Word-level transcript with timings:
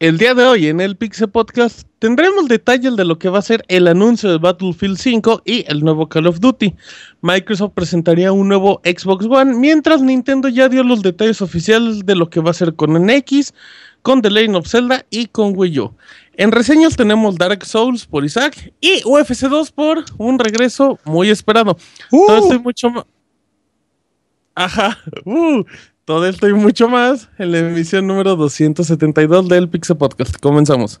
El 0.00 0.16
día 0.16 0.32
de 0.32 0.44
hoy 0.44 0.68
en 0.68 0.80
el 0.80 0.96
Pixel 0.96 1.28
Podcast 1.28 1.82
tendremos 1.98 2.46
detalles 2.46 2.94
de 2.94 3.04
lo 3.04 3.18
que 3.18 3.30
va 3.30 3.40
a 3.40 3.42
ser 3.42 3.64
el 3.66 3.88
anuncio 3.88 4.30
de 4.30 4.38
Battlefield 4.38 4.96
5 4.96 5.42
y 5.44 5.64
el 5.66 5.82
nuevo 5.82 6.08
Call 6.08 6.28
of 6.28 6.38
Duty. 6.38 6.76
Microsoft 7.20 7.72
presentaría 7.74 8.30
un 8.30 8.46
nuevo 8.46 8.80
Xbox 8.84 9.26
One, 9.26 9.56
mientras 9.56 10.00
Nintendo 10.00 10.48
ya 10.48 10.68
dio 10.68 10.84
los 10.84 11.02
detalles 11.02 11.42
oficiales 11.42 12.06
de 12.06 12.14
lo 12.14 12.30
que 12.30 12.38
va 12.38 12.52
a 12.52 12.54
ser 12.54 12.74
con 12.74 12.92
NX, 12.92 13.52
con 14.02 14.22
The 14.22 14.30
Legend 14.30 14.56
of 14.56 14.68
Zelda 14.68 15.04
y 15.10 15.26
con 15.26 15.54
Wii 15.56 15.80
U. 15.80 15.94
En 16.34 16.52
reseñas 16.52 16.94
tenemos 16.94 17.36
Dark 17.36 17.66
Souls 17.66 18.06
por 18.06 18.24
Isaac 18.24 18.72
y 18.80 19.02
UFC 19.04 19.48
2 19.48 19.72
por 19.72 20.04
un 20.16 20.38
regreso 20.38 21.00
muy 21.04 21.28
esperado. 21.28 21.76
Todo 22.08 22.38
esto 22.38 22.54
y 22.54 22.58
mucho 22.60 22.90
más. 22.90 23.04
Ajá. 24.58 24.98
Uh, 25.24 25.62
todo 26.04 26.26
esto 26.26 26.48
y 26.48 26.52
mucho 26.52 26.88
más 26.88 27.28
en 27.38 27.52
la 27.52 27.58
emisión 27.60 28.08
número 28.08 28.34
272 28.34 29.48
del 29.48 29.68
Pixel 29.68 29.96
Podcast. 29.96 30.36
Comenzamos. 30.40 31.00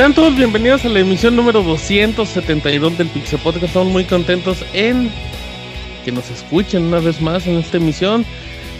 Sean 0.00 0.14
todos 0.14 0.34
bienvenidos 0.34 0.82
a 0.86 0.88
la 0.88 1.00
emisión 1.00 1.36
número 1.36 1.62
272 1.62 2.96
del 2.96 3.08
Pixel 3.08 3.38
Podcast. 3.38 3.66
Estamos 3.66 3.92
muy 3.92 4.06
contentos 4.06 4.64
en 4.72 5.10
que 6.06 6.10
nos 6.10 6.30
escuchen 6.30 6.84
una 6.84 7.00
vez 7.00 7.20
más 7.20 7.46
en 7.46 7.58
esta 7.58 7.76
emisión. 7.76 8.24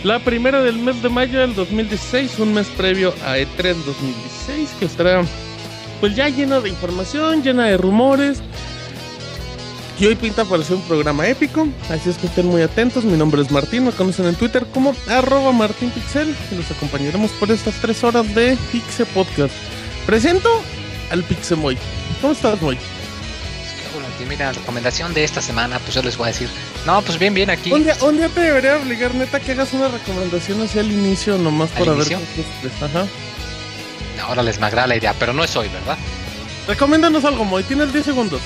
La 0.03 0.17
primera 0.17 0.63
del 0.63 0.79
mes 0.79 1.03
de 1.03 1.09
mayo 1.09 1.41
del 1.41 1.53
2016, 1.53 2.39
un 2.39 2.55
mes 2.55 2.65
previo 2.69 3.13
a 3.23 3.37
E3 3.37 3.75
2016, 3.85 4.69
que 4.79 4.85
estará 4.85 5.23
pues 5.99 6.15
ya 6.15 6.27
llena 6.27 6.59
de 6.59 6.69
información, 6.69 7.43
llena 7.43 7.65
de 7.65 7.77
rumores. 7.77 8.41
Y 9.99 10.07
hoy 10.07 10.15
pinta 10.15 10.43
para 10.43 10.63
ser 10.63 10.77
un 10.77 10.87
programa 10.87 11.27
épico, 11.27 11.67
así 11.91 12.09
es 12.09 12.17
que 12.17 12.25
estén 12.25 12.47
muy 12.47 12.63
atentos. 12.63 13.05
Mi 13.05 13.15
nombre 13.15 13.43
es 13.43 13.51
Martín, 13.51 13.85
me 13.85 13.91
conocen 13.91 14.25
en 14.25 14.33
Twitter 14.33 14.65
como 14.73 14.95
arroba 15.07 15.51
martinpixel 15.51 16.35
y 16.51 16.55
los 16.55 16.71
acompañaremos 16.71 17.29
por 17.33 17.51
estas 17.51 17.75
tres 17.75 18.03
horas 18.03 18.33
de 18.33 18.57
Pixel 18.71 19.05
Podcast. 19.13 19.53
Presento 20.07 20.49
al 21.11 21.23
Pixemoy. 21.23 21.77
¿Cómo 22.21 22.33
estás, 22.33 22.61
Moy? 22.61 22.77
Bueno, 23.93 24.07
mira, 24.29 24.51
recomendación 24.53 25.13
de 25.13 25.23
esta 25.23 25.41
semana, 25.41 25.79
pues 25.79 25.93
yo 25.95 26.01
les 26.01 26.15
voy 26.17 26.25
a 26.25 26.31
decir. 26.31 26.49
No, 26.85 27.01
pues 27.01 27.19
bien, 27.19 27.33
bien 27.33 27.49
aquí. 27.49 27.71
Un 27.71 27.83
día, 27.83 27.95
un 28.01 28.17
día 28.17 28.29
te 28.29 28.39
debería 28.41 28.77
obligar, 28.77 29.13
neta, 29.15 29.39
que 29.39 29.51
hagas 29.51 29.73
una 29.73 29.89
recomendación 29.89 30.61
hacia 30.61 30.81
el 30.81 30.91
inicio, 30.91 31.37
nomás 31.37 31.69
¿Al 31.73 31.79
para 31.79 31.93
inicio? 31.93 32.17
ver 32.19 32.27
qué 32.35 32.67
es. 32.67 32.81
Ajá. 32.83 33.05
Ahora 34.23 34.43
les 34.43 34.59
me 34.59 34.67
agrada 34.67 34.87
la 34.87 34.95
idea, 34.95 35.13
pero 35.17 35.33
no 35.33 35.43
es 35.43 35.55
hoy, 35.55 35.67
¿verdad? 35.69 35.97
Recomiéndanos 36.67 37.25
algo, 37.25 37.43
Moy. 37.43 37.63
Tienes 37.63 37.91
10 37.91 38.05
segundos. 38.05 38.41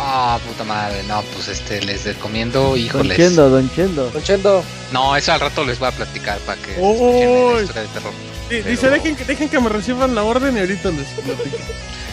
Ah, 0.00 0.38
puta 0.48 0.64
madre, 0.64 1.02
no, 1.04 1.22
pues 1.34 1.48
este, 1.48 1.82
les 1.82 2.04
recomiendo, 2.06 2.70
Don 2.70 2.78
híjoles. 2.78 3.16
Chendo, 3.16 3.50
Don 3.50 3.70
Chendo. 3.74 4.10
Don 4.10 4.22
Chendo, 4.22 4.64
No, 4.90 5.14
eso 5.14 5.32
al 5.32 5.40
rato 5.40 5.64
les 5.64 5.78
voy 5.78 5.88
a 5.88 5.92
platicar 5.92 6.38
para 6.40 6.60
que 6.60 6.72
escuchen 6.72 7.54
la 7.54 7.60
historia 7.62 7.82
de 7.82 7.88
terror. 7.88 8.12
Pero- 8.58 8.70
Dice, 8.70 8.90
dejen, 8.90 9.16
que- 9.16 9.24
dejen 9.24 9.48
que 9.48 9.60
me 9.60 9.68
reciban 9.68 10.14
la 10.14 10.22
orden 10.24 10.56
y 10.56 10.60
ahorita 10.60 10.90
les 10.90 11.06
platico. 11.08 11.56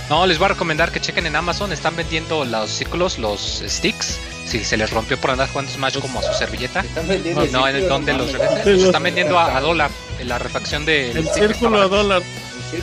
No, 0.09 0.25
les 0.25 0.37
voy 0.39 0.45
a 0.45 0.49
recomendar 0.49 0.91
que 0.91 0.99
chequen 0.99 1.27
en 1.27 1.35
Amazon, 1.35 1.71
están 1.71 1.95
vendiendo 1.95 2.43
los 2.43 2.69
círculos, 2.71 3.19
los 3.19 3.61
sticks. 3.67 4.17
Si 4.45 4.63
se 4.63 4.75
les 4.77 4.89
rompió 4.89 5.17
por 5.19 5.29
andar 5.29 5.47
jugando 5.49 5.71
Smash 5.71 5.99
como 5.99 6.23
su 6.23 6.33
servilleta. 6.33 6.79
están 6.79 7.07
vendiendo. 7.07 7.45
No, 7.51 7.67
en 7.67 7.75
el 7.75 7.87
donde 7.87 8.13
los 8.13 8.33
los- 8.33 8.65
están 8.85 9.03
vendiendo 9.03 9.37
a, 9.37 9.55
a 9.57 9.61
dólar 9.61 9.91
en 10.19 10.27
la 10.27 10.39
refacción 10.39 10.85
del 10.85 11.15
El 11.15 11.27
sticker 11.27 11.49
círculo 11.49 11.81
a 11.81 11.85
está 11.85 12.21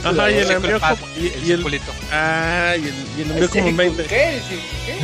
Ajá, 0.04 0.30
y 0.30 0.34
el 0.38 0.46
pad, 0.80 0.98
como- 0.98 1.12
el 1.16 1.22
y, 1.22 1.26
y 1.26 1.28
el, 1.28 1.56
circulito. 1.58 1.92
ah, 2.12 2.74
y 2.76 2.82
el, 2.88 2.94
y 3.36 3.40
el 3.42 3.48
como 3.48 3.68
en 3.68 3.76
20. 3.76 4.04
¿Qué? 4.04 4.40
¿Qué? 4.86 4.96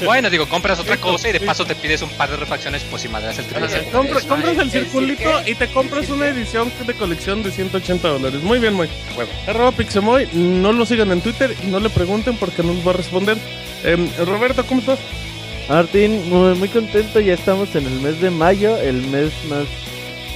Bueno, 0.04 0.30
digo, 0.30 0.48
compras 0.48 0.78
otra 0.80 0.96
cosa 0.96 1.28
y 1.28 1.32
de 1.32 1.40
paso 1.40 1.64
te 1.64 1.74
pides 1.74 2.02
un 2.02 2.10
par 2.10 2.30
de 2.30 2.36
refacciones 2.36 2.82
por 2.84 2.98
si 3.00 3.08
madres 3.08 3.38
el 3.38 3.44
Ajá, 3.46 3.66
triple. 3.66 3.90
compra- 3.92 4.20
compras 4.26 4.52
el 4.54 4.60
¿El 4.60 4.70
circulito 4.70 5.30
y 5.46 5.54
te 5.54 5.68
compras 5.68 6.06
¿El 6.06 6.12
una 6.14 6.28
edición 6.28 6.72
de 6.86 6.94
colección 6.94 7.42
de 7.42 7.50
180 7.50 8.08
dólares. 8.08 8.42
Muy 8.42 8.58
bien, 8.58 8.74
Moy. 8.74 8.88
A 9.12 9.18
huevo. 9.18 9.30
Arroba 9.46 9.72
Pixemoy, 9.72 10.28
no 10.32 10.72
lo 10.72 10.86
sigan 10.86 11.10
en 11.12 11.20
Twitter 11.20 11.54
y 11.62 11.66
no 11.66 11.80
le 11.80 11.90
pregunten 11.90 12.36
porque 12.36 12.62
no 12.62 12.72
les 12.72 12.86
va 12.86 12.90
a 12.90 12.94
responder. 12.94 13.36
Em, 13.84 14.08
Roberto, 14.24 14.64
¿cómo 14.66 14.80
estás? 14.80 14.98
Martín, 15.68 16.28
muy, 16.28 16.54
muy 16.56 16.68
contento, 16.68 17.20
ya 17.20 17.34
estamos 17.34 17.74
en 17.76 17.86
el 17.86 18.00
mes 18.00 18.20
de 18.20 18.30
mayo, 18.30 18.76
el 18.76 19.02
mes 19.06 19.32
más 19.48 19.66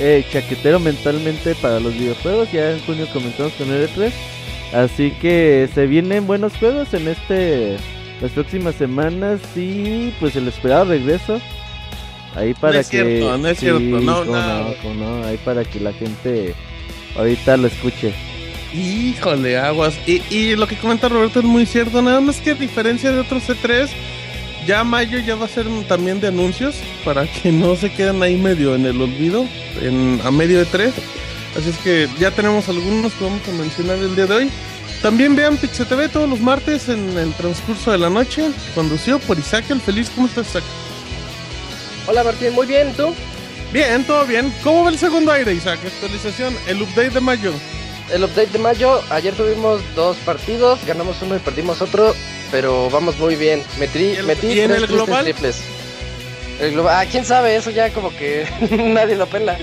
eh, 0.00 0.24
chaquetero 0.30 0.80
mentalmente 0.80 1.54
para 1.56 1.80
los 1.80 1.94
videojuegos, 1.94 2.50
ya 2.52 2.72
en 2.72 2.80
junio 2.80 3.06
comenzamos 3.12 3.52
con 3.54 3.70
el 3.70 3.88
E3, 3.88 4.12
así 4.72 5.12
que 5.20 5.68
se 5.74 5.86
vienen 5.86 6.26
buenos 6.26 6.56
juegos 6.56 6.92
en 6.94 7.08
este 7.08 7.76
las 8.20 8.30
próximas 8.32 8.74
semanas 8.76 9.40
y 9.56 10.12
pues 10.20 10.36
el 10.36 10.48
esperado 10.48 10.86
regreso. 10.86 11.40
Ahí 12.36 12.54
para 12.54 12.80
es 12.80 12.88
que 12.88 13.04
cierto, 13.04 13.38
no 13.38 13.48
es 13.48 13.58
cierto, 13.58 13.80
no, 13.80 14.24
no. 14.24 14.94
no, 14.94 15.24
ahí 15.24 15.38
para 15.44 15.64
que 15.64 15.78
la 15.78 15.92
gente 15.92 16.54
ahorita 17.16 17.56
lo 17.56 17.68
escuche. 17.68 18.12
Híjole, 18.72 19.56
aguas. 19.56 19.96
Y, 20.04 20.20
y 20.34 20.56
lo 20.56 20.66
que 20.66 20.76
comenta 20.76 21.08
Roberto 21.08 21.38
es 21.38 21.44
muy 21.44 21.64
cierto, 21.64 22.02
nada 22.02 22.20
más 22.20 22.40
que 22.40 22.50
a 22.50 22.54
diferencia 22.54 23.12
de 23.12 23.20
otros 23.20 23.48
C3, 23.48 23.88
ya 24.66 24.84
mayo 24.84 25.18
ya 25.18 25.36
va 25.36 25.46
a 25.46 25.48
ser 25.48 25.66
también 25.88 26.20
de 26.20 26.28
anuncios 26.28 26.76
para 27.04 27.26
que 27.26 27.52
no 27.52 27.76
se 27.76 27.92
queden 27.92 28.22
ahí 28.22 28.36
medio 28.36 28.74
en 28.74 28.86
el 28.86 29.00
olvido, 29.00 29.46
en, 29.80 30.20
a 30.24 30.30
medio 30.30 30.58
de 30.58 30.64
3. 30.64 30.92
Así 31.56 31.68
es 31.68 31.78
que 31.78 32.08
ya 32.18 32.30
tenemos 32.30 32.68
algunos 32.68 33.12
que 33.12 33.24
vamos 33.24 33.46
a 33.48 33.52
mencionar 33.52 33.98
el 33.98 34.16
día 34.16 34.26
de 34.26 34.34
hoy. 34.34 34.50
También 35.02 35.36
vean 35.36 35.56
Pixel 35.56 35.86
TV 35.86 36.08
todos 36.08 36.28
los 36.28 36.40
martes 36.40 36.88
en 36.88 37.16
el 37.18 37.32
transcurso 37.34 37.92
de 37.92 37.98
la 37.98 38.10
noche, 38.10 38.50
conducido 38.74 39.18
por 39.18 39.38
Isaac 39.38 39.66
el 39.68 39.80
Feliz. 39.80 40.10
¿Cómo 40.14 40.26
estás, 40.26 40.48
Isaac? 40.48 40.64
Hola 42.06 42.24
Martín, 42.24 42.54
muy 42.54 42.66
bien, 42.66 42.92
¿tú? 42.94 43.14
Bien, 43.72 44.04
todo 44.04 44.24
bien. 44.24 44.52
¿Cómo 44.62 44.84
va 44.84 44.90
el 44.90 44.98
segundo 44.98 45.32
aire, 45.32 45.52
Isaac? 45.52 45.80
Actualización, 45.84 46.56
el 46.68 46.80
update 46.80 47.10
de 47.10 47.20
mayo. 47.20 47.52
El 48.12 48.24
update 48.24 48.52
de 48.52 48.58
mayo, 48.58 49.02
ayer 49.10 49.34
tuvimos 49.34 49.80
dos 49.94 50.16
partidos, 50.18 50.78
ganamos 50.86 51.20
uno 51.22 51.36
y 51.36 51.38
perdimos 51.38 51.80
otro, 51.80 52.14
pero 52.54 52.88
vamos 52.88 53.18
muy 53.18 53.34
bien. 53.34 53.64
Metí, 53.80 53.98
¿Y 53.98 54.16
el- 54.16 54.26
metí 54.26 54.46
y 54.46 54.60
en 54.60 54.68
tres 54.70 54.82
el 54.82 54.86
global? 54.86 55.24
triples. 55.24 55.56
El 56.60 56.70
global, 56.70 56.94
ah, 57.04 57.10
quién 57.10 57.24
sabe, 57.24 57.56
eso 57.56 57.70
ya 57.70 57.90
como 57.90 58.14
que 58.14 58.46
nadie 58.70 59.16
lo 59.16 59.26
pela. 59.26 59.58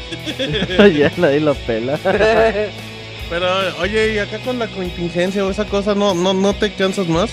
ya 0.94 1.10
nadie 1.16 1.40
lo 1.40 1.56
pela. 1.56 1.98
Pero, 3.30 3.48
oye, 3.80 4.16
y 4.16 4.18
acá 4.18 4.40
con 4.40 4.60
la 4.60 4.68
contingencia 4.68 5.46
o 5.46 5.50
esa 5.50 5.64
cosa, 5.64 5.96
¿no, 5.96 6.14
no, 6.14 6.34
no 6.34 6.54
te 6.54 6.74
cansas 6.74 7.08
más? 7.08 7.30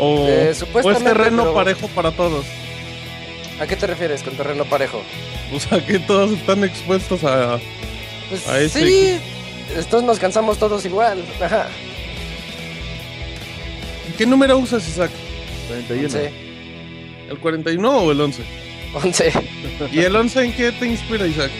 ¿O, 0.00 0.26
Eh, 0.28 0.46
o 0.48 0.50
es 0.50 0.58
supuestamente, 0.58 1.10
terreno 1.12 1.42
pero- 1.44 1.54
parejo 1.54 1.86
para 1.94 2.10
todos? 2.10 2.44
¿A 3.60 3.66
qué 3.68 3.76
te 3.76 3.86
refieres 3.86 4.24
con 4.24 4.34
terreno 4.34 4.64
parejo? 4.64 5.00
O 5.54 5.60
sea, 5.60 5.78
que 5.86 6.00
todos 6.00 6.32
están 6.32 6.64
expuestos 6.64 7.22
a... 7.22 7.60
Pues 8.30 8.48
A 8.48 8.58
ese- 8.60 8.80
sí, 8.84 9.20
estos 9.78 10.02
nos 10.02 10.18
cansamos 10.18 10.58
todos 10.58 10.84
igual. 10.86 11.22
Ajá. 11.40 11.68
¿Qué 14.20 14.26
número 14.26 14.58
usas, 14.58 14.86
Isaac? 14.86 15.10
41. 15.68 16.04
11. 16.04 16.32
¿El 17.30 17.38
41 17.38 17.98
o 18.00 18.12
el 18.12 18.20
11? 18.20 18.42
11. 18.92 19.32
¿Y 19.92 20.00
el 20.00 20.14
11 20.14 20.44
en 20.44 20.52
qué 20.52 20.72
te 20.72 20.84
inspira, 20.84 21.26
Isaac? 21.26 21.50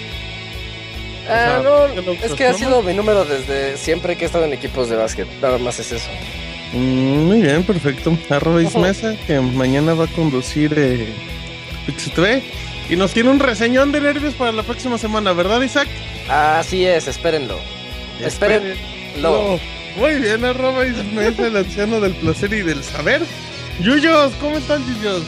Ah, 1.27 1.63
sea, 1.63 1.63
no, 1.63 1.95
¿qué 1.95 2.03
lo 2.03 2.13
es 2.13 2.33
que 2.35 2.47
ha 2.47 2.53
sido 2.53 2.83
mi 2.83 2.93
número 2.93 3.25
desde 3.25 3.79
siempre 3.79 4.15
que 4.15 4.25
he 4.25 4.27
estado 4.27 4.45
en 4.45 4.53
equipos 4.53 4.91
de 4.91 4.97
básquet. 4.97 5.27
Nada 5.41 5.57
más 5.57 5.81
es 5.81 5.91
eso. 5.91 6.11
Mm, 6.75 7.29
muy 7.29 7.41
bien, 7.41 7.63
perfecto. 7.63 8.15
Arroba. 8.29 8.61
Mesa, 8.79 9.17
que 9.27 9.41
mañana 9.41 9.95
va 9.95 10.05
a 10.05 10.09
conducir 10.09 10.75
eh, 10.77 11.09
Pixel 11.87 12.13
TV. 12.13 12.43
Y 12.91 12.97
nos 12.97 13.15
tiene 13.15 13.31
un 13.31 13.39
reseñón 13.39 13.91
de 13.91 14.03
nervios 14.03 14.35
para 14.35 14.53
la 14.53 14.65
próxima 14.65 14.99
semana, 14.99 15.33
¿verdad, 15.33 15.63
Isaac? 15.63 15.89
Así 16.29 16.85
es, 16.85 17.09
espérenlo. 17.09 17.59
Espérenlo. 18.23 18.77
No. 19.17 19.80
Muy 19.97 20.15
bien, 20.17 20.45
arroba 20.45 20.87
Ismael, 20.87 21.35
el 21.39 21.57
anciano 21.57 22.01
del 22.01 22.13
placer 22.15 22.53
y 22.53 22.63
del 22.63 22.83
saber. 22.83 23.23
Yuyos, 23.81 24.33
¿cómo 24.41 24.57
están, 24.57 24.85
Yuyos? 24.87 25.23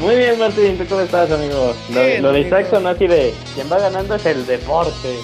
Muy 0.00 0.16
bien, 0.16 0.38
Martín, 0.38 0.76
¿tú 0.76 0.84
cómo 0.88 1.00
estás, 1.00 1.30
amigo? 1.30 1.74
Lo, 1.92 2.00
Bien, 2.02 2.22
lo 2.22 2.32
de 2.32 2.40
amigo. 2.40 2.48
Isaac 2.58 2.70
son 2.70 2.86
así 2.86 3.06
de 3.06 3.32
quien 3.54 3.70
va 3.72 3.78
ganando 3.78 4.14
es 4.14 4.26
el 4.26 4.46
deporte. 4.46 5.16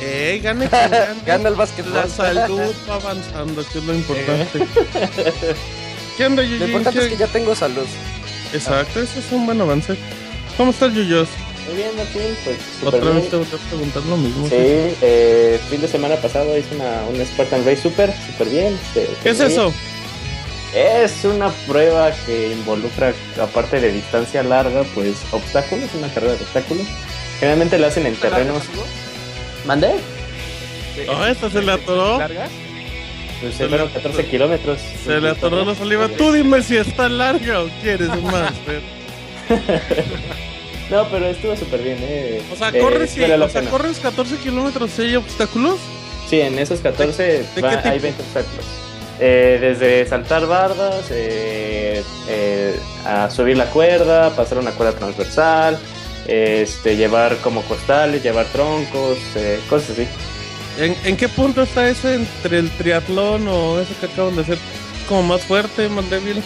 Ey, 0.00 0.40
gane 0.40 0.68
quien 0.68 0.90
gane. 0.90 1.06
Gana 1.26 1.48
el 1.50 1.54
básquetbol. 1.56 1.92
La 1.94 2.06
salud 2.08 2.74
va 2.88 2.94
avanzando, 2.94 3.62
que 3.70 3.78
es 3.78 3.84
lo 3.84 3.94
importante. 3.94 4.66
¿Qué 6.16 6.26
onda, 6.26 6.42
Lo 6.42 6.48
Yuyos? 6.48 6.68
importante 6.68 7.00
es 7.00 7.08
que 7.08 7.16
ya 7.16 7.26
tengo 7.26 7.54
salud. 7.54 7.86
Exacto, 8.52 9.00
eso 9.00 9.18
es 9.18 9.30
un 9.32 9.44
buen 9.44 9.60
avance. 9.60 9.94
¿Cómo 10.56 10.70
estás, 10.70 10.92
Yuyos? 10.94 11.28
Muy 11.68 11.76
bien, 11.76 11.90
Martín, 11.96 12.36
pues 12.44 12.58
Otra 12.82 13.00
bien. 13.00 13.16
vez 13.16 13.28
te 13.28 13.36
voy 13.36 13.46
a 13.46 13.68
preguntar 13.68 14.02
lo 14.04 14.16
mismo. 14.16 14.48
Sí, 14.48 14.54
eh, 14.56 15.60
fin 15.68 15.80
de 15.82 15.88
semana 15.88 16.16
pasado 16.16 16.56
hice 16.56 16.74
una, 16.74 17.02
una 17.12 17.24
Spartan 17.26 17.64
Race 17.64 17.82
super, 17.82 18.10
súper 18.26 18.48
bien. 18.48 18.74
este, 18.74 19.08
¿Qué 19.22 19.30
es 19.30 19.40
eso? 19.40 19.72
Es 20.74 21.24
una 21.24 21.50
prueba 21.66 22.10
que 22.24 22.52
involucra, 22.52 23.12
aparte 23.40 23.80
de 23.80 23.92
distancia 23.92 24.42
larga, 24.42 24.82
pues 24.94 25.16
obstáculos, 25.30 25.90
una 25.94 26.08
carrera 26.08 26.34
de 26.34 26.42
obstáculos. 26.42 26.86
Generalmente 27.38 27.78
la 27.78 27.88
hacen 27.88 28.06
en 28.06 28.16
terrenos. 28.16 28.62
¿Mandé? 29.66 29.92
Ah, 31.08 31.28
esta 31.30 31.50
se 31.50 31.60
le 31.60 31.72
atoró. 31.72 32.18
¿Largas? 32.18 32.50
Pues 33.42 33.54
Se 33.54 33.68
fueron 33.68 33.88
14 33.90 34.26
kilómetros. 34.26 34.80
Se 35.04 35.20
le 35.20 35.28
atoró 35.30 35.64
la 35.64 35.74
saliva. 35.74 36.08
Tú 36.08 36.32
dime 36.32 36.62
si 36.62 36.76
está 36.76 37.08
larga 37.10 37.62
o 37.62 37.68
quieres 37.82 38.08
más. 38.22 38.52
No, 40.90 41.06
pero 41.10 41.26
estuvo 41.26 41.54
súper 41.56 41.82
bien, 41.82 41.98
eh. 42.00 42.42
O 42.52 42.56
sea, 42.56 42.70
Eh, 42.70 42.78
corres, 42.78 43.16
la 43.16 43.44
o 43.44 43.48
sea, 43.48 43.60
pena. 43.60 43.70
corres 43.70 43.98
14 43.98 44.36
kilómetros 44.36 44.98
y 44.98 45.02
hay 45.02 45.16
obstáculos. 45.16 45.78
Sí, 46.28 46.40
en 46.40 46.58
esos 46.58 46.80
14 46.80 47.44
¿De 47.54 47.60
va- 47.62 47.70
hay 47.84 47.92
tipo? 47.98 48.02
20 48.02 48.22
obstáculos. 48.22 48.64
Eh, 49.20 49.58
desde 49.60 50.06
saltar 50.08 50.46
bardas, 50.46 51.06
eh, 51.10 52.02
eh, 52.28 52.78
a 53.04 53.28
subir 53.30 53.56
la 53.56 53.66
cuerda, 53.66 54.30
pasar 54.30 54.58
una 54.58 54.70
cuerda 54.70 54.92
transversal, 54.98 55.78
este, 56.26 56.96
llevar 56.96 57.36
como 57.38 57.62
costales, 57.62 58.22
llevar 58.22 58.46
troncos, 58.46 59.18
eh, 59.34 59.58
cosas 59.68 59.90
así. 59.90 60.06
¿En, 60.78 60.96
en 61.04 61.16
qué 61.16 61.28
punto 61.28 61.62
está 61.62 61.88
ese 61.88 62.14
entre 62.14 62.58
el 62.58 62.70
triatlón 62.70 63.48
o 63.48 63.80
ese 63.80 63.92
que 64.00 64.06
acaban 64.06 64.36
de 64.36 64.42
hacer? 64.42 64.58
¿Como 65.08 65.22
más 65.24 65.40
fuerte, 65.42 65.88
más 65.88 66.08
débil? 66.08 66.42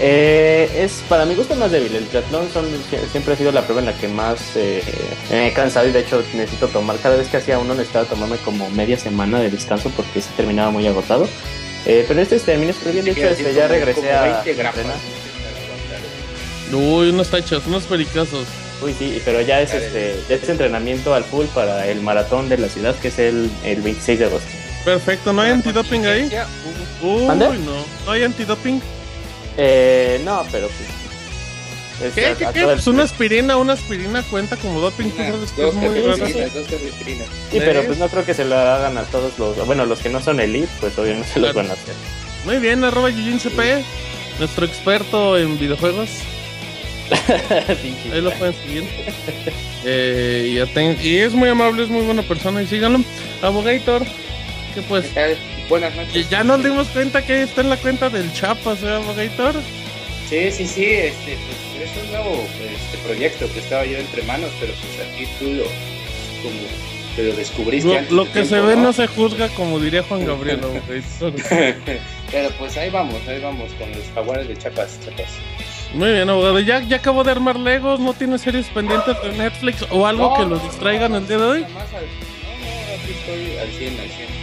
Eh, 0.00 0.68
es 0.84 1.02
para 1.08 1.24
mi 1.24 1.34
gusto 1.34 1.54
más 1.54 1.70
débil. 1.70 1.94
El 1.94 2.06
triatlón 2.06 2.48
son, 2.52 2.66
sie- 2.90 3.06
siempre 3.10 3.34
ha 3.34 3.36
sido 3.36 3.52
la 3.52 3.62
prueba 3.62 3.80
en 3.80 3.86
la 3.86 3.96
que 3.96 4.08
más 4.08 4.40
eh, 4.56 4.82
me 5.30 5.48
he 5.48 5.52
cansado 5.52 5.86
y 5.88 5.92
de 5.92 6.00
hecho 6.00 6.22
necesito 6.34 6.68
tomar. 6.68 6.96
Cada 6.98 7.16
vez 7.16 7.28
que 7.28 7.36
hacía 7.36 7.58
uno 7.58 7.74
necesitaba 7.74 8.06
tomarme 8.06 8.36
como 8.38 8.68
media 8.70 8.98
semana 8.98 9.40
de 9.40 9.50
descanso 9.50 9.90
porque 9.96 10.20
se 10.20 10.30
terminaba 10.36 10.70
muy 10.70 10.86
agotado. 10.86 11.28
Eh, 11.84 12.04
pero 12.08 12.20
este 12.20 12.38
terminé 12.40 12.72
súper 12.72 12.92
bien. 12.94 13.04
De 13.04 13.10
hecho, 13.12 13.20
este, 13.28 13.54
ya 13.54 13.68
regresé 13.68 14.12
a. 14.12 14.42
Uy, 16.72 17.10
unos 17.10 17.28
tachos, 17.28 17.66
unos 17.66 17.84
pericazos. 17.84 18.46
Uy, 18.82 18.94
sí, 18.98 19.20
pero 19.24 19.40
ya 19.42 19.60
es 19.60 19.72
este, 19.74 20.16
ya 20.28 20.34
es 20.36 20.48
entrenamiento 20.48 21.14
al 21.14 21.22
full 21.22 21.46
para 21.54 21.86
el 21.86 22.00
maratón 22.00 22.48
de 22.48 22.58
la 22.58 22.68
ciudad 22.68 22.94
que 22.96 23.08
es 23.08 23.18
el, 23.18 23.50
el 23.64 23.80
26 23.82 24.18
de 24.18 24.24
agosto. 24.24 24.48
Perfecto, 24.84 25.32
¿no 25.32 25.42
hay 25.42 25.52
antidoping 25.52 26.06
ahí? 26.06 26.28
Uy, 27.00 27.26
¿Mande? 27.26 27.46
no. 27.58 27.84
¿No 28.06 28.10
hay 28.10 28.24
antidoping? 28.24 28.80
Eh, 29.56 30.20
no, 30.24 30.44
pero 30.50 30.68
pues. 30.68 32.08
es 32.08 32.14
¿Qué? 32.14 32.34
¿Qué? 32.38 32.52
¿Qué? 32.52 32.64
Pues 32.64 32.86
una 32.86 33.02
aspirina, 33.04 33.56
una 33.56 33.74
aspirina 33.74 34.22
cuenta 34.24 34.56
como 34.56 34.80
doping. 34.80 35.10
sabes 35.16 35.52
que 35.52 35.68
es 35.68 35.74
muy 35.74 36.00
raro. 36.00 36.26
Sí, 36.26 37.58
pero 37.58 37.84
pues 37.84 37.98
no 37.98 38.08
creo 38.08 38.24
que 38.24 38.34
se 38.34 38.44
lo 38.44 38.56
hagan 38.56 38.96
a 38.98 39.02
todos 39.04 39.38
los. 39.38 39.64
Bueno, 39.66 39.84
los 39.86 40.00
que 40.00 40.08
no 40.08 40.20
son 40.20 40.40
elite, 40.40 40.68
pues 40.80 40.96
obviamente 40.98 41.28
se 41.32 41.40
los 41.40 41.54
van 41.54 41.70
a 41.70 41.74
hacer. 41.74 41.94
Muy 42.44 42.56
bien, 42.58 42.82
arroba 42.82 43.10
CP, 43.10 43.84
nuestro 44.38 44.66
experto 44.66 45.38
en 45.38 45.58
videojuegos. 45.58 46.08
Ahí 48.12 48.20
lo 48.20 48.30
pueden 48.32 48.54
seguir. 48.54 48.84
Eh, 49.84 50.48
y, 50.54 50.56
aten- 50.58 50.98
y 51.02 51.18
es 51.18 51.34
muy 51.34 51.48
amable, 51.48 51.82
es 51.82 51.88
muy 51.90 52.02
buena 52.04 52.22
persona 52.22 52.62
y 52.62 52.66
síganlo. 52.66 53.00
Abogator, 53.42 54.02
que 54.74 54.82
pues 54.82 55.06
Buenas 55.68 55.94
noches. 55.94 56.28
ya 56.28 56.44
nos 56.44 56.62
dimos 56.62 56.88
cuenta 56.88 57.24
que 57.24 57.42
está 57.42 57.60
en 57.62 57.70
la 57.70 57.76
cuenta 57.76 58.08
del 58.10 58.32
Chapas, 58.32 58.82
¿eh, 58.82 58.88
Abogator? 58.90 59.54
Sí, 60.28 60.50
sí, 60.50 60.66
sí, 60.66 60.84
este, 60.84 61.36
pues 61.36 61.90
es 61.90 62.04
un 62.04 62.10
nuevo 62.12 62.46
este, 62.60 62.98
proyecto 63.06 63.52
que 63.52 63.58
estaba 63.60 63.84
yo 63.84 63.98
entre 63.98 64.22
manos, 64.22 64.50
pero 64.60 64.72
pues 64.72 65.08
aquí 65.08 65.26
tú 65.38 65.44
lo, 65.52 65.64
como 66.42 66.60
te 67.16 67.22
lo 67.24 67.32
descubriste 67.36 67.88
Lo, 67.90 67.98
antes 67.98 68.12
lo 68.12 68.24
de 68.24 68.30
que 68.32 68.44
se 68.46 68.60
ve 68.60 68.76
no 68.76 68.92
se 68.92 69.06
juzga, 69.06 69.48
como 69.50 69.78
diría 69.78 70.02
Juan 70.02 70.24
Gabriel. 70.26 70.60
Abogator. 70.62 71.34
pero 72.32 72.50
pues 72.58 72.76
ahí 72.78 72.88
vamos, 72.90 73.20
ahí 73.28 73.40
vamos 73.40 73.70
con 73.78 73.90
los 73.90 74.04
jaguares 74.14 74.48
de 74.48 74.56
Chapas, 74.56 74.98
Chapas. 75.04 75.26
Muy 75.94 76.10
bien, 76.12 76.30
abogado. 76.30 76.58
Ya, 76.60 76.80
ya 76.80 76.96
acabo 76.96 77.22
de 77.24 77.30
armar 77.32 77.58
Legos, 77.58 78.00
¿no 78.00 78.14
tiene 78.14 78.38
series 78.38 78.66
pendientes 78.68 79.14
de 79.22 79.32
Netflix 79.32 79.84
o 79.90 80.06
algo 80.06 80.30
No, 80.30 80.34
que 80.36 80.42
no, 80.44 80.48
lo 80.48 80.56
no, 80.56 80.62
distraigan 80.62 81.12
no, 81.12 81.18
el 81.18 81.28
día 81.28 81.36
de 81.36 81.44
hoy? 81.44 81.60
nada 81.60 81.74
más 81.74 81.92
al- 81.92 82.06
No, 82.06 82.48
no, 82.64 83.02
aquí 83.02 83.12
estoy 83.12 83.58
al 83.58 83.68
100, 83.68 84.00
al 84.00 84.08
100. 84.08 84.41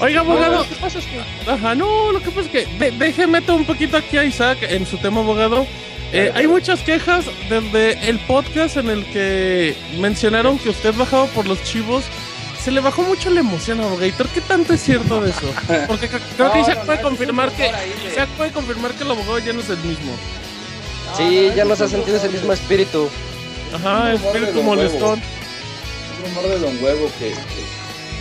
Oiga, 0.00 0.20
abogado. 0.20 0.58
Lo 0.58 0.68
que 0.68 0.74
pasa 0.76 0.98
es 0.98 1.04
que 1.06 1.50
Ajá, 1.50 1.74
no, 1.74 2.12
lo 2.12 2.20
que 2.20 2.30
pasa 2.30 2.42
es 2.42 2.48
que 2.48 2.66
de, 2.78 2.90
deje 2.92 3.26
meto 3.26 3.54
un 3.54 3.64
poquito 3.64 3.96
aquí 3.96 4.16
a 4.16 4.24
Isaac 4.24 4.58
en 4.62 4.86
su 4.86 4.98
tema 4.98 5.20
abogado. 5.20 5.66
Eh, 6.12 6.32
hay 6.34 6.46
muchas 6.46 6.80
quejas 6.80 7.26
desde 7.50 8.08
el 8.08 8.18
podcast 8.20 8.78
en 8.78 8.88
el 8.88 9.04
que 9.06 9.76
mencionaron 9.98 10.58
que 10.58 10.70
usted 10.70 10.94
bajaba 10.94 11.26
por 11.26 11.46
los 11.46 11.62
chivos. 11.64 12.04
Se 12.62 12.70
le 12.70 12.80
bajó 12.80 13.02
mucho 13.02 13.30
la 13.30 13.40
emoción, 13.40 13.80
abogator. 13.80 14.28
¿Qué 14.28 14.40
tanto 14.40 14.72
es 14.72 14.82
cierto 14.82 15.20
de 15.20 15.30
eso? 15.30 15.52
Porque 15.86 16.08
creo 16.08 16.52
que 16.52 16.60
Isaac 16.60 16.78
no, 16.78 16.84
puede 16.86 17.02
confirmar 17.02 17.52
que 17.52 17.70
Isaac 18.10 18.28
puede 18.36 18.50
confirmar 18.52 18.92
que 18.92 19.04
el 19.04 19.10
abogado 19.10 19.38
ya 19.38 19.52
no 19.52 19.60
es 19.60 19.70
el 19.70 19.78
mismo. 19.78 20.12
Sí, 21.16 21.50
ya 21.54 21.64
no 21.64 21.70
nos 21.70 21.80
ha 21.80 21.88
sentido 21.88 22.16
ese 22.16 22.28
mismo 22.28 22.52
espíritu. 22.52 23.08
Ajá, 23.74 24.12
espíritu 24.14 24.62
molestón. 24.62 25.18
Es 25.18 26.28
un 26.28 26.34
rumor 26.34 26.50
de 26.50 26.58
Don 26.58 26.82
Huevo 26.82 27.10
que, 27.18 27.30
que 27.30 27.77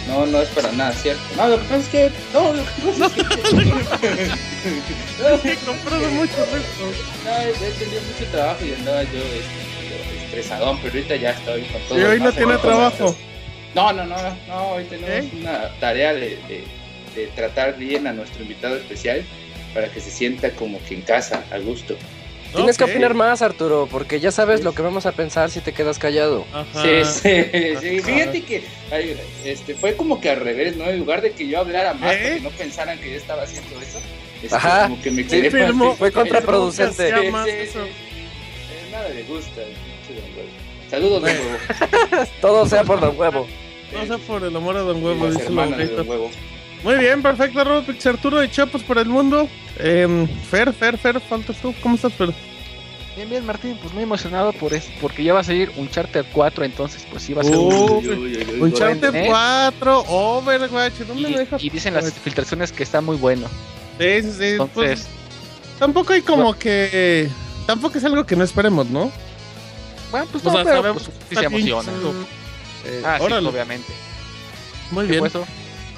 no, 0.07 0.25
no 0.25 0.41
es 0.41 0.49
para 0.49 0.71
nada 0.71 0.91
cierto. 0.93 1.21
No, 1.35 1.47
lo 1.49 1.57
que 1.57 1.63
pasa 1.63 1.77
es 1.77 1.87
que. 1.89 2.11
No, 2.33 2.53
lo 2.53 2.63
que 2.63 2.69
pasa 2.81 3.05
es 3.05 3.13
que. 3.13 3.21
He 5.51 5.55
comprado 5.57 6.09
mucho. 6.11 6.33
No, 7.25 7.37
he 7.37 7.71
tenido 7.71 8.01
mucho 8.01 8.31
trabajo 8.31 8.65
y 8.65 8.73
andaba 8.73 9.03
yo 9.03 9.19
este, 9.19 10.25
estresadón, 10.25 10.79
pero 10.81 10.93
ahorita 10.93 11.15
ya 11.15 11.31
estoy 11.31 11.63
con 11.63 11.81
todo. 11.83 11.99
Y 11.99 12.03
hoy 12.03 12.19
no 12.19 12.31
tiene 12.31 12.53
en 12.53 12.61
trabajo. 12.61 13.15
No, 13.75 13.93
no, 13.93 14.05
no, 14.05 14.15
no, 14.47 14.67
hoy 14.71 14.85
tenemos 14.85 15.25
¿Eh? 15.25 15.29
una 15.39 15.69
tarea 15.79 16.13
de, 16.13 16.37
de, 16.47 16.63
de 17.15 17.27
tratar 17.35 17.77
bien 17.77 18.07
a 18.07 18.13
nuestro 18.13 18.41
invitado 18.41 18.77
especial 18.77 19.23
para 19.73 19.89
que 19.89 19.99
se 19.99 20.09
sienta 20.09 20.51
como 20.51 20.81
que 20.85 20.95
en 20.95 21.01
casa, 21.01 21.43
a 21.51 21.57
gusto. 21.59 21.95
Tienes 22.57 22.77
que 22.77 22.83
opinar 22.83 23.13
más, 23.13 23.41
Arturo, 23.41 23.87
porque 23.89 24.19
ya 24.19 24.31
sabes 24.31 24.63
lo 24.63 24.73
que 24.73 24.81
vamos 24.81 25.05
a 25.05 25.11
pensar 25.13 25.49
si 25.49 25.61
te 25.61 25.73
quedas 25.73 25.97
callado. 25.99 26.45
Ajá. 26.53 26.81
Sí, 26.83 27.03
sí, 27.05 27.75
sí. 27.81 27.99
Fíjate 28.01 28.43
que 28.43 28.63
ay, 28.91 29.17
este, 29.45 29.73
fue 29.75 29.95
como 29.95 30.19
que 30.19 30.29
al 30.29 30.41
revés, 30.41 30.75
¿no? 30.75 30.85
En 30.85 30.99
lugar 30.99 31.21
de 31.21 31.31
que 31.31 31.47
yo 31.47 31.59
hablara 31.59 31.93
más, 31.93 32.13
¿Eh? 32.15 32.19
porque 32.23 32.41
no 32.41 32.49
pensaran 32.51 32.99
que 32.99 33.11
yo 33.11 33.17
estaba 33.17 33.43
haciendo 33.43 33.79
eso, 33.81 33.99
este, 34.43 34.55
Ajá. 34.55 34.89
como 34.89 35.01
que 35.01 35.11
me 35.11 35.23
Sí, 35.23 35.29
quedé 35.29 35.51
firmó. 35.51 35.85
parte- 35.85 35.97
Fue 35.99 36.11
contraproducente. 36.11 37.09
Sí, 37.09 37.13
eso. 37.15 37.83
sí. 37.85 37.89
Eh, 37.89 38.91
nada 38.91 39.09
le 39.09 39.23
gusta. 39.23 39.61
pinche 39.61 40.21
Don 40.21 40.37
Huevo. 40.37 40.49
Saludos, 40.89 41.21
Don 41.21 41.31
Huevo. 41.31 42.27
Todo 42.41 42.65
sea 42.65 42.83
por 42.83 42.99
Don 42.99 43.17
Huevo. 43.17 43.47
No 43.93 44.05
sé 44.17 44.23
por 44.25 44.43
el 44.43 44.55
amor 44.55 44.75
a 44.77 44.81
Don 44.81 45.03
Huevo, 45.03 45.27
Las 45.27 45.41
hermanas 45.41 45.77
de. 45.77 45.87
Don 45.87 46.07
Huevo. 46.09 46.29
Muy 46.83 46.95
bien, 46.95 47.21
perfecto, 47.21 47.63
Robert 47.63 48.05
Arturo 48.05 48.39
de 48.39 48.49
Chapos 48.51 48.83
para 48.83 49.01
el 49.01 49.07
mundo. 49.09 49.49
Em, 49.79 50.27
Fer, 50.49 50.71
Fer, 50.73 50.97
Fer, 50.97 51.19
faltas 51.19 51.57
tú. 51.57 51.73
¿Cómo 51.81 51.95
estás, 51.95 52.13
Fer? 52.13 52.29
Bien, 53.15 53.29
bien, 53.29 53.45
Martín, 53.47 53.77
pues 53.81 53.93
muy 53.95 54.03
emocionado 54.03 54.53
por 54.53 54.73
eso, 54.75 54.89
porque 55.01 55.23
ya 55.23 55.33
va 55.33 55.39
a 55.39 55.43
salir 55.43 55.71
Uncharted 55.75 56.25
4, 56.33 56.63
entonces 56.65 57.03
pues 57.09 57.23
sí 57.23 57.33
va 57.33 57.41
a 57.41 57.45
ser 57.45 57.55
Uh, 57.55 57.61
un... 57.67 57.91
Uy, 57.97 58.07
uy, 58.09 58.15
uy, 58.37 58.47
uy, 58.53 58.61
Uncharted 58.61 59.15
¿eh? 59.15 59.25
4, 59.27 60.03
Overwatch, 60.07 60.93
¿dónde 61.07 61.29
Y, 61.29 61.31
me 61.33 61.37
dejas? 61.39 61.63
y 61.63 61.69
dicen 61.71 61.95
las 61.95 62.13
filtraciones 62.13 62.71
que 62.71 62.83
está 62.83 63.01
muy 63.01 63.17
bueno. 63.17 63.47
Sí, 63.99 64.21
sí, 64.21 64.31
sí, 64.31 64.37
pues, 64.37 64.59
Entonces, 64.59 65.07
tampoco 65.79 66.13
hay 66.13 66.21
como 66.21 66.53
que... 66.53 67.27
Tampoco 67.65 67.97
es 67.97 68.03
algo 68.05 68.23
que 68.23 68.35
no 68.35 68.43
esperemos, 68.43 68.87
¿no? 68.91 69.11
bueno, 70.11 70.27
pues 70.31 70.45
O 70.45 70.49
no, 70.49 70.53
sea, 70.53 70.63
pero 70.63 70.75
sabemos 70.77 71.03
pues, 71.03 71.17
sí 71.27 71.35
se 71.35 71.45
emociona. 71.45 71.91
Eh, 72.85 73.01
Ah, 73.03 73.17
sí, 73.19 73.33
obviamente. 73.33 73.91
muy 74.91 75.05
¿Qué 75.07 75.13
bien. 75.13 75.25
eso? 75.25 75.45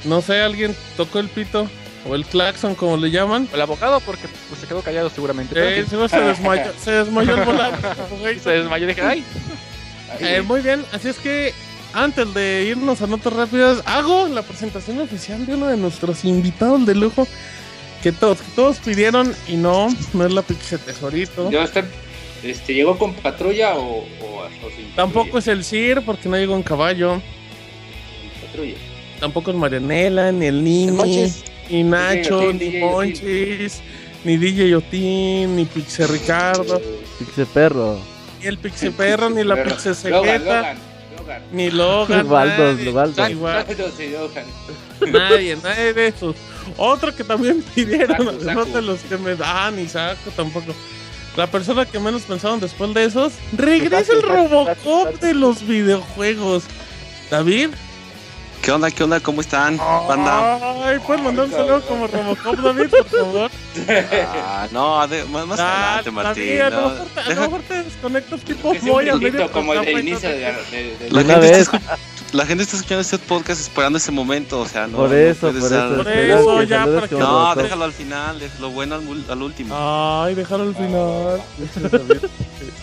No 0.05 0.21
sé, 0.21 0.41
alguien 0.41 0.75
tocó 0.97 1.19
el 1.19 1.29
pito 1.29 1.69
o 2.07 2.15
el 2.15 2.25
claxon, 2.25 2.75
como 2.75 2.97
le 2.97 3.11
llaman. 3.11 3.47
El 3.53 3.61
abogado, 3.61 3.99
porque 4.01 4.27
pues 4.47 4.61
se 4.61 4.67
quedó 4.67 4.81
callado 4.81 5.09
seguramente. 5.09 5.53
Eh, 5.79 5.85
se 5.85 6.19
desmayó, 6.19 6.71
se 6.79 6.91
desmayó 6.91 7.35
el 7.35 7.43
volante. 7.43 7.87
se 8.43 8.49
desmayó 8.49 8.85
y 8.85 8.87
dije, 8.87 9.01
ay, 9.01 9.23
Eh, 10.19 10.41
muy 10.41 10.61
bien, 10.61 10.83
así 10.91 11.07
es 11.07 11.17
que 11.17 11.53
antes 11.93 12.33
de 12.33 12.65
irnos 12.67 13.01
a 13.03 13.07
notas 13.07 13.31
rápidas, 13.31 13.83
hago 13.85 14.27
la 14.27 14.41
presentación 14.41 14.99
oficial 14.99 15.45
de 15.45 15.53
uno 15.53 15.67
de 15.67 15.77
nuestros 15.77 16.25
invitados 16.25 16.83
de 16.85 16.95
lujo 16.95 17.27
que 18.01 18.11
todos, 18.11 18.39
que 18.41 18.51
todos 18.55 18.77
pidieron 18.77 19.35
y 19.47 19.55
no, 19.55 19.87
no 20.13 20.25
es 20.25 20.33
la 20.33 20.41
pinche 20.41 20.79
tesorito. 20.79 21.51
¿Ya 21.51 21.63
está, 21.63 21.83
este, 22.43 22.73
¿Llegó 22.73 22.97
con 22.97 23.13
patrulla 23.13 23.75
o, 23.75 23.99
o, 23.99 24.39
o 24.39 24.69
sin 24.75 24.93
Tampoco 24.95 25.25
patrulla? 25.25 25.39
es 25.39 25.47
el 25.47 25.63
CIR 25.63 26.01
porque 26.03 26.27
no 26.27 26.37
llegó 26.37 26.55
en 26.55 26.63
caballo. 26.63 27.21
patrulla. 28.47 28.77
Tampoco 29.19 29.51
es 29.51 29.57
Marianela, 29.57 30.31
ni 30.31 30.45
el 30.45 30.63
Nini, 30.63 31.33
ni 31.69 31.83
Nacho, 31.83 32.53
ni. 32.53 32.79
Monchis, 32.79 33.81
ni 34.23 34.37
DJ 34.37 34.75
Otín, 34.75 35.55
ni 35.55 35.65
Pixe 35.65 36.07
Ricardo, 36.07 36.81
Pixe 37.19 37.45
perro. 37.45 37.99
ni 38.39 38.47
el 38.47 38.57
Pixe 38.57 38.91
Perro, 38.91 39.29
ni 39.29 39.43
la 39.43 39.63
Pixe 39.63 39.89
Logan, 39.89 39.95
Cegueta, 39.95 40.39
Logan, 40.39 40.77
Logan. 41.17 41.41
ni 41.51 41.69
Logan. 41.71 42.27
Waldos, 42.31 42.77
nadie, 43.17 43.35
No, 45.01 45.07
nadie, 45.07 45.55
nadie 45.57 45.93
de 45.93 46.07
esos. 46.07 46.35
Otro 46.77 47.13
que 47.15 47.23
también 47.23 47.61
pidieron, 47.75 48.39
saco. 48.41 48.65
de 48.65 48.81
los 48.81 48.99
que 49.01 49.17
me 49.17 49.35
dan, 49.35 49.75
ni 49.75 49.87
saco 49.87 50.31
tampoco. 50.35 50.73
La 51.35 51.47
persona 51.47 51.85
que 51.85 51.99
menos 51.99 52.23
pensaron 52.23 52.59
después 52.59 52.93
de 52.93 53.05
esos, 53.05 53.33
regresa 53.55 54.13
el 54.13 54.21
Robocop 54.23 55.19
de 55.21 55.33
los 55.33 55.65
videojuegos. 55.65 56.63
David, 57.29 57.69
¿Qué 58.61 58.71
onda? 58.71 58.91
¿Qué 58.91 59.03
onda? 59.03 59.19
¿Cómo 59.19 59.41
están? 59.41 59.77
Banda. 59.77 60.59
Ay, 60.85 60.99
¿puedes 60.99 61.23
mandar 61.23 61.45
un 61.45 61.51
saludo 61.51 61.81
como 61.87 62.07
Robocop, 62.07 62.55
David, 62.57 62.89
por 62.89 63.05
favor? 63.05 63.51
Ah, 64.35 64.67
no, 64.71 65.07
de- 65.07 65.23
más, 65.25 65.47
más 65.47 65.59
Ah, 65.59 65.85
adelante, 65.99 66.11
Martín. 66.11 66.43
David, 66.45 66.61
a 66.61 66.69
lo 66.69 66.81
no. 66.81 66.89
mejor 66.89 67.07
te- 67.07 67.19
a 67.19 67.23
lo 67.23 67.29
Deja- 67.29 67.41
mejor 67.41 67.61
te 67.61 67.83
desconectas 67.83 68.39
tipo 68.41 68.69
a 68.69 68.73
medio 68.73 69.51
como 69.51 69.73
el 69.73 69.79
programa 69.79 69.89
y 69.89 70.07
inicio 70.09 70.29
de, 70.29 70.35
de- 70.35 70.97
de- 70.99 71.09
la, 71.09 71.21
Una 71.21 71.33
gente 71.35 71.47
vez. 71.49 71.57
está 71.59 71.77
escu- 71.77 71.97
la 72.33 72.45
gente 72.45 72.63
está 72.63 72.75
escuchando 72.75 73.01
este 73.01 73.17
podcast 73.17 73.61
esperando 73.61 73.97
ese 73.97 74.11
momento, 74.11 74.59
o 74.61 74.67
sea, 74.67 74.87
no. 74.87 74.97
por 74.97 75.09
no 75.09 75.15
eso, 75.15 75.39
puedes 75.51 75.63
por 75.63 75.73
eso. 75.73 75.95
Por 75.95 76.07
eso, 76.07 76.63
ya, 76.63 76.85
para 76.85 77.07
que- 77.07 77.15
No, 77.15 77.55
déjalo 77.55 77.85
al 77.85 77.93
final, 77.93 78.39
déjalo 78.39 78.69
bueno 78.71 78.95
al, 79.29 79.41
último. 79.41 79.75
Ay, 79.77 80.35
déjalo 80.35 80.63
al 80.63 80.75
final. 80.75 81.41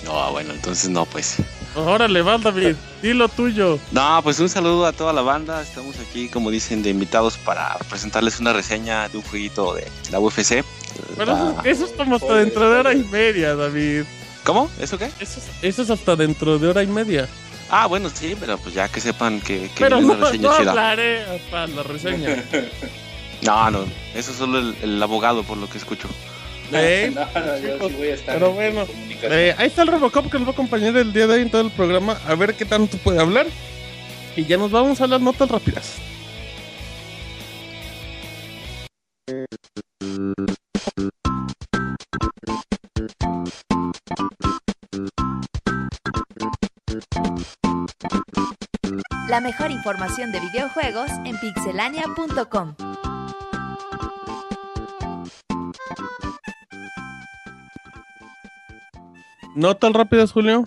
No, 0.05 0.33
bueno, 0.33 0.53
entonces 0.53 0.89
no, 0.89 1.05
pues. 1.07 1.37
Órale, 1.75 2.23
va, 2.23 2.39
David. 2.39 2.75
Dilo 3.03 3.29
tuyo. 3.29 3.79
No, 3.93 4.21
pues 4.23 4.39
un 4.41 4.49
saludo 4.49 4.87
a 4.87 4.93
toda 4.93 5.13
la 5.13 5.21
banda. 5.23 5.61
Estamos 5.61 5.97
aquí, 6.09 6.29
como 6.29 6.51
dicen, 6.51 6.83
de 6.83 6.91
invitados 6.91 7.37
para 7.39 7.77
presentarles 7.91 8.41
una 8.41 8.53
reseña 8.53 9.09
de 9.09 9.19
un 9.19 9.25
jueguito 9.25 9.75
de 9.75 9.87
la 10.11 10.19
UFC. 10.21 10.65
Pero 11.17 11.33
La- 11.33 11.39
eso, 11.39 11.57
eso 11.65 11.85
es 11.87 11.93
como 11.93 12.17
hasta 12.17 12.35
dentro 12.37 12.71
de 12.71 12.79
hora 12.79 12.95
y 12.95 13.05
media, 13.05 13.55
David. 13.55 14.05
¿Cómo? 14.45 14.71
¿Eso 14.81 14.97
qué? 14.97 15.07
Eso 15.21 15.41
es, 15.41 15.45
eso 15.63 15.83
es 15.83 15.91
hasta 15.91 16.15
dentro 16.17 16.59
de 16.59 16.69
hora 16.69 16.83
y 16.83 16.87
media. 16.87 17.29
Ah, 17.69 17.87
bueno, 17.87 18.09
sí, 18.13 18.37
pero 18.39 18.59
pues 18.59 18.75
ya 18.75 18.89
que 18.89 19.01
sepan 19.01 19.41
que, 19.41 19.63
que 19.75 19.81
Pero 19.81 19.97
viene 19.99 20.13
no, 20.15 20.19
una 20.19 20.27
reseña 20.27 20.49
no 20.51 20.57
chida. 20.59 20.71
hablaré 20.71 21.25
para 21.51 21.67
la 21.69 21.83
reseña. 21.83 22.45
No, 23.43 23.71
no, 23.71 23.81
eso 24.15 24.31
es 24.31 24.37
solo 24.39 24.59
el, 24.59 24.75
el 24.83 25.03
abogado, 25.03 25.43
por 25.45 25.59
lo 25.59 25.69
que 25.69 25.77
escucho. 25.77 26.09
¿Eh? 26.73 27.13
No, 27.15 27.21
no, 27.41 27.59
yo 27.59 27.89
sí 27.89 27.95
voy 27.97 28.09
a 28.09 28.15
estar 28.15 28.35
Pero 28.35 28.49
en 28.49 28.55
bueno. 28.55 28.87
Eh, 29.23 29.55
ahí 29.59 29.67
está 29.67 29.83
el 29.83 29.89
Robocop 29.89 30.31
que 30.31 30.39
nos 30.39 30.47
va 30.49 30.53
a 30.53 30.55
acompañar 30.55 30.97
el 30.97 31.13
día 31.13 31.27
de 31.27 31.35
hoy 31.35 31.43
en 31.43 31.51
todo 31.51 31.61
el 31.61 31.71
programa. 31.71 32.19
A 32.27 32.35
ver 32.35 32.55
qué 32.55 32.65
tanto 32.65 32.97
puede 32.99 33.21
hablar. 33.21 33.47
Y 34.37 34.47
ya 34.47 34.57
nos 34.57 34.71
vamos 34.71 35.01
a 35.03 35.07
las 35.07 35.21
notas 35.21 35.51
rápidas. 35.51 35.95
La 49.37 49.43
mejor 49.43 49.71
información 49.71 50.33
de 50.33 50.41
videojuegos 50.41 51.11
en 51.27 51.37
pixelania.com. 51.39 52.75
Notas 59.55 59.93
rápidas, 59.93 60.33
Julio. 60.33 60.65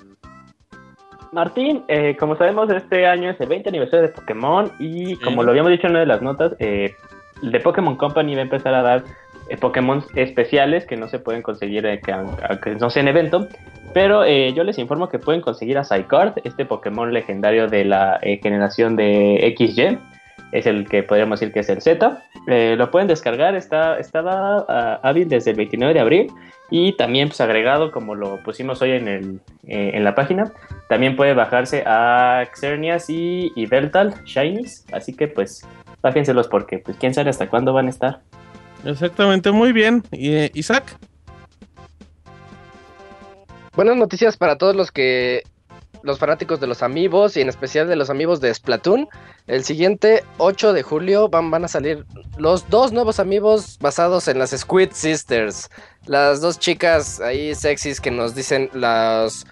Martín, 1.31 1.83
eh, 1.87 2.15
como 2.19 2.35
sabemos, 2.37 2.69
este 2.69 3.07
año 3.07 3.31
es 3.31 3.41
el 3.41 3.49
20 3.49 3.69
aniversario 3.69 4.07
de 4.07 4.13
Pokémon 4.13 4.71
y 4.77 5.15
como 5.15 5.41
lo 5.41 5.49
habíamos 5.49 5.71
dicho 5.71 5.87
en 5.87 5.93
una 5.93 6.01
de 6.01 6.05
las 6.05 6.21
notas, 6.21 6.53
eh, 6.59 6.93
The 7.49 7.61
Pokémon 7.61 7.95
Company 7.95 8.35
va 8.35 8.41
a 8.41 8.43
empezar 8.43 8.75
a 8.75 8.83
dar 8.83 9.03
eh, 9.49 9.57
Pokémon 9.57 10.03
especiales 10.13 10.85
que 10.85 10.95
no 10.95 11.07
se 11.07 11.17
pueden 11.17 11.41
conseguir 11.41 11.85
eh, 11.87 11.99
que, 12.01 12.11
aunque 12.11 12.75
no 12.75 12.91
sea 12.91 13.01
en 13.01 13.07
evento. 13.07 13.47
Pero 13.93 14.23
eh, 14.23 14.53
yo 14.53 14.63
les 14.63 14.77
informo 14.77 15.09
que 15.09 15.19
pueden 15.19 15.41
conseguir 15.41 15.77
a 15.77 15.83
Psycard, 15.83 16.33
este 16.43 16.65
Pokémon 16.65 17.11
legendario 17.11 17.67
de 17.67 17.85
la 17.85 18.19
eh, 18.21 18.39
generación 18.41 18.95
de 18.95 19.55
XY. 19.57 19.97
Es 20.51 20.65
el 20.65 20.87
que 20.87 21.03
podríamos 21.03 21.39
decir 21.39 21.53
que 21.53 21.59
es 21.59 21.69
el 21.69 21.81
Z. 21.81 22.23
Eh, 22.47 22.75
lo 22.77 22.89
pueden 22.89 23.07
descargar, 23.07 23.55
está, 23.55 23.99
estaba 23.99 24.65
ah, 24.67 24.99
hábil 25.03 25.29
desde 25.29 25.51
el 25.51 25.57
29 25.57 25.93
de 25.93 25.99
abril. 25.99 26.31
Y 26.71 26.93
también 26.93 27.29
pues, 27.29 27.41
agregado, 27.41 27.91
como 27.91 28.15
lo 28.15 28.41
pusimos 28.43 28.81
hoy 28.81 28.91
en, 28.91 29.07
el, 29.07 29.39
eh, 29.67 29.91
en 29.93 30.03
la 30.03 30.15
página, 30.15 30.51
también 30.87 31.15
puede 31.15 31.33
bajarse 31.33 31.83
a 31.85 32.47
Xerneas 32.53 33.09
y, 33.09 33.51
y 33.55 33.65
Beltal 33.65 34.13
Shinies. 34.25 34.85
Así 34.91 35.13
que 35.13 35.27
pues 35.27 35.65
bájenselos 36.01 36.47
porque 36.47 36.79
pues 36.79 36.97
quién 36.97 37.13
sabe 37.13 37.29
hasta 37.29 37.49
cuándo 37.49 37.73
van 37.73 37.87
a 37.87 37.89
estar. 37.89 38.21
Exactamente, 38.85 39.51
muy 39.51 39.71
bien. 39.71 40.03
Y, 40.11 40.57
Isaac, 40.57 40.97
Buenas 43.79 43.95
noticias 43.95 44.35
para 44.35 44.57
todos 44.57 44.75
los 44.75 44.91
que 44.91 45.43
los 46.03 46.19
fanáticos 46.19 46.59
de 46.59 46.67
los 46.67 46.83
amigos 46.83 47.37
y 47.37 47.41
en 47.41 47.47
especial 47.47 47.87
de 47.87 47.95
los 47.95 48.09
amigos 48.09 48.41
de 48.41 48.53
Splatoon. 48.53 49.07
El 49.47 49.63
siguiente 49.63 50.25
8 50.37 50.73
de 50.73 50.83
julio 50.83 51.29
van, 51.29 51.49
van 51.49 51.63
a 51.63 51.69
salir 51.69 52.05
los 52.37 52.69
dos 52.69 52.91
nuevos 52.91 53.21
amigos 53.21 53.77
basados 53.79 54.27
en 54.27 54.37
las 54.37 54.49
Squid 54.49 54.89
Sisters. 54.91 55.69
Las 56.07 56.41
dos 56.41 56.59
chicas 56.59 57.21
ahí 57.21 57.55
sexys 57.55 58.01
que 58.01 58.11
nos 58.11 58.35
dicen 58.35 58.69
las, 58.73 59.47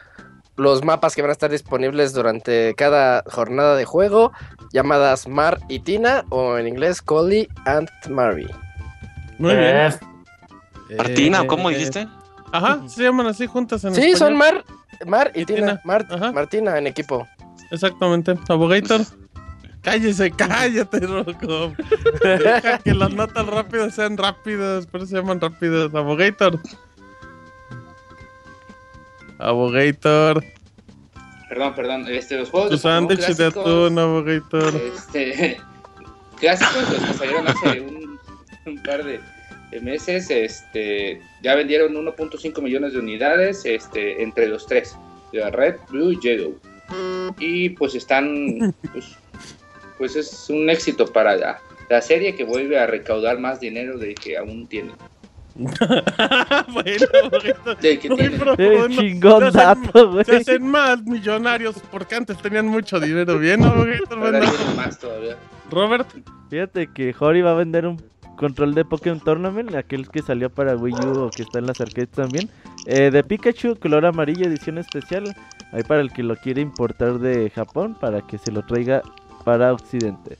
los 0.58 0.84
mapas 0.84 1.16
que 1.16 1.22
van 1.22 1.30
a 1.30 1.32
estar 1.32 1.50
disponibles 1.50 2.12
durante 2.12 2.76
cada 2.76 3.24
jornada 3.28 3.78
de 3.78 3.86
juego, 3.86 4.34
llamadas 4.74 5.30
Mar 5.30 5.62
y 5.70 5.80
Tina 5.80 6.26
o 6.32 6.58
en 6.58 6.68
inglés 6.68 7.02
Collie 7.02 7.48
and 7.66 7.90
Mary. 8.10 8.50
muy 9.38 9.54
Eh, 9.54 9.90
bien. 10.90 10.98
Martina, 10.98 11.42
Eh, 11.44 11.48
¿cómo 11.48 11.70
eh, 11.70 11.76
dijiste? 11.76 12.10
Ajá, 12.58 12.88
se 12.90 13.04
llaman 13.04 13.28
así 13.28 13.46
juntas 13.48 13.84
en 13.84 13.94
Sí, 13.96 14.02
español. 14.02 14.18
son 14.18 14.38
Mar, 14.38 14.66
Mar 15.06 15.32
y, 15.36 15.42
Y 15.42 15.46
Tina. 15.46 15.60
Tina. 15.60 15.82
Mar- 15.84 16.08
Ajá. 16.10 16.32
Martina 16.32 16.78
en 16.78 16.88
equipo. 16.88 17.28
Exactamente. 17.72 18.36
Abogator. 18.50 19.02
Cállese, 19.82 20.32
cállate, 20.32 21.00
Robocop. 21.00 21.74
Deja 22.24 22.80
que 22.80 22.94
las 22.94 23.14
notas 23.14 23.46
rápidas 23.48 23.94
sean 23.96 24.18
rápidas, 24.18 24.86
por 24.88 25.02
eso 25.02 25.10
se 25.12 25.16
llaman 25.18 25.40
rápidas. 25.40 25.94
Abogator. 25.94 26.60
Abogator. 29.40 30.44
Perdón, 31.50 31.76
perdón. 31.76 32.06
Este, 32.10 32.38
los 32.38 32.50
juegos 32.50 32.70
Tu 32.70 32.76
de 32.76 32.82
Pokémon 32.82 33.08
sándwich 33.18 33.38
de 33.38 33.46
atún, 33.46 34.00
Abogator. 34.00 34.76
Este, 34.76 35.62
clásicos, 36.40 36.90
los 36.92 37.02
que 37.04 37.14
salieron 37.14 37.48
hace 37.48 37.82
un, 37.82 38.20
un 38.66 38.84
par 38.84 39.04
de 39.04 39.22
meses, 39.82 40.30
este, 40.30 41.22
ya 41.42 41.56
vendieron 41.56 41.94
1.5 41.94 42.62
millones 42.62 42.94
de 42.94 43.00
unidades, 43.00 43.66
este, 43.66 44.22
entre 44.24 44.48
los 44.48 44.66
tres, 44.66 44.96
de 45.32 45.50
Red, 45.52 45.76
Blue 45.90 46.12
y 46.12 46.20
Yellow. 46.20 46.60
Y 47.40 47.70
pues 47.72 47.96
están, 47.96 48.74
pues, 48.94 49.18
pues 49.98 50.16
es 50.16 50.50
un 50.50 50.70
éxito 50.70 51.06
para 51.06 51.36
la, 51.36 51.60
la 51.90 52.02
serie 52.02 52.36
que 52.36 52.44
vuelve 52.44 52.80
a 52.80 52.88
recaudar 52.88 53.40
más 53.40 53.60
dinero 53.60 53.98
del 53.98 54.16
que 54.16 54.38
aún 54.38 54.68
tiene. 54.68 54.92
bueno. 55.58 57.08
Del 57.82 58.00
que 58.00 58.10
tiene. 58.10 58.38
Chingón 58.90 59.52
Se 59.52 59.60
hacen- 59.60 59.84
dato, 59.84 60.12
güey. 60.12 60.24
Se 60.24 60.36
hacen 60.38 60.68
más 60.68 61.04
millonarios 61.04 61.76
porque 61.92 62.16
antes 62.16 62.38
tenían 62.38 62.68
mucho 62.68 63.00
dinero. 63.00 63.40
Bien, 63.40 63.60
tiene 63.62 64.76
más 64.76 65.00
todavía. 65.00 65.36
Robert. 65.72 66.08
Fíjate 66.50 66.88
que 66.94 67.14
Hori 67.20 67.42
va 67.42 67.52
a 67.52 67.56
vender 67.56 67.88
un 67.88 67.98
control 68.38 68.74
de 68.74 68.86
Pokémon 68.86 69.20
Tournament, 69.20 69.76
aquel 69.76 70.08
que 70.08 70.22
salió 70.22 70.50
para 70.50 70.78
Wii 70.78 70.94
U 70.94 71.20
o 71.24 71.30
que 71.30 71.44
está 71.44 71.60
en 71.60 71.68
las 71.68 71.82
arcades 71.82 72.10
también. 72.10 72.50
Eh, 72.86 73.12
de 73.12 73.24
Pikachu, 73.24 73.78
color 73.78 74.06
amarillo, 74.06 74.46
edición 74.48 74.78
especial. 74.78 75.36
Ahí 75.74 75.84
para 75.84 76.00
el 76.00 76.14
que 76.14 76.24
lo 76.24 76.38
quiere 76.38 76.62
importar 76.62 77.20
de 77.20 77.50
Japón 77.50 77.98
para 78.00 78.22
que 78.22 78.38
se 78.38 78.52
lo 78.52 78.66
traiga 78.66 79.02
para 79.44 79.74
Occidente. 79.74 80.38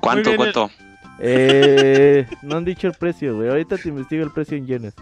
¿Cuánto, 0.00 0.30
bien, 0.30 0.36
cuánto? 0.36 0.70
Eh, 1.18 2.26
no 2.42 2.56
han 2.56 2.64
dicho 2.64 2.86
el 2.86 2.94
precio, 2.94 3.36
güey. 3.36 3.48
Ahorita 3.48 3.76
te 3.76 3.88
investigo 3.88 4.24
el 4.24 4.30
precio 4.30 4.56
en 4.56 4.66
yenes. 4.66 4.94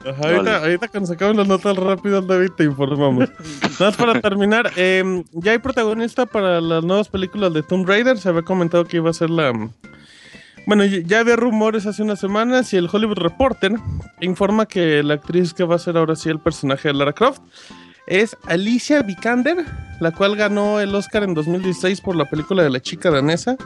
Ajá, 0.00 0.22
ahorita, 0.22 0.42
Vale. 0.42 0.64
ahorita 0.64 0.88
cuando 0.88 1.06
sacamos 1.08 1.36
las 1.36 1.48
notas 1.48 1.76
rápidas, 1.76 2.26
David, 2.26 2.50
te 2.56 2.64
informamos. 2.64 3.28
Nada 3.62 3.90
más 3.90 3.96
para 3.96 4.20
terminar, 4.20 4.70
em, 4.76 5.24
ya 5.32 5.52
hay 5.52 5.58
protagonista 5.58 6.26
para 6.26 6.60
las 6.60 6.84
nuevas 6.84 7.08
películas 7.08 7.52
de 7.52 7.62
Tomb 7.62 7.88
Raider. 7.88 8.16
Se 8.18 8.28
había 8.28 8.42
comentado 8.42 8.84
que 8.84 8.98
iba 8.98 9.10
a 9.10 9.12
ser 9.14 9.30
la. 9.30 9.52
Bueno, 10.66 10.84
ya 10.84 11.20
había 11.20 11.36
rumores 11.36 11.86
hace 11.86 12.02
unas 12.02 12.18
semanas 12.18 12.72
y 12.72 12.76
el 12.76 12.88
Hollywood 12.92 13.18
Reporter 13.18 13.76
informa 14.20 14.66
que 14.66 15.00
la 15.04 15.14
actriz 15.14 15.54
que 15.54 15.62
va 15.62 15.76
a 15.76 15.78
ser 15.78 15.96
ahora 15.96 16.16
sí 16.16 16.28
el 16.28 16.40
personaje 16.40 16.88
de 16.88 16.94
Lara 16.94 17.12
Croft 17.12 17.40
es 18.08 18.36
Alicia 18.46 19.02
Vikander, 19.02 19.64
la 20.00 20.10
cual 20.10 20.34
ganó 20.34 20.80
el 20.80 20.92
Oscar 20.92 21.22
en 21.22 21.34
2016 21.34 22.00
por 22.00 22.16
la 22.16 22.24
película 22.24 22.64
de 22.64 22.70
la 22.70 22.80
chica 22.80 23.12
danesa. 23.12 23.56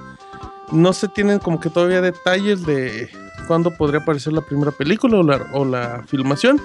No 0.72 0.92
se 0.92 1.08
tienen 1.08 1.38
como 1.38 1.58
que 1.58 1.70
todavía 1.70 2.02
detalles 2.02 2.66
de 2.66 3.08
cuándo 3.50 3.72
podría 3.76 3.98
aparecer 4.00 4.32
la 4.32 4.42
primera 4.42 4.70
película 4.70 5.16
o 5.18 5.24
la, 5.24 5.44
o 5.54 5.64
la 5.64 6.04
filmación. 6.06 6.60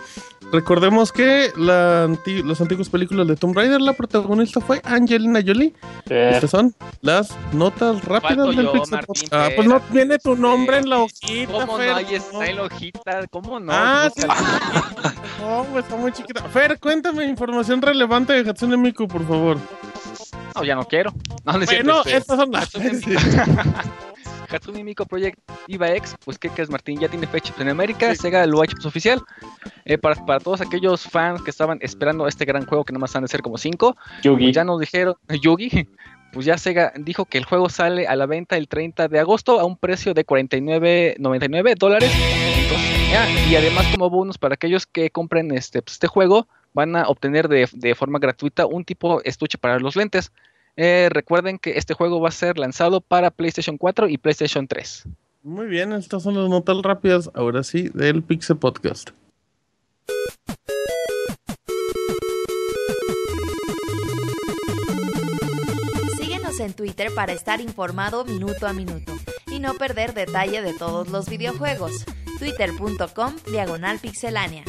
recordemos 0.51 1.11
que 1.11 1.51
la 1.57 2.03
anti- 2.03 2.43
las 2.43 2.61
antiguas 2.61 2.89
películas 2.89 3.27
de 3.27 3.35
Tomb 3.35 3.57
Raider, 3.57 3.81
la 3.81 3.93
protagonista 3.93 4.61
fue 4.61 4.79
Angelina 4.83 5.39
Jolie. 5.43 5.73
Eh, 6.11 6.29
Estas 6.35 6.51
son 6.51 6.75
las 7.01 7.35
notas 7.53 8.05
rápidas 8.05 8.55
del 8.55 8.69
Pixel. 8.69 8.99
Ah, 9.31 9.49
pues 9.55 9.67
no 9.67 9.81
viene 9.89 10.19
tu 10.19 10.35
nombre 10.35 10.77
en 10.77 10.87
la 10.91 10.99
hojita, 10.99 11.51
¿Cómo 11.51 11.65
no? 11.65 11.77
Fer, 11.77 11.89
Ahí 11.93 12.13
está 12.13 12.45
en 12.45 12.55
la 12.57 12.63
hojita. 12.65 13.27
¿Cómo 13.31 13.59
no? 13.59 13.73
Ah, 13.73 14.09
No 14.15 14.21
sí. 14.21 14.27
No, 15.41 15.63
pues 15.71 15.83
está 15.85 15.95
muy 15.95 16.11
chiquita. 16.11 16.43
Fer, 16.49 16.79
cuéntame 16.79 17.25
información 17.25 17.81
relevante 17.81 18.33
de 18.33 18.47
Hatsune 18.47 18.77
Miku, 18.77 19.07
por 19.07 19.27
favor. 19.27 19.57
No, 20.55 20.63
ya 20.63 20.75
no 20.75 20.85
quiero. 20.85 21.11
No, 21.43 21.53
no 21.57 21.65
Bueno, 21.65 21.97
este, 22.05 22.17
estas 22.17 22.37
son 22.37 22.51
las. 22.51 22.69
Hatsune 24.55 24.83
Miku. 24.83 25.05
Project 25.05 25.39
Iva 25.67 25.91
X, 25.95 26.15
pues 26.23 26.39
¿qué 26.39 26.49
crees 26.49 26.69
Martín? 26.69 26.99
Ya 26.99 27.07
tiene 27.07 27.27
fecha 27.27 27.53
en 27.59 27.69
América, 27.69 28.13
Sega 28.15 28.45
lo 28.45 28.61
ha 28.61 28.65
hecho 28.65 28.75
pues, 28.75 28.85
oficial. 28.85 29.21
Eh, 29.85 29.97
para, 29.97 30.25
para 30.25 30.39
todos 30.39 30.61
aquellos 30.61 31.03
fans 31.03 31.41
que 31.41 31.51
estaban 31.51 31.77
esperando 31.81 32.27
este 32.27 32.45
gran 32.45 32.65
juego 32.65 32.83
que 32.83 32.93
nomás 32.93 33.15
han 33.15 33.23
de 33.23 33.27
ser 33.27 33.41
como 33.41 33.57
5, 33.57 33.95
Yugi. 34.23 34.45
pues 34.45 34.55
ya 34.55 34.63
nos 34.63 34.79
dijeron, 34.79 35.15
Yugi, 35.41 35.87
pues 36.33 36.45
ya 36.45 36.57
Sega 36.57 36.91
dijo 36.97 37.25
que 37.25 37.37
el 37.37 37.45
juego 37.45 37.69
sale 37.69 38.07
a 38.07 38.15
la 38.15 38.25
venta 38.25 38.57
el 38.57 38.67
30 38.67 39.07
de 39.07 39.19
agosto 39.19 39.59
a 39.59 39.65
un 39.65 39.77
precio 39.77 40.13
de 40.13 40.25
49.99 40.25 41.75
dólares. 41.77 42.11
Y 43.49 43.55
además 43.55 43.85
como 43.91 44.09
bonus 44.09 44.37
para 44.37 44.55
aquellos 44.55 44.85
que 44.85 45.09
compren 45.09 45.51
este, 45.51 45.81
pues, 45.81 45.93
este 45.93 46.07
juego, 46.07 46.47
van 46.73 46.95
a 46.97 47.07
obtener 47.07 47.47
de, 47.47 47.69
de 47.71 47.95
forma 47.95 48.19
gratuita 48.19 48.65
un 48.65 48.83
tipo 48.83 49.21
estuche 49.23 49.57
para 49.57 49.79
los 49.79 49.95
lentes. 49.95 50.33
Eh, 50.77 51.07
recuerden 51.11 51.57
que 51.57 51.77
este 51.77 51.93
juego 51.93 52.19
va 52.19 52.29
a 52.29 52.31
ser 52.31 52.57
lanzado 52.57 53.01
para 53.01 53.31
PlayStation 53.31 53.77
4 53.77 54.09
y 54.09 54.17
PlayStation 54.17 54.67
3. 54.67 55.03
Muy 55.43 55.67
bien, 55.67 55.93
estas 55.93 56.23
son 56.23 56.35
las 56.35 56.49
notas 56.49 56.77
rápidas, 56.81 57.29
ahora 57.33 57.63
sí, 57.63 57.89
del 57.93 58.23
Pixel 58.23 58.57
Podcast. 58.57 59.11
Síguenos 66.17 66.59
en 66.59 66.73
Twitter 66.73 67.09
para 67.13 67.31
estar 67.31 67.61
informado 67.61 68.25
minuto 68.25 68.67
a 68.67 68.73
minuto 68.73 69.13
y 69.47 69.59
no 69.59 69.75
perder 69.75 70.13
detalle 70.13 70.61
de 70.61 70.73
todos 70.73 71.09
los 71.09 71.29
videojuegos. 71.29 72.05
Twitter.com 72.39 73.35
Diagonal 73.49 73.99
Pixelánea. 73.99 74.63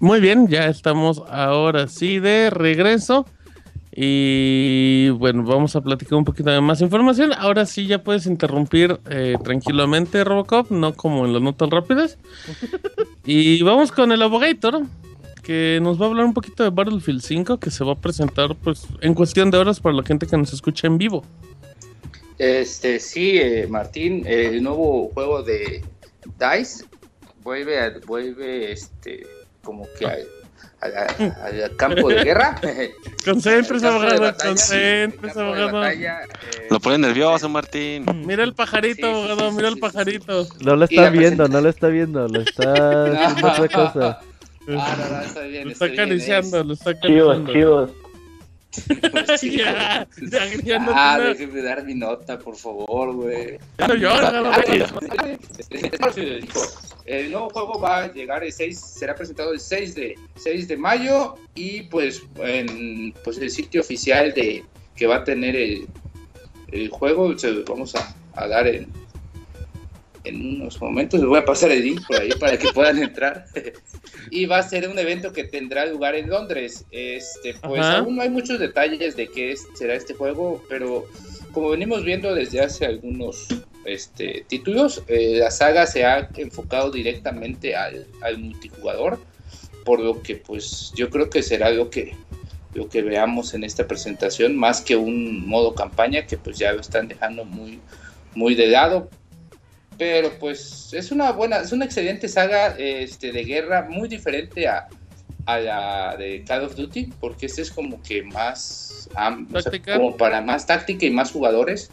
Muy 0.00 0.20
bien, 0.20 0.48
ya 0.48 0.66
estamos 0.66 1.22
ahora 1.28 1.88
sí 1.88 2.18
de 2.18 2.50
regreso. 2.50 3.26
Y 3.98 5.08
bueno, 5.10 5.42
vamos 5.42 5.74
a 5.74 5.80
platicar 5.80 6.18
un 6.18 6.24
poquito 6.26 6.50
de 6.50 6.60
más 6.60 6.82
información. 6.82 7.32
Ahora 7.32 7.64
sí 7.64 7.86
ya 7.86 8.02
puedes 8.02 8.26
interrumpir 8.26 9.00
eh, 9.08 9.36
tranquilamente, 9.42 10.22
Robocop, 10.22 10.70
no 10.70 10.92
como 10.94 11.24
en 11.24 11.32
las 11.32 11.40
notas 11.40 11.70
rápidas. 11.70 12.18
y 13.24 13.62
vamos 13.62 13.90
con 13.92 14.12
el 14.12 14.20
Abogator, 14.20 14.82
que 15.42 15.78
nos 15.82 15.98
va 15.98 16.04
a 16.04 16.08
hablar 16.10 16.26
un 16.26 16.34
poquito 16.34 16.62
de 16.62 16.68
Battlefield 16.68 17.22
5, 17.22 17.58
que 17.58 17.70
se 17.70 17.84
va 17.84 17.92
a 17.92 17.98
presentar 17.98 18.54
pues 18.56 18.86
en 19.00 19.14
cuestión 19.14 19.50
de 19.50 19.56
horas 19.56 19.80
para 19.80 19.94
la 19.96 20.02
gente 20.02 20.26
que 20.26 20.36
nos 20.36 20.52
escucha 20.52 20.86
en 20.86 20.98
vivo. 20.98 21.24
Este, 22.38 23.00
sí, 23.00 23.38
eh, 23.38 23.66
Martín, 23.66 24.24
el 24.26 24.62
nuevo 24.62 25.08
juego 25.14 25.42
de 25.42 25.82
DICE 26.38 26.84
vuelve, 27.42 27.80
a- 27.80 27.94
vuelve 28.06 28.72
este, 28.72 29.26
como 29.66 29.86
que 29.98 30.06
al, 30.06 30.26
al- 30.80 31.62
al 31.64 31.76
campo 31.76 32.08
de 32.08 32.22
guerra. 32.22 32.58
Concéntrese, 33.24 33.86
abogado, 33.88 34.20
batalla, 34.20 34.48
concéntrese, 34.50 35.40
abogado. 35.40 35.72
batalla, 35.80 36.20
eh, 36.22 36.68
Lo 36.70 36.78
pone 36.80 36.98
nervioso, 36.98 37.48
Martín. 37.48 38.04
Mira 38.24 38.44
el 38.44 38.54
pajarito, 38.54 39.06
Sí, 39.06 39.12
abogado, 39.12 39.50
sí, 39.50 39.56
mira 39.56 39.68
sí, 39.68 39.72
el 39.72 39.74
sí, 39.74 39.80
pajarito. 39.80 40.46
No 40.60 40.76
lo 40.76 40.84
está 40.84 41.10
viendo, 41.10 41.48
no 41.48 41.60
lo 41.60 41.68
está 41.68 41.88
viendo, 41.88 42.28
lo 42.28 42.40
está 42.40 43.12
haciendo 43.26 43.48
otra 43.48 43.68
cosa. 43.92 44.20
Ah, 44.68 44.96
no, 44.98 45.16
no, 45.16 45.22
estoy 45.22 45.50
bien, 45.50 45.64
Lo 45.66 45.70
está 45.72 45.84
acariciando, 45.86 46.64
lo 46.64 46.72
está 46.74 47.00
Chivos, 47.00 47.38
acariciando. 47.38 47.94
chivos. 49.40 49.40
es- 49.40 49.42
ya, 49.42 50.06
ya, 50.46 50.54
ya 50.64 50.78
no 50.78 50.92
Ah, 50.94 51.18
déjeme 51.18 51.62
dar 51.62 51.84
mi 51.84 51.94
nota, 51.94 52.38
por 52.38 52.56
favor, 52.56 53.12
güey. 53.14 53.58
ya 53.78 53.88
no 53.88 53.94
llora, 53.94 54.30
no, 54.32 54.50
El 57.06 57.30
nuevo 57.30 57.50
juego 57.50 57.78
va 57.80 57.98
a 58.04 58.12
llegar 58.12 58.42
el 58.42 58.52
6, 58.52 58.78
será 58.80 59.14
presentado 59.14 59.52
el 59.52 59.60
6 59.60 59.94
de, 59.94 60.14
6 60.36 60.66
de 60.66 60.76
mayo 60.76 61.36
y 61.54 61.82
pues 61.82 62.22
en 62.38 63.12
pues 63.22 63.38
el 63.38 63.48
sitio 63.50 63.80
oficial 63.80 64.32
de 64.34 64.64
que 64.96 65.06
va 65.06 65.16
a 65.16 65.24
tener 65.24 65.54
el, 65.54 65.86
el 66.72 66.88
juego 66.88 67.38
se 67.38 67.52
los 67.52 67.64
vamos 67.64 67.94
a, 67.94 68.12
a 68.34 68.48
dar 68.48 68.66
en, 68.66 68.88
en 70.24 70.56
unos 70.60 70.80
momentos. 70.80 71.20
Les 71.20 71.28
voy 71.28 71.38
a 71.38 71.44
pasar 71.44 71.70
el 71.70 71.84
link 71.84 72.00
por 72.08 72.20
ahí 72.20 72.30
para 72.40 72.58
que 72.58 72.72
puedan 72.72 72.98
entrar. 73.00 73.44
y 74.30 74.46
va 74.46 74.58
a 74.58 74.62
ser 74.62 74.88
un 74.88 74.98
evento 74.98 75.32
que 75.32 75.44
tendrá 75.44 75.86
lugar 75.86 76.14
en 76.14 76.28
Londres. 76.28 76.84
Este, 76.90 77.54
pues 77.62 77.80
Ajá. 77.82 77.98
aún 77.98 78.16
no 78.16 78.22
hay 78.22 78.30
muchos 78.30 78.58
detalles 78.58 79.16
de 79.16 79.28
qué 79.28 79.52
es- 79.52 79.66
será 79.74 79.94
este 79.94 80.14
juego, 80.14 80.62
pero 80.68 81.06
como 81.52 81.70
venimos 81.70 82.04
viendo 82.04 82.34
desde 82.34 82.60
hace 82.60 82.84
algunos 82.86 83.46
este, 83.84 84.44
títulos, 84.48 85.02
eh, 85.06 85.36
la 85.38 85.50
saga 85.50 85.86
se 85.86 86.04
ha 86.04 86.30
enfocado 86.36 86.90
directamente 86.90 87.76
al, 87.76 88.06
al 88.20 88.38
multijugador, 88.38 89.20
por 89.84 90.00
lo 90.00 90.22
que 90.22 90.34
pues 90.36 90.92
yo 90.96 91.08
creo 91.08 91.30
que 91.30 91.42
será 91.42 91.70
lo 91.70 91.88
que 91.90 92.14
lo 92.74 92.90
que 92.90 93.00
veamos 93.00 93.54
en 93.54 93.64
esta 93.64 93.86
presentación, 93.86 94.54
más 94.54 94.82
que 94.82 94.96
un 94.96 95.46
modo 95.48 95.74
campaña 95.74 96.26
que 96.26 96.36
pues 96.36 96.58
ya 96.58 96.72
lo 96.74 96.80
están 96.82 97.08
dejando 97.08 97.46
muy, 97.46 97.80
muy 98.34 98.54
de 98.54 98.66
lado. 98.66 99.08
Pero 99.98 100.30
pues 100.38 100.92
es 100.92 101.10
una 101.10 101.32
buena, 101.32 101.58
es 101.58 101.72
una 101.72 101.84
excelente 101.84 102.28
saga 102.28 102.74
este, 102.78 103.32
de 103.32 103.44
guerra, 103.44 103.86
muy 103.88 104.08
diferente 104.08 104.68
a, 104.68 104.88
a 105.46 105.58
la 105.58 106.16
de 106.16 106.44
Call 106.46 106.64
of 106.64 106.74
Duty, 106.74 107.12
porque 107.20 107.46
este 107.46 107.62
es 107.62 107.70
como 107.70 108.02
que 108.02 108.22
más, 108.22 109.08
o 109.52 109.60
sea, 109.60 109.72
como 109.94 110.16
para 110.16 110.40
más 110.40 110.66
táctica 110.66 111.06
y 111.06 111.10
más 111.10 111.30
jugadores. 111.30 111.90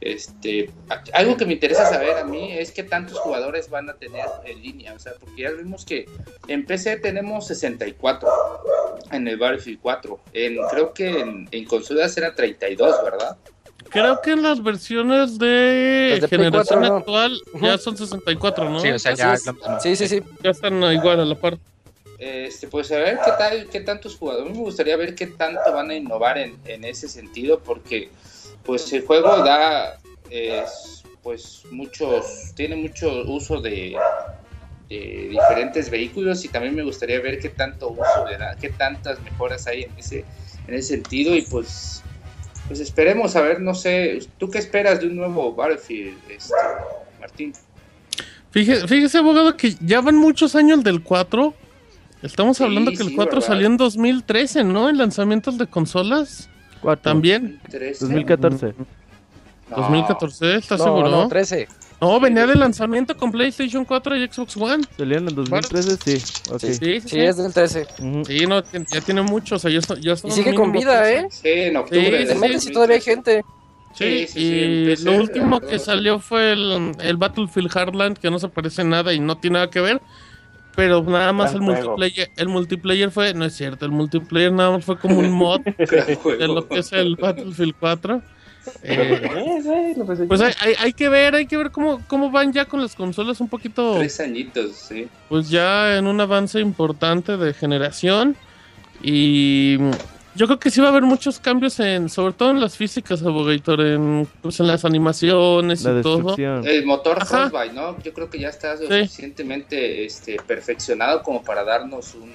Este, 0.00 0.70
algo 1.12 1.36
que 1.36 1.46
me 1.46 1.54
interesa 1.54 1.86
saber 1.86 2.16
a 2.18 2.24
mí 2.24 2.52
es 2.52 2.72
qué 2.72 2.82
tantos 2.82 3.18
jugadores 3.18 3.70
van 3.70 3.88
a 3.88 3.94
tener 3.94 4.26
en 4.44 4.60
línea, 4.60 4.92
o 4.92 4.98
sea, 4.98 5.12
porque 5.18 5.42
ya 5.42 5.50
vimos 5.52 5.84
que 5.84 6.06
en 6.48 6.66
PC 6.66 6.98
tenemos 6.98 7.46
64, 7.46 8.28
en 9.12 9.28
el 9.28 9.38
Battlefield 9.38 9.78
4, 9.80 10.20
en, 10.32 10.56
creo 10.70 10.92
que 10.92 11.20
en, 11.20 11.48
en 11.50 11.64
consolas 11.64 12.16
era 12.18 12.34
32, 12.34 13.04
¿verdad? 13.04 13.38
Creo 13.94 14.20
que 14.20 14.32
en 14.32 14.42
las 14.42 14.60
versiones 14.60 15.38
de, 15.38 16.26
generación 16.28 16.80
4, 16.80 16.80
¿no? 16.80 16.96
actual 16.96 17.40
ya 17.62 17.78
son 17.78 17.96
64, 17.96 18.68
¿no? 18.68 18.80
Sí, 18.80 18.90
o 18.90 18.98
sea, 18.98 19.14
ya 19.14 19.34
es. 19.34 19.44
Sí, 19.80 19.94
sí, 19.94 20.08
sí. 20.08 20.20
Ya 20.42 20.50
están 20.50 20.82
igual 20.92 21.20
a 21.20 21.24
la 21.24 21.36
par. 21.36 21.56
Este, 22.18 22.66
pues 22.66 22.90
a 22.90 22.96
ver 22.96 23.20
qué 23.24 23.30
tal, 23.38 23.68
qué 23.70 23.80
tantos 23.80 24.16
jugadores. 24.16 24.48
A 24.48 24.52
mí 24.52 24.58
me 24.58 24.64
gustaría 24.64 24.96
ver 24.96 25.14
qué 25.14 25.28
tanto 25.28 25.72
van 25.72 25.90
a 25.90 25.94
innovar 25.94 26.38
en, 26.38 26.58
en 26.64 26.84
ese 26.84 27.08
sentido, 27.08 27.60
porque 27.60 28.10
pues 28.64 28.92
el 28.92 29.06
juego 29.06 29.44
da 29.44 30.00
es, 30.28 31.04
pues 31.22 31.62
muchos, 31.70 32.52
tiene 32.56 32.74
mucho 32.74 33.08
uso 33.26 33.60
de, 33.60 33.96
de 34.88 35.28
diferentes 35.30 35.88
vehículos 35.88 36.44
y 36.44 36.48
también 36.48 36.74
me 36.74 36.82
gustaría 36.82 37.20
ver 37.20 37.38
qué 37.38 37.50
tanto 37.50 37.90
uso 37.90 38.26
le 38.28 38.38
da, 38.38 38.56
qué 38.56 38.70
tantas 38.70 39.20
mejoras 39.20 39.68
hay 39.68 39.84
en 39.84 39.92
ese, 39.96 40.24
en 40.66 40.74
ese 40.74 40.96
sentido 40.96 41.36
y 41.36 41.42
pues 41.42 42.03
pues 42.68 42.80
esperemos 42.80 43.36
a 43.36 43.42
ver, 43.42 43.60
no 43.60 43.74
sé, 43.74 44.20
¿tú 44.38 44.50
qué 44.50 44.58
esperas 44.58 45.00
de 45.00 45.06
un 45.06 45.16
nuevo 45.16 45.54
Battlefield, 45.54 46.16
este, 46.30 46.54
Martín? 47.20 47.52
Fíjese, 48.50 48.86
fíjese, 48.86 49.18
abogado, 49.18 49.56
que 49.56 49.74
ya 49.80 50.00
van 50.00 50.16
muchos 50.16 50.54
años 50.54 50.82
del 50.84 51.02
4. 51.02 51.54
Estamos 52.22 52.56
Sí, 52.56 52.64
hablando 52.64 52.90
que 52.92 53.02
el 53.02 53.08
sí, 53.08 53.14
4 53.14 53.34
¿verdad? 53.34 53.46
salió 53.46 53.66
en 53.66 53.76
2013, 53.76 54.64
¿no? 54.64 54.88
En 54.88 54.96
lanzamientos 54.96 55.58
de 55.58 55.66
consolas. 55.66 56.48
Cuatro. 56.80 57.02
También. 57.02 57.60
13. 57.70 58.04
2014. 58.06 58.74
No. 59.70 59.76
2014, 59.76 60.56
¿estás 60.56 60.78
No, 60.78 60.84
seguro? 60.84 61.10
no, 61.10 61.28
No, 62.04 62.20
13. 62.20 62.24
venía 62.24 62.46
de 62.46 62.54
lanzamiento 62.54 63.16
con 63.16 63.32
PlayStation 63.32 63.84
4 63.84 64.16
y 64.16 64.28
Xbox 64.28 64.56
One. 64.56 64.84
¿Salió 64.96 65.18
en 65.18 65.28
el 65.28 65.34
2013? 65.34 65.96
Sí. 65.96 66.42
Ok. 66.50 66.60
Sí. 66.60 66.74
Sí, 66.74 67.00
sí, 67.00 67.08
Sí, 67.08 67.20
es 67.20 67.36
del 67.36 67.52
13. 67.52 67.86
Ujú. 67.98 68.24
Sí, 68.24 68.46
no, 68.46 68.62
ya 68.62 69.00
tiene 69.00 69.22
mucho, 69.22 69.56
o 69.56 69.58
sea, 69.58 69.70
Y 69.70 69.80
sigue 70.30 70.54
con 70.54 70.72
vida, 70.72 71.10
¿eh? 71.10 71.26
Sí, 71.30 71.48
en 71.48 71.76
octubre. 71.76 72.60
Sí, 72.60 72.72
todavía 72.72 72.96
hay 72.96 73.02
gente. 73.02 73.44
Sí, 73.94 74.26
Sí, 74.26 74.26
sí, 74.26 74.32
sí, 74.32 74.40
y 74.40 74.82
empecé, 74.82 75.04
lo 75.04 75.16
último 75.18 75.60
que 75.60 75.78
salió 75.78 76.18
fue 76.18 76.52
el, 76.52 76.92
el 77.00 77.16
Battlefield 77.16 77.70
Hardland, 77.76 78.18
que 78.18 78.28
no 78.28 78.40
se 78.40 78.48
parece 78.48 78.82
en 78.82 78.90
nada 78.90 79.12
y 79.12 79.20
no 79.20 79.38
tiene 79.38 79.54
nada 79.54 79.70
que 79.70 79.80
ver. 79.80 80.02
Pero 80.74 81.02
nada 81.04 81.32
más 81.32 81.54
el 81.54 81.60
juego. 81.60 81.96
multiplayer, 81.96 82.30
el 82.36 82.48
multiplayer 82.48 83.10
fue, 83.12 83.32
no 83.34 83.44
es 83.44 83.54
cierto, 83.54 83.84
el 83.84 83.92
multiplayer 83.92 84.52
nada 84.52 84.72
más 84.72 84.84
fue 84.84 84.98
como 84.98 85.20
un 85.20 85.30
mod 85.30 85.60
de 85.78 86.48
lo 86.48 86.66
que 86.66 86.80
es 86.80 86.92
el 86.92 87.14
Battlefield 87.14 87.74
4. 87.78 88.22
Eh, 88.82 89.20
Eh, 89.66 89.94
pues 90.28 90.40
hay, 90.40 90.52
hay, 90.60 90.74
hay 90.78 90.92
que 90.92 91.08
ver, 91.08 91.34
hay 91.34 91.46
que 91.46 91.56
ver 91.56 91.70
cómo, 91.70 92.02
cómo 92.06 92.30
van 92.30 92.52
ya 92.52 92.64
con 92.66 92.80
las 92.82 92.94
consolas 92.94 93.40
un 93.40 93.48
poquito, 93.48 93.94
Tres 93.98 94.20
añitos, 94.20 94.76
sí. 94.76 95.08
pues 95.28 95.48
ya 95.50 95.96
en 95.96 96.06
un 96.06 96.20
avance 96.20 96.60
importante 96.60 97.36
de 97.36 97.54
generación. 97.54 98.36
Y 99.02 99.76
Yo 100.36 100.46
creo 100.46 100.58
que 100.58 100.70
sí 100.70 100.80
va 100.80 100.88
a 100.88 100.90
haber 100.90 101.02
muchos 101.02 101.38
cambios 101.38 101.78
en, 101.80 102.08
sobre 102.08 102.32
todo 102.32 102.50
en 102.50 102.60
las 102.60 102.76
físicas, 102.76 103.22
Abogator, 103.22 103.80
en, 103.80 104.26
pues 104.42 104.58
en 104.60 104.66
las 104.66 104.84
animaciones 104.84 105.82
La 105.84 105.98
y 105.98 106.02
todo. 106.02 106.16
destrucción. 106.16 106.66
El 106.66 106.84
motor 106.86 107.18
Ajá. 107.22 107.48
Frostbite, 107.48 107.74
¿no? 107.74 108.02
Yo 108.02 108.12
creo 108.12 108.28
que 108.30 108.38
ya 108.40 108.48
está 108.48 108.76
suficientemente 108.76 110.04
este, 110.04 110.36
perfeccionado 110.46 111.22
como 111.22 111.42
para 111.42 111.64
darnos 111.64 112.14
un, 112.14 112.30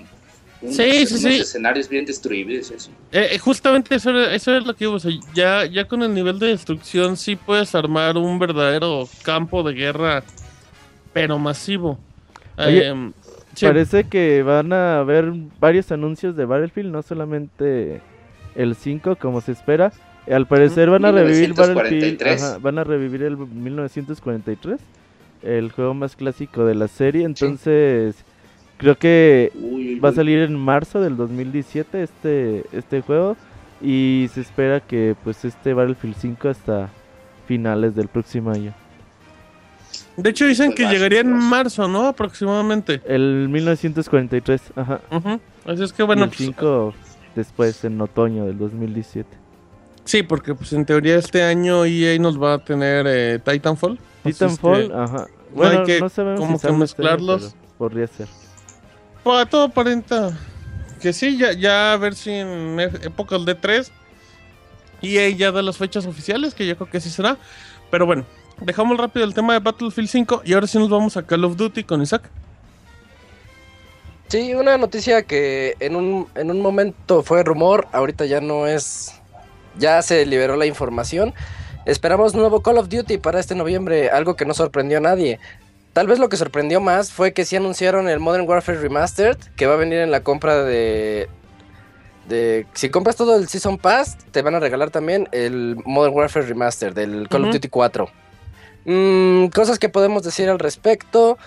un- 0.62 0.74
Sí, 0.74 1.06
sí, 1.06 1.14
unos 1.16 1.22
sí. 1.22 1.40
escenarios 1.40 1.88
bien 1.90 2.06
destruibles. 2.06 2.70
Eso. 2.72 2.92
Eh, 3.12 3.30
eh, 3.34 3.40
justamente 3.40 3.96
eso, 3.96 4.10
era- 4.10 4.34
eso 4.34 4.56
es 4.56 4.66
lo 4.66 4.76
que 4.76 4.88
o 4.88 5.00
sea, 5.00 5.12
ya, 5.34 5.66
ya 5.66 5.86
con 5.86 6.04
el 6.04 6.14
nivel 6.14 6.38
de 6.40 6.48
destrucción 6.48 7.16
sí 7.18 7.36
puedes 7.36 7.74
armar 7.76 8.18
un 8.18 8.38
verdadero 8.40 9.08
campo 9.24 9.64
de 9.64 9.74
guerra, 9.74 10.24
pero 11.14 11.40
masivo. 11.40 11.98
Oye, 12.58 12.88
Em, 12.88 13.14
sí. 13.56 13.66
Parece 13.66 14.04
que 14.06 14.44
van 14.44 14.74
a 14.74 15.00
haber 15.00 15.32
varios 15.60 15.92
anuncios 15.92 16.36
de 16.36 16.46
Battlefield, 16.46 16.92
no 16.92 17.02
solamente 17.02 18.02
el 18.56 18.76
5 18.76 19.16
como 19.16 19.40
se 19.42 19.54
espera. 19.54 19.94
Al 20.30 20.46
parecer 20.46 20.90
van 20.90 21.06
a 21.06 21.12
revivir 21.12 21.54
Battlefield, 21.54 21.94
1943. 22.02 22.44
ajá, 22.44 22.58
van 22.60 22.78
a 22.78 22.84
revivir 22.84 23.24
el 23.24 23.38
1943, 23.38 24.80
el 25.42 25.72
juego 25.72 25.94
más 25.94 26.16
clásico 26.16 26.66
de 26.66 26.76
la 26.76 26.88
serie. 26.88 27.24
Entonces, 27.24 28.16
creo 28.80 28.98
que 28.98 29.52
Uy, 29.56 29.94
uy, 29.94 30.00
va 30.00 30.10
a 30.10 30.14
salir 30.14 30.40
en 30.40 30.56
marzo 30.56 31.00
del 31.02 31.16
2017 31.16 32.02
este 32.02 32.66
este 32.72 33.02
juego 33.02 33.38
y 33.82 34.28
se 34.34 34.42
espera 34.42 34.80
que 34.80 35.16
pues 35.24 35.46
este 35.46 35.74
Battlefield 35.76 36.16
5 36.18 36.50
hasta 36.50 36.90
finales 37.48 37.96
del 37.96 38.08
próximo 38.08 38.50
año. 38.52 38.74
De 40.18 40.32
hecho 40.32 40.46
dicen 40.46 40.72
que 40.72 40.84
Juegazo, 40.84 40.94
llegaría 40.96 41.20
en 41.22 41.32
marzo, 41.34 41.88
¿no? 41.88 42.08
Aproximadamente. 42.08 43.02
El 43.06 43.48
1943, 43.50 44.62
ajá. 44.76 45.00
Ujú. 45.12 45.40
Así 45.66 45.84
es 45.84 45.94
que 45.94 46.04
Bueno, 46.04 46.24
el 46.26 46.30
pues, 46.30 46.40
5 46.40 46.94
después 47.36 47.84
en 47.86 48.02
otoño 48.02 48.46
del 48.46 48.58
2017. 48.58 49.30
sí, 50.04 50.24
porque 50.24 50.56
pues 50.56 50.74
en 50.74 50.86
teoría 50.86 51.18
este 51.18 51.44
año 51.44 51.86
EA 51.86 52.18
nos 52.20 52.42
va 52.42 52.56
a 52.56 52.58
tener 52.60 53.06
eh, 53.08 53.40
Titanfall. 53.40 53.98
Titanfall, 54.24 54.88
que, 54.90 54.94
ajá. 54.94 55.28
no 55.52 55.56
Bueno, 55.56 55.80
hay 55.80 55.86
que 55.86 56.00
no 56.02 56.36
como 56.36 56.58
si 56.60 56.68
que 56.68 56.74
mezclarlos. 56.74 57.56
pero 57.56 57.74
podría 57.78 58.08
ser. 58.08 58.28
Pues, 59.30 59.42
a 59.44 59.46
todo 59.46 59.66
aparenta 59.66 60.36
que 61.00 61.14
sí, 61.14 61.38
ya, 61.38 61.94
a 61.94 61.98
ver 61.98 62.16
si 62.16 62.32
en 62.32 62.80
épocas 62.80 63.46
de 63.46 63.54
3 63.54 63.92
EA 65.04 65.30
ya 65.30 65.52
da 65.52 65.62
las 65.62 65.78
fechas 65.78 66.08
oficiales, 66.08 66.56
que 66.56 66.66
yo 66.66 66.76
creo 66.76 66.90
que 66.90 67.00
sí 67.00 67.12
será. 67.12 67.38
Pero 67.92 68.08
bueno, 68.08 68.26
dejamos 68.60 68.98
rápido 68.98 69.24
el 69.28 69.36
tema 69.36 69.54
de 69.54 69.60
Battlefield 69.60 70.10
5 70.10 70.42
y 70.46 70.54
ahora 70.54 70.66
sí 70.66 70.80
nos 70.80 70.90
vamos 70.90 71.16
a 71.16 71.22
Call 71.22 71.46
of 71.46 71.58
Duty 71.58 71.84
con 71.84 72.02
Isaac. 72.02 72.24
Sí, 74.30 74.56
una 74.56 74.80
noticia 74.80 75.22
que 75.22 75.76
en 75.80 75.96
un, 75.96 76.28
en 76.34 76.50
un 76.50 76.60
momento 76.60 77.22
fue 77.22 77.44
rumor, 77.44 77.88
ahorita 77.92 78.26
ya 78.26 78.42
no 78.42 78.66
es, 78.66 79.14
ya 79.78 80.02
se 80.02 80.26
liberó 80.26 80.56
la 80.56 80.66
información. 80.66 81.36
Esperamos 81.86 82.34
nuevo 82.34 82.64
Call 82.64 82.80
of 82.80 82.90
Duty 82.90 83.20
para 83.20 83.40
este 83.40 83.54
noviembre, 83.54 84.10
algo 84.10 84.36
que 84.36 84.46
no 84.46 84.56
sorprendió 84.56 84.98
a 84.98 85.02
nadie. 85.02 85.40
Tal 85.94 86.08
vez 86.08 86.20
lo 86.20 86.30
que 86.30 86.38
sorprendió 86.38 86.80
más 86.80 87.12
fue 87.12 87.34
que 87.34 87.46
sí 87.46 87.56
anunciaron 87.56 88.08
el 88.10 88.20
Modern 88.20 88.48
Warfare 88.48 88.80
Remastered, 88.80 89.38
que 89.56 89.66
va 89.66 89.74
a 89.74 89.78
venir 89.78 90.00
en 90.00 90.12
la 90.12 90.22
compra 90.22 90.64
de... 90.64 91.28
de 92.28 92.68
si 92.74 92.90
compras 92.90 93.16
todo 93.16 93.38
el 93.38 93.48
Season 93.48 93.78
Pass, 93.78 94.18
te 94.32 94.42
van 94.42 94.56
a 94.56 94.60
regalar 94.60 94.92
también 94.92 95.28
el 95.32 95.78
Modern 95.86 96.16
Warfare 96.16 96.46
Remastered 96.46 96.94
del 96.94 97.28
Call 97.28 97.46
of 97.46 97.54
Duty 97.54 97.70
4. 97.70 98.10
Mm, 98.86 99.48
cosas 99.48 99.80
que 99.80 99.90
podemos 99.90 100.24
decir 100.24 100.48
al 100.50 100.60
respecto. 100.60 101.38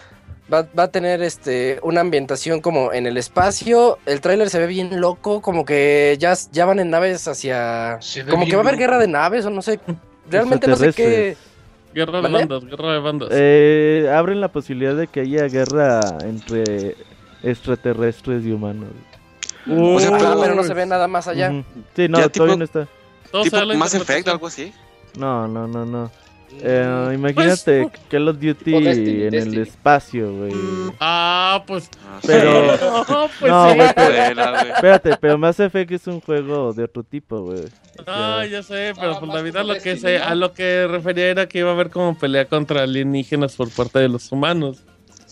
Va, 0.53 0.67
va 0.77 0.83
a 0.83 0.89
tener 0.89 1.23
este 1.23 1.79
una 1.83 2.01
ambientación 2.01 2.61
como 2.61 2.93
en 2.93 3.07
el 3.07 3.17
espacio. 3.17 3.99
El 4.07 4.21
tráiler 4.21 4.51
se 4.51 4.59
ve 4.59 4.67
bien 4.67 5.01
loco, 5.01 5.41
como 5.41 5.65
que 5.65 6.17
ya, 6.19 6.35
ya 6.51 6.67
van 6.67 6.81
en 6.81 6.91
naves 6.91 7.27
hacia... 7.29 8.01
Como 8.29 8.45
que 8.45 8.57
va 8.57 8.63
a 8.63 8.67
haber 8.67 8.77
guerra 8.77 8.99
de 8.99 9.07
naves 9.07 9.47
o 9.47 9.51
no 9.51 9.63
sé. 9.63 9.81
Realmente 10.29 10.67
no 10.67 10.77
sé 10.77 10.93
qué... 10.93 11.37
Guerra 11.95 12.19
de 12.19 12.23
¿Vale? 12.23 12.39
bandas, 12.39 12.65
guerra 12.65 12.93
de 12.95 12.99
bandas. 13.01 13.29
Eh, 13.33 14.11
abren 14.15 14.41
la 14.41 14.49
posibilidad 14.49 14.95
de 14.97 15.07
que 15.09 15.21
haya 15.21 15.47
guerra 15.49 16.01
entre 16.25 16.97
extraterrestres 17.43 18.45
y 18.47 18.53
humanos. 18.53 18.89
O 19.71 20.01
sea, 20.01 20.11
pero- 20.17 20.41
pero 20.41 20.55
no 20.55 20.63
se 20.65 20.75
ve 20.75 20.87
nada 20.87 21.07
más 21.09 21.29
allá. 21.29 21.51
Ujú. 21.51 21.65
Sí, 21.95 22.09
no, 22.09 22.19
Ya, 22.19 22.29
todavía 22.29 22.55
tipo- 22.55 22.57
no 22.59 22.65
está. 22.65 22.89
Tipo 23.31 23.45
se 23.45 23.51
da 23.51 23.65
la 23.65 23.75
Mass 23.75 23.95
Effect 23.95 24.19
interpretación. 24.19 24.29
o 24.29 24.35
algo 24.35 24.47
así. 24.47 24.73
No, 25.19 25.49
no, 25.49 25.67
no, 25.69 25.85
no. 25.87 26.11
Eh, 26.61 27.11
imagínate 27.15 27.83
Pues, 27.83 28.03
Call 28.09 28.29
of 28.29 28.37
Duty 28.39 28.73
Destiny, 28.83 29.23
en 29.25 29.31
Destiny. 29.31 29.57
el 29.57 29.63
espacio, 29.63 30.33
güey. 30.33 30.53
Ah, 31.01 31.63
pues. 31.67 31.89
Ah, 32.07 32.21
Pero- 32.27 32.77
No, 33.09 33.29
pues 33.41 33.51
No, 33.53 33.71
sí. 33.71 33.77
güey, 33.77 33.89
pero-. 33.95 34.57
Espérate, 34.75 35.17
pero 35.21 35.39
Mass 35.39 35.61
Effect 35.61 35.91
es 35.93 36.07
un 36.07 36.21
juego 36.21 36.73
de 36.73 36.85
otro 36.85 37.03
tipo, 37.03 37.41
güey. 37.43 37.61
O 37.61 38.03
Ah, 38.07 38.39
sea, 38.43 38.47
ya 38.47 38.63
sé, 38.63 38.93
pero 38.99 39.13
Ah, 39.13 39.19
pues 39.19 39.27
más 39.29 39.37
la 39.37 39.43
vida 39.43 39.63
lo 39.65 39.75
que 39.75 39.95
¿no? 39.97 40.25
a 40.25 40.35
lo 40.35 40.53
que 40.53 40.87
refería 40.87 41.27
era 41.29 41.47
que 41.47 41.59
iba 41.61 41.71
a 41.71 41.73
haber 41.75 41.91
como 41.91 42.17
pelea 42.19 42.45
contra 42.47 42.83
alienígenas 42.83 43.57
por 43.57 43.71
parte 43.71 43.99
de 43.99 44.09
los 44.09 44.31
humanos. 44.33 44.83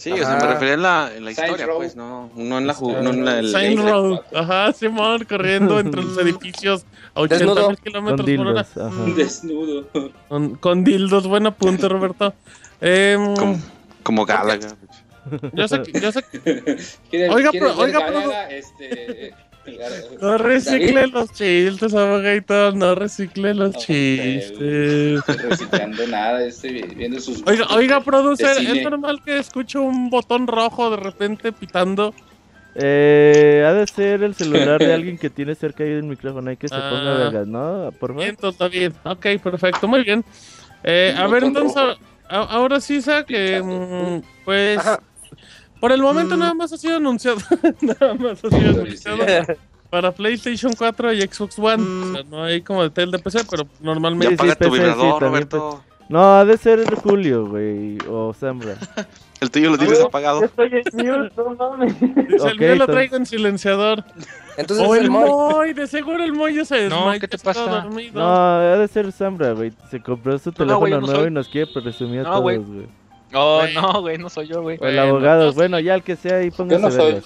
Sí, 0.01 0.11
o 0.13 0.17
sea, 0.17 0.37
me 0.41 0.47
refería 0.47 0.73
en 0.75 0.83
la, 0.83 1.11
en 1.15 1.25
la 1.27 1.31
historia, 1.33 1.67
pues, 1.77 1.95
no, 1.95 2.31
no 2.35 2.57
en 2.57 2.67
la 2.67 2.73
no 2.81 3.11
en 3.11 3.23
la, 3.23 3.39
el 3.39 3.51
Saint. 3.51 3.79
Row, 3.81 4.19
ajá, 4.35 4.73
Simón 4.73 5.27
corriendo 5.29 5.79
entre 5.79 6.03
los 6.03 6.17
edificios 6.25 6.87
a 7.15 7.21
80 7.21 7.45
Desnudo. 7.45 7.69
mil 7.69 7.79
kilómetros 7.79 8.31
por 8.31 8.47
hora. 8.47 8.61
ajá. 8.63 9.05
Desnudo. 9.15 9.87
Con, 10.29 10.55
con 10.55 10.85
dildos, 10.85 11.27
buen 11.27 11.45
punto, 11.53 11.87
Roberto. 11.91 12.33
Em, 12.81 13.37
Como, 13.37 13.61
como 14.03 14.25
Galaga. 14.25 14.69
yo 15.53 15.69
sé 15.69 15.83
que, 15.83 16.01
yo 16.01 16.13
sé 16.13 16.23
que 16.33 16.41
¿Quieres- 17.11 17.31
Oiga, 17.35 17.51
pero- 17.53 17.77
oiga, 17.77 18.01
pero-? 18.07 18.33
Este, 18.49 19.35
no 20.21 20.39
recicle 20.39 21.07
los 21.09 21.33
chistes, 21.33 21.95
abogator, 21.95 22.75
no 22.75 22.95
recicle 22.95 23.55
los 23.55 23.73
No, 23.75 23.81
chistes. 23.81 25.23
reciclando 25.27 26.07
nada, 26.07 26.45
estoy 26.45 26.83
viendo 26.83 27.21
sus. 27.21 27.43
Oiga, 27.47 27.67
oiga, 27.75 28.01
producer. 28.01 28.57
¿es 28.59 28.83
normal 28.83 29.21
que 29.25 29.39
escucho 29.39 29.83
un 29.83 30.11
botón 30.11 30.47
rojo 30.47 30.91
de 30.91 30.97
repente 30.97 31.53
pitando? 31.53 32.15
Eh, 32.75 33.65
ha 33.67 33.73
de 33.73 33.87
ser 33.87 34.23
el 34.23 34.35
celular 34.35 34.79
de 34.79 34.93
alguien 34.95 35.19
que 35.19 35.29
tiene 35.31 35.55
cerca 35.55 35.83
ahí 35.83 35.91
el 35.91 36.05
micrófono. 36.05 36.51
Hay 36.51 36.57
que 36.57 36.69
se 36.69 36.75
Ah. 36.77 36.89
ponga 36.91 37.15
vergas, 37.15 37.47
¿no? 37.47 37.91
Por 37.99 38.11
favor. 38.11 38.23
Bien, 38.25 38.37
está 38.41 38.69
bien. 38.69 38.95
Ok, 39.05 39.27
perfecto, 39.43 39.89
muy 39.89 40.05
bien. 40.05 40.25
Eh, 40.85 41.15
a 41.17 41.27
ver, 41.27 41.45
entonces, 41.45 41.77
a- 41.77 41.97
ahora 42.45 42.81
sí, 42.81 42.97
Isaac, 42.97 43.27
que, 43.27 43.61
mm, 43.61 44.23
pues, 44.45 44.79
Ajá. 44.79 45.01
Por 45.81 45.93
el 45.93 46.03
momento 46.03 46.37
Mm. 46.37 46.41
nada 46.41 46.55
más 46.55 46.73
ha 46.73 46.77
sido 46.77 46.97
anunciado, 46.97 47.39
nada 47.81 48.15
más 48.15 48.45
ha 48.45 48.51
sido 48.51 48.71
anunciado 48.83 49.19
para 49.91 50.13
PlayStation 50.13 50.73
4 50.77 51.13
y 51.15 51.23
Xbox 51.23 51.59
One. 51.59 51.83
O 51.83 52.13
sea, 52.15 52.23
no 52.31 52.45
hay 52.45 52.63
como 52.63 52.83
detalle 52.83 53.11
de 53.11 53.19
PC, 53.19 53.41
pero 53.51 53.65
Ya 53.65 53.71
normalmente... 53.81 54.37
Sí, 54.37 54.43
apaga 54.43 54.55
tu 54.55 54.59
PC, 54.59 54.71
sí, 54.71 54.79
vibrador, 54.79 55.19
también, 55.19 55.21
Roberto. 55.51 55.85
No, 56.09 56.35
ha 56.39 56.45
de 56.45 56.57
ser 56.59 56.95
Julio, 56.97 57.47
güey. 57.47 57.99
O 58.09 58.33
Zambra. 58.33 58.75
El 59.41 59.51
tuyo 59.51 59.71
lo 59.71 59.79
tienes 59.79 60.01
apagado. 60.01 60.45
estoy 60.45 60.69
en 60.71 60.83
mute, 60.97 61.33
no 61.37 61.55
mames. 61.55 61.99
Dice, 62.29 62.49
el 62.49 62.59
mío 62.59 62.75
lo 62.75 62.87
traigo 62.87 63.17
en 63.17 63.25
silenciador. 63.25 64.05
Entonces 64.59 64.87
O 64.87 64.95
el 64.95 65.05
el 65.05 65.11
Moy. 65.11 65.29
Moy, 65.31 65.73
de 65.73 65.87
seguro 65.87 66.23
el 66.23 66.33
Moy 66.35 66.55
ya 66.57 66.65
se 66.67 66.89
No, 66.91 67.11
¿qué 67.19 67.27
te 67.27 67.39
pasa? 67.39 67.65
dormido. 67.65 68.21
No, 68.21 68.29
ha 68.37 68.77
de 68.77 68.87
ser 68.89 69.11
Zambra, 69.13 69.53
güey. 69.53 69.73
Se 69.91 70.01
compró 70.03 70.37
su 70.39 70.53
teléfono 70.53 70.81
güey, 70.81 70.93
yo 70.93 71.01
no 71.01 71.07
nuevo 71.07 71.21
soy. 71.23 71.31
y 71.31 71.33
nos 71.33 71.49
quiere 71.49 71.71
presumir 71.73 72.21
a 72.21 72.23
No, 72.25 72.29
todos, 72.33 72.43
güey. 72.43 72.59
güey. 72.59 72.87
Oh, 73.33 73.63
no, 73.75 74.01
güey, 74.03 74.19
no 74.19 74.29
soy 74.29 74.49
yo, 74.49 74.63
güey. 74.63 74.77
O 74.81 74.87
el 74.87 74.97
Bueno, 74.97 75.03
abogado. 75.11 75.53
Bueno, 75.53 75.79
ya 75.81 75.95
el 75.95 76.03
que 76.03 76.17
sea 76.17 76.37
ahí, 76.39 76.51
póngase 76.51 76.81
no 76.83 76.91
soy. 76.91 77.23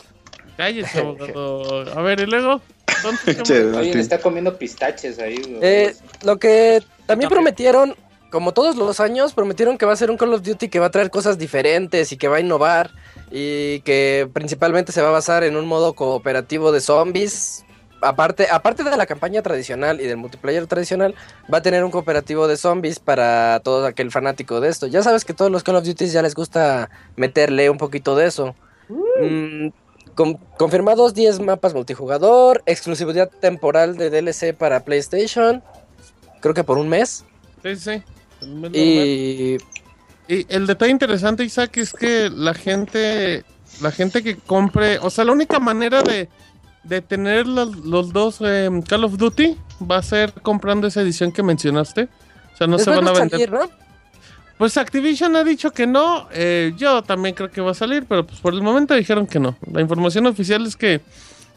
Cállese, 0.56 0.98
abogado. 1.00 1.98
A 1.98 2.02
ver, 2.02 2.20
y 2.20 2.26
luego. 2.26 2.60
Entonces, 2.96 3.36
¿qué 3.36 3.42
Che, 3.42 3.64
más? 3.64 3.76
Alguien 3.78 3.98
está 3.98 4.18
comiendo 4.20 4.56
pistaches 4.56 5.18
ahí. 5.18 5.36
güey. 5.38 5.58
Eh, 5.62 5.94
lo 6.24 6.36
que 6.38 6.80
también 6.80 7.06
También. 7.06 7.28
prometieron, 7.30 7.94
como 8.30 8.52
todos 8.52 8.76
los 8.76 9.00
años, 9.00 9.32
prometieron 9.34 9.76
que 9.78 9.86
va 9.86 9.92
a 9.92 9.96
ser 9.96 10.10
un 10.10 10.16
Call 10.16 10.32
of 10.34 10.42
Duty 10.42 10.68
que 10.68 10.78
va 10.78 10.86
a 10.86 10.90
traer 10.90 11.10
cosas 11.10 11.38
diferentes 11.38 12.12
y 12.12 12.16
que 12.16 12.28
va 12.28 12.36
a 12.36 12.40
innovar 12.40 12.90
y 13.30 13.80
que 13.80 14.28
principalmente 14.32 14.92
se 14.92 15.02
va 15.02 15.08
a 15.08 15.12
basar 15.12 15.44
en 15.44 15.56
un 15.56 15.66
modo 15.66 15.94
cooperativo 15.94 16.70
de 16.72 16.80
zombies. 16.80 17.64
Aparte, 18.04 18.46
aparte 18.50 18.84
de 18.84 18.96
la 18.96 19.06
campaña 19.06 19.42
tradicional 19.42 20.00
y 20.00 20.04
del 20.06 20.16
multiplayer 20.16 20.66
tradicional, 20.66 21.14
va 21.52 21.58
a 21.58 21.62
tener 21.62 21.84
un 21.84 21.90
cooperativo 21.90 22.46
de 22.46 22.56
zombies 22.56 22.98
para 22.98 23.60
todo 23.64 23.86
aquel 23.86 24.10
fanático 24.10 24.60
de 24.60 24.68
esto. 24.68 24.86
Ya 24.86 25.02
sabes 25.02 25.24
que 25.24 25.34
todos 25.34 25.50
los 25.50 25.62
Call 25.62 25.76
of 25.76 25.84
Duty 25.84 26.06
ya 26.08 26.22
les 26.22 26.34
gusta 26.34 26.90
meterle 27.16 27.70
un 27.70 27.78
poquito 27.78 28.14
de 28.16 28.26
eso. 28.26 28.54
Mm, 28.88 29.68
con- 30.14 30.34
confirmados 30.58 31.14
10 31.14 31.40
mapas 31.40 31.74
multijugador, 31.74 32.62
exclusividad 32.66 33.30
temporal 33.40 33.96
de 33.96 34.10
DLC 34.10 34.52
para 34.52 34.84
PlayStation, 34.84 35.62
creo 36.40 36.54
que 36.54 36.64
por 36.64 36.78
un 36.78 36.88
mes. 36.88 37.24
Sí, 37.62 37.76
sí. 37.76 38.02
Y 38.72 39.58
Y 40.26 40.46
el 40.48 40.66
detalle 40.66 40.90
interesante, 40.92 41.44
Isaac, 41.44 41.76
es 41.78 41.92
que 41.92 42.30
la 42.30 42.54
gente, 42.54 43.44
la 43.82 43.90
gente 43.90 44.22
que 44.22 44.36
compre, 44.36 44.98
o 44.98 45.10
sea, 45.10 45.24
la 45.24 45.32
única 45.32 45.58
manera 45.58 46.02
de, 46.02 46.28
de 46.84 47.00
tener 47.00 47.46
los, 47.46 47.76
los 47.76 48.12
dos 48.12 48.38
eh, 48.40 48.68
Call 48.88 49.04
of 49.04 49.16
Duty 49.16 49.56
va 49.90 49.98
a 49.98 50.02
ser 50.02 50.32
comprando 50.32 50.86
esa 50.86 51.00
edición 51.00 51.32
que 51.32 51.42
mencionaste. 51.42 52.08
O 52.52 52.56
sea, 52.56 52.66
no 52.66 52.78
se 52.78 52.90
van 52.90 53.08
a 53.08 53.12
va 53.12 53.18
a 53.18 53.20
vender. 53.20 53.40
salir, 53.40 53.52
¿no? 53.52 53.70
Pues 54.58 54.76
Activision 54.76 55.34
ha 55.34 55.42
dicho 55.42 55.72
que 55.72 55.86
no. 55.86 56.28
eh, 56.32 56.72
yo 56.76 57.02
también 57.02 57.34
creo 57.34 57.50
que 57.50 57.60
va 57.60 57.72
a 57.72 57.74
salir, 57.74 58.04
pero 58.08 58.24
pues 58.26 58.38
por 58.40 58.54
el 58.54 58.62
momento 58.62 58.94
dijeron 58.94 59.26
que 59.26 59.40
no. 59.40 59.56
La 59.72 59.80
información 59.80 60.26
oficial 60.26 60.64
es 60.64 60.76
que 60.76 61.00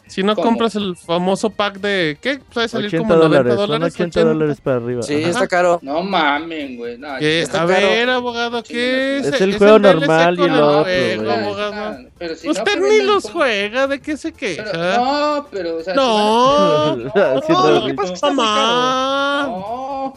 Si 0.07 0.23
no 0.23 0.35
¿Cómo? 0.35 0.47
compras 0.47 0.75
el 0.75 0.95
famoso 0.95 1.49
pack 1.49 1.79
de. 1.79 2.17
¿Qué? 2.21 2.39
Puede 2.53 2.67
salir 2.69 2.87
80 2.87 3.07
como 3.07 3.15
90 3.15 3.27
dólares, 3.27 3.53
son 3.59 3.67
dólares. 3.67 3.93
80 3.95 4.23
dólares 4.23 4.61
para 4.61 4.77
arriba. 4.77 5.01
Sí, 5.03 5.15
Ajá. 5.21 5.29
está 5.29 5.47
caro. 5.47 5.79
No 5.81 6.01
mamen, 6.01 6.77
güey. 6.77 6.97
No, 6.97 7.17
¿Qué? 7.19 7.41
Está 7.41 7.63
A 7.63 7.67
caro. 7.67 7.87
ver, 7.87 8.09
abogado, 8.09 8.63
¿qué 8.63 9.17
es? 9.17 9.25
Es 9.27 9.41
el 9.41 9.57
juego 9.57 9.79
DLC 9.79 9.95
normal 9.99 10.39
y 10.39 10.41
el 10.43 10.47
el 10.49 10.61
otro, 10.61 10.83
juego, 10.83 11.31
abogado. 11.31 11.97
Pero 12.17 12.35
si 12.35 12.47
no, 12.47 12.51
Usted 12.51 12.63
pero 12.65 12.87
ni 12.87 13.01
los 13.01 13.23
como- 13.23 13.33
juega, 13.35 13.87
¿de 13.87 13.99
qué 14.01 14.17
se 14.17 14.31
pero- 14.31 14.63
queja? 14.71 14.97
no, 14.97 15.47
pero, 15.51 15.77
o 15.77 15.83
sea, 15.83 15.93
si 15.93 15.99
No, 15.99 16.97
van- 17.13 17.37
Haciendo 17.37 17.63
no, 17.63 17.67
el 17.87 17.95
no, 17.95 18.03
rito. 18.03 18.13
mamá. 18.23 19.43
no. 19.47 20.13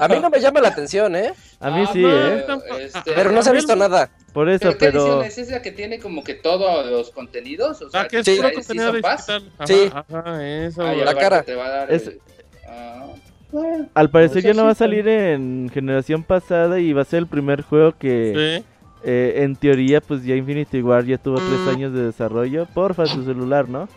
A 0.00 0.08
mí 0.08 0.18
no 0.20 0.30
me 0.30 0.40
llama 0.40 0.60
la 0.60 0.68
atención, 0.68 1.14
¿eh? 1.16 1.32
A 1.60 1.70
mí 1.70 1.84
Ah, 1.86 1.90
sí, 1.92 2.02
¿eh? 2.04 2.44
este, 2.80 3.12
Pero 3.14 3.32
no 3.32 3.42
se 3.42 3.50
ha 3.50 3.52
visto 3.52 3.74
nada. 3.76 4.10
Por 4.34 4.50
eso, 4.50 4.60
¿Pero 4.60 4.78
qué 4.78 4.86
pero... 4.86 5.22
es 5.22 5.38
esa 5.38 5.62
que 5.62 5.72
tiene 5.72 5.98
como 5.98 6.22
que 6.22 6.34
todos 6.34 6.84
los 6.90 7.10
contenidos? 7.10 7.80
O 7.80 7.88
sea, 7.90 8.02
Ah, 8.02 8.08
que 8.08 8.18
es 8.18 8.24
Sí. 8.26 8.36
puro 8.36 8.48
¿el 8.48 8.54
contenido 8.54 8.92
digital. 8.92 9.14
Ajá, 9.58 9.66
Sí. 9.66 9.90
Ajá, 9.92 10.46
eso. 10.66 10.82
Ah, 10.82 10.92
y 10.92 10.94
güey. 10.96 11.04
la 11.06 11.14
cara. 11.14 11.42
te 11.42 11.54
va 11.54 11.64
a 11.66 11.68
dar 11.70 11.92
Es- 11.92 12.06
el- 12.08 12.20
ah, 12.68 13.06
bueno, 13.50 13.88
Al 13.94 14.10
parecer 14.10 14.42
Pues 14.42 14.44
ya 14.44 14.52
no 14.54 14.64
va 14.66 14.72
a 14.72 14.74
salir 14.74 15.08
en 15.08 15.70
generación 15.72 16.22
pasada 16.24 16.78
y 16.78 16.92
va 16.92 17.02
a 17.02 17.04
ser 17.06 17.20
el 17.20 17.26
primer 17.26 17.62
juego 17.62 17.94
que 17.98 18.58
Sí. 18.60 18.64
eh, 19.04 19.42
en 19.44 19.56
teoría 19.56 20.00
pues 20.02 20.24
ya 20.24 20.34
Infinity 20.34 20.82
War 20.82 21.04
ya 21.06 21.16
tuvo 21.16 21.36
tres 21.36 21.60
Mm. 21.60 21.68
años 21.68 21.92
de 21.94 22.02
desarrollo. 22.02 22.66
Porfa 22.74 23.06
su 23.06 23.24
celular, 23.24 23.68
¿no? 23.68 23.88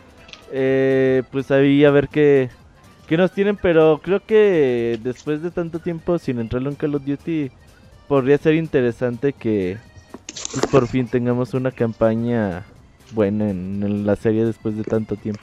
Eh, 0.52 1.22
pues 1.30 1.50
ahí 1.50 1.84
a 1.84 1.90
ver 1.90 2.08
qué, 2.08 2.48
qué 3.10 3.16
nos 3.16 3.32
tienen, 3.32 3.56
pero 3.56 4.00
creo 4.00 4.24
que 4.24 4.96
después 5.02 5.42
de 5.42 5.50
tanto 5.50 5.80
tiempo 5.80 6.16
sin 6.20 6.38
entrarlo 6.38 6.70
en 6.70 6.76
Call 6.76 6.94
of 6.94 7.04
Duty 7.04 7.50
podría 8.06 8.38
ser 8.38 8.54
interesante 8.54 9.32
que 9.32 9.78
pues, 10.52 10.64
por 10.70 10.86
fin 10.86 11.08
tengamos 11.08 11.52
una 11.52 11.72
campaña 11.72 12.64
buena 13.10 13.50
en, 13.50 13.82
en 13.82 14.06
la 14.06 14.14
serie 14.14 14.44
después 14.44 14.76
de 14.76 14.84
tanto 14.84 15.16
tiempo. 15.16 15.42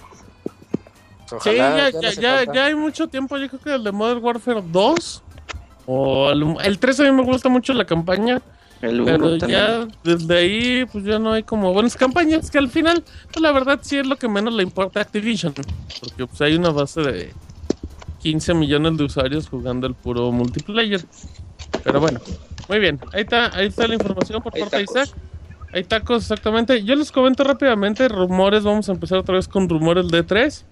Sí, 1.26 1.36
Ojalá, 1.36 1.90
ya, 1.90 2.00
ya 2.00 2.12
ya, 2.14 2.54
ya, 2.54 2.66
hay 2.68 2.76
mucho 2.76 3.10
tiempo. 3.10 3.38
Yo 3.38 3.50
creo 3.50 3.60
que 3.60 3.76
el 3.76 3.84
de 3.84 3.92
Modern 3.92 4.24
Warfare 4.24 4.64
2 4.66 5.24
o 5.88 6.32
el, 6.32 6.56
el 6.64 6.80
3 6.80 7.02
a 7.02 7.04
mí 7.04 7.12
me 7.12 7.24
gusta 7.24 7.50
mucho 7.50 7.74
la 7.74 7.84
campaña. 7.84 8.42
El 8.82 9.04
Pero 9.04 9.36
ya 9.36 9.86
desde 10.06 10.38
ahí, 10.38 10.86
pues 10.86 11.04
ya 11.04 11.20
no 11.20 11.34
hay 11.34 11.44
como 11.44 11.74
buenas 11.74 11.98
campañas. 11.98 12.50
Que 12.50 12.60
al 12.60 12.70
final, 12.70 13.04
pues 13.30 13.42
la 13.42 13.52
verdad 13.52 13.80
sí 13.82 13.98
es 13.98 14.08
lo 14.08 14.16
que 14.16 14.30
menos 14.30 14.54
le 14.54 14.64
importa 14.64 15.02
a 15.02 15.04
Activision. 15.04 15.54
Porque 15.54 16.26
pues 16.28 16.40
hay 16.40 16.56
una 16.56 16.70
base 16.70 17.02
de 17.02 17.34
15 18.20 18.54
millones 18.54 18.98
de 18.98 19.04
usuarios 19.06 19.48
jugando 19.50 19.88
el 19.88 19.94
puro 19.96 20.32
multiplayer. 20.32 21.04
Pero 21.84 22.00
bueno, 22.00 22.20
muy 22.70 22.80
bien. 22.80 23.00
Ahí 23.14 23.22
está, 23.22 23.56
ahí 23.56 23.68
está 23.68 23.88
la 23.88 23.96
información 23.96 24.42
por 24.42 24.54
parte 24.58 24.78
de. 24.78 24.84
Isaac. 24.84 25.10
Hay 25.74 25.84
tacos, 25.84 26.24
exactamente. 26.24 26.84
Yo 26.84 26.96
les 26.96 27.12
comento 27.12 27.44
rápidamente 27.44 28.08
rumores. 28.08 28.64
Vamos 28.64 28.88
a 28.90 28.94
empezar 28.94 29.18
otra 29.20 29.36
vez 29.36 29.48
con 29.48 29.68
rumores 29.70 30.08
de 30.08 30.24
3. 30.24 30.66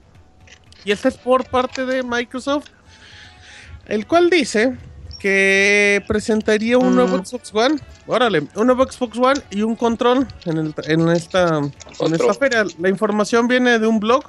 Y 0.85 0.91
este 0.91 1.09
es 1.09 1.17
por 1.17 1.47
parte 1.49 1.85
de 1.85 2.01
Microsoft. 2.03 2.67
El 3.87 4.07
cual 4.07 4.29
dice 4.29 4.77
que 5.19 6.03
presentaría 6.07 6.77
un 6.77 6.95
nuevo 6.95 7.17
Xbox 7.23 7.53
One. 7.53 7.75
Órale, 8.07 8.47
un 8.55 8.67
nuevo 8.67 8.83
Xbox 8.89 9.17
One 9.17 9.41
y 9.51 9.61
un 9.63 9.75
control 9.75 10.27
en, 10.45 10.57
el- 10.57 10.75
en 10.87 11.09
esta, 11.09 11.57
en 11.57 12.13
esta 12.13 12.33
feria. 12.33 12.65
La 12.79 12.89
información 12.89 13.47
viene 13.47 13.79
de 13.79 13.87
un 13.87 13.99
blog 13.99 14.23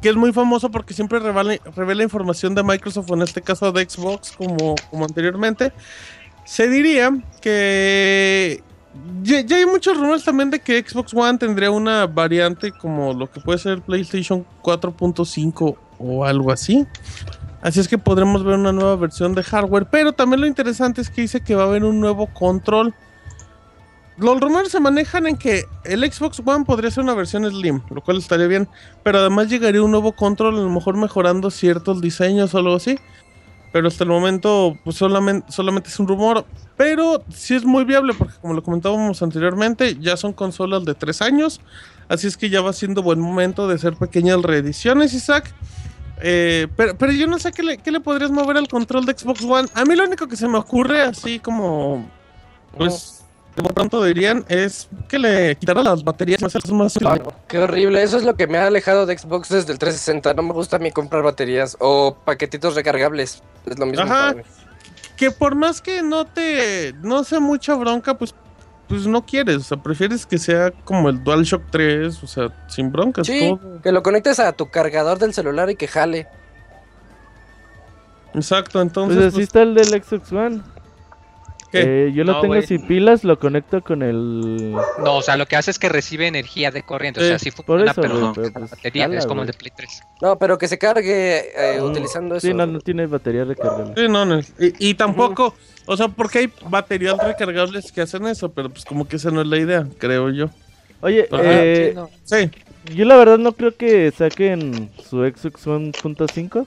que 0.00 0.08
es 0.08 0.16
muy 0.16 0.32
famoso 0.32 0.70
porque 0.70 0.94
siempre 0.94 1.18
revela, 1.18 2.02
información 2.02 2.54
de 2.54 2.62
Microsoft, 2.62 3.10
en 3.10 3.22
este 3.22 3.42
caso 3.42 3.70
de 3.72 3.88
Xbox, 3.88 4.32
como, 4.32 4.74
como 4.90 5.04
anteriormente. 5.04 5.72
Se 6.44 6.68
diría 6.68 7.12
que 7.40 8.62
ya, 9.22 9.40
ya 9.40 9.56
hay 9.56 9.66
muchos 9.66 9.96
rumores 9.96 10.24
también 10.24 10.50
de 10.50 10.60
que 10.60 10.82
Xbox 10.86 11.14
One 11.14 11.38
tendría 11.38 11.70
una 11.70 12.06
variante 12.06 12.72
como 12.72 13.12
lo 13.12 13.30
que 13.30 13.40
puede 13.40 13.58
ser 13.58 13.82
PlayStation 13.82 14.44
4.5 14.62 15.76
o 15.98 16.24
algo 16.24 16.50
así. 16.50 16.86
Así 17.62 17.78
es 17.78 17.88
que 17.88 17.98
podremos 17.98 18.42
ver 18.42 18.54
una 18.54 18.72
nueva 18.72 18.96
versión 18.96 19.34
de 19.34 19.42
hardware. 19.42 19.86
Pero 19.90 20.12
también 20.12 20.40
lo 20.40 20.46
interesante 20.46 21.00
es 21.00 21.10
que 21.10 21.22
dice 21.22 21.42
que 21.42 21.54
va 21.54 21.64
a 21.64 21.66
haber 21.66 21.84
un 21.84 22.00
nuevo 22.00 22.26
control. 22.26 22.94
Los 24.20 24.38
rumores 24.38 24.70
se 24.70 24.80
manejan 24.80 25.26
en 25.26 25.38
que 25.38 25.64
el 25.82 26.00
Xbox 26.12 26.42
One 26.44 26.66
podría 26.66 26.90
ser 26.90 27.04
una 27.04 27.14
versión 27.14 27.50
Slim, 27.50 27.80
lo 27.88 28.02
cual 28.02 28.18
estaría 28.18 28.46
bien. 28.46 28.68
Pero 29.02 29.18
además 29.18 29.48
llegaría 29.48 29.82
un 29.82 29.90
nuevo 29.90 30.12
control, 30.12 30.58
a 30.58 30.60
lo 30.60 30.68
mejor 30.68 30.98
mejorando 30.98 31.50
ciertos 31.50 32.02
diseños 32.02 32.54
o 32.54 32.58
algo 32.58 32.74
así. 32.74 32.98
Pero 33.72 33.88
hasta 33.88 34.04
el 34.04 34.10
momento, 34.10 34.76
pues 34.84 34.96
solamente, 34.96 35.48
es 35.88 35.98
un 35.98 36.06
rumor. 36.06 36.44
Pero 36.76 37.24
sí 37.30 37.54
es 37.54 37.64
muy 37.64 37.84
viable, 37.84 38.12
porque 38.12 38.34
como 38.42 38.52
lo 38.52 38.62
comentábamos 38.62 39.22
anteriormente, 39.22 39.96
ya 39.98 40.18
son 40.18 40.34
consolas 40.34 40.84
de 40.84 40.94
3 40.94 41.22
años. 41.22 41.62
Así 42.06 42.26
es 42.26 42.36
que 42.36 42.50
ya 42.50 42.60
va 42.60 42.74
siendo 42.74 43.02
buen 43.02 43.20
momento 43.20 43.68
de 43.68 43.76
hacer 43.76 43.96
pequeñas 43.96 44.42
reediciones, 44.42 45.14
Isaac. 45.14 45.50
Eh, 46.20 46.68
pero, 46.76 46.94
pero 46.98 47.12
yo 47.12 47.26
no 47.26 47.38
sé 47.38 47.52
qué 47.52 47.62
le, 47.62 47.78
qué 47.78 47.90
le 47.90 48.00
podrías 48.00 48.30
mover 48.30 48.58
al 48.58 48.68
control 48.68 49.06
de 49.06 49.16
Xbox 49.16 49.42
One. 49.44 49.68
A 49.72 49.86
mí 49.86 49.96
lo 49.96 50.04
único 50.04 50.28
que 50.28 50.36
se 50.36 50.46
me 50.46 50.58
ocurre, 50.58 51.00
así 51.00 51.38
como. 51.38 52.06
Pues. 52.76 53.19
Como 53.56 53.68
pronto 53.70 54.02
dirían, 54.04 54.44
es 54.48 54.88
que 55.08 55.18
le 55.18 55.56
quitara 55.56 55.82
las 55.82 56.04
baterías 56.04 56.40
más, 56.40 56.54
más 56.72 56.96
Ay, 57.04 57.20
qué 57.48 57.58
horrible. 57.58 58.02
Eso 58.02 58.16
es 58.16 58.22
lo 58.22 58.36
que 58.36 58.46
me 58.46 58.58
ha 58.58 58.66
alejado 58.66 59.06
de 59.06 59.18
Xbox 59.18 59.48
desde 59.48 59.72
el 59.72 59.78
360. 59.78 60.34
No 60.34 60.42
me 60.42 60.52
gusta 60.52 60.76
a 60.76 60.78
mí 60.78 60.90
comprar 60.90 61.22
baterías 61.22 61.76
o 61.80 62.16
paquetitos 62.24 62.74
recargables. 62.74 63.42
Es 63.66 63.78
lo 63.78 63.86
mismo. 63.86 64.04
Ajá. 64.04 64.28
para 64.28 64.34
mí. 64.34 64.42
que 65.16 65.30
por 65.30 65.54
más 65.54 65.80
que 65.80 66.02
no 66.02 66.26
te 66.26 66.94
no 67.02 67.24
sea 67.24 67.40
mucha 67.40 67.74
bronca, 67.74 68.16
pues 68.16 68.34
pues 68.90 69.06
no 69.06 69.24
quieres, 69.24 69.56
o 69.58 69.60
sea, 69.60 69.76
prefieres 69.76 70.26
que 70.26 70.36
sea 70.36 70.72
como 70.72 71.10
el 71.10 71.22
DualShock 71.22 71.62
3, 71.70 72.24
o 72.24 72.26
sea, 72.26 72.48
sin 72.66 72.90
broncas. 72.90 73.24
Sí, 73.24 73.56
todo. 73.56 73.80
que 73.80 73.92
lo 73.92 74.02
conectes 74.02 74.40
a 74.40 74.50
tu 74.52 74.68
cargador 74.68 75.20
del 75.20 75.32
celular 75.32 75.70
y 75.70 75.76
que 75.76 75.86
jale. 75.86 76.26
Exacto, 78.34 78.72
Pues 78.72 78.82
entonces 78.82 79.18
así 79.18 79.34
pues, 79.34 79.46
está 79.46 79.62
el 79.62 79.74
del 79.74 80.02
Xbox 80.02 80.32
One. 80.32 80.62
¿Qué? 81.70 82.06
Eh, 82.08 82.12
yo 82.12 82.24
lo 82.24 82.32
No, 82.32 82.40
tengo 82.40 82.54
güey. 82.54 82.66
sin 82.66 82.82
pilas, 82.86 83.24
lo 83.24 83.38
conecto 83.38 83.82
con 83.82 84.02
el... 84.02 84.72
No, 85.02 85.16
o 85.16 85.22
sea, 85.22 85.36
lo 85.36 85.46
que 85.46 85.56
hace 85.56 85.70
es 85.70 85.78
que 85.78 85.88
recibe 85.88 86.26
energía 86.26 86.70
de 86.70 86.82
corriente. 86.82 87.20
O 87.20 87.24
sea, 87.24 87.38
sí 87.38 87.50
por 87.50 87.64
funciona, 87.64 87.90
eso, 87.92 88.00
pero 88.00 88.14
güey, 88.14 88.24
no 88.26 88.32
pero 88.34 88.52
pues, 88.52 88.70
batería. 88.70 89.06
es 89.06 89.26
como 89.26 89.40
el 89.42 89.46
de 89.46 89.52
Play 89.54 89.72
3. 89.76 90.02
No, 90.22 90.38
pero 90.38 90.58
que 90.58 90.68
se 90.68 90.78
cargue 90.78 91.38
eh, 91.56 91.80
Mm. 91.80 91.84
utilizando 91.84 92.36
eso. 92.36 92.46
Sí, 92.46 92.54
no, 92.54 92.66
no 92.66 92.80
tiene 92.80 93.06
batería 93.06 93.44
recargable. 93.44 93.94
Sí, 93.96 94.08
no, 94.08 94.24
no, 94.24 94.40
y, 94.40 94.90
y 94.90 94.94
tampoco, 94.94 95.54
o 95.86 95.96
sea, 95.96 96.08
porque 96.08 96.40
hay 96.40 96.52
baterías 96.68 97.16
recargables 97.18 97.92
que 97.92 98.00
hacen 98.02 98.26
eso, 98.26 98.50
pero 98.52 98.70
pues 98.70 98.84
como 98.84 99.06
que 99.08 99.16
esa 99.16 99.30
no 99.30 99.40
es 99.40 99.46
la 99.46 99.56
idea, 99.58 99.86
creo 99.98 100.30
yo. 100.30 100.50
Oye, 101.02 101.26
Ajá, 101.30 101.42
eh, 101.44 101.88
Sí, 101.90 101.94
no. 101.96 102.10
Sí, 102.24 102.50
yo 102.94 103.04
la 103.06 103.16
verdad 103.16 103.38
no 103.38 103.52
creo 103.52 103.74
que 103.76 104.10
saquen 104.10 104.90
su 105.08 105.18
Xbox 105.24 105.66
One 105.66 105.92
punto 106.02 106.26
.5. 106.26 106.66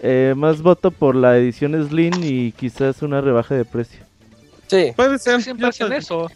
Eh, 0.00 0.34
más 0.36 0.62
voto 0.62 0.90
por 0.90 1.14
la 1.16 1.36
edición 1.36 1.74
Slim 1.88 2.12
y 2.22 2.52
quizás 2.52 3.02
una 3.02 3.20
rebaja 3.20 3.54
de 3.54 3.64
precio. 3.64 4.00
Sí. 4.68 4.92
puede 4.94 5.18
ser. 5.18 5.42
Siempre 5.42 5.66
hacen 5.66 5.92
eso. 5.92 6.30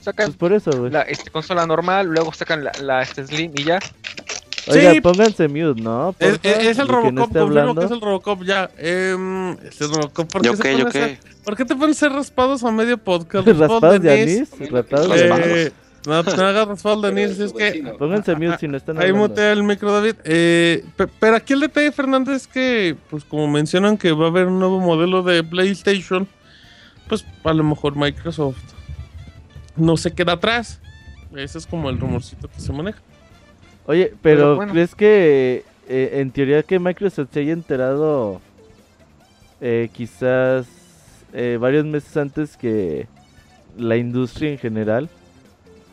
Sacan 0.00 0.26
Pues 0.26 0.36
por 0.36 0.52
eso, 0.52 0.70
güey. 0.72 0.90
la 0.92 1.02
este, 1.02 1.30
consola 1.30 1.66
normal, 1.66 2.06
luego 2.08 2.32
sacan 2.32 2.62
la, 2.64 2.72
la 2.82 3.02
este, 3.02 3.26
Slim 3.26 3.52
y 3.56 3.64
ya. 3.64 3.78
Oiga, 4.66 4.92
Sí. 4.92 5.00
pónganse 5.02 5.48
mute, 5.48 5.80
¿no? 5.82 6.14
Es, 6.18 6.38
es- 6.42 6.58
es 6.58 6.78
el 6.78 6.86
no 6.86 6.92
Robocop, 6.94 7.08
esté 7.10 7.20
confirmo 7.20 7.42
hablando. 7.48 7.80
que 7.80 7.84
es 7.86 7.90
el 7.90 8.00
Robocop 8.00 8.42
ya. 8.44 8.70
Em, 8.78 9.50
es 9.62 9.80
el 9.80 9.88
Robocop. 9.90 10.30
¿Por 10.32 10.40
qué, 10.42 10.48
¿Yo 10.48 10.56
se 10.56 10.62
qué? 10.62 10.70
pone 10.70 10.80
¿Yo 10.80 10.86
a 10.86 10.88
hacer- 10.90 11.18
qué? 11.18 11.34
¿Por 11.44 11.56
qué 11.56 11.64
te 11.66 11.74
pones 11.76 12.02
a 12.02 12.06
hacer 12.06 12.16
raspados 12.16 12.64
a 12.64 12.70
medio 12.70 12.96
podcast? 12.96 13.46
Raspados 13.58 14.00
de 14.00 14.22
anís. 14.22 14.52
anís, 14.54 14.70
raspados 14.70 15.08
de 15.10 15.66
Eh, 15.66 15.72
no, 16.06 16.22
no 16.22 16.42
hagas 16.46 16.84
anís, 16.86 17.30
Pero 17.36 17.44
es 17.44 17.52
que. 17.52 17.94
Pónganse 17.98 18.34
mute 18.36 18.58
si 18.58 18.68
no 18.68 18.76
están 18.76 18.98
Ahí 18.98 19.12
mutea 19.12 19.52
el 19.52 19.62
micro, 19.62 19.92
David. 19.92 20.16
Eh, 20.24 20.84
pe- 20.96 21.08
pero 21.18 21.36
aquí 21.36 21.52
el 21.54 21.60
detalle, 21.60 21.92
Fernández, 21.92 22.34
es 22.42 22.46
que, 22.46 22.96
pues 23.10 23.24
como 23.24 23.48
mencionan 23.48 23.96
que 23.96 24.12
va 24.12 24.26
a 24.26 24.28
haber 24.28 24.46
un 24.46 24.58
nuevo 24.58 24.80
modelo 24.80 25.22
de 25.22 25.42
PlayStation, 25.42 26.28
pues 27.08 27.24
a 27.44 27.52
lo 27.52 27.64
mejor 27.64 27.96
Microsoft 27.96 28.58
no 29.76 29.96
se 29.96 30.12
queda 30.12 30.32
atrás. 30.32 30.80
Ese 31.34 31.58
es 31.58 31.66
como 31.66 31.90
el 31.90 31.98
rumorcito 31.98 32.48
que 32.48 32.60
se 32.60 32.72
maneja. 32.72 33.00
Oye, 33.86 34.12
pero, 34.22 34.38
Pero 34.40 34.56
bueno. 34.56 34.72
¿crees 34.72 34.94
que 34.94 35.64
eh, 35.88 36.10
en 36.20 36.30
teoría 36.30 36.62
que 36.62 36.78
Microsoft 36.78 37.28
se 37.32 37.40
haya 37.40 37.52
enterado 37.52 38.40
eh, 39.60 39.88
quizás 39.92 40.66
eh, 41.32 41.58
varios 41.60 41.84
meses 41.84 42.16
antes 42.16 42.56
que 42.56 43.06
la 43.76 43.96
industria 43.96 44.52
en 44.52 44.58
general? 44.58 45.08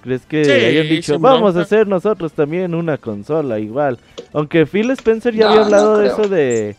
¿Crees 0.01 0.25
que 0.25 0.43
Sí, 0.45 0.51
hayan 0.51 0.87
dicho, 0.89 1.19
vamos 1.19 1.55
a 1.55 1.61
hacer 1.61 1.87
nosotros 1.87 2.31
también 2.33 2.73
una 2.73 2.97
consola 2.97 3.59
igual? 3.59 3.99
Aunque 4.33 4.65
Phil 4.65 4.89
Spencer 4.91 5.33
ya 5.35 5.45
No, 5.45 5.49
había 5.51 5.59
no 5.59 5.65
hablado 5.65 5.97
de 5.99 6.07
eso 6.07 6.27
de, 6.27 6.75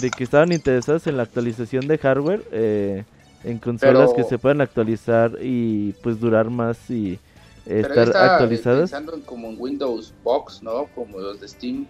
de 0.00 0.10
que 0.10 0.24
estaban 0.24 0.50
interesados 0.52 1.06
en 1.06 1.16
la 1.18 1.24
actualización 1.24 1.86
de 1.86 1.98
hardware, 1.98 2.42
eh, 2.52 3.04
en 3.44 3.58
consolas 3.58 4.10
Pero- 4.12 4.16
que 4.16 4.24
se 4.28 4.38
puedan 4.38 4.62
actualizar 4.62 5.32
y 5.42 5.92
pues 6.02 6.18
durar 6.18 6.48
más 6.48 6.88
y 6.90 7.18
eh, 7.66 7.80
estar 7.86 8.16
actualizadas. 8.16 8.90
pensando 8.90 9.14
en 9.14 9.20
como 9.20 9.48
en 9.48 9.56
Windows 9.58 10.14
Box, 10.22 10.62
¿no? 10.62 10.86
Como 10.94 11.18
los 11.20 11.40
de 11.40 11.48
Steam. 11.48 11.84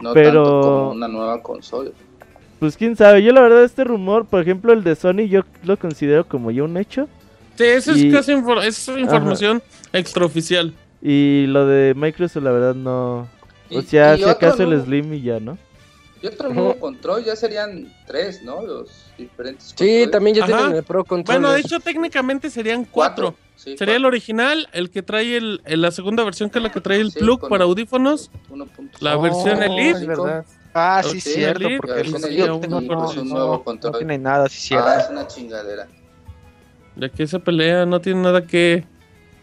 No 0.00 0.12
Pero- 0.14 0.44
tanto 0.44 0.60
como 0.60 0.90
una 0.92 1.08
nueva 1.08 1.42
consola. 1.42 1.90
Pues 2.60 2.76
quién 2.76 2.94
sabe, 2.96 3.22
yo 3.24 3.32
la 3.32 3.40
verdad 3.40 3.64
este 3.64 3.82
rumor, 3.84 4.26
por 4.26 4.40
ejemplo 4.42 4.72
el 4.72 4.84
de 4.84 4.94
Sony, 4.94 5.26
yo 5.28 5.42
lo 5.64 5.76
considero 5.76 6.26
como 6.28 6.52
ya 6.52 6.62
un 6.62 6.76
hecho. 6.76 7.08
Sí, 7.58 7.64
eso 7.64 7.92
Y- 7.96 8.06
es 8.08 8.14
casi 8.14 8.32
infor- 8.32 8.62
es 8.64 8.88
información 8.88 9.62
extraoficial. 9.92 10.72
Y 11.02 11.46
lo 11.48 11.66
de 11.66 11.92
Microsoft, 11.94 12.42
la 12.42 12.52
verdad, 12.52 12.74
no. 12.74 13.28
O 13.70 13.82
sea, 13.82 14.16
si 14.16 14.24
acaso 14.24 14.62
el 14.62 14.70
nuevo- 14.70 14.84
Slim 14.84 15.12
y 15.14 15.22
ya, 15.22 15.40
¿no? 15.40 15.58
Y 16.22 16.26
otro 16.26 16.52
nuevo 16.52 16.74
control 16.80 17.24
ya 17.24 17.36
serían 17.36 17.92
tres, 18.06 18.42
¿no? 18.42 18.62
Los 18.62 18.90
diferentes 19.16 19.66
Sí, 19.68 19.74
controles. 19.76 20.10
también 20.10 20.36
ya 20.36 20.44
Ajá. 20.44 20.56
tienen 20.56 20.76
el 20.76 20.82
Pro 20.82 21.04
Controller. 21.04 21.40
Bueno, 21.40 21.54
de 21.54 21.60
hecho, 21.60 21.78
técnicamente 21.78 22.50
serían 22.50 22.84
cuatro. 22.84 23.34
Sí, 23.54 23.76
Sería 23.76 23.94
el 23.96 24.02
cuatro. 24.02 24.08
original, 24.08 24.68
el 24.72 24.90
que 24.90 25.02
trae 25.02 25.36
el, 25.36 25.60
el- 25.64 25.80
la 25.82 25.90
segunda 25.92 26.24
versión, 26.24 26.50
que 26.50 26.58
es 26.58 26.62
la 26.64 26.72
que 26.72 26.80
trae 26.80 26.98
el 27.00 27.12
Sí, 27.12 27.18
plug 27.20 27.48
para 27.48 27.64
audífonos. 27.64 28.30
1.5. 28.50 28.98
La 29.00 29.16
versión 29.16 29.58
Oh, 29.60 29.62
Elite. 29.62 29.90
es 29.98 30.06
verdad. 30.06 30.44
Ah, 30.74 31.02
sí, 31.04 31.20
Sí, 31.20 31.32
cierto, 31.34 31.60
Elite, 31.66 31.76
porque 31.78 32.00
el 32.00 32.12
versión 32.12 32.22
tengo- 32.22 32.34
y 32.34 32.46
no, 32.46 32.56
un 32.56 32.68
no, 33.28 33.34
no 33.50 33.64
control. 33.64 33.98
tiene 33.98 34.18
nada, 34.18 34.48
sí, 34.48 34.60
cierto. 34.60 34.86
Ah, 34.88 35.00
es 35.00 35.10
una 35.10 35.26
chingadera. 35.26 35.86
De 36.98 37.10
que 37.10 37.26
se 37.26 37.38
pelea, 37.38 37.86
no 37.86 38.00
tiene 38.00 38.22
nada 38.22 38.44
que. 38.46 38.84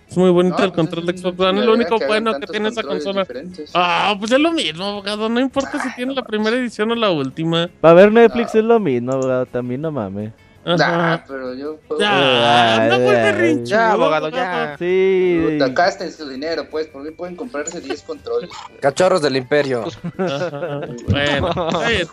Es 0.10 0.18
muy 0.18 0.30
bonito 0.30 0.58
No, 0.60 0.66
el 0.66 0.72
pues 0.72 0.76
control 0.88 1.06
de 1.08 1.18
Xbox 1.18 1.40
One, 1.40 1.60
es 1.62 1.66
lo 1.66 1.74
único 1.74 1.98
que 1.98 2.06
bueno 2.06 2.40
que 2.40 2.46
tiene 2.46 2.70
esa 2.70 2.84
consola. 2.84 3.22
diferentes. 3.22 3.72
Ah, 3.74 4.16
pues 4.20 4.32
es 4.32 4.40
lo 4.40 4.52
mismo, 4.52 4.84
abogado. 4.84 5.30
No 5.30 5.40
importa 5.40 5.82
si 5.82 5.92
tiene 5.96 6.14
la 6.14 6.24
primera 6.24 6.56
edición 6.56 6.92
o 6.92 6.96
la 6.96 7.10
última. 7.10 7.70
Para 7.82 7.96
ver 7.96 8.12
Netflix 8.12 8.54
No. 8.54 8.60
es 8.60 8.66
lo 8.68 8.80
mismo, 8.80 9.14
abogado, 9.14 9.46
también 9.48 9.82
no 9.82 9.92
mames. 9.92 10.32
Ajá. 10.68 10.78
Nah, 10.78 11.18
pero 11.28 11.54
yo 11.54 11.78
puedo... 11.88 12.02
Ya, 12.02 12.84
anda 12.84 12.98
muy 12.98 13.06
berrinchudo, 13.14 13.66
Ya, 13.66 13.92
abogado, 13.92 14.30
ya. 14.30 14.76
Sí. 14.80 15.58
Gasten 15.74 16.12
su 16.12 16.28
dinero, 16.28 16.68
pues, 16.70 16.88
por 16.88 17.04
mí 17.04 17.12
pueden 17.12 17.36
comprarse 17.36 17.82
10 17.82 18.02
controles. 18.04 18.50
Cachorros 18.82 19.22
del 19.22 19.38
Imperio. 19.38 19.86
Ajá. 20.18 20.82
Bueno, 21.08 21.70
bien. 21.88 22.08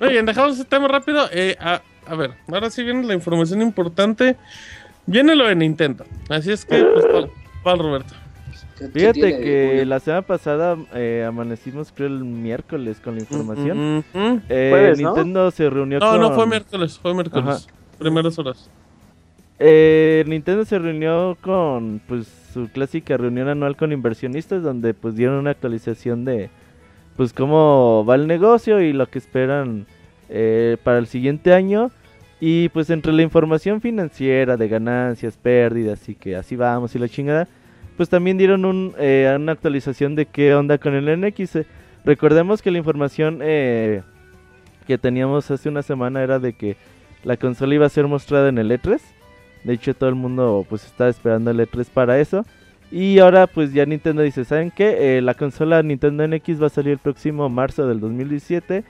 Muy 0.00 0.08
bien, 0.10 0.26
dejamos 0.26 0.54
ese 0.54 0.64
tema 0.64 0.88
rápido. 0.88 1.28
Eh, 1.32 1.56
a, 1.60 1.80
a 2.06 2.14
ver, 2.16 2.32
ahora 2.52 2.70
sí 2.70 2.82
viene 2.82 3.04
la 3.04 3.14
información 3.14 3.62
importante. 3.62 4.36
Viene 5.06 5.34
lo 5.34 5.46
de 5.46 5.54
Nintendo. 5.56 6.04
Así 6.28 6.52
es 6.52 6.64
que, 6.64 6.82
pues, 6.84 7.06
pal, 7.06 7.30
pal, 7.64 7.78
Roberto. 7.78 8.14
¿Qué- 8.78 8.86
qué 8.90 8.98
Fíjate 9.00 9.20
que 9.40 9.84
la 9.86 10.00
semana 10.00 10.22
pasada 10.22 10.76
eh, 10.94 11.24
amanecimos, 11.26 11.92
creo, 11.94 12.08
el 12.08 12.24
miércoles 12.24 13.00
con 13.02 13.14
la 13.16 13.20
información. 13.20 14.04
Eh, 14.48 14.68
Jueves, 14.70 15.00
¿no? 15.00 15.14
Nintendo 15.14 15.50
se 15.50 15.68
reunió 15.70 15.98
No, 16.00 16.10
con... 16.12 16.20
no 16.20 16.32
fue 16.32 16.46
miércoles, 16.46 16.98
fue 16.98 17.14
miércoles. 17.14 17.44
Ajá. 17.46 17.58
Primeras 17.98 18.38
horas. 18.38 18.68
Eh, 19.58 20.24
Nintendo 20.26 20.64
se 20.64 20.78
reunió 20.78 21.36
con 21.40 22.00
pues 22.08 22.26
su 22.52 22.68
clásica 22.68 23.16
reunión 23.16 23.48
anual 23.48 23.76
con 23.76 23.92
inversionistas 23.92 24.62
donde 24.62 24.92
pues 24.94 25.14
dieron 25.14 25.36
una 25.36 25.50
actualización 25.50 26.24
de 26.24 26.50
pues 27.16 27.32
cómo 27.32 28.04
va 28.04 28.16
el 28.16 28.26
negocio 28.26 28.80
y 28.80 28.92
lo 28.92 29.06
que 29.08 29.18
esperan 29.18 29.86
eh, 30.28 30.78
para 30.82 30.98
el 30.98 31.06
siguiente 31.06 31.54
año 31.54 31.92
y 32.44 32.70
pues 32.70 32.90
entre 32.90 33.12
la 33.12 33.22
información 33.22 33.80
financiera 33.80 34.56
de 34.56 34.66
ganancias, 34.66 35.36
pérdidas 35.36 36.08
y 36.08 36.16
que 36.16 36.34
así 36.34 36.56
vamos 36.56 36.92
y 36.96 36.98
la 36.98 37.08
chingada 37.08 37.46
pues 37.96 38.08
también 38.08 38.36
dieron 38.36 38.94
eh, 38.98 39.32
una 39.38 39.52
actualización 39.52 40.16
de 40.16 40.26
qué 40.26 40.52
onda 40.52 40.78
con 40.78 40.94
el 40.94 41.20
NX. 41.20 41.56
Eh, 41.56 41.66
Recordemos 42.04 42.62
que 42.62 42.72
la 42.72 42.78
información 42.78 43.38
eh, 43.42 44.02
que 44.88 44.98
teníamos 44.98 45.48
hace 45.52 45.68
una 45.68 45.82
semana 45.82 46.20
era 46.22 46.40
de 46.40 46.52
que 46.54 46.76
la 47.22 47.36
consola 47.36 47.76
iba 47.76 47.86
a 47.86 47.90
ser 47.90 48.08
mostrada 48.08 48.48
en 48.48 48.58
el 48.58 48.72
E3. 48.72 48.98
De 49.62 49.74
hecho, 49.74 49.94
todo 49.94 50.08
el 50.08 50.16
mundo 50.16 50.66
pues 50.68 50.84
estaba 50.84 51.10
esperando 51.10 51.52
el 51.52 51.60
E3 51.60 51.86
para 51.94 52.18
eso. 52.18 52.44
Y 52.90 53.20
ahora 53.20 53.46
pues 53.46 53.72
ya 53.72 53.86
Nintendo 53.86 54.22
dice, 54.22 54.44
¿saben 54.44 54.72
qué? 54.72 55.18
Eh, 55.18 55.22
la 55.22 55.34
consola 55.34 55.80
Nintendo 55.82 56.26
NX 56.26 56.60
va 56.60 56.66
a 56.66 56.70
salir 56.70 56.94
el 56.94 56.98
próximo 56.98 57.48
marzo 57.48 57.86
del 57.86 58.00
2017. 58.00 58.82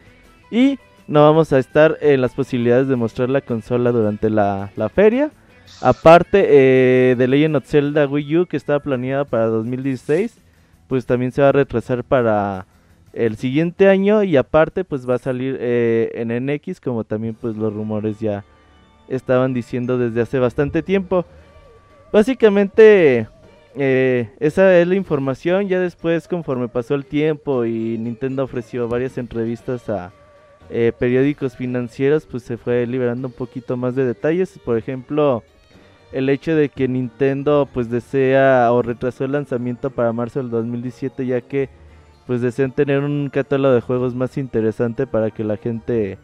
Y 0.51 0.79
no 1.09 1.23
vamos 1.23 1.53
a 1.53 1.59
estar 1.59 1.99
en 2.01 2.21
las 2.21 2.35
posibilidades 2.35 2.89
de 2.89 2.97
mostrar 2.97 3.31
la 3.31 3.41
consola 3.41 3.93
durante 3.93 4.31
la, 4.31 4.71
la 4.77 4.89
feria. 4.89 5.31
Aparte 5.81 6.47
eh, 6.49 7.17
de 7.17 7.29
Legend 7.29 7.57
of 7.57 7.67
Zelda 7.67 8.07
Wii 8.07 8.37
U 8.39 8.47
que 8.47 8.57
estaba 8.57 8.81
planeada 8.81 9.25
para 9.25 9.47
2016, 9.47 10.39
pues 10.87 11.07
también 11.07 11.33
se 11.33 11.43
va 11.43 11.49
a 11.49 11.53
retrasar 11.53 12.05
para 12.05 12.67
el 13.13 13.37
siguiente 13.37 13.89
año 13.89 14.23
y 14.23 14.37
aparte 14.37 14.85
pues 14.85 15.09
va 15.09 15.17
a 15.17 15.19
salir 15.19 15.57
eh, 15.61 16.11
en 16.15 16.47
NX 16.47 16.81
como 16.81 17.05
también 17.05 17.35
pues 17.35 17.57
los 17.57 17.73
rumores 17.73 18.21
ya 18.21 18.45
estaban 19.09 19.53
diciendo 19.53 19.99
desde 19.99 20.21
hace 20.21 20.39
bastante 20.39 20.83
tiempo. 20.83 21.27
Básicamente 22.13 23.27
eh, 23.75 24.31
esa 24.39 24.79
es 24.79 24.87
la 24.87 24.95
información, 24.95 25.69
ya 25.69 25.81
después 25.81 26.29
conforme 26.29 26.69
pasó 26.69 26.95
el 26.95 27.07
tiempo 27.07 27.65
y 27.65 27.99
Nintendo 27.99 28.45
ofreció 28.45 28.87
varias 28.87 29.19
entrevistas 29.19 29.89
a 29.89 30.13
eh, 30.71 30.93
periódicos 30.99 31.57
financieros, 31.57 32.27
pues 32.27 32.43
se 32.43 32.57
fue 32.57 32.87
liberando 32.87 33.29
un 33.29 33.35
poquito 33.35 33.77
más 33.77 33.95
de 33.95 34.05
detalles, 34.05 34.59
por 34.65 34.79
ejemplo 34.79 35.43
el 36.13 36.29
hecho 36.29 36.55
de 36.55 36.69
que 36.69 36.89
Nintendo 36.89 37.67
pues 37.73 37.91
desea 37.91 38.71
o 38.71 38.83
retrasó 38.83 39.25
el 39.25 39.33
lanzamiento 39.33 39.91
para 39.91 40.13
marzo 40.13 40.41
del 40.41 40.51
2017 40.51 41.27
ya 41.27 41.41
que 41.41 41.71
pues 42.27 42.41
desean 42.41 42.73
tener 42.73 43.01
un 43.01 43.31
catálogo 43.31 43.75
de 43.75 43.81
juegos 43.81 44.15
más 44.15 44.37
interesante 44.39 45.07
para 45.07 45.31
que 45.31 45.43
la 45.43 45.57
gente 45.57 46.19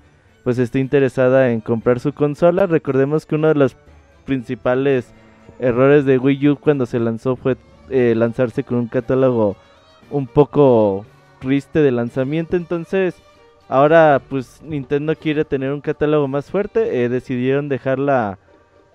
pues 0.44 0.58
esté 0.58 0.78
interesada 0.78 1.50
en 1.50 1.60
comprar 1.60 2.00
su 2.00 2.12
consola. 2.12 2.66
Recordemos 2.66 3.26
que 3.26 3.34
uno 3.34 3.48
de 3.48 3.54
los 3.54 3.76
principales 4.24 5.12
errores 5.58 6.04
de 6.04 6.18
Wii 6.18 6.50
U 6.50 6.56
cuando 6.56 6.86
se 6.86 7.00
lanzó 7.00 7.36
fue 7.36 7.56
eh, 7.90 8.14
lanzarse 8.16 8.62
con 8.64 8.78
un 8.78 8.86
catálogo 8.86 9.56
un 10.10 10.26
poco 10.26 11.04
triste 11.40 11.80
de 11.80 11.90
lanzamiento. 11.90 12.56
Entonces 12.56 13.16
ahora 13.68 14.20
pues 14.28 14.60
Nintendo 14.62 15.14
quiere 15.14 15.44
tener 15.44 15.72
un 15.72 15.80
catálogo 15.80 16.26
más 16.26 16.50
fuerte. 16.50 17.04
Eh, 17.04 17.08
decidieron 17.08 17.68
dejar 17.68 17.98
la 17.98 18.38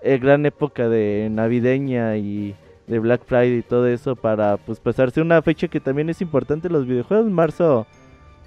eh, 0.02 0.18
gran 0.18 0.44
época 0.46 0.88
de 0.88 1.28
navideña 1.30 2.16
y 2.16 2.54
de 2.86 2.98
Black 2.98 3.22
Friday 3.24 3.58
y 3.58 3.62
todo 3.62 3.86
eso 3.86 4.14
para 4.14 4.58
pues 4.58 4.78
pasarse 4.78 5.22
una 5.22 5.40
fecha 5.40 5.68
que 5.68 5.80
también 5.80 6.10
es 6.10 6.20
importante 6.20 6.66
en 6.66 6.74
los 6.74 6.86
videojuegos. 6.86 7.30
Marzo 7.30 7.86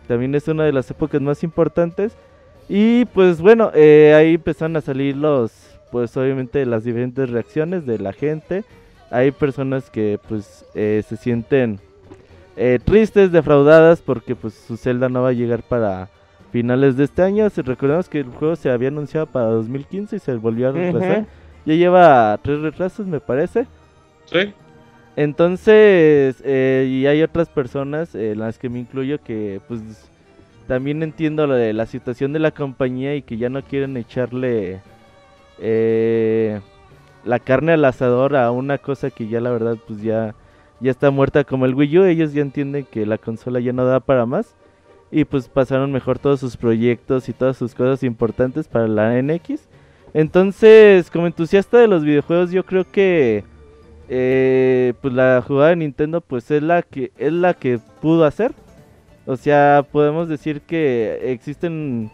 también 0.07 0.35
es 0.35 0.47
una 0.47 0.63
de 0.65 0.73
las 0.73 0.91
épocas 0.91 1.21
más 1.21 1.43
importantes. 1.43 2.15
Y 2.69 3.05
pues 3.05 3.41
bueno, 3.41 3.71
eh, 3.73 4.13
ahí 4.15 4.35
empezaron 4.35 4.75
a 4.75 4.81
salir 4.81 5.15
los, 5.15 5.51
pues 5.91 6.15
obviamente 6.17 6.65
las 6.65 6.83
diferentes 6.83 7.29
reacciones 7.29 7.85
de 7.85 7.97
la 7.97 8.11
gente. 8.11 8.65
Hay 9.09 9.31
personas 9.31 9.89
que 9.89 10.19
pues 10.27 10.65
se 10.73 11.15
sienten 11.15 11.79
tristes, 12.83 13.31
defraudadas 13.31 14.01
porque 14.01 14.35
pues 14.35 14.53
su 14.53 14.75
Zelda 14.75 15.07
no 15.07 15.21
va 15.21 15.29
a 15.29 15.33
llegar 15.33 15.63
para 15.63 16.09
finales 16.57 16.97
de 16.97 17.03
este 17.03 17.21
año. 17.21 17.47
Si 17.51 17.61
recordemos 17.61 18.09
que 18.09 18.21
el 18.21 18.31
juego 18.31 18.55
se 18.55 18.71
había 18.71 18.87
anunciado 18.87 19.27
para 19.27 19.45
2015 19.45 20.15
y 20.15 20.19
se 20.19 20.33
volvió 20.37 20.69
a 20.69 20.71
retrasar. 20.71 21.27
Ya 21.67 21.75
lleva 21.75 22.39
tres 22.41 22.61
retrasos 22.61 23.05
me 23.05 23.19
parece. 23.19 23.67
Sí. 24.25 24.53
Entonces, 25.15 26.41
eh, 26.43 26.87
y 26.89 27.05
hay 27.05 27.21
otras 27.21 27.47
personas, 27.49 28.15
eh, 28.15 28.33
las 28.35 28.57
que 28.57 28.69
me 28.69 28.79
incluyo, 28.79 29.21
que 29.21 29.61
pues 29.67 30.09
también 30.67 31.03
entiendo 31.03 31.47
de 31.47 31.73
la 31.73 31.85
situación 31.85 32.33
de 32.33 32.39
la 32.39 32.49
compañía 32.49 33.13
y 33.13 33.21
que 33.21 33.37
ya 33.37 33.49
no 33.49 33.61
quieren 33.61 33.95
echarle 33.95 34.81
eh, 35.59 36.59
la 37.23 37.37
carne 37.37 37.73
al 37.73 37.85
asador 37.85 38.35
a 38.35 38.49
una 38.49 38.79
cosa 38.79 39.11
que 39.11 39.27
ya 39.27 39.41
la 39.41 39.51
verdad 39.51 39.77
pues 39.87 40.01
ya, 40.01 40.33
ya 40.79 40.89
está 40.89 41.11
muerta 41.11 41.43
como 41.43 41.67
el 41.67 41.75
Wii 41.75 41.99
U. 41.99 42.03
Ellos 42.05 42.33
ya 42.33 42.41
entienden 42.41 42.87
que 42.89 43.05
la 43.05 43.19
consola 43.19 43.59
ya 43.59 43.73
no 43.73 43.85
da 43.85 43.99
para 43.99 44.25
más 44.25 44.55
y 45.11 45.25
pues 45.25 45.47
pasaron 45.47 45.91
mejor 45.91 46.19
todos 46.19 46.39
sus 46.39 46.57
proyectos 46.57 47.29
y 47.29 47.33
todas 47.33 47.57
sus 47.57 47.73
cosas 47.73 48.03
importantes 48.03 48.67
para 48.67 48.87
la 48.87 49.21
NX. 49.21 49.67
Entonces, 50.13 51.09
como 51.11 51.27
entusiasta 51.27 51.77
de 51.77 51.87
los 51.87 52.03
videojuegos, 52.03 52.51
yo 52.51 52.65
creo 52.65 52.89
que 52.89 53.43
eh, 54.09 54.93
pues 55.01 55.13
la 55.13 55.43
jugada 55.45 55.71
de 55.71 55.75
Nintendo 55.77 56.21
pues 56.21 56.49
es 56.49 56.63
la 56.63 56.81
que 56.81 57.11
es 57.17 57.33
la 57.33 57.53
que 57.53 57.79
pudo 58.01 58.25
hacer. 58.25 58.53
O 59.25 59.35
sea, 59.35 59.85
podemos 59.91 60.29
decir 60.29 60.61
que 60.61 61.19
existen 61.31 62.09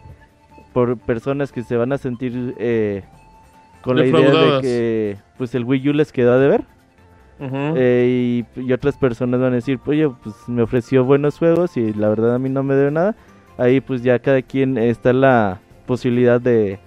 por 0.72 0.98
personas 0.98 1.52
que 1.52 1.62
se 1.62 1.76
van 1.76 1.92
a 1.92 1.98
sentir 1.98 2.54
eh, 2.58 3.04
con 3.82 3.96
la 3.96 4.06
idea 4.06 4.30
de 4.30 4.60
que 4.60 5.16
pues 5.38 5.54
el 5.54 5.64
Wii 5.64 5.90
U 5.90 5.92
les 5.92 6.12
quedó 6.12 6.32
a 6.32 6.38
deber. 6.38 6.64
Eh, 7.40 8.44
y, 8.56 8.72
otras 8.72 8.96
personas 8.96 9.40
van 9.40 9.52
a 9.52 9.56
decir, 9.56 9.80
oye, 9.86 10.08
pues 10.22 10.34
me 10.46 10.62
ofreció 10.62 11.04
buenos 11.04 11.38
juegos 11.38 11.76
y 11.76 11.92
la 11.92 12.08
verdad 12.08 12.34
a 12.34 12.38
mí 12.38 12.48
no 12.48 12.62
me 12.62 12.74
debe 12.74 12.90
nada. 12.90 13.16
Ahí 13.58 13.80
pues 13.80 14.02
ya 14.02 14.18
cada 14.18 14.42
quien 14.42 14.78
está 14.78 15.12
la 15.12 15.60
posibilidad 15.86 16.40
de, 16.40 16.78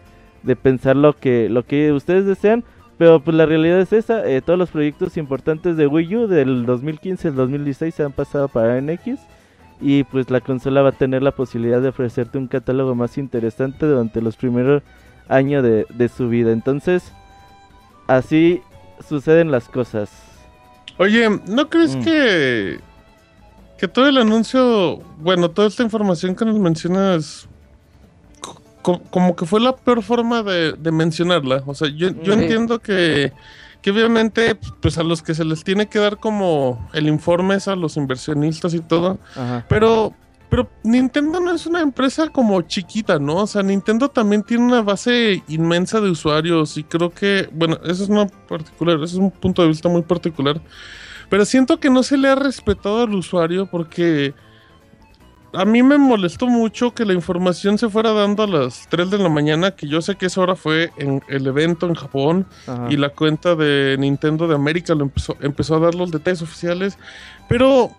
de 0.44 0.56
pensar 0.56 0.96
lo 0.96 1.14
que, 1.14 1.50
lo 1.50 1.64
que 1.64 1.92
ustedes 1.92 2.26
desean. 2.26 2.64
Pero 2.98 3.20
pues 3.20 3.38
la 3.38 3.46
realidad 3.46 3.80
es 3.80 3.94
esa, 3.94 4.28
eh, 4.28 4.42
todos 4.42 4.58
los 4.58 4.72
proyectos 4.72 5.18
importantes 5.18 5.78
de 5.78 5.86
Wii 5.86 6.16
U 6.16 6.28
del 6.28 6.66
2015 6.66 7.28
al 7.28 7.36
2016 7.36 7.94
se 7.94 8.04
han 8.04 8.12
pasado 8.12 8.48
para 8.48 8.82
NX. 8.82 9.20
Y 9.80 10.04
pues 10.06 10.32
la 10.32 10.42
consola 10.42 10.82
va 10.82 10.90
a 10.90 10.94
tener 10.94 11.22
la 11.22 11.32
posibilidad 11.32 11.80
de 11.80 11.90
ofrecerte 11.90 12.40
un 12.40 12.48
catálogo 12.48 12.96
más 12.96 13.20
interesante 13.20 13.86
durante 13.86 14.22
los 14.22 14.36
primeros 14.36 14.82
años 15.30 15.62
de, 15.62 15.86
de 15.94 16.10
su 16.10 16.30
vida. 16.30 16.52
Entonces, 16.52 17.14
así 18.08 18.62
suceden 19.08 19.52
las 19.52 19.70
cosas. 19.70 20.27
Oye, 20.98 21.30
¿no 21.48 21.70
crees 21.70 21.96
Mm. 21.96 22.04
que 22.04 22.80
que 23.78 23.88
todo 23.88 24.08
el 24.08 24.18
anuncio, 24.18 24.98
bueno, 25.20 25.52
toda 25.52 25.68
esta 25.68 25.84
información 25.84 26.36
que 26.36 26.44
nos 26.46 26.58
mencionas, 26.58 27.48
co- 28.82 29.00
como 29.12 29.36
que 29.36 29.46
fue 29.46 29.60
la 29.60 29.76
peor 29.76 30.02
forma 30.02 30.42
de, 30.42 30.74
de 30.74 30.92
mencionarla? 30.92 31.62
O 31.68 31.76
sea, 31.76 31.88
yo, 31.90 32.10
yo 32.24 32.34
Sí. 32.34 32.40
entiendo 32.40 32.80
que, 32.80 33.32
que 33.84 33.92
obviamente 33.92 34.56
pues 34.82 34.98
a 34.98 35.04
los 35.04 35.22
que 35.22 35.36
se 35.36 35.46
les 35.46 35.64
tiene 35.64 35.86
que 35.88 36.00
dar 36.00 36.18
como 36.18 36.90
el 36.94 37.08
informe 37.08 37.54
es 37.54 37.68
a 37.68 37.76
los 37.76 37.98
inversionistas 37.98 38.74
y 38.74 38.80
todo, 38.80 39.20
Ajá. 39.36 39.64
pero 39.70 40.14
pero 40.50 40.70
Nintendo 40.84 41.40
no 41.40 41.52
es 41.52 41.66
una 41.66 41.82
empresa 41.82 42.30
como 42.30 42.62
chiquita, 42.62 43.20
¿no? 43.20 43.38
O 43.38 43.48
sea, 43.48 43.64
Nintendo 43.64 44.10
también 44.10 44.44
tiene 44.44 44.64
una 44.64 44.82
base 44.82 45.44
inmensa 45.48 46.00
de 46.00 46.10
usuarios 46.10 46.78
y 46.78 46.84
creo 46.84 47.10
que, 47.10 47.50
bueno, 47.52 47.78
eso 47.84 48.04
es 48.04 48.10
una 48.10 48.28
particular, 48.28 48.96
eso 48.96 49.06
es 49.06 49.14
un 49.16 49.32
punto 49.32 49.62
de 49.62 49.68
vista 49.68 49.90
muy 49.90 50.04
particular, 50.04 50.62
pero 51.30 51.44
siento 51.44 51.80
que 51.80 51.90
no 51.90 52.02
se 52.02 52.18
le 52.18 52.30
ha 52.30 52.36
respetado 52.36 53.04
al 53.04 53.14
usuario 53.14 53.66
porque 53.66 54.34
a 55.54 55.66
mí 55.66 55.82
me 55.84 55.98
molestó 55.98 56.48
mucho 56.48 56.94
que 56.94 57.06
la 57.06 57.14
información 57.14 57.78
se 57.78 57.90
fuera 57.90 58.12
dando 58.12 58.44
a 58.44 58.48
las 58.48 58.88
3 58.90 59.10
de 59.10 59.18
la 59.18 59.30
mañana, 59.30 59.72
que 59.72 59.88
yo 59.88 60.02
sé 60.02 60.16
que 60.16 60.28
esa 60.28 60.42
hora 60.42 60.56
fue 60.56 60.92
en 60.98 61.22
el 61.28 61.48
evento 61.48 61.88
en 61.88 61.96
Japón 61.96 62.46
Ajá. 62.68 62.88
y 62.90 62.98
la 62.98 63.10
cuenta 63.10 63.56
de 63.56 63.98
Nintendo 64.00 64.48
de 64.48 64.56
América 64.56 64.94
lo 64.94 65.04
empezó, 65.04 65.36
empezó 65.42 65.76
a 65.76 65.80
dar 65.80 65.96
los 65.96 66.12
detalles 66.12 66.42
oficiales, 66.42 66.98
pero 67.50 67.92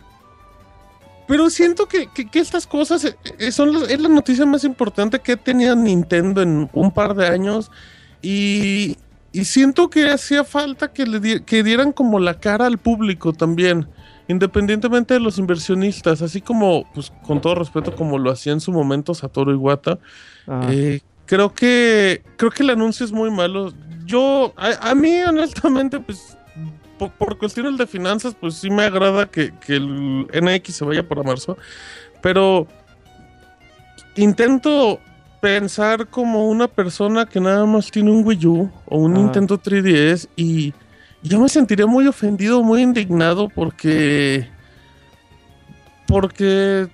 pero 1.28 1.48
siento 1.50 1.86
que, 1.86 2.08
que- 2.08 2.28
que 2.28 2.38
estas 2.40 2.66
cosas 2.66 3.04
eh, 3.04 3.16
eh, 3.38 3.52
son 3.52 3.72
las- 3.72 3.88
es 3.90 4.00
la 4.00 4.08
noticia 4.08 4.44
más 4.46 4.64
importante 4.64 5.20
que 5.20 5.32
ha 5.32 5.36
tenido 5.36 5.76
Nintendo 5.76 6.42
en 6.42 6.68
un 6.72 6.90
par 6.90 7.14
de 7.14 7.26
años 7.28 7.70
y, 8.22 8.96
y 9.32 9.44
siento 9.44 9.90
que 9.90 10.10
hacía 10.10 10.42
falta 10.42 10.92
que 10.92 11.06
le 11.06 11.20
di- 11.20 11.40
que 11.40 11.62
dieran 11.62 11.92
como 11.92 12.18
la 12.18 12.40
cara 12.40 12.66
al 12.66 12.78
público 12.78 13.32
también, 13.32 13.86
independientemente 14.26 15.14
de 15.14 15.20
los 15.20 15.38
inversionistas, 15.38 16.22
así 16.22 16.40
como, 16.40 16.90
pues 16.94 17.12
con 17.26 17.40
todo 17.40 17.54
respeto, 17.54 17.94
como 17.94 18.18
lo 18.18 18.30
hacía 18.30 18.52
en 18.52 18.60
su 18.60 18.72
momento 18.72 19.14
Satoru 19.14 19.52
Iwata. 19.52 19.98
Ajá. 20.46 20.72
Eh, 20.72 21.00
creo 21.26 21.52
que 21.54 22.22
creo 22.36 22.50
que 22.50 22.62
el 22.62 22.70
anuncio 22.70 23.04
es 23.04 23.12
muy 23.12 23.30
malo. 23.30 23.72
Yo, 24.06 24.54
a, 24.56 24.90
a 24.90 24.94
mí 24.94 25.12
honestamente, 25.22 26.00
pues 26.00 26.37
por, 26.98 27.10
por 27.12 27.38
cuestiones 27.38 27.78
de 27.78 27.86
finanzas, 27.86 28.34
pues 28.38 28.54
sí 28.54 28.70
me 28.70 28.82
agrada 28.82 29.26
que, 29.26 29.52
que 29.58 29.76
el 29.76 30.26
NX 30.32 30.74
se 30.74 30.84
vaya 30.84 31.06
para 31.06 31.22
marzo, 31.22 31.56
pero 32.20 32.66
intento 34.16 35.00
pensar 35.40 36.08
como 36.08 36.48
una 36.48 36.66
persona 36.66 37.26
que 37.26 37.40
nada 37.40 37.64
más 37.64 37.90
tiene 37.90 38.10
un 38.10 38.26
Wii 38.26 38.46
U 38.46 38.70
o 38.86 38.98
un 38.98 39.12
Ajá. 39.12 39.22
Nintendo 39.22 39.58
3DS 39.58 40.28
y 40.36 40.74
yo 41.22 41.40
me 41.40 41.48
sentiría 41.48 41.86
muy 41.86 42.06
ofendido, 42.06 42.62
muy 42.62 42.82
indignado 42.82 43.48
porque 43.48 44.48
porque 46.06 46.88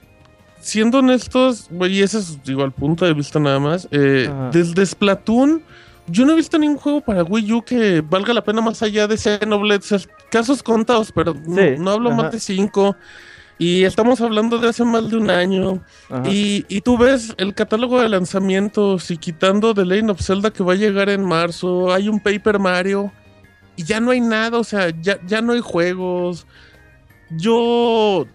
siendo 0.60 0.98
honestos, 0.98 1.68
y 1.88 2.02
ese 2.02 2.18
es 2.18 2.42
digo 2.42 2.64
el 2.64 2.72
punto 2.72 3.04
de 3.04 3.14
vista 3.14 3.38
nada 3.38 3.60
más, 3.60 3.86
eh, 3.90 4.30
desde 4.50 4.84
Splatoon 4.84 5.62
yo 6.06 6.26
no 6.26 6.32
he 6.32 6.36
visto 6.36 6.58
ningún 6.58 6.78
juego 6.78 7.00
para 7.00 7.22
Wii 7.22 7.52
U 7.52 7.62
que 7.62 8.00
valga 8.00 8.34
la 8.34 8.44
pena 8.44 8.60
más 8.60 8.82
allá 8.82 9.06
de 9.06 9.16
Xenoblade, 9.16 9.82
casos 10.30 10.62
contados, 10.62 11.10
pero 11.12 11.34
no, 11.34 11.56
Sí, 11.62 11.68
no 11.78 11.90
hablo 11.92 12.10
ajá. 12.10 12.22
más 12.22 12.32
de 12.32 12.40
cinco. 12.40 12.96
Y 13.56 13.84
estamos 13.84 14.20
hablando 14.20 14.58
de 14.58 14.68
hace 14.68 14.84
más 14.84 15.08
de 15.08 15.16
un 15.16 15.30
año. 15.30 15.80
Y, 16.24 16.66
y 16.68 16.80
tú 16.80 16.98
ves 16.98 17.32
el 17.38 17.54
catálogo 17.54 18.00
de 18.02 18.08
lanzamientos 18.08 19.10
y 19.12 19.16
quitando 19.16 19.72
The 19.72 19.84
Legend 19.84 20.10
of 20.10 20.20
Zelda 20.20 20.50
que 20.50 20.64
va 20.64 20.72
a 20.72 20.76
llegar 20.76 21.08
en 21.08 21.24
marzo, 21.24 21.92
hay 21.92 22.08
un 22.08 22.18
Paper 22.18 22.58
Mario 22.58 23.12
y 23.76 23.84
ya 23.84 24.00
no 24.00 24.10
hay 24.10 24.20
nada, 24.20 24.58
o 24.58 24.64
sea, 24.64 24.90
ya, 25.00 25.18
ya 25.24 25.40
no 25.40 25.52
hay 25.52 25.60
juegos. 25.60 26.46
Yo, 27.30 28.26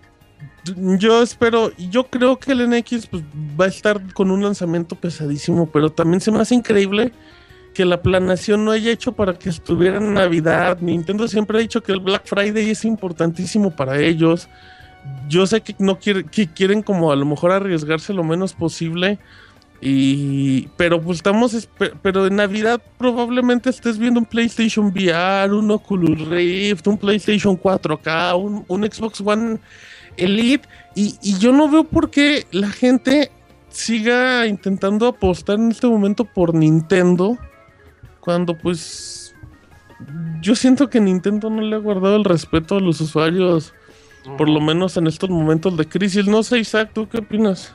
yo 0.97 1.22
espero, 1.22 1.72
yo 1.78 2.05
creo 2.05 2.39
que 2.39 2.53
el 2.53 2.70
NX 2.70 3.07
pues, 3.07 3.24
va 3.59 3.65
a 3.65 3.70
estar 3.70 4.13
con 4.13 4.32
un 4.32 4.41
lanzamiento 4.41 4.95
pesadísimo, 4.95 5.70
pero 5.70 5.91
también 5.91 6.22
se 6.22 6.32
me 6.32 6.39
hace 6.39 6.55
increíble 6.55 7.11
que 7.80 7.86
la 7.86 8.02
planación 8.02 8.66
no 8.66 8.72
haya 8.72 8.92
hecho 8.92 9.14
para 9.14 9.36
que 9.36 9.48
estuviera 9.48 10.00
en 10.00 10.14
Navidad. 10.14 10.80
Nintendo 10.82 11.30
siempre 11.30 11.58
ha 11.58 11.62
dicho 11.62 11.82
que 11.82 11.94
el 11.94 12.02
Black 12.02 12.24
Friday 12.26 12.70
es 12.70 12.84
importantísimo 12.84 13.74
para 13.74 14.02
ellos. 14.02 14.50
Yo 15.30 15.48
sé 15.48 15.62
que 15.62 15.74
no 15.80 15.98
quiere, 15.98 16.26
que 16.26 16.48
quieren 16.48 16.82
como 16.82 17.10
a 17.10 17.16
lo 17.16 17.26
mejor 17.26 17.54
arriesgarse 17.54 18.12
lo 18.12 18.26
menos 18.26 18.52
posible. 18.52 19.18
Y 19.80 20.68
pero 20.76 21.02
pues 21.02 21.20
estamos 21.20 21.70
pero 22.02 22.28
en 22.28 22.36
Navidad 22.36 22.82
probablemente 22.98 23.70
estés 23.70 23.98
viendo 23.98 24.20
un 24.20 24.26
PlayStation 24.26 24.88
VR, 24.88 25.54
un 25.54 25.72
Oculus 25.72 26.28
Rift, 26.28 26.86
un 26.86 26.98
PlayStation 26.98 27.58
4K, 27.58 28.66
un, 28.68 28.92
Xbox 28.92 29.22
One 29.22 29.58
Elite 30.18 30.68
y 30.96 31.38
yo 31.38 31.54
no 31.54 31.70
veo 31.70 31.86
por 31.86 32.10
qué 32.12 32.46
la 32.52 32.72
gente 32.72 33.32
siga 33.70 34.48
intentando 34.48 35.08
apostar 35.08 35.56
en 35.56 35.72
este 35.72 35.88
momento 35.88 36.26
por 36.26 36.54
Nintendo 36.54 37.38
cuando 38.30 38.56
pues 38.56 39.34
yo 40.40 40.54
siento 40.56 40.88
que 40.88 41.00
Nintendo 41.00 41.50
no 41.50 41.64
le 41.64 41.76
ha 41.76 41.80
guardado 41.80 42.16
el 42.16 42.24
respeto 42.24 42.76
a 42.76 42.80
los 42.80 43.02
usuarios 43.02 43.74
por 44.38 44.48
lo 44.48 44.62
menos 44.62 44.96
en 44.98 45.08
estos 45.08 45.32
momentos 45.32 45.76
de 45.78 45.88
crisis. 45.90 46.28
No 46.28 46.44
sé, 46.44 46.60
Isaac, 46.60 46.92
¿tú 46.94 47.10
qué 47.10 47.18
opinas? 47.18 47.74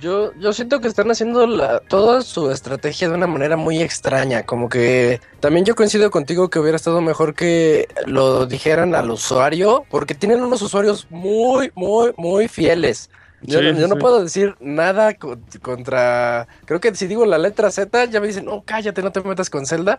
Yo, 0.00 0.32
yo 0.40 0.54
siento 0.54 0.80
que 0.80 0.88
están 0.88 1.10
haciendo 1.10 1.46
la- 1.46 1.80
toda 1.80 2.22
su 2.22 2.50
estrategia 2.50 3.10
de 3.10 3.14
una 3.14 3.26
manera 3.26 3.58
muy 3.58 3.82
extraña, 3.82 4.44
como 4.46 4.70
que 4.70 5.20
también 5.40 5.66
yo 5.66 5.74
coincido 5.74 6.10
contigo 6.10 6.48
que 6.48 6.58
hubiera 6.58 6.76
estado 6.76 7.02
mejor 7.02 7.34
que 7.34 7.86
lo 8.06 8.46
dijeran 8.46 8.94
al 8.94 9.10
usuario, 9.10 9.84
porque 9.90 10.14
tienen 10.14 10.40
unos 10.42 10.62
usuarios 10.62 11.06
muy, 11.10 11.70
muy, 11.74 12.12
muy 12.16 12.48
fieles. 12.48 13.10
Yo, 13.42 13.60
Sí, 13.60 13.64
no- 13.72 13.80
yo 13.80 13.88
no 13.88 13.96
puedo 13.96 14.22
decir 14.22 14.54
nada 14.60 15.14
co- 15.14 15.38
contra... 15.62 16.46
Creo 16.66 16.80
que 16.80 16.94
si 16.94 17.06
digo 17.06 17.24
la 17.26 17.38
letra 17.38 17.70
Z 17.70 18.04
ya 18.06 18.20
me 18.20 18.26
dicen, 18.26 18.44
no, 18.44 18.62
cállate, 18.64 19.02
no 19.02 19.12
te 19.12 19.20
metas 19.22 19.48
con 19.50 19.66
Zelda. 19.66 19.98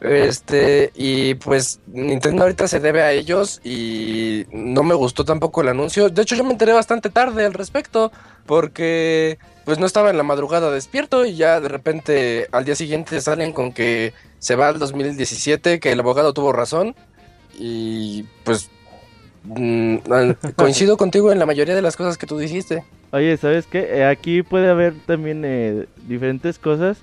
Este, 0.00 0.90
y 0.94 1.34
pues 1.34 1.80
Nintendo 1.86 2.42
ahorita 2.42 2.68
se 2.68 2.78
debe 2.80 3.00
a 3.00 3.12
ellos 3.12 3.60
y 3.64 4.44
no 4.52 4.82
me 4.82 4.94
gustó 4.94 5.24
tampoco 5.24 5.62
el 5.62 5.68
anuncio. 5.68 6.10
De 6.10 6.20
hecho, 6.22 6.34
yo 6.34 6.44
me 6.44 6.50
enteré 6.52 6.72
bastante 6.72 7.08
tarde 7.10 7.46
al 7.46 7.54
respecto 7.54 8.12
porque 8.44 9.38
pues 9.64 9.78
no 9.78 9.86
estaba 9.86 10.10
en 10.10 10.18
la 10.18 10.22
madrugada 10.22 10.70
despierto 10.70 11.24
y 11.24 11.36
ya 11.36 11.58
de 11.60 11.68
repente 11.68 12.48
al 12.52 12.66
día 12.66 12.74
siguiente 12.76 13.20
salen 13.22 13.52
con 13.52 13.72
que 13.72 14.12
se 14.40 14.56
va 14.56 14.68
al 14.68 14.78
2017, 14.78 15.80
que 15.80 15.92
el 15.92 16.00
abogado 16.00 16.34
tuvo 16.34 16.52
razón 16.52 16.94
y 17.58 18.24
pues 18.44 18.68
mm, 19.44 19.96
coincido 20.56 20.96
contigo 20.96 21.32
en 21.32 21.38
la 21.38 21.46
mayoría 21.46 21.74
de 21.74 21.82
las 21.82 21.96
cosas 21.96 22.18
que 22.18 22.26
tú 22.26 22.38
dijiste. 22.38 22.84
Oye, 23.12 23.36
¿sabes 23.36 23.66
qué? 23.66 23.98
Eh, 23.98 24.04
aquí 24.04 24.42
puede 24.42 24.68
haber 24.68 24.94
también 25.06 25.42
eh, 25.44 25.86
diferentes 26.08 26.58
cosas. 26.58 26.98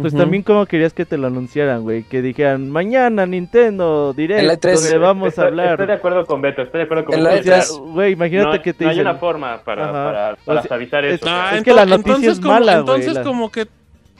Pues 0.00 0.14
también 0.14 0.44
como 0.44 0.64
querías 0.64 0.92
que 0.92 1.04
te 1.04 1.18
lo 1.18 1.26
anunciaran, 1.26 1.82
güey. 1.82 2.04
Que 2.04 2.22
dijeran, 2.22 2.70
mañana 2.70 3.26
Nintendo 3.26 4.12
Direct, 4.16 4.62
E3. 4.64 4.74
donde 4.74 4.98
vamos 4.98 5.28
Estoy- 5.30 5.44
a 5.44 5.48
hablar. 5.48 5.70
Estoy 5.72 5.86
de 5.88 5.92
acuerdo 5.94 6.24
con 6.24 6.40
Beto, 6.40 6.62
estoy 6.62 6.78
de 6.78 6.84
acuerdo 6.84 7.04
con 7.06 7.16
Beto. 7.24 7.40
O 7.40 7.42
sea, 7.42 7.62
E3. 7.64 7.92
güey, 7.94 8.12
imagínate 8.12 8.58
no, 8.58 8.62
que 8.62 8.72
te 8.74 8.84
no 8.84 8.90
hay 8.90 9.00
una 9.00 9.16
forma 9.16 9.60
para, 9.64 9.90
para, 9.90 10.36
para 10.44 10.60
O 10.60 10.62
sea, 10.62 10.68
suavizar 10.68 11.04
eso. 11.04 11.14
es- 11.16 11.22
o 11.22 11.24
sea. 11.24 11.48
Ah, 11.50 11.56
es 11.56 11.64
que 11.64 11.72
la 11.72 11.84
noticia 11.84 12.10
entonces 12.12 12.32
es 12.34 12.38
como- 12.40 12.52
mala, 12.54 12.72
güey, 12.74 12.78
Entonces 12.80 13.14
la- 13.14 13.22
como 13.24 13.50
que 13.50 13.66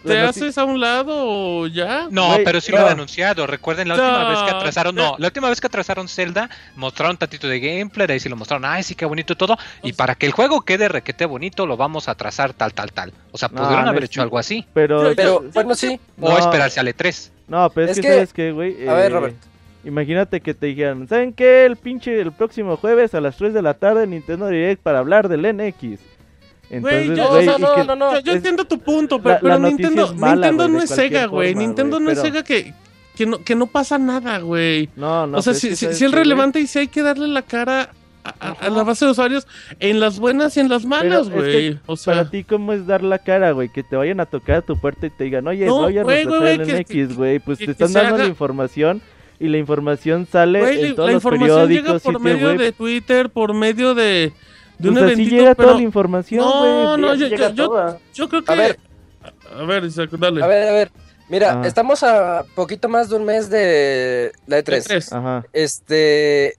te 0.05 0.19
haces 0.21 0.57
a 0.59 0.65
un 0.65 0.81
lado 0.81 1.15
o 1.17 1.67
ya. 1.67 2.09
No, 2.11 2.37
pero 2.45 2.61
sí 2.61 2.73
no. 2.73 2.79
lo 2.79 2.87
han 2.87 2.93
anunciado. 2.93 3.47
Recuerden 3.47 3.89
la 3.89 3.95
última 3.95 4.29
vez 4.31 4.39
que 4.43 4.51
atrasaron. 4.51 4.95
No, 4.95 5.17
la 5.19 5.27
última 5.27 5.49
vez 5.49 5.61
que 5.61 5.67
atrasaron 5.67 6.09
Zelda, 6.09 6.49
mostraron 6.77 7.17
tantito 7.17 7.49
de 7.49 7.61
gameplay, 7.61 8.07
de 8.07 8.13
ahí 8.15 8.21
sí 8.21 8.29
lo 8.29 8.37
mostraron. 8.37 8.65
Ay, 8.65 8.83
sí, 8.83 8.95
qué 8.95 9.05
bonito 9.05 9.37
todo. 9.37 9.57
Y 9.83 9.93
para 9.93 10.15
que 10.15 10.27
el 10.27 10.33
juego 10.33 10.61
quede 10.63 10.89
requete 10.89 11.27
bonito, 11.27 11.67
lo 11.67 11.77
vamos 11.77 12.09
a 12.09 12.13
atrasar 12.13 12.53
tal, 12.55 12.73
tal, 12.75 12.93
tal. 12.93 13.13
O 13.33 13.39
sea, 13.39 13.49
pudieron 13.49 13.85
no 13.85 13.91
haber 13.91 14.05
hecho 14.05 14.23
algo 14.23 14.39
así. 14.39 14.65
Pero, 14.75 15.13
Pero 15.17 15.45
bueno, 15.53 15.75
sí. 15.75 15.99
O 16.21 16.31
No. 16.31 16.39
esperarse 16.39 16.81
al 16.81 16.89
E 16.89 16.95
E3. 16.97 17.31
No, 17.49 17.71
pero 17.71 17.87
es, 17.91 17.93
Es 17.93 18.03
que, 18.03 18.09
que- 18.09 18.15
¿sabes 18.15 18.33
qué, 18.33 18.53
güey? 18.53 18.89
A 18.89 18.95
ver, 18.95 19.07
Eh, 19.07 19.15
Robert. 19.15 19.37
Imagínate 19.85 20.41
que 20.41 20.55
te 20.55 20.67
dijeran, 20.67 21.07
¿saben 21.09 21.33
qué? 21.33 21.65
El 21.65 21.77
pinche 21.77 22.21
el 22.21 22.33
próximo 22.33 22.77
jueves 22.77 23.15
a 23.15 23.21
las 23.21 23.37
3 23.37 23.55
de 23.55 23.63
la 23.63 23.75
tarde 23.75 24.07
Nintendo 24.07 24.49
Direct 24.49 24.83
para 24.83 24.99
hablar 24.99 25.29
del 25.29 25.43
NX. 25.47 26.01
Entonces, 26.71 27.17
yo, 27.17 27.29
güey, 27.29 27.49
o 27.49 27.51
sea, 27.51 27.59
y 27.59 27.61
no, 27.63 27.75
que- 27.75 27.85
no, 27.85 27.97
no. 27.97 28.13
yo, 28.15 28.21
yo 28.21 28.31
es- 28.33 28.37
entiendo 28.37 28.65
tu 28.67 28.79
punto, 28.79 29.21
pero, 29.23 29.35
la 29.37 29.41
pero 29.41 29.59
noticia 29.59 29.89
Nintendo, 29.89 30.05
es 30.13 30.15
mala, 30.19 30.35
Nintendo 30.35 30.69
no 30.69 30.83
es 30.83 30.91
Sega, 30.91 31.27
güey. 31.27 31.55
Nintendo 31.55 32.01
no 32.01 32.11
es 32.11 32.21
Sega 32.21 32.43
que, 32.43 32.75
que, 33.17 33.27
no, 33.27 33.39
que 33.43 33.55
no 33.55 33.67
pasa 33.67 33.99
nada, 33.99 34.39
güey. 34.41 34.89
No, 34.97 35.27
no. 35.27 35.39
o 35.39 35.43
sea, 35.43 35.53
pero 35.53 35.57
es 35.57 35.61
si, 35.63 35.69
que 35.71 35.77
si, 35.77 35.85
¿sabes 35.87 35.99
si 35.99 36.05
es 36.05 36.11
relevante 36.13 36.61
y 36.61 36.67
si 36.67 36.79
hay 36.81 36.89
que 36.89 37.03
darle 37.03 37.27
la 37.29 37.43
cara 37.43 37.91
a, 38.25 38.51
a- 38.51 38.69
la 38.69 38.83
base 38.85 39.07
de 39.07 39.13
usuarios 39.13 39.47
en 39.81 39.99
las 40.01 40.19
buenas 40.19 40.55
y 40.59 40.61
en 40.61 40.69
las 40.69 40.85
malas, 40.85 41.29
es 41.29 41.33
güey. 41.33 41.53
que 41.53 41.79
O 41.87 41.97
sea, 41.97 42.15
Para 42.15 42.31
ti, 42.31 42.45
¿cómo 42.45 42.75
es 42.75 42.87
dar 42.87 43.03
la 43.03 43.19
cara, 43.19 43.53
güey? 43.53 43.71
Que 43.71 43.83
te 43.83 43.97
vayan 43.97 44.21
a 44.21 44.27
tocar 44.27 44.57
a 44.57 44.63
tu 44.63 44.79
puerta 44.79 45.07
y 45.07 45.11
te 45.11 45.25
digan, 45.25 45.47
oye, 45.49 45.65
No, 45.65 45.79
voy 45.83 45.97
a 45.97 46.05
retrasar 46.05 46.47
el 46.49 46.61
NX, 46.85 47.17
güey. 47.17 47.39
Pues 47.39 47.59
que- 47.59 47.67
te 47.67 47.73
están 47.73 47.93
dando 47.95 48.17
haga- 48.17 48.25
la 48.25 48.29
información 48.29 49.01
y 49.41 49.49
la 49.49 49.57
información 49.57 50.27
sale 50.31 50.61
güey, 50.61 50.85
en 50.87 50.95
todos 50.97 51.07
la 51.09 51.15
los 51.15 51.25
información 51.25 51.69
llega 51.71 51.99
por 52.01 52.21
medio 52.21 52.49
de 52.59 52.73
Twitter, 52.73 53.31
por 53.31 53.55
medio 53.55 53.95
de, 53.95 54.33
de 54.79 54.89
un 54.91 54.97
así 54.99 55.05
eventito, 55.07 55.37
llega 55.37 55.55
pero 55.55 55.69
toda 55.69 55.79
la 55.81 55.85
información, 55.85 56.41
no, 56.41 56.97
no, 56.97 57.15
yo, 57.15 57.27
Llega 57.27 57.49
yo, 57.51 57.55
yo, 57.55 57.69
toda. 57.69 57.99
yo 58.15 58.29
creo 58.29 58.45
que... 58.45 58.53
A 58.53 58.55
ver. 58.55 58.79
A 59.59 59.63
ver, 59.65 59.85
Isaac, 59.85 60.11
dale. 60.13 60.43
A 60.43 60.47
ver, 60.47 60.69
a 60.69 60.73
ver. 60.73 60.91
Mira, 61.29 61.61
Ah. 61.63 61.67
estamos 61.67 62.03
a 62.03 62.45
poquito 62.55 62.89
más 62.89 63.11
de 63.11 63.17
un 63.17 63.25
mes 63.25 63.51
de 63.51 64.33
la 64.47 64.59
E3. 64.61 64.83
Tres. 64.85 65.13
Ajá. 65.13 65.45
Este. 65.53 66.55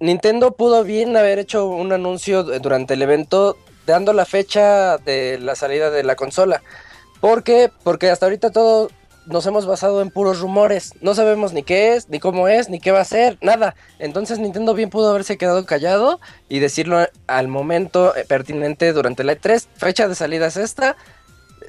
Nintendo 0.00 0.52
pudo 0.52 0.82
bien 0.84 1.16
haber 1.16 1.38
hecho 1.38 1.66
un 1.66 1.92
anuncio 1.92 2.42
durante 2.42 2.94
el 2.94 3.02
evento 3.02 3.56
dando 3.86 4.12
la 4.12 4.24
fecha 4.24 4.98
de 4.98 5.38
la 5.38 5.54
salida 5.54 5.90
de 5.90 6.02
la 6.02 6.16
consola. 6.16 6.62
¿Por 7.20 7.42
qué? 7.44 7.70
Porque 7.84 8.10
hasta 8.10 8.26
ahorita 8.26 8.50
todo 8.50 8.90
nos 9.26 9.46
hemos 9.46 9.66
basado 9.66 10.02
en 10.02 10.10
puros 10.10 10.40
rumores. 10.40 10.92
No 11.00 11.14
sabemos 11.14 11.52
ni 11.52 11.62
qué 11.62 11.94
es, 11.94 12.08
ni 12.08 12.20
cómo 12.20 12.48
es, 12.48 12.68
ni 12.68 12.80
qué 12.80 12.90
va 12.92 13.00
a 13.00 13.04
ser, 13.04 13.38
nada. 13.40 13.74
Entonces 13.98 14.38
Nintendo 14.38 14.74
bien 14.74 14.90
pudo 14.90 15.10
haberse 15.10 15.38
quedado 15.38 15.64
callado 15.66 16.20
y 16.48 16.58
decirlo 16.58 17.06
al 17.26 17.48
momento 17.48 18.14
eh, 18.16 18.24
pertinente 18.26 18.92
durante 18.92 19.24
la 19.24 19.34
E3. 19.34 19.66
Fecha 19.76 20.08
de 20.08 20.14
salida 20.14 20.46
es 20.46 20.56
esta. 20.56 20.96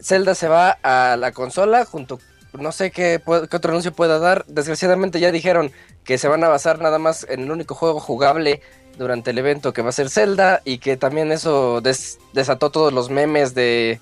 Zelda 0.01 0.35
se 0.35 0.47
va 0.47 0.77
a 0.83 1.15
la 1.17 1.31
consola 1.31 1.85
junto 1.85 2.19
no 2.53 2.71
sé 2.71 2.89
qué, 2.89 3.21
qué 3.49 3.55
otro 3.57 3.71
anuncio 3.71 3.91
pueda 3.91 4.17
dar. 4.17 4.45
Desgraciadamente 4.47 5.19
ya 5.19 5.29
dijeron 5.31 5.71
que 6.05 6.17
se 6.17 6.29
van 6.29 6.41
a 6.43 6.47
basar 6.47 6.79
nada 6.79 6.99
más 6.99 7.25
en 7.29 7.41
el 7.41 7.51
único 7.51 7.75
juego 7.75 7.99
jugable 7.99 8.61
durante 8.97 9.31
el 9.31 9.37
evento 9.37 9.73
que 9.73 9.81
va 9.81 9.89
a 9.89 9.91
ser 9.91 10.09
Zelda 10.09 10.61
y 10.63 10.77
que 10.77 10.95
también 10.95 11.33
eso 11.33 11.81
des- 11.81 12.17
desató 12.31 12.69
todos 12.69 12.93
los 12.93 13.09
memes 13.09 13.55
de 13.55 13.99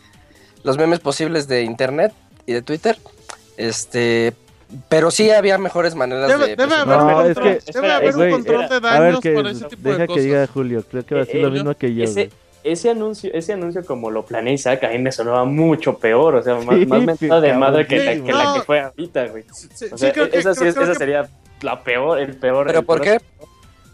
los 0.64 0.78
memes 0.78 1.00
posibles 1.00 1.48
de 1.48 1.64
internet 1.64 2.14
y 2.46 2.54
de 2.54 2.62
Twitter. 2.62 2.96
Este, 3.58 4.34
pero 4.90 5.12
sí 5.12 5.30
había 5.30 5.58
mejores 5.58 5.94
maneras 5.96 6.28
Debe, 6.28 6.48
de 6.48 6.56
debe 6.56 6.74
haber, 6.76 6.98
No, 6.98 7.22
es 7.26 7.38
que- 7.38 7.72
debe 7.74 7.92
haber 7.92 8.10
es- 8.10 8.16
un 8.16 8.22
güey, 8.22 8.32
control 8.32 8.70
de 8.70 8.76
A 8.76 8.80
ver, 8.80 8.82
daños 8.82 9.20
que 9.20 9.34
para 9.34 9.52
ese 9.52 9.66
tipo 9.66 9.82
deja 9.90 9.98
de 10.00 10.04
que 10.04 10.08
cosas. 10.08 10.24
diga 10.24 10.48
Julio. 10.48 10.84
Creo 10.90 11.06
que 11.06 11.16
va 11.16 11.22
a 11.22 11.26
ser 11.26 11.36
Eh, 11.38 11.42
lo 11.42 11.48
eh, 11.50 11.52
mismo 11.52 11.74
que 11.76 11.94
yo. 11.94 12.04
ese, 12.64 12.90
anuncio, 12.90 13.30
ese 13.34 13.54
anuncio 13.54 13.86
como 13.86 14.10
lo 14.10 14.26
planeé 14.26 14.54
Isaac, 14.54 14.84
a 14.86 14.90
mí 14.90 14.98
me 14.98 15.12
sonaba 15.12 15.46
mucho 15.46 15.98
peor, 16.00 16.36
o 16.36 16.42
sea, 16.42 16.56
más, 16.56 16.80
Sí, 16.80 16.86
más 16.88 17.02
mentada 17.04 17.42
de 17.42 17.54
madre 17.54 17.86
que, 17.86 17.98
la, 18.04 18.14
que 18.26 18.32
la 18.34 18.44
no. 18.46 18.54
que 18.56 18.62
fue 18.62 18.80
ahorita, 18.80 19.28
güey. 19.28 19.44
Sí, 19.54 19.68
O 19.68 19.78
sí, 19.78 19.98
sea, 19.98 20.12
creo 20.14 20.30
que- 20.30 20.40
esa, 20.40 20.54
sí 20.54 20.60
creo- 20.62 20.70
es- 20.70 20.76
creo 20.76 20.84
esa 20.86 20.94
que- 20.94 20.98
sería 21.00 21.30
la 21.62 21.84
peor, 21.84 22.20
el 22.20 22.36
peor. 22.38 22.66
¿Pero 22.68 22.80
el 22.80 22.86
por 22.86 23.02
peor- 23.02 23.20
qué? 23.20 23.26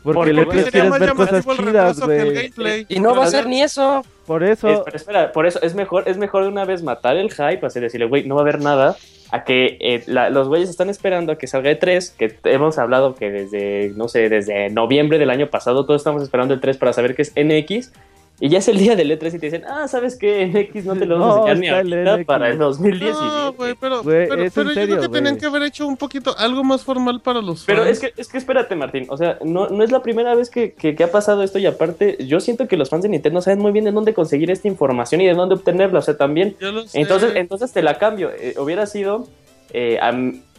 Porque 0.01 0.15
porque 0.17 0.33
le 0.33 0.47
quieres 0.47 0.71
ver 0.97 1.13
cosas 1.13 1.45
chidas, 1.57 1.99
que 1.99 2.05
güey. 2.05 2.33
gameplay. 2.33 2.85
Y 2.87 2.99
no 3.01 3.13
va 3.15 3.25
a 3.25 3.27
ser 3.27 3.47
ni 3.47 3.61
eso. 3.61 4.01
Por 4.25 4.43
Es- 4.43 4.59
eso, 4.63 4.83
pero 4.85 4.95
espera, 4.95 5.31
por 5.33 5.45
eso 5.45 5.59
es 5.61 5.75
mejor, 5.75 6.03
es 6.07 6.17
mejor 6.17 6.43
de 6.43 6.49
una 6.49 6.63
vez 6.63 6.83
matar 6.83 7.17
el 7.17 7.29
hype, 7.31 7.65
así 7.65 7.81
decirle, 7.81 8.05
güey, 8.05 8.25
no 8.25 8.35
va 8.35 8.41
a 8.41 8.43
haber 8.43 8.61
nada, 8.61 8.95
a 9.31 9.43
que 9.43 9.77
eh, 9.79 10.03
los 10.07 10.47
güeyes 10.47 10.69
están 10.69 10.89
esperando 10.89 11.31
a 11.31 11.37
que 11.37 11.47
salga 11.47 11.69
el 11.69 11.79
3, 11.79 12.15
que 12.17 12.35
hemos 12.45 12.77
hablado 12.77 13.15
que 13.15 13.29
desde, 13.29 13.93
no 13.95 14.07
sé, 14.07 14.29
desde 14.29 14.69
noviembre 14.69 15.19
del 15.19 15.29
año 15.29 15.49
pasado 15.49 15.85
todos 15.85 16.01
estamos 16.01 16.23
esperando 16.23 16.53
el 16.53 16.59
3 16.59 16.77
para 16.77 16.93
saber 16.93 17.15
qué 17.15 17.21
es 17.21 17.33
NX, 17.35 17.91
y 18.41 18.49
ya 18.49 18.59
es 18.59 18.67
el 18.67 18.77
día 18.77 18.95
del 18.95 19.11
E3 19.11 19.35
y 19.35 19.39
te 19.39 19.45
dicen, 19.47 19.63
ah, 19.67 19.87
¿sabes 19.87 20.15
qué? 20.15 20.45
NX 20.73 20.85
no 20.85 20.95
te 20.95 21.05
lo 21.05 21.19
vamos 21.19 21.35
No, 21.37 21.45
a 21.45 21.51
enseñar 21.51 21.85
ni 21.85 21.93
ahorita 21.93 22.25
para 22.25 22.49
el 22.49 22.57
2017. 22.57 23.13
No, 23.21 23.53
güey, 23.53 23.75
pero, 23.79 24.03
Güey, 24.03 24.27
pero, 24.29 24.41
es 24.43 24.47
en 24.47 24.51
pero 24.53 24.69
yo 24.69 24.73
serio, 24.75 24.95
creo 24.97 25.09
que 25.09 25.17
tenían 25.17 25.37
que 25.37 25.45
haber 25.45 25.63
hecho 25.63 25.87
un 25.87 25.97
poquito 25.97 26.35
algo 26.37 26.63
más 26.63 26.83
formal 26.83 27.19
para 27.21 27.41
los 27.41 27.65
Pero 27.65 27.83
fans. 27.83 27.91
es 27.91 27.99
que, 27.99 28.21
es 28.21 28.27
que 28.29 28.37
espérate, 28.37 28.75
Martín. 28.75 29.05
O 29.09 29.17
sea, 29.17 29.37
no, 29.43 29.67
no 29.69 29.83
es 29.83 29.91
la 29.91 30.01
primera 30.01 30.35
vez 30.35 30.49
que, 30.49 30.73
que- 30.73 30.95
que 30.95 31.03
ha 31.03 31.11
pasado 31.11 31.43
esto. 31.43 31.59
Y 31.59 31.65
aparte, 31.65 32.17
yo 32.25 32.39
siento 32.39 32.67
que 32.67 32.77
los 32.77 32.89
fans 32.89 33.03
de 33.03 33.09
Nintendo 33.09 33.41
saben 33.41 33.59
muy 33.59 33.71
bien 33.71 33.85
de 33.85 33.91
dónde 33.91 34.13
conseguir 34.13 34.49
esta 34.51 34.67
información 34.67 35.21
y 35.21 35.27
de 35.27 35.33
dónde 35.33 35.55
obtenerla. 35.55 35.99
O 35.99 36.01
sea, 36.01 36.17
también. 36.17 36.55
Yo 36.59 36.71
lo 36.71 36.87
sé. 36.87 36.99
Entonces, 36.99 37.33
entonces 37.35 37.71
te 37.73 37.81
la 37.81 37.97
cambio. 37.97 38.29
Eh, 38.31 38.55
hubiera 38.57 38.85
sido, 38.85 39.27
eh, 39.73 39.97
a, 40.01 40.11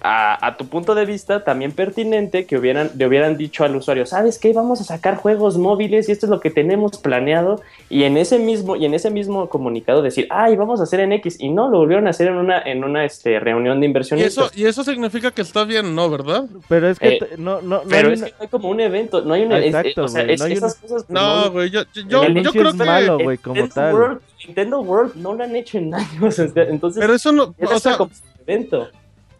a- 0.03 0.47
a 0.47 0.57
tu 0.57 0.67
punto 0.67 0.95
de 0.95 1.05
vista, 1.05 1.45
también 1.45 1.73
pertinente 1.73 2.47
que 2.47 2.57
hubieran, 2.57 2.91
le 2.97 3.07
hubieran 3.07 3.37
dicho 3.37 3.65
al 3.65 3.77
usuario, 3.77 4.07
¿sabes 4.07 4.39
qué? 4.39 4.53
Vamos 4.53 4.81
a 4.81 4.85
sacar 4.85 5.17
juegos 5.17 5.59
móviles 5.59 6.09
y 6.09 6.13
esto 6.13 6.27
es 6.27 6.31
lo 6.31 6.41
que 6.41 6.51
tenemos 6.51 6.99
planeado. 6.99 7.61
Y 7.91 8.05
en 8.05 8.17
ese 8.17 8.39
mismo, 8.39 8.77
y 8.77 8.87
en 8.87 8.95
ese 8.95 9.11
mismo 9.11 9.49
comunicado 9.49 10.01
decir, 10.03 10.27
ay, 10.31 10.57
vamos 10.57 10.81
a 10.81 10.85
hacer 10.85 11.01
en 11.01 11.13
X. 11.13 11.37
Y 11.39 11.51
no, 11.51 11.69
lo 11.69 11.79
volvieron 11.79 12.07
a 12.07 12.11
hacer 12.11 12.29
en 12.29 12.37
una, 12.37 12.61
en 12.63 12.83
una 12.85 13.05
este, 13.05 13.39
reunión 13.41 13.81
de 13.81 13.87
y 13.87 13.89
inversionistas. 13.89 14.53
eso, 14.53 14.61
y 14.61 14.67
eso 14.67 14.85
significa 14.85 15.31
que 15.33 15.43
está 15.43 15.65
bien, 15.65 15.95
¿no? 15.95 16.09
¿verdad? 16.09 16.45
pero 16.69 16.89
es 16.89 16.99
que 16.99 17.15
eh, 17.17 17.21
no, 17.39 17.61
no, 17.61 17.83
no 17.83 17.89
Pero 17.89 18.09
hay 18.09 18.15
es 18.15 18.21
una- 18.21 18.27
que 18.29 18.33
no 18.33 18.43
hay 18.43 18.49
como 18.49 18.69
un 18.71 18.81
evento, 18.81 19.21
no 19.23 19.35
hay 19.35 19.43
una. 19.43 19.57
Ah, 19.57 19.59
es- 19.61 19.67
exacto, 19.67 20.05
o 20.05 20.09
sea, 20.09 20.25
no 20.25 20.45
hay 20.45 20.53
esas 20.53 20.75
cosas. 20.77 21.05
No, 21.09 21.51
güey, 21.51 21.71
yo, 21.71 21.83
yo, 21.93 22.03
yo, 22.03 22.03
El 22.03 22.09
yo 22.09 22.41
anuncio 22.41 22.53
creo 22.53 22.69
es 22.71 22.77
que... 22.79 22.85
malo, 22.85 23.19
güey, 23.19 23.39
como 23.39 23.55
Nintendo 23.57 23.75
tal. 23.75 23.95
World, 23.95 24.21
Nintendo 24.47 24.81
World 24.81 25.15
no 25.17 25.35
lo 25.35 25.45
han 25.45 25.55
hecho 25.57 25.79
en 25.79 25.95
años. 25.95 26.39
Entonces, 26.39 27.01
Pero 27.01 27.15
eso 27.15 27.33
no, 27.33 27.55
o 27.61 27.79
sea, 27.79 27.97
como 27.97 28.11
un 28.11 28.43
evento. 28.47 28.89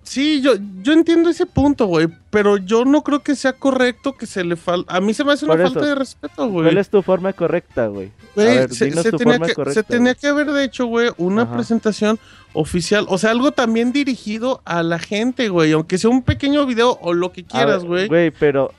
Sí, 0.03 0.41
yo, 0.41 0.53
yo 0.83 0.93
entiendo 0.93 1.31
ese 1.31 1.47
punto, 1.47 1.87
güey, 1.87 2.09
pero 2.31 2.57
yo 2.57 2.85
no 2.85 3.03
creo 3.03 3.21
que 3.23 3.35
sea 3.37 3.53
correcto 3.53 4.17
que 4.17 4.27
se 4.27 4.43
le 4.45 4.57
falta... 4.57 4.95
A 4.95 5.01
mí 5.01 5.15
se 5.15 5.25
me 5.25 5.33
hace 5.33 5.45
una 5.45 5.55
eso. 5.55 5.65
falta 5.73 5.87
de 5.89 5.95
respeto, 5.95 6.49
güey. 6.49 6.67
¿Cuál 6.67 6.79
es 6.79 6.89
tu 6.91 7.03
forma 7.03 7.33
correcta, 7.33 7.87
güey? 7.87 8.11
Se, 8.35 8.69
tenía 9.13 9.39
que, 9.39 9.55
correcta. 9.55 9.73
se 9.75 9.83
tenía 9.83 10.13
güey. 10.13 10.21
que 10.21 10.27
haber 10.29 10.51
de 10.53 10.65
hecho, 10.65 10.87
güey, 10.87 11.11
una 11.19 11.43
Ajá. 11.43 11.57
presentación 11.57 12.19
oficial. 12.53 13.07
O 13.09 13.19
sea, 13.19 13.31
algo 13.31 13.53
también 13.53 13.93
dirigido 13.93 14.63
a 14.65 14.83
la 14.83 14.99
gente, 14.99 15.49
güey. 15.49 15.73
Aunque 15.73 15.99
sea 15.99 16.11
un 16.11 16.23
pequeño 16.23 16.67
video 16.67 16.99
o 17.03 17.13
lo 17.13 17.33
que 17.33 17.45
quieras, 17.45 17.85
güey. 17.85 18.09
Güey, 18.09 18.31
pero 18.31 18.73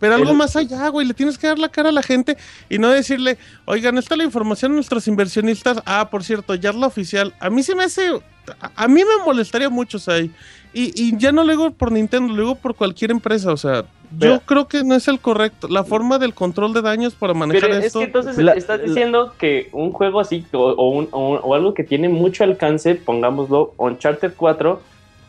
Pero 0.00 0.16
algo 0.16 0.32
el- 0.32 0.36
más 0.36 0.56
allá, 0.56 0.88
güey. 0.88 1.06
Le 1.06 1.14
tienes 1.14 1.38
que 1.38 1.46
dar 1.46 1.58
la 1.58 1.68
cara 1.70 1.88
a 1.90 1.92
la 1.92 2.02
gente 2.02 2.36
y 2.68 2.78
no 2.78 2.88
decirle, 2.90 3.38
oigan, 3.64 3.96
esta 3.98 4.14
es 4.14 4.18
la 4.18 4.24
información 4.24 4.72
a 4.72 4.74
nuestros 4.74 5.06
inversionistas. 5.08 5.78
Ah, 5.86 6.10
por 6.10 6.24
cierto, 6.24 6.54
ya 6.54 6.70
es 6.70 6.76
la 6.76 6.86
oficial. 6.86 7.34
A 7.40 7.48
mí 7.50 7.62
se 7.62 7.74
me 7.74 7.84
hace. 7.84 8.10
A, 8.76 8.88
mí 8.88 9.02
me 9.04 9.24
molestaría 9.24 9.68
mucho, 9.70 9.98
Sai. 9.98 10.30
Y, 10.72 10.92
y 11.00 11.16
ya 11.18 11.30
no 11.32 11.44
lo 11.44 11.50
digo 11.52 11.70
por 11.70 11.92
Nintendo, 11.92 12.32
lo 12.34 12.42
digo 12.42 12.54
por 12.56 12.74
cualquier 12.74 13.10
empresa. 13.12 13.52
O 13.52 13.56
sea, 13.56 13.84
yo 14.18 14.40
creo 14.40 14.66
que 14.66 14.82
no 14.82 14.94
es 14.96 15.06
el 15.08 15.20
correcto. 15.20 15.68
La 15.68 15.84
forma 15.84 16.18
del 16.18 16.34
control 16.34 16.72
de 16.74 16.82
daños 16.82 17.14
para 17.14 17.32
manejar 17.32 17.68
Pero 17.68 17.78
es 17.80 17.86
esto. 17.86 18.00
que 18.00 18.04
entonces 18.06 18.36
La- 18.38 18.52
estás 18.54 18.80
la- 18.80 18.84
diciendo 18.86 19.34
que 19.38 19.68
un 19.72 19.92
juego 19.92 20.18
así 20.20 20.44
o, 20.52 20.58
o 20.58 20.88
un- 20.90 21.08
o- 21.12 21.36
o 21.36 21.54
algo 21.54 21.74
que 21.74 21.84
tiene 21.84 22.08
mucho 22.08 22.42
alcance, 22.44 22.96
pongámoslo, 22.96 23.72
Uncharted 23.78 24.32
4, 24.36 24.80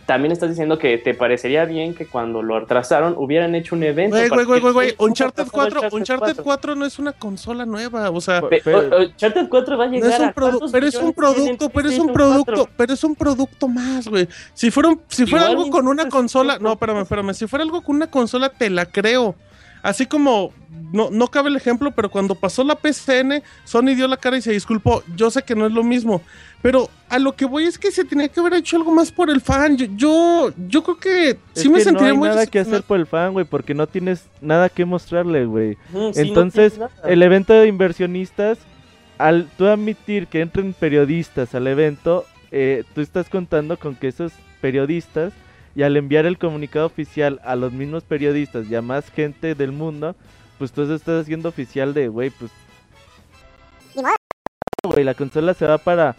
también 0.06 0.32
estás 0.32 0.50
diciendo 0.50 0.78
que 0.78 0.98
te 0.98 1.14
parecería 1.14 1.66
bien 1.66 1.96
que 1.96 2.06
cuando 2.06 2.44
lo 2.44 2.56
atrasaron 2.58 3.16
hubieran 3.18 3.56
hecho 3.56 3.76
un 3.76 3.84
evento. 3.84 4.16
Güey, 4.16 4.30
güey, 4.30 4.46
güey, 4.46 4.60
güey, 4.60 4.74
güey. 4.74 4.96
¿Cómo 4.96 5.08
Uncharted 5.10 5.42
atrasó 5.44 5.52
4, 5.52 5.80
Uncharted 5.82 5.98
Uncharted 5.98 6.44
4 6.44 6.76
no 6.76 6.86
es 6.86 7.00
una 7.00 7.12
consola 7.14 7.66
nueva. 7.66 8.10
O 8.12 8.22
sea, 8.22 8.42
Uncharted 8.42 9.50
4 9.50 9.78
va 9.78 9.84
a 9.84 9.88
No 9.88 9.94
llegar 9.94 10.12
es 10.12 10.20
un 10.20 10.26
a 10.26 10.34
produ- 10.36 10.50
¿cuántos 10.52 10.72
pero 10.72 10.88
es 10.88 10.96
un 10.96 11.14
producto, 11.14 11.70
pero 11.70 11.90
es 11.90 12.00
un 12.00 12.14
producto, 12.14 12.54
4? 12.54 12.70
pero 12.78 12.94
es 12.94 13.04
un 13.04 13.16
producto 13.16 13.68
más, 13.68 14.08
güey. 14.08 14.28
Si 14.54 14.72
fuera 14.72 14.90
un- 14.90 15.02
si 15.08 15.26
fuera 15.26 15.46
Igual 15.46 15.58
algo 15.66 15.72
con 15.72 15.88
una 15.88 16.08
consola, 16.10 16.58
no, 16.60 16.74
espérame, 16.74 17.02
espérame, 17.02 17.34
si 17.34 17.48
fuera 17.48 17.64
algo 17.64 17.82
con 17.82 17.96
una 17.96 18.08
consola 18.08 18.50
te 18.50 18.70
la 18.70 18.86
creo. 18.86 19.36
Así 19.82 20.08
como 20.08 20.52
no 20.92 21.10
no 21.12 21.28
cabe 21.28 21.50
el 21.50 21.56
ejemplo, 21.56 21.92
pero 21.92 22.10
cuando 22.10 22.34
pasó 22.36 22.64
la 22.64 22.76
PCN, 22.76 23.44
Sony 23.66 23.94
dio 23.96 24.08
la 24.08 24.18
cara 24.18 24.38
y 24.38 24.42
se 24.42 24.52
disculpó. 24.52 25.04
Yo 25.16 25.30
sé 25.30 25.44
que 25.44 25.56
no 25.56 25.66
es 25.68 25.72
lo 25.74 25.84
mismo, 25.84 26.22
pero 26.66 26.90
a 27.10 27.20
lo 27.20 27.36
que 27.36 27.46
voy 27.46 27.66
es 27.66 27.78
que 27.78 27.92
se 27.92 28.04
tenía 28.04 28.28
que 28.28 28.40
haber 28.40 28.56
hecho 28.56 28.76
algo 28.76 28.92
más 28.92 29.12
por 29.12 29.30
el 29.30 29.40
fan. 29.40 29.78
Yo 29.78 29.86
yo, 29.96 30.52
yo 30.68 30.82
creo 30.82 30.98
que 30.98 31.30
es 31.30 31.38
sí 31.54 31.70
me 31.70 31.78
que 31.78 31.84
sentiría 31.84 32.08
no 32.08 32.14
hay 32.14 32.18
muy 32.18 32.28
nada 32.28 32.48
que 32.48 32.58
hacer 32.58 32.82
por 32.82 33.00
el 33.00 33.06
fan, 33.06 33.34
güey, 33.34 33.46
porque 33.46 33.76
no 33.76 33.86
tienes 33.86 34.26
nada 34.42 34.68
que 34.70 34.84
mostrarle, 34.84 35.46
güey. 35.46 35.78
Ujú, 35.94 36.12
sí, 36.12 36.22
no 36.22 36.28
Entonces, 36.28 36.80
el 37.04 37.22
evento 37.22 37.54
de 37.54 37.68
inversionistas, 37.68 38.58
al 39.20 39.48
tú 39.60 39.68
admitir 39.68 40.26
que 40.26 40.42
entren 40.42 40.74
periodistas 40.74 41.54
al 41.54 41.68
evento, 41.68 42.26
eh, 42.50 42.84
tú 42.96 43.02
estás 43.02 43.30
contando 43.30 43.78
con 43.78 43.96
que 43.96 44.08
esos 44.08 44.32
periodistas, 44.60 45.34
y 45.76 45.84
al 45.84 45.96
enviar 45.98 46.26
el 46.26 46.40
comunicado 46.40 46.88
oficial 46.88 47.40
a 47.44 47.56
los 47.56 47.74
mismos 47.74 48.06
periodistas 48.06 48.68
y 48.72 48.74
a 48.74 48.82
más 48.82 49.12
gente 49.12 49.54
del 49.54 49.72
mundo, 49.72 50.16
pues 50.58 50.72
tú 50.72 50.82
eso 50.82 50.96
estás 50.96 51.22
haciendo 51.22 51.48
oficial 51.48 51.94
de, 51.94 52.08
güey, 52.08 52.32
pues... 52.32 52.50
Güey, 54.84 55.04
la 55.04 55.14
consola 55.14 55.54
se 55.54 55.68
va 55.68 55.78
para, 55.78 56.16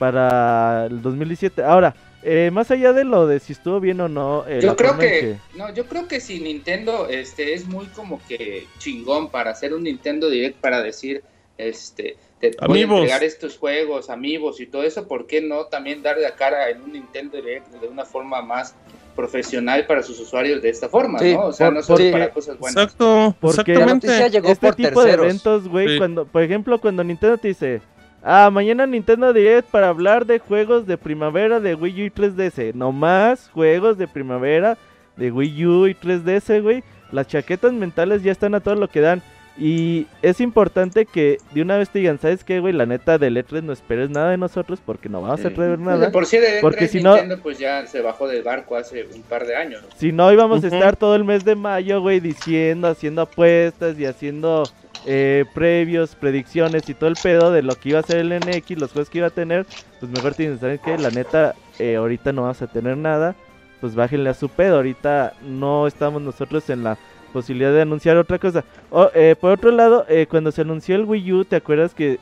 para 0.00 0.86
el 0.86 1.02
2017. 1.02 1.62
Ahora, 1.62 1.94
eh, 2.22 2.50
más 2.52 2.70
allá 2.70 2.94
de 2.94 3.04
lo 3.04 3.26
de 3.26 3.38
si 3.38 3.52
estuvo 3.52 3.78
bien 3.80 4.00
o 4.00 4.08
no, 4.08 4.44
eh, 4.48 4.60
Yo 4.62 4.74
creo 4.74 4.96
que, 4.98 5.36
no, 5.56 5.72
yo 5.74 5.84
creo 5.84 6.08
que 6.08 6.20
si 6.20 6.40
Nintendo 6.40 7.06
este 7.08 7.52
es 7.52 7.66
muy 7.68 7.84
como 7.88 8.18
que 8.26 8.66
chingón 8.78 9.28
para 9.30 9.50
hacer 9.50 9.74
un 9.74 9.82
Nintendo 9.84 10.30
Direct 10.30 10.58
para 10.58 10.82
decir 10.82 11.22
este 11.58 12.16
te 12.40 12.52
voy 12.52 12.56
a 12.60 12.64
Amigos. 12.64 12.96
entregar 13.00 13.22
estos 13.22 13.58
juegos, 13.58 14.08
amigos 14.08 14.58
y 14.62 14.66
todo 14.66 14.82
eso, 14.82 15.06
¿por 15.06 15.26
qué 15.26 15.42
no 15.42 15.66
también 15.66 16.02
dar 16.02 16.16
la 16.16 16.34
cara 16.34 16.70
en 16.70 16.80
un 16.80 16.94
Nintendo 16.94 17.36
Direct 17.36 17.68
de 17.74 17.86
una 17.86 18.06
forma 18.06 18.40
más 18.40 18.74
profesional 19.14 19.86
para 19.86 20.02
sus 20.02 20.18
usuarios 20.20 20.62
de 20.62 20.70
esta 20.70 20.88
forma, 20.88 21.18
Sí, 21.18 21.34
¿no? 21.34 21.46
O 21.48 21.52
sea, 21.52 21.66
por- 21.66 21.74
no 21.74 21.82
solo 21.82 22.10
para 22.10 22.30
cosas 22.30 22.58
buenas. 22.58 22.82
Exacto, 22.82 23.36
Porque- 23.38 23.74
La 23.74 23.80
exactamente. 23.84 24.30
llegó 24.30 24.48
este 24.48 24.66
por 24.68 24.74
tipo 24.76 25.04
de 25.04 25.12
eventos, 25.12 25.68
güey, 25.68 25.88
Sí. 25.88 25.98
cuando, 25.98 26.24
por 26.24 26.42
ejemplo, 26.42 26.80
cuando 26.80 27.04
Nintendo 27.04 27.36
te 27.36 27.48
dice, 27.48 27.82
ah, 28.22 28.50
mañana 28.52 28.86
Nintendo 28.86 29.32
Direct 29.32 29.68
para 29.70 29.88
hablar 29.88 30.26
de 30.26 30.38
juegos 30.38 30.86
de 30.86 30.96
primavera 30.98 31.60
de 31.60 31.74
Wii 31.74 32.02
U 32.02 32.06
y 32.06 32.10
3DS, 32.10 32.74
no 32.74 32.92
más 32.92 33.48
juegos 33.52 33.98
de 33.98 34.08
primavera 34.08 34.76
de 35.16 35.30
Wii 35.30 35.66
U 35.66 35.86
y 35.86 35.94
3DS, 35.94 36.62
güey, 36.62 36.82
las 37.12 37.26
chaquetas 37.26 37.72
mentales 37.72 38.22
ya 38.22 38.32
están 38.32 38.54
a 38.54 38.60
todo 38.60 38.74
lo 38.76 38.88
que 38.88 39.00
dan. 39.00 39.22
Y 39.58 40.06
es 40.22 40.40
importante 40.40 41.04
que 41.04 41.36
de 41.52 41.60
una 41.60 41.76
vez 41.76 41.90
te 41.90 41.98
digan, 41.98 42.18
¿sabes 42.18 42.44
qué, 42.44 42.60
güey? 42.60 42.72
La 42.72 42.86
neta 42.86 43.18
del 43.18 43.36
E3 43.36 43.62
no 43.62 43.74
esperes 43.74 44.08
nada 44.08 44.30
de 44.30 44.38
nosotros 44.38 44.80
porque 44.86 45.10
no 45.10 45.20
vamos 45.20 45.44
a 45.44 45.48
Sí. 45.50 45.54
De 45.54 45.76
nada. 45.76 46.10
por 46.12 46.24
sí 46.24 46.38
de 46.38 46.60
Porque 46.62 46.86
E3 46.86 46.88
si 46.88 47.02
no- 47.02 47.16
pues 47.42 47.58
ya 47.58 47.86
se 47.86 48.00
bajó 48.00 48.26
del 48.26 48.42
barco 48.42 48.76
hace 48.76 49.06
un 49.14 49.20
par 49.22 49.46
de 49.46 49.56
años. 49.56 49.82
Si 49.96 50.12
no, 50.12 50.32
íbamos 50.32 50.64
a 50.64 50.68
estar 50.68 50.96
todo 50.96 51.14
el 51.14 51.24
mes 51.24 51.44
de 51.44 51.56
mayo, 51.56 52.00
güey, 52.00 52.20
diciendo, 52.20 52.88
haciendo 52.88 53.20
apuestas 53.22 53.98
y 53.98 54.06
haciendo 54.06 54.62
eh, 55.06 55.44
previos, 55.54 56.14
predicciones 56.14 56.88
y 56.88 56.94
todo 56.94 57.08
el 57.08 57.16
pedo 57.22 57.52
de 57.52 57.62
lo 57.62 57.74
que 57.74 57.90
iba 57.90 58.00
a 58.00 58.02
ser 58.02 58.18
el 58.18 58.38
NX, 58.38 58.78
los 58.78 58.92
juegos 58.92 59.10
que 59.10 59.18
iba 59.18 59.28
a 59.28 59.30
tener. 59.30 59.66
Pues 59.98 60.10
mejor 60.10 60.34
tienen 60.34 60.56
que 60.56 60.60
saber 60.60 60.78
que 60.80 60.98
la 60.98 61.10
neta, 61.10 61.54
eh, 61.78 61.96
ahorita 61.96 62.32
no 62.32 62.42
vamos 62.42 62.62
a 62.62 62.66
tener 62.66 62.96
nada. 62.96 63.34
Pues 63.80 63.94
bájenle 63.94 64.30
a 64.30 64.34
su 64.34 64.48
pedo. 64.48 64.76
Ahorita 64.76 65.34
no 65.42 65.86
estamos 65.86 66.20
nosotros 66.20 66.68
en 66.70 66.84
la 66.84 66.98
posibilidad 67.32 67.72
de 67.72 67.82
anunciar 67.82 68.16
otra 68.16 68.38
cosa. 68.38 68.64
O, 68.90 69.10
eh, 69.14 69.36
por 69.40 69.52
otro 69.52 69.70
lado, 69.70 70.04
eh, 70.08 70.26
cuando 70.28 70.52
se 70.52 70.62
anunció 70.62 70.96
el 70.96 71.04
Wii 71.04 71.32
U, 71.32 71.44
¿te 71.44 71.56
acuerdas 71.56 71.94
que 71.94 72.18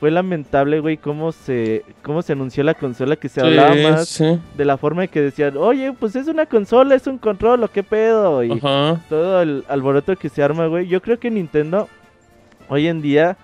fue 0.00 0.10
lamentable, 0.10 0.80
güey, 0.80 0.98
cómo 0.98 1.32
se, 1.32 1.84
cómo 2.02 2.20
se 2.20 2.32
anunció 2.32 2.62
la 2.64 2.74
consola, 2.74 3.16
que 3.16 3.30
se 3.30 3.40
hablaba 3.40 3.74
más 3.76 4.08
sí. 4.08 4.38
de 4.54 4.64
la 4.64 4.76
forma 4.76 5.04
en 5.04 5.10
que 5.10 5.22
decían, 5.22 5.56
oye, 5.56 5.92
pues 5.98 6.16
es 6.16 6.28
una 6.28 6.44
consola, 6.44 6.94
es 6.94 7.06
un 7.06 7.16
control, 7.16 7.64
¿o 7.64 7.68
qué 7.68 7.82
pedo? 7.82 8.44
Y 8.44 8.52
Ajá. 8.52 9.00
todo 9.08 9.40
el 9.40 9.64
alboroto 9.68 10.14
que 10.16 10.28
se 10.28 10.42
arma, 10.42 10.66
güey. 10.66 10.86
Yo 10.86 11.00
creo 11.00 11.18
que 11.18 11.30
Nintendo 11.30 11.88
hoy 12.68 12.86
en 12.88 13.02
día 13.02 13.36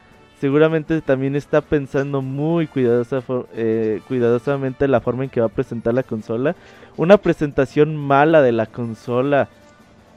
seguramente 0.42 1.00
también 1.02 1.36
está 1.36 1.60
pensando 1.60 2.20
muy 2.20 2.68
eh, 2.74 4.00
cuidadosamente 4.08 4.88
la 4.88 5.00
forma 5.00 5.22
en 5.22 5.30
que 5.30 5.38
va 5.38 5.46
a 5.46 5.50
presentar 5.50 5.94
la 5.94 6.02
consola. 6.02 6.56
Una 6.96 7.16
presentación 7.16 7.96
mala 7.96 8.42
de 8.42 8.50
la 8.50 8.66
consola, 8.66 9.48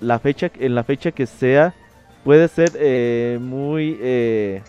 la 0.01 0.17
fecha, 0.17 0.49
en 0.59 0.73
la 0.73 0.83
fecha 0.83 1.11
que 1.11 1.27
sea, 1.27 1.75
puede 2.23 2.47
ser 2.47 2.71
eh, 2.73 3.37
muy, 3.39 3.99
eh, 4.01 4.63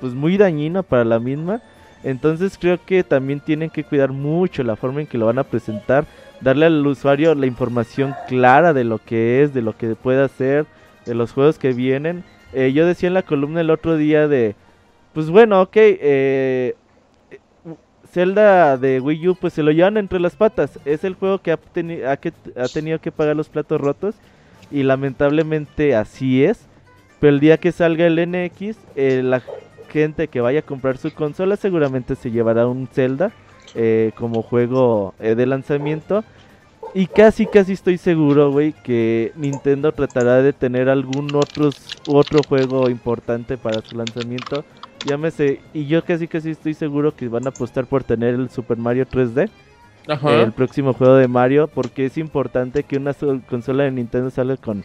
pues 0.00 0.12
muy 0.12 0.36
dañina 0.36 0.82
para 0.82 1.04
la 1.04 1.20
misma. 1.20 1.62
Entonces 2.02 2.58
creo 2.60 2.84
que 2.84 3.04
también 3.04 3.38
tienen 3.38 3.70
que 3.70 3.84
cuidar 3.84 4.10
mucho 4.10 4.64
la 4.64 4.74
forma 4.74 5.02
en 5.02 5.06
que 5.06 5.18
lo 5.18 5.26
van 5.26 5.38
a 5.38 5.44
presentar, 5.44 6.04
darle 6.40 6.66
al 6.66 6.84
usuario 6.84 7.32
la 7.36 7.46
información 7.46 8.12
clara 8.26 8.72
de 8.72 8.82
lo 8.82 8.98
que 8.98 9.44
es, 9.44 9.54
de 9.54 9.62
lo 9.62 9.76
que 9.76 9.94
puede 9.94 10.24
hacer, 10.24 10.66
de 11.04 11.14
los 11.14 11.30
juegos 11.30 11.60
que 11.60 11.72
vienen. 11.72 12.24
Eh, 12.58 12.72
yo 12.72 12.86
decía 12.86 13.08
en 13.08 13.12
la 13.14 13.20
columna 13.22 13.60
el 13.60 13.68
otro 13.68 13.98
día 13.98 14.28
de, 14.28 14.54
pues 15.12 15.28
bueno, 15.28 15.60
ok, 15.60 15.72
eh, 15.76 16.74
Zelda 18.10 18.78
de 18.78 18.98
Wii 19.00 19.28
U 19.28 19.34
pues 19.36 19.52
se 19.52 19.62
lo 19.62 19.72
llevan 19.72 19.98
entre 19.98 20.20
las 20.20 20.36
patas. 20.36 20.78
Es 20.86 21.04
el 21.04 21.14
juego 21.14 21.38
que 21.42 21.52
ha, 21.52 21.58
teni- 21.74 22.02
ha 22.06 22.16
que- 22.16 22.32
ha 22.56 22.66
tenido 22.68 22.98
que 22.98 23.12
pagar 23.12 23.36
los 23.36 23.50
platos 23.50 23.78
rotos 23.80 24.14
y 24.70 24.84
lamentablemente 24.84 25.94
así 25.94 26.44
es. 26.44 26.60
Pero 27.20 27.34
el 27.34 27.40
día 27.40 27.58
que 27.58 27.72
salga 27.72 28.06
el 28.06 28.18
NX, 28.18 28.78
eh, 28.94 29.20
la 29.22 29.42
gente 29.90 30.28
que 30.28 30.40
vaya 30.40 30.60
a 30.60 30.62
comprar 30.62 30.96
su 30.96 31.12
consola 31.12 31.56
seguramente 31.56 32.14
se 32.14 32.30
llevará 32.30 32.66
un 32.66 32.86
Zelda 32.86 33.32
eh, 33.74 34.12
como 34.16 34.40
juego 34.42 35.14
eh, 35.20 35.34
de 35.34 35.44
lanzamiento. 35.46 36.24
Y 36.94 37.06
casi, 37.06 37.46
casi 37.46 37.72
estoy 37.72 37.98
seguro, 37.98 38.50
güey, 38.50 38.72
que 38.72 39.32
Nintendo 39.36 39.92
tratará 39.92 40.40
de 40.42 40.52
tener 40.52 40.88
algún 40.88 41.34
otros, 41.34 41.76
otro 42.06 42.40
juego 42.48 42.88
importante 42.88 43.58
para 43.58 43.82
su 43.82 43.96
lanzamiento. 43.96 44.64
Llámese, 45.04 45.60
y 45.74 45.86
yo 45.86 46.02
casi, 46.04 46.26
casi 46.26 46.50
estoy 46.50 46.72
seguro 46.74 47.14
que 47.14 47.28
van 47.28 47.46
a 47.46 47.50
apostar 47.50 47.86
por 47.86 48.02
tener 48.02 48.34
el 48.34 48.48
Super 48.48 48.78
Mario 48.78 49.06
3D, 49.06 49.50
Ajá. 50.08 50.42
el 50.42 50.52
próximo 50.52 50.94
juego 50.94 51.16
de 51.16 51.28
Mario, 51.28 51.68
porque 51.68 52.06
es 52.06 52.16
importante 52.16 52.82
que 52.82 52.96
una 52.96 53.12
sol- 53.12 53.42
consola 53.48 53.84
de 53.84 53.90
Nintendo 53.90 54.30
salga 54.30 54.56
con, 54.56 54.82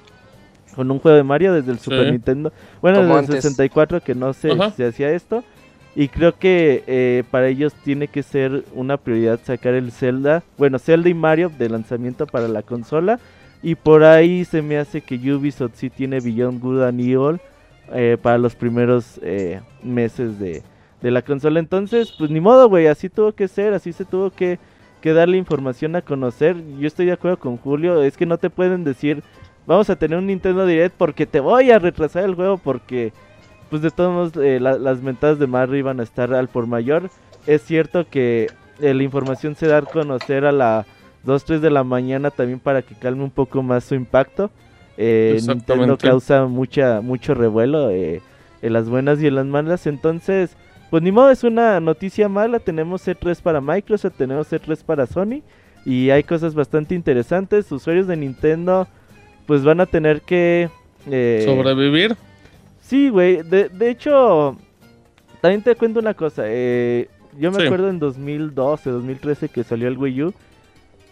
con 0.76 0.92
un 0.92 1.00
juego 1.00 1.16
de 1.16 1.24
Mario 1.24 1.54
desde 1.54 1.72
el 1.72 1.80
Super 1.80 2.06
Sí. 2.06 2.12
Nintendo. 2.12 2.52
Bueno, 2.82 2.98
Como 2.98 3.08
desde 3.16 3.20
el 3.20 3.26
antes. 3.38 3.44
64 3.44 4.02
que 4.02 4.16
no 4.16 4.34
se, 4.34 4.52
se 4.76 4.86
hacía 4.86 5.12
esto. 5.12 5.44
Y 5.96 6.08
creo 6.08 6.38
que 6.38 6.84
eh, 6.88 7.24
para 7.32 7.50
ellos 7.50 7.74
tiene 7.84 8.08
que 8.08 8.24
ser 8.24 8.64
una 8.74 8.98
prioridad 8.98 9.40
sacar 9.44 9.74
el 9.74 9.92
Zelda, 9.92 10.42
bueno, 10.58 10.80
Zelda 10.80 11.10
y 11.10 11.14
Mario 11.14 11.52
de 11.58 11.70
lanzamiento 11.70 12.28
para 12.28 12.48
la 12.48 12.62
consola. 12.62 13.20
Y 13.62 13.76
por 13.76 14.04
ahí 14.04 14.46
se 14.46 14.62
me 14.62 14.78
hace 14.78 15.02
que 15.02 15.16
Ubisoft 15.16 15.76
sí 15.76 15.90
tiene 15.90 16.20
Beyond 16.20 16.62
Good 16.62 16.84
and 16.84 17.00
Evil 17.00 17.42
eh, 17.94 18.18
para 18.22 18.38
los 18.38 18.56
primeros 18.56 19.20
eh, 19.22 19.60
meses 19.84 20.40
de, 20.40 20.64
de 21.02 21.12
la 21.12 21.22
consola. 21.22 21.60
Entonces, 21.60 22.14
pues 22.18 22.32
ni 22.32 22.40
modo, 22.40 22.70
güey, 22.70 22.88
así 22.88 23.10
tuvo 23.10 23.34
que 23.34 23.48
ser, 23.48 23.74
así 23.74 23.92
se 23.92 24.06
tuvo 24.06 24.32
que, 24.32 24.60
que 25.02 25.14
darle 25.14 25.38
información 25.38 25.96
a 25.96 26.02
conocer. 26.02 26.56
Yo 26.80 26.88
estoy 26.88 27.08
de 27.08 27.12
acuerdo 27.12 27.38
con 27.38 27.58
Julio, 27.58 28.02
es 28.02 28.18
que 28.18 28.26
no 28.26 28.38
te 28.38 28.50
pueden 28.50 28.84
decir, 28.84 29.24
vamos 29.68 29.90
a 29.90 29.96
tener 29.96 30.18
un 30.18 30.28
Nintendo 30.28 30.66
Direct 30.66 30.96
porque 30.98 31.26
te 31.26 31.40
voy 31.40 31.70
a 31.70 31.80
retrasar 31.80 32.24
el 32.24 32.36
juego 32.36 32.58
porque 32.58 33.14
pues 33.72 33.82
de 33.82 33.90
todos 33.90 34.12
modos 34.14 34.46
eh, 34.46 34.60
la- 34.60 34.78
las 34.78 35.02
mentadas 35.02 35.40
de 35.40 35.48
Mario 35.48 35.78
iban 35.78 36.00
a 36.00 36.04
estar 36.04 36.32
al 36.36 36.48
por 36.48 36.68
mayor. 36.68 37.10
Es 37.48 37.64
cierto 37.64 38.06
que 38.08 38.48
eh, 38.80 38.94
la 38.94 39.02
información 39.02 39.56
se 39.56 39.66
da 39.68 39.78
a 39.80 39.82
conocer 39.82 40.46
a 40.46 40.52
las 40.52 40.86
2, 41.24 41.44
3 41.46 41.62
de 41.62 41.72
la 41.72 41.84
mañana 41.84 42.30
también 42.30 42.60
para 42.60 42.84
que 42.84 42.94
calme 42.94 43.24
un 43.24 43.32
poco 43.32 43.64
más 43.64 43.84
su 43.86 43.96
impacto. 43.96 44.52
Eh, 44.98 45.38
Nintendo 45.56 45.86
causa 46.10 46.46
mucha 46.46 47.02
mucho 47.02 47.34
revuelo 47.34 47.90
eh, 47.90 48.22
en 48.62 48.74
las 48.74 48.88
buenas 48.90 49.22
y 49.22 49.28
en 49.28 49.36
las 49.36 49.46
malas. 49.48 49.88
Entonces, 49.88 50.56
pues 50.90 51.02
ni 51.02 51.12
modo, 51.12 51.32
es 51.32 51.44
una 51.44 51.80
noticia 51.80 52.28
mala. 52.30 52.60
Tenemos 52.60 53.08
C3 53.08 53.42
para 53.42 53.62
Microsoft, 53.62 54.14
tenemos 54.18 54.52
C3 54.52 54.84
para 54.84 55.08
Sony. 55.08 55.42
Y 55.86 56.10
hay 56.12 56.24
cosas 56.24 56.54
bastante 56.54 56.94
interesantes. 56.94 57.72
Usuarios 57.72 58.06
de 58.06 58.18
Nintendo, 58.18 58.88
pues 59.48 59.64
van 59.64 59.80
a 59.80 59.86
tener 59.88 60.22
que... 60.22 60.70
eh, 61.10 61.44
Sobrevivir. 61.46 62.16
Sí, 62.92 63.08
güey. 63.08 63.42
De, 63.42 63.70
de 63.70 63.90
hecho, 63.90 64.58
también 65.40 65.62
te 65.62 65.74
cuento 65.76 66.02
una 66.02 66.14
cosa. 66.14 66.44
eh, 66.46 67.08
yo 67.40 67.50
me 67.50 67.60
Sí. 67.62 67.66
acuerdo 67.66 67.88
en 67.88 68.00
2012, 68.00 68.90
2013 68.90 69.48
que 69.48 69.64
salió 69.64 69.88
el 69.88 69.98
Wii 69.98 70.24
U. 70.24 70.34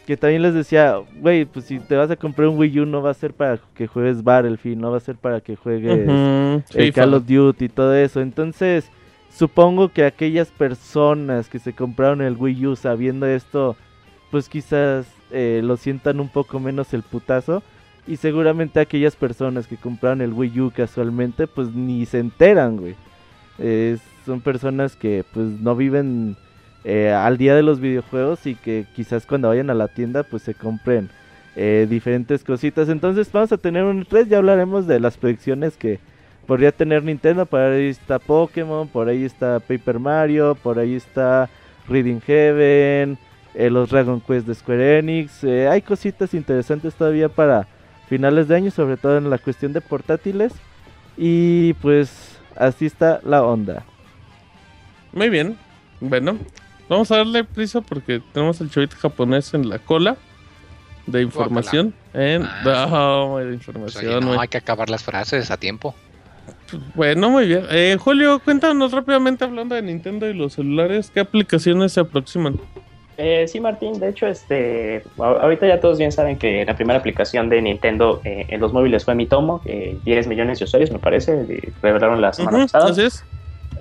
Que 0.05 0.17
también 0.17 0.41
les 0.41 0.53
decía, 0.53 0.97
güey, 1.21 1.45
pues 1.45 1.63
si 1.65 1.79
te 1.79 1.95
vas 1.95 2.11
a 2.11 2.17
comprar 2.17 2.49
un 2.49 2.57
Wii 2.59 2.81
U 2.81 2.85
no 2.85 3.01
va 3.01 3.11
a 3.11 3.13
ser 3.13 3.33
para 3.33 3.59
que 3.75 3.87
juegues 3.87 4.21
Battlefield, 4.25 4.81
no 4.81 4.91
va 4.91 4.97
a 4.97 4.99
ser 4.99 5.15
para 5.15 5.39
que 5.39 5.55
juegues 5.55 6.05
FIFA. 6.69 6.91
Call 7.01 7.13
of 7.13 7.25
Duty 7.25 7.65
y 7.65 7.69
todo 7.69 7.95
eso. 7.95 8.19
Entonces, 8.19 8.89
supongo 9.33 9.87
que 9.87 10.03
aquellas 10.03 10.49
personas 10.49 11.47
que 11.47 11.59
se 11.59 11.71
compraron 11.71 12.21
el 12.21 12.35
Wii 12.35 12.65
U 12.67 12.75
sabiendo 12.75 13.25
esto, 13.25 13.77
pues 14.31 14.49
quizás 14.49 15.07
eh, 15.31 15.61
lo 15.63 15.77
sientan 15.77 16.19
un 16.19 16.27
poco 16.27 16.59
menos 16.59 16.93
el 16.93 17.03
putazo. 17.03 17.63
Y 18.07 18.17
seguramente 18.17 18.79
aquellas 18.79 19.15
personas 19.15 19.67
que 19.67 19.77
compraron 19.77 20.21
el 20.21 20.33
Wii 20.33 20.61
U 20.61 20.71
casualmente, 20.71 21.47
pues 21.47 21.69
ni 21.73 22.05
se 22.05 22.19
enteran, 22.19 22.77
güey. 22.77 22.95
Son 24.25 24.41
personas 24.41 24.95
que 24.95 25.23
pues 25.33 25.47
no 25.59 25.75
viven 25.75 26.35
eh, 26.85 27.11
al 27.11 27.37
día 27.37 27.55
de 27.55 27.63
los 27.63 27.79
videojuegos 27.79 28.45
y 28.45 28.55
que 28.55 28.85
quizás 28.95 29.25
cuando 29.25 29.49
vayan 29.49 29.69
a 29.69 29.73
la 29.73 29.89
tienda 29.89 30.23
pues 30.23 30.43
se 30.43 30.53
compren 30.53 31.09
eh, 31.55 31.87
diferentes 31.89 32.43
cositas. 32.43 32.89
Entonces 32.89 33.29
vamos 33.31 33.51
a 33.51 33.57
tener 33.57 33.83
un 33.83 34.05
3, 34.05 34.29
ya 34.29 34.37
hablaremos 34.37 34.87
de 34.87 34.99
las 34.99 35.17
predicciones 35.17 35.75
que 35.75 35.99
podría 36.45 36.71
tener 36.71 37.03
Nintendo. 37.03 37.45
Por 37.45 37.59
ahí 37.59 37.89
está 37.89 38.17
Pokémon, 38.19 38.87
por 38.87 39.09
ahí 39.09 39.25
está 39.25 39.59
Paper 39.59 39.99
Mario, 39.99 40.55
por 40.55 40.79
ahí 40.79 40.95
está 40.95 41.49
Reading 41.89 42.21
Heaven, 42.21 43.17
eh, 43.55 43.69
los 43.69 43.89
Dragon 43.89 44.21
Quest 44.21 44.47
de 44.47 44.55
Square 44.55 44.99
Enix. 44.99 45.43
hay 45.43 45.81
cositas 45.81 46.33
interesantes 46.33 46.93
todavía 46.93 47.27
para 47.27 47.67
finales 48.09 48.47
de 48.47 48.55
año, 48.55 48.71
sobre 48.71 48.97
todo 48.97 49.17
en 49.17 49.29
la 49.29 49.37
cuestión 49.37 49.71
de 49.71 49.81
portátiles. 49.81 50.51
Y 51.15 51.73
pues 51.75 52.39
así 52.55 52.85
está 52.85 53.21
la 53.23 53.43
onda. 53.43 53.83
Muy 55.13 55.29
bien. 55.29 55.57
Bueno, 56.01 56.37
vamos 56.87 57.11
a 57.11 57.17
darle 57.17 57.43
prisa 57.43 57.81
porque 57.81 58.21
tenemos 58.33 58.59
el 58.61 58.69
chavito 58.69 58.95
japonés 58.97 59.53
en 59.53 59.69
la 59.69 59.79
cola 59.79 60.17
de 61.05 61.21
información. 61.21 61.93
En... 62.13 62.43
Ah. 62.43 62.61
Ah, 62.65 63.39
de 63.39 63.45
Pues, 63.45 63.53
información, 63.53 64.23
oye, 64.23 64.25
no, 64.35 64.41
hay 64.41 64.47
que 64.47 64.57
acabar 64.57 64.89
las 64.89 65.03
frases 65.03 65.51
a 65.51 65.57
tiempo. 65.57 65.95
Bueno, 66.95 67.29
muy 67.29 67.47
bien. 67.47 67.65
Eh, 67.69 67.97
Julio, 67.99 68.39
cuéntanos 68.39 68.91
rápidamente 68.91 69.43
hablando 69.43 69.75
de 69.75 69.81
Nintendo 69.81 70.27
y 70.27 70.33
los 70.33 70.53
celulares, 70.53 71.11
¿qué 71.11 71.19
aplicaciones 71.19 71.93
se 71.93 71.99
aproximan? 71.99 72.59
Eh, 73.21 73.47
sí, 73.49 73.59
Martín, 73.59 73.99
de 73.99 74.07
hecho, 74.09 74.27
este, 74.27 75.03
ahorita 75.17 75.67
ya 75.67 75.81
todos 75.81 75.97
bien 75.97 76.11
saben 76.13 76.37
que 76.37 76.63
la 76.63 76.73
primera 76.75 76.97
aplicación 76.99 77.49
de 77.49 77.61
Nintendo 77.61 78.21
eh, 78.23 78.45
en 78.47 78.61
los 78.61 78.71
móviles 78.71 79.03
fue 79.03 79.13
Mitomo, 79.13 79.61
eh, 79.65 79.97
10 80.05 80.27
millones 80.27 80.59
de 80.59 80.63
usuarios, 80.65 80.89
me 80.89 80.99
parece, 80.99 81.45
revelaron 81.81 82.21
la 82.21 82.31
semana 82.31 82.59
pasada. 82.71 82.85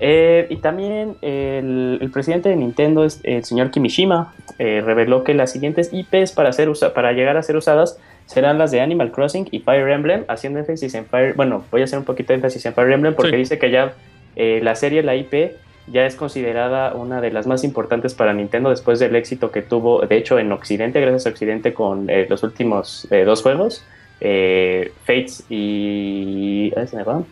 Eh, 0.01 0.47
y 0.49 0.57
también 0.57 1.15
el, 1.21 1.99
el 2.01 2.11
presidente 2.11 2.49
de 2.49 2.57
Nintendo, 2.57 3.05
el 3.23 3.43
señor 3.45 3.71
Kimishima, 3.71 4.33
eh, 4.57 4.81
reveló 4.85 5.23
que 5.23 5.33
las 5.33 5.51
siguientes 5.53 5.91
IPs 5.93 6.33
para, 6.33 6.51
ser 6.51 6.67
usa- 6.67 6.93
para 6.93 7.13
llegar 7.13 7.37
a 7.37 7.41
ser 7.43 7.55
usadas 7.55 7.97
serán 8.25 8.57
las 8.57 8.71
de 8.71 8.81
Animal 8.81 9.11
Crossing 9.11 9.47
y 9.51 9.59
Fire 9.59 9.87
Emblem, 9.89 10.25
haciendo 10.27 10.59
énfasis 10.59 10.93
en 10.95 11.05
Fire... 11.05 11.33
Bueno, 11.35 11.63
voy 11.71 11.79
a 11.81 11.83
hacer 11.85 11.97
un 11.97 12.05
poquito 12.05 12.33
de 12.33 12.35
énfasis 12.35 12.65
en 12.65 12.73
Fire 12.73 12.91
Emblem 12.91 13.13
porque 13.15 13.31
Sí. 13.31 13.37
dice 13.37 13.57
que 13.57 13.71
ya 13.71 13.93
eh, 14.35 14.59
la 14.61 14.75
serie, 14.75 15.01
la 15.01 15.15
IP, 15.15 15.53
ya 15.91 16.05
es 16.05 16.15
considerada 16.15 16.93
una 16.93 17.21
de 17.21 17.31
las 17.31 17.47
más 17.47 17.63
importantes 17.63 18.13
para 18.13 18.33
Nintendo 18.33 18.69
después 18.69 18.99
del 18.99 19.15
éxito 19.15 19.51
que 19.51 19.61
tuvo, 19.61 20.05
de 20.05 20.17
hecho, 20.17 20.39
en 20.39 20.51
Occidente, 20.51 21.01
gracias 21.01 21.27
a 21.27 21.29
Occidente 21.29 21.73
con 21.73 22.09
eh, 22.09 22.27
los 22.29 22.43
últimos 22.43 23.07
eh, 23.11 23.23
dos 23.23 23.41
juegos, 23.41 23.85
eh, 24.21 24.91
Fates 25.05 25.45
y... 25.49 26.73
ay, 26.75 26.87
se 26.87 26.95
me 26.95 27.03
va. 27.03 27.23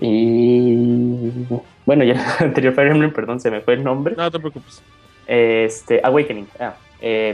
Y 0.00 1.46
bueno, 1.84 2.04
ya 2.04 2.12
el 2.12 2.20
anterior 2.46 2.74
Fire 2.74 2.88
Emblem, 2.88 3.12
perdón, 3.12 3.40
se 3.40 3.50
me 3.50 3.60
fue 3.60 3.74
el 3.74 3.84
nombre. 3.84 4.14
No 4.16 4.30
te 4.30 4.38
preocupes. 4.38 4.82
Este, 5.26 6.00
Awakening. 6.02 6.46
Ah, 6.58 6.74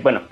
bueno, 0.03 0.23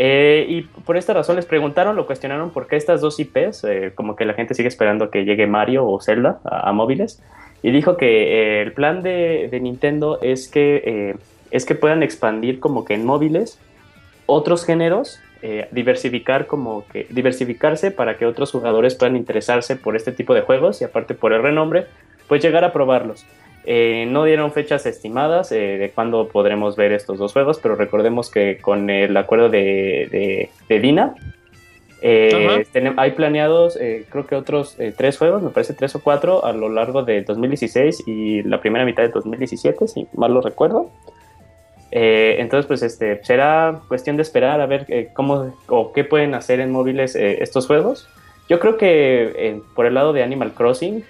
eh, 0.00 0.46
y 0.48 0.62
por 0.62 0.96
esta 0.96 1.12
razón 1.12 1.34
les 1.34 1.44
preguntaron, 1.44 1.96
lo 1.96 2.06
cuestionaron 2.06 2.50
por 2.50 2.68
qué 2.68 2.76
estas 2.76 3.00
dos 3.00 3.18
IPs, 3.18 3.64
eh, 3.64 3.92
como 3.96 4.14
que 4.14 4.24
la 4.24 4.34
gente 4.34 4.54
sigue 4.54 4.68
esperando 4.68 5.10
que 5.10 5.24
llegue 5.24 5.48
Mario 5.48 5.88
o 5.88 6.00
Zelda 6.00 6.38
a, 6.44 6.68
a 6.68 6.72
móviles, 6.72 7.20
y 7.62 7.70
dijo 7.70 7.96
que 7.96 8.06
eh, 8.06 8.62
el 8.62 8.72
plan 8.72 9.02
de, 9.02 9.48
de 9.50 9.60
Nintendo 9.60 10.20
es 10.22 10.48
que, 10.48 10.82
eh, 10.84 11.16
es 11.50 11.64
que 11.64 11.74
puedan 11.74 12.02
expandir 12.02 12.60
como 12.60 12.84
que 12.84 12.94
en 12.94 13.04
móviles 13.04 13.58
otros 14.26 14.64
géneros, 14.64 15.20
eh, 15.40 15.68
diversificar 15.70 16.46
como 16.46 16.84
que 16.88 17.06
diversificarse 17.10 17.90
para 17.90 18.18
que 18.18 18.26
otros 18.26 18.50
jugadores 18.50 18.94
puedan 18.94 19.16
interesarse 19.16 19.76
por 19.76 19.96
este 19.96 20.12
tipo 20.12 20.34
de 20.34 20.42
juegos 20.42 20.80
y 20.80 20.84
aparte 20.84 21.14
por 21.14 21.32
el 21.32 21.42
renombre, 21.42 21.86
pues 22.28 22.42
llegar 22.42 22.64
a 22.64 22.72
probarlos. 22.72 23.24
Eh, 23.64 24.06
no 24.08 24.24
dieron 24.24 24.52
fechas 24.52 24.84
estimadas 24.84 25.50
eh, 25.52 25.78
de 25.78 25.90
cuándo 25.90 26.28
podremos 26.28 26.76
ver 26.76 26.92
estos 26.92 27.18
dos 27.18 27.32
juegos, 27.32 27.58
pero 27.62 27.74
recordemos 27.74 28.30
que 28.30 28.58
con 28.58 28.90
el 28.90 29.16
acuerdo 29.16 29.48
de, 29.48 30.08
de, 30.10 30.50
de 30.68 30.80
Dina, 30.80 31.14
eh, 32.00 32.66
hay 32.96 33.10
planeados 33.12 33.76
eh, 33.76 34.04
creo 34.08 34.26
que 34.26 34.36
otros 34.36 34.78
eh, 34.78 34.92
tres 34.96 35.18
juegos, 35.18 35.42
me 35.42 35.50
parece 35.50 35.74
tres 35.74 35.94
o 35.94 36.00
cuatro 36.00 36.44
a 36.44 36.52
lo 36.52 36.68
largo 36.68 37.02
de 37.02 37.22
2016 37.22 38.04
y 38.06 38.42
la 38.42 38.60
primera 38.60 38.84
mitad 38.84 39.02
de 39.02 39.08
2017, 39.08 39.88
si 39.88 40.06
mal 40.14 40.32
lo 40.32 40.40
recuerdo. 40.40 40.90
Eh, 41.90 42.36
entonces, 42.38 42.66
pues 42.66 42.82
este 42.82 43.22
será 43.24 43.80
cuestión 43.88 44.16
de 44.16 44.22
esperar 44.22 44.60
a 44.60 44.66
ver 44.66 44.84
eh, 44.88 45.08
cómo 45.14 45.54
o 45.68 45.92
qué 45.92 46.04
pueden 46.04 46.34
hacer 46.34 46.60
en 46.60 46.70
móviles 46.70 47.14
eh, 47.14 47.42
estos 47.42 47.66
juegos. 47.66 48.08
Yo 48.48 48.60
creo 48.60 48.78
que 48.78 49.60
por 49.74 49.84
el 49.84 49.92
lado 49.92 50.14
de 50.14 50.22
Animal 50.22 50.54
Crossing 50.54 51.04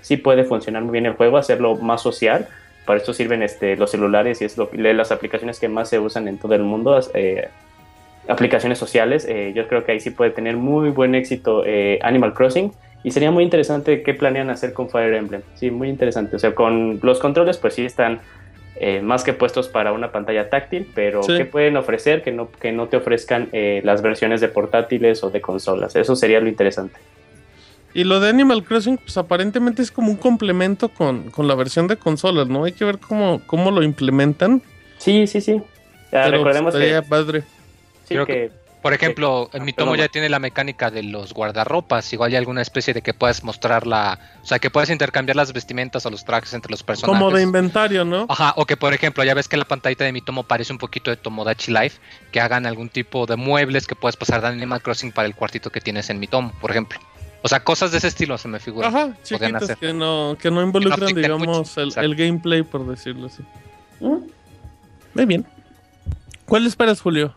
sí 0.00 0.16
puede 0.16 0.44
funcionar 0.44 0.84
muy 0.84 0.92
bien 0.92 1.06
el 1.06 1.14
juego, 1.14 1.38
hacerlo 1.38 1.74
más 1.74 2.02
social. 2.02 2.46
Para 2.86 2.98
esto 3.00 3.12
sirven 3.12 3.42
este, 3.42 3.76
los 3.76 3.90
celulares 3.90 4.40
y 4.40 4.44
es 4.44 4.56
lo, 4.56 4.70
las 4.72 5.10
aplicaciones 5.10 5.58
que 5.58 5.68
más 5.68 5.88
se 5.88 5.98
usan 5.98 6.28
en 6.28 6.38
todo 6.38 6.54
el 6.54 6.62
mundo. 6.62 6.96
Aplicaciones 8.28 8.78
sociales. 8.78 9.26
eh, 9.28 9.52
yo 9.54 9.66
creo 9.68 9.84
que 9.84 9.92
ahí 9.92 10.00
sí 10.00 10.10
puede 10.10 10.30
tener 10.30 10.56
muy 10.56 10.90
buen 10.90 11.14
éxito 11.14 11.62
eh, 11.66 11.98
Animal 12.02 12.34
Crossing. 12.34 12.72
Y 13.02 13.10
sería 13.10 13.30
muy 13.30 13.44
interesante 13.44 14.02
qué 14.02 14.14
planean 14.14 14.48
hacer 14.48 14.72
con 14.72 14.88
Fire 14.88 15.12
Emblem. 15.12 15.42
Sí, 15.56 15.70
muy 15.70 15.90
interesante. 15.90 16.36
O 16.36 16.38
sea, 16.38 16.54
con 16.54 17.00
los 17.02 17.18
controles, 17.18 17.58
pues 17.58 17.74
sí 17.74 17.84
están 17.84 18.20
eh, 18.76 19.02
más 19.02 19.22
que 19.24 19.34
puestos 19.34 19.68
para 19.68 19.92
una 19.92 20.10
pantalla 20.10 20.48
táctil, 20.48 20.88
pero 20.94 21.22
Sí. 21.22 21.36
¿qué 21.36 21.44
pueden 21.44 21.76
ofrecer 21.76 22.22
que 22.22 22.32
no, 22.32 22.50
que 22.50 22.72
no 22.72 22.88
te 22.88 22.96
ofrezcan 22.96 23.50
eh, 23.52 23.82
las 23.84 24.00
versiones 24.00 24.40
de 24.40 24.48
portátiles 24.48 25.22
o 25.22 25.28
de 25.30 25.42
consolas? 25.42 25.94
Eso 25.96 26.16
sería 26.16 26.40
lo 26.40 26.48
interesante. 26.48 26.98
Y 27.92 28.04
lo 28.04 28.18
de 28.20 28.30
Animal 28.30 28.64
Crossing, 28.64 28.96
pues 28.96 29.16
aparentemente 29.18 29.82
es 29.82 29.92
como 29.92 30.10
un 30.10 30.16
complemento 30.16 30.88
con, 30.88 31.30
con 31.30 31.46
la 31.46 31.54
versión 31.54 31.86
de 31.86 31.96
consolas, 31.96 32.48
¿no? 32.48 32.64
Hay 32.64 32.72
que 32.72 32.84
ver 32.86 32.98
cómo, 32.98 33.42
cómo 33.46 33.70
lo 33.70 33.82
implementan. 33.82 34.62
Sí, 34.98 35.26
sí, 35.26 35.40
sí. 35.42 35.60
Ya, 36.10 36.24
pero 36.24 36.38
recordemos 36.38 36.74
estaría 36.74 37.02
que, 37.02 37.08
padre. 37.08 37.42
Sí, 38.04 38.14
Creo 38.14 38.26
que 38.26 38.52
Por 38.82 38.92
ejemplo, 38.92 39.48
en 39.54 39.64
mi 39.64 39.72
tomo 39.72 39.92
perdón. 39.92 40.06
ya 40.06 40.12
tiene 40.12 40.28
la 40.28 40.38
mecánica 40.38 40.90
de 40.90 41.02
los 41.02 41.32
guardarropas. 41.32 42.12
Igual 42.12 42.32
hay 42.32 42.36
alguna 42.36 42.60
especie 42.60 42.92
de 42.92 43.00
que 43.00 43.14
puedas 43.14 43.42
mostrar 43.42 43.86
la. 43.86 44.18
O 44.42 44.46
sea, 44.46 44.58
que 44.58 44.70
puedes 44.70 44.90
intercambiar 44.90 45.36
las 45.36 45.52
vestimentas 45.54 46.04
o 46.04 46.10
los 46.10 46.24
trajes 46.24 46.52
entre 46.52 46.70
los 46.70 46.82
personajes. 46.82 47.18
Como 47.18 47.34
de 47.34 47.42
inventario, 47.42 48.04
¿no? 48.04 48.26
Ajá, 48.28 48.52
o 48.56 48.66
que 48.66 48.76
por 48.76 48.92
ejemplo, 48.92 49.24
ya 49.24 49.32
ves 49.32 49.48
que 49.48 49.56
la 49.56 49.64
pantallita 49.64 50.04
de 50.04 50.12
mi 50.12 50.20
tomo 50.20 50.42
parece 50.42 50.72
un 50.72 50.78
poquito 50.78 51.10
de 51.10 51.16
Tomodachi 51.16 51.72
Life, 51.72 51.98
que 52.30 52.40
hagan 52.40 52.66
algún 52.66 52.90
tipo 52.90 53.24
de 53.24 53.36
muebles 53.36 53.86
que 53.86 53.94
puedes 53.94 54.16
pasar 54.16 54.42
de 54.42 54.48
Animal 54.48 54.82
Crossing 54.82 55.12
para 55.12 55.26
el 55.26 55.34
cuartito 55.34 55.70
que 55.70 55.80
tienes 55.80 56.10
en 56.10 56.20
mi 56.20 56.26
tomo, 56.26 56.52
por 56.60 56.70
ejemplo. 56.70 56.98
O 57.40 57.48
sea, 57.48 57.60
cosas 57.60 57.90
de 57.92 57.98
ese 57.98 58.08
estilo 58.08 58.38
se 58.38 58.48
me 58.48 58.58
figura. 58.58 58.88
Ajá, 58.88 59.16
chiquitas 59.22 59.76
que 59.76 59.92
no, 59.92 60.36
que 60.40 60.50
no 60.50 60.62
involucran, 60.62 61.14
digamos, 61.14 61.46
mucho, 61.46 61.80
el, 61.80 61.92
el 62.04 62.14
gameplay, 62.16 62.62
por 62.62 62.86
decirlo 62.86 63.26
así. 63.26 63.42
¿Mm? 64.00 64.16
Muy 65.14 65.24
bien. 65.26 65.46
¿Cuál 66.46 66.66
esperas, 66.66 67.00
Julio? 67.00 67.34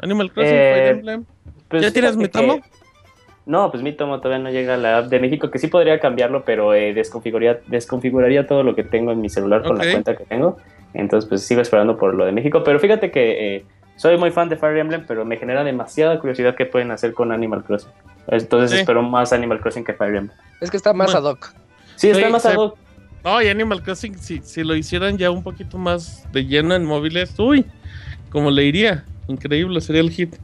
¿Animal 0.00 0.32
Crossing, 0.32 0.54
Eh, 0.54 0.72
Fire 0.74 0.88
Emblem? 0.96 1.24
Pues 1.68 1.82
¿Ya 1.82 1.90
tienes 1.92 2.16
mi 2.16 2.28
tomo? 2.28 2.56
que- 2.56 2.62
No, 3.44 3.70
pues 3.72 3.82
mi 3.82 3.92
tomo 3.92 4.20
todavía 4.20 4.42
no 4.44 4.50
llega 4.50 4.74
a 4.74 4.76
la 4.76 4.98
app 4.98 5.06
de 5.06 5.18
México, 5.18 5.50
que 5.50 5.58
sí 5.58 5.66
podría 5.66 5.98
cambiarlo, 5.98 6.44
pero 6.44 6.74
eh, 6.74 6.94
desconfiguraría, 6.94 7.60
desconfiguraría 7.66 8.46
todo 8.46 8.62
lo 8.62 8.76
que 8.76 8.84
tengo 8.84 9.10
en 9.10 9.20
mi 9.20 9.28
celular 9.28 9.62
con 9.64 9.76
la 9.78 9.90
cuenta 9.90 10.16
que 10.16 10.24
tengo. 10.24 10.58
Entonces, 10.94 11.28
pues 11.28 11.42
sigo 11.44 11.60
esperando 11.60 11.96
por 11.96 12.14
lo 12.14 12.24
de 12.24 12.30
México. 12.32 12.62
Pero 12.64 12.78
fíjate 12.78 13.10
que 13.10 13.56
eh, 13.56 13.64
soy 13.96 14.16
muy 14.16 14.30
fan 14.30 14.48
de 14.48 14.56
Fire 14.56 14.76
Emblem, 14.76 15.04
pero 15.08 15.24
me 15.24 15.36
genera 15.38 15.64
demasiada 15.64 16.20
curiosidad 16.20 16.54
qué 16.54 16.66
pueden 16.66 16.90
hacer 16.92 17.14
con 17.14 17.32
Animal 17.32 17.64
Crossing. 17.64 17.90
Entonces 18.28 18.70
Sí. 18.70 18.76
espero 18.78 19.02
más 19.02 19.32
Animal 19.32 19.58
Crossing 19.60 19.82
que 19.84 19.94
Fire 19.94 20.14
Emblem. 20.14 20.36
Es 20.60 20.70
que 20.70 20.76
está 20.76 20.92
más 20.92 21.12
Bueno. 21.12 21.26
ad 21.28 21.32
hoc. 21.32 21.52
Sí, 21.96 22.10
está 22.10 22.24
Sí, 22.26 22.32
más 22.32 22.42
sí. 22.42 22.48
ad 22.48 22.56
hoc. 22.56 22.78
No, 23.24 23.42
y 23.42 23.48
Animal 23.48 23.82
Crossing, 23.82 24.16
si, 24.18 24.40
si 24.42 24.62
lo 24.62 24.76
hicieran 24.76 25.18
ya 25.18 25.30
un 25.32 25.42
poquito 25.42 25.78
más 25.78 26.30
de 26.32 26.44
lleno 26.44 26.74
en 26.76 26.84
móviles, 26.84 27.36
uy, 27.40 27.64
como 28.30 28.50
le 28.52 28.64
iría. 28.64 29.04
Increíble, 29.32 29.80
sería 29.80 30.02
el 30.02 30.10
hit. 30.10 30.34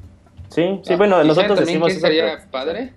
Sí, 0.50 0.62
sí, 0.82 0.94
Ah, 0.94 0.96
bueno, 0.96 1.16
¿y 1.16 1.28
saben 1.28 1.28
nosotros 1.28 1.60
decimos 1.60 1.88
que 1.88 1.98
eso, 1.98 2.06
sería 2.06 2.38
padre 2.50 2.92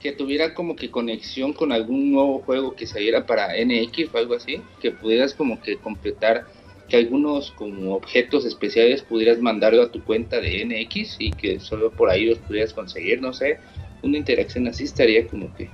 que 0.00 0.12
tuviera 0.12 0.52
como 0.54 0.74
que 0.74 0.90
conexión 0.90 1.52
con 1.52 1.70
algún 1.70 2.12
nuevo 2.12 2.40
juego 2.40 2.74
que 2.74 2.86
saliera 2.86 3.24
para 3.24 3.56
NX 3.56 4.12
o 4.12 4.18
algo 4.18 4.34
así, 4.34 4.60
que 4.80 4.90
pudieras 4.90 5.32
como 5.32 5.60
que 5.62 5.76
completar 5.78 6.44
que 6.88 6.96
algunos 6.96 7.52
como 7.52 7.94
objetos 7.94 8.44
especiales 8.44 9.02
pudieras 9.02 9.38
mandarlo 9.38 9.82
a 9.82 9.92
tu 9.92 10.02
cuenta 10.02 10.40
de 10.40 10.62
NX 10.62 11.16
y 11.20 11.30
que 11.30 11.60
solo 11.60 11.92
por 11.92 12.10
ahí 12.10 12.26
los 12.26 12.38
pudieras 12.38 12.72
conseguir, 12.72 13.22
no 13.22 13.32
sé, 13.32 13.58
una 14.02 14.18
interacción 14.18 14.66
así 14.66 14.84
estaría 14.84 15.26
como 15.28 15.54
que 15.54 15.70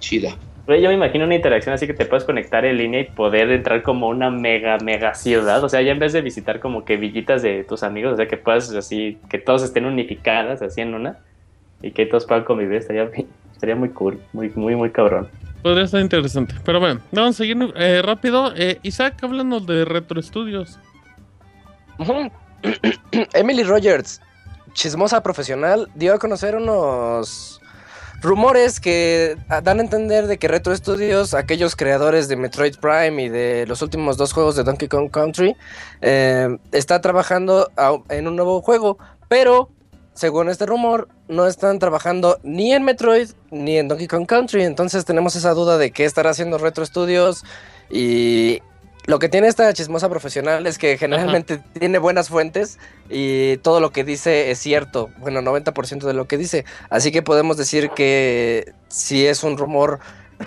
chida. 0.00 0.36
Pero 0.66 0.80
yo 0.80 0.88
me 0.88 0.94
imagino 0.94 1.24
una 1.24 1.34
interacción 1.34 1.74
así 1.74 1.86
que 1.86 1.94
te 1.94 2.06
puedes 2.06 2.24
conectar 2.24 2.64
en 2.64 2.76
línea 2.76 3.00
y 3.00 3.04
poder 3.04 3.50
entrar 3.50 3.82
como 3.82 4.08
una 4.08 4.30
mega, 4.30 4.78
mega 4.78 5.14
ciudad. 5.14 5.62
O 5.64 5.68
sea, 5.68 5.82
ya 5.82 5.90
en 5.90 5.98
vez 5.98 6.12
de 6.12 6.20
visitar 6.20 6.60
como 6.60 6.84
que 6.84 6.96
villitas 6.96 7.42
de 7.42 7.64
tus 7.64 7.82
amigos, 7.82 8.12
o 8.12 8.16
sea, 8.16 8.28
que 8.28 8.36
puedas 8.36 8.70
así, 8.70 9.18
que 9.28 9.38
todos 9.38 9.64
estén 9.64 9.86
unificadas 9.86 10.62
así 10.62 10.80
en 10.80 10.94
una 10.94 11.18
y 11.82 11.90
que 11.90 12.06
todos 12.06 12.26
puedan 12.26 12.44
convivir, 12.44 12.76
estaría, 12.76 13.10
estaría 13.52 13.74
muy 13.74 13.88
cool, 13.88 14.20
muy, 14.32 14.50
muy, 14.54 14.76
muy 14.76 14.90
cabrón. 14.90 15.28
Podría 15.62 15.84
estar 15.84 16.00
interesante. 16.00 16.54
Pero 16.64 16.78
bueno, 16.78 17.00
vamos 17.10 17.36
a 17.36 17.38
seguir 17.38 17.56
eh, 17.76 18.02
rápido. 18.02 18.52
Eh, 18.56 18.78
Isaac, 18.82 19.22
háblanos 19.22 19.66
de 19.66 19.84
Retro 19.84 20.22
Studios. 20.22 20.78
Emily 23.34 23.62
Rogers, 23.64 24.20
chismosa 24.72 25.22
profesional, 25.22 25.88
dio 25.94 26.14
a 26.14 26.18
conocer 26.18 26.56
unos 26.56 27.60
rumores 28.22 28.80
que 28.80 29.36
dan 29.48 29.78
a 29.78 29.82
entender 29.82 30.26
de 30.26 30.38
que 30.38 30.48
Retro 30.48 30.74
Studios, 30.74 31.34
aquellos 31.34 31.76
creadores 31.76 32.28
de 32.28 32.36
Metroid 32.36 32.76
Prime 32.76 33.22
y 33.22 33.28
de 33.28 33.66
los 33.66 33.82
últimos 33.82 34.16
dos 34.16 34.32
juegos 34.32 34.56
de 34.56 34.62
Donkey 34.62 34.88
Kong 34.88 35.10
Country, 35.10 35.56
eh, 36.00 36.56
está 36.70 37.00
trabajando 37.00 37.70
en 38.08 38.28
un 38.28 38.36
nuevo 38.36 38.62
juego, 38.62 38.98
pero 39.28 39.70
según 40.14 40.48
este 40.48 40.66
rumor, 40.66 41.08
no 41.28 41.46
están 41.46 41.78
trabajando 41.78 42.38
ni 42.42 42.72
en 42.72 42.84
Metroid 42.84 43.30
ni 43.50 43.78
en 43.78 43.88
Donkey 43.88 44.06
Kong 44.06 44.26
Country, 44.26 44.62
entonces 44.62 45.04
tenemos 45.04 45.34
esa 45.34 45.52
duda 45.54 45.78
de 45.78 45.90
qué 45.90 46.04
estará 46.04 46.30
haciendo 46.30 46.58
Retro 46.58 46.86
Studios 46.86 47.44
y 47.90 48.62
lo 49.06 49.18
que 49.18 49.28
tiene 49.28 49.48
esta 49.48 49.72
chismosa 49.72 50.08
profesional 50.08 50.66
es 50.66 50.78
que 50.78 50.96
generalmente 50.96 51.60
tiene 51.78 51.98
buenas 51.98 52.28
fuentes 52.28 52.78
y 53.10 53.56
todo 53.58 53.80
lo 53.80 53.90
que 53.90 54.04
dice 54.04 54.50
es 54.50 54.58
cierto. 54.58 55.10
Bueno, 55.18 55.40
90% 55.40 56.06
de 56.06 56.14
lo 56.14 56.28
que 56.28 56.38
dice. 56.38 56.64
Así 56.88 57.10
que 57.10 57.22
podemos 57.22 57.56
decir 57.56 57.90
que 57.90 58.72
si 58.88 59.26
es 59.26 59.42
un 59.42 59.58
rumor 59.58 59.98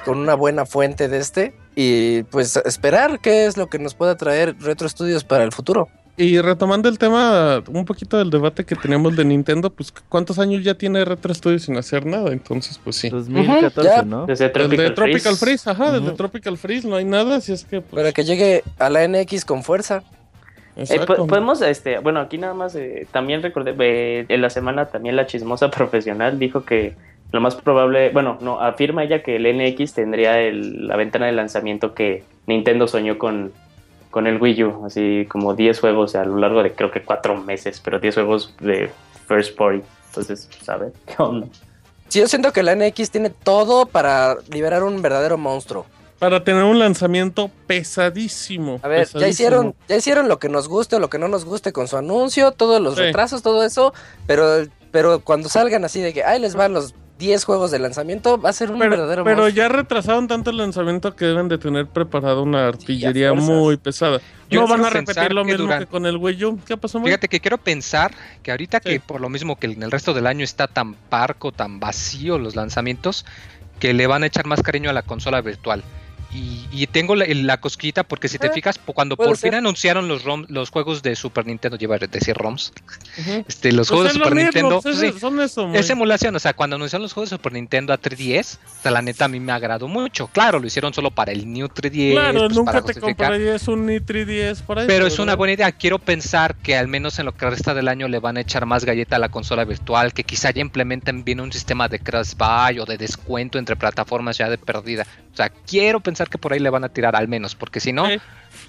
con 0.05 0.17
una 0.17 0.35
buena 0.35 0.65
fuente 0.65 1.07
de 1.07 1.17
este 1.17 1.53
y 1.75 2.23
pues 2.23 2.55
esperar 2.57 3.19
qué 3.19 3.45
es 3.45 3.57
lo 3.57 3.67
que 3.67 3.79
nos 3.79 3.93
pueda 3.93 4.15
traer 4.15 4.55
Retro 4.59 4.87
Studios 4.87 5.23
para 5.23 5.43
el 5.43 5.51
futuro. 5.51 5.89
Y 6.17 6.39
retomando 6.39 6.87
el 6.87 6.97
tema, 6.97 7.61
un 7.67 7.83
poquito 7.83 8.17
del 8.17 8.29
debate 8.29 8.63
que 8.63 8.75
teníamos 8.75 9.17
de 9.17 9.25
Nintendo, 9.25 9.69
pues 9.69 9.91
¿cuántos 10.07 10.39
años 10.39 10.63
ya 10.63 10.73
tiene 10.75 11.03
Retro 11.03 11.33
Studios 11.33 11.63
sin 11.63 11.75
hacer 11.75 12.05
nada? 12.05 12.31
Entonces, 12.31 12.79
pues 12.81 12.95
sí. 12.95 13.09
2014, 13.09 13.81
ya. 13.83 14.01
¿no? 14.03 14.25
Desde 14.25 14.47
Desde 14.47 14.91
Tropical, 14.91 15.35
Freeze, 15.35 15.69
ajá, 15.69 15.91
desde. 15.91 16.15
Tropical 16.15 16.57
Freeze 16.57 16.87
no 16.87 16.95
hay 16.95 17.03
nada, 17.03 17.35
así 17.35 17.51
es 17.51 17.65
que 17.65 17.81
pues, 17.81 18.01
Para 18.01 18.13
que 18.13 18.23
llegue 18.23 18.63
a 18.79 18.89
la 18.89 19.05
NX 19.05 19.43
con 19.43 19.61
fuerza. 19.63 20.03
Eh, 20.77 20.99
podemos, 21.05 21.61
este, 21.61 21.99
bueno, 21.99 22.21
aquí 22.21 22.37
nada 22.37 22.53
más, 22.53 22.75
eh, 22.75 23.07
también 23.11 23.41
recordé, 23.41 23.75
eh, 23.79 24.25
en 24.27 24.41
la 24.41 24.49
semana 24.49 24.85
también 24.87 25.15
la 25.17 25.25
chismosa 25.25 25.69
profesional 25.71 26.39
dijo 26.39 26.63
que 26.63 26.95
lo 27.33 27.41
más 27.41 27.55
probable, 27.55 28.09
bueno, 28.11 28.37
no, 28.39 28.61
afirma 28.61 29.03
ella 29.03 29.21
que 29.21 29.35
el 29.35 29.45
NX 29.45 29.93
tendría 29.93 30.39
el- 30.39 30.87
la 30.87 30.95
ventana 30.95 31.25
de 31.25 31.33
lanzamiento 31.33 31.93
que 31.93 32.23
Nintendo 32.47 32.87
soñó 32.87 33.17
con, 33.17 33.51
con 34.15 34.27
el 34.27 34.41
Wii 34.41 34.63
U, 34.63 34.85
así 34.85 35.25
como 35.29 35.55
10 35.55 35.77
juegos 35.81 36.15
a 36.15 36.23
lo 36.23 36.37
largo 36.37 36.63
de 36.63 36.73
creo 36.73 36.89
que 36.89 37.03
4 37.03 37.35
meses, 37.41 37.81
pero 37.83 37.99
10 37.99 38.15
juegos 38.15 38.53
de 38.61 38.89
First 39.27 39.57
Party, 39.57 39.81
entonces, 40.07 40.47
¿sabes? 40.63 40.93
¿Qué 41.05 41.15
onda? 41.21 41.47
Sí, 42.07 42.21
yo 42.21 42.27
siento 42.29 42.53
que 42.53 42.63
la 42.63 42.73
NX 42.77 43.11
tiene 43.11 43.29
todo 43.29 43.85
para 43.85 44.37
liberar 44.49 44.83
un 44.83 45.01
verdadero 45.01 45.37
monstruo. 45.37 45.85
Para 46.17 46.45
tener 46.45 46.63
un 46.63 46.79
lanzamiento 46.79 47.51
pesadísimo. 47.67 48.79
A 48.83 48.87
ver, 48.87 49.05
ya 49.05 49.27
hicieron, 49.27 49.75
ya 49.89 49.97
hicieron 49.97 50.29
lo 50.29 50.39
que 50.39 50.47
nos 50.47 50.69
guste 50.69 50.95
o 50.95 50.99
lo 50.99 51.09
que 51.09 51.19
no 51.19 51.27
nos 51.27 51.43
guste 51.43 51.73
con 51.73 51.89
su 51.89 51.97
anuncio, 51.97 52.53
todos 52.53 52.79
los 52.81 52.95
Sí. 52.95 53.01
retrasos, 53.01 53.41
todo 53.43 53.65
eso, 53.65 53.93
pero, 54.27 54.65
pero 54.91 55.19
cuando 55.19 55.49
salgan 55.49 55.83
así 55.83 55.99
de 55.99 56.13
que, 56.13 56.23
ay, 56.23 56.39
les 56.39 56.55
van 56.55 56.71
los 56.71 56.93
10 57.17 57.45
juegos 57.45 57.71
de 57.71 57.79
lanzamiento, 57.79 58.39
va 58.39 58.49
a 58.49 58.53
ser 58.53 58.71
un 58.71 58.77
Pero, 58.79 58.91
verdadero 58.91 59.23
pero 59.23 59.37
monstruo. 59.43 59.55
ya 59.55 59.69
retrasaron 59.69 60.27
tanto 60.27 60.49
el 60.49 60.57
lanzamiento 60.57 61.15
que 61.15 61.23
deben 61.25 61.47
de 61.47 61.57
tener 61.57 61.87
preparada 61.87 62.41
una 62.41 62.67
artillería 62.67 63.33
muy 63.33 63.77
pesada. 63.77 64.19
Yo 64.49 64.61
no 64.61 64.67
van 64.67 64.83
a 64.83 64.89
repetir 64.89 65.31
lo 65.33 65.43
que 65.43 65.51
mismo 65.53 65.63
durante- 65.63 65.85
que 65.85 65.91
con 65.91 66.05
el 66.05 66.17
Wii 66.17 66.43
U. 66.45 66.59
¿Qué 66.65 66.75
pasó? 66.75 67.01
Fíjate 67.01 67.29
que 67.29 67.39
quiero 67.39 67.57
pensar 67.57 68.13
que 68.43 68.51
ahorita 68.51 68.79
Sí. 68.83 68.89
que 68.89 68.99
por 68.99 69.21
lo 69.21 69.29
mismo 69.29 69.55
que 69.57 69.67
en 69.67 69.81
el 69.81 69.91
resto 69.91 70.13
del 70.13 70.27
año 70.27 70.43
está 70.43 70.67
tan 70.67 70.93
parco, 70.95 71.51
tan 71.53 71.79
vacío 71.79 72.37
los 72.37 72.55
lanzamientos, 72.55 73.25
que 73.79 73.93
le 73.93 74.07
van 74.07 74.23
a 74.23 74.25
echar 74.27 74.45
más 74.45 74.61
cariño 74.61 74.89
a 74.89 74.93
la 74.93 75.01
consola 75.01 75.39
virtual. 75.41 75.83
Y, 76.33 76.65
y 76.71 76.87
tengo 76.87 77.15
la, 77.15 77.25
la 77.27 77.59
cosquita 77.61 78.03
porque 78.03 78.27
si 78.27 78.37
te 78.37 78.49
fijas, 78.49 78.79
cuando 78.93 79.15
por 79.15 79.37
fin 79.37 79.55
anunciaron 79.55 80.07
los 80.07 80.23
ROM, 80.23 80.45
los 80.49 80.69
juegos 80.69 81.01
de 81.01 81.15
Super 81.15 81.45
Nintendo, 81.45 81.77
lleva 81.77 81.95
a 81.95 81.99
decir 81.99 82.35
ROMs, 82.35 82.73
este, 83.47 83.71
los 83.71 83.87
Pues 83.87 83.89
juegos 83.89 84.07
de 84.07 84.13
Super 84.19 84.35
mismo, 84.35 84.43
Nintendo, 84.51 84.81
pues 84.81 84.99
sí, 84.99 85.05
es- 85.07 85.19
son 85.19 85.39
eso, 85.41 85.73
es 85.73 85.89
emulación, 85.89 86.35
o 86.35 86.39
sea, 86.39 86.53
cuando 86.53 86.75
anunciaron 86.75 87.03
los 87.03 87.13
juegos 87.13 87.29
de 87.29 87.37
Super 87.37 87.53
Nintendo 87.53 87.93
a 87.93 87.97
3DS, 87.97 88.57
o 88.79 88.81
sea, 88.81 88.91
la 88.91 89.01
neta 89.01 89.25
a 89.25 89.27
mí 89.27 89.39
me 89.39 89.51
agradó 89.51 89.87
mucho. 89.87 90.27
Claro, 90.27 90.59
lo 90.59 90.67
hicieron 90.67 90.93
solo 90.93 91.11
para 91.11 91.31
el 91.31 91.51
New 91.51 91.67
3DS, 91.69 92.11
Claro, 92.13 92.39
pues, 92.45 92.53
nunca 92.57 92.71
para 92.73 92.85
te 92.85 92.99
comprarías 92.99 93.67
un 93.67 93.85
Nitri 93.85 94.25
10 94.25 94.61
por 94.63 94.79
ahí. 94.79 94.87
Pero 94.87 95.07
es 95.07 95.19
una 95.19 95.35
buena 95.35 95.53
idea. 95.53 95.71
Quiero 95.71 95.99
pensar 95.99 96.55
que 96.55 96.75
al 96.75 96.87
menos 96.87 97.17
en 97.19 97.25
lo 97.25 97.33
que 97.35 97.49
resta 97.49 97.73
del 97.73 97.87
año 97.87 98.07
le 98.07 98.19
van 98.19 98.37
a 98.37 98.41
echar 98.41 98.65
más 98.65 98.83
galleta 98.85 99.15
a 99.15 99.19
la 99.19 99.29
consola 99.29 99.63
virtual, 99.65 100.13
que 100.13 100.23
quizá 100.23 100.51
ya 100.51 100.61
implementen 100.61 101.23
bien 101.23 101.39
un 101.39 101.51
sistema 101.51 101.87
de 101.87 101.99
cross-buy 101.99 102.79
o 102.79 102.85
de 102.85 102.97
descuento 102.97 103.57
entre 103.57 103.75
plataformas 103.75 104.37
ya 104.37 104.49
de 104.49 104.57
perdida. 104.57 105.05
O 105.33 105.35
sea, 105.35 105.49
quiero 105.49 105.99
pensar 105.99 106.24
que 106.29 106.37
por 106.37 106.53
ahí 106.53 106.59
le 106.59 106.69
van 106.69 106.83
a 106.83 106.89
tirar 106.89 107.15
al 107.15 107.27
menos, 107.27 107.55
porque 107.55 107.79
si 107.79 107.91
no, 107.93 108.05
Sí. 108.07 108.17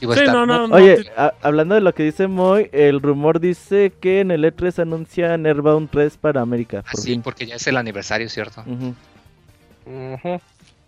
iba 0.00 0.14
a 0.14 0.16
Sí, 0.16 0.24
estar 0.24 0.46
no. 0.46 0.64
Oye, 0.66 0.96
sí. 1.02 1.08
a- 1.16 1.32
hablando 1.42 1.74
de 1.74 1.80
lo 1.80 1.94
que 1.94 2.02
dice 2.02 2.26
Moy, 2.28 2.68
el 2.72 3.00
rumor 3.00 3.40
dice 3.40 3.92
que 4.00 4.20
en 4.20 4.30
el 4.30 4.44
E3 4.44 4.78
anuncia 4.80 5.36
Nerbound 5.36 5.88
3 5.90 6.16
para 6.16 6.40
América. 6.40 6.82
Por 6.82 7.00
así, 7.00 7.10
fin. 7.12 7.22
porque 7.22 7.46
ya 7.46 7.56
es 7.56 7.66
el 7.66 7.76
aniversario, 7.76 8.28
¿cierto? 8.28 8.64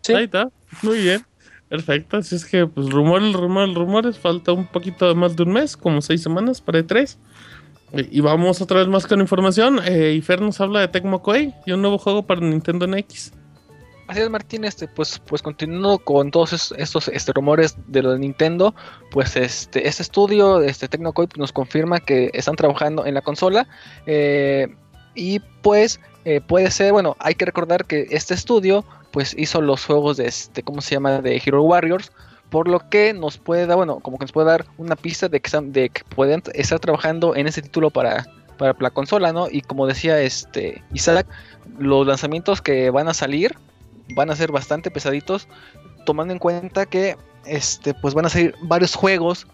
Sí. 0.02 0.14
Ahí 0.14 0.24
está. 0.24 0.48
Muy 0.82 0.98
bien. 1.02 1.24
Perfecto. 1.68 2.16
Así 2.16 2.34
es 2.34 2.44
que, 2.44 2.66
pues, 2.66 2.88
rumor, 2.88 3.22
el 3.22 3.32
rumor, 3.34 3.64
el 3.68 3.74
rumores. 3.74 4.18
Falta 4.18 4.52
un 4.52 4.66
poquito 4.66 5.06
de 5.06 5.14
más 5.14 5.36
de 5.36 5.42
un 5.42 5.52
mes, 5.52 5.76
como 5.76 6.00
seis 6.00 6.22
semanas 6.22 6.60
para 6.60 6.78
E3. 6.80 7.18
Eh, 7.92 8.08
Y 8.10 8.20
vamos 8.20 8.60
otra 8.60 8.78
vez 8.78 8.88
más 8.88 9.06
con 9.06 9.20
información. 9.20 9.80
Eh, 9.84 10.14
y 10.16 10.20
Fer 10.22 10.40
nos 10.40 10.60
habla 10.60 10.80
de 10.80 10.88
Tecmo 10.88 11.22
Koei 11.22 11.54
y 11.66 11.72
un 11.72 11.80
nuevo 11.82 11.98
juego 11.98 12.22
para 12.26 12.40
Nintendo 12.40 12.86
NX. 12.86 13.32
Así 14.08 14.20
es, 14.20 14.30
Martín, 14.30 14.64
este, 14.64 14.88
pues, 14.88 15.18
pues 15.26 15.42
continuando 15.42 15.98
con 15.98 16.30
todos 16.30 16.54
es- 16.54 16.74
estos 16.78 17.08
este, 17.08 17.32
rumores 17.34 17.76
de 17.88 18.02
lo 18.02 18.12
de 18.12 18.18
Nintendo, 18.18 18.74
pues 19.10 19.36
este, 19.36 19.86
este 19.86 20.02
estudio, 20.02 20.62
este 20.62 20.88
Tecnocoy, 20.88 21.28
nos 21.36 21.52
confirma 21.52 22.00
que 22.00 22.30
están 22.32 22.56
trabajando 22.56 23.04
en 23.04 23.12
la 23.14 23.20
consola. 23.20 23.68
eh, 24.06 24.68
y 25.14 25.40
pues 25.62 26.00
eh, 26.24 26.40
puede 26.40 26.70
ser, 26.70 26.92
bueno, 26.92 27.16
hay 27.18 27.34
que 27.34 27.44
recordar 27.44 27.84
que 27.86 28.06
este 28.10 28.34
estudio, 28.34 28.84
pues 29.10 29.34
hizo 29.36 29.60
los 29.60 29.84
juegos 29.84 30.16
de 30.16 30.26
este, 30.26 30.62
¿cómo 30.62 30.80
se 30.80 30.94
llama? 30.94 31.20
de 31.20 31.36
Hero 31.44 31.62
Warriors. 31.62 32.10
Por 32.50 32.68
lo 32.68 32.88
que 32.88 33.12
nos 33.12 33.36
puede 33.36 33.66
dar, 33.66 33.76
bueno, 33.76 33.98
como 34.00 34.16
que 34.18 34.24
nos 34.24 34.32
puede 34.32 34.46
dar 34.48 34.64
una 34.78 34.96
pista 34.96 35.28
de 35.28 35.40
que, 35.40 35.50
de 35.60 35.90
que 35.90 36.02
pueden 36.04 36.42
estar 36.54 36.78
trabajando 36.80 37.34
en 37.36 37.46
ese 37.46 37.60
título 37.62 37.90
para, 37.90 38.24
para 38.56 38.74
la 38.80 38.90
consola, 38.90 39.32
¿no? 39.34 39.48
Y 39.50 39.60
como 39.60 39.86
decía 39.86 40.18
este 40.22 40.82
Isaac, 40.94 41.26
los 41.78 42.06
lanzamientos 42.06 42.62
que 42.62 42.88
van 42.90 43.08
a 43.08 43.12
salir 43.14 43.54
van 44.14 44.30
a 44.30 44.36
ser 44.36 44.52
bastante 44.52 44.90
pesaditos, 44.90 45.48
tomando 46.04 46.32
en 46.32 46.38
cuenta 46.38 46.86
que 46.86 47.16
este 47.44 47.94
pues 47.94 48.14
van 48.14 48.26
a 48.26 48.28
salir 48.28 48.54
varios 48.62 48.94
juegos 48.94 49.46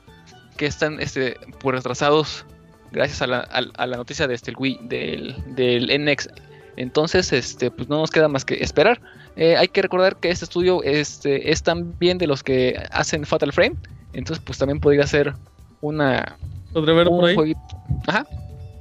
que 0.57 0.67
están 0.67 1.01
este 1.01 1.37
pues 1.61 1.77
retrasados 1.77 2.45
gracias 2.93 3.23
a 3.23 3.27
la, 3.27 3.39
a, 3.41 3.63
a 3.77 3.87
la 3.87 3.97
noticia 3.97 4.27
de 4.27 4.35
este 4.35 4.51
el 4.53 4.57
Wii 4.59 4.81
del, 4.83 5.37
del 5.55 6.05
NX. 6.05 6.29
Entonces, 6.77 7.33
este, 7.33 7.71
pues 7.71 7.89
no 7.89 7.99
nos 7.99 8.11
queda 8.11 8.29
más 8.29 8.45
que 8.45 8.63
esperar. 8.63 9.01
Eh, 9.37 9.57
hay 9.57 9.69
que 9.69 9.83
recordar 9.83 10.17
que 10.17 10.31
este 10.31 10.45
estudio 10.45 10.83
este, 10.83 11.53
es 11.53 11.63
también 11.63 12.19
de 12.19 12.27
los 12.27 12.43
que 12.43 12.81
hacen 12.91 13.25
Fatal 13.25 13.53
Frame. 13.53 13.77
Entonces, 14.13 14.43
pues 14.45 14.59
también 14.59 14.81
podría 14.81 15.07
ser 15.07 15.35
una, 15.81 16.37
¿Podré 16.73 16.93
ver 16.95 17.09
un 17.09 17.21
por 17.21 17.29
ahí? 17.29 17.35
jueguito. 17.35 17.61
Ajá. 18.07 18.27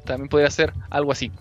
También 0.06 0.30
podría 0.30 0.50
ser 0.50 0.74
algo 0.90 1.12
así. 1.12 1.32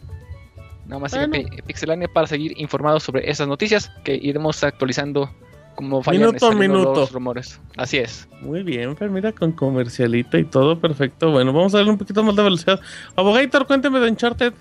Nada 0.86 1.00
más 1.00 1.12
Bueno. 1.12 1.32
Pi- 1.32 1.62
Pixelania 1.66 2.08
para 2.08 2.26
seguir 2.26 2.52
informados 2.60 3.02
sobre 3.04 3.30
esas 3.30 3.46
noticias 3.48 3.90
que 4.04 4.14
iremos 4.14 4.62
actualizando 4.64 5.30
como 5.76 6.02
vayan 6.02 6.22
Minuto 6.26 6.46
a 6.48 6.52
saliendo 6.52 6.78
minuto. 6.80 7.00
los 7.00 7.12
rumores. 7.12 7.60
Así 7.76 7.96
es. 7.98 8.28
Muy 8.40 8.62
bien, 8.62 8.94
Fer, 8.96 9.08
mira, 9.10 9.32
con 9.32 9.52
comercialita 9.52 10.38
y 10.38 10.44
todo, 10.44 10.78
perfecto. 10.78 11.30
Bueno, 11.30 11.52
vamos 11.52 11.72
a 11.74 11.78
darle 11.78 11.92
un 11.92 11.98
poquito 11.98 12.22
más 12.22 12.36
de 12.36 12.42
velocidad. 12.42 12.80
Abogator, 13.16 13.66
cuénteme 13.66 13.98
de 14.00 14.10
Uncharted. 14.10 14.52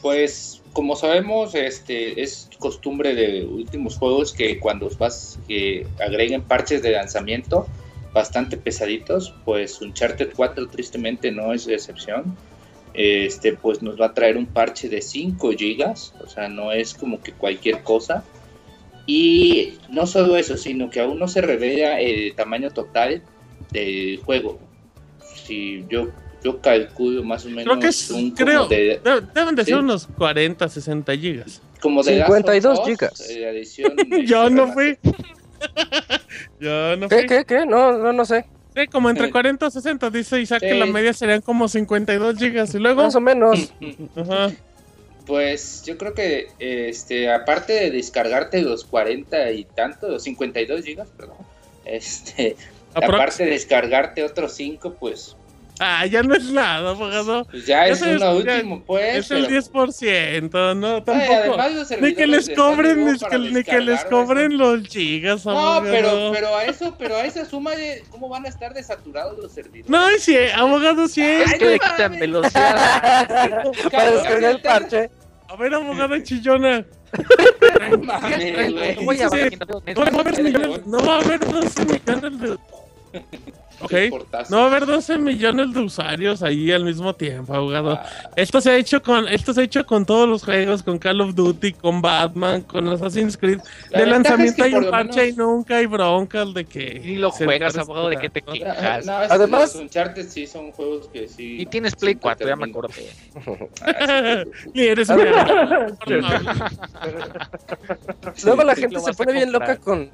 Pues 0.00 0.62
como 0.72 0.96
sabemos, 0.96 1.54
este 1.54 2.22
es 2.22 2.48
costumbre 2.58 3.14
de 3.14 3.44
últimos 3.44 3.98
juegos 3.98 4.32
que 4.32 4.58
cuando 4.58 4.88
vas 4.98 5.38
que 5.46 5.86
agreguen 6.00 6.42
parches 6.42 6.82
de 6.82 6.92
lanzamiento 6.92 7.66
bastante 8.14 8.56
pesaditos, 8.56 9.34
pues 9.44 9.80
Uncharted 9.82 10.30
4 10.34 10.68
tristemente 10.68 11.30
no 11.30 11.52
es 11.52 11.66
excepción. 11.68 12.36
Este 12.94 13.54
pues 13.54 13.82
nos 13.82 13.98
va 14.00 14.06
a 14.06 14.14
traer 14.14 14.36
un 14.36 14.46
parche 14.46 14.88
de 14.88 15.00
5 15.00 15.52
gigas, 15.52 16.12
o 16.22 16.28
sea, 16.28 16.48
no 16.48 16.72
es 16.72 16.92
como 16.94 17.20
que 17.22 17.32
cualquier 17.32 17.82
cosa. 17.82 18.22
Y 19.06 19.74
no 19.90 20.06
solo 20.06 20.36
eso, 20.36 20.56
sino 20.56 20.90
que 20.90 21.00
aún 21.00 21.18
no 21.18 21.26
se 21.26 21.40
revela 21.40 22.00
el 22.00 22.34
tamaño 22.34 22.70
total 22.70 23.22
del 23.70 24.18
juego. 24.24 24.58
Si 25.46 25.84
yo 25.88 26.08
yo 26.44 26.60
calculo 26.60 27.22
más 27.22 27.44
o 27.46 27.50
menos 27.50 27.64
Creo 27.64 27.78
que 27.78 27.86
es, 27.86 28.10
un 28.10 28.32
creo, 28.32 28.66
de- 28.66 29.00
de- 29.02 29.20
deben 29.32 29.54
de 29.54 29.64
ser 29.64 29.74
Sí. 29.74 29.80
unos 29.80 30.08
40, 30.18 30.68
60 30.68 31.16
gigas. 31.16 31.62
como 31.80 32.02
de 32.02 32.16
Last 32.16 32.30
of 32.30 32.36
52 32.36 32.78
Us, 32.80 32.84
gigas. 32.86 33.30
eh, 33.30 33.38
la 33.40 33.50
edición, 33.50 33.92
Yo 34.26 34.50
no 34.50 34.72
fui. 34.72 34.98
Yo 36.60 36.96
no 36.96 37.08
¿Qué, 37.08 37.18
fui. 37.18 37.26
qué, 37.28 37.44
qué? 37.44 37.66
No, 37.66 37.96
no, 37.96 38.12
no 38.12 38.24
sé. 38.24 38.44
Sí, 38.74 38.86
como 38.86 39.10
entre 39.10 39.26
Sí. 39.26 39.32
40 39.32 39.66
o 39.66 39.70
60, 39.70 40.10
dice 40.10 40.40
Isaac 40.40 40.60
que 40.60 40.70
Sí. 40.72 40.78
la 40.78 40.86
media 40.86 41.12
serían 41.12 41.40
como 41.42 41.68
52 41.68 42.38
gigas. 42.38 42.74
Y 42.74 42.78
luego, 42.78 43.02
Más 43.02 43.14
o 43.14 43.20
menos. 43.20 43.72
ajá, 44.16 44.50
Pues 45.26 45.84
yo 45.86 45.96
creo 45.98 46.14
que 46.14 46.48
este 46.58 47.30
aparte 47.32 47.72
de 47.74 47.90
descargarte 47.92 48.60
los 48.62 48.84
40 48.84 49.50
y 49.52 49.64
tanto, 49.64 50.08
los 50.08 50.22
52 50.24 50.84
gigas, 50.84 51.08
perdón. 51.16 51.36
Este, 51.84 52.56
aparte 52.94 53.44
de 53.44 53.50
descargarte 53.50 54.24
otros 54.24 54.52
5, 54.54 54.94
pues, 54.98 55.36
Ah, 55.80 56.06
ya 56.06 56.22
no 56.22 56.34
es 56.34 56.44
nada, 56.52 56.90
abogado. 56.90 57.44
pues 57.46 57.66
ya 57.66 57.86
Ya 57.86 57.92
es 57.92 58.02
uno 58.02 58.18
ya 58.18 58.32
último, 58.54 58.84
pues. 58.84 59.16
Es 59.16 59.30
el 59.32 59.46
pero- 59.46 59.60
10%, 59.60 60.74
no, 60.76 60.96
Ay, 60.96 61.02
tampoco. 61.02 61.56
Ni 62.00 62.14
que 62.14 62.26
les 62.26 62.50
cobren, 62.50 63.04
ni 63.04 63.12
que, 63.18 63.18
para 63.24 63.38
ni 63.38 63.64
que 63.64 63.80
les 63.80 64.04
cobren 64.04 64.58
los 64.58 64.86
gigas, 64.86 65.44
No, 65.46 65.52
abogado. 65.58 65.90
pero, 65.92 66.30
pero 66.32 66.56
a 66.56 66.64
eso, 66.66 66.94
pero 66.98 67.16
a 67.16 67.24
esa 67.24 67.44
suma 67.46 67.72
de 67.74 68.04
cómo 68.10 68.28
van 68.28 68.44
a 68.44 68.48
estar 68.48 68.74
desaturados 68.74 69.36
los 69.38 69.50
servidores. 69.52 69.88
No, 69.90 70.08
y 70.14 70.18
sí, 70.20 70.36
abogado, 70.54 71.08
sí. 71.08 71.22
Ay, 71.22 71.42
Es 71.46 71.54
que 71.54 71.64
le 71.64 71.76
no 71.78 71.82
quitan 71.82 72.18
velocidad. 72.18 73.64
Para 73.90 74.10
descargar 74.12 74.50
el 74.52 74.60
parche. 74.60 75.10
A 75.48 75.56
ver, 75.56 75.74
abogada 75.74 76.22
chillona. 76.22 76.84
No. 77.80 77.96
No 77.96 78.12
no 80.86 81.04
va 81.06 81.14
a 81.16 81.20
haber 81.20 81.40
12 81.40 81.84
millones 81.84 82.40
de. 82.40 82.58
Ok. 83.82 83.90
Qué 83.90 84.08
portazo. 84.10 84.50
No 84.54 84.58
va 84.58 84.64
a 84.64 84.66
haber 84.68 84.86
12 84.86 85.18
millones 85.18 85.72
de 85.74 85.80
usuarios 85.80 86.42
ahí 86.42 86.70
al 86.72 86.84
mismo 86.84 87.14
tiempo, 87.14 87.54
abogado. 87.54 87.92
Ah, 87.92 88.06
Esto 88.36 88.60
se 88.60 88.70
ha 88.70 88.76
hecho 88.76 89.02
con, 89.02 89.26
esto 89.28 89.52
se 89.52 89.60
ha 89.62 89.64
hecho 89.64 89.84
con 89.86 90.06
todos 90.06 90.28
los 90.28 90.44
juegos, 90.44 90.82
con 90.82 90.98
Call 90.98 91.20
of 91.20 91.34
Duty, 91.34 91.72
con 91.74 92.00
Batman, 92.02 92.62
con 92.62 92.88
Assassin's 92.88 93.36
Creed. 93.36 93.60
La 93.90 94.00
de 94.00 94.06
lanzamiento 94.06 94.50
es 94.50 94.56
que 94.56 94.62
hay 94.62 94.74
un 94.74 94.90
parche 94.90 95.20
menos- 95.22 95.34
y 95.34 95.36
nunca 95.38 95.76
hay 95.76 95.86
broncas 95.86 96.54
de 96.54 96.64
que. 96.64 97.00
Ni 97.04 97.16
lo 97.16 97.30
juegas, 97.30 97.76
abogado, 97.76 98.08
de 98.08 98.16
que 98.18 98.30
te 98.30 98.42
quejas. 98.42 99.04
no, 99.06 99.22
es- 99.22 99.30
Además- 99.30 99.74
los 99.74 99.82
Uncharted 99.82 100.28
sí 100.28 100.46
son 100.46 100.72
juegos 100.72 101.08
que 101.12 101.28
sí. 101.28 101.60
Y 101.60 101.66
tienes 101.66 101.94
Play 101.96 102.12
sí 102.14 102.16
te 102.18 102.22
4, 102.22 102.48
ya 102.48 102.56
me 102.56 102.66
acordé. 102.66 102.92
Ah, 103.82 104.42
Ni 104.74 104.82
eres 104.82 105.08
un 105.08 105.18
Luego 108.44 108.64
la 108.64 108.74
gente 108.74 109.00
se 109.00 109.12
pone 109.14 109.32
bien 109.32 109.52
loca 109.52 109.76
con, 109.76 110.10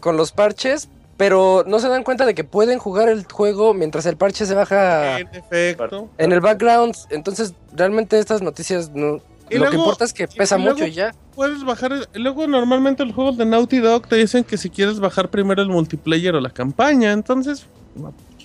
con 0.00 0.16
los 0.16 0.32
parches, 0.32 0.88
pero 1.20 1.64
no 1.66 1.78
se 1.80 1.88
dan 1.90 2.02
cuenta 2.02 2.24
de 2.24 2.34
que 2.34 2.44
pueden 2.44 2.78
jugar 2.78 3.10
el 3.10 3.24
juego 3.30 3.74
mientras 3.74 4.06
el 4.06 4.16
parche 4.16 4.46
se 4.46 4.54
baja 4.54 5.18
En 5.20 5.28
efecto. 5.34 6.08
en 6.16 6.32
el 6.32 6.40
background. 6.40 6.94
Entonces, 7.10 7.52
realmente 7.74 8.18
estas 8.18 8.40
noticias 8.40 8.90
no. 8.94 9.18
Y 9.50 9.58
lo 9.58 9.68
que 9.68 9.76
importa 9.76 10.04
es 10.06 10.14
que 10.14 10.26
pesa 10.28 10.56
mucho 10.56 10.86
y 10.86 10.92
ya. 10.92 11.12
Puedes 11.34 11.62
bajar. 11.62 11.92
el- 11.92 12.08
Luego, 12.22 12.46
normalmente 12.46 13.04
los 13.04 13.14
juegos 13.14 13.36
de 13.36 13.44
Naughty 13.44 13.80
Dog 13.80 14.06
te 14.08 14.16
dicen 14.16 14.44
que 14.44 14.56
si 14.56 14.70
quieres 14.70 14.98
bajar 14.98 15.28
primero 15.28 15.60
el 15.60 15.68
multiplayer 15.68 16.34
o 16.34 16.40
la 16.40 16.48
campaña. 16.50 17.12
Entonces, 17.12 17.66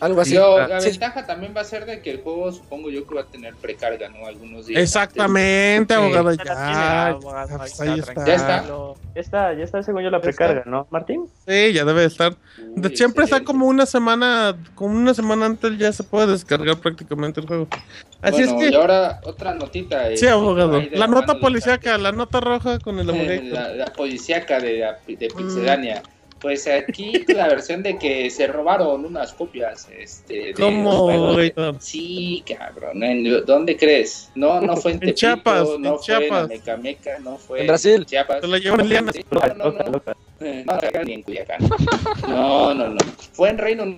Algo 0.01 0.21
así. 0.21 0.31
Pero 0.33 0.57
ah, 0.57 0.67
la 0.67 0.81
Sí. 0.81 0.89
ventaja 0.91 1.25
también 1.25 1.53
va 1.55 1.61
a 1.61 1.63
ser 1.63 1.85
de 1.85 2.01
que 2.01 2.11
el 2.11 2.21
juego 2.21 2.51
supongo 2.51 2.89
yo 2.89 3.07
que 3.07 3.15
va 3.15 3.21
a 3.21 3.25
tener 3.25 3.55
precarga, 3.55 4.09
¿no? 4.09 4.25
Algunos 4.27 4.67
días. 4.67 4.81
exactamente, 4.81 5.93
Sí. 5.93 5.99
abogado. 5.99 6.29
Tiene, 6.35 6.45
Ya, 6.45 7.07
abogado, 7.07 7.61
ahí 7.61 7.69
está, 7.69 7.85
está. 7.95 8.25
Ya 8.25 8.35
está. 8.35 8.63
Ya 9.15 9.21
está, 9.21 9.53
ya 9.53 9.63
está 9.63 9.83
según 9.83 10.03
yo 10.03 10.09
la 10.09 10.19
precarga, 10.19 10.63
¿no, 10.65 10.87
Martín? 10.89 11.25
Sí, 11.47 11.71
ya 11.73 11.85
debe 11.85 12.01
de 12.01 12.07
estar. 12.07 12.35
De- 12.75 12.89
Uy, 12.89 12.97
siempre 12.97 13.23
está 13.23 13.43
como 13.43 13.67
una 13.67 13.85
semana, 13.85 14.55
como 14.75 14.95
una 14.95 15.13
semana 15.13 15.45
antes 15.45 15.77
ya 15.77 15.91
se 15.93 16.03
puede 16.03 16.27
descargar 16.27 16.77
prácticamente 16.77 17.39
el 17.39 17.47
juego. 17.47 17.67
Así 18.21 18.43
Bueno, 18.43 18.59
es 18.61 18.67
y 18.67 18.71
que, 18.71 18.75
ahora 18.75 19.19
otra 19.23 19.53
notita. 19.53 20.07
sí, 20.15 20.25
eh, 20.25 20.29
abogado. 20.29 20.77
ahí 20.77 20.89
de 20.89 20.97
La 20.97 21.07
nota 21.07 21.39
policíaca, 21.39 21.97
la 21.97 22.11
nota 22.11 22.39
roja 22.41 22.79
con 22.79 22.99
el 22.99 23.09
Eh, 23.09 23.13
abogado. 23.49 23.69
la, 23.69 23.85
la 23.85 23.93
policíaca 23.93 24.59
de, 24.59 24.83
de 25.07 25.27
Pixelania. 25.29 26.01
Pues 26.45 26.67
aquí 26.67 27.25
la 27.29 27.47
versión 27.47 27.81
de 27.81 27.97
que 27.97 28.29
se 28.29 28.45
robaron 28.45 29.03
unas 29.03 29.33
copias. 29.33 29.89
Este, 29.97 30.35
de 30.35 30.53
¿Cómo? 30.53 31.35
Sí, 31.79 32.43
cabrón. 32.47 33.01
¿en 33.01 33.43
¿Dónde 33.47 33.75
crees? 33.75 34.29
No, 34.35 34.61
no 34.61 34.77
fue 34.77 34.91
en 34.91 34.95
En 34.97 34.99
Tepito, 34.99 35.17
Chiapas, 35.17 35.67
no 35.79 35.93
en 35.93 35.95
fue 35.95 36.05
Chiapas. 36.05 36.41
en 36.43 36.47
Mecameca, 36.49 37.17
no 37.23 37.37
fue 37.37 37.61
En 37.61 37.67
Brasil. 37.67 38.05
Chiapas. 38.05 38.41
Se 38.41 38.47
la 38.47 38.59
llevan 38.59 38.81
en 38.81 38.89
Liana. 38.89 39.11
Sí, 39.11 39.25
no, 39.31 39.39
no, 39.55 39.71
no. 39.71 40.01
Eh, 40.41 40.63
no, 40.67 40.73
acá 40.73 41.03
ni 41.03 41.13
en 41.13 41.23
Culiacán. 41.23 41.61
No, 42.27 42.75
no, 42.75 42.89
no. 42.89 42.97
Fue 43.33 43.49
en 43.49 43.57
Reino 43.57 43.97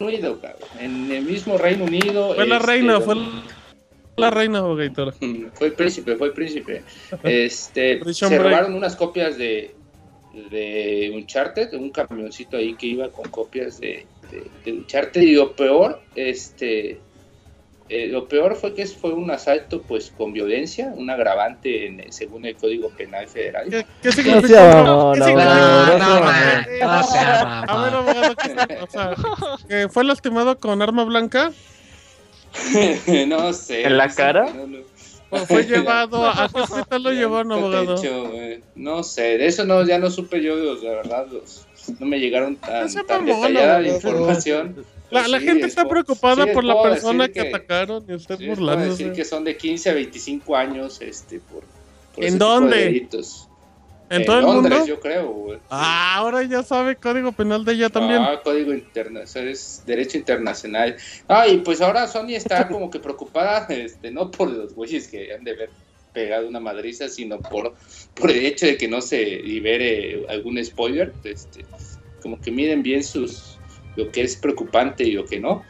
Unido, 0.00 0.40
cabrón. 0.40 0.68
En 0.80 1.12
el 1.12 1.22
mismo 1.24 1.58
Reino 1.58 1.84
Unido. 1.84 2.34
Fue 2.34 2.44
la 2.44 2.56
este, 2.56 2.66
reina, 2.66 3.00
fue 3.00 3.14
donde- 3.14 3.48
la 4.16 4.30
reina, 4.30 4.62
Gator. 4.62 5.14
Fue 5.54 5.68
el 5.68 5.74
príncipe, 5.74 6.16
fue 6.16 6.26
el 6.26 6.32
príncipe. 6.32 6.82
Este, 7.22 8.00
se 8.12 8.36
robaron 8.36 8.74
unas 8.74 8.96
copias 8.96 9.38
de, 9.38 9.76
de 10.50 11.12
Uncharted, 11.14 11.72
un 11.74 11.90
camioncito 11.90 12.56
ahí 12.56 12.74
que 12.74 12.86
iba 12.86 13.08
con 13.10 13.30
copias 13.30 13.80
de, 13.80 14.06
de, 14.30 14.44
de 14.64 14.72
Uncharted. 14.72 15.20
Y 15.20 15.34
lo 15.34 15.52
peor, 15.52 16.00
este, 16.14 16.98
eh, 17.88 18.06
lo 18.06 18.26
peor 18.26 18.56
fue 18.56 18.74
que 18.74 18.86
fue 18.86 19.12
un 19.12 19.30
asalto 19.30 19.82
pues 19.82 20.10
con 20.16 20.32
violencia, 20.32 20.92
un 20.96 21.10
agravante 21.10 21.86
en, 21.86 22.10
según 22.12 22.46
el 22.46 22.56
Código 22.56 22.88
Penal 22.90 23.28
Federal. 23.28 23.68
¿Qué, 23.68 23.84
qué 24.02 24.12
significa? 24.12 24.80
Eh, 24.80 24.84
no, 24.84 25.14
no 25.14 25.24
sea 25.24 25.34
A 25.82 26.64
ver, 26.70 27.44
mamón. 27.44 27.94
abogado, 27.94 28.34
¿qué 28.36 28.54
o 28.80 28.86
sea, 28.86 29.14
que 29.68 29.88
fue 29.90 30.04
lastimado 30.04 30.58
con 30.58 30.80
arma 30.80 31.04
blanca 31.04 31.52
no 33.28 33.52
sé. 33.52 33.84
¿En 33.84 33.96
la 33.96 34.06
no 34.06 34.10
sé, 34.10 34.16
cara? 34.16 34.52
no, 34.54 34.66
no. 34.66 34.78
O 35.32 35.38
fue 35.46 35.62
llevado 35.66 36.28
a 36.28 36.48
qué 36.48 36.60
hospital 36.60 37.02
lo 37.02 37.10
llevaron, 37.10 37.52
abogado? 37.52 37.94
hecho, 37.96 38.32
eh, 38.34 38.62
no 38.76 39.02
sé, 39.02 39.38
de 39.38 39.46
eso 39.46 39.64
no, 39.64 39.84
ya 39.86 39.98
no 39.98 40.10
supe 40.10 40.42
yo, 40.42 40.54
los- 40.56 40.82
la 40.82 40.90
verdad, 40.90 41.26
los, 41.30 41.66
no 41.98 42.06
me 42.06 42.18
llegaron 42.20 42.56
tan, 42.56 42.92
No 42.94 43.04
tan 43.04 43.24
mamón, 43.24 43.42
detallada 43.52 43.80
la 43.80 43.88
información. 43.88 44.84
La, 45.10 45.28
la 45.28 45.38
Sí, 45.40 45.44
gente 45.46 45.66
es 45.66 45.72
está 45.72 45.88
preocupada 45.88 46.44
sí, 46.46 46.50
por 46.52 46.64
la 46.64 46.82
persona 46.82 47.26
decir 47.28 47.42
que, 47.42 47.48
atacaron 47.56 48.04
y 48.08 48.14
usted 48.14 48.38
sí, 48.38 48.46
puedo 48.46 48.76
decir 48.76 49.06
burlándose. 49.08 49.12
que 49.12 49.24
son 49.24 49.44
de 49.44 49.56
15 49.56 49.90
a 49.90 49.94
25 49.94 50.56
años, 50.56 51.00
este, 51.02 51.40
por, 51.40 51.64
por 52.14 52.24
¿En 52.24 52.38
dónde? 52.38 52.76
de 52.76 52.90
¿En 54.16 54.24
todo 54.24 54.38
el 54.38 54.44
Londres, 54.44 54.78
mundo? 54.78 54.86
yo 54.86 55.00
creo, 55.00 55.28
güey. 55.32 55.58
Ah, 55.70 56.16
ahora 56.16 56.42
ya 56.42 56.62
sabe 56.62 56.96
código 56.96 57.32
penal 57.32 57.64
de 57.64 57.72
ella 57.72 57.88
también. 57.88 58.20
Ah, 58.22 58.40
código 58.44 58.72
internacional, 58.72 59.48
es 59.48 59.82
derecho 59.86 60.18
internacional. 60.18 60.96
Ah, 61.28 61.48
y 61.48 61.58
pues 61.58 61.80
ahora 61.80 62.06
Sony 62.06 62.34
está 62.34 62.68
como 62.68 62.90
que 62.90 63.00
preocupada, 63.00 63.66
este, 63.70 64.10
no 64.10 64.30
por 64.30 64.50
los 64.50 64.74
güeyes 64.74 65.08
que 65.08 65.32
han 65.32 65.44
de 65.44 65.52
haber 65.52 65.70
pegado 66.12 66.46
una 66.46 66.60
madriza, 66.60 67.08
sino 67.08 67.40
por, 67.40 67.74
por 68.14 68.30
el 68.30 68.44
hecho 68.44 68.66
de 68.66 68.76
que 68.76 68.86
no 68.86 69.00
se 69.00 69.24
libere 69.24 70.26
algún 70.28 70.62
spoiler, 70.62 71.14
este, 71.24 71.64
como 72.20 72.38
que 72.40 72.50
miden 72.50 72.82
bien 72.82 73.02
sus 73.02 73.58
lo 73.96 74.10
que 74.12 74.22
es 74.22 74.36
preocupante 74.36 75.04
y 75.04 75.12
lo 75.12 75.24
que 75.24 75.40
no. 75.40 75.64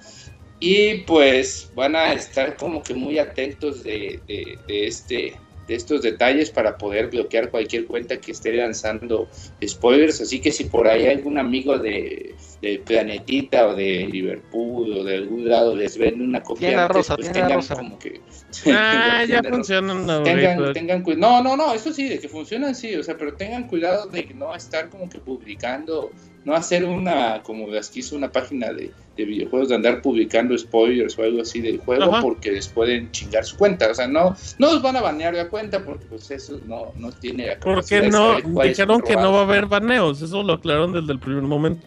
Y 0.58 0.98
pues 1.02 1.70
van 1.74 1.96
a 1.96 2.12
estar 2.12 2.56
como 2.56 2.82
que 2.82 2.94
muy 2.94 3.18
atentos 3.18 3.82
de, 3.82 4.20
de- 4.28 4.58
de 4.66 4.86
este 4.86 5.36
de 5.66 5.74
estos 5.74 6.02
detalles 6.02 6.50
para 6.50 6.76
poder 6.76 7.08
bloquear 7.08 7.50
cualquier 7.50 7.86
cuenta 7.86 8.16
que 8.18 8.32
esté 8.32 8.52
lanzando 8.52 9.28
spoilers. 9.64 10.20
Así 10.20 10.40
que 10.40 10.50
si 10.50 10.64
por 10.64 10.88
ahí 10.88 11.06
algún 11.06 11.38
amigo 11.38 11.78
de, 11.78 12.34
de 12.60 12.82
Planetita 12.84 13.68
o 13.68 13.74
de 13.74 14.06
Liverpool 14.06 14.92
o 14.98 15.04
de 15.04 15.16
algún 15.16 15.48
lado 15.48 15.76
les 15.76 15.96
vende 15.96 16.24
una 16.24 16.42
copia, 16.42 16.84
antes, 16.84 16.96
rosa, 16.96 17.16
pues 17.16 17.32
tengan 17.32 17.52
rosa. 17.54 17.76
como 17.76 17.98
que. 17.98 18.20
Ah, 18.66 19.24
ya 19.28 19.42
funcionan 19.42 20.24
Tengan, 20.24 20.72
tengan 20.74 21.02
cuidado. 21.02 21.42
No, 21.42 21.42
no, 21.42 21.56
no, 21.56 21.74
eso 21.74 21.92
sí, 21.92 22.08
de 22.08 22.18
que 22.18 22.28
funcionan, 22.28 22.74
sí, 22.74 22.94
o 22.96 23.02
sea, 23.02 23.16
pero 23.16 23.34
tengan 23.34 23.66
cuidado 23.66 24.06
de 24.06 24.26
que 24.26 24.34
no 24.34 24.54
estar 24.54 24.90
como 24.90 25.08
que 25.08 25.18
publicando, 25.18 26.10
no 26.44 26.54
hacer 26.54 26.84
una, 26.84 27.42
como 27.42 27.68
las 27.68 27.88
que 27.90 28.00
hizo 28.00 28.16
una 28.16 28.32
página 28.32 28.72
de, 28.72 28.90
de 29.16 29.24
videojuegos, 29.24 29.68
de 29.68 29.76
andar 29.76 30.02
publicando 30.02 30.56
spoilers 30.56 31.18
o 31.18 31.22
algo 31.22 31.42
así 31.42 31.60
del 31.60 31.78
juego, 31.78 32.04
Ajá. 32.04 32.22
porque 32.22 32.50
les 32.50 32.68
pueden 32.68 33.10
chingar 33.12 33.44
su 33.44 33.56
cuenta. 33.56 33.90
O 33.90 33.94
sea, 33.94 34.08
no, 34.08 34.34
no 34.58 34.72
los 34.72 34.82
van 34.82 34.96
a 34.96 35.00
banear 35.02 35.34
la 35.34 35.48
cuenta 35.48 35.84
porque 35.84 36.06
pues 36.06 36.30
eso 36.30 36.60
no, 36.66 36.92
no 36.96 37.12
tiene 37.12 37.46
la 37.46 37.58
Porque 37.60 38.08
no, 38.08 38.40
dijeron 38.40 39.02
que 39.02 39.14
no 39.14 39.32
va 39.32 39.40
a 39.40 39.42
haber 39.42 39.66
baneos, 39.66 40.20
eso 40.22 40.42
lo 40.42 40.54
aclararon 40.54 40.92
desde 40.92 41.12
el 41.12 41.18
primer 41.18 41.42
momento. 41.42 41.86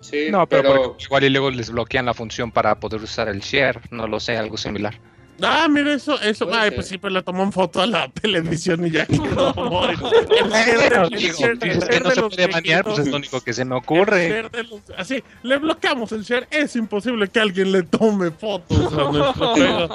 Sí, 0.00 0.28
No, 0.30 0.46
pero, 0.46 0.96
igual 0.98 1.24
y 1.24 1.28
luego 1.28 1.50
les 1.50 1.70
bloquean 1.70 2.06
la 2.06 2.14
función 2.14 2.52
para 2.52 2.78
poder 2.78 3.02
usar 3.02 3.28
el 3.28 3.40
share, 3.40 3.80
no 3.90 4.06
lo 4.06 4.20
sé, 4.20 4.36
algo 4.36 4.56
similar. 4.56 4.94
Ah, 5.42 5.68
mira 5.68 5.92
eso, 5.94 6.20
eso, 6.20 6.46
Puede 6.46 6.58
ay, 6.58 6.68
ser. 6.68 6.74
pues 6.74 6.86
sí, 6.88 6.98
pues 6.98 7.12
le 7.12 7.22
toman 7.22 7.52
foto 7.52 7.80
a 7.80 7.86
la 7.86 8.08
televisión 8.22 8.84
y 8.86 8.90
ya 8.90 9.06
quedó. 9.06 9.54
El 9.88 9.92
el 9.92 11.10
Digo, 11.10 11.38
share- 11.38 11.58
si 11.60 11.66
el 11.68 12.02
no 12.02 12.08
de 12.08 12.14
se 12.14 12.20
los 12.20 12.34
puede 12.34 12.46
banear, 12.48 12.84
pues 12.84 12.98
es 12.98 13.04
viejitos. 13.04 13.08
lo 13.10 13.16
único 13.16 13.40
que 13.40 13.52
se 13.52 13.64
me 13.64 13.76
El 13.76 13.82
ocurre. 13.82 14.28
share 14.28 14.50
de 14.50 14.62
los- 14.64 14.80
Así, 14.96 15.22
le 15.42 15.56
bloqueamos 15.58 16.12
el 16.12 16.22
share. 16.22 16.48
Es 16.50 16.74
imposible 16.76 17.28
que 17.28 17.40
alguien 17.40 17.72
le 17.72 17.82
tome 17.82 18.30
fotos 18.30 18.92
a 18.92 19.10
nuestro 19.12 19.32
juego. 19.54 19.88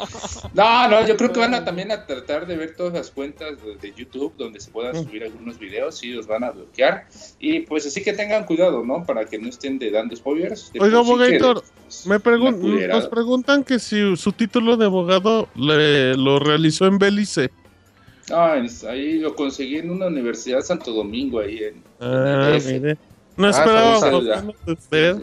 no, 0.53 0.87
no, 0.87 1.07
yo 1.07 1.17
creo 1.17 1.31
que 1.33 1.39
van 1.39 1.53
a 1.53 1.65
también 1.65 1.91
a 1.91 2.05
tratar 2.05 2.45
de 2.47 2.55
ver 2.57 2.75
todas 2.75 2.93
las 2.93 3.11
cuentas 3.11 3.61
de, 3.63 3.75
de 3.75 3.93
YouTube 3.95 4.33
donde 4.37 4.59
se 4.59 4.71
puedan 4.71 4.93
Mm. 4.93 5.03
subir 5.03 5.23
algunos 5.23 5.57
videos 5.59 6.03
y 6.03 6.11
los 6.11 6.27
van 6.27 6.43
a 6.43 6.51
bloquear. 6.51 7.07
Y 7.39 7.61
pues 7.61 7.85
así 7.87 8.03
que 8.03 8.13
tengan 8.13 8.45
cuidado, 8.45 8.83
¿no? 8.85 9.03
Para 9.05 9.25
que 9.25 9.39
no 9.39 9.49
estén 9.49 9.79
de 9.79 9.89
dando 9.91 10.15
spoilers. 10.15 10.71
De 10.71 10.79
Oiga, 10.79 11.03
por 11.03 11.23
sí 11.25 11.31
que- 11.31 11.37
abogator, 11.37 11.63
Me 12.05 12.19
pregun- 12.19 12.53
Una 12.55 12.57
culerada. 12.57 12.99
nos 12.99 13.09
preguntan 13.09 13.63
que 13.63 13.79
si 13.79 14.15
su 14.17 14.31
título 14.31 14.77
de 14.77 14.85
abogado 14.85 15.32
le, 15.55 16.15
lo 16.15 16.39
realizó 16.39 16.85
en 16.85 16.97
Belice. 16.99 17.51
Ah, 18.31 18.57
es- 18.63 18.83
ahí 18.83 19.19
lo 19.19 19.35
conseguí 19.35 19.77
en 19.77 19.89
una 19.91 20.07
universidad 20.07 20.61
Santo 20.61 20.91
Domingo, 20.93 21.39
ahí 21.39 21.59
en... 21.63 21.83
Ah, 21.99 22.51
Ese. 22.55 22.79
mire. 22.79 22.97
No 23.35 23.47
Ah, 23.47 23.49
esperaba 23.49 23.99
saludos, 23.99 24.41
fotos 24.41 24.65
de 24.65 24.73
usted. 24.73 25.17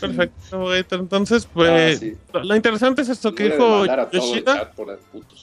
Perfecto, 0.00 0.34
abogator. 0.56 1.00
Entonces, 1.00 1.48
pues, 1.52 1.96
Ah, 1.96 1.98
sí. 2.00 2.14
lo, 2.32 2.44
lo 2.44 2.56
interesante 2.56 3.02
es 3.02 3.08
esto 3.08 3.34
que 3.34 3.44
dijo 3.50 3.84
Yoshida. 4.12 4.72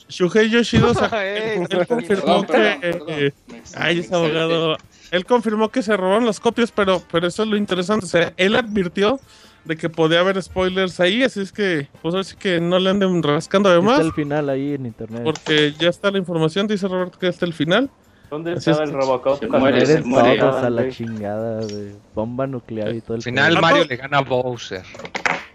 Shuhei 0.10 0.50
Yoshida 0.50 1.24
él, 1.24 1.68
él 1.70 1.88
confirmó 1.88 2.46
Perdón, 2.46 2.46
que... 2.46 2.78
perdón. 2.82 3.08
eh, 3.10 3.32
Ay, 3.76 4.00
ese 4.00 4.14
abogado. 4.16 4.78
Él 5.12 5.26
confirmó 5.26 5.70
que 5.70 5.84
se 5.84 5.96
robaron 5.96 6.26
las 6.26 6.40
copias, 6.40 6.72
pero, 6.72 7.02
pero 7.12 7.28
eso 7.28 7.44
es 7.44 7.50
lo 7.50 7.56
interesante. 7.58 8.06
O 8.06 8.10
sea, 8.10 8.34
él 8.36 8.56
advirtió 8.56 9.20
de 9.66 9.78
que 9.78 9.90
podía 9.90 10.20
haber 10.20 10.42
spoilers 10.42 11.00
ahí, 11.00 11.24
así 11.24 11.40
es 11.42 11.52
que, 11.52 11.88
pues 12.02 12.14
así 12.16 12.36
que 12.36 12.60
no 12.60 12.80
le 12.80 12.90
anden 12.90 13.24
rascando 13.24 13.70
Está 13.70 13.78
además, 13.80 14.00
el 14.02 14.12
final 14.14 14.50
ahí 14.50 14.74
en 14.74 14.86
internet. 14.86 15.22
porque 15.24 15.74
ya 15.80 15.90
está 15.90 16.12
la 16.12 16.18
información, 16.18 16.68
dice 16.68 16.88
Roberto 16.88 17.18
que 17.20 17.28
hasta 17.28 17.46
el 17.46 17.54
final. 17.54 17.90
¿Dónde 18.30 18.54
Así 18.54 18.72
estaba 18.72 18.84
es. 18.86 18.90
el 18.90 18.96
Robocop? 18.96 19.40
Se 19.40 19.48
cuando 19.48 19.70
muere, 19.70 19.86
se 19.86 20.02
Mueren 20.02 20.10
muere. 20.10 20.40
todos 20.40 20.64
a 20.64 20.70
la 20.72 20.82
güey? 20.82 20.94
chingada 20.94 21.58
de 21.60 21.96
bomba 22.16 22.48
nuclear 22.48 22.96
y 22.96 23.02
todo 23.02 23.14
el 23.14 23.20
Al 23.20 23.24
final. 23.24 23.62
Mario 23.62 23.86
le 23.86 23.96
gana 23.96 24.18
a 24.18 24.22
Bowser. 24.22 24.82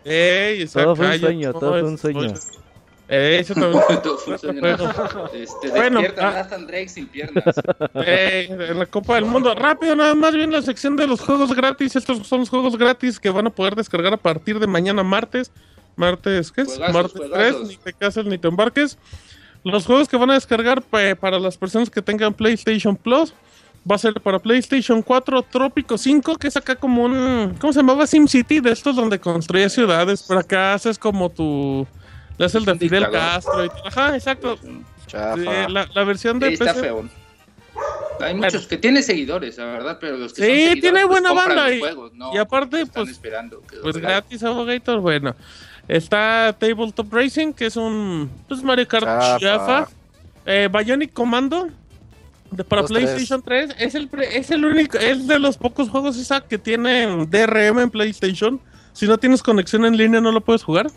Ey, 0.04 0.64
Todo 0.66 0.94
fue 0.94 1.06
un 1.14 1.18
sueño, 1.20 1.52
todo 1.52 1.70
fue 1.72 1.82
un 1.82 1.98
sueño. 1.98 2.20
spoiler. 2.36 2.68
Ey, 3.09 3.40
eso 3.40 3.54
también. 3.54 3.82
Este, 5.32 5.70
Bueno, 5.70 6.00
ah. 6.20 6.44
Drake 6.66 6.88
sin 6.88 7.06
piernas. 7.06 7.44
Ey, 7.94 8.46
en 8.50 8.78
la 8.78 8.86
Copa 8.86 9.14
del 9.14 9.24
Mundo. 9.24 9.54
Rápido, 9.54 9.96
nada 9.96 10.14
más 10.14 10.34
bien 10.34 10.52
la 10.52 10.61
sección 10.62 10.96
de 10.96 11.06
los 11.06 11.20
juegos 11.20 11.54
gratis. 11.54 11.96
Estos 11.96 12.26
son 12.26 12.40
los 12.40 12.50
juegos 12.50 12.76
gratis 12.76 13.18
que 13.18 13.30
van 13.30 13.46
a 13.46 13.50
poder 13.50 13.74
descargar 13.76 14.12
a 14.12 14.18
partir 14.18 14.59
de 14.59 14.66
mañana 14.66 15.02
martes. 15.02 15.50
Martes, 15.96 16.52
¿qué 16.52 16.61
es? 16.62 16.68
Juegazos, 16.68 16.94
martes 16.94 17.12
juegazos. 17.16 17.56
3, 17.61 17.68
ni 17.70 17.76
te 17.76 17.92
cases 17.92 18.24
ni 18.26 18.38
te 18.38 18.48
embarques. 18.48 18.98
Los 19.64 19.86
juegos 19.86 20.09
que 20.09 20.16
van 20.16 20.30
a 20.30 20.34
descargar 20.34 20.82
pa- 20.82 21.14
para 21.18 21.38
las 21.40 21.56
personas 21.56 21.90
que 21.90 22.00
tengan 22.02 22.32
PlayStation 22.34 22.94
Plus 22.96 23.32
va 23.90 23.96
a 23.96 23.98
ser 23.98 24.14
para 24.20 24.38
PlayStation 24.38 25.02
4 25.02 25.42
Trópico 25.42 25.98
5, 25.98 26.36
que 26.36 26.48
es 26.48 26.56
acá 26.56 26.76
como 26.76 27.04
un. 27.04 27.56
¿Cómo 27.61 27.72
se 27.72 27.80
llamaba? 27.80 28.06
SimCity, 28.06 28.61
de 28.61 28.70
estos 28.72 28.94
donde 28.94 29.18
construyes 29.18 29.72
ciudades. 29.72 30.24
Pero 30.28 30.40
acá 30.40 30.74
haces 30.74 30.98
como 30.98 31.30
tu. 31.30 31.86
Le 32.39 32.45
haces 32.47 32.55
el 32.57 32.64
de 32.64 32.78
Fidel. 32.78 33.11
Castro 33.11 33.64
y 33.64 33.70
Ajá, 33.84 34.14
exacto. 34.14 34.59
Chafa. 35.07 35.36
Sí, 35.36 35.72
la, 35.72 35.89
la 35.95 36.05
versión 36.05 36.39
de 36.39 36.49
Sí, 36.49 36.53
está 36.55 36.66
PC. 36.66 36.80
feo. 36.80 37.09
Hay 38.20 38.34
muchos 38.34 38.66
que 38.66 38.76
tienen 38.76 39.03
seguidores, 39.03 39.57
la 39.59 39.64
verdad, 39.66 39.99
pero 40.01 40.16
los 40.16 40.32
que 40.32 40.45
Sí, 40.45 40.66
son 40.70 40.80
tiene 40.80 41.01
pues, 41.07 41.09
buena 41.09 41.28
compran 41.28 41.49
banda 41.49 41.66
los 41.68 41.76
y- 41.76 41.78
juegos, 41.80 42.12
no, 42.14 42.34
y 42.34 42.39
aparte, 42.39 42.80
están 42.80 43.05
pues- 43.05 43.14
esperando 43.14 43.62
que 43.68 43.76
los 43.76 43.82
Pues 43.84 43.95
regalen. 43.97 44.16
gratis, 44.20 44.43
Abogator. 44.43 45.01
Bueno, 45.01 45.36
está 45.86 46.57
Tabletop 46.59 47.12
Racing, 47.12 47.53
que 47.53 47.66
es 47.66 47.76
un 47.76 48.28
pues, 48.49 48.62
Mario 48.62 48.89
Kart 48.89 49.05
Chafa. 49.05 49.39
chafa. 49.39 49.89
Eh, 50.47 50.68
Bionic 50.72 51.12
Commando, 51.12 51.68
de, 52.51 52.64
para 52.64 52.82
Los 52.82 52.91
PlayStation 52.91 53.43
3. 53.43 53.70
Es 53.78 53.95
el, 53.95 54.09
pre- 54.09 54.36
es 54.39 54.51
el 54.51 54.64
único, 54.64 54.99
es 54.99 55.26
de 55.28 55.39
los 55.39 55.57
pocos 55.57 55.89
juegos 55.89 56.16
Isaac, 56.16 56.47
que 56.49 56.59
tienen 56.59 57.30
DRM 57.30 57.82
en 57.82 57.91
PlayStation. 57.91 58.61
Si 58.93 59.07
no 59.07 59.18
tienes 59.18 59.43
conexión 59.43 59.84
en 59.84 59.97
línea, 59.97 60.20
no 60.20 60.32
lo 60.32 60.41
puedes 60.41 60.64
jugar. 60.64 60.89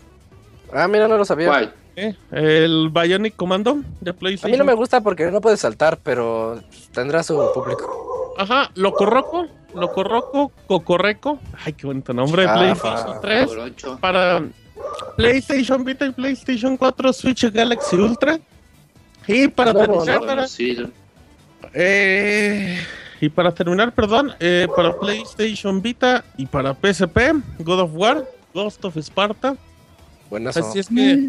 Ah, 0.72 0.88
mira, 0.88 1.06
no 1.08 1.16
lo 1.18 1.24
sabía. 1.24 1.48
¿Cuál? 1.48 1.74
Eh, 1.96 2.14
El 2.30 2.88
Bionic 2.90 3.36
Commando 3.36 3.80
de 4.00 4.10
A 4.10 4.14
PlayStation. 4.14 4.50
mí 4.50 4.56
no 4.56 4.64
me 4.64 4.72
gusta 4.74 5.00
porque 5.02 5.30
no 5.30 5.40
puedes 5.40 5.60
saltar, 5.60 5.98
pero 6.02 6.60
tendrá 6.92 7.22
su 7.22 7.34
público. 7.54 8.34
Ajá, 8.38 8.70
Locorroco, 8.74 9.46
Locorroco, 9.74 10.50
Cocorreco. 10.66 11.38
Ay, 11.64 11.74
qué 11.74 11.86
bonito 11.86 12.14
nombre. 12.14 12.42
de 12.42 12.48
Chafa. 12.48 12.72
PlayStation 12.94 13.20
3. 13.20 13.46
Por 13.48 13.58
ocho. 13.58 13.98
para 14.00 14.42
PlayStation 15.16 15.84
Vita 15.84 16.06
y 16.06 16.10
PlayStation 16.12 16.76
4 16.78 17.12
Switch 17.12 17.52
Galaxy 17.52 17.96
Ultra. 17.96 18.38
Y 19.26 19.48
para 19.48 19.72
No, 19.74 19.78
terminar, 19.80 20.20
no, 20.20 20.26
para- 20.26 20.46
eh, 21.74 22.78
y 23.20 23.28
para 23.28 23.52
terminar, 23.52 23.92
perdón, 23.92 24.32
eh, 24.40 24.66
para 24.74 24.98
PlayStation 24.98 25.80
Vita 25.80 26.24
y 26.36 26.46
para 26.46 26.74
PSP, 26.74 27.32
God 27.60 27.80
of 27.80 27.90
War, 27.94 28.24
Ghost 28.54 28.84
of 28.84 28.96
Sparta. 28.96 29.56
Buenas. 30.32 30.56
Así 30.56 30.78
es 30.78 30.88
que. 30.88 31.28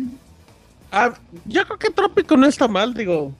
Ah, 0.89 1.14
yo 1.43 1.66
creo 1.66 1.78
que 1.78 1.89
Trópico 1.89 2.38
no 2.38 2.47
está 2.47 2.70
mal, 2.70 2.93
digo. 2.93 3.34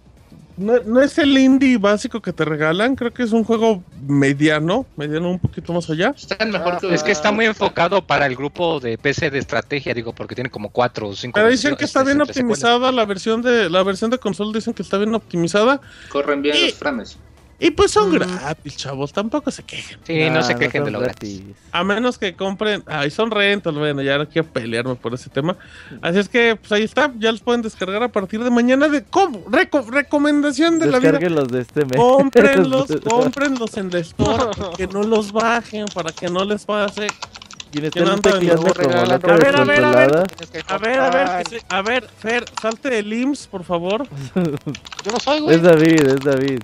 No, 0.58 0.74
no 0.86 1.00
es 1.02 1.18
el 1.18 1.38
indie 1.38 1.78
básico 1.78 2.22
que 2.22 2.34
te 2.34 2.44
regalan, 2.44 2.98
creo 2.98 3.14
que 3.14 3.24
es 3.24 3.32
un 3.32 3.46
juego 3.46 3.82
mediano, 4.06 4.86
mediano 4.98 5.32
un 5.32 5.40
poquito 5.40 5.72
más 5.72 5.90
allá. 5.90 6.14
Están 6.18 6.52
mejor 6.52 6.80
que 6.82 6.94
Es 6.94 7.02
que 7.02 7.14
está 7.14 7.32
muy 7.32 7.46
enfocado 7.46 8.06
para 8.06 8.26
el 8.26 8.36
grupo 8.36 8.82
de 8.82 8.98
PC 8.98 9.30
de 9.32 9.40
estrategia, 9.40 9.94
digo, 9.94 10.14
porque 10.14 10.36
tiene 10.36 10.50
como 10.50 10.70
cuatro 10.70 11.08
o 11.08 11.16
cinco. 11.16 11.36
Pero 11.36 11.48
dicen 11.50 11.78
que 11.78 11.86
está 11.86 12.04
bien 12.04 12.20
optimizada 12.20 12.92
la 12.92 13.06
versión 13.06 13.42
de 13.42 13.70
la 13.70 13.84
versión 13.84 14.12
de 14.12 14.18
consola, 14.18 14.52
dicen 14.54 14.74
que 14.74 14.82
está 14.82 14.98
bien 14.98 15.16
optimizada. 15.16 15.80
corren 16.10 16.42
bien 16.42 16.58
Y- 16.58 16.66
los 16.66 16.74
frames. 16.74 17.18
Y 17.66 17.72
pues 17.72 17.92
son 17.92 18.10
Mm. 18.12 18.16
gratis, 18.20 18.76
chavos, 18.78 19.14
tampoco 19.14 19.50
se 19.50 19.64
quejen. 19.64 19.98
Sí, 20.04 20.20
no 20.30 20.36
Nah, 20.36 20.44
se 20.44 20.56
quejen 20.56 20.82
son 20.82 20.86
de 20.86 20.92
lo 20.92 21.00
gratis. 21.00 21.40
gratis. 21.40 21.56
A 21.72 21.84
menos 21.84 22.18
que 22.18 22.36
compren. 22.36 22.84
Ay, 22.88 23.10
son 23.10 23.32
rentas, 23.32 23.74
bueno, 23.74 24.02
ya 24.02 24.18
no 24.18 24.28
quiero 24.28 24.48
pelearme 24.50 24.96
por 24.96 25.14
ese 25.14 25.30
tema. 25.30 25.56
Así 26.02 26.20
es 26.20 26.28
que, 26.30 26.56
pues 26.58 26.72
ahí 26.74 26.84
está, 26.84 27.12
ya 27.18 27.32
los 27.32 27.42
pueden 27.42 27.62
descargar 27.62 28.04
a 28.04 28.10
partir 28.10 28.44
de 28.44 28.50
mañana. 28.50 28.88
de 28.90 29.04
¿Cómo? 29.04 29.46
Reco- 29.46 29.88
recomendación 29.90 30.78
de 30.78 30.88
la 30.88 31.00
vida. 31.00 31.12
Descárguenlos 31.14 31.48
de 31.48 31.62
este 31.62 31.86
mes. 31.86 31.96
Cómprenlos, 31.96 32.86
cómprenlos 33.08 33.78
en 33.78 33.90
la 33.92 34.00
store, 34.00 34.46
que 34.78 34.88
no 34.88 35.04
los 35.04 35.32
bajen 35.32 35.86
para 35.94 36.12
que 36.12 36.28
no 36.30 36.44
les 36.44 36.66
pase. 36.66 37.08
¿Quién 37.72 37.90
¿Quién 37.90 38.08
está 38.08 38.32
regalando? 38.32 38.64
loca 39.18 39.34
A 39.34 39.38
ver, 39.38 39.56
a 39.56 39.64
ver, 39.64 39.84
a 39.86 39.92
ver. 39.92 40.24
A 40.68 40.78
ver, 40.78 41.00
a 41.00 41.10
ver, 41.10 41.48
se- 41.48 41.62
a 41.70 41.82
ver, 41.82 42.08
Fer, 42.20 42.46
salte 42.62 42.90
del 42.90 43.12
IMSS, 43.14 43.48
por 43.48 43.64
favor. 43.64 44.06
Yo 44.36 45.12
no 45.12 45.20
soy, 45.20 45.40
güey. 45.40 45.56
Es 45.56 45.62
David, 45.64 46.02
es 46.08 46.20
David. 46.20 46.60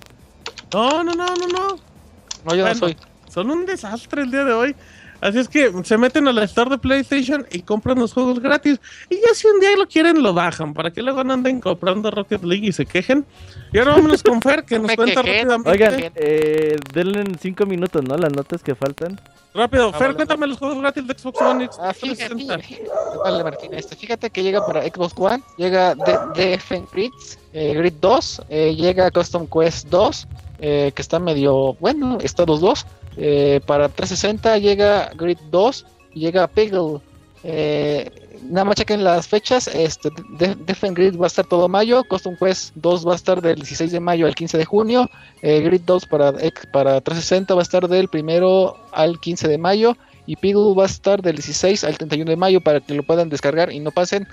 No, 0.72 1.02
no, 1.04 1.12
no, 1.12 1.26
no, 1.26 1.46
no. 1.48 1.68
No, 1.68 2.54
yo 2.54 2.62
Bueno, 2.62 2.68
no 2.68 2.74
soy. 2.74 2.96
Son 3.28 3.50
un 3.50 3.66
desastre 3.66 4.22
el 4.22 4.30
día 4.30 4.44
de 4.44 4.52
hoy. 4.52 4.74
Así 5.20 5.38
es 5.38 5.48
que 5.48 5.70
se 5.84 5.98
meten 5.98 6.26
a 6.28 6.32
la 6.32 6.44
store 6.44 6.70
de 6.70 6.78
PlayStation 6.78 7.46
y 7.52 7.60
compran 7.60 7.98
los 7.98 8.14
juegos 8.14 8.40
gratis. 8.40 8.80
Y 9.10 9.16
ya 9.16 9.34
si 9.34 9.46
un 9.48 9.60
día 9.60 9.76
lo 9.76 9.86
quieren, 9.86 10.22
lo 10.22 10.32
bajan. 10.32 10.72
Para 10.72 10.90
que 10.90 11.02
luego 11.02 11.22
no 11.24 11.34
anden 11.34 11.60
comprando 11.60 12.10
Rocket 12.10 12.42
League 12.42 12.66
y 12.68 12.72
se 12.72 12.86
quejen. 12.86 13.26
Y 13.70 13.78
ahora 13.78 13.96
vámonos 13.96 14.22
con 14.22 14.40
Fer, 14.40 14.64
que 14.64 14.78
nos 14.78 14.96
cuenta 14.96 15.22
quejé. 15.22 15.44
rápidamente. 15.44 15.70
Oigan, 15.70 16.12
eh, 16.14 16.76
denle 16.94 17.20
en 17.20 17.38
5 17.38 17.66
minutos, 17.66 18.02
¿no? 18.02 18.16
Las 18.16 18.32
notas 18.32 18.62
que 18.62 18.74
faltan. 18.74 19.20
Rápido, 19.52 19.88
Ah, 19.92 19.98
Fer, 19.98 20.02
vale, 20.06 20.14
cuéntame 20.16 20.46
los 20.46 20.58
juegos 20.58 20.78
gratis 20.78 21.06
de 21.06 21.14
Xbox 21.18 21.40
One 21.42 21.64
X. 21.64 21.76
Ah, 21.80 21.92
fíjate, 21.92 22.28
360. 22.28 22.58
fíjate. 22.66 22.90
Vale, 23.22 23.44
Martín, 23.44 23.74
este, 23.74 23.96
fíjate 23.96 24.30
que 24.30 24.42
llega 24.42 24.64
para 24.64 24.82
Xbox 24.84 25.12
One, 25.18 25.42
llega 25.58 25.94
de- 25.96 26.56
DF 26.56 26.82
Grid, 26.92 27.10
eh, 27.52 27.74
Grid 27.74 27.94
2, 28.00 28.42
eh, 28.48 28.74
llega 28.74 29.10
Custom 29.10 29.46
Quest 29.48 29.88
2, 29.88 30.26
eh, 30.60 30.92
que 30.94 31.02
está 31.02 31.18
medio, 31.18 31.74
bueno, 31.80 32.18
está 32.22 32.44
los 32.46 32.60
dos. 32.60 32.86
Eh, 33.16 33.60
para 33.66 33.88
360 33.88 34.58
llega 34.58 35.10
Grid 35.16 35.38
2 35.50 35.86
y 36.14 36.20
llega 36.20 36.46
Piggle. 36.46 37.00
Eh, 37.42 38.10
nada 38.48 38.64
más 38.64 38.76
chequen 38.76 39.02
las 39.02 39.26
fechas. 39.28 39.68
Este, 39.68 40.10
de- 40.38 40.54
Def 40.54 40.82
Grid 40.82 41.18
va 41.18 41.24
a 41.24 41.28
estar 41.28 41.46
todo 41.46 41.68
mayo. 41.68 42.04
Custom 42.04 42.36
Quest 42.36 42.72
2 42.76 43.06
va 43.06 43.12
a 43.12 43.16
estar 43.16 43.40
del 43.40 43.56
16 43.56 43.92
de 43.92 44.00
mayo 44.00 44.26
al 44.26 44.34
15 44.34 44.58
de 44.58 44.64
junio. 44.64 45.08
Grid 45.42 45.82
2 45.86 46.06
para, 46.06 46.32
para 46.72 47.00
360 47.00 47.54
va 47.54 47.60
a 47.60 47.62
estar 47.62 47.88
del 47.88 48.08
primero 48.08 48.76
al 48.92 49.18
15 49.20 49.48
de 49.48 49.58
mayo. 49.58 49.96
Y 50.26 50.36
Piggle 50.36 50.74
va 50.76 50.84
a 50.84 50.86
estar 50.86 51.22
del 51.22 51.36
16 51.36 51.82
al 51.84 51.96
31 51.98 52.30
de 52.30 52.36
mayo 52.36 52.60
para 52.60 52.80
que 52.80 52.94
lo 52.94 53.02
puedan 53.02 53.28
descargar 53.30 53.72
y 53.72 53.80
no 53.80 53.90
pasen 53.90 54.28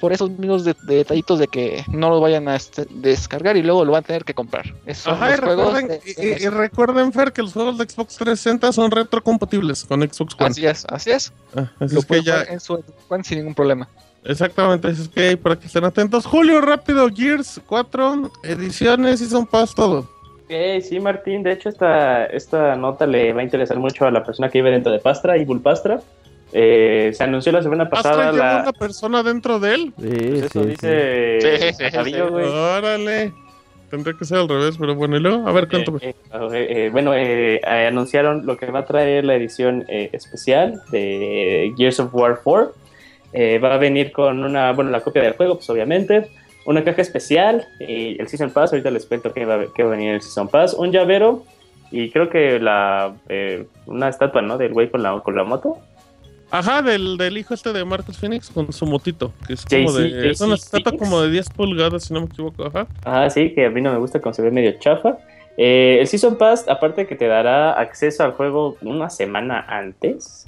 por 0.00 0.12
esos 0.12 0.30
mismos 0.30 0.64
de- 0.64 0.74
de 0.82 0.96
detallitos 0.96 1.38
de 1.38 1.48
que 1.48 1.82
no 1.88 2.10
lo 2.10 2.20
vayan 2.20 2.48
a 2.48 2.56
este, 2.56 2.86
descargar 2.90 3.56
y 3.56 3.62
luego 3.62 3.84
lo 3.84 3.92
van 3.92 4.04
a 4.04 4.06
tener 4.06 4.24
que 4.24 4.34
comprar. 4.34 4.66
Esos 4.84 5.12
Ajá, 5.12 5.32
y 5.32 5.36
recuerden, 5.36 5.88
de- 5.88 6.00
y- 6.04 6.26
y- 6.42 6.44
y 6.44 6.48
recuerden, 6.48 7.12
Fer, 7.12 7.32
que 7.32 7.42
los 7.42 7.52
juegos 7.52 7.78
de 7.78 7.84
Xbox 7.88 8.16
360 8.16 8.72
son 8.72 8.90
retrocompatibles 8.90 9.84
con 9.84 10.02
Xbox 10.02 10.34
One. 10.38 10.50
Así 10.50 10.66
es, 10.66 10.84
así 10.90 11.10
es. 11.10 11.32
Ah, 11.56 11.70
así 11.80 11.94
Lo 11.94 12.00
es 12.00 12.06
que 12.06 12.22
ya, 12.22 12.42
en 12.42 12.60
su 12.60 12.82
One 13.08 13.24
sin 13.24 13.38
ningún 13.38 13.54
problema. 13.54 13.88
exactamente, 14.24 14.88
así 14.88 15.02
es 15.02 15.08
que 15.08 15.36
para 15.36 15.56
que 15.58 15.66
estén 15.66 15.84
atentos. 15.84 16.26
Julio, 16.26 16.60
rápido, 16.60 17.08
Gears 17.14 17.60
4, 17.66 18.30
ediciones 18.42 19.20
y 19.20 19.26
son 19.26 19.46
pas 19.46 19.74
todo. 19.74 20.00
Ok, 20.44 20.82
sí, 20.82 21.00
Martín. 21.00 21.42
De 21.42 21.52
hecho, 21.52 21.68
esta, 21.68 22.26
esta 22.26 22.76
nota 22.76 23.06
le 23.06 23.32
va 23.32 23.40
a 23.40 23.44
interesar 23.44 23.78
mucho 23.78 24.04
a 24.04 24.10
la 24.10 24.22
persona 24.24 24.48
que 24.48 24.58
vive 24.58 24.70
dentro 24.70 24.92
de 24.92 24.98
Pastra, 25.00 25.36
Ibul 25.38 25.60
Pastra. 25.60 26.00
Eh, 26.58 27.10
se 27.12 27.22
anunció 27.22 27.52
la 27.52 27.62
semana 27.62 27.88
pasada 27.90 28.28
¿Astra 28.28 28.32
lleva 28.32 28.54
la. 28.54 28.62
una 28.62 28.72
persona 28.72 29.22
dentro 29.22 29.58
de 29.60 29.74
él? 29.74 29.92
Sí, 30.00 30.08
pues 30.08 30.42
eso 30.44 30.62
sí, 30.62 30.68
dice. 30.70 31.38
Sí, 31.40 31.48
sí, 31.68 31.74
sí, 31.74 31.84
Javillo, 31.92 32.26
sí. 32.28 32.32
güey. 32.32 32.46
Órale. 32.46 33.32
Tendría 33.90 34.14
que 34.18 34.24
ser 34.24 34.38
al 34.38 34.48
revés, 34.48 34.76
pero 34.78 34.94
bueno, 34.94 35.16
y 35.16 35.20
luego, 35.20 35.46
a 35.46 35.52
ver, 35.52 35.68
cuéntame. 35.68 35.98
Eh, 36.00 36.14
eh, 36.32 36.66
eh, 36.70 36.88
bueno, 36.90 37.14
eh, 37.14 37.56
eh, 37.56 37.86
anunciaron 37.86 38.46
lo 38.46 38.56
que 38.56 38.66
va 38.70 38.80
a 38.80 38.84
traer 38.86 39.24
la 39.26 39.34
edición 39.36 39.84
eh, 39.88 40.08
especial 40.12 40.80
de 40.90 41.72
Gears 41.76 42.00
of 42.00 42.14
War 42.14 42.40
4. 42.42 42.72
Eh, 43.34 43.58
va 43.58 43.74
a 43.74 43.78
venir 43.78 44.10
con 44.12 44.42
una, 44.42 44.72
bueno, 44.72 44.90
la 44.90 45.02
copia 45.02 45.22
del 45.22 45.34
juego, 45.34 45.56
pues 45.56 45.68
obviamente, 45.68 46.30
una 46.64 46.82
caja 46.82 47.02
especial, 47.02 47.64
y 47.78 48.20
el 48.20 48.26
Season 48.28 48.50
Pass, 48.50 48.72
ahorita 48.72 48.90
les 48.90 49.04
cuento 49.06 49.32
que 49.32 49.44
va, 49.44 49.54
a- 49.56 49.66
que 49.74 49.82
va 49.84 49.90
a 49.90 49.96
venir 49.96 50.14
el 50.14 50.22
Season 50.22 50.48
Pass, 50.48 50.72
un 50.74 50.90
llavero 50.90 51.44
y 51.92 52.10
creo 52.10 52.28
que 52.28 52.58
la 52.58 53.14
eh, 53.28 53.66
una 53.86 54.08
estatua, 54.08 54.40
¿no? 54.42 54.56
Del 54.58 54.72
güey 54.72 54.90
con 54.90 55.02
la, 55.02 55.20
con 55.20 55.36
la 55.36 55.44
moto. 55.44 55.76
Ajá, 56.50 56.80
del, 56.80 57.16
del 57.16 57.38
hijo 57.38 57.54
este 57.54 57.72
de 57.72 57.84
Marcus 57.84 58.18
Phoenix 58.18 58.48
con 58.50 58.72
su 58.72 58.86
motito, 58.86 59.32
que 59.46 59.54
es 59.54 59.64
como 59.64 59.92
de, 59.92 60.30
es 60.30 60.40
una 60.40 60.54
estatua 60.54 60.92
como 60.92 61.20
de 61.20 61.30
10 61.30 61.50
pulgadas, 61.50 62.04
si 62.04 62.14
no 62.14 62.20
me 62.20 62.26
equivoco, 62.26 62.64
ajá. 62.64 62.86
Ah, 63.04 63.28
sí, 63.28 63.52
que 63.52 63.66
a 63.66 63.70
mí 63.70 63.80
no 63.80 63.92
me 63.92 63.98
gusta, 63.98 64.20
como 64.20 64.32
se 64.32 64.42
ve 64.42 64.50
medio 64.50 64.72
chafa. 64.78 65.18
Eh, 65.56 65.98
el 66.00 66.06
Season 66.06 66.36
Pass, 66.36 66.68
aparte 66.68 67.02
de 67.02 67.06
que 67.06 67.16
te 67.16 67.26
dará 67.26 67.72
acceso 67.72 68.22
al 68.22 68.32
juego 68.32 68.76
una 68.82 69.10
semana 69.10 69.64
antes, 69.68 70.46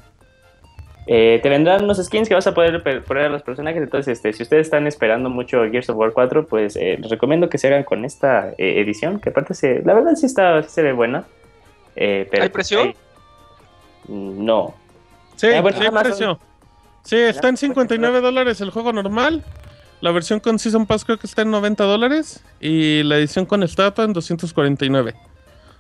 eh, 1.11 1.41
te 1.43 1.49
vendrán 1.49 1.83
unos 1.83 1.97
skins 1.97 2.29
que 2.29 2.35
vas 2.35 2.47
a 2.47 2.53
poder 2.53 2.83
poner 3.05 3.25
a 3.25 3.29
los 3.31 3.43
personajes. 3.43 3.83
Entonces, 3.83 4.19
este, 4.19 4.35
si 4.35 4.43
ustedes 4.43 4.67
están 4.67 4.87
esperando 4.87 5.31
mucho 5.31 5.63
Gears 5.71 5.89
of 5.89 5.97
War 5.97 6.13
4, 6.13 6.47
pues 6.47 6.77
eh, 6.77 6.99
les 7.01 7.11
recomiendo 7.11 7.49
que 7.49 7.57
se 7.57 7.69
hagan 7.69 7.83
con 7.83 8.05
esta 8.05 8.51
eh, 8.59 8.81
edición, 8.81 9.19
que 9.19 9.31
aparte 9.31 9.55
se, 9.55 9.83
la 9.83 9.95
verdad 9.95 10.15
sí, 10.17 10.27
está, 10.27 10.63
sí 10.63 10.69
se 10.69 10.83
ve 10.83 10.93
buena. 10.93 11.25
Eh, 11.97 12.29
pero, 12.31 12.43
¿Hay 12.43 12.51
precio? 12.51 12.85
eh, 12.85 12.95
no. 14.07 14.75
Sí, 15.39 15.47
bueno, 15.63 15.79
sí, 15.79 15.87
Amazon. 15.87 16.39
Sí, 17.05 17.17
está 17.17 17.49
en 17.49 17.57
59 17.57 18.21
dólares 18.21 18.61
el 18.61 18.71
juego 18.71 18.93
normal. 18.93 19.43
La 20.01 20.11
versión 20.13 20.41
con 20.41 20.59
Season 20.59 20.87
Pass 20.87 21.05
creo 21.05 21.19
que 21.19 21.27
está 21.27 21.43
en 21.43 21.51
90 21.51 21.85
dólares. 21.85 22.43
Y 22.61 23.03
la 23.05 23.17
edición 23.17 23.47
con 23.47 23.63
estatua 23.63 24.05
en 24.05 24.13
249. 24.13 25.15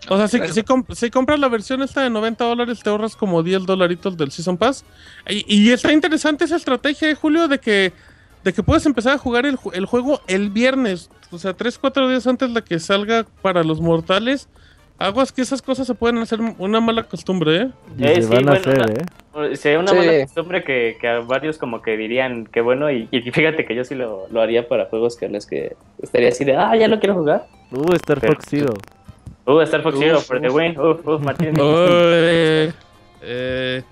O 0.09 0.17
sea, 0.17 0.27
si, 0.29 0.39
si, 0.53 0.63
comp- 0.63 0.95
si 0.95 1.11
compras 1.11 1.39
la 1.39 1.49
versión 1.49 1.83
esta 1.83 2.03
de 2.03 2.09
90 2.11 2.45
dólares, 2.45 2.81
te 2.83 2.89
ahorras 2.89 3.15
como 3.17 3.43
10 3.43 3.67
dolaritos 3.67 4.17
del 4.17 4.31
Season 4.31 4.57
Pass. 4.57 4.85
Y, 5.29 5.45
y 5.47 5.71
está 5.71 5.93
interesante 5.93 6.45
esa 6.45 6.57
estrategia, 6.57 7.11
eh, 7.11 7.15
Julio, 7.15 7.47
de 7.49 7.59
que, 7.59 7.93
de 8.45 8.53
que 8.53 8.63
puedes 8.63 8.87
empezar 8.87 9.15
a 9.15 9.19
jugar 9.19 9.45
el, 9.45 9.59
el 9.75 9.87
juego 9.87 10.21
el 10.29 10.51
viernes. 10.51 11.11
O 11.31 11.39
sea, 11.39 11.55
3-4 11.57 12.09
días 12.09 12.27
antes 12.27 12.55
de 12.55 12.63
que 12.63 12.79
salga 12.79 13.27
para 13.43 13.63
los 13.65 13.81
mortales. 13.81 14.49
Aguas 14.99 15.31
que 15.31 15.43
esas 15.43 15.63
cosas 15.63 15.87
se 15.87 15.95
pueden 15.95 16.19
hacer 16.19 16.41
una 16.59 16.81
mala 16.81 17.05
costumbre, 17.05 17.57
¿eh? 17.57 17.71
Eh, 18.01 18.15
se 18.17 18.23
sí, 18.23 18.29
van 18.35 18.49
a 18.49 18.53
bueno, 18.53 18.53
hacer, 18.53 18.75
una- 18.75 18.93
¿eh? 18.93 19.57
Sería 19.57 19.79
una 19.79 19.91
Sí. 19.93 19.97
buena 19.97 20.25
costumbre 20.25 20.65
que, 20.65 20.97
que 21.01 21.07
a 21.09 21.21
varios 21.21 21.57
como 21.59 21.81
que 21.83 21.97
dirían 21.97 22.47
que 22.47 22.61
bueno 22.61 22.91
y, 22.91 23.07
y 23.13 23.21
fíjate 23.31 23.65
que 23.65 23.77
yo 23.77 23.85
sí 23.85 23.95
lo, 23.95 24.27
lo 24.33 24.41
haría 24.43 24.67
para 24.67 24.87
juegos 24.87 25.17
que 25.17 25.29
los 25.29 25.47
que 25.47 25.77
estaría 26.03 26.31
así 26.31 26.45
de 26.45 26.57
ah 26.57 26.75
ya 26.77 26.89
lo 26.89 26.99
quiero 26.99 27.15
jugar 27.15 27.47
Uh, 27.71 27.93
Star 27.95 28.19
Fox 28.19 28.45
Zero. 28.49 28.75
uh 29.47 29.61
Star 29.61 29.83
Fox 29.83 29.97
Zero 29.99 30.19
for 30.21 30.41
the 30.41 30.49
win 30.51 30.77
uf 30.81 31.07
uf 31.07 31.21
Martín 31.23 31.55
Eh, 31.61 32.73
eh, 33.23 33.83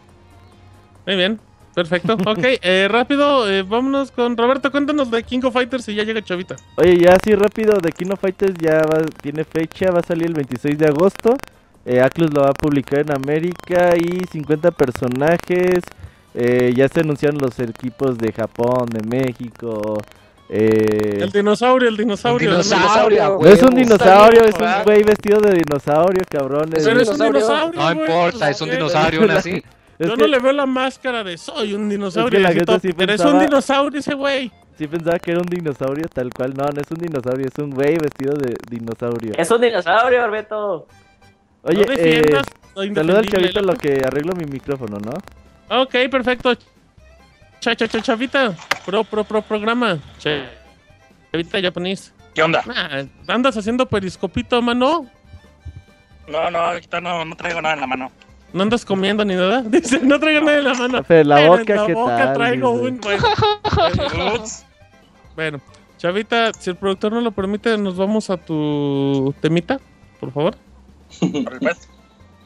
muy 1.07 1.15
bien, 1.17 1.39
perfecto. 1.77 2.15
Ok, 2.27 2.39
eh, 2.43 2.89
rápido, 2.91 3.49
eh, 3.49 3.63
vámonos 3.63 4.11
con 4.11 4.37
Roberto. 4.37 4.73
Cuéntanos 4.73 5.11
de 5.13 5.23
King 5.23 5.41
of 5.45 5.53
Fighters 5.55 5.89
y 5.89 5.95
ya 5.95 6.03
llega 6.03 6.21
Chavita. 6.25 6.57
Oye, 6.77 6.99
ya 6.99 7.13
así 7.15 7.33
rápido, 7.37 7.79
de 7.79 7.93
King 7.93 8.11
of 8.13 8.21
Fighters 8.21 8.55
ya 8.61 8.79
va- 8.79 9.05
tiene 9.23 9.45
fecha, 9.45 9.93
va 9.93 10.01
a 10.01 10.03
salir 10.03 10.27
el 10.27 10.35
26 10.35 10.77
de 10.77 10.87
agosto. 10.87 11.37
Eh, 11.85 12.01
Atlus 12.01 12.33
lo 12.35 12.43
va 12.43 12.49
a 12.49 12.53
publicar 12.53 12.99
en 13.01 13.13
América 13.13 13.91
y 13.97 14.25
50 14.33 14.73
personajes. 14.73 15.81
Eh, 16.35 16.73
ya 16.77 16.89
se 16.89 17.01
anunciaron 17.01 17.39
los 17.41 17.59
equipos 17.61 18.19
de 18.19 18.33
Japón, 18.33 18.87
de 18.91 19.03
México. 19.09 20.03
eh, 20.49 21.19
El 21.23 21.31
dinosaurio, 21.33 21.89
el 21.89 21.97
dinosaurio. 21.97 22.51
Dinosaurio. 22.51 23.39
no 23.41 23.49
es 23.49 23.63
un 23.63 23.75
dinosaurio, 23.75 24.43
es 24.45 24.55
un 24.55 24.85
güey 24.85 25.03
vestido 25.03 25.41
de 25.41 25.55
dinosaurio, 25.55 26.23
cabrones. 26.31 26.81
Es 26.81 26.87
un 26.87 26.93
Pero 26.93 27.01
es 27.03 27.09
un 27.09 27.19
dinosaurio. 27.19 27.81
No 27.81 27.93
importa, 27.93 28.51
es 28.51 28.61
un 28.61 28.71
dinosaurio 28.71 29.21
aún 29.23 29.31
así. 29.33 29.63
Es 29.99 30.09
Yo 30.09 30.15
que 30.15 30.23
no 30.23 30.29
le 30.29 30.39
veo 30.39 30.53
la 30.53 30.67
máscara 30.67 31.25
de 31.25 31.39
soy 31.39 31.73
un 31.75 31.89
dinosaurio. 31.89 32.39
sí 32.81 32.89
es 32.89 32.95
pensaba- 32.95 33.33
un 33.33 33.41
dinosaurio 33.41 34.01
ese 34.01 34.15
güey. 34.15 34.53
Sí 34.77 34.87
pensaba 34.87 35.19
que 35.19 35.31
era 35.31 35.41
un 35.41 35.47
dinosaurio 35.47 36.07
tal 36.13 36.31
cual. 36.35 36.53
No, 36.55 36.65
no 36.65 36.81
es 36.81 36.91
un 36.91 36.99
dinosaurio, 36.99 37.47
es 37.47 37.59
un 37.59 37.71
güey 37.71 37.97
vestido 37.97 38.35
de 38.35 38.55
dinosaurio. 38.69 39.33
es 39.39 39.51
un 39.51 39.61
dinosaurio 39.61 40.23
Arbeto 40.23 40.87
Oye, 41.63 41.85
no 41.87 41.93
eh, 41.97 42.43
saluda 42.95 43.19
al 43.21 43.27
chavito 43.29 43.61
lo 43.63 43.75
que 43.75 44.03
arreglo 44.07 44.35
mi 44.35 44.45
micrófono, 44.45 44.99
¿no? 44.99 45.81
Ok, 45.83 45.95
perfecto. 46.11 46.55
Cha, 47.59 47.75
cha, 47.75 47.89
cha, 47.89 48.01
chavita. 48.03 48.55
Pro, 48.85 49.03
pro, 49.03 49.25
pro, 49.25 49.43
programa. 49.43 49.99
Cha- 50.19 50.51
Chavita 51.33 51.61
japonés. 51.61 52.13
¿Qué 52.35 52.43
onda? 52.43 52.63
Ah, 52.69 53.03
¿Andas 53.27 53.57
haciendo 53.57 53.87
periscopito, 53.87 54.61
mano? 54.63 55.11
No, 56.29 56.51
no, 56.51 56.59
ahorita 56.59 57.01
no, 57.01 57.25
no 57.25 57.35
traigo 57.35 57.61
nada 57.63 57.75
en 57.75 57.81
la 57.81 57.87
mano. 57.87 58.13
¿No 58.57 58.63
andas 58.63 58.87
comiendo 58.87 59.23
ni 59.23 59.35
nada? 59.35 59.61
Dice, 59.67 60.01
no 60.01 60.19
traigo 60.19 60.41
nada 60.41 60.59
en 60.59 60.65
la 60.65 60.73
mano. 60.73 61.03
Pero 61.07 61.29
la 61.29 61.37
Pero 61.37 61.49
boca, 61.51 61.73
en 61.75 61.77
la 61.77 61.87
¿qué 61.87 61.95
boca 61.95 62.17
tal? 62.17 62.35
traigo 62.35 62.73
Dice. 62.79 62.89
un... 62.89 63.01
Bueno, 65.37 65.61
Chavita, 65.99 66.55
si 66.55 66.71
el 66.71 66.77
productor 66.77 67.13
no 67.13 67.21
lo 67.21 67.33
permite, 67.33 67.77
nos 67.77 67.99
vamos 67.99 68.31
a 68.31 68.39
tu 68.39 69.35
temita, 69.43 69.79
por 70.19 70.33
favor. 70.33 70.57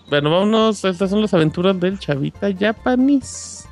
Bueno, 0.08 0.30
vámonos. 0.32 0.84
Estas 0.84 1.10
son 1.10 1.20
las 1.22 1.32
aventuras 1.32 1.78
del 1.78 1.96
Chavita 2.00 2.48
Japanese. 2.58 3.68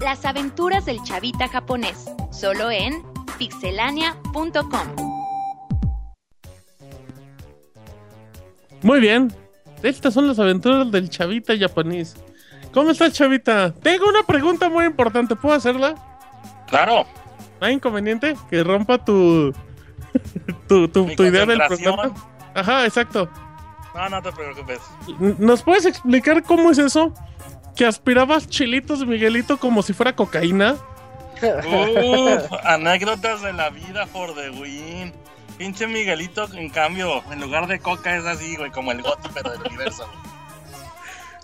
Las 0.00 0.24
aventuras 0.24 0.86
del 0.86 1.02
chavita 1.02 1.46
japonés, 1.48 2.06
solo 2.30 2.70
en 2.70 3.02
pixelania.com. 3.38 5.07
Muy 8.82 9.00
bien. 9.00 9.32
Estas 9.82 10.14
son 10.14 10.26
las 10.26 10.38
aventuras 10.38 10.90
del 10.90 11.08
Chavita 11.08 11.56
Japanese. 11.56 12.16
¿Cómo 12.72 12.90
estás, 12.90 13.12
Chavita? 13.12 13.72
Tengo 13.74 14.08
una 14.08 14.22
pregunta 14.22 14.68
muy 14.68 14.84
importante. 14.84 15.36
¿Puedo 15.36 15.54
hacerla? 15.54 15.94
Claro. 16.68 17.06
¿No 17.60 17.66
hay 17.66 17.74
inconveniente? 17.74 18.36
Que 18.50 18.62
rompa 18.62 19.04
tu. 19.04 19.52
tu, 20.68 20.88
tu, 20.88 21.06
idea 21.22 21.46
del 21.46 21.60
programa. 21.66 22.12
Ajá, 22.54 22.84
exacto. 22.84 23.28
No, 23.94 24.08
no 24.08 24.22
te 24.22 24.32
preocupes. 24.32 24.80
¿Nos 25.38 25.62
puedes 25.62 25.86
explicar 25.86 26.42
cómo 26.42 26.70
es 26.70 26.78
eso? 26.78 27.12
Que 27.74 27.86
aspirabas 27.86 28.48
chilitos 28.48 29.06
Miguelito 29.06 29.58
como 29.58 29.82
si 29.82 29.92
fuera 29.92 30.14
cocaína. 30.14 30.76
Uf, 31.42 32.52
anécdotas 32.64 33.42
de 33.42 33.52
la 33.52 33.70
vida 33.70 34.06
for 34.06 34.34
the 34.34 34.50
win. 34.50 35.12
Pinche 35.58 35.86
Miguelito, 35.86 36.48
en 36.54 36.70
cambio, 36.70 37.22
en 37.32 37.40
lugar 37.40 37.66
de 37.66 37.80
coca 37.80 38.16
es 38.16 38.24
así, 38.24 38.56
güey, 38.56 38.70
como 38.70 38.92
el 38.92 39.02
goto, 39.02 39.28
pero 39.34 39.50
del 39.50 39.62
universo. 39.66 40.06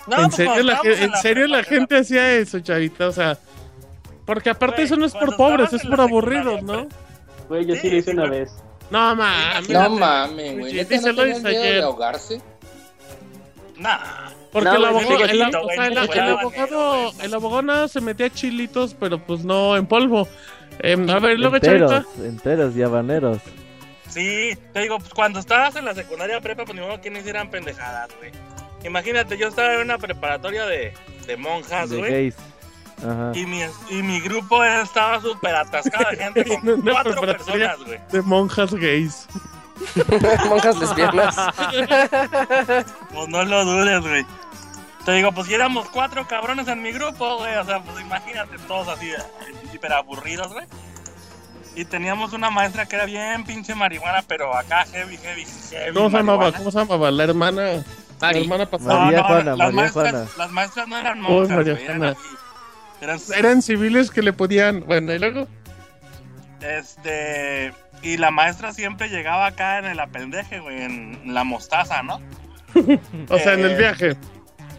No, 0.07 0.17
¿En 0.19 0.25
pues, 0.25 0.35
serio, 0.37 0.63
la, 0.65 0.77
ge- 0.81 1.03
en 1.05 1.11
la 1.13 1.17
serio 1.17 1.47
la 1.47 1.63
gente 1.63 1.97
hacía 1.97 2.35
eso, 2.35 2.61
Chavita? 2.61 3.09
O 3.09 3.13
sea, 3.13 3.39
porque 4.27 4.51
aparte 4.51 4.77
Güey, 4.83 4.85
eso 4.85 4.97
no 4.97 5.07
es 5.07 5.15
por 5.15 5.35
pobres, 5.35 5.73
es 5.73 5.83
por 5.87 5.99
aburridos, 5.99 6.63
¿no? 6.63 6.87
Güey, 7.49 7.65
yo 7.65 7.75
sí 7.77 7.89
lo 7.89 7.97
hice 7.97 8.11
una 8.11 8.29
vez. 8.29 8.53
No 8.91 9.17
mames. 9.17 9.71
No 9.71 9.89
mames, 9.89 10.59
güey. 10.59 10.75
¿Neta 10.75 10.97
no 11.11 11.23
dice 11.25 11.41
miedo 11.41 11.49
de 11.63 11.69
ayer. 11.69 11.83
ahogarse? 11.85 12.43
Nah. 13.79 13.99
Porque 14.53 14.69
No, 14.69 14.77
el, 14.77 14.85
abogado, 14.85 15.25
el, 15.25 15.43
o 15.57 15.69
sea, 15.73 15.87
el- 15.87 15.99
abogado, 16.39 17.13
el 17.23 17.35
abogado 17.35 17.63
nada 17.63 17.89
se 17.89 18.01
metía 18.03 18.29
chilitos, 18.29 18.95
pero 19.01 19.19
pues 19.19 19.43
no 19.43 19.75
en 19.75 19.87
polvo. 19.87 20.29
Em, 20.81 21.09
a 21.09 21.19
ver, 21.19 21.39
luego 21.41 21.57
Enteros, 21.57 21.91
Chavita. 21.91 22.27
enteros 22.27 22.77
y 22.77 22.83
habaneros. 22.83 23.39
Sí, 24.15 24.57
te 24.73 24.81
digo, 24.81 24.99
pues 24.99 25.13
cuando 25.13 25.41
estabas 25.41 25.75
en 25.77 25.85
la 25.85 25.95
secundaria 25.95 26.41
prepa, 26.41 26.65
pues 26.65 26.75
ni 26.75 26.81
modo 26.81 27.01
que 27.01 27.11
no 27.11 27.19
hicieran 27.19 27.51
pendejadas, 27.51 28.09
güey. 28.19 28.31
Imagínate, 28.85 29.37
yo 29.37 29.49
estaba 29.49 29.75
en 29.75 29.81
una 29.81 29.99
preparatoria 29.99 30.65
de, 30.67 30.95
de 31.27 31.37
monjas, 31.37 31.91
De 31.91 31.97
güey. 31.99 32.11
gays. 32.13 32.37
Ajá. 32.99 33.33
Y 33.35 33.45
mi, 33.45 33.61
y 33.91 34.03
mi 34.03 34.21
grupo 34.21 34.63
estaba 34.63 35.21
súper 35.21 35.55
atascado 35.57 36.11
de 36.11 36.17
gente 36.17 36.45
con 36.61 36.81
cuatro 36.83 37.21
personas, 37.21 37.79
güey. 37.85 37.99
De 38.13 38.23
monjas 38.23 38.73
gays. 38.73 39.27
Monjas 40.49 40.77
lesbianas. 40.79 41.37
Pues 43.13 43.29
no 43.29 43.45
lo 43.45 43.65
dudes, 43.65 44.01
güey. 44.03 44.25
Te 45.05 45.13
digo, 45.13 45.33
pues 45.33 45.49
si 45.49 45.55
éramos 45.55 45.89
cuatro 45.91 46.27
cabrones 46.29 46.69
en 46.69 46.81
mi 46.81 46.93
grupo, 46.93 47.39
güey. 47.39 47.57
O 47.57 47.65
sea, 47.65 47.81
pues 47.83 48.01
imagínate 48.01 48.57
todos 48.69 48.87
así, 48.89 49.11
hiper 49.73 49.93
aburridos, 49.93 50.53
güey. 50.53 50.67
Y 51.77 51.85
teníamos 51.85 52.33
una 52.33 52.51
maestra 52.51 52.87
que 52.87 52.97
era 52.97 53.05
bien 53.05 53.45
pinche 53.45 53.75
marihuana, 53.75 54.23
pero 54.27 54.57
acá 54.57 54.85
heavy, 54.93 55.17
heavy, 55.17 55.45
heavy. 55.71 55.95
¿Cómo 55.95 56.11
se 56.11 56.17
llamaba? 56.19 56.53
¿Cómo 56.53 56.71
se 56.71 56.79
llamaba? 56.79 57.11
La 57.11 57.25
hermana. 57.25 57.85
La 58.21 58.31
hermana 58.31 58.67
pasada. 58.71 59.01
María 59.01 59.19
No, 59.19 59.23
no, 59.23 59.29
Juana, 59.29 59.45
las 59.51 59.59
María 59.59 59.73
maestras, 59.75 60.11
Juana. 60.13 60.29
Las 60.39 60.51
maestras 60.53 60.89
no 60.89 60.99
eran 60.99 61.19
Oh, 61.25 61.29
monjas, 61.31 61.57
María 61.57 61.73
eran 61.75 61.87
Juana. 61.99 62.11
así. 62.13 62.29
Eran, 63.01 63.19
Eran 63.37 63.63
civiles 63.63 64.11
que 64.11 64.23
le 64.23 64.33
podían. 64.33 64.85
Bueno, 64.87 65.13
y 65.13 65.19
luego. 65.19 65.47
este. 66.61 67.75
Y 68.03 68.19
la 68.19 68.31
maestra 68.31 68.73
siempre 68.73 69.09
llegaba 69.09 69.47
acá 69.47 69.79
en 69.79 69.87
el 69.87 69.99
apendeje, 69.99 70.61
güey, 70.61 70.83
en 70.83 71.35
la 71.35 71.43
mostaza, 71.45 72.03
¿no? 72.03 72.21
O 73.31 73.39
sea, 73.39 73.55
en 73.55 73.61
el 73.61 73.73
Eh, 73.73 73.77
viaje. 73.79 74.17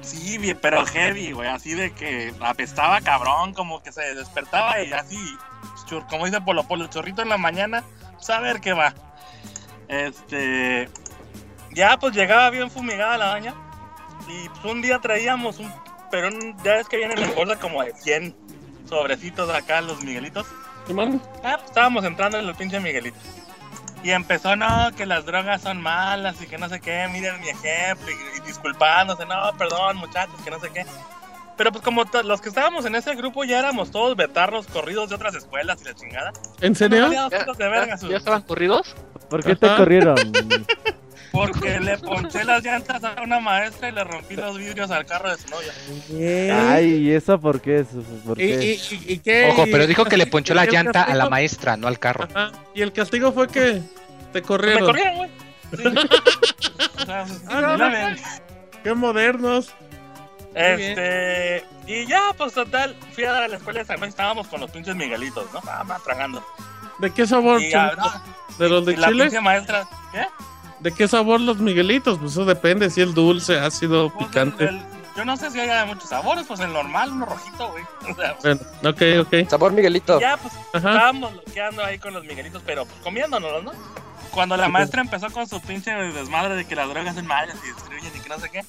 Sí, 0.01 0.37
pero 0.61 0.85
heavy, 0.85 1.31
güey, 1.31 1.49
así 1.49 1.73
de 1.73 1.91
que 1.91 2.31
apestaba 2.41 3.01
cabrón, 3.01 3.53
como 3.55 3.81
que 3.81 3.91
se 3.91 4.13
despertaba 4.13 4.79
y 4.83 4.93
así, 4.93 5.17
chur- 5.85 6.05
como 6.07 6.25
dice 6.25 6.41
Polo 6.41 6.63
Polo, 6.67 6.87
chorrito 6.87 7.21
en 7.21 7.29
la 7.29 7.37
mañana, 7.37 7.83
a 8.27 8.39
ver 8.39 8.59
qué 8.61 8.73
va. 8.73 8.93
Este, 9.87 10.89
ya 11.71 11.97
pues 11.97 12.13
llegaba 12.15 12.49
bien 12.49 12.71
fumigada 12.71 13.17
la 13.17 13.27
baña 13.27 13.53
y 14.27 14.49
pues 14.49 14.65
un 14.65 14.81
día 14.81 14.99
traíamos 14.99 15.59
un, 15.59 15.71
pero 16.09 16.29
ya 16.63 16.73
ves 16.73 16.87
que 16.87 16.97
vienen 16.97 17.19
en 17.19 17.35
bolsa 17.35 17.59
como 17.59 17.83
de 17.83 17.93
100 17.93 18.35
sobrecitos 18.89 19.49
acá 19.49 19.81
los 19.81 20.01
Miguelitos. 20.03 20.47
Simón. 20.87 21.21
Ah, 21.43 21.53
pues 21.57 21.65
estábamos 21.69 22.03
entrando 22.05 22.37
en 22.39 22.47
los 22.47 22.55
pinches 22.57 22.81
Miguelitos. 22.81 23.21
Y 24.03 24.11
empezó, 24.11 24.55
no, 24.55 24.91
que 24.95 25.07
las 25.07 25.25
drogas 25.25 25.61
son 25.63 25.81
malas 25.81 26.39
y 26.39 26.45
que 26.45 26.59
no 26.59 26.69
sé 26.69 26.79
qué, 26.79 27.07
miren 27.11 27.39
mi 27.41 27.49
ejemplo 27.49 28.07
y, 28.11 28.37
y 28.37 28.41
disculpándose, 28.45 29.25
no, 29.25 29.51
perdón 29.57 29.97
muchachos, 29.97 30.35
que 30.43 30.51
no 30.51 30.59
sé 30.59 30.69
qué. 30.71 30.85
Pero 31.57 31.71
pues 31.71 31.83
como 31.83 32.03
los 32.25 32.41
que 32.41 32.49
estábamos 32.49 32.85
en 32.85 32.95
ese 32.95 33.15
grupo 33.15 33.43
ya 33.45 33.59
éramos 33.59 33.89
todos 33.91 34.15
betarros 34.17 34.67
corridos 34.67 35.09
de 35.09 35.15
otras 35.15 35.35
escuelas 35.35 35.79
y 35.81 35.85
la 35.85 35.93
chingada. 35.95 36.33
¿En 36.61 36.75
serio? 36.75 37.07
No, 37.07 37.13
ya, 37.13 37.29
de 37.29 37.69
verga, 37.69 37.97
su- 37.97 38.09
¿Ya 38.09 38.17
estaban 38.17 38.41
corridos? 38.41 38.93
¿Por 39.29 39.43
qué 39.43 39.55
te 39.55 39.67
corrieron? 39.75 40.15
porque 41.31 41.79
le 41.79 41.97
ponché 41.97 42.43
las 42.45 42.63
llantas 42.63 43.03
a 43.03 43.21
una 43.21 43.39
maestra 43.39 43.89
y 43.89 43.91
le 43.91 44.03
rompí 44.03 44.35
los 44.35 44.57
vidrios 44.57 44.89
al 44.91 45.05
carro 45.05 45.29
de 45.29 45.37
su 45.37 45.47
novia. 45.49 45.73
Ay, 46.71 46.93
¿y 47.07 47.11
eso 47.11 47.39
por 47.39 47.59
qué? 47.61 47.85
¿Por 48.25 48.39
¿Y, 48.39 48.47
qué? 48.47 48.63
y, 48.91 48.95
y- 48.95 49.13
y 49.13 49.19
qué? 49.19 49.49
Ojo, 49.51 49.65
¿Y 49.67 49.71
pero 49.71 49.87
dijo 49.87 50.05
que 50.05 50.17
le 50.17 50.27
ponchó 50.27 50.53
la 50.53 50.65
llanta 50.65 51.03
a 51.03 51.13
la 51.15 51.29
maestra, 51.29 51.75
no 51.77 51.87
al 51.87 51.99
carro. 51.99 52.27
Ajá. 52.33 52.51
Y 52.73 52.81
el 52.81 52.91
castigo 52.93 53.31
fue 53.31 53.47
que 53.47 53.81
te 54.31 54.41
Me 54.41 54.41
corrieron. 54.41 54.85
corrieron, 54.85 55.15
güey. 55.17 55.29
Sí. 55.77 55.83
O 57.01 57.05
sea, 57.05 57.25
Ah, 57.49 57.61
no, 57.61 57.77
no. 57.77 58.15
Qué 58.83 58.93
modernos. 58.93 59.73
Este, 60.55 61.65
y 61.85 62.05
ya, 62.07 62.33
pues 62.37 62.53
total, 62.53 62.95
fui 63.13 63.23
a 63.25 63.31
dar 63.33 63.43
a 63.43 63.47
la 63.47 63.57
escuela 63.57 63.81
esa 63.81 63.95
noche, 63.95 64.09
estábamos 64.09 64.47
con 64.47 64.61
los 64.61 64.71
pinches 64.71 64.95
Miguelitos, 64.95 65.51
¿no? 65.53 65.59
Estábamos 65.59 66.03
tragando. 66.03 66.45
¿De 66.99 67.11
qué 67.11 67.27
sabor? 67.27 67.61
Y, 67.61 67.73
no, 67.73 67.91
¿De 68.57 68.69
los 68.69 68.85
de 68.85 68.93
y 68.93 68.95
la 68.95 69.07
Chile? 69.09 69.23
pinche 69.25 69.41
maestra, 69.41 69.85
¿qué? 70.13 70.25
¿De 70.79 70.91
qué 70.93 71.07
sabor 71.07 71.41
los 71.41 71.57
Miguelitos? 71.57 72.17
Pues 72.19 72.31
eso 72.31 72.45
depende, 72.45 72.89
si 72.89 73.01
el 73.01 73.13
dulce, 73.13 73.59
ácido, 73.59 74.11
Pues, 74.13 74.27
picante. 74.27 74.63
el- 74.65 74.75
el- 74.77 74.85
yo 75.17 75.23
no 75.25 75.37
sé 75.37 75.49
si 75.51 75.59
haya 75.59 75.79
de 75.79 75.85
muchos 75.85 76.09
sabores, 76.09 76.45
pues 76.47 76.59
el 76.59 76.71
normal, 76.73 77.11
uno 77.11 77.25
rojito, 77.25 77.69
güey. 77.71 77.83
O 78.11 78.15
sea, 78.15 78.35
Bueno, 78.41 78.61
ok, 78.89 79.27
ok. 79.27 79.49
Sabor 79.49 79.71
Miguelito. 79.73 80.19
ya, 80.19 80.37
pues 80.37 80.53
Ajá. 80.73 80.91
estábamos 80.93 81.33
loqueando 81.33 81.83
ahí 81.83 81.99
con 81.99 82.13
los 82.13 82.23
Miguelitos, 82.25 82.61
pero 82.65 82.85
pues 82.85 82.97
comiéndonos, 83.01 83.63
¿no? 83.63 83.71
Cuando 84.31 84.57
la 84.57 84.67
maestra 84.67 85.01
empezó 85.01 85.29
con 85.31 85.47
su 85.47 85.61
pinche 85.61 85.91
desmadre 85.91 86.55
de 86.55 86.65
que 86.65 86.75
las 86.75 86.89
drogas 86.89 87.15
son 87.15 87.25
malas 87.25 87.55
y 87.63 87.67
destruyen 87.67 88.11
y 88.15 88.19
que 88.19 88.27
no 88.29 88.37
sé 88.39 88.49
qué. 88.49 88.65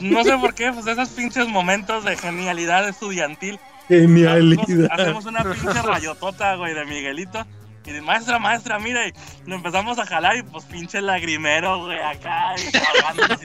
No 0.00 0.24
sé 0.24 0.36
por 0.38 0.54
qué, 0.54 0.72
pues 0.72 0.86
esos 0.86 1.08
pinches 1.10 1.48
momentos 1.48 2.04
de 2.04 2.16
genialidad 2.16 2.88
estudiantil 2.88 3.58
Genialidad. 3.88 4.62
Hacemos, 4.62 4.90
hacemos 4.90 5.24
una 5.26 5.44
pinche 5.44 5.82
rayotota, 5.82 6.56
güey, 6.56 6.74
de 6.74 6.84
Miguelito. 6.84 7.46
Y 7.84 7.92
de 7.92 8.02
maestra, 8.02 8.40
maestra, 8.40 8.80
mira, 8.80 9.06
y 9.06 9.12
lo 9.46 9.54
empezamos 9.54 9.96
a 10.00 10.06
jalar 10.06 10.36
y 10.36 10.42
pues 10.42 10.64
pinche 10.64 11.00
lagrimero, 11.00 11.84
güey, 11.84 12.00
acá, 12.00 12.56
y, 12.58 12.72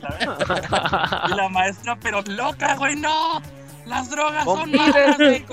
la. 0.02 1.28
Y 1.30 1.36
la 1.36 1.48
maestra, 1.48 1.96
pero 1.98 2.24
loca, 2.24 2.76
güey, 2.76 2.96
no. 2.96 3.40
Las 3.86 4.10
drogas 4.10 4.46
son 4.46 4.72
malas, 4.72 5.18
güey. 5.18 5.46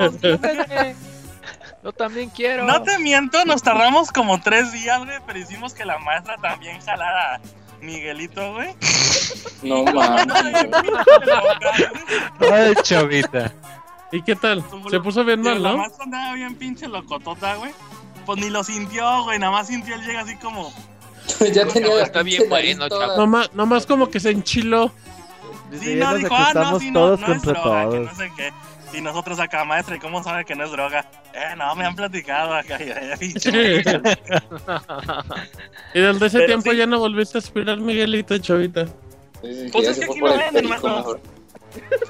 Yo 1.84 1.92
también 1.92 2.30
quiero. 2.30 2.64
No 2.64 2.82
te 2.82 2.98
miento, 2.98 3.44
nos 3.44 3.62
tardamos 3.62 4.10
como 4.10 4.40
tres 4.40 4.72
días, 4.72 5.04
güey, 5.04 5.18
pero 5.26 5.38
hicimos 5.38 5.74
que 5.74 5.84
la 5.84 5.98
maestra 5.98 6.38
también 6.38 6.80
jalara 6.80 7.42
Miguelito, 7.80 8.52
güey. 8.54 8.74
No 9.62 9.84
mames. 9.92 10.26
Ay, 12.40 12.74
chavita. 12.82 13.52
¿Y 14.12 14.22
qué 14.22 14.34
tal? 14.36 14.64
Se 14.90 15.00
puso 15.00 15.24
bien 15.24 15.42
mal, 15.42 15.62
¿no? 15.62 15.76
maestra 15.76 16.04
andaba 16.04 16.34
bien 16.34 16.54
pinche 16.54 16.88
locotota, 16.88 17.56
güey. 17.56 17.72
Pues 18.24 18.38
ni 18.40 18.50
lo 18.50 18.62
sintió, 18.64 19.22
güey, 19.24 19.38
nada 19.38 19.52
más 19.52 19.66
sintió 19.68 19.94
él 19.94 20.02
llega 20.04 20.20
así 20.20 20.36
como... 20.36 20.72
ya 21.52 21.66
tenía 21.66 22.02
Está 22.02 22.22
bien 22.22 22.78
toda- 22.78 22.88
chavo. 22.88 23.16
Nomás, 23.16 23.52
nomás 23.54 23.86
como 23.86 24.08
que 24.10 24.18
se 24.20 24.30
enchiló. 24.30 24.90
Sí, 25.78 25.94
no, 25.96 26.14
dijo, 26.14 26.34
ah, 26.34 26.52
no, 26.54 26.80
sí, 26.80 26.90
no, 26.90 27.00
todos 27.00 27.20
no 27.20 27.26
es 27.26 27.32
contra 27.42 27.52
droga, 27.60 27.80
que 27.84 27.96
todos. 27.96 28.06
no 28.06 28.14
sé 28.14 28.32
qué. 28.36 28.52
Y 28.92 29.00
nosotros 29.00 29.38
acá, 29.38 29.64
maestra, 29.64 29.96
¿y 29.96 29.98
cómo 29.98 30.22
sabe 30.22 30.44
que 30.44 30.54
no 30.54 30.64
es 30.64 30.70
droga? 30.70 31.04
Eh, 31.34 31.54
no, 31.56 31.74
me 31.76 31.84
han 31.84 31.94
platicado 31.94 32.54
acá. 32.54 32.78
Ya, 32.78 33.00
ya, 33.00 33.16
maestra. 33.20 34.02
Y 35.94 36.00
desde 36.00 36.26
ese 36.26 36.36
Pero 36.38 36.46
tiempo 36.46 36.70
sí. 36.72 36.76
ya 36.76 36.86
no 36.86 36.98
volviste 36.98 37.38
a 37.38 37.40
aspirar 37.40 37.78
Miguelito, 37.78 38.36
chavita. 38.38 38.86
Sí, 39.42 39.54
sí, 39.54 39.68
Pues 39.72 39.84
ya 39.84 39.90
es 39.92 39.98
que 39.98 40.04
aquí 40.04 40.20
no 40.20 40.36
venden, 40.36 40.68
mejor. 40.68 41.20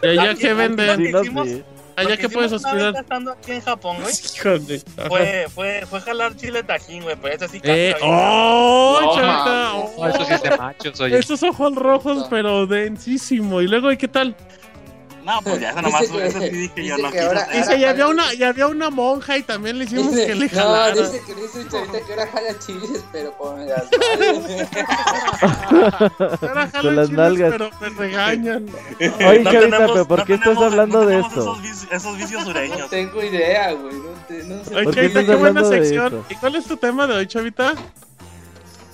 Y 0.02 0.06
allá 0.08 0.30
Aquí- 0.30 0.40
que 0.40 0.54
venden. 0.54 0.96
Sí, 0.96 1.12
que 1.12 1.44
sí. 1.50 1.64
Allá 1.96 2.16
que 2.16 2.28
puedes 2.28 2.52
aspirar. 2.52 2.94
estando 2.94 3.32
aquí 3.32 3.50
en 3.52 3.60
Japón, 3.60 3.96
güey. 4.00 4.14
Híjole. 4.36 4.80
Fue, 5.08 5.46
fue, 5.52 5.84
fue 5.90 6.00
jalar 6.00 6.36
chile 6.36 6.62
tajín, 6.62 7.02
güey, 7.02 7.16
pero 7.20 7.34
ese 7.34 7.48
sí 7.48 7.60
Eh, 7.64 7.90
casca 7.92 8.06
bien. 8.06 8.16
¡Oh, 8.20 8.98
No, 9.02 9.14
chavita! 9.16 9.74
oh. 9.74 9.94
No, 9.98 10.08
eso 10.08 10.24
sí 10.24 10.32
es 10.32 10.42
de 10.42 10.56
machos, 10.56 11.00
oye. 11.00 11.18
Estos 11.18 11.42
ojos 11.42 11.74
rojos, 11.74 12.26
pero 12.30 12.68
densísimo. 12.68 13.60
Y 13.62 13.66
luego, 13.66 13.90
¿y 13.90 13.96
qué 13.96 14.06
tal? 14.06 14.36
No, 15.28 15.42
pues 15.42 15.60
ya, 15.60 15.70
eso 15.70 15.82
nomás, 15.82 16.00
Dice 16.00 16.12
que- 16.16 16.26
eso 16.26 16.40
sí 16.40 16.48
dije 16.50 16.84
yo, 16.86 16.96
no 16.96 17.10
que 17.10 17.18
quise 17.18 17.26
ahora-. 17.26 17.46
Dice, 17.52 17.78
ya 17.78 17.90
había 17.90 18.06
una, 18.08 18.32
ya 18.32 18.48
había 18.48 18.66
una 18.66 18.88
monja 18.88 19.36
y 19.36 19.42
también 19.42 19.78
le 19.78 19.84
hicimos 19.84 20.10
Dice- 20.14 20.26
que 20.26 20.34
le 20.34 20.46
no, 20.46 20.50
jalara. 20.58 20.94
dice 20.94 21.22
que 21.26 21.34
dice 21.34 21.68
chavita 21.70 22.00
que 22.06 22.12
ahora 22.14 22.26
jala 22.32 22.58
chiles, 22.58 23.04
pero 23.12 23.36
con 23.36 23.68
las 23.68 23.82
nalgas. 23.92 24.68
Ahora 26.40 26.54
las 26.54 26.72
chiles, 26.80 27.10
nalgas. 27.10 27.50
Pero 27.52 27.70
me 27.80 27.88
regañan. 27.90 28.66
Oye, 28.98 29.08
No 29.10 29.18
Chavita, 29.18 29.50
tenemos- 29.60 29.92
pero 29.92 30.08
¿por 30.08 30.18
no 30.20 30.24
qué 30.24 30.34
estás 30.34 30.48
tenemos- 30.48 30.64
hablando 30.72 31.00
no 31.02 31.06
de 31.06 31.20
esto? 31.20 31.40
Esos, 31.40 31.62
vici- 31.62 31.88
esos 31.92 32.16
vicios 32.16 32.40
No 32.40 32.46
sureños. 32.46 32.90
tengo 32.90 33.22
idea, 33.22 33.72
güey. 33.72 33.94
No, 33.96 34.10
te- 34.26 34.44
no 34.44 34.64
sé. 34.64 34.74
Oye, 34.74 34.84
¿Por 34.84 34.94
qué 34.94 35.00
Chavita, 35.02 35.20
estás 35.20 35.34
qué 35.36 35.40
buena 35.40 35.64
sección. 35.64 36.24
¿Y 36.30 36.34
cuál 36.36 36.56
es 36.56 36.64
tu 36.64 36.76
tema 36.78 37.06
de 37.06 37.14
hoy, 37.14 37.26
Chavita? 37.26 37.74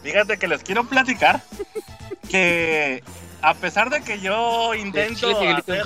Fíjate 0.02 0.36
que 0.36 0.48
les 0.48 0.62
quiero 0.62 0.84
platicar 0.84 1.42
que 2.28 3.02
a 3.40 3.54
pesar 3.54 3.90
de 3.90 4.02
que 4.02 4.20
yo 4.20 4.74
intento 4.74 5.28
hacer. 5.40 5.84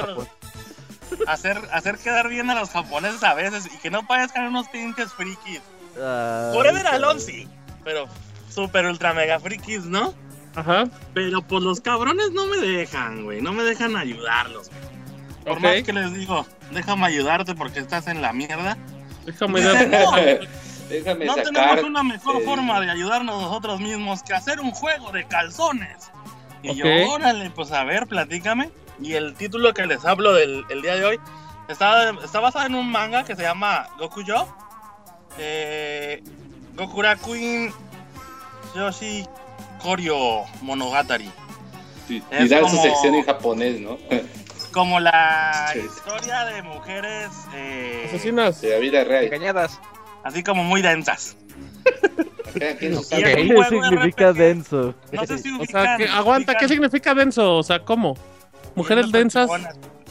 Hacer, 1.26 1.58
hacer 1.72 1.98
quedar 1.98 2.28
bien 2.28 2.50
a 2.50 2.54
los 2.54 2.70
japoneses 2.70 3.22
a 3.22 3.34
veces 3.34 3.66
y 3.66 3.76
que 3.78 3.90
no 3.90 4.06
parezcan 4.06 4.46
unos 4.46 4.68
pinches 4.68 5.12
frikis. 5.12 5.60
Ay, 5.96 6.52
Forever. 6.54 6.86
Alone 6.86 7.20
sí, 7.20 7.48
pero 7.84 8.06
super 8.48 8.86
ultra 8.86 9.12
mega 9.14 9.38
frikis, 9.40 9.84
¿no? 9.84 10.14
Ajá. 10.54 10.86
Pero 11.14 11.42
pues 11.42 11.62
los 11.62 11.80
cabrones 11.80 12.32
no 12.32 12.46
me 12.46 12.56
dejan, 12.58 13.24
güey, 13.24 13.40
no 13.40 13.52
me 13.52 13.62
dejan 13.62 13.96
ayudarlos. 13.96 14.68
güey. 14.68 14.98
Por 15.44 15.60
más 15.60 15.82
que 15.82 15.92
les 15.92 16.12
digo, 16.14 16.46
déjame 16.72 17.06
ayudarte 17.06 17.54
porque 17.54 17.80
estás 17.80 18.06
en 18.06 18.20
la 18.20 18.32
mierda. 18.32 18.76
Déjame 19.24 19.60
Dicen, 19.60 19.90
no, 19.90 20.12
Déjame 20.88 21.26
no 21.26 21.34
sacar. 21.34 21.52
tenemos 21.52 21.84
una 21.84 22.02
mejor 22.02 22.36
eh, 22.36 22.44
forma 22.44 22.80
de 22.80 22.90
ayudarnos 22.90 23.42
nosotros 23.42 23.80
mismos 23.80 24.22
que 24.22 24.34
hacer 24.34 24.60
un 24.60 24.70
juego 24.72 25.12
de 25.12 25.26
calzones. 25.26 26.10
Y 26.62 26.74
yo, 26.74 26.86
órale, 27.10 27.50
pues 27.50 27.70
a 27.72 27.84
ver, 27.84 28.06
platícame. 28.06 28.70
Y 29.00 29.14
el 29.14 29.34
título 29.34 29.72
que 29.74 29.86
les 29.86 30.04
hablo 30.04 30.32
del 30.34 30.64
el 30.70 30.82
día 30.82 30.96
de 30.96 31.04
hoy 31.04 31.20
está, 31.68 32.10
está 32.24 32.40
basado 32.40 32.66
en 32.66 32.74
un 32.74 32.90
manga 32.90 33.24
que 33.24 33.36
se 33.36 33.42
llama 33.42 33.88
Gokuyo. 33.98 34.46
Eh, 35.38 36.22
Gokura 36.74 37.16
Queen 37.16 37.72
Yoshi 38.74 39.24
Koryo 39.82 40.42
Monogatari. 40.62 41.30
Y, 42.08 42.22
Es 42.30 42.46
y 42.46 42.48
dar 42.48 42.68
su 42.68 42.76
sección 42.76 43.14
en 43.14 43.24
japonés, 43.24 43.80
¿no? 43.80 43.98
Como 44.72 44.98
la 45.00 45.70
Sí. 45.72 45.80
historia 45.80 46.44
de 46.46 46.62
mujeres 46.62 47.28
eh, 47.54 48.04
Asesinas. 48.08 48.60
De 48.60 48.70
la 48.70 48.78
vida 48.78 49.04
real. 49.04 49.24
Engañadas. 49.24 49.78
así 50.24 50.42
como 50.42 50.62
muy 50.64 50.82
densas. 50.82 51.36
¿Qué 52.54 52.76
significa 52.78 54.30
RPG. 54.30 54.36
denso? 54.36 54.94
No 55.12 55.26
sé 55.26 55.38
si 55.38 55.50
O 55.52 55.58
ubican, 55.58 55.84
sea, 55.84 55.96
que, 55.96 56.08
aguanta, 56.08 56.54
¿qué 56.56 56.68
significa 56.68 57.14
denso? 57.14 57.56
O 57.56 57.62
sea, 57.62 57.80
¿cómo? 57.84 58.16
Mujeres 58.78 59.12
densas. 59.12 59.50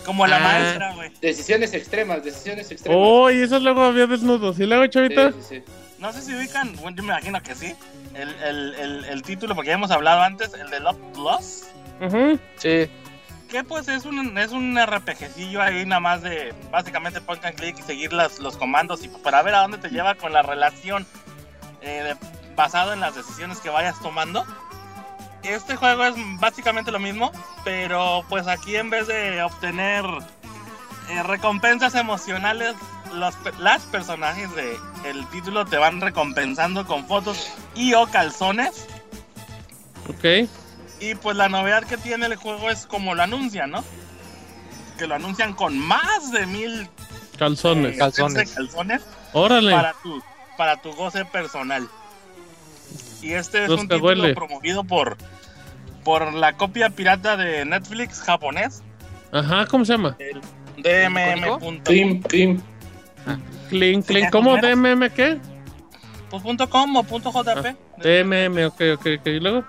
Como 0.05 0.25
la 0.27 0.37
Ah. 0.37 0.39
maestra, 0.39 0.93
güey. 0.95 1.11
Decisiones 1.19 1.73
extremas, 1.73 2.23
decisiones 2.23 2.71
extremas. 2.71 2.99
Oh, 3.01 3.29
y 3.31 3.41
eso 3.41 3.59
luego 3.59 3.83
había 3.83 4.07
desnudos. 4.07 4.57
¿Y 4.59 4.65
luego, 4.65 4.83
Sí, 4.85 4.89
Chavita? 4.91 5.31
sí, 5.31 5.37
sí. 5.49 5.63
No 5.99 6.13
sé 6.13 6.21
si 6.21 6.33
ubican, 6.35 6.75
bueno, 6.77 6.95
yo 6.95 7.03
me 7.03 7.09
imagino 7.09 7.41
que 7.41 7.55
sí. 7.55 7.75
El, 8.13 8.29
el, 8.43 8.73
el, 8.75 9.05
el 9.05 9.21
título, 9.23 9.53
porque 9.55 9.69
ya 9.69 9.73
hemos 9.75 9.91
hablado 9.91 10.21
antes, 10.21 10.53
el 10.53 10.69
de 10.69 10.79
Love 10.79 10.97
Plus. 11.13 11.63
Ujú. 11.99 12.39
Sí. 12.57 12.89
Que 13.49 13.63
pues 13.63 13.87
es 13.87 14.05
un, 14.05 14.37
es 14.37 14.51
un 14.51 14.77
RPGcillo 14.79 15.61
ahí 15.61 15.85
nada 15.85 15.99
más 15.99 16.21
de 16.21 16.53
básicamente 16.71 17.19
point 17.21 17.43
and 17.45 17.55
click 17.55 17.79
y 17.79 17.81
seguir 17.81 18.13
las, 18.13 18.39
los 18.39 18.57
comandos 18.57 19.03
y 19.03 19.07
para 19.07 19.41
ver 19.41 19.55
a 19.55 19.61
dónde 19.61 19.77
te 19.77 19.89
lleva 19.89 20.15
con 20.15 20.33
la 20.33 20.41
relación 20.41 21.05
eh, 21.81 22.03
de- 22.15 22.55
basado 22.55 22.93
en 22.93 22.99
las 22.99 23.15
decisiones 23.15 23.59
que 23.59 23.69
vayas 23.69 23.99
tomando. 24.01 24.45
Este 25.47 25.75
juego 25.75 26.03
es 26.05 26.15
básicamente 26.39 26.91
lo 26.91 26.99
mismo, 26.99 27.31
pero 27.63 28.23
pues 28.29 28.47
aquí 28.47 28.75
en 28.75 28.89
vez 28.89 29.07
de 29.07 29.41
obtener 29.43 30.05
eh, 31.09 31.23
recompensas 31.23 31.95
emocionales, 31.95 32.75
los, 33.13 33.33
las 33.59 33.83
personajes 33.83 34.53
de 34.55 34.77
el 35.05 35.25
título 35.29 35.65
te 35.65 35.77
van 35.77 36.01
recompensando 36.01 36.85
con 36.85 37.07
fotos 37.07 37.49
y 37.75 37.93
o 37.93 38.07
calzones. 38.07 38.87
Ok. 40.09 40.49
Y 40.99 41.15
pues 41.15 41.37
la 41.37 41.47
novedad 41.47 41.83
que 41.85 41.97
tiene 41.97 42.25
el 42.25 42.35
juego 42.35 42.69
es 42.69 42.85
como 42.85 43.15
lo 43.15 43.23
anuncian, 43.23 43.71
¿no? 43.71 43.83
Que 44.97 45.07
lo 45.07 45.15
anuncian 45.15 45.53
con 45.53 45.77
más 45.77 46.31
de 46.31 46.45
mil 46.45 46.89
Calzones. 47.37 47.95
eh, 47.95 47.99
Calzones. 47.99 48.33
de 48.49 48.53
calzones 48.55 49.01
Órale. 49.31 49.71
para 49.71 49.93
tu, 50.01 50.21
para 50.57 50.81
tu 50.81 50.91
goce 50.93 51.23
personal. 51.25 51.87
Y 53.21 53.33
este 53.33 53.63
es 53.63 53.69
Los 53.69 53.81
un 53.81 53.87
título 53.87 54.05
huele. 54.07 54.33
promovido 54.35 54.83
por, 54.83 55.17
por 56.03 56.33
la 56.33 56.53
copia 56.53 56.89
pirata 56.89 57.35
de 57.37 57.65
Netflix 57.65 58.21
japonés, 58.21 58.83
Ajá, 59.31 59.65
¿cómo 59.65 59.83
se 59.85 59.93
llama? 59.93 60.15
el 60.19 60.41
dmm.com. 60.77 61.79
Clean, 61.83 62.21
clean. 62.21 62.63
Clean, 63.69 64.01
clean. 64.01 64.31
¿Cómo? 64.31 64.55
¿DMM 64.57 65.09
qué? 65.09 65.37
Pues 66.29 66.43
punto 66.43 66.69
.com 66.69 66.95
o 66.95 67.03
punto 67.03 67.31
.jp. 67.31 67.75
DMM, 67.97 68.65
ok, 68.67 68.81
ok, 68.95 69.05
ok. 69.19 69.27
¿Y 69.27 69.39
luego? 69.39 69.63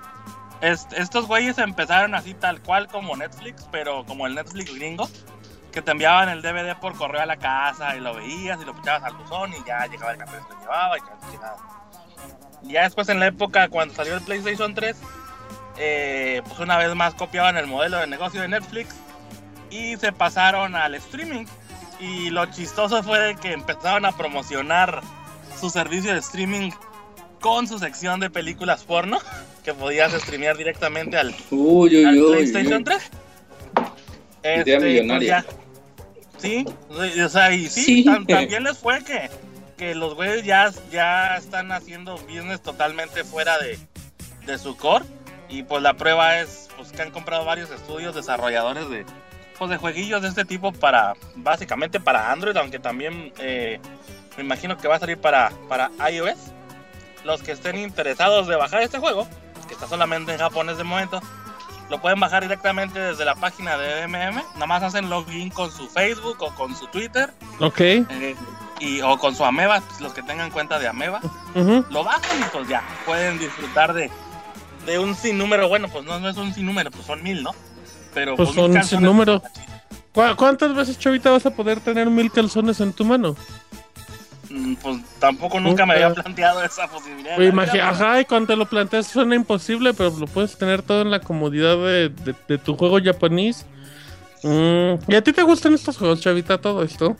Est- 0.60 0.92
estos 0.92 1.26
güeyes 1.26 1.58
empezaron 1.58 2.14
así 2.14 2.34
tal 2.34 2.60
cual 2.62 2.86
como 2.88 3.16
Netflix, 3.16 3.66
pero 3.72 4.04
como 4.04 4.26
el 4.26 4.34
Netflix 4.34 4.74
gringo, 4.74 5.08
que 5.72 5.82
te 5.82 5.90
enviaban 5.92 6.28
el 6.28 6.42
DVD 6.42 6.76
por 6.80 6.94
correo 6.96 7.20
a 7.22 7.26
la 7.26 7.36
casa 7.36 7.96
y 7.96 8.00
lo 8.00 8.14
veías 8.14 8.60
y 8.60 8.64
lo 8.64 8.74
pichabas 8.74 9.04
al 9.04 9.14
buzón 9.14 9.52
y 9.52 9.66
ya 9.66 9.86
llegaba 9.86 10.12
el 10.12 10.18
café, 10.18 10.36
se 10.48 10.54
lo 10.54 10.60
llevaba 10.60 10.98
y. 10.98 11.00
Y 11.00 11.38
Ya 12.64 12.82
después 12.82 13.08
en 13.08 13.20
la 13.20 13.26
época 13.28 13.68
cuando 13.68 13.94
salió 13.94 14.14
el 14.14 14.20
PlayStation 14.22 14.74
3, 14.74 14.96
eh, 15.78 16.42
pues 16.46 16.58
una 16.58 16.76
vez 16.76 16.94
más 16.94 17.14
copiaban 17.14 17.56
el 17.56 17.66
modelo 17.66 17.98
de 17.98 18.06
negocio 18.06 18.40
de 18.40 18.48
Netflix 18.48 18.94
y 19.70 19.96
se 19.96 20.12
pasaron 20.12 20.74
al 20.74 20.94
streaming. 20.96 21.46
Y 22.00 22.30
lo 22.30 22.46
chistoso 22.46 23.02
fue 23.02 23.36
que 23.40 23.52
empezaron 23.52 24.04
a 24.04 24.12
promocionar 24.16 25.00
su 25.58 25.70
servicio 25.70 26.12
de 26.12 26.18
streaming 26.20 26.70
con 27.40 27.66
su 27.68 27.78
sección 27.78 28.20
de 28.20 28.30
películas 28.30 28.84
porno 28.84 29.18
que 29.64 29.72
podías 29.74 30.12
streamear 30.12 30.56
directamente 30.56 31.16
al, 31.16 31.34
Uy, 31.50 31.96
uy, 31.96 32.04
al 32.04 32.18
uy. 32.22 32.32
PlayStation 32.32 32.78
uy. 32.78 32.84
3. 32.84 33.10
Idea 34.66 34.80
millonaria. 34.80 35.44
pues 35.46 35.52
ya- 35.52 36.38
sí, 36.38 36.64
o 37.24 37.28
sea, 37.28 37.52
y 37.52 37.68
sí, 37.68 37.82
Sí. 37.84 38.04
tam- 38.04 38.26
también 38.28 38.62
les 38.64 38.78
fue 38.78 39.02
que, 39.04 39.28
que 39.78 39.94
los 39.94 40.14
güeyes 40.14 40.44
ya, 40.44 40.70
ya 40.90 41.36
están 41.36 41.72
haciendo 41.72 42.16
business 42.18 42.60
totalmente 42.60 43.24
fuera 43.24 43.56
de, 43.58 43.78
de 44.44 44.58
su 44.58 44.76
core. 44.76 45.04
Y 45.48 45.62
pues 45.62 45.82
la 45.82 45.94
prueba 45.94 46.40
es 46.40 46.68
pues, 46.76 46.92
que 46.92 47.00
han 47.00 47.10
comprado 47.10 47.44
varios 47.46 47.70
estudios 47.70 48.14
desarrolladores 48.14 48.90
de, 48.90 49.06
pues, 49.58 49.70
de 49.70 49.78
jueguillos 49.78 50.20
de 50.20 50.28
este 50.28 50.44
tipo 50.44 50.72
para, 50.72 51.14
básicamente 51.36 52.00
para 52.00 52.30
Android, 52.30 52.56
aunque 52.58 52.78
también 52.78 53.32
eh, 53.38 53.80
me 54.36 54.42
imagino 54.44 54.76
que 54.76 54.88
va 54.88 54.96
a 54.96 54.98
salir 54.98 55.16
para, 55.18 55.50
para 55.68 55.90
iOS. 56.10 56.36
Los 57.24 57.42
que 57.42 57.52
estén 57.52 57.76
interesados 57.78 58.46
de 58.46 58.56
bajar 58.56 58.82
este 58.82 58.98
juego, 58.98 59.26
que 59.66 59.74
está 59.74 59.86
solamente 59.88 60.32
en 60.32 60.38
japonés 60.38 60.76
de 60.76 60.84
momento, 60.84 61.20
lo 61.88 62.00
pueden 62.00 62.20
bajar 62.20 62.42
directamente 62.42 63.00
desde 63.00 63.24
la 63.24 63.34
página 63.34 63.78
de 63.78 64.02
DMM. 64.02 64.42
Nada 64.54 64.66
más 64.66 64.82
hacen 64.82 65.08
login 65.08 65.48
con 65.50 65.70
su 65.72 65.88
Facebook 65.88 66.36
o 66.42 66.54
con 66.54 66.76
su 66.76 66.86
Twitter 66.88 67.32
Ok. 67.60 67.80
eh, 67.80 68.36
y, 68.80 69.00
o 69.00 69.18
con 69.18 69.34
su 69.34 69.44
Ameba, 69.44 69.80
pues, 69.80 70.00
los 70.00 70.12
que 70.12 70.22
tengan 70.22 70.50
cuenta 70.50 70.78
de 70.78 70.88
Ameba. 70.88 71.20
Lo 71.90 72.04
bajan 72.04 72.38
y 72.40 72.44
pues 72.52 72.68
ya 72.68 72.82
pueden 73.06 73.38
disfrutar 73.38 73.92
de, 73.92 74.10
de 74.86 74.98
un 74.98 75.14
sinnúmero. 75.14 75.68
Bueno, 75.68 75.88
pues 75.88 76.04
no, 76.04 76.18
no 76.20 76.28
es 76.28 76.36
un 76.36 76.52
sinnúmero, 76.54 76.90
pues 76.90 77.04
son 77.06 77.22
mil, 77.22 77.42
¿no? 77.42 77.50
Pero 78.14 78.36
Pues 78.36 78.50
pues, 78.54 78.56
son 78.72 78.82
sin 78.84 79.02
número. 79.02 79.42
¿Cu- 80.12 80.36
¿Cuántas 80.36 80.74
veces, 80.74 80.98
Chavita, 80.98 81.30
vas 81.30 81.46
a 81.46 81.50
poder 81.50 81.80
tener 81.80 82.08
mil 82.08 82.30
calzones 82.32 82.80
en 82.80 82.92
tu 82.92 83.04
mano? 83.04 83.36
mm, 84.50 84.74
Pues 84.76 84.96
tampoco 85.18 85.60
nunca 85.60 85.84
me 85.86 85.94
había 85.94 86.12
planteado 86.14 86.62
esa 86.64 86.88
posibilidad. 86.88 87.38
Oye, 87.38 87.48
La 87.48 87.52
imagi- 87.54 87.72
vida, 87.74 87.88
Ajá, 87.90 88.20
y 88.20 88.24
cuando 88.24 88.46
te 88.48 88.56
lo 88.56 88.66
planteas 88.66 89.06
suena 89.06 89.34
imposible, 89.34 89.92
pero 89.94 90.10
lo 90.18 90.26
puedes 90.26 90.56
tener 90.56 90.82
todo 90.82 91.02
en 91.02 91.10
la 91.10 91.20
comodidad 91.20 91.76
de, 91.76 92.08
de- 92.08 92.34
de 92.48 92.58
tu 92.58 92.76
juego 92.76 92.98
japonés. 93.02 93.66
Mm, 94.42 94.94
¿Y 95.08 95.14
a 95.14 95.22
ti 95.22 95.32
te 95.32 95.42
gustan 95.42 95.74
estos 95.74 95.98
juegos, 95.98 96.20
Chavita, 96.20 96.58
todo 96.58 96.82
esto? 96.82 97.16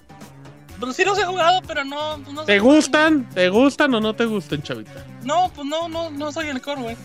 Pues 0.80 0.94
sí 0.96 1.04
los 1.04 1.18
he 1.18 1.24
jugado, 1.24 1.60
pero 1.66 1.84
no. 1.84 2.18
pues, 2.22 2.32
no 2.34 2.44
¿Te 2.44 2.58
gustan? 2.60 3.28
¿Te 3.30 3.48
gustan 3.48 3.94
o 3.94 4.00
no 4.00 4.14
te 4.14 4.24
gustan, 4.26 4.62
Chavita? 4.62 5.04
No, 5.24 5.50
pues 5.54 5.66
no, 5.66 5.88
no, 5.88 6.10
no 6.10 6.30
soy 6.32 6.48
el 6.48 6.60
core, 6.62 6.82
güey. 6.82 6.96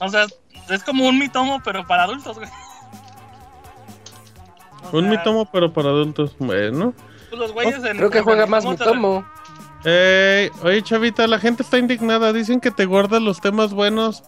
O 0.00 0.08
sea, 0.08 0.26
es 0.68 0.84
como 0.84 1.06
un 1.08 1.18
mitomo, 1.18 1.60
pero 1.64 1.86
para 1.86 2.04
adultos, 2.04 2.36
güey. 2.36 2.48
O 4.92 4.98
Un 4.98 5.04
sea, 5.04 5.10
mitomo, 5.10 5.46
pero 5.50 5.72
para 5.72 5.88
adultos. 5.88 6.34
Bueno. 6.38 6.92
pues 7.30 7.40
los 7.40 7.52
güeyes 7.52 7.82
en- 7.84 7.96
Creo 7.96 8.10
que 8.10 8.18
en 8.18 8.24
juega 8.24 8.46
más 8.46 8.64
Mitomo. 8.64 9.24
Eh, 9.84 10.50
oye, 10.62 10.82
Chavita, 10.82 11.26
la 11.26 11.38
gente 11.38 11.62
está 11.62 11.78
indignada. 11.78 12.32
Dicen 12.32 12.60
que 12.60 12.70
te 12.70 12.84
guardas 12.84 13.22
los 13.22 13.40
temas 13.40 13.72
buenos 13.72 14.22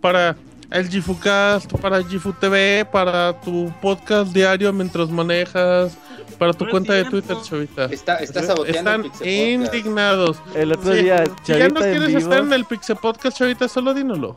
para 0.00 0.36
el 0.70 0.88
Gifucast, 0.88 1.72
para 1.80 2.02
Gifu 2.02 2.32
TV, 2.32 2.86
para 2.90 3.38
tu 3.40 3.72
podcast 3.80 4.32
diario 4.32 4.72
mientras 4.72 5.08
manejas, 5.10 5.96
para 6.38 6.52
tu 6.52 6.64
No 6.66 6.70
cuenta 6.70 6.92
de. 6.94 7.04
Twitter, 7.06 7.36
Chavita. 7.42 7.86
Está, 7.86 8.16
está 8.16 8.42
saboteando 8.42 8.90
Están 9.06 9.26
el 9.26 9.62
indignados. 9.62 10.38
El 10.54 10.72
otro 10.72 10.92
Sí, 10.92 11.02
día, 11.02 11.24
Si 11.42 11.52
ya 11.52 11.58
Chavita 11.58 11.68
no 11.68 11.80
quieres 11.80 12.06
vivo, 12.08 12.18
estar 12.18 12.38
en 12.40 12.52
el 12.52 12.64
Pixel 12.64 12.96
Podcast, 12.96 13.38
Chavita, 13.38 13.68
solo 13.68 13.94
dínoslo. 13.94 14.36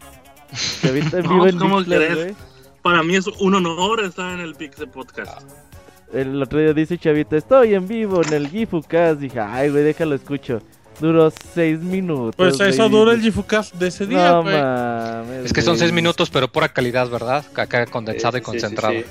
Chavita 0.82 1.18
en 1.20 1.24
No, 1.24 1.30
vivo 1.30 1.48
en 1.48 1.58
¿cómo 1.58 1.78
Mixler, 1.78 2.00
crees? 2.00 2.16
güey. 2.16 2.36
Para 2.82 3.04
mí 3.04 3.16
es 3.16 3.28
un 3.28 3.56
honor 3.56 4.04
estar 4.04 4.34
en 4.34 4.40
el 4.40 4.56
Pixel 4.56 4.88
Podcast. 4.90 5.42
El 6.14 6.42
otro 6.42 6.60
día 6.60 6.74
dice 6.74 6.98
Chavita, 6.98 7.38
estoy 7.38 7.74
en 7.76 7.88
vivo 7.88 8.22
en 8.24 8.34
el 8.34 8.48
Gifucast. 8.50 9.20
Dije, 9.20 9.40
ay, 9.40 9.70
güey, 9.70 9.84
déjalo 9.84 10.16
escucho. 10.16 10.62
Duró 11.02 11.32
seis 11.54 11.80
minutos. 11.80 12.36
Pues 12.38 12.60
eso 12.60 12.88
dura 12.88 13.14
el 13.14 13.22
Gifucast 13.22 13.74
de 13.74 13.88
ese 13.88 14.06
día, 14.06 14.30
No 14.34 14.44
mames. 14.44 15.46
Es 15.46 15.54
que 15.54 15.62
son 15.62 15.74
güey. 15.74 15.80
seis 15.80 15.92
minutos, 15.92 16.30
pero 16.30 16.48
pura 16.48 16.70
calidad, 16.70 17.10
¿verdad? 17.10 17.44
Acá 17.56 17.86
condensado 17.88 18.38
y 18.38 18.42
Sí, 18.42 18.46
sí, 18.46 18.52
sí, 18.52 18.60
concentrado. 18.60 18.94
sí. 18.94 19.06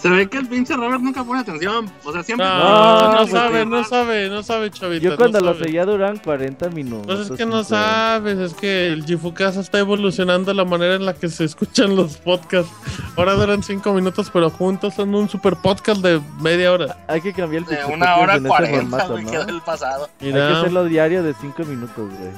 Se 0.00 0.08
ve 0.08 0.28
que 0.30 0.38
el 0.38 0.48
pinche 0.48 0.74
Robert 0.74 1.02
nunca 1.02 1.22
pone 1.24 1.40
atención. 1.40 1.90
O 2.04 2.12
sea, 2.12 2.22
siempre. 2.22 2.46
No, 2.46 2.58
No, 2.58 3.12
no, 3.12 3.26
sabe, 3.26 3.66
no 3.66 3.84
sabe, 3.84 4.30
no 4.30 4.42
sabe, 4.42 4.70
Chavita. 4.70 5.04
Yo 5.04 5.16
cuando 5.16 5.40
no 5.40 5.52
lo 5.52 5.58
seguía 5.58 5.84
duran 5.84 6.16
40 6.18 6.70
minutos. 6.70 7.06
Pues 7.06 7.30
es 7.30 7.36
que 7.36 7.44
no 7.44 7.62
50. 7.62 7.64
sabes, 7.64 8.38
es 8.38 8.54
que 8.54 8.86
el 8.88 9.04
Gifucast 9.04 9.58
está 9.58 9.78
evolucionando 9.78 10.54
la 10.54 10.64
manera 10.64 10.94
en 10.94 11.04
la 11.04 11.12
que 11.12 11.28
se 11.28 11.44
escuchan 11.44 11.94
los 11.96 12.16
podcasts. 12.16 12.72
Ahora 13.16 13.34
duran 13.34 13.62
cinco 13.62 13.92
minutos, 13.92 14.30
pero 14.32 14.48
juntos 14.48 14.94
son 14.94 15.14
un 15.14 15.28
super 15.28 15.56
podcast 15.56 16.00
de 16.00 16.20
media 16.40 16.72
hora. 16.72 16.96
Hay 17.06 17.20
que 17.20 17.34
cambiar 17.34 17.64
el 17.64 17.68
De 17.68 17.84
una 17.84 18.16
hora 18.16 18.36
en 18.36 18.40
ese 18.40 18.48
cuarenta, 18.48 18.80
formato, 18.80 19.12
güey, 19.12 19.24
¿no? 19.24 19.30
quedó 19.32 19.48
el 19.48 19.60
pasado. 19.60 20.08
Hay 20.20 20.32
que 20.32 20.38
hacerlo 20.40 20.84
diario 20.84 21.22
de 21.22 21.34
5 21.34 21.62
minutos, 21.64 21.96
güey. 22.18 22.32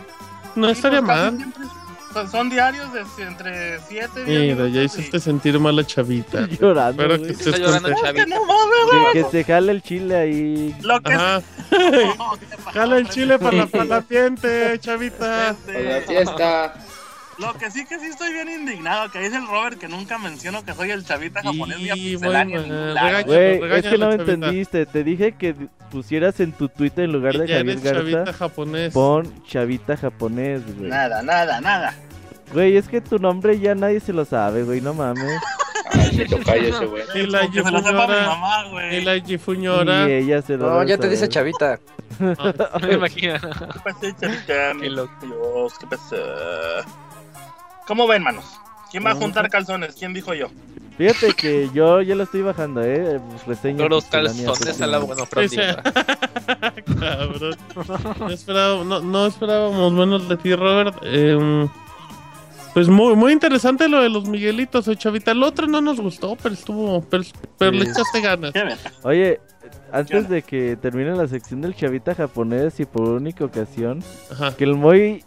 no 0.56 0.68
estaría 0.68 1.00
mal. 1.00 1.36
siempre 1.36 1.64
Son, 2.12 2.30
son 2.30 2.50
diarios 2.50 2.92
de 2.92 3.00
entre 3.22 3.78
7 3.88 4.10
y 4.22 4.24
10 4.24 4.56
Mira, 4.56 4.68
ya 4.68 4.82
hiciste 4.82 5.18
sentir 5.20 5.58
mal 5.58 5.78
a 5.78 5.84
Chavita. 5.84 6.46
Llorando, 6.60 7.02
Espero 7.02 7.18
güey. 7.18 7.26
que 7.26 7.32
Está 7.32 7.50
estés 7.50 7.60
llorando 7.66 7.90
contento. 7.92 8.22
y- 8.22 8.30
No 8.30 8.44
mames, 8.46 8.76
güey. 8.90 9.12
Que, 9.12 9.22
que 9.24 9.30
se 9.30 9.44
jale 9.44 9.72
el 9.72 9.82
chile 9.82 10.16
ahí. 10.16 10.76
Lo 10.82 11.00
que 11.00 11.12
Ajá. 11.14 11.42
No, 11.70 12.32
¿qué 12.38 12.46
Jala 12.72 12.98
el 12.98 13.08
chile 13.08 13.38
para 13.38 13.56
la, 13.56 13.66
para 13.66 13.84
la 13.84 14.00
piente, 14.02 14.78
Chavita. 14.80 15.56
Para 15.66 15.80
la 15.80 16.00
fiesta. 16.02 16.74
Lo 17.38 17.54
que 17.54 17.70
sí 17.70 17.84
que 17.86 17.98
sí 17.98 18.06
estoy 18.06 18.32
bien 18.32 18.48
indignado, 18.48 19.10
que 19.10 19.18
dice 19.20 19.36
el 19.36 19.46
Robert 19.46 19.78
que 19.78 19.88
nunca 19.88 20.18
menciono 20.18 20.64
que 20.64 20.74
soy 20.74 20.90
el 20.90 21.04
chavita 21.04 21.42
japonés 21.42 21.78
Y, 21.80 22.16
bueno, 22.16 22.32
regaña- 22.32 23.22
Güey, 23.24 23.60
regáñalo, 23.60 23.74
es 23.76 23.82
que 23.86 23.98
no 23.98 24.08
me 24.08 24.16
Chavita. 24.16 24.32
entendiste. 24.34 24.86
Te 24.86 25.02
dije 25.04 25.32
que 25.32 25.54
pusieras 25.90 26.38
en 26.40 26.52
tu 26.52 26.68
Twitter 26.68 27.04
en 27.04 27.12
lugar 27.12 27.32
de 27.34 27.40
Javier 27.48 27.78
eres 27.78 27.82
Chavita 27.82 28.18
Garza, 28.18 28.32
japonés. 28.34 28.92
pon 28.92 29.32
Chavita 29.46 29.96
japonés, 29.96 30.62
güey. 30.76 30.90
Nada, 30.90 31.22
nada, 31.22 31.60
nada. 31.60 31.94
Güey, 32.52 32.76
es 32.76 32.86
que 32.86 33.00
tu 33.00 33.18
nombre 33.18 33.58
ya 33.58 33.74
nadie 33.74 33.98
se 34.00 34.12
lo 34.12 34.24
sabe, 34.26 34.62
güey, 34.64 34.80
no 34.82 34.92
mames. 34.92 35.24
Ay, 35.94 36.16
me 36.16 36.24
toca 36.26 36.54
ese 36.54 36.84
güey. 36.86 37.02
Y 37.14 37.26
la 37.26 37.50
Gifuñora. 37.50 38.66
Y 38.66 38.70
güey. 38.70 39.04
la 39.04 39.20
Gifuñora. 39.20 40.08
Y 40.08 40.12
ella 40.12 40.42
se 40.42 40.56
lo 40.56 40.68
No, 40.70 40.82
ya 40.84 40.98
te 40.98 41.08
dice. 41.08 41.28
Chavita. 41.28 41.78
Me 42.82 42.92
imagino. 42.94 43.34
¿Qué 43.40 43.80
pasa, 43.82 44.16
chavita? 44.20 44.72
Qué 44.80 44.90
loco. 44.90 45.12
Dios, 45.22 45.72
¿qué 45.78 45.86
pasa? 45.86 46.16
¿Cómo 47.86 48.06
ven, 48.06 48.22
manos? 48.22 48.44
¿Quién 48.90 49.04
va 49.04 49.12
a 49.12 49.14
juntar 49.14 49.48
calzones? 49.48 49.94
¿Quién 49.98 50.12
dijo 50.12 50.34
yo? 50.34 50.48
Fíjate 50.98 51.32
que 51.32 51.70
yo 51.72 52.02
ya 52.02 52.14
lo 52.14 52.24
estoy 52.24 52.42
bajando, 52.42 52.82
eh. 52.82 53.18
Reseña. 53.46 53.86
Los 53.88 54.04
calzones 54.04 54.80
a 54.80 54.86
la 54.86 54.98
buena 54.98 55.24
Sí, 55.24 55.48
sí. 55.48 55.56
Cabrón. 57.00 57.56
No, 58.20 58.28
esperábamos, 58.30 58.86
no, 58.86 59.00
no 59.00 59.26
esperábamos 59.26 59.92
menos 59.92 60.28
de 60.28 60.36
ti, 60.36 60.54
Robert. 60.54 60.96
Eh, 61.02 61.68
pues 62.74 62.88
muy, 62.88 63.16
muy 63.16 63.32
interesante 63.32 63.88
lo 63.88 64.00
de 64.02 64.10
los 64.10 64.28
Miguelitos, 64.28 64.86
eh, 64.88 64.96
Chavita. 64.96 65.32
El 65.32 65.42
otro 65.42 65.66
no 65.66 65.80
nos 65.80 66.00
gustó, 66.00 66.36
pero 66.42 66.54
estuvo. 66.54 67.02
Pero, 67.02 67.24
pero 67.58 67.70
le 67.72 67.84
echaste 67.84 68.20
ganas. 68.20 68.52
Oye, 69.02 69.40
antes 69.92 70.28
de 70.28 70.42
que 70.42 70.76
termine 70.76 71.14
la 71.14 71.26
sección 71.26 71.60
del 71.60 71.74
Chavita 71.74 72.14
japonés 72.14 72.80
y 72.80 72.84
por 72.84 73.08
única 73.08 73.44
ocasión, 73.44 74.02
Ajá. 74.30 74.54
que 74.56 74.64
el 74.64 74.74
Moy 74.74 75.24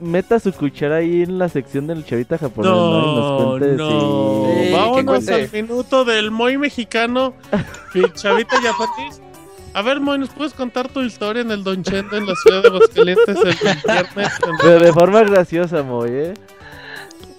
meta 0.00 0.38
su 0.40 0.52
cuchara 0.52 0.96
ahí 0.96 1.22
en 1.22 1.38
la 1.38 1.48
sección 1.48 1.86
del 1.86 2.04
Chavita 2.04 2.36
japonés, 2.38 2.70
¿no? 2.70 2.76
Y 2.76 3.14
nos 3.16 3.40
No, 3.40 3.48
cuente 3.48 3.72
no. 3.76 4.46
Sí, 4.64 4.72
Vámonos 4.72 5.28
al 5.28 5.50
minuto 5.52 6.04
del 6.04 6.30
Moy 6.30 6.58
mexicano. 6.58 7.34
y 7.94 8.02
Chavita 8.12 8.56
Yapatis. 8.62 9.20
A 9.74 9.82
ver, 9.82 10.00
Moy, 10.00 10.18
¿nos 10.18 10.30
puedes 10.30 10.54
contar 10.54 10.88
tu 10.88 11.02
historia 11.02 11.42
en 11.42 11.50
el 11.50 11.62
Don 11.62 11.82
Chendo 11.82 12.16
en 12.16 12.26
la 12.26 12.34
ciudad 12.34 12.62
de 12.62 12.68
Aguascalientes 12.68 13.28
el 13.28 13.44
viernes? 13.44 14.32
si... 14.34 14.42
Pero 14.62 14.80
de 14.80 14.92
forma 14.92 15.22
graciosa, 15.22 15.82
Moy, 15.82 16.10
eh. 16.10 16.34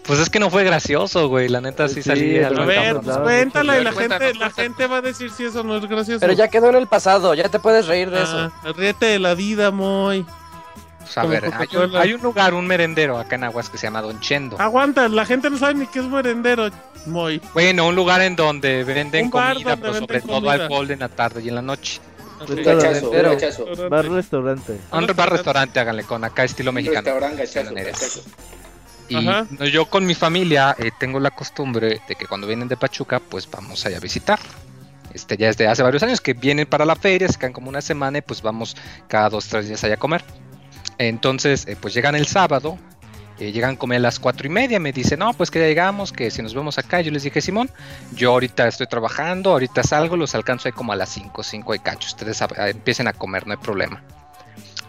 Pues 0.06 0.20
es 0.20 0.30
que 0.30 0.40
no 0.40 0.50
fue 0.50 0.64
gracioso, 0.64 1.28
güey. 1.28 1.50
La 1.50 1.60
neta 1.60 1.90
sí, 1.90 1.96
Sí, 1.96 2.04
salí 2.04 2.38
a 2.40 2.50
ver, 2.50 3.02
pues 3.02 3.18
cuéntala 3.18 3.78
y 3.80 3.84
la 3.84 3.92
gente, 3.92 4.34
la 4.36 4.50
gente 4.52 4.88
va 4.88 4.98
a 4.98 5.02
decir 5.02 5.30
si 5.32 5.44
eso 5.44 5.64
no 5.64 5.76
es 5.76 5.86
gracioso. 5.86 6.22
Pero 6.22 6.32
ya 6.32 6.48
quedó 6.48 6.70
en 6.70 6.76
el 6.76 6.88
pasado, 6.88 7.34
ya 7.34 7.50
te 7.50 7.60
puedes 7.60 7.88
reír 7.88 8.10
de 8.10 8.24
eso. 8.24 8.52
Ah, 8.64 8.72
ríete 8.78 9.06
de 9.08 9.20
la 9.20 9.34
vida, 9.34 9.70
Moy. 9.72 10.26
Pues, 11.08 11.18
a 11.18 11.22
Como 11.22 11.32
ver, 11.34 11.44
hay 11.46 11.50
un, 11.52 11.58
Coca-Cola. 11.68 12.02
hay 12.02 12.14
un 12.14 12.22
lugar, 12.22 12.54
un 12.54 12.68
merendero 12.68 13.18
acá 13.18 13.36
en 13.36 13.44
Aguas 13.46 13.70
que 13.70 13.78
se 13.78 13.88
llama 13.88 14.02
Don 14.02 14.20
Chendo. 14.20 14.60
Aguanta, 14.60 15.08
la 15.08 15.26
gente 15.26 15.50
no 15.50 15.58
sabe 15.58 15.76
ni 15.76 15.88
qué 15.88 16.00
es 16.00 16.06
merendero, 16.06 16.70
Moy. 17.06 17.42
Bueno, 17.54 17.88
un 17.88 17.96
lugar 17.96 18.22
en 18.22 18.36
donde 18.36 18.84
venden 18.84 19.30
comida, 19.30 19.54
donde 19.54 19.64
pero 19.78 19.94
venden 19.94 20.02
sobre 20.02 20.22
todo 20.22 20.36
comida. 20.42 20.54
alcohol 20.54 20.92
en 20.92 21.00
la 21.00 21.10
tarde 21.10 21.42
y 21.42 21.50
en 21.50 21.56
la 21.56 21.62
noche. 21.62 22.00
Un 22.42 22.48
Restaurante. 22.48 22.88
gachazo, 22.88 23.06
un 23.06 23.12
Pero- 23.12 23.30
gachazo. 23.32 23.90
Bar 23.90 24.10
restaurante. 24.10 24.80
Un 24.92 25.08
bar 25.16 25.32
restaurante, 25.32 25.80
háganle 25.80 26.04
con 26.04 26.24
acá 26.24 26.44
estilo 26.44 26.72
mexicano. 26.72 27.10
gachazo. 27.20 28.22
Y 29.10 29.16
Ajá. 29.16 29.48
yo 29.72 29.86
con 29.86 30.06
mi 30.06 30.14
familia 30.16 30.76
eh, 30.78 30.92
tengo 31.00 31.20
la 31.22 31.32
costumbre 31.32 32.02
de 32.08 32.16
que 32.16 32.26
cuando 32.28 32.46
vienen 32.46 32.68
de 32.68 32.76
Pachuca, 32.76 33.20
pues 33.22 33.50
vamos 33.50 33.86
allá 33.86 33.98
a 33.98 34.02
visitar. 34.02 34.38
Este, 35.14 35.38
ya 35.38 35.48
desde 35.48 35.66
hace 35.68 35.82
varios 35.82 36.04
años 36.04 36.20
que 36.20 36.34
vienen 36.34 36.68
para 36.68 36.86
la 36.86 36.96
feria, 36.96 37.28
se 37.30 37.40
quedan 37.40 37.54
como 37.54 37.70
una 37.70 37.82
semana 37.82 38.18
y 38.18 38.22
pues 38.22 38.42
vamos 38.42 38.76
cada 39.08 39.30
dos, 39.30 39.48
tres 39.48 39.68
días 39.68 39.82
allá 39.84 39.94
a 39.96 39.98
comer. 39.98 40.24
Entonces, 40.98 41.68
eh, 41.68 41.78
pues 41.80 41.94
llegan 41.94 42.16
el 42.16 42.28
sábado, 42.28 42.78
eh, 43.40 43.52
llegan 43.52 43.76
como 43.76 43.94
a 43.94 44.00
las 44.00 44.20
cuatro 44.20 44.48
y 44.48 44.50
media, 44.50 44.80
me 44.80 44.92
dicen, 44.92 45.20
no, 45.20 45.34
pues 45.34 45.52
que 45.52 45.60
ya 45.60 45.68
llegamos, 45.68 46.12
que 46.12 46.32
si 46.32 46.42
nos 46.42 46.56
vemos 46.56 46.78
acá, 46.78 47.02
yo 47.02 47.12
les 47.12 47.24
dije, 47.24 47.40
Simón, 47.42 47.70
yo 48.14 48.32
ahorita 48.32 48.68
estoy 48.68 48.88
trabajando, 48.88 49.52
ahorita 49.52 49.84
salgo, 49.84 50.18
los 50.18 50.34
alcanzo 50.34 50.68
ahí 50.68 50.72
como 50.72 50.92
a 50.94 50.96
las 50.96 51.10
cinco, 51.10 51.44
cinco 51.44 51.76
y 51.76 51.80
cacho, 51.80 52.08
ustedes 52.08 52.42
empiecen 52.58 53.08
a 53.08 53.14
comer, 53.14 53.46
no 53.46 53.54
hay 53.54 53.60
problema. 53.60 54.02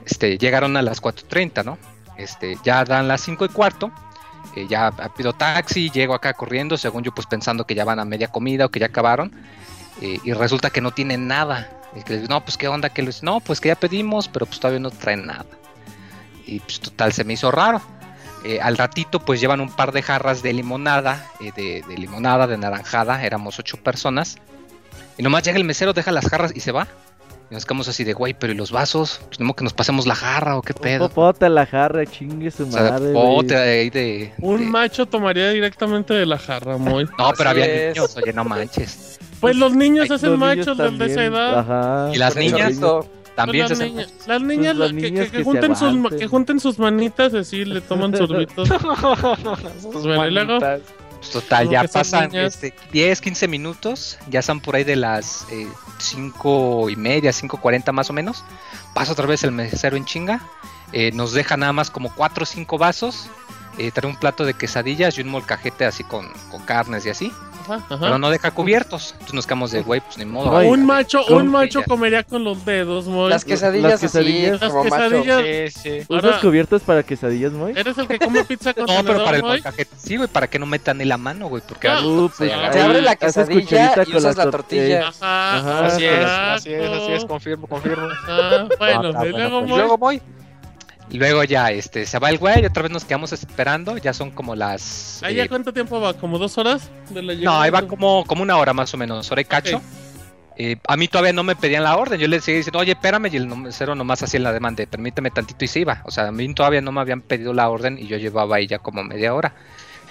Este, 0.06 0.38
llegaron 0.38 0.76
a 0.78 0.82
las 0.82 1.02
4.30, 1.02 1.64
¿no? 1.64 1.78
Este, 2.16 2.56
ya 2.64 2.84
dan 2.84 3.06
las 3.08 3.20
cinco 3.20 3.44
y 3.44 3.48
cuarto, 3.48 3.92
eh, 4.56 4.66
ya 4.68 4.90
pido 5.16 5.34
taxi, 5.34 5.90
llego 5.90 6.14
acá 6.14 6.32
corriendo, 6.32 6.76
según 6.78 7.04
yo 7.04 7.12
pues 7.12 7.26
pensando 7.26 7.64
que 7.66 7.74
ya 7.74 7.84
van 7.84 8.00
a 8.00 8.04
media 8.04 8.28
comida 8.28 8.66
o 8.66 8.70
que 8.70 8.80
ya 8.80 8.86
acabaron, 8.86 9.32
eh, 10.00 10.18
y 10.24 10.32
resulta 10.32 10.70
que 10.70 10.80
no 10.80 10.90
tienen 10.90 11.28
nada. 11.28 11.70
Y 11.94 12.02
que 12.02 12.14
les 12.14 12.22
digo, 12.22 12.34
no, 12.34 12.44
pues 12.44 12.56
qué 12.56 12.68
onda, 12.68 12.88
que 12.90 13.02
les 13.02 13.22
no, 13.22 13.40
pues 13.40 13.60
que 13.60 13.68
ya 13.68 13.74
pedimos, 13.74 14.28
pero 14.28 14.46
pues 14.46 14.60
todavía 14.60 14.80
no 14.80 14.90
traen 14.90 15.26
nada. 15.26 15.46
Y 16.48 16.60
pues 16.60 16.80
total, 16.80 17.12
se 17.12 17.24
me 17.24 17.34
hizo 17.34 17.50
raro. 17.50 17.80
Eh, 18.44 18.60
al 18.60 18.76
ratito 18.76 19.20
pues 19.20 19.40
llevan 19.40 19.60
un 19.60 19.70
par 19.74 19.92
de 19.92 20.00
jarras 20.02 20.42
de 20.42 20.52
limonada, 20.52 21.26
eh, 21.40 21.50
de, 21.56 21.82
de 21.88 21.98
limonada, 21.98 22.46
de 22.46 22.56
naranjada, 22.56 23.24
éramos 23.24 23.58
ocho 23.58 23.76
personas. 23.78 24.36
Y 25.16 25.22
nomás 25.22 25.42
llega 25.42 25.58
el 25.58 25.64
mesero, 25.64 25.92
deja 25.92 26.12
las 26.12 26.28
jarras 26.28 26.52
y 26.54 26.60
se 26.60 26.70
va. 26.72 26.86
Y 27.50 27.54
nos 27.54 27.64
quedamos 27.66 27.88
así 27.88 28.04
de, 28.04 28.12
güey, 28.12 28.34
pero 28.34 28.52
¿y 28.52 28.56
los 28.56 28.70
vasos? 28.70 29.20
Pues 29.26 29.40
no 29.40 29.54
que 29.54 29.64
nos 29.64 29.72
pasemos 29.72 30.06
la 30.06 30.14
jarra 30.14 30.56
o 30.56 30.62
qué 30.62 30.74
pedo. 30.74 31.08
Popote 31.08 31.46
a 31.46 31.48
la 31.48 31.66
jarra, 31.66 32.04
chingue 32.06 32.50
su 32.50 32.68
O 32.68 32.70
sea, 32.70 32.90
madre. 32.92 33.12
pote 33.12 33.54
güey. 33.54 33.68
ahí 33.68 33.90
de, 33.90 34.32
Un 34.38 34.60
de- 34.60 34.66
macho 34.66 35.06
tomaría 35.06 35.50
directamente 35.50 36.14
de 36.14 36.26
la 36.26 36.38
jarra, 36.38 36.76
Moy. 36.78 37.04
No, 37.18 37.32
pero 37.36 37.50
Así 37.50 37.60
había 37.60 37.64
es. 37.66 37.96
niños, 37.96 38.16
oye, 38.16 38.32
no 38.32 38.44
manches. 38.44 39.18
Pues 39.40 39.56
los 39.56 39.74
niños 39.74 40.06
Ay, 40.10 40.16
hacen 40.16 40.30
Los 40.30 40.38
niños 40.40 40.56
machos 40.66 40.78
del 40.78 40.98
de 40.98 41.06
esa 41.06 41.24
edad. 41.24 41.58
Ajá. 41.58 42.10
¿Y 42.14 42.18
las 42.18 42.36
niñas? 42.36 42.78
También 43.38 43.66
Pues 43.68 43.78
se 43.78 43.84
las, 43.84 43.92
hacen- 43.92 43.96
niñas, 43.96 44.26
las 44.26 44.42
niñas, 44.42 44.76
las 44.76 44.88
que- 44.88 44.94
niñas 44.94 45.24
que, 45.26 45.30
que 45.30 45.30
que 45.30 45.38
se 45.38 45.44
junten 45.44 45.76
sus, 45.76 46.10
que 46.18 46.26
junten 46.26 46.60
sus 46.60 46.78
manitas 46.78 47.34
así 47.34 47.64
le 47.64 47.80
toman 47.80 48.12
sorbitos. 48.16 48.68
Pues 49.92 50.04
luego, 50.32 50.58
Pues 50.58 51.30
total, 51.32 51.64
Como 51.66 51.72
ya 51.72 51.84
pasan 51.84 52.34
este, 52.34 52.74
10, 52.92 53.20
15 53.20 53.48
minutos, 53.48 54.18
ya 54.28 54.40
están 54.40 54.60
por 54.60 54.76
ahí 54.76 54.84
de 54.84 54.96
las 54.96 55.46
5 55.98 56.90
y 56.90 56.96
media, 56.96 57.30
5.40 57.32 57.92
más 57.92 58.10
o 58.10 58.12
menos. 58.12 58.44
Pasa 58.94 59.12
otra 59.12 59.26
vez 59.26 59.42
el 59.44 59.52
mesero 59.52 59.96
en 59.96 60.04
chinga, 60.04 60.40
eh, 60.92 61.10
nos 61.12 61.32
deja 61.32 61.56
nada 61.56 61.72
más 61.72 61.90
como 61.90 62.12
4 62.14 62.42
o 62.42 62.46
5 62.46 62.78
vasos, 62.78 63.28
eh, 63.78 63.90
trae 63.92 64.10
un 64.10 64.16
plato 64.16 64.44
de 64.44 64.54
quesadillas 64.54 65.18
y 65.18 65.22
un 65.22 65.28
molcajete 65.28 65.84
así 65.84 66.02
con, 66.04 66.28
con 66.50 66.62
carnes 66.64 67.06
y 67.06 67.10
así, 67.10 67.32
ajá, 67.74 67.84
ajá. 67.88 67.98
pero 68.00 68.18
no 68.18 68.30
deja 68.30 68.50
cubiertos. 68.50 69.12
Entonces 69.12 69.34
nos 69.34 69.46
quedamos 69.46 69.70
de, 69.70 69.82
güey, 69.82 70.00
pues 70.00 70.18
ni 70.18 70.24
modo. 70.24 70.56
Ay, 70.56 70.68
un 70.68 70.84
macho, 70.86 71.24
un 71.26 71.48
macho 71.48 71.82
comería 71.86 72.22
con 72.22 72.44
los 72.44 72.64
dedos, 72.64 73.06
Moy. 73.06 73.30
Las 73.30 73.44
quesadillas, 73.44 73.90
Las 73.92 74.00
quesadillas. 74.00 74.62
así, 74.62 74.64
Las 74.64 74.74
macho. 74.74 75.22
quesadillas. 75.22 75.72
Sí, 75.74 75.80
sí. 76.00 76.06
¿Usas 76.08 76.36
cubiertos 76.40 76.82
para 76.82 77.02
quesadillas, 77.02 77.52
Moy? 77.52 77.72
¿Eres 77.76 77.96
el 77.98 78.08
que 78.08 78.18
come 78.18 78.44
pizza 78.44 78.74
con 78.74 78.86
No, 78.86 79.02
pero 79.04 79.24
para 79.24 79.36
el 79.38 79.42
molcajete, 79.42 79.94
sí, 79.96 80.16
güey, 80.16 80.28
para 80.28 80.46
que 80.48 80.58
no 80.58 80.66
metan 80.66 80.98
ni 80.98 81.04
la 81.04 81.16
mano, 81.18 81.48
güey, 81.48 81.62
porque 81.66 81.88
Ah, 81.88 82.00
Uh, 82.04 82.30
pues. 82.36 82.50
Se 82.72 82.80
abre 82.80 83.02
la 83.02 83.16
quesadilla 83.16 83.94
y 84.06 84.16
usas 84.16 84.36
la 84.36 84.44
la 84.44 84.50
tor- 84.50 84.52
tortilla. 84.52 85.08
Ajá, 85.08 85.56
Ajá. 85.58 85.86
Así 85.86 86.04
es, 86.04 86.24
así 86.24 86.72
es, 86.74 86.90
así 86.90 87.12
es, 87.12 87.24
confirmo, 87.24 87.66
confirmo. 87.66 88.08
Ah, 88.28 88.66
bueno, 88.78 89.12
Ah, 89.16 89.26
y 89.26 89.30
luego, 89.30 89.60
pues 89.98 90.16
Y 90.16 90.20
Moy. 90.20 90.22
Luego. 91.16 91.44
Y 91.44 91.46
ya, 91.46 91.70
este, 91.70 92.04
se 92.04 92.18
va 92.18 92.28
el 92.28 92.38
güey, 92.38 92.66
otra 92.66 92.82
vez 92.82 92.92
nos 92.92 93.04
quedamos 93.04 93.32
esperando, 93.32 93.96
ya 93.96 94.12
son 94.12 94.30
como 94.30 94.54
las... 94.54 95.22
¿Ahí 95.22 95.34
eh, 95.34 95.38
ya 95.38 95.48
cuánto 95.48 95.72
tiempo 95.72 96.00
va? 96.00 96.12
¿Como 96.14 96.38
dos 96.38 96.58
horas? 96.58 96.90
De 97.08 97.22
la 97.22 97.34
No, 97.34 97.60
ahí 97.60 97.70
va 97.70 97.82
como, 97.86 98.24
como 98.26 98.42
una 98.42 98.56
hora 98.58 98.74
más 98.74 98.92
o 98.92 98.96
menos, 98.98 99.30
hora 99.32 99.40
y 99.40 99.44
cacho. 99.46 99.78
Ok. 99.78 99.82
eh, 100.56 100.76
a 100.86 100.96
mí 100.96 101.08
todavía 101.08 101.32
no 101.32 101.44
me 101.44 101.56
pedían 101.56 101.84
la 101.84 101.96
orden. 101.96 102.20
Yo 102.20 102.26
les 102.28 102.44
seguía 102.44 102.58
diciendo, 102.58 102.80
oye, 102.80 102.92
espérame. 102.92 103.28
Y 103.32 103.36
el 103.36 103.46
mesero 103.46 103.94
nomás 103.94 104.22
hacía 104.22 104.40
la 104.40 104.52
demanda, 104.52 104.82
de, 104.82 104.86
permíteme 104.88 105.30
tantito 105.30 105.64
y 105.64 105.68
se 105.68 105.80
iba. 105.80 106.02
O 106.04 106.10
sea, 106.10 106.26
a 106.28 106.32
mí 106.32 106.52
todavía 106.52 106.80
no 106.80 106.92
me 106.92 107.00
habían 107.00 107.22
pedido 107.22 107.54
la 107.54 107.68
orden 107.70 107.98
y 107.98 108.06
yo 108.08 108.16
llevaba 108.18 108.56
ahí 108.56 108.66
ya 108.66 108.78
como 108.80 109.02
media 109.04 109.32
hora. 109.34 109.54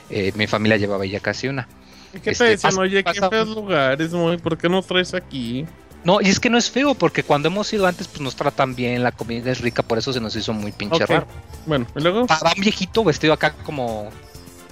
Eh, 0.10 0.32
mi 0.36 0.48
familia 0.48 0.78
llevaba 0.78 1.04
ahí 1.04 1.10
ya 1.12 1.20
casi 1.20 1.48
una. 1.50 1.68
¿Y 2.14 2.20
¿Qué 2.22 2.32
Este, 2.32 2.46
te 2.46 2.50
decían? 2.52 2.78
Oye, 2.78 3.04
qué 3.04 3.14
feos 3.30 3.50
lugares, 3.50 4.12
muy. 4.14 4.38
¿Por 4.38 4.58
qué 4.58 4.70
nos 4.70 4.88
traes 4.88 5.14
aquí? 5.14 5.66
No, 6.08 6.22
y 6.22 6.30
es 6.30 6.40
que 6.40 6.50
no 6.50 6.58
es 6.58 6.72
feo, 6.72 6.96
porque 6.96 7.22
cuando 7.24 7.50
hemos 7.50 7.74
ido 7.74 7.86
antes, 7.86 8.08
pues 8.08 8.22
nos 8.22 8.34
tratan 8.38 8.76
bien, 8.76 9.04
la 9.04 9.12
comida 9.12 9.52
es 9.52 9.60
rica, 9.60 9.84
por 9.84 9.98
eso 9.98 10.14
se 10.14 10.22
nos 10.22 10.34
hizo 10.38 10.54
muy 10.54 10.72
pinche 10.72 11.04
Ok. 11.04 11.10
raro. 11.10 11.28
Bueno, 11.66 11.86
¿y 11.98 12.00
luego? 12.00 12.26
Para 12.28 12.54
un 12.56 12.62
viejito 12.62 13.04
vestido 13.04 13.34
acá 13.34 13.52
como, 13.66 14.08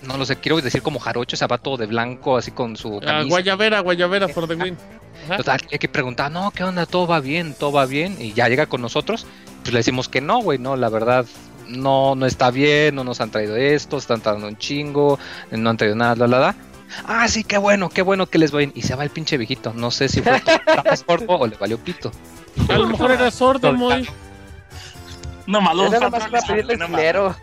no 0.03 0.15
lo 0.17 0.25
sé, 0.25 0.37
quiero 0.37 0.61
decir 0.61 0.81
como 0.81 0.97
jarocho, 0.97 1.35
o 1.35 1.37
sea, 1.37 1.47
va 1.49 1.57
todo 1.57 1.75
de 1.75 1.87
blanco, 1.87 2.37
así 2.37 2.51
con 2.51 2.77
su 2.77 2.99
Ah, 2.99 3.05
camisa. 3.07 3.27
guayabera, 3.27 3.81
guayabera 3.81 4.29
for 4.29 4.47
the 4.47 4.55
win. 4.55 4.77
Total, 5.35 5.59
hay 5.69 5.77
que 5.77 5.89
preguntar, 5.89 6.31
no, 6.31 6.51
¿qué 6.51 6.63
onda? 6.63 6.85
¿Todo 6.85 7.05
va 7.05 7.19
bien? 7.19 7.53
¿Todo 7.53 7.73
va 7.73 7.85
bien? 7.85 8.15
Y 8.17 8.31
ya 8.31 8.47
llega 8.47 8.67
con 8.67 8.81
nosotros, 8.81 9.27
pues 9.61 9.73
le 9.73 9.79
decimos 9.79 10.07
que 10.07 10.21
no, 10.21 10.39
güey, 10.39 10.57
no, 10.57 10.77
la 10.77 10.87
verdad, 10.87 11.25
no, 11.67 12.15
no 12.15 12.25
está 12.27 12.49
bien, 12.49 12.95
no 12.95 13.03
nos 13.03 13.19
han 13.19 13.29
traído 13.31 13.57
esto, 13.57 13.97
están 13.97 14.21
tardando 14.21 14.47
un 14.47 14.57
chingo, 14.57 15.19
no 15.51 15.69
han 15.69 15.75
traído 15.75 15.97
nada, 15.97 16.15
la, 16.15 16.27
la, 16.27 16.39
la. 16.39 16.55
Ah, 17.05 17.27
sí, 17.27 17.43
qué 17.43 17.57
bueno, 17.57 17.89
qué 17.89 18.01
bueno 18.01 18.25
que 18.27 18.37
les 18.37 18.53
va 18.53 18.59
bien. 18.59 18.71
Y 18.75 18.83
se 18.83 18.95
va 18.95 19.03
el 19.03 19.09
pinche 19.09 19.37
viejito, 19.37 19.73
no 19.73 19.91
sé 19.91 20.07
si 20.09 20.21
fue 20.21 20.41
sordo 21.07 21.25
o 21.37 21.47
le 21.47 21.55
valió 21.57 21.77
pito. 21.77 22.11
A 22.69 22.77
lo 22.77 22.87
mejor 22.87 23.11
era 23.11 23.29
sordo, 23.31 23.73
muy. 23.73 24.07
No, 25.47 25.61
malo. 25.61 25.87
Era 25.87 25.99
nada 25.99 26.09
más 26.09 26.27
para 26.29 26.41
pedirle 26.47 26.77
dinero. 26.77 27.35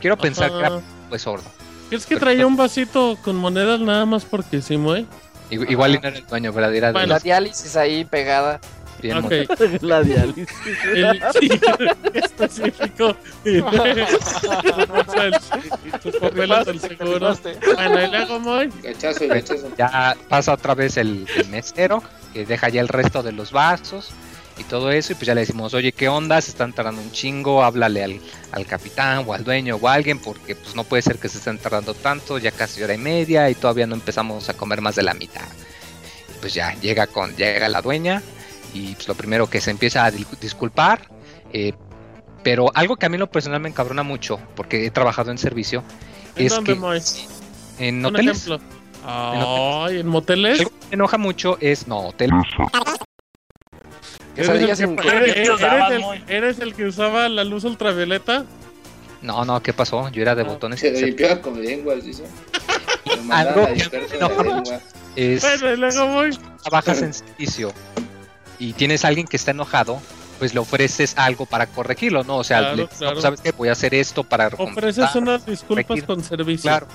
Quiero 0.00 0.16
pensar 0.16 0.50
que 0.50 0.58
era 0.58 0.80
pues 1.08 1.22
sordo. 1.22 1.50
¿Crees 1.88 2.06
que 2.06 2.16
traía 2.16 2.46
un 2.46 2.56
vasito 2.56 3.18
con 3.22 3.36
monedas 3.36 3.80
nada 3.80 4.06
más 4.06 4.24
porque 4.24 4.62
sí, 4.62 4.76
muy? 4.76 5.06
Igu- 5.50 5.70
Igual 5.70 5.94
y 5.94 5.98
no 5.98 6.08
era 6.08 6.16
el 6.18 6.26
dueño, 6.26 6.52
¿verdad? 6.52 6.74
Era 6.74 6.92
Bueno. 6.92 7.08
La 7.08 7.18
diálisis 7.18 7.76
ahí 7.76 8.04
pegada. 8.04 8.60
Bien 9.02 9.18
Ok. 9.18 9.32
montado. 9.48 9.70
La 9.82 10.02
diálisis. 10.02 10.48
El, 10.94 11.22
sí, 11.38 11.50
específico. 12.14 13.16
Papeles 16.20 16.66
del 16.66 16.80
seguro. 16.80 17.36
Bueno, 17.74 18.02
y 18.02 18.10
luego, 18.10 18.40
muy. 18.40 18.70
Gachazo, 18.82 19.26
gachazo. 19.28 19.68
Ya 19.76 20.16
pasa 20.28 20.52
otra 20.52 20.74
vez 20.74 20.96
el, 20.96 21.26
el 21.36 21.48
mesero, 21.48 22.02
que 22.32 22.46
deja 22.46 22.68
ya 22.68 22.80
el 22.80 22.88
resto 22.88 23.22
de 23.22 23.32
los 23.32 23.52
vasos 23.52 24.10
y 24.58 24.64
todo 24.64 24.90
eso, 24.90 25.12
y 25.12 25.14
pues 25.14 25.26
ya 25.26 25.34
le 25.34 25.40
decimos, 25.40 25.72
oye, 25.72 25.92
¿qué 25.92 26.08
onda? 26.08 26.40
Se 26.40 26.50
están 26.50 26.72
tardando 26.74 27.00
un 27.00 27.10
chingo, 27.10 27.64
háblale 27.64 28.04
al, 28.04 28.20
al 28.52 28.66
capitán 28.66 29.24
o 29.26 29.32
al 29.32 29.44
dueño 29.44 29.76
o 29.80 29.88
a 29.88 29.94
alguien, 29.94 30.18
porque 30.18 30.54
pues 30.54 30.74
no 30.74 30.84
puede 30.84 31.02
ser 31.02 31.18
que 31.18 31.28
se 31.28 31.38
estén 31.38 31.58
tardando 31.58 31.94
tanto, 31.94 32.36
ya 32.38 32.50
casi 32.50 32.82
hora 32.82 32.94
y 32.94 32.98
media 32.98 33.48
y 33.48 33.54
todavía 33.54 33.86
no 33.86 33.94
empezamos 33.94 34.48
a 34.50 34.54
comer 34.54 34.82
más 34.82 34.94
de 34.94 35.02
la 35.02 35.14
mitad. 35.14 35.46
Y 36.34 36.38
pues 36.40 36.52
ya 36.52 36.74
llega 36.80 37.06
con, 37.06 37.34
llega 37.34 37.68
la 37.70 37.80
dueña 37.80 38.22
y 38.74 38.94
pues 38.94 39.08
lo 39.08 39.14
primero 39.14 39.48
que 39.48 39.60
se 39.60 39.70
empieza 39.70 40.04
a 40.04 40.10
di- 40.10 40.26
disculpar, 40.40 41.08
eh, 41.52 41.72
pero 42.42 42.70
algo 42.74 42.96
que 42.96 43.06
a 43.06 43.08
mí 43.08 43.14
en 43.16 43.20
lo 43.20 43.30
personal 43.30 43.60
me 43.60 43.68
encabrona 43.68 44.02
mucho, 44.02 44.40
porque 44.56 44.86
he 44.86 44.90
trabajado 44.90 45.30
en 45.30 45.38
servicio, 45.38 45.82
¿En 46.36 46.46
es 46.46 46.54
dónde, 46.54 46.74
que 46.74 47.86
en 47.86 47.98
Un 48.04 48.06
hoteles... 48.06 48.46
ejemplo. 48.46 48.60
Ay, 49.04 49.98
¿en 50.00 50.06
moteles? 50.06 50.58
Algo 50.60 50.70
que 50.70 50.86
me 50.90 50.94
enoja 50.94 51.18
mucho 51.18 51.58
es, 51.60 51.86
no, 51.88 52.08
hotel. 52.08 52.30
¿Eres 54.36 54.48
el, 54.48 54.96
que, 54.96 55.08
eres- 55.08 55.34
¿Qué 55.34 55.40
eres 55.42 55.50
usabas, 55.50 55.92
el- 55.92 56.24
eres 56.28 56.58
el 56.60 56.74
que 56.74 56.84
usaba 56.86 57.28
la 57.28 57.44
luz 57.44 57.64
ultravioleta? 57.64 58.44
No, 59.20 59.44
no, 59.44 59.62
¿qué 59.62 59.72
pasó? 59.72 60.08
Yo 60.08 60.22
era 60.22 60.34
de 60.34 60.42
Ah, 60.42 60.46
botones. 60.46 60.80
Se 60.80 60.90
limpiaba 60.90 61.40
con 61.40 61.60
lenguas, 61.62 62.04
dice. 62.04 62.24
Algo 63.30 63.66
que 63.66 63.72
me 63.74 64.04
en 64.06 64.14
enoja 64.14 64.42
lengua. 64.42 64.80
Es, 65.16 65.42
Bueno, 65.42 65.76
luego 65.76 66.06
voy. 66.08 66.38
trabajas 66.62 67.02
en 67.02 67.12
servicio 67.12 67.70
y 68.62 68.72
tienes 68.74 69.04
a 69.04 69.08
alguien 69.08 69.26
que 69.26 69.36
está 69.36 69.50
enojado, 69.50 70.00
pues 70.38 70.54
le 70.54 70.60
ofreces 70.60 71.14
algo 71.16 71.46
para 71.46 71.66
corregirlo, 71.66 72.24
¿no? 72.24 72.36
O 72.38 72.44
sea, 72.44 72.58
Claro, 72.60 72.76
le 72.76 72.82
no, 72.82 72.88
pues, 73.12 73.22
¿sabes 73.22 73.40
qué? 73.40 73.52
Voy 73.52 73.68
a 73.68 73.72
hacer 73.72 73.94
esto 73.94 74.24
para 74.24 74.48
Ofreces 74.58 75.14
unas 75.14 75.44
disculpas 75.46 75.84
corregir. 75.86 76.04
con 76.06 76.22
servicio. 76.22 76.62
Claro. 76.70 76.86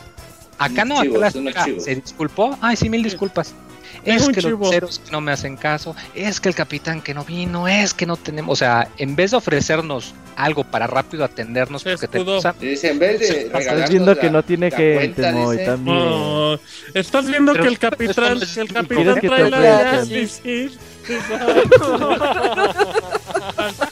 Acá 0.59 0.85
no, 0.85 0.99
acá 0.99 1.09
la 1.19 1.31
se 1.79 1.95
disculpó. 1.95 2.57
Ay, 2.61 2.75
sí, 2.75 2.89
mil 2.89 3.03
disculpas. 3.03 3.53
Es 4.03 4.27
que 4.29 4.41
los 4.41 4.45
chivo. 4.45 4.65
meseros 4.65 5.01
no 5.11 5.21
me 5.21 5.31
hacen 5.31 5.57
caso, 5.57 5.95
es 6.15 6.39
que 6.39 6.49
el 6.49 6.55
capitán 6.55 7.01
que 7.01 7.13
no 7.13 7.23
vino, 7.25 7.67
es 7.67 7.93
que 7.93 8.05
no 8.05 8.15
tenemos, 8.15 8.53
o 8.53 8.55
sea, 8.55 8.87
en 8.97 9.15
vez 9.15 9.31
de 9.31 9.37
ofrecernos 9.37 10.13
algo 10.35 10.63
para 10.63 10.87
rápido 10.87 11.23
atendernos, 11.25 11.81
Se 11.81 11.91
porque 11.91 12.07
te 12.07 12.17
escudó. 12.19 12.37
usan- 12.37 12.55
Dice, 12.59 12.91
en 12.91 12.99
vez 12.99 13.19
de 13.19 13.41
Estás 13.47 13.89
viendo 13.89 14.13
la- 14.13 14.21
que 14.21 14.29
no 14.29 14.43
tiene 14.43 14.69
la 14.69 14.77
que 14.77 15.13
también. 15.15 15.83
No, 15.85 16.59
estás 16.93 17.25
viendo 17.27 17.51
Pero 17.53 17.63
que 17.63 17.69
el 17.69 17.79
capitán, 17.79 18.39
que 18.39 18.61
el 18.61 18.67
capitán 18.73 19.03
¿Quieres 19.03 19.15
que 19.21 19.27
trae 19.27 19.43
te 19.43 19.49
la 19.49 20.01
ofrezcan? 20.01 20.79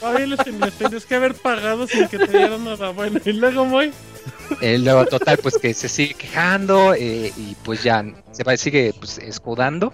Ay, 0.02 0.26
les 0.26 0.38
tienes 0.78 1.06
que 1.06 1.14
haber 1.14 1.34
pagado 1.34 1.86
sin 1.86 2.08
que 2.08 2.18
te 2.18 2.26
dieran 2.38 2.64
nada 2.64 2.90
bueno. 2.90 3.20
Y 3.24 3.32
luego, 3.32 3.64
muy. 3.64 3.92
Eh, 4.60 4.78
luego, 4.78 5.06
total, 5.06 5.38
pues 5.38 5.58
que 5.58 5.74
se 5.74 5.88
sigue 5.88 6.14
quejando 6.14 6.94
eh, 6.94 7.32
y 7.36 7.54
pues 7.64 7.82
ya 7.82 8.04
se 8.32 8.44
va, 8.44 8.56
sigue 8.56 8.94
pues, 8.98 9.18
escudando. 9.18 9.92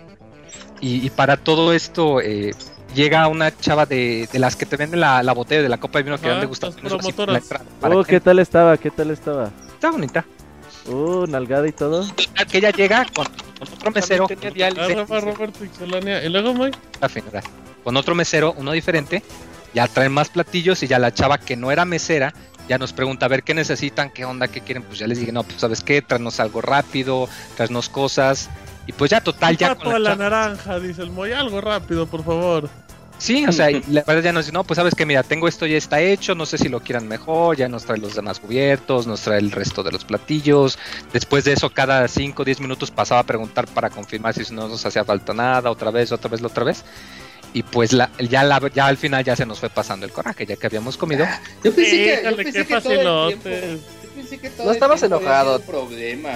Y, 0.80 1.06
y 1.06 1.10
para 1.10 1.36
todo 1.36 1.72
esto 1.72 2.20
eh, 2.20 2.52
llega 2.94 3.28
una 3.28 3.56
chava 3.56 3.86
de, 3.86 4.28
de 4.32 4.38
las 4.38 4.56
que 4.56 4.66
te 4.66 4.76
venden 4.76 5.00
la, 5.00 5.22
la 5.22 5.32
botella 5.32 5.62
de 5.62 5.68
la 5.68 5.78
copa 5.78 5.98
de 5.98 6.02
vino 6.04 6.18
que 6.20 6.28
Ah, 6.28 6.38
me 6.38 6.46
gusta. 6.46 6.70
Oh, 7.82 8.04
¿qué 8.04 8.20
tal 8.20 8.38
estaba? 8.40 8.76
¿Qué 8.76 8.90
tal 8.90 9.10
estaba? 9.10 9.50
Está 9.72 9.90
bonita. 9.90 10.24
Uh, 10.86 11.26
nalgada 11.26 11.68
y 11.68 11.72
todo. 11.72 12.04
Que 12.50 12.58
ella 12.58 12.70
llega 12.70 13.06
con 13.14 13.26
otro 13.70 13.90
mesero. 13.90 14.26
tenía. 14.26 14.70
Y 14.70 16.28
luego, 16.28 16.70
finura, 17.09 17.43
Con 17.84 17.97
otro 17.97 18.14
mesero, 18.14 18.55
uno 18.56 18.72
diferente. 18.72 19.22
Ya 19.74 19.89
traen 19.89 20.12
más 20.12 20.28
platillos 20.28 20.82
y 20.82 20.86
ya 20.86 20.98
la 20.98 21.14
chava 21.14 21.39
que 21.39 21.56
no 21.56 21.70
era 21.70 21.86
mesera 21.86 22.34
ya 22.68 22.78
nos 22.78 22.93
pregunta 22.93 23.26
a 23.26 23.28
ver 23.28 23.43
qué 23.43 23.55
necesitan, 23.55 24.10
qué 24.10 24.24
onda, 24.24 24.48
qué 24.48 24.60
quieren. 24.60 24.82
Pues 24.82 24.98
ya 24.98 25.06
les 25.06 25.18
dije, 25.18 25.32
no, 25.32 25.43
pues 25.43 25.60
sabes 25.60 25.82
qué, 25.82 26.02
tráenos 26.02 26.40
algo 26.40 26.60
rápido, 26.60 27.28
tráenos 27.56 27.89
cosas. 27.89 28.48
Y 28.86 28.93
pues 28.93 29.10
ya 29.10 29.20
total, 29.20 29.56
ya 29.56 29.74
con 29.74 29.94
a 29.94 29.98
la 29.98 30.10
la 30.10 30.16
naranja, 30.16 30.78
dice 30.80 31.02
el 31.02 31.10
Moy. 31.10 31.32
Algo 31.32 31.60
rápido, 31.60 32.06
por 32.06 32.24
favor. 32.24 32.68
Sí, 33.22 33.46
o 33.46 33.52
sea, 33.52 33.70
la 33.88 34.02
verdad 34.04 34.20
ya 34.24 34.32
nos 34.32 34.46
dice, 34.46 34.52
no, 34.52 34.64
pues 34.64 34.78
sabes 34.78 34.96
que 34.96 35.06
mira, 35.06 35.22
tengo 35.22 35.46
esto 35.46 35.64
ya 35.64 35.76
está 35.76 36.00
hecho, 36.00 36.34
no 36.34 36.44
sé 36.44 36.58
si 36.58 36.68
lo 36.68 36.80
quieran 36.80 37.06
mejor, 37.06 37.56
ya 37.56 37.68
nos 37.68 37.84
trae 37.84 37.98
los 37.98 38.16
demás 38.16 38.40
cubiertos, 38.40 39.06
nos 39.06 39.20
trae 39.20 39.38
el 39.38 39.52
resto 39.52 39.84
de 39.84 39.92
los 39.92 40.04
platillos. 40.04 40.76
Después 41.12 41.44
de 41.44 41.52
eso, 41.52 41.70
cada 41.70 42.08
5 42.08 42.42
o 42.42 42.44
10 42.44 42.58
minutos 42.58 42.90
pasaba 42.90 43.20
a 43.20 43.24
preguntar 43.24 43.68
para 43.68 43.90
confirmar 43.90 44.34
si 44.34 44.52
no 44.52 44.66
nos 44.66 44.84
hacía 44.84 45.04
falta 45.04 45.32
nada, 45.32 45.70
otra 45.70 45.92
vez, 45.92 46.10
otra 46.10 46.28
vez, 46.28 46.42
otra 46.42 46.64
vez. 46.64 46.84
Y 47.54 47.62
pues 47.62 47.92
la, 47.92 48.10
ya, 48.18 48.42
la, 48.42 48.60
ya 48.74 48.86
al 48.86 48.96
final 48.96 49.22
ya 49.22 49.36
se 49.36 49.46
nos 49.46 49.60
fue 49.60 49.70
pasando 49.70 50.04
el 50.04 50.10
coraje, 50.10 50.44
ya 50.44 50.56
que 50.56 50.66
habíamos 50.66 50.96
comido. 50.96 51.24
Yo 51.62 51.72
pensé 51.72 51.90
que, 52.02 52.22
yo 52.24 52.30
Híjole, 52.30 52.36
pensé 52.42 52.66
qué 52.66 52.66
que 52.66 52.80
todo 52.80 52.92
el 52.92 52.98
facilote. 53.04 53.36
tiempo. 53.36 54.01
Pensé 54.14 54.39
que 54.39 54.51
todo 54.51 54.66
No 54.66 54.72
estabas 54.72 55.02
enojado. 55.02 55.59
sido 55.59 55.60
un 55.60 55.86
problema. 55.86 56.30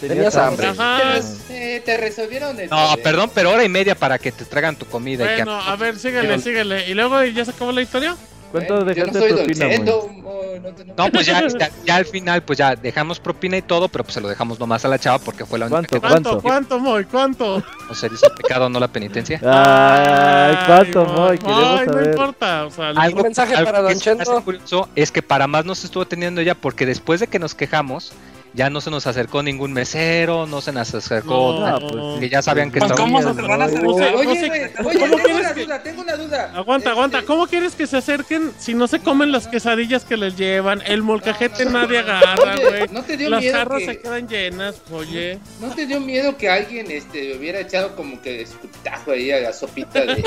Tenías 0.00 0.36
hambre. 0.36 0.66
Ajá. 0.68 1.18
Eh, 1.50 1.80
te 1.84 1.96
resolvieron 1.96 2.58
el 2.58 2.68
No, 2.68 2.76
problema. 2.76 2.96
perdón, 3.02 3.30
pero 3.34 3.50
hora 3.50 3.64
y 3.64 3.68
media 3.68 3.94
para 3.94 4.18
que 4.18 4.32
te 4.32 4.44
traigan 4.44 4.76
tu 4.76 4.86
comida. 4.86 5.24
y 5.24 5.36
que- 5.36 5.44
Bueno, 5.44 5.60
a 5.60 5.76
ver, 5.76 5.98
síguele, 5.98 6.38
síguele. 6.40 6.88
¿Y 6.88 6.94
luego 6.94 7.22
ya 7.24 7.44
se 7.44 7.50
acabó 7.52 7.72
la 7.72 7.82
historia? 7.82 8.16
¿Cuánto 8.50 8.76
no 8.76 8.84
dejaste 8.84 9.18
Don 9.18 9.28
propina, 9.36 9.66
Moy? 9.66 9.76
Cheto, 9.78 10.10
no 10.14 10.60
no- 10.60 10.94
No, 11.06 11.12
pues 11.12 11.26
ya, 11.26 11.46
ya, 11.48 11.70
ya 11.84 11.96
al 11.96 12.04
final, 12.04 12.42
pues 12.42 12.58
ya 12.58 12.74
dejamos 12.76 13.18
propina 13.20 13.56
y 13.56 13.62
todo, 13.62 13.88
pero 13.88 14.04
pues 14.04 14.14
se 14.14 14.20
lo 14.20 14.28
dejamos 14.28 14.58
nomás 14.58 14.84
a 14.84 14.88
la 14.88 14.98
chava 14.98 15.18
porque 15.18 15.44
fue 15.46 15.58
la 15.58 15.66
única 15.66 15.78
¿Cuánto? 15.88 15.94
que 15.96 16.00
¿Cuánto? 16.00 16.30
¿Cuánto? 16.42 16.42
¿Cuánto, 16.42 16.78
Moy? 16.80 17.04
¿Cuánto? 17.04 17.62
no 17.88 17.94
se 17.94 18.06
hizo 18.08 18.26
el 18.26 18.34
pecado, 18.34 18.68
no 18.68 18.78
la 18.80 18.88
penitencia. 18.88 19.40
Ay, 19.42 20.56
¿cuánto, 20.66 21.04
Moy? 21.04 21.38
Ay, 21.44 21.86
no 21.86 21.92
saber. 21.92 22.06
importa. 22.10 22.66
O 22.66 22.70
sea, 22.70 22.88
Algo, 22.90 23.18
Un 23.18 23.22
mensaje 23.24 23.54
algo 23.54 23.70
para 23.70 23.82
Don 23.82 23.98
Chento. 23.98 24.42
curioso 24.42 24.88
es 24.94 25.10
que 25.12 25.22
para 25.22 25.46
más 25.46 25.64
nos 25.64 25.84
estuvo 25.84 26.06
teniendo 26.06 26.40
ella 26.40 26.54
porque 26.54 26.86
después 26.86 27.20
de 27.20 27.26
que 27.26 27.38
nos 27.38 27.54
quejamos, 27.54 28.12
ya 28.54 28.68
no 28.70 28.80
se 28.80 28.90
nos 28.90 29.06
acercó 29.06 29.42
ningún 29.42 29.72
mesero, 29.72 30.46
no 30.46 30.60
se 30.60 30.72
nos 30.72 30.92
acercó, 30.94 31.58
No, 31.60 31.78
pues, 31.88 32.20
que 32.20 32.28
ya 32.28 32.42
sabían 32.42 32.70
que 32.70 32.80
Pues, 32.80 32.90
estaba 32.90 33.06
¿cómo 33.08 33.22
se 33.22 33.34
te 33.34 33.42
van 33.42 33.62
a 33.62 33.68
sea, 33.68 33.80
Oye, 33.82 34.24
no 34.24 34.34
sé- 34.34 34.48
güey, 34.48 34.72
¿cómo 34.74 34.88
oye, 34.88 34.98
tengo 34.98 35.16
quieres 35.16 35.40
una 35.40 35.54
que- 35.54 35.64
duda, 35.64 35.82
tengo 35.82 36.02
una 36.02 36.16
duda. 36.16 36.52
Aguanta, 36.54 36.90
aguanta. 36.90 37.18
Este, 37.18 37.26
¿Cómo 37.26 37.46
quieres 37.46 37.74
que 37.74 37.86
se 37.86 37.96
acerquen 37.96 38.52
si 38.58 38.74
no 38.74 38.86
se 38.88 39.00
comen 39.00 39.30
las 39.32 39.46
quesadillas 39.48 40.04
que 40.04 40.16
les 40.16 40.36
llevan? 40.36 40.82
El 40.86 41.02
molcajete 41.02 41.64
nadie 41.66 41.98
agarra, 41.98 42.56
güey. 42.56 42.88
¿no 42.90 43.02
te 43.02 43.16
dio 43.16 43.30
Las 43.30 43.40
miedo 43.40 43.56
jarras 43.58 43.78
que- 43.80 43.86
se 43.86 43.98
quedan 44.00 44.28
llenas, 44.28 44.76
oye. 44.92 45.38
¿No 45.60 45.68
te 45.74 45.86
dio 45.86 46.00
miedo 46.00 46.36
que 46.36 46.48
alguien 46.48 46.90
este, 46.90 47.36
hubiera 47.36 47.60
echado 47.60 47.94
como 47.94 48.20
que 48.20 48.42
escutajo 48.42 49.12
ahí 49.12 49.30
a 49.30 49.40
la 49.40 49.52
sopita 49.52 50.00
de, 50.00 50.14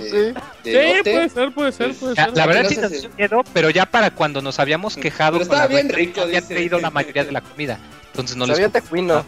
de, 0.00 0.34
de 0.64 1.02
Sí, 1.04 1.10
puede 1.10 1.28
ser, 1.28 1.52
puede 1.54 1.72
ser, 1.72 1.94
puede 1.94 2.14
La, 2.14 2.24
ser. 2.26 2.36
la 2.36 2.46
verdad 2.46 2.64
sí 2.68 2.76
nos 2.76 2.90
dio 2.90 3.10
miedo, 3.16 3.42
pero 3.52 3.70
ya 3.70 3.86
para 3.86 4.10
cuando 4.10 4.40
nos 4.42 4.58
habíamos 4.58 4.96
quejado 4.96 5.38
Pero 5.38 5.48
con 5.48 5.56
la 5.58 5.64
estaba 5.64 5.80
bien 5.80 5.88
rico, 5.94 6.20
habían 6.22 6.46
traído 6.46 6.78
la 6.80 6.90
mayoría 6.90 7.24
de 7.24 7.32
la 7.32 7.40
comida. 7.50 7.78
Entonces 8.08 8.36
no 8.36 8.46
Sabía 8.46 8.64
les 8.64 8.72
tecuino. 8.72 9.24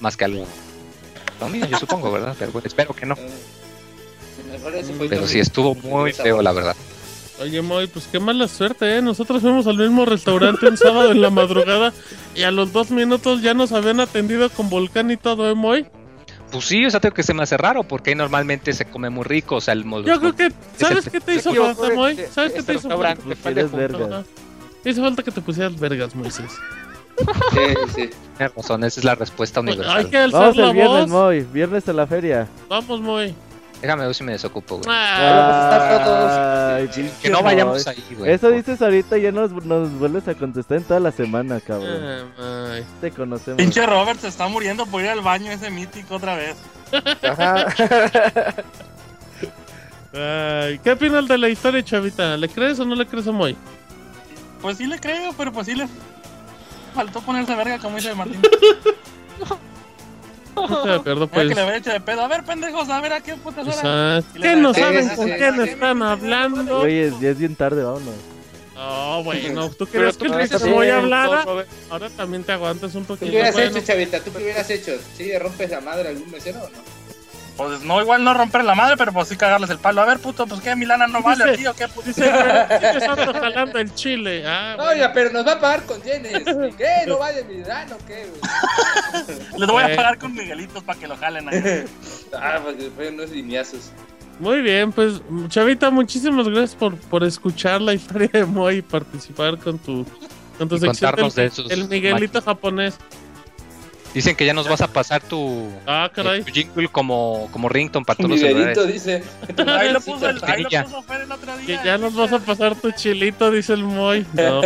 más 0.00 0.16
que 0.16 0.24
algo. 0.24 0.46
No, 1.40 1.48
mira, 1.48 1.66
yo 1.66 1.78
supongo, 1.78 2.10
¿verdad? 2.12 2.34
Pero 2.38 2.52
bueno, 2.52 2.66
espero 2.66 2.94
que 2.94 3.06
no. 3.06 3.16
Fue 3.16 5.08
Pero 5.08 5.26
sí 5.26 5.38
estuvo 5.38 5.74
muy 5.74 6.12
feo, 6.12 6.42
la 6.42 6.52
verdad. 6.52 6.76
Oye, 7.40 7.60
Moy, 7.60 7.86
pues 7.86 8.06
qué 8.10 8.18
mala 8.18 8.48
suerte, 8.48 8.96
¿eh? 8.96 9.02
Nosotros 9.02 9.42
fuimos 9.42 9.66
al 9.66 9.76
mismo 9.76 10.06
restaurante 10.06 10.66
un 10.66 10.76
sábado 10.78 11.10
en 11.10 11.20
la 11.20 11.28
madrugada 11.28 11.92
y 12.34 12.44
a 12.44 12.50
los 12.50 12.72
dos 12.72 12.90
minutos 12.90 13.42
ya 13.42 13.52
nos 13.52 13.72
habían 13.72 14.00
atendido 14.00 14.48
con 14.48 14.70
volcán 14.70 15.10
y 15.10 15.18
todo, 15.18 15.50
¿eh, 15.50 15.54
Moy? 15.54 15.86
Pues 16.50 16.64
sí, 16.64 16.86
o 16.86 16.90
sea, 16.90 17.00
tengo 17.00 17.14
que 17.14 17.22
se 17.22 17.34
me 17.34 17.42
hace 17.42 17.58
raro 17.58 17.82
porque 17.82 18.10
ahí 18.10 18.16
normalmente 18.16 18.72
se 18.72 18.86
come 18.86 19.10
muy 19.10 19.24
rico, 19.24 19.56
o 19.56 19.60
sea, 19.60 19.74
el 19.74 19.84
Yo 19.84 20.18
creo 20.18 20.34
que, 20.34 20.50
¿sabes 20.78 21.10
qué 21.10 21.20
te 21.20 21.34
hizo 21.34 21.52
falta, 21.52 21.94
Moy? 21.94 22.16
¿Sabes 22.32 22.52
qué 22.52 22.62
te 22.62 22.72
este 22.72 22.74
hizo 22.74 22.88
falta? 22.88 24.24
Te 24.82 24.90
hizo 24.90 25.02
falta 25.02 25.22
que 25.22 25.30
te 25.30 25.40
pusieras 25.42 25.78
vergas, 25.78 26.14
Moisés. 26.14 26.52
Sí, 27.52 27.74
sí. 27.94 28.10
Tienes 28.36 28.54
razón, 28.54 28.84
esa 28.84 29.00
es 29.00 29.04
la 29.04 29.14
respuesta 29.14 29.60
Hay 29.60 29.66
universal. 29.68 30.10
que 30.10 30.18
alzar 30.18 30.40
Vamos 30.40 30.56
la 30.56 30.66
el 30.66 30.72
viernes, 30.74 31.00
voz. 31.00 31.08
Moy. 31.08 31.40
Viernes 31.52 31.88
a 31.88 31.92
la 31.92 32.06
feria. 32.06 32.46
Vamos, 32.68 33.00
Moy. 33.00 33.34
Déjame 33.80 34.06
ver 34.06 34.14
si 34.14 34.24
me 34.24 34.32
desocupo, 34.32 34.76
güey. 34.78 34.88
Ah, 34.90 36.76
Ay, 36.76 36.88
pinche 36.88 37.12
Que 37.22 37.28
no 37.30 37.42
vayamos 37.42 37.84
Moy. 37.86 37.94
ahí, 37.94 38.14
güey. 38.16 38.32
Eso 38.32 38.50
dices 38.50 38.80
ahorita 38.80 39.18
y 39.18 39.22
ya 39.22 39.32
nos, 39.32 39.52
nos 39.52 39.90
vuelves 39.98 40.26
a 40.28 40.34
contestar 40.34 40.78
en 40.78 40.84
toda 40.84 41.00
la 41.00 41.12
semana, 41.12 41.60
cabrón. 41.60 42.30
ah. 42.38 42.78
Te 43.00 43.10
conocemos. 43.10 43.58
Pinche 43.58 43.84
Robert 43.86 44.18
se 44.20 44.28
está 44.28 44.48
muriendo 44.48 44.86
por 44.86 45.02
ir 45.02 45.08
al 45.08 45.20
baño 45.20 45.50
ese 45.52 45.70
mítico 45.70 46.16
otra 46.16 46.36
vez. 46.36 46.56
Ajá. 47.22 47.66
Ay, 50.14 50.78
¿Qué 50.82 50.92
opinas 50.92 51.28
de 51.28 51.36
la 51.38 51.48
historia, 51.48 51.82
chavita? 51.84 52.36
¿Le 52.36 52.48
crees 52.48 52.80
o 52.80 52.84
no 52.84 52.94
le 52.94 53.06
crees 53.06 53.26
a 53.26 53.32
Moy? 53.32 53.56
Pues 54.62 54.78
sí 54.78 54.86
le 54.86 54.98
creo, 54.98 55.32
pero 55.36 55.52
pues 55.52 55.66
sí 55.66 55.74
le 55.74 55.86
faltó 56.96 57.20
ponerse 57.20 57.54
verga 57.54 57.78
como 57.78 57.96
dice 57.96 58.14
Martín. 58.14 58.40
No 60.56 60.92
acuerdo, 60.94 61.28
pues. 61.28 61.48
que 61.48 61.54
le 61.54 61.60
había 61.60 61.76
hecho 61.76 61.90
de 61.90 62.00
pedo. 62.00 62.22
A 62.22 62.28
ver, 62.28 62.42
pendejos, 62.42 62.88
a 62.88 63.00
ver 63.02 63.12
a 63.12 63.20
qué 63.20 63.34
putas 63.34 63.66
le 63.66 64.40
¿Qué 64.40 64.56
no 64.56 64.72
sí, 64.72 64.80
saben 64.80 65.10
sí, 65.10 65.16
con 65.16 65.26
sí, 65.26 65.34
quién 65.36 65.54
sí, 65.54 65.68
están 65.68 66.02
hablando? 66.02 66.78
Oye, 66.78 67.12
ya 67.20 67.28
es 67.28 67.38
bien 67.38 67.54
tarde, 67.54 67.84
vámonos. 67.84 68.14
No, 68.74 69.22
bueno, 69.22 69.70
tú 69.70 69.86
crees 69.86 70.16
que 70.16 70.28
Moy 70.28 70.86
sí, 70.86 70.90
hablara. 70.90 71.44
Robert. 71.44 71.68
Ahora 71.90 72.10
también 72.10 72.42
te 72.42 72.52
aguantas 72.52 72.94
un 72.94 73.02
¿Tú 73.02 73.08
poquito. 73.08 73.26
qué 73.26 73.36
hubieras 73.36 73.54
bueno. 73.54 73.70
hecho, 73.70 73.86
Chavita? 73.86 74.20
¿Tú 74.20 74.32
qué 74.32 74.42
hubieras 74.42 74.70
hecho? 74.70 74.92
¿Sí 75.16 75.24
le 75.24 75.38
rompes 75.38 75.70
la 75.70 75.80
madre 75.80 76.08
a 76.08 76.10
algún 76.10 76.30
mesero 76.30 76.58
o 76.60 76.68
no? 76.70 77.05
Pues 77.56 77.80
no, 77.82 78.00
igual 78.02 78.22
no 78.22 78.34
romper 78.34 78.64
la 78.64 78.74
madre, 78.74 78.96
pero 78.98 79.12
pues 79.12 79.28
sí 79.28 79.36
cagarles 79.36 79.70
el 79.70 79.78
palo. 79.78 80.02
A 80.02 80.04
ver, 80.04 80.18
puto, 80.18 80.46
pues 80.46 80.60
qué, 80.60 80.76
Milana 80.76 81.06
no 81.06 81.22
vale 81.22 81.44
Dice- 81.44 81.54
aquí 81.54 81.66
o 81.66 81.74
qué, 81.74 81.88
puto. 81.88 82.06
Dice, 82.08 82.22
pero 82.30 82.98
¿qué 82.98 83.04
ando 83.06 83.32
jalando 83.32 83.78
el 83.78 83.94
chile? 83.94 84.44
Ah, 84.46 84.74
No, 84.76 84.84
bueno. 84.84 85.00
ya, 85.00 85.12
pero 85.14 85.30
nos 85.30 85.46
va 85.46 85.52
a 85.52 85.60
pagar 85.60 85.84
con 85.86 86.02
yenes. 86.02 86.32
¿Y 86.70 86.72
¿Qué? 86.74 87.06
¿No 87.06 87.18
vale 87.18 87.44
mi 87.44 87.62
dan 87.62 87.90
o 87.92 87.98
qué, 88.06 88.26
güey? 88.28 89.38
Les 89.58 89.68
voy 89.68 89.84
Eh. 89.84 89.92
a 89.92 89.96
pagar 89.96 90.18
con 90.18 90.34
Miguelitos 90.34 90.82
para 90.82 90.98
que 90.98 91.06
lo 91.08 91.16
jalen 91.16 91.48
ahí. 91.48 91.84
Ah, 92.34 92.58
pues 92.62 92.76
después 92.78 93.10
unos 93.12 93.30
limiazos. 93.30 93.90
Muy 94.38 94.60
bien, 94.60 94.92
pues 94.92 95.22
Chavita, 95.48 95.88
muchísimas 95.90 96.46
gracias 96.46 96.74
por, 96.74 96.94
por 96.96 97.24
escuchar 97.24 97.80
la 97.80 97.94
historia 97.94 98.28
de 98.32 98.44
Moy 98.44 98.76
y 98.78 98.82
participar 98.82 99.56
con 99.56 99.78
tu, 99.78 100.04
con 100.58 100.68
tu 100.68 100.74
Y 100.76 100.80
sección 100.80 101.10
contarnos 101.12 101.34
del- 101.34 101.48
de 101.48 101.54
sus 101.54 101.70
el 101.70 101.88
Miguelito 101.88 102.42
japonés. 102.42 102.98
Dicen 104.16 104.34
que 104.34 104.46
ya 104.46 104.54
nos 104.54 104.66
vas 104.66 104.80
a 104.80 104.88
pasar 104.88 105.20
tu, 105.20 105.70
Ah, 105.86 106.10
caray. 106.10 106.42
tu 106.42 106.50
jingle 106.50 106.88
como, 106.88 107.50
como 107.52 107.68
rington 107.68 108.02
para 108.02 108.16
todos 108.16 108.30
los 108.30 108.40
celulares. 108.40 108.86
Dice. 108.90 109.22
Ahí 109.68 109.92
lo 109.92 110.00
puso, 110.00 110.30
el, 110.30 110.42
ahí 110.44 110.62
lo 110.62 110.70
Ya. 110.70 110.84
puso 110.84 111.02
Fer 111.02 111.20
el 111.20 111.30
otro 111.32 111.52
Que 111.66 111.78
ya 111.84 111.98
nos 111.98 112.14
vas 112.14 112.32
a 112.32 112.38
pasar 112.38 112.74
tu 112.76 112.90
chilito, 112.92 113.50
dice 113.50 113.74
el 113.74 113.84
Moy. 113.84 114.24
No, 114.32 114.62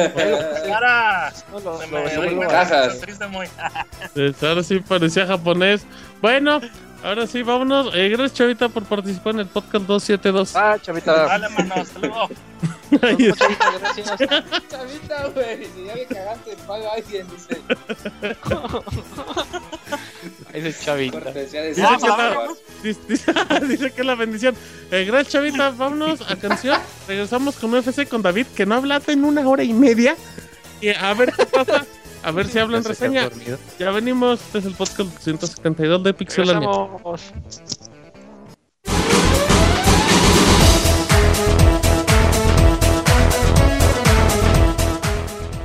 cajas. 2.48 3.00
pues, 4.14 4.42
ahora 4.44 4.62
sí 4.62 4.78
parecía 4.78 5.26
japonés. 5.26 5.84
Bueno, 6.22 6.60
ahora 7.04 7.26
sí, 7.26 7.42
vámonos. 7.42 7.94
Eh, 7.94 8.08
gracias, 8.08 8.34
Chavita, 8.34 8.68
por 8.68 8.84
participar 8.84 9.34
en 9.34 9.40
el 9.40 9.46
podcast 9.46 9.84
272. 9.86 10.56
Ah, 10.56 10.76
chavita. 10.80 11.12
Dale, 11.26 11.48
mano, 11.50 11.74
hasta 11.76 11.98
luego. 11.98 12.28
Ahí 13.02 13.26
está. 13.26 13.44
Chavita, 13.46 13.78
gracias. 13.78 14.06
Chavita, 14.68 15.26
güey. 15.34 15.64
Si 15.74 15.84
ya 15.84 15.94
le 15.94 16.06
cagaste 16.06 16.50
el 16.52 16.56
palo 16.58 16.90
a 16.90 16.94
alguien, 16.94 17.26
dice. 17.30 17.60
Ahí 20.52 20.66
es 20.66 20.80
chavita. 20.84 21.20
Cortesía 21.20 21.62
de 21.62 21.68
Dice 21.70 21.82
que 22.00 22.08
la- 22.08 22.48
dice, 22.82 23.00
dice- 23.08 23.32
dice 23.68 23.90
que 23.92 24.00
es 24.00 24.06
la 24.06 24.14
bendición. 24.14 24.54
Eh, 24.90 25.04
gracias, 25.04 25.32
Chavita. 25.32 25.70
Vámonos 25.70 26.28
a 26.30 26.36
canción. 26.36 26.78
Regresamos 27.06 27.56
con 27.56 27.72
UFC 27.74 28.08
con 28.08 28.22
David, 28.22 28.46
que 28.56 28.66
no 28.66 28.74
ha 28.74 28.78
hablado 28.78 29.12
en 29.12 29.24
una 29.24 29.46
hora 29.48 29.62
y 29.62 29.72
media. 29.72 30.16
Y 30.80 30.88
a 30.90 31.12
ver 31.14 31.32
qué 31.32 31.46
pasa. 31.46 31.84
A 32.22 32.30
ver 32.32 32.48
si 32.48 32.58
habla 32.58 32.78
en 32.78 32.84
Ya 32.84 32.94
se 32.94 33.10
quedó 33.10 33.28
reseña. 33.28 33.58
Ya 33.78 33.90
venimos. 33.90 34.40
Este 34.40 34.58
es 34.58 34.64
el 34.66 34.74
podcast 34.74 35.18
172 35.20 36.02
de 36.04 36.14
Pixelania. 36.14 36.68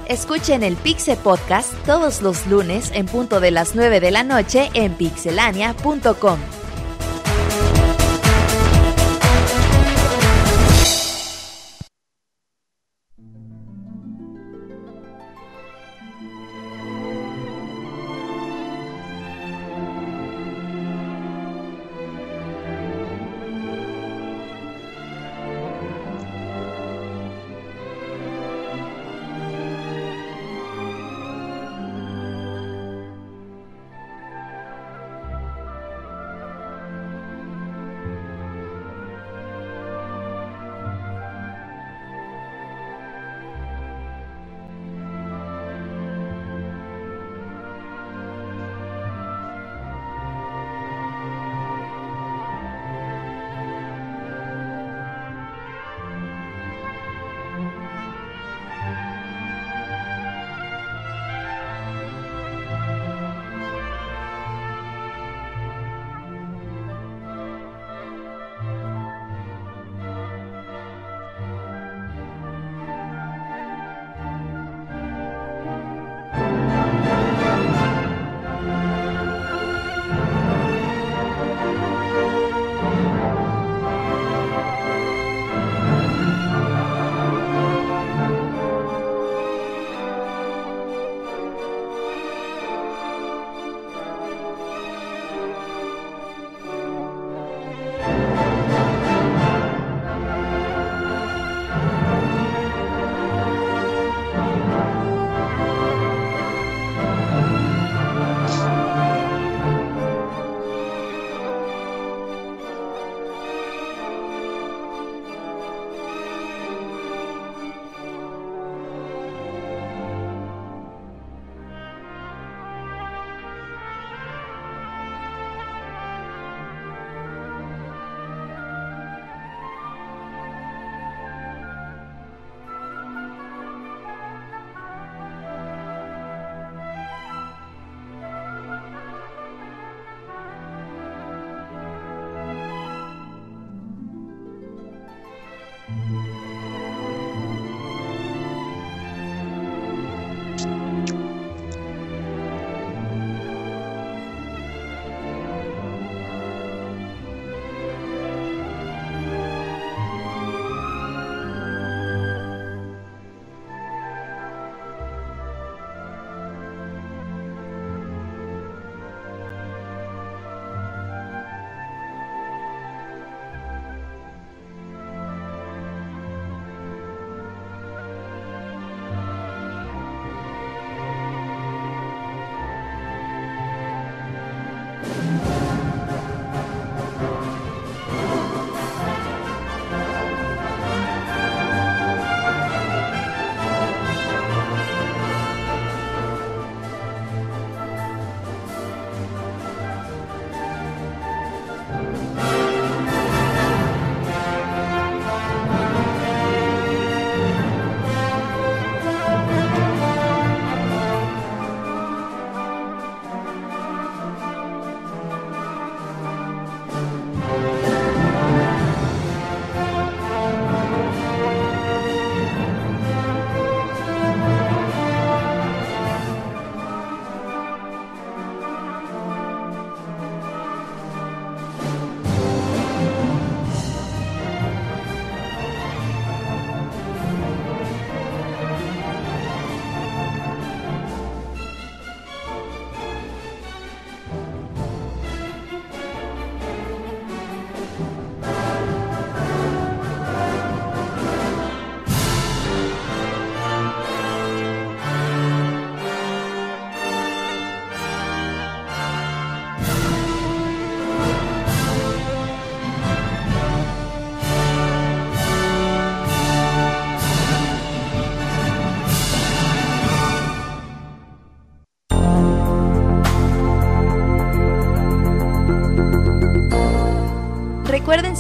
Escuchen 0.08 0.64
el 0.64 0.78
Pixe 0.78 1.18
Podcast 1.18 1.74
todos 1.86 2.22
los 2.22 2.46
lunes 2.48 2.92
en 2.94 3.06
punto 3.08 3.40
de 3.40 3.52
las 3.52 3.76
9 3.76 4.00
de 4.00 4.12
la 4.12 4.24
noche 4.24 4.70
en 4.74 4.94
pixelania.com. 4.94 6.40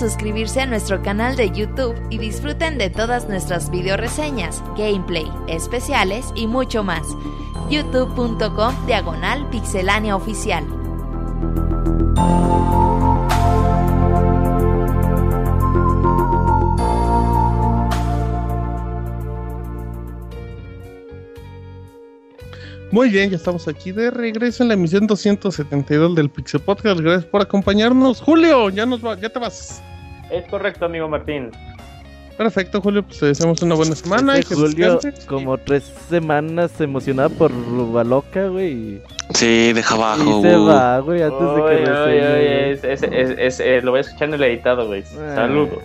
suscribirse 0.05 0.61
a 0.61 0.67
nuestro 0.67 1.01
canal 1.01 1.35
de 1.35 1.49
YouTube 1.49 1.95
y 2.11 2.19
disfruten 2.19 2.77
de 2.77 2.91
todas 2.91 3.27
nuestras 3.27 3.71
video 3.71 3.97
reseñas, 3.97 4.61
gameplay, 4.77 5.25
especiales 5.47 6.27
y 6.35 6.45
mucho 6.45 6.83
más. 6.83 7.07
youtube.com 7.71 8.85
diagonal 8.85 9.49
pixelánea 9.49 10.15
oficial. 10.15 10.63
Muy 22.91 23.09
bien, 23.09 23.31
ya 23.31 23.37
estamos 23.37 23.67
aquí 23.67 23.91
de 23.91 24.11
regreso 24.11 24.61
en 24.61 24.69
la 24.69 24.75
emisión 24.75 25.07
272 25.07 26.15
del 26.15 26.29
Pixel 26.29 26.61
Podcast. 26.61 26.99
Gracias 26.99 27.25
por 27.25 27.41
acompañarnos. 27.41 28.21
Julio, 28.21 28.69
ya 28.69 28.85
nos 28.85 29.03
va, 29.03 29.19
ya 29.19 29.29
te 29.29 29.39
vas. 29.39 29.81
Es 30.35 30.47
correcto, 30.49 30.85
amigo 30.85 31.07
Martín. 31.07 31.51
Perfecto, 32.37 32.81
Julio, 32.81 33.01
pues 33.03 33.17
te 33.19 33.27
deseamos 33.27 33.61
una 33.61 33.75
buena 33.75 33.95
semana. 33.95 34.37
Este 34.37 34.53
y 34.53 34.57
que 34.57 34.61
Julio, 34.63 34.93
descanses. 34.95 35.25
como 35.25 35.57
tres 35.57 35.83
semanas 36.09 36.81
emocionada 36.81 37.29
por 37.29 37.49
Rubaloca, 37.49 38.47
güey. 38.49 39.01
Sí, 39.33 39.71
deja 39.71 39.95
abajo. 39.95 40.39
Y 40.39 40.41
se 40.41 40.57
uh. 40.57 40.65
va, 40.65 40.99
güey, 40.99 41.21
antes 41.23 41.39
de 41.39 41.63
que 41.65 42.71
es- 42.93 43.13
es- 43.37 43.59
eh, 43.61 43.79
lo 43.81 43.91
voy 43.91 43.99
a 43.99 44.01
escuchar 44.01 44.27
en 44.27 44.33
el 44.33 44.43
editado, 44.43 44.85
güey. 44.87 45.03
Ah. 45.17 45.35
Saludos. 45.35 45.79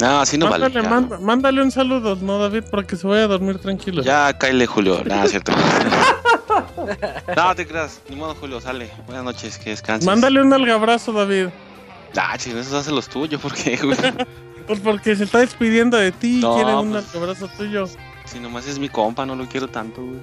No, 0.00 0.20
así 0.20 0.36
no 0.36 0.50
vale. 0.50 0.64
Mándale, 0.64 0.84
ya. 0.84 0.90
manda- 0.90 1.18
mándale 1.18 1.62
un 1.62 1.70
saludo, 1.70 2.16
¿no, 2.20 2.38
David? 2.38 2.64
Para 2.70 2.86
que 2.86 2.94
se 2.94 3.06
vaya 3.06 3.24
a 3.24 3.26
dormir 3.28 3.58
tranquilo. 3.58 4.02
Ya, 4.02 4.30
cáele, 4.36 4.66
Julio. 4.66 5.02
Nada, 5.06 5.26
cierto. 5.26 5.52
no, 7.36 7.54
te 7.54 7.66
creas. 7.66 8.00
Ni 8.10 8.16
modo, 8.16 8.34
Julio, 8.34 8.60
sale. 8.60 8.90
Buenas 9.06 9.24
noches, 9.24 9.56
que 9.58 9.70
descanses. 9.70 10.06
Mándale 10.06 10.40
un 10.42 10.52
algabrazo, 10.52 11.12
David. 11.12 11.46
Ah, 12.16 12.36
chicos, 12.38 12.60
esos 12.60 12.74
hacen 12.74 12.94
los 12.94 13.08
tuyos, 13.08 13.40
¿por 13.40 13.54
qué, 13.54 13.76
güey? 13.76 13.96
Pues 14.68 14.80
porque 14.80 15.16
se 15.16 15.24
está 15.24 15.38
despidiendo 15.38 15.96
de 15.96 16.12
ti 16.12 16.38
y 16.38 16.40
No, 16.42 16.54
quiere 16.56 16.74
un 16.74 16.90
pues- 16.92 17.06
algabrazo 17.14 17.48
tuyo. 17.56 17.86
si 18.26 18.38
nomás 18.38 18.66
es 18.66 18.78
mi 18.78 18.90
compa, 18.90 19.24
no 19.24 19.34
lo 19.34 19.46
quiero 19.48 19.66
tanto, 19.68 20.02
güey. 20.04 20.20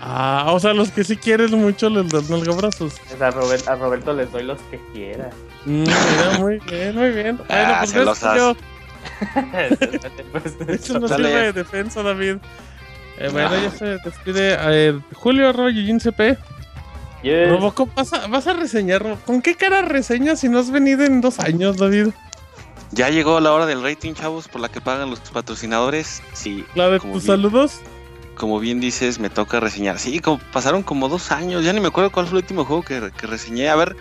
Ah, 0.00 0.46
o 0.52 0.58
sea, 0.60 0.72
los 0.72 0.90
que 0.90 1.04
sí 1.04 1.16
quieres 1.18 1.50
mucho 1.50 1.90
les 1.90 2.08
das 2.08 2.30
algabrazos. 2.30 2.94
Pues 3.06 3.20
A, 3.20 3.30
Robert- 3.30 3.68
a 3.68 3.74
Roberto 3.74 4.14
les 4.14 4.32
doy 4.32 4.44
los 4.44 4.58
que 4.70 4.80
quiera. 4.94 5.28
Mm, 5.66 5.80
mira, 5.82 6.38
muy 6.38 6.58
bien, 6.60 6.94
muy 6.96 7.10
bien. 7.10 7.36
Bueno, 7.46 7.46
Ah, 7.50 7.76
pues 7.80 7.90
celosas. 7.92 8.56
Pues, 10.32 10.56
Eso 10.68 10.98
no 10.98 11.08
Dale. 11.08 11.28
sirve 11.28 11.42
de 11.42 11.52
defensa, 11.52 12.02
David. 12.02 12.36
Eh, 13.18 13.28
bueno, 13.32 13.50
ya 13.60 13.70
se 13.70 13.84
despide 14.04 14.56
eh, 14.60 14.98
Julio 15.14 15.48
Arroyo 15.48 15.80
y 15.80 16.00
CP. 16.00 16.38
Yes. 17.22 17.48
Robocop, 17.50 17.92
¿vas 17.94 18.12
a, 18.12 18.26
vas 18.28 18.46
a 18.46 18.52
reseñar? 18.52 19.16
¿Con 19.26 19.42
qué 19.42 19.54
cara 19.56 19.82
reseñas 19.82 20.40
si 20.40 20.48
no 20.48 20.58
has 20.58 20.70
venido 20.70 21.04
en 21.04 21.20
dos 21.20 21.40
años, 21.40 21.76
David? 21.76 22.08
Ya 22.92 23.10
llegó 23.10 23.40
la 23.40 23.52
hora 23.52 23.66
del 23.66 23.82
rating, 23.82 24.14
chavos, 24.14 24.48
por 24.48 24.60
la 24.60 24.68
que 24.70 24.80
pagan 24.80 25.10
los 25.10 25.20
patrocinadores. 25.20 26.22
Sí, 26.32 26.64
La 26.74 26.88
de 26.88 27.00
tus 27.00 27.10
bien- 27.10 27.20
saludos. 27.22 27.80
como 28.36 28.60
bien 28.60 28.80
dices, 28.80 29.18
me 29.18 29.28
toca 29.30 29.58
reseñar. 29.60 29.98
Sí, 29.98 30.20
como, 30.20 30.38
pasaron 30.52 30.82
como 30.84 31.08
dos 31.08 31.32
años, 31.32 31.64
ya 31.64 31.72
ni 31.72 31.80
me 31.80 31.88
acuerdo 31.88 32.10
cuál 32.12 32.26
fue 32.26 32.38
el 32.38 32.44
último 32.44 32.64
juego 32.64 32.82
que, 32.82 33.10
que 33.18 33.26
reseñé. 33.26 33.68
A 33.68 33.74
ver, 33.76 33.96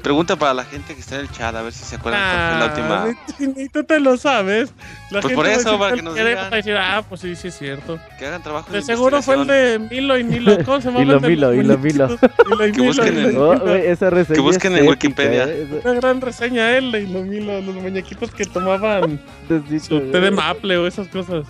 pregunta 0.00 0.36
para 0.36 0.54
la 0.54 0.64
gente 0.64 0.94
que 0.94 1.00
está 1.00 1.16
en 1.16 1.22
el 1.22 1.30
chat, 1.30 1.54
a 1.54 1.62
ver 1.62 1.72
si 1.72 1.84
se 1.84 1.96
acuerdan 1.96 2.20
cuál 2.22 2.50
fue 2.50 2.58
la 2.58 2.66
última. 2.66 3.04
Ah, 3.04 3.52
ni, 3.56 3.68
tú 3.68 3.84
te 3.84 4.00
lo 4.00 4.16
sabes. 4.16 4.72
La 5.10 5.20
Pues 5.20 5.22
gente 5.22 5.34
por 5.36 5.46
eso, 5.46 5.78
para 5.78 5.90
que 5.92 5.96
que 5.98 6.02
nos 6.02 6.14
digan. 6.14 6.50
decir, 6.50 6.76
ah, 6.76 7.02
pues 7.08 7.20
sí, 7.20 7.36
sí 7.36 7.48
es 7.48 7.58
cierto. 7.58 7.98
Que 8.18 8.26
hagan 8.26 8.42
trabajo 8.42 8.70
De 8.72 8.82
seguro 8.82 9.22
fue 9.22 9.36
el 9.36 9.46
de 9.46 9.78
Milo 9.90 10.18
y 10.18 10.24
Nilo. 10.24 10.58
¿Cómo 10.64 10.80
se 10.80 10.88
llama? 10.92 11.00
Milo, 11.00 11.52
Hilo, 11.52 11.78
Milo. 11.78 12.06
Hilo 12.06 12.66
y 12.66 12.72
Que 12.72 12.80
Milo, 12.80 12.84
busquen 12.84 13.18
en- 13.18 13.36
Oh, 13.36 13.52
Milo. 13.54 13.74
esa 13.74 14.10
reseña 14.10 14.34
Que 14.34 14.40
busquen 14.40 14.76
en 14.76 14.88
Wikipedia. 14.88 15.44
eh, 15.44 15.68
esa- 15.78 15.90
Una 15.90 16.00
gran 16.00 16.20
reseña 16.20 16.76
él 16.76 16.94
y 16.94 17.06
lo 17.06 17.22
Milo, 17.22 17.60
los 17.60 17.74
muñequitos 17.76 18.30
que 18.32 18.44
tomaban 18.46 19.20
su 19.48 19.60
té 20.00 20.20
de 20.20 20.20
güey. 20.20 20.30
maple 20.32 20.76
o 20.78 20.86
esas 20.86 21.08
cosas. 21.08 21.46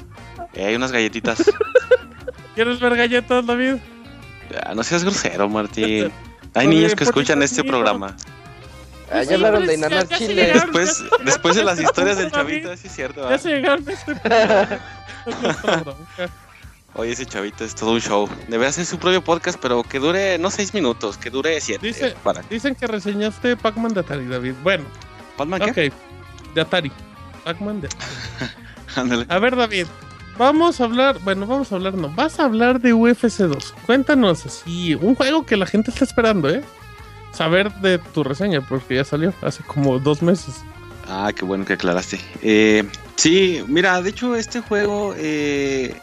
Eh, 0.55 0.65
hay 0.67 0.75
unas 0.75 0.93
galletitas. 0.93 1.43
¿Quieres 2.55 2.81
ver 2.81 2.97
galletas, 2.97 3.47
David? 3.47 3.77
Ah, 4.67 4.75
no 4.75 4.83
seas 4.83 5.05
grosero, 5.05 5.49
Martín. 5.49 6.11
Hay 6.55 6.67
niños 6.67 6.97
que 6.97 7.05
escuchan 7.05 7.41
este 7.43 7.63
programa. 7.63 8.17
Ah, 9.13 9.25
ya 9.25 9.35
hablaron 9.35 9.67
de 9.67 9.77
se 9.77 10.19
Chile. 10.19 10.53
Después, 10.55 11.03
después 11.25 11.57
de 11.57 11.65
las 11.65 11.81
historias 11.81 12.17
del 12.19 12.31
chavito, 12.31 12.77
sí 12.77 12.87
es 12.87 12.95
cierto. 12.95 13.29
Ya 13.29 13.39
se 13.39 13.49
llegaron 13.51 13.85
este. 13.89 14.15
Oye, 16.95 17.13
ese 17.13 17.25
chavito 17.25 17.65
es 17.65 17.75
todo 17.75 17.93
un 17.93 18.01
show. 18.01 18.29
Debe 18.49 18.67
hacer 18.67 18.85
su 18.85 18.99
propio 18.99 19.23
podcast, 19.23 19.59
pero 19.61 19.83
que 19.85 19.99
dure 20.01 20.39
no 20.39 20.51
seis 20.51 20.75
minutos, 20.75 21.17
que 21.17 21.31
dure 21.31 21.61
siete. 21.61 21.87
Dice- 21.87 22.17
Para... 22.23 22.43
Dicen 22.43 22.75
que 22.75 22.87
reseñaste 22.87 23.57
Pac-Man 23.57 23.95
de 23.95 24.01
Atari, 24.01 24.27
David. 24.27 24.55
Bueno, 24.63 24.85
¿Batman 25.39 25.73
qué? 25.73 25.89
ok. 25.89 26.55
De 26.55 26.61
Atari. 26.61 26.91
Pac-Man 27.45 27.81
de 27.81 27.89
Ándale. 28.97 29.25
A 29.29 29.39
ver, 29.39 29.55
David. 29.55 29.87
Vamos 30.37 30.81
a 30.81 30.85
hablar, 30.85 31.19
bueno, 31.21 31.47
vamos 31.47 31.71
a 31.71 31.75
hablar, 31.77 31.95
no, 31.95 32.09
vas 32.09 32.41
a 32.41 32.45
hablar 32.45 32.81
de 32.81 32.95
UFC 32.95 33.41
2. 33.41 33.75
Cuéntanos 33.85 34.47
así, 34.47 34.95
un 34.95 35.15
juego 35.15 35.45
que 35.45 35.57
la 35.57 35.67
gente 35.67 35.91
está 35.91 36.05
esperando, 36.05 36.49
¿eh? 36.49 36.63
Saber 37.33 37.73
de 37.75 37.99
tu 37.99 38.23
reseña, 38.25 38.61
porque 38.67 38.97
ya 38.97 39.05
salió 39.05 39.33
hace 39.43 39.63
como 39.65 39.99
dos 39.99 40.23
meses. 40.23 40.57
Ah, 41.09 41.33
qué 41.35 41.45
bueno 41.45 41.65
que 41.65 41.73
aclaraste. 41.75 42.21
Eh, 42.43 42.85
sí, 43.17 43.63
mira, 43.69 44.01
de 44.03 44.11
hecho 44.11 44.37
este 44.37 44.61
juego, 44.61 45.15
eh, 45.17 45.97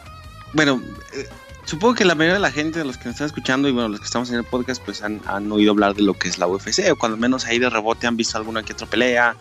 bueno, 0.53 0.81
eh, 1.13 1.27
supongo 1.65 1.95
que 1.95 2.05
la 2.05 2.15
mayoría 2.15 2.35
de 2.35 2.39
la 2.39 2.51
gente, 2.51 2.79
de 2.79 2.85
los 2.85 2.97
que 2.97 3.05
nos 3.05 3.13
están 3.15 3.27
escuchando 3.27 3.67
y 3.67 3.71
bueno, 3.71 3.89
los 3.89 3.99
que 3.99 4.05
estamos 4.05 4.29
en 4.29 4.35
el 4.37 4.43
podcast, 4.43 4.81
pues 4.83 5.01
han, 5.03 5.21
han 5.27 5.51
oído 5.51 5.71
hablar 5.71 5.95
de 5.95 6.01
lo 6.01 6.13
que 6.13 6.27
es 6.27 6.37
la 6.39 6.47
UFC, 6.47 6.91
o 6.91 6.95
cuando 6.95 7.17
menos 7.17 7.45
ahí 7.45 7.59
de 7.59 7.69
rebote 7.69 8.07
han 8.07 8.17
visto 8.17 8.37
alguna 8.37 8.63
que 8.63 8.73
otra 8.73 8.87
pelea, 8.87 9.35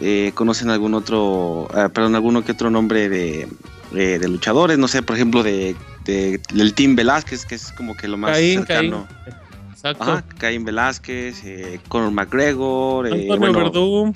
eh, 0.00 0.32
conocen 0.34 0.70
algún 0.70 0.94
otro, 0.94 1.68
eh, 1.76 1.88
perdón, 1.92 2.14
alguno 2.16 2.44
que 2.44 2.52
otro 2.52 2.70
nombre 2.70 3.08
de, 3.08 3.48
de- 3.92 4.18
de 4.18 4.28
luchadores, 4.28 4.76
no 4.78 4.88
sé, 4.88 5.02
por 5.02 5.14
ejemplo, 5.16 5.42
de, 5.44 5.76
de- 6.04 6.40
del 6.52 6.74
Team 6.74 6.96
Velázquez, 6.96 7.44
que 7.46 7.54
es 7.54 7.70
como 7.72 7.96
que 7.96 8.08
lo 8.08 8.16
más 8.16 8.32
Caín, 8.32 8.66
cercano. 8.66 9.06
Caín. 9.24 9.36
Exacto. 9.84 10.02
Ajá, 10.12 10.24
Caín 10.38 10.64
Velázquez, 10.64 11.44
eh, 11.44 11.78
Conor 11.88 12.10
McGregor, 12.10 13.06
eh, 13.06 13.10
Antonio 13.12 13.36
bueno, 13.38 13.58
Verdum. 13.58 14.12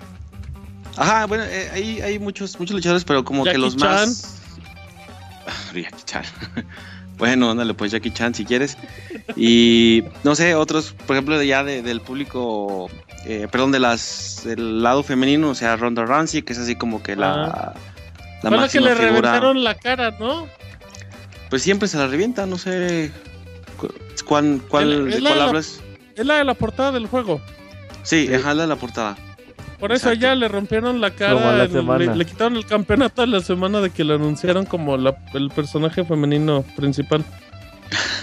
Ajá, 0.97 1.27
bueno, 1.27 1.45
eh, 1.45 1.69
hay, 1.75 2.01
hay 2.01 2.19
muchos, 2.19 2.59
muchos 2.59 2.75
luchadores, 2.75 3.05
pero 3.05 3.23
como 3.23 3.45
Jackie 3.45 3.55
que 3.57 3.59
los 3.59 3.77
Chan. 3.77 3.91
más. 3.91 4.41
Jackie 5.75 6.05
Chan. 6.07 6.25
bueno, 7.19 7.51
ándale, 7.51 7.75
pues 7.75 7.93
Jackie 7.93 8.11
Chan 8.11 8.35
si 8.35 8.47
quieres. 8.47 8.79
Y 9.37 10.05
no 10.25 10.35
sé, 10.35 10.55
otros, 10.55 10.95
por 11.07 11.17
ejemplo, 11.17 11.41
ya 11.43 11.63
de- 11.63 11.83
del 11.83 12.01
público, 12.01 12.89
eh, 13.27 13.47
perdón, 13.51 13.71
de 13.73 13.79
las 13.81 14.41
del 14.45 14.83
lado 14.83 15.03
femenino, 15.03 15.51
o 15.51 15.55
sea, 15.55 15.77
Ronda 15.77 16.05
Rousey, 16.07 16.41
que 16.43 16.55
es 16.55 16.59
así 16.59 16.77
como 16.77 17.03
que 17.03 17.15
la. 17.15 17.45
Ah. 17.45 17.75
La 18.43 18.51
la 18.51 18.69
que 18.69 18.81
le 18.81 18.91
figura. 18.95 19.11
reventaron 19.11 19.65
la 19.65 19.75
cara, 19.75 20.13
¿no? 20.19 20.47
Pues 21.51 21.61
siempre 21.63 21.89
se 21.89 21.99
la 21.99 22.07
revienta, 22.07 22.47
no 22.47 22.57
sé. 22.57 23.11
Cu- 24.23 24.29
¿Cuál, 24.29 24.61
cuál, 24.69 24.93
Es 24.93 24.99
la- 24.99 25.05
de 25.05 25.11
es 25.17 25.23
la- 25.23 25.31
cuál 25.31 25.39
la- 25.39 25.45
hablas? 25.47 25.81
Es 26.17 26.27
la 26.27 26.35
de 26.37 26.45
la 26.45 26.55
portada 26.55 26.93
del 26.93 27.07
juego. 27.07 27.41
Sí, 28.03 28.29
ajá, 28.33 28.55
la 28.55 28.63
de 28.63 28.69
la 28.69 28.77
portada. 28.77 29.17
Por 29.79 29.93
eso 29.93 30.09
Exacto. 30.09 30.21
ya 30.21 30.35
le 30.35 30.49
rompieron 30.49 31.01
la 31.01 31.13
cara. 31.13 31.57
Le- 31.65 31.69
semana. 31.71 31.99
Le, 32.05 32.17
le 32.17 32.25
quitaron 32.25 32.57
el 32.57 32.67
campeonato 32.67 33.23
a 33.23 33.27
la 33.27 33.41
semana 33.41 33.81
de 33.81 33.91
que 33.91 34.03
lo 34.03 34.15
anunciaron 34.15 34.67
como 34.67 34.97
la- 34.97 35.17
el 35.35 35.51
personaje 35.51 36.05
femenino 36.05 36.65
principal. 36.77 37.25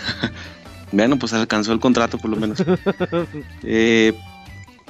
Bueno, 0.91 1.17
pues 1.17 1.33
alcanzó 1.33 1.73
el 1.73 1.79
contrato 1.79 2.17
por 2.17 2.29
lo 2.29 2.37
menos. 2.37 2.63
Eh, 3.63 4.13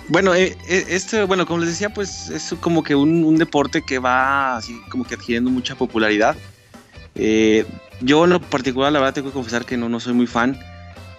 bueno, 0.10 0.36
eh, 0.36 0.56
eh, 0.70 0.86
este, 0.90 1.24
bueno, 1.24 1.48
como 1.48 1.60
les 1.62 1.70
decía, 1.70 1.92
pues 1.92 2.30
es 2.30 2.54
como 2.60 2.84
que 2.84 2.94
un, 2.94 3.24
un 3.24 3.38
deporte 3.38 3.82
que 3.82 3.98
va 3.98 4.58
así 4.58 4.80
como 4.90 5.04
que 5.04 5.16
adquiriendo 5.16 5.50
mucha 5.50 5.74
popularidad. 5.76 6.36
Eh, 7.16 7.66
yo 8.02 8.26
en 8.26 8.32
lo 8.32 8.40
particular, 8.42 8.92
la 8.92 9.00
verdad, 9.00 9.16
tengo 9.16 9.30
que 9.30 9.34
confesar 9.34 9.66
que 9.66 9.78
no, 9.78 9.90
no 9.90 10.00
soy 10.00 10.14
muy 10.14 10.28
fan. 10.28 10.60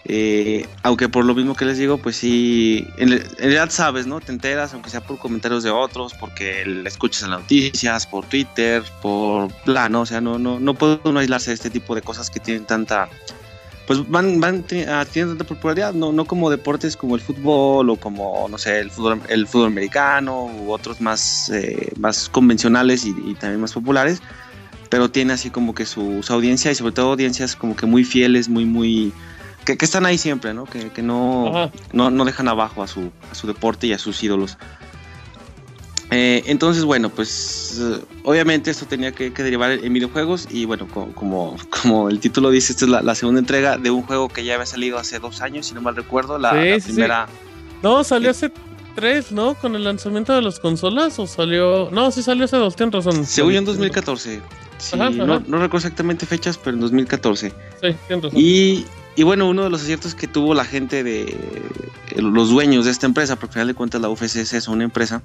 Eh, 0.08 0.68
aunque 0.84 1.08
por 1.08 1.24
lo 1.24 1.34
mismo 1.34 1.56
que 1.56 1.64
les 1.64 1.78
digo, 1.78 1.98
pues 1.98 2.14
sí, 2.16 2.86
en, 2.96 3.10
realidad 3.38 3.70
sabes, 3.70 4.06
¿no? 4.06 4.20
Te 4.20 4.30
enteras, 4.30 4.72
aunque 4.72 4.88
sea 4.88 5.00
por 5.00 5.18
comentarios 5.18 5.64
de 5.64 5.70
otros, 5.70 6.14
porque 6.14 6.62
escuchas 6.84 7.24
en 7.24 7.30
las 7.30 7.40
noticias, 7.40 8.06
por 8.06 8.24
Twitter, 8.26 8.84
por 9.02 9.50
bla, 9.64 9.88
¿no? 9.88 10.02
O 10.02 10.06
sea, 10.06 10.20
no, 10.20 10.38
no, 10.38 10.60
no 10.60 10.74
puede 10.74 11.00
uno 11.02 11.18
aislarse 11.18 11.50
de 11.50 11.54
este 11.54 11.70
tipo 11.70 11.96
de 11.96 12.02
cosas 12.02 12.30
que 12.30 12.38
tienen 12.38 12.66
tanta, 12.66 13.08
pues 13.88 14.08
van, 14.08 14.38
van 14.38 14.64
adquiriendo 14.88 15.34
tanta 15.34 15.44
popularidad, 15.44 15.92
no, 15.92 16.12
no 16.12 16.24
como 16.24 16.50
deportes 16.50 16.96
como 16.96 17.16
el 17.16 17.20
fútbol 17.20 17.90
o 17.90 17.96
como, 17.96 18.46
no 18.48 18.58
sé, 18.58 18.78
el 18.78 18.92
fútbol, 18.92 19.20
el 19.28 19.48
fútbol 19.48 19.66
americano 19.66 20.44
u 20.44 20.70
otros 20.70 21.00
más, 21.00 21.50
eh, 21.50 21.90
más 21.98 22.28
convencionales 22.28 23.04
y, 23.04 23.10
y 23.26 23.34
también 23.34 23.60
más 23.60 23.72
populares, 23.72 24.22
pero 24.88 25.10
tiene 25.10 25.32
así 25.32 25.50
como 25.50 25.74
que 25.74 25.84
su 25.84 26.24
audiencia 26.28 26.70
y 26.70 26.76
sobre 26.76 26.92
todo 26.92 27.10
audiencias 27.10 27.56
como 27.56 27.74
que 27.74 27.86
muy 27.86 28.04
fieles, 28.04 28.48
muy, 28.48 28.64
muy... 28.64 29.12
Que, 29.66 29.76
que 29.76 29.84
están 29.84 30.06
ahí 30.06 30.16
siempre, 30.16 30.54
¿no? 30.54 30.64
Que, 30.64 30.90
que 30.90 31.02
no, 31.02 31.70
no, 31.92 32.10
no 32.10 32.24
dejan 32.24 32.48
abajo 32.48 32.82
a 32.82 32.86
su, 32.86 33.10
a 33.30 33.34
su 33.34 33.46
deporte 33.46 33.86
y 33.88 33.92
a 33.92 33.98
sus 33.98 34.22
ídolos. 34.22 34.56
Eh, 36.12 36.44
entonces, 36.46 36.84
bueno, 36.84 37.08
pues 37.10 37.80
eh, 37.82 38.00
obviamente 38.22 38.70
esto 38.70 38.86
tenía 38.86 39.10
que, 39.10 39.32
que 39.32 39.42
derivar 39.42 39.72
en 39.72 39.92
videojuegos 39.92 40.46
y 40.50 40.64
bueno, 40.64 40.86
co- 40.86 41.08
como, 41.14 41.56
como 41.82 42.08
el 42.08 42.20
título 42.20 42.50
dice, 42.50 42.72
esta 42.72 42.84
es 42.84 42.90
la, 42.90 43.02
la 43.02 43.14
segunda 43.16 43.40
entrega 43.40 43.76
de 43.76 43.90
un 43.90 44.02
juego 44.02 44.28
que 44.28 44.44
ya 44.44 44.54
había 44.54 44.66
salido 44.66 44.98
hace 44.98 45.18
dos 45.18 45.40
años, 45.40 45.66
si 45.66 45.74
no 45.74 45.80
mal 45.80 45.96
recuerdo, 45.96 46.38
la, 46.38 46.52
Sí, 46.52 46.56
la 46.70 46.74
sí, 46.76 46.80
sí. 46.80 46.86
primera... 46.92 47.26
No, 47.82 48.04
salió 48.04 48.30
hace 48.30 48.48
2003, 48.50 49.32
¿no? 49.32 49.54
Con 49.56 49.74
el 49.74 49.82
lanzamiento 49.84 50.32
de 50.32 50.42
las 50.42 50.60
consolas, 50.60 51.18
o 51.18 51.26
salió. 51.26 51.90
No, 51.90 52.10
sí 52.12 52.22
salió 52.22 52.44
hace 52.44 52.56
dos, 52.56 52.74
tienes 52.76 52.94
razón. 52.94 53.26
Se 53.26 53.42
huyó 53.42 53.58
en 53.58 53.64
2014. 53.66 54.40
Sí, 54.78 54.94
Ajá, 54.94 55.08
ajá. 55.08 55.24
No, 55.26 55.40
no 55.40 55.58
recuerdo 55.58 55.78
exactamente 55.78 56.24
fechas, 56.24 56.56
pero 56.56 56.74
en 56.76 56.80
2014. 56.80 57.50
Sí, 57.50 57.54
tienes 58.06 58.24
razón. 58.24 58.40
Y, 58.40 58.86
y 59.16 59.22
bueno, 59.24 59.48
uno 59.48 59.64
de 59.64 59.70
los 59.70 59.82
aciertos 59.82 60.14
que 60.14 60.28
tuvo 60.28 60.54
la 60.54 60.64
gente 60.64 61.02
de 61.02 61.22
eh, 61.22 62.20
los 62.22 62.50
dueños 62.50 62.84
de 62.84 62.90
esta 62.92 63.06
empresa, 63.06 63.34
porque 63.36 63.52
al 63.52 63.52
final 63.54 63.66
de 63.68 63.74
cuentas 63.74 64.00
la 64.00 64.08
UFC 64.08 64.36
es 64.36 64.68
una 64.68 64.84
empresa, 64.84 65.22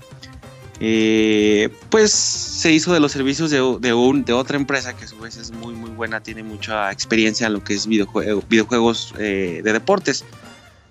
eh, 0.79 1.69
pues 1.89 2.11
se 2.11 2.71
hizo 2.71 2.91
de 2.93 2.99
los 2.99 3.11
servicios 3.11 3.51
de, 3.51 3.57
de, 3.79 3.93
un- 3.93 4.23
de 4.25 4.33
otra 4.33 4.57
empresa 4.57 4.95
que 4.95 5.05
a 5.05 5.07
su 5.07 5.19
vez 5.19 5.37
es 5.37 5.51
muy 5.51 5.73
muy 5.75 5.91
buena, 5.91 6.21
tiene 6.21 6.41
mucha 6.43 6.91
experiencia 6.91 7.47
en 7.47 7.53
lo 7.53 7.63
que 7.63 7.75
es 7.75 7.87
videojue- 7.87 8.43
videojuegos 8.49 9.13
eh, 9.19 9.61
de 9.63 9.73
deportes, 9.73 10.25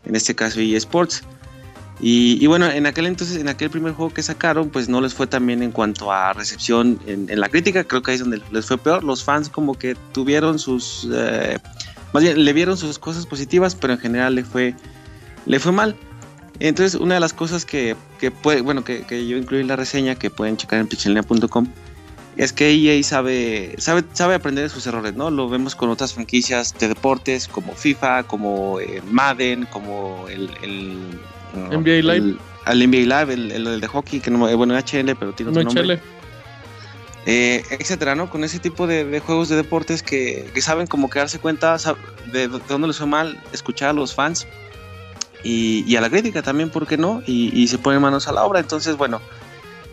en 0.04 0.14
este 0.14 0.34
caso 0.34 0.60
eSports. 0.60 1.22
Y, 2.02 2.38
y 2.42 2.46
bueno, 2.46 2.66
en 2.70 2.86
aquel 2.86 3.04
entonces, 3.06 3.36
en 3.36 3.48
aquel 3.48 3.68
primer 3.68 3.92
juego 3.92 4.14
que 4.14 4.22
sacaron, 4.22 4.70
pues 4.70 4.88
no 4.88 5.02
les 5.02 5.12
fue 5.12 5.26
tan 5.26 5.46
bien 5.46 5.62
en 5.62 5.70
cuanto 5.70 6.10
a 6.10 6.32
recepción 6.32 6.98
en, 7.06 7.28
en 7.28 7.40
la 7.40 7.48
crítica, 7.50 7.84
creo 7.84 8.00
que 8.00 8.12
ahí 8.12 8.14
es 8.14 8.20
donde 8.22 8.40
les 8.52 8.64
fue 8.64 8.78
peor. 8.78 9.04
Los 9.04 9.22
fans 9.22 9.48
como 9.50 9.74
que 9.78 9.94
tuvieron 10.12 10.58
sus... 10.58 11.06
eh, 11.12 11.58
más 12.12 12.22
bien, 12.22 12.44
le 12.44 12.52
vieron 12.52 12.76
sus 12.76 12.98
cosas 12.98 13.26
positivas, 13.26 13.74
pero 13.74 13.92
en 13.92 13.98
general 13.98 14.34
le 14.34 14.44
fue, 14.44 14.74
le 15.46 15.58
fue 15.60 15.72
mal. 15.72 15.96
Entonces, 16.58 17.00
una 17.00 17.14
de 17.14 17.20
las 17.20 17.32
cosas 17.32 17.64
que, 17.64 17.96
que 18.18 18.30
puede, 18.30 18.60
bueno, 18.60 18.84
que, 18.84 19.02
que 19.02 19.26
yo 19.26 19.36
incluí 19.38 19.60
en 19.60 19.68
la 19.68 19.76
reseña, 19.76 20.14
que 20.14 20.28
pueden 20.30 20.56
checar 20.56 20.80
en 20.80 20.86
pixelania.com, 20.88 21.66
es 22.36 22.52
que 22.52 22.70
EA 22.70 23.02
sabe, 23.02 23.74
sabe, 23.78 24.04
sabe 24.12 24.34
aprender 24.34 24.64
de 24.64 24.70
sus 24.70 24.86
errores, 24.86 25.14
¿no? 25.14 25.30
Lo 25.30 25.48
vemos 25.48 25.74
con 25.74 25.88
otras 25.90 26.12
franquicias 26.14 26.74
de 26.78 26.88
deportes 26.88 27.48
como 27.48 27.74
FIFA, 27.74 28.24
como 28.24 28.78
eh, 28.80 29.02
Madden, 29.10 29.66
como 29.70 30.26
el, 30.28 30.50
el 30.62 30.98
NBA 31.70 32.02
Live. 32.02 32.16
el- 32.16 32.38
al 32.66 32.78
NBA 32.78 33.20
Live, 33.20 33.32
el, 33.34 33.52
el- 33.52 33.66
el 33.66 33.80
de 33.80 33.86
hockey, 33.86 34.20
que 34.20 34.30
no, 34.30 34.38
bueno, 34.56 34.74
HL, 34.76 35.14
pero 35.16 35.32
tiene 35.32 35.50
otro 35.50 35.62
No, 35.62 35.70
nombre. 35.74 35.98
Eh, 37.26 37.62
etcétera, 37.70 38.14
¿no? 38.14 38.30
Con 38.30 38.44
ese 38.44 38.58
tipo 38.58 38.86
de, 38.86 39.04
de 39.04 39.20
juegos 39.20 39.48
de 39.48 39.56
deportes 39.56 40.02
que, 40.02 40.50
que 40.54 40.62
saben 40.62 40.86
como 40.86 41.10
que 41.10 41.18
darse 41.18 41.38
cuenta 41.38 41.76
de, 42.32 42.48
de 42.48 42.60
dónde 42.68 42.88
les 42.88 42.98
fue 42.98 43.06
mal, 43.06 43.40
escuchar 43.52 43.90
a 43.90 43.92
los 43.92 44.14
fans 44.14 44.46
y, 45.42 45.84
y 45.86 45.96
a 45.96 46.00
la 46.00 46.10
crítica 46.10 46.42
también, 46.42 46.70
¿por 46.70 46.86
qué 46.86 46.96
no? 46.96 47.22
Y, 47.26 47.50
y 47.58 47.68
se 47.68 47.78
ponen 47.78 48.00
manos 48.02 48.28
a 48.28 48.32
la 48.32 48.44
obra. 48.44 48.60
Entonces, 48.60 48.96
bueno, 48.96 49.20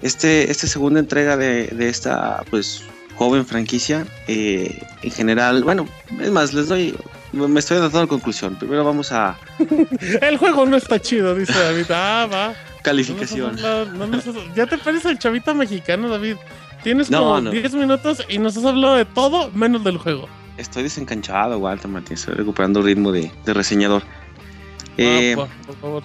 este, 0.02 0.52
esta 0.52 0.68
segunda 0.68 1.00
entrega 1.00 1.38
de, 1.38 1.68
de 1.68 1.90
esta, 1.90 2.44
pues, 2.50 2.84
joven 3.16 3.46
franquicia, 3.46 4.06
eh, 4.28 4.80
en 5.02 5.12
general, 5.12 5.64
bueno, 5.64 5.88
es 6.22 6.30
más, 6.32 6.54
les 6.54 6.68
doy, 6.68 6.96
me 7.34 7.60
estoy 7.60 7.80
dando 7.80 8.00
la 8.00 8.08
conclusión. 8.08 8.56
Primero 8.58 8.86
vamos 8.86 9.12
a 9.12 9.38
El 10.22 10.38
juego 10.38 10.66
no 10.66 10.78
está 10.78 11.02
chido, 11.02 11.34
dice 11.34 11.58
David. 11.58 11.86
Ah, 11.90 12.28
va. 12.32 12.54
calificación. 12.84 13.56
No 13.62 13.86
no 13.86 14.22
ya 14.56 14.68
te 14.68 14.78
pareces 14.78 15.12
el 15.12 15.20
chavito 15.20 15.56
mexicano, 15.56 16.10
David. 16.10 16.36
Tienes 16.88 17.12
No, 17.12 17.20
como 17.20 17.42
no. 17.42 17.52
10 17.52 17.74
minutos 17.74 18.24
y 18.30 18.38
nos 18.40 18.56
has 18.56 18.64
hablado 18.64 18.96
de 18.96 19.04
todo 19.04 19.52
menos 19.52 19.84
del 19.84 19.98
juego. 19.98 20.30
Estoy 20.56 20.84
desencanchado, 20.84 21.60
Walter 21.60 21.92
Martín, 21.92 22.14
estoy 22.14 22.36
recuperando 22.36 22.82
ritmo 22.82 23.12
de, 23.12 23.30
de 23.46 23.54
reseñador. 23.54 24.04
Eh, 24.96 25.36
Ah, 25.38 25.42
por, 25.42 25.48
por 25.66 25.76
favor. 25.76 26.04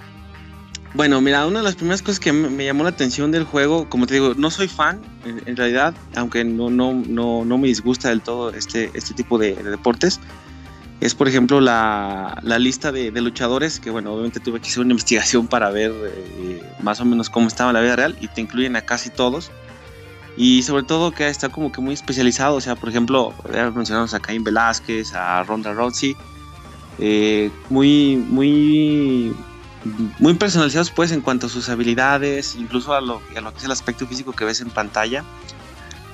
Bueno, 0.94 1.20
mira, 1.20 1.46
una 1.46 1.60
de 1.60 1.64
las 1.64 1.76
primeras 1.76 2.02
cosas 2.02 2.18
que 2.18 2.32
me, 2.32 2.64
llamó 2.64 2.82
la 2.82 2.88
atención 2.90 3.30
del 3.30 3.44
juego, 3.44 3.88
como 3.88 4.08
te 4.08 4.14
digo, 4.14 4.34
no 4.36 4.50
soy 4.50 4.66
fan 4.66 5.00
en, 5.24 5.40
en 5.46 5.56
realidad, 5.56 5.94
aunque 6.16 6.42
no, 6.42 6.68
no, 6.68 6.92
no, 6.94 7.44
no 7.44 7.58
me 7.58 7.68
disgusta 7.68 8.08
del 8.08 8.20
todo 8.20 8.50
este, 8.50 8.90
este 8.92 9.14
tipo 9.14 9.38
de, 9.38 9.54
de 9.54 9.70
deportes. 9.70 10.18
Es, 11.00 11.14
por 11.14 11.28
ejemplo, 11.28 11.60
la, 11.60 12.40
la 12.42 12.58
lista 12.58 12.90
de, 12.90 13.12
de 13.12 13.20
luchadores, 13.20 13.78
que 13.78 13.90
bueno, 13.90 14.12
obviamente 14.12 14.40
tuve 14.40 14.60
que 14.60 14.68
hacer 14.68 14.80
una 14.80 14.90
investigación 14.94 15.46
para 15.46 15.70
ver 15.70 15.92
eh, 15.92 16.60
más 16.82 17.00
o 17.00 17.04
menos 17.04 17.30
cómo 17.30 17.46
estaba 17.46 17.72
la 17.72 17.80
vida 17.80 17.94
real, 17.94 18.16
y 18.20 18.26
te 18.26 18.40
incluyen 18.40 18.74
a 18.74 18.82
casi 18.82 19.10
todos. 19.10 19.52
Y 20.36 20.62
sobre 20.62 20.82
todo 20.82 21.10
que 21.12 21.28
está 21.28 21.50
como 21.50 21.70
que 21.72 21.80
muy 21.80 21.94
especializado, 21.94 22.56
o 22.56 22.60
sea, 22.60 22.74
por 22.74 22.88
ejemplo, 22.88 23.34
mencionamos 23.74 24.14
a 24.14 24.20
Caín 24.20 24.44
Velázquez, 24.44 25.14
a 25.14 25.42
Ronda 25.42 25.74
Rousey, 25.74 26.16
eh, 26.98 27.50
muy, 27.68 28.16
muy, 28.16 29.34
muy 30.18 30.34
personalizados 30.34 30.90
pues 30.90 31.12
en 31.12 31.20
cuanto 31.20 31.46
a 31.46 31.50
sus 31.50 31.68
habilidades, 31.68 32.54
incluso 32.56 32.94
a 32.94 33.00
lo, 33.00 33.20
a 33.36 33.40
lo 33.40 33.52
que 33.52 33.58
es 33.58 33.64
el 33.64 33.72
aspecto 33.72 34.06
físico 34.06 34.32
que 34.32 34.44
ves 34.44 34.60
en 34.60 34.70
pantalla. 34.70 35.24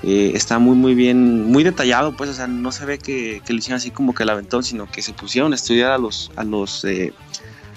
Eh, 0.05 0.33
está 0.35 0.61
muy 0.61 0.77
muy 0.77 0.95
bien, 0.95 1.51
muy 1.51 1.65
detallado 1.65 2.17
pues, 2.17 2.31
o 2.31 2.33
sea, 2.33 2.47
no 2.47 2.71
se 2.71 2.87
ve 2.87 2.99
que, 2.99 3.43
que 3.45 3.53
lo 3.53 3.59
hicieron 3.59 3.79
así 3.79 3.91
como 3.91 4.15
que 4.15 4.23
el 4.23 4.31
aventón, 4.31 4.63
sino 4.63 4.89
que 4.89 5.03
se 5.03 5.13
pusieron 5.13 5.53
a 5.53 5.57
estudiar 5.57 5.91
a 5.91 5.99
los, 5.99 6.31
a 6.37 6.45
los, 6.45 6.85
eh, 6.85 7.13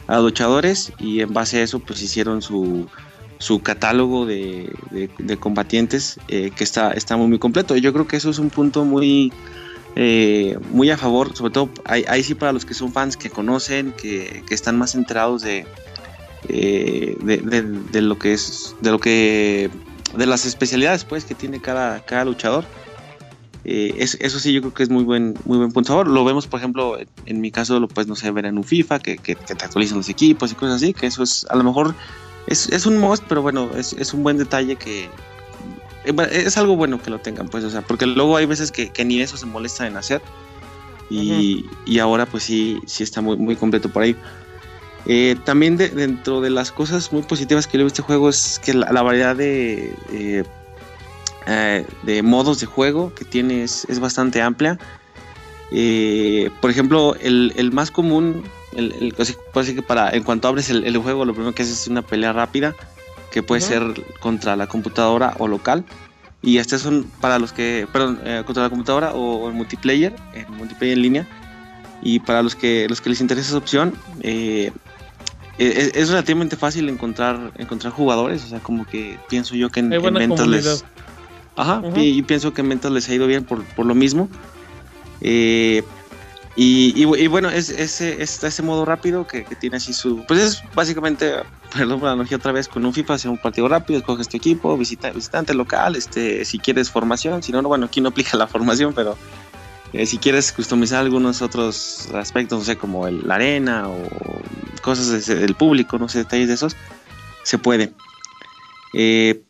a 0.07 0.19
luchadores 0.19 0.93
y 0.99 1.21
en 1.21 1.33
base 1.33 1.59
a 1.59 1.63
eso 1.63 1.79
pues 1.79 2.01
hicieron 2.01 2.43
su, 2.43 2.87
su 3.41 3.59
catálogo 3.63 4.25
de, 4.27 4.71
de- 4.91 5.37
combatientes 5.37 6.19
eh, 6.27 6.51
que 6.55 6.63
está, 6.63 6.91
está 6.91 7.17
muy 7.17 7.27
muy 7.27 7.39
completo. 7.39 7.75
Yo 7.75 7.91
creo 7.91 8.05
que 8.07 8.17
eso 8.17 8.29
es 8.29 8.37
un 8.37 8.51
punto 8.51 8.85
muy, 8.85 9.33
eh, 9.95 10.55
muy 10.69 10.91
a 10.91 10.97
favor, 10.97 11.35
sobre 11.35 11.51
todo 11.51 11.71
ahí, 11.85 12.05
ahí 12.07 12.23
sí 12.23 12.35
para 12.35 12.53
los 12.53 12.65
que 12.65 12.75
son 12.75 12.93
fans 12.93 13.17
que 13.17 13.31
conocen, 13.31 13.93
que, 13.93 14.43
que 14.47 14.53
están 14.53 14.77
más 14.77 14.93
enterados 14.93 15.41
de, 15.41 15.65
eh, 16.49 17.15
de, 17.23 17.37
de- 17.63 18.01
lo 18.03 18.19
que 18.19 18.33
es, 18.33 18.75
de 18.81 18.91
lo 18.91 18.99
que, 18.99 19.71
de 20.15 20.25
las 20.27 20.45
especialidades 20.45 21.03
pues 21.03 21.25
que 21.25 21.33
tiene 21.33 21.59
cada, 21.59 21.99
cada 22.01 22.25
luchador. 22.25 22.65
Es- 23.63 24.17
eso 24.21 24.39
sí 24.39 24.53
yo 24.53 24.61
creo 24.61 24.73
que 24.73 24.83
es 24.83 24.89
muy 24.89 25.03
buen, 25.03 25.35
muy 25.45 25.57
buen 25.57 25.71
punto 25.71 25.93
a 25.93 25.95
favor. 25.95 26.07
Lo 26.09 26.23
vemos 26.25 26.45
por 26.45 26.59
ejemplo 26.59 26.97
en, 27.25 27.41
mi 27.41 27.49
caso 27.49 27.79
lo 27.79 27.87
puedes 27.87 28.07
no 28.07 28.15
sé 28.15 28.29
ver 28.29 28.45
en 28.45 28.59
un 28.59 28.63
FIFA 28.63 28.99
que, 28.99 29.17
que, 29.17 29.35
que 29.35 29.55
te 29.55 29.65
actualizan 29.65 29.97
los 29.97 30.09
equipos 30.09 30.51
y 30.51 30.55
cosas 30.55 30.75
así, 30.75 30.93
que 30.93 31.07
eso 31.07 31.23
es 31.23 31.47
a 31.49 31.55
lo 31.55 31.63
mejor 31.63 31.95
es, 32.47 32.67
es 32.69 32.85
un 32.85 32.97
must, 32.97 33.23
pero 33.27 33.41
bueno, 33.41 33.71
es, 33.75 33.93
es 33.93 34.13
un 34.13 34.23
buen 34.23 34.37
detalle 34.37 34.75
que 34.75 35.09
eh, 36.03 36.13
es 36.31 36.57
algo 36.57 36.75
bueno 36.75 37.01
que 37.01 37.09
lo 37.11 37.19
tengan, 37.19 37.47
pues, 37.47 37.63
o 37.63 37.69
sea, 37.69 37.81
porque 37.81 38.05
luego 38.07 38.35
hay 38.37 38.45
veces 38.45 38.71
que, 38.71 38.89
que 38.89 39.05
ni 39.05 39.21
eso 39.21 39.37
se 39.37 39.45
molestan 39.45 39.87
en 39.87 39.97
hacer. 39.97 40.21
Y, 41.09 41.65
y 41.85 41.99
ahora, 41.99 42.25
pues 42.25 42.43
sí, 42.43 42.79
sí 42.87 43.03
está 43.03 43.19
muy, 43.21 43.35
muy 43.37 43.55
completo 43.57 43.89
por 43.89 44.03
ahí. 44.03 44.15
Eh, 45.05 45.35
también 45.43 45.75
de- 45.77 45.89
dentro 45.89 46.39
de 46.41 46.49
las 46.49 46.71
cosas 46.71 47.11
muy 47.11 47.23
positivas 47.23 47.67
que 47.67 47.77
le 47.77 47.83
veo 47.83 47.87
a 47.87 47.93
este 47.93 48.01
juego 48.01 48.29
es 48.29 48.59
que 48.63 48.73
la, 48.73 48.91
la 48.93 49.01
variedad 49.01 49.35
de, 49.35 49.93
eh, 50.13 50.43
eh, 51.47 51.85
de 52.03 52.21
modos 52.23 52.59
de 52.59 52.65
juego 52.67 53.11
que 53.13 53.25
tiene 53.25 53.63
es, 53.63 53.85
es 53.89 53.99
bastante 53.99 54.41
amplia. 54.41 54.79
Eh, 55.71 56.49
por 56.61 56.69
ejemplo, 56.69 57.15
el, 57.21 57.53
el 57.55 57.71
más 57.71 57.91
común, 57.91 58.43
el, 58.75 58.91
el- 58.93 59.15
así- 59.19 59.35
así 59.53 59.75
que 59.75 59.81
para, 59.81 60.11
en 60.11 60.23
cuanto 60.23 60.47
abres 60.47 60.69
el, 60.69 60.83
el 60.85 60.97
juego, 60.97 61.25
lo 61.25 61.33
primero 61.33 61.53
que 61.53 61.63
haces 61.63 61.81
es 61.81 61.87
una 61.87 62.01
pelea 62.01 62.33
rápida, 62.33 62.75
que 63.31 63.41
puede 63.43 63.61
ser 63.67 64.03
contra 64.19 64.55
la 64.55 64.67
computadora 64.67 65.35
o 65.39 65.47
local. 65.47 65.83
Y 66.41 66.57
estas 66.57 66.81
son 66.81 67.05
para 67.21 67.37
los 67.37 67.53
que, 67.53 67.87
perdón, 67.93 68.19
eh, 68.25 68.41
contra 68.45 68.63
la 68.63 68.69
computadora 68.69 69.13
o, 69.13 69.49
en 69.49 69.55
multiplayer, 69.55 70.15
en 70.33 70.51
multiplayer 70.57 70.97
en 70.97 71.01
línea. 71.03 71.27
Y 72.01 72.19
para 72.19 72.41
los 72.41 72.55
que, 72.55 72.87
los 72.89 72.99
que 72.99 73.09
les 73.11 73.21
interesa 73.21 73.49
esa 73.49 73.57
opción, 73.57 73.93
eh, 74.21 74.71
es, 75.59 75.91
es 75.95 76.09
relativamente 76.09 76.55
fácil 76.55 76.89
encontrar, 76.89 77.51
encontrar 77.57 77.93
jugadores. 77.93 78.43
O 78.43 78.47
sea, 78.47 78.59
como 78.59 78.85
que 78.87 79.19
pienso 79.29 79.55
yo 79.55 79.69
que 79.69 79.81
en, 79.81 79.93
en 80.07 80.13
ventas 80.19 80.47
les. 80.47 80.65
Ajá, 81.55 81.81
y, 82.01 82.17
y 82.17 82.21
pienso 82.23 82.53
que 82.55 82.61
en 82.61 82.69
ventas 82.69 82.91
les 82.91 83.07
ha 83.07 83.13
ido 83.13 83.27
bien 83.27 83.43
por, 83.43 83.63
por 83.75 83.85
lo 83.85 83.93
mismo. 83.93 84.27
Eh, 85.21 85.83
y, 86.55 86.93
y 87.01 87.05
bu- 87.05 87.17
y 87.17 87.27
bueno, 87.27 87.49
es, 87.49 87.69
ese, 87.69 88.21
es 88.21 88.43
ese 88.43 88.61
modo 88.61 88.85
rápido 88.85 89.25
que, 89.25 89.43
tiene 89.43 89.77
así 89.77 89.93
su... 89.93 90.25
Pues 90.27 90.39
es 90.41 90.61
básicamente, 90.73 91.33
perdón 91.73 91.99
por 91.99 92.07
la 92.07 92.13
analogía 92.13 92.37
otra 92.37 92.51
vez, 92.51 92.67
con 92.67 92.85
un 92.85 92.93
FIFA, 92.93 93.13
hacer 93.13 93.31
un 93.31 93.37
partido 93.37 93.67
rápido, 93.67 93.99
escoges 93.99 94.27
tu 94.27 94.37
equipo, 94.37 94.77
visita, 94.77 95.11
visitante 95.11 95.53
local, 95.53 95.95
este, 95.95 96.43
si 96.45 96.59
quieres 96.59 96.89
formación, 96.89 97.41
si 97.43 97.51
no, 97.51 97.61
no, 97.61 97.69
bueno, 97.69 97.85
aquí 97.85 98.01
no 98.01 98.09
aplica 98.09 98.37
la 98.37 98.47
formación, 98.47 98.93
pero 98.93 99.17
eh, 99.93 100.05
si 100.05 100.17
quieres 100.17 100.51
customizar 100.51 100.99
algunos 101.01 101.41
otros 101.41 102.09
aspectos, 102.13 102.59
no 102.59 102.65
sé, 102.65 102.77
como 102.77 103.07
la 103.09 103.35
arena 103.35 103.87
o 103.87 104.41
cosas 104.81 105.25
del 105.27 105.55
público, 105.55 105.97
no 105.99 106.09
sé, 106.09 106.19
detalles 106.19 106.47
de 106.47 106.53
esos, 106.55 106.75
se 107.43 107.57
puede. 107.57 107.93
Eh, 108.93 109.41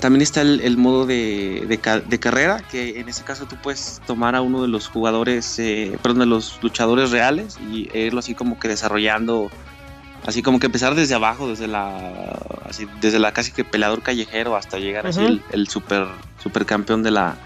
también 0.00 0.22
está 0.22 0.40
el, 0.42 0.60
el 0.60 0.76
modo 0.76 1.06
de, 1.06 1.64
de 1.68 1.78
ca- 1.78 2.00
de 2.00 2.18
carrera, 2.18 2.62
que 2.70 3.00
en 3.00 3.08
este 3.08 3.24
caso 3.24 3.46
tú 3.46 3.56
puedes 3.62 4.00
tomar 4.06 4.34
a 4.34 4.42
uno 4.42 4.60
de 4.62 4.68
los 4.68 4.88
jugadores, 4.88 5.58
eh, 5.58 5.96
perdón, 6.02 6.20
de 6.20 6.26
los 6.26 6.58
luchadores 6.62 7.10
reales 7.10 7.56
y 7.70 7.88
irlo 7.96 8.18
así 8.18 8.34
como 8.34 8.58
que 8.58 8.68
desarrollando, 8.68 9.50
así 10.26 10.42
como 10.42 10.58
que 10.60 10.66
empezar 10.66 10.94
desde 10.94 11.14
abajo, 11.14 11.48
desde 11.48 11.68
la, 11.68 12.38
así, 12.68 12.86
desde 13.00 13.18
la 13.18 13.32
casi 13.32 13.52
que 13.52 13.64
peleador 13.64 14.02
callejero 14.02 14.56
hasta 14.56 14.78
llegar 14.78 15.06
así 15.06 15.20
Ujú. 15.20 15.28
el, 15.28 15.42
el 15.52 15.68
super, 15.68 16.06
super 16.42 16.66
campeón 16.66 17.02
de 17.02 17.10
la, 17.12 17.36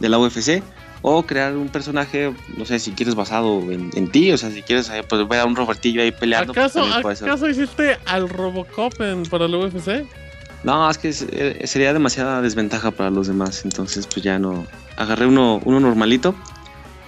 de 0.00 0.08
la 0.08 0.18
UFC. 0.18 0.62
O 1.08 1.22
crear 1.22 1.54
un 1.56 1.68
personaje, 1.68 2.32
no 2.56 2.64
sé, 2.64 2.80
si 2.80 2.90
quieres 2.90 3.14
basado 3.14 3.70
en, 3.70 3.90
en 3.94 4.08
ti, 4.10 4.32
o 4.32 4.38
sea, 4.38 4.50
si 4.50 4.62
quieres 4.62 4.88
eh, 4.90 5.04
pues, 5.08 5.28
ver 5.28 5.38
a 5.40 5.44
un 5.44 5.54
Robertillo 5.54 6.02
ahí 6.02 6.10
peleando. 6.10 6.52
pues, 6.52 6.74
¿Acaso, 6.76 7.14
ser. 7.14 7.28
¿Acaso 7.28 7.48
hiciste 7.48 7.96
al 8.06 8.28
Robocop 8.28 9.00
en, 9.02 9.22
para 9.24 9.44
el 9.44 9.54
UFC? 9.54 10.04
No, 10.64 10.90
es 10.90 10.98
que 10.98 11.10
eh, 11.10 11.66
sería 11.66 11.92
demasiada 11.92 12.42
desventaja 12.42 12.90
para 12.90 13.10
los 13.10 13.26
demás, 13.28 13.64
entonces 13.64 14.06
pues 14.06 14.24
ya 14.24 14.38
no. 14.38 14.66
Agarré 14.96 15.26
uno, 15.26 15.60
uno 15.64 15.78
normalito 15.78 16.34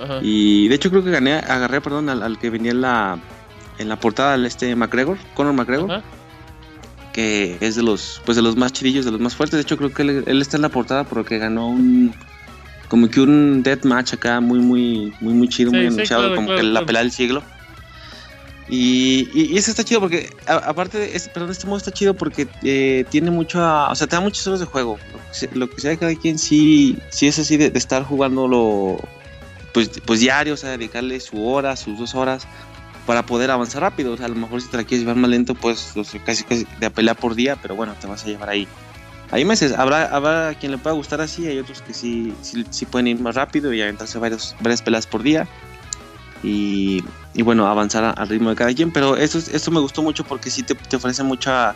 Ajá. 0.00 0.18
y 0.22 0.68
de 0.68 0.74
hecho 0.74 0.90
creo 0.90 1.02
que 1.02 1.10
gané, 1.10 1.34
agarré, 1.34 1.80
perdón, 1.80 2.08
al, 2.08 2.22
al 2.22 2.38
que 2.38 2.50
venía 2.50 2.70
en 2.72 2.82
la, 2.82 3.18
en 3.78 3.88
la 3.88 3.96
portada, 3.98 4.34
al 4.34 4.46
este 4.46 4.74
McGregor, 4.76 5.18
Conor 5.34 5.54
McGregor. 5.54 5.90
Ajá. 5.90 6.02
que 7.12 7.56
es 7.60 7.74
de 7.74 7.82
los 7.82 8.22
pues 8.24 8.36
de 8.36 8.42
los 8.42 8.56
más 8.56 8.72
chirillos, 8.72 9.04
de 9.04 9.10
los 9.10 9.20
más 9.20 9.34
fuertes. 9.34 9.56
De 9.56 9.62
hecho, 9.62 9.76
creo 9.76 9.92
que 9.92 10.02
él, 10.02 10.24
él 10.26 10.40
está 10.42 10.56
en 10.56 10.62
la 10.62 10.68
portada 10.68 11.02
porque 11.04 11.38
ganó 11.38 11.68
un 11.68 12.12
como 12.88 13.08
que 13.10 13.20
un 13.20 13.62
death 13.62 13.84
match 13.84 14.14
acá 14.14 14.40
muy 14.40 14.60
muy 14.60 15.12
muy 15.20 15.34
muy 15.34 15.48
chido, 15.48 15.70
Sí, 15.70 15.76
muy 15.76 15.86
sí, 15.88 15.94
anunciado, 15.94 16.22
claro, 16.22 16.36
como 16.36 16.46
claro, 16.48 16.60
que 16.62 16.66
la 16.68 16.86
pelea 16.86 17.02
del 17.02 17.10
siglo. 17.12 17.42
Y, 18.68 19.28
y, 19.32 19.54
y 19.54 19.56
eso 19.56 19.70
está 19.70 19.82
chido 19.82 20.00
porque, 20.00 20.30
aparte, 20.46 20.98
de 20.98 21.16
este, 21.16 21.30
perdón, 21.30 21.50
este 21.50 21.66
modo 21.66 21.78
está 21.78 21.90
chido 21.90 22.14
porque 22.14 22.46
eh, 22.62 23.04
tiene 23.08 23.30
mucho, 23.30 23.60
o 23.60 23.94
sea, 23.94 24.06
te 24.06 24.16
da 24.16 24.20
muchas 24.20 24.46
horas 24.46 24.60
de 24.60 24.66
juego. 24.66 24.98
Lo 25.54 25.70
que, 25.70 25.80
sea 25.80 25.90
de 25.90 25.98
cada 25.98 26.14
quien 26.14 26.38
sí, 26.38 26.98
sí 27.08 27.26
es 27.26 27.38
así 27.38 27.56
de, 27.56 27.70
de 27.70 27.78
estar 27.78 28.04
jugándolo, 28.04 28.98
pues, 29.72 29.90
pues 30.04 30.20
diario, 30.20 30.54
o 30.54 30.56
sea, 30.56 30.70
dedicarle 30.70 31.18
su 31.20 31.46
hora, 31.48 31.76
sus 31.76 31.98
dos 31.98 32.14
horas 32.14 32.46
para 33.06 33.24
poder 33.24 33.50
avanzar 33.50 33.80
rápido. 33.80 34.12
O 34.12 34.16
sea, 34.18 34.26
a 34.26 34.28
lo 34.28 34.34
mejor 34.34 34.60
si 34.60 34.68
te 34.68 34.76
la 34.76 34.84
quieres 34.84 35.00
llevar 35.00 35.16
más 35.16 35.30
lento, 35.30 35.54
pues 35.54 35.96
o 35.96 36.04
sea, 36.04 36.22
casi, 36.22 36.44
de 36.78 36.86
a 36.86 36.90
pelear 36.90 37.16
por 37.16 37.34
día, 37.34 37.56
pero 37.56 37.74
bueno, 37.74 37.94
te 37.98 38.06
vas 38.06 38.22
a 38.24 38.26
llevar 38.26 38.50
ahí. 38.50 38.68
Hay 39.30 39.46
meses, 39.46 39.72
habrá, 39.72 40.04
habrá 40.14 40.54
quien 40.54 40.72
le 40.72 40.78
pueda 40.78 40.94
gustar 40.94 41.22
así, 41.22 41.46
hay 41.46 41.58
otros 41.58 41.80
que 41.80 41.94
sí, 41.94 42.34
sí, 42.42 42.66
sí 42.68 42.84
pueden 42.84 43.08
ir 43.08 43.20
más 43.20 43.34
rápido 43.34 43.72
y 43.72 43.80
aventarse 43.80 44.18
varios, 44.18 44.54
varias 44.60 44.82
peleas 44.82 45.06
por 45.06 45.22
día 45.22 45.46
y, 46.42 47.04
y 47.34 47.42
bueno, 47.42 47.66
avanzar 47.66 48.04
a- 48.04 48.10
al 48.10 48.28
ritmo 48.28 48.50
de 48.50 48.56
cada 48.56 48.72
quien. 48.74 48.90
Pero 48.92 49.16
esto, 49.16 49.38
es- 49.38 49.48
esto 49.48 49.70
me 49.70 49.80
gustó 49.80 50.02
mucho 50.02 50.24
porque 50.24 50.50
sí 50.50 50.62
te, 50.62 50.74
te 50.74 50.96
ofrece 50.96 51.22
mucha, 51.22 51.74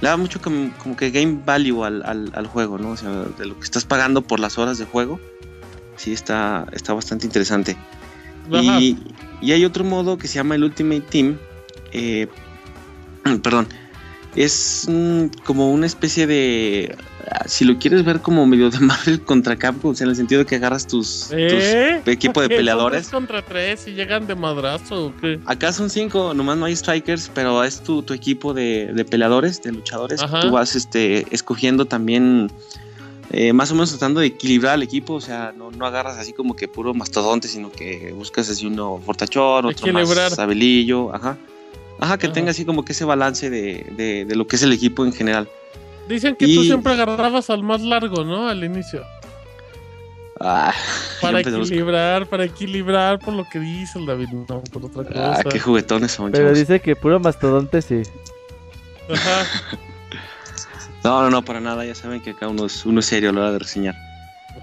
le 0.00 0.08
da 0.08 0.16
mucho 0.16 0.40
como, 0.40 0.70
como 0.78 0.96
que 0.96 1.10
game 1.10 1.40
value 1.44 1.84
al, 1.84 2.02
al, 2.04 2.30
al 2.34 2.46
juego, 2.46 2.78
¿no? 2.78 2.90
O 2.90 2.96
sea, 2.96 3.10
de 3.10 3.46
lo 3.46 3.54
que 3.58 3.64
estás 3.64 3.84
pagando 3.84 4.22
por 4.22 4.40
las 4.40 4.58
horas 4.58 4.78
de 4.78 4.84
juego, 4.84 5.18
sí 5.96 6.12
está, 6.12 6.66
está 6.72 6.92
bastante 6.94 7.26
interesante. 7.26 7.76
Y, 8.62 8.98
y 9.40 9.52
hay 9.52 9.64
otro 9.64 9.84
modo 9.84 10.16
que 10.18 10.28
se 10.28 10.36
llama 10.36 10.54
el 10.54 10.64
Ultimate 10.64 11.00
Team. 11.02 11.38
eh, 11.92 12.28
perdón. 13.42 13.68
Es 14.36 14.86
mm, 14.88 15.26
como 15.44 15.72
una 15.72 15.86
especie 15.86 16.26
de. 16.26 16.96
ah, 17.30 17.44
Si 17.46 17.64
lo 17.64 17.78
quieres 17.78 18.04
ver 18.04 18.20
como 18.20 18.46
medio 18.46 18.70
de 18.70 18.78
Marvel 18.80 19.22
contra 19.22 19.56
Capcom, 19.56 19.92
o 19.92 19.94
sea, 19.94 20.04
en 20.04 20.10
el 20.10 20.16
sentido 20.16 20.40
de 20.40 20.46
que 20.46 20.56
agarras 20.56 20.86
tus, 20.86 21.28
¿Eh? 21.32 22.00
tus 22.04 22.12
equipo 22.12 22.40
de 22.42 22.48
¿Qué, 22.48 22.54
son 22.54 22.58
peleadores. 22.58 23.08
contra 23.08 23.42
tres 23.42 23.88
y 23.88 23.92
llegan 23.94 24.26
de 24.26 24.34
madrazo 24.34 25.06
o 25.06 25.16
qué? 25.20 25.40
Acá 25.46 25.72
son 25.72 25.90
cinco, 25.90 26.34
nomás 26.34 26.56
no 26.58 26.66
hay 26.66 26.76
strikers, 26.76 27.30
pero 27.34 27.64
es 27.64 27.82
tu, 27.82 28.02
tu 28.02 28.12
equipo 28.14 28.52
de, 28.54 28.92
de 28.94 29.04
peleadores, 29.04 29.62
de 29.62 29.72
luchadores. 29.72 30.22
Ajá. 30.22 30.40
Tú 30.40 30.50
vas 30.50 30.76
este, 30.76 31.26
escogiendo 31.34 31.86
también, 31.86 32.50
eh, 33.30 33.52
más 33.52 33.70
o 33.70 33.74
menos 33.74 33.90
tratando 33.90 34.20
de 34.20 34.26
equilibrar 34.26 34.74
al 34.74 34.82
equipo. 34.82 35.14
O 35.14 35.20
sea, 35.20 35.52
no, 35.56 35.70
no 35.70 35.86
agarras 35.86 36.18
así 36.18 36.32
como 36.34 36.54
que 36.54 36.68
puro 36.68 36.92
mastodonte, 36.94 37.48
sino 37.48 37.72
que 37.72 38.12
buscas 38.12 38.48
así 38.50 38.66
uno 38.66 39.00
fortachón, 39.04 39.64
otro 39.66 39.88
Equilibrar. 39.88 40.30
más 40.30 40.38
habilillo. 40.38 41.14
Ajá. 41.14 41.38
Ajá, 42.00 42.16
que 42.18 42.26
Ajá. 42.26 42.34
tenga 42.34 42.50
así 42.52 42.64
como 42.64 42.84
que 42.84 42.92
ese 42.92 43.04
balance 43.04 43.50
de, 43.50 43.86
de, 43.96 44.24
de 44.24 44.36
lo 44.36 44.46
que 44.46 44.56
es 44.56 44.62
el 44.62 44.72
equipo 44.72 45.04
en 45.04 45.12
general. 45.12 45.48
Dicen 46.08 46.36
que 46.36 46.46
tú 46.46 46.62
siempre 46.64 46.92
agarrabas 46.92 47.50
al 47.50 47.62
más 47.62 47.82
largo, 47.82 48.24
¿no? 48.24 48.48
Al 48.48 48.62
inicio. 48.64 49.04
Ah, 50.40 50.72
Para 51.20 51.40
equilibrar, 51.40 52.26
para 52.26 52.44
equilibrar 52.44 53.18
por 53.18 53.34
lo 53.34 53.44
que 53.48 53.58
dice 53.58 53.98
el 53.98 54.06
David, 54.06 54.28
no 54.28 54.44
por 54.62 54.84
otra 54.84 55.02
cosa. 55.04 55.40
Ah, 55.40 55.42
qué 55.50 55.58
juguetones 55.58 56.12
son, 56.12 56.30
Pero 56.30 56.44
chavos. 56.44 56.58
dice 56.58 56.80
que 56.80 56.94
puro 56.94 57.18
mastodonte 57.20 57.82
sí. 57.82 58.02
Ajá. 59.12 59.44
No, 61.04 61.22
no, 61.22 61.30
no, 61.30 61.42
para 61.44 61.60
nada. 61.60 61.84
Ya 61.86 61.94
saben 61.94 62.20
que 62.20 62.30
acá 62.30 62.48
uno 62.48 62.66
es, 62.66 62.84
uno 62.84 62.98
es 63.00 63.06
serio 63.06 63.30
a 63.30 63.32
la 63.32 63.40
hora 63.40 63.52
de 63.52 63.60
reseñar. 63.60 63.94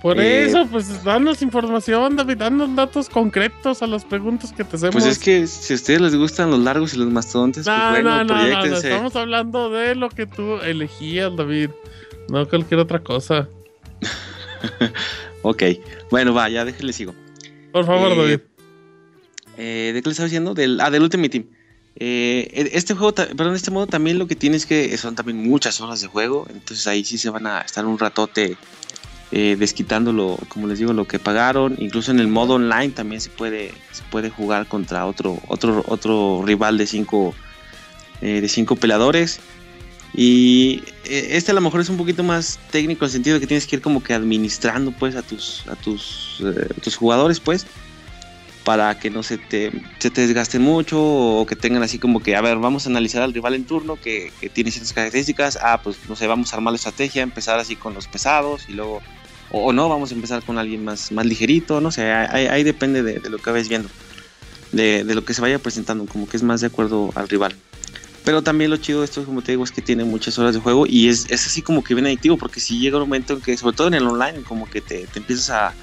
Por 0.01 0.19
Eh, 0.19 0.45
eso, 0.45 0.67
pues 0.71 1.03
danos 1.03 1.41
información, 1.41 2.15
David, 2.15 2.37
danos 2.37 2.75
datos 2.75 3.09
concretos 3.09 3.81
a 3.81 3.87
las 3.87 4.05
preguntas 4.05 4.51
que 4.53 4.63
te 4.63 4.75
hacemos. 4.75 4.93
Pues 4.93 5.05
es 5.05 5.19
que 5.19 5.47
si 5.47 5.73
a 5.73 5.75
ustedes 5.75 6.01
les 6.01 6.15
gustan 6.15 6.51
los 6.51 6.59
largos 6.59 6.93
y 6.93 6.97
los 6.97 7.09
mastodontes, 7.11 7.65
No, 7.65 7.73
pues 7.75 8.03
bueno, 8.03 8.23
no, 8.23 8.23
no, 8.23 8.47
no, 8.47 8.65
no, 8.67 8.75
estamos 8.77 9.15
hablando 9.15 9.69
de 9.69 9.95
lo 9.95 10.09
que 10.09 10.25
tú 10.27 10.55
elegías, 10.57 11.35
David. 11.35 11.69
No 12.29 12.47
cualquier 12.47 12.79
otra 12.79 12.99
cosa. 12.99 13.47
Ok, 15.41 15.61
bueno, 16.09 16.33
va, 16.33 16.49
ya 16.49 16.65
déjenle 16.65 16.91
sigo. 16.91 17.13
Por 17.71 17.85
favor, 17.85 18.11
Eh, 18.11 18.15
David. 18.15 18.39
Eh, 19.57 19.91
¿De 19.93 20.01
qué 20.01 20.09
le 20.09 20.11
estaba 20.11 20.25
diciendo? 20.25 20.53
Del, 20.55 20.79
ah, 20.81 20.89
del 20.89 21.03
Ultimate 21.03 21.29
Team. 21.29 21.45
Eh, 21.97 22.69
este 22.73 22.93
juego, 22.95 23.13
perdón, 23.13 23.55
este 23.55 23.69
modo 23.71 23.85
también 23.87 24.17
lo 24.17 24.27
que 24.27 24.35
tiene 24.35 24.57
es 24.57 24.65
que 24.65 24.97
son 24.97 25.13
también 25.15 25.47
muchas 25.47 25.79
horas 25.81 26.01
de 26.01 26.07
juego, 26.07 26.45
entonces 26.49 26.85
ahí 26.87 27.05
sí 27.05 27.17
se 27.17 27.29
van 27.29 27.45
a 27.47 27.61
estar 27.61 27.85
un 27.85 27.97
ratote 27.99 28.57
eh, 29.31 29.57
como 30.47 30.67
les 30.67 30.79
digo, 30.79 30.93
lo 30.93 31.05
que 31.05 31.19
pagaron. 31.19 31.75
Incluso 31.79 32.11
en 32.11 32.19
el 32.19 32.27
modo 32.27 32.55
online 32.55 32.89
también 32.89 33.21
se 33.21 33.29
puede, 33.29 33.73
se 33.91 34.03
puede 34.09 34.29
jugar 34.29 34.67
contra 34.67 35.05
otro, 35.05 35.39
otro, 35.47 35.83
otro 35.87 36.43
rival 36.45 36.77
de 36.77 36.87
cinco, 36.87 37.33
eh, 38.21 38.41
de 38.41 38.47
cinco 38.47 38.75
peleadores. 38.75 39.39
Y 40.17 40.81
eh, 41.03 41.29
este 41.31 41.51
a 41.51 41.53
lo 41.53 41.61
mejor 41.61 41.81
es 41.81 41.89
un 41.89 41.97
poquito 41.97 42.23
más 42.23 42.57
técnico 42.71 43.03
en 43.03 43.07
el 43.07 43.11
sentido 43.11 43.33
de 43.35 43.41
que 43.41 43.47
tienes 43.47 43.67
que 43.67 43.75
ir 43.75 43.81
como 43.81 44.01
que 44.01 44.13
administrando 44.13 44.91
pues 44.91 45.15
a 45.15 45.21
tus, 45.21 45.63
a 45.67 45.75
tus, 45.75 46.41
eh, 46.41 46.69
tus 46.81 46.95
jugadores 46.95 47.41
pues 47.41 47.67
para 48.65 48.97
que 48.97 49.11
no 49.11 49.21
se 49.21 49.37
te, 49.37 49.71
se 49.99 50.09
te 50.09 50.21
desgasten 50.21 50.61
mucho 50.61 50.99
o 50.99 51.45
que 51.45 51.55
tengan 51.55 51.83
así 51.83 51.99
como 51.99 52.21
que, 52.21 52.35
a 52.35 52.41
ver, 52.41 52.57
vamos 52.57 52.85
a 52.85 52.89
analizar 52.89 53.21
al 53.21 53.31
rival 53.31 53.53
en 53.53 53.63
turno 53.63 53.95
que, 53.95 54.33
que 54.41 54.49
tiene 54.49 54.71
ciertas 54.71 54.91
características, 54.91 55.59
ah, 55.61 55.79
pues 55.83 55.97
no 56.09 56.15
sé, 56.15 56.25
vamos 56.25 56.51
a 56.51 56.57
armar 56.57 56.73
la 56.73 56.77
estrategia, 56.77 57.21
empezar 57.21 57.59
así 57.59 57.75
con 57.75 57.93
los 57.93 58.07
pesados 58.07 58.67
y 58.67 58.73
luego, 58.73 59.03
o, 59.51 59.67
o 59.67 59.71
no, 59.71 59.87
vamos 59.87 60.11
a 60.11 60.15
empezar 60.15 60.43
con 60.43 60.57
alguien 60.57 60.83
más, 60.83 61.11
más 61.11 61.27
ligerito, 61.27 61.79
no 61.79 61.91
sé, 61.91 62.11
ahí, 62.11 62.47
ahí 62.47 62.63
depende 62.63 63.03
de, 63.03 63.19
de 63.19 63.29
lo 63.29 63.37
que 63.37 63.51
vayas 63.51 63.69
viendo, 63.69 63.87
de, 64.71 65.03
de 65.03 65.13
lo 65.13 65.23
que 65.23 65.35
se 65.35 65.41
vaya 65.41 65.59
presentando, 65.59 66.07
como 66.07 66.27
que 66.27 66.35
es 66.35 66.43
más 66.43 66.59
de 66.61 66.67
acuerdo 66.67 67.11
al 67.13 67.29
rival. 67.29 67.55
Pero 68.23 68.41
también 68.41 68.71
lo 68.71 68.77
chido 68.77 69.01
de 69.01 69.05
esto, 69.05 69.23
como 69.23 69.43
te 69.43 69.51
digo, 69.51 69.63
es 69.63 69.71
que 69.71 69.83
tiene 69.83 70.03
muchas 70.03 70.39
horas 70.39 70.55
de 70.55 70.59
juego 70.59 70.87
y 70.87 71.09
es, 71.09 71.27
es 71.29 71.45
así 71.45 71.61
como 71.61 71.83
que 71.83 71.93
bien 71.93 72.07
adictivo, 72.07 72.37
porque 72.37 72.59
si 72.59 72.79
llega 72.79 72.97
un 72.97 73.03
momento 73.03 73.33
en 73.33 73.41
que, 73.41 73.55
sobre 73.55 73.75
todo 73.75 73.87
en 73.89 73.93
el 73.93 74.07
online, 74.07 74.41
como 74.41 74.67
que 74.67 74.81
te, 74.81 75.05
te 75.05 75.19
empiezas 75.19 75.51
a, 75.51 75.75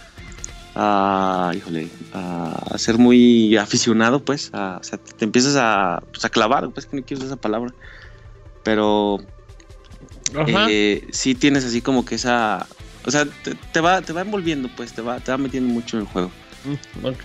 a, 0.75 1.53
híjole, 1.57 1.91
a 2.13 2.77
ser 2.79 2.99
muy 2.99 3.57
aficionado, 3.57 4.21
pues, 4.21 4.51
a- 4.53 4.79
o 4.81 4.85
sea, 4.85 4.99
te 5.17 5.25
empiezas 5.25 5.57
a, 5.57 6.03
pues, 6.11 6.25
a 6.25 6.31
clavar, 6.31 6.71
pues 6.71 6.87
que 6.87 6.97
no 6.97 7.03
quiero 7.05 7.19
usar 7.21 7.27
esa 7.35 7.37
palabra, 7.41 7.75
pero 8.63 9.19
eh, 10.47 11.07
sí 11.13 11.35
tienes 11.35 11.65
así 11.65 11.81
como 11.81 12.05
que 12.05 12.15
esa, 12.15 12.67
o 13.05 13.11
sea, 13.11 13.25
te, 13.27 13.55
te 13.55 13.81
va, 13.81 14.01
te 14.03 14.13
va 14.13 14.23
envolviendo, 14.23 14.69
pues, 14.77 14.93
te 14.93 15.03
va, 15.03 15.21
te 15.21 15.31
va 15.31 15.39
metiendo 15.39 15.73
mucho 15.73 15.97
en 15.97 16.03
el 16.03 16.09
juego. 16.09 16.31
Ok. 17.03 17.25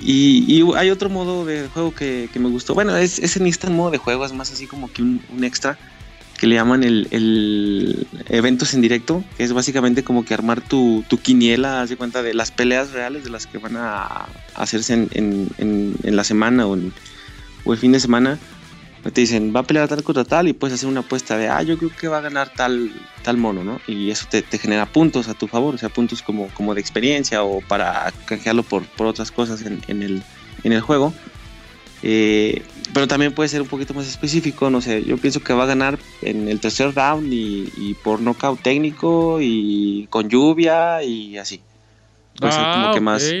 Y, 0.00 0.44
y 0.46 0.62
hay 0.76 0.90
otro 0.90 1.08
modo 1.10 1.44
de 1.44 1.68
juego 1.68 1.92
que, 1.92 2.28
que 2.32 2.38
me 2.38 2.48
gustó. 2.48 2.74
Bueno, 2.74 2.96
es, 2.96 3.18
en 3.68 3.76
modo 3.76 3.90
de 3.90 3.98
juego, 3.98 4.24
es 4.24 4.32
más 4.32 4.52
así 4.52 4.66
como 4.66 4.92
que 4.92 5.02
un, 5.02 5.22
un 5.28 5.44
extra 5.44 5.78
que 6.36 6.46
le 6.46 6.54
llaman 6.56 6.84
el, 6.84 7.08
el 7.10 8.06
eventos 8.28 8.74
en 8.74 8.80
directo, 8.82 9.24
que 9.36 9.44
es 9.44 9.52
básicamente 9.52 10.02
como 10.04 10.24
que 10.24 10.34
armar 10.34 10.60
tu, 10.60 11.04
tu 11.08 11.18
quiniela, 11.18 11.82
haz 11.82 11.90
de 11.90 11.96
cuenta 11.96 12.22
de 12.22 12.34
las 12.34 12.50
peleas 12.50 12.92
reales 12.92 13.24
de 13.24 13.30
las 13.30 13.46
que 13.46 13.58
van 13.58 13.76
a 13.76 14.26
hacerse 14.54 14.94
en, 14.94 15.08
en, 15.12 15.48
en- 15.58 15.94
en 16.02 16.16
la 16.16 16.24
semana 16.24 16.66
o, 16.66 16.76
el 16.76 17.78
fin 17.78 17.92
de 17.92 18.00
semana. 18.00 18.38
Te 19.12 19.20
dicen, 19.20 19.52
va 19.54 19.60
a 19.60 19.62
pelear 19.62 19.86
tal 19.88 20.02
contra 20.02 20.24
tal 20.24 20.48
y 20.48 20.52
puedes 20.52 20.74
hacer 20.74 20.88
una 20.88 20.98
apuesta 21.00 21.36
de, 21.38 21.48
ah, 21.48 21.62
yo 21.62 21.78
creo 21.78 21.90
que 21.90 22.08
va 22.08 22.18
a 22.18 22.22
ganar 22.22 22.48
tal, 22.56 22.90
tal 23.22 23.36
mono, 23.36 23.62
¿no? 23.62 23.80
Y 23.86 24.10
eso 24.10 24.26
te, 24.28 24.42
te 24.42 24.58
genera 24.58 24.84
puntos 24.86 25.28
a 25.28 25.34
tu 25.34 25.46
favor, 25.46 25.76
o 25.76 25.78
sea, 25.78 25.90
puntos 25.90 26.22
como, 26.22 26.48
como 26.54 26.74
de 26.74 26.80
experiencia 26.80 27.44
o 27.44 27.60
para 27.60 28.12
canjearlo 28.26 28.64
por, 28.64 28.82
por 28.82 29.06
otras 29.06 29.30
cosas 29.30 29.62
en 29.62 30.02
el, 30.02 30.24
en 30.64 30.72
el 30.72 30.80
juego. 30.80 31.14
Eh, 32.02 32.62
pero 32.92 33.08
también 33.08 33.32
puede 33.32 33.48
ser 33.48 33.62
un 33.62 33.68
poquito 33.68 33.94
más 33.94 34.06
específico, 34.06 34.70
no 34.70 34.80
sé, 34.80 35.04
yo 35.04 35.16
pienso 35.16 35.40
que 35.40 35.52
va 35.52 35.64
a 35.64 35.66
ganar 35.66 35.98
en 36.22 36.48
el 36.48 36.60
tercer 36.60 36.94
round 36.94 37.32
y, 37.32 37.72
y 37.76 37.94
por 37.94 38.20
knockout 38.20 38.62
técnico 38.62 39.38
y 39.40 40.06
con 40.10 40.28
lluvia 40.28 41.02
y 41.02 41.38
así. 41.38 41.60
Puede 42.38 42.52
ser 42.52 42.62
como 42.62 42.86
Ah, 42.88 42.90
que 42.94 43.00
más... 43.00 43.32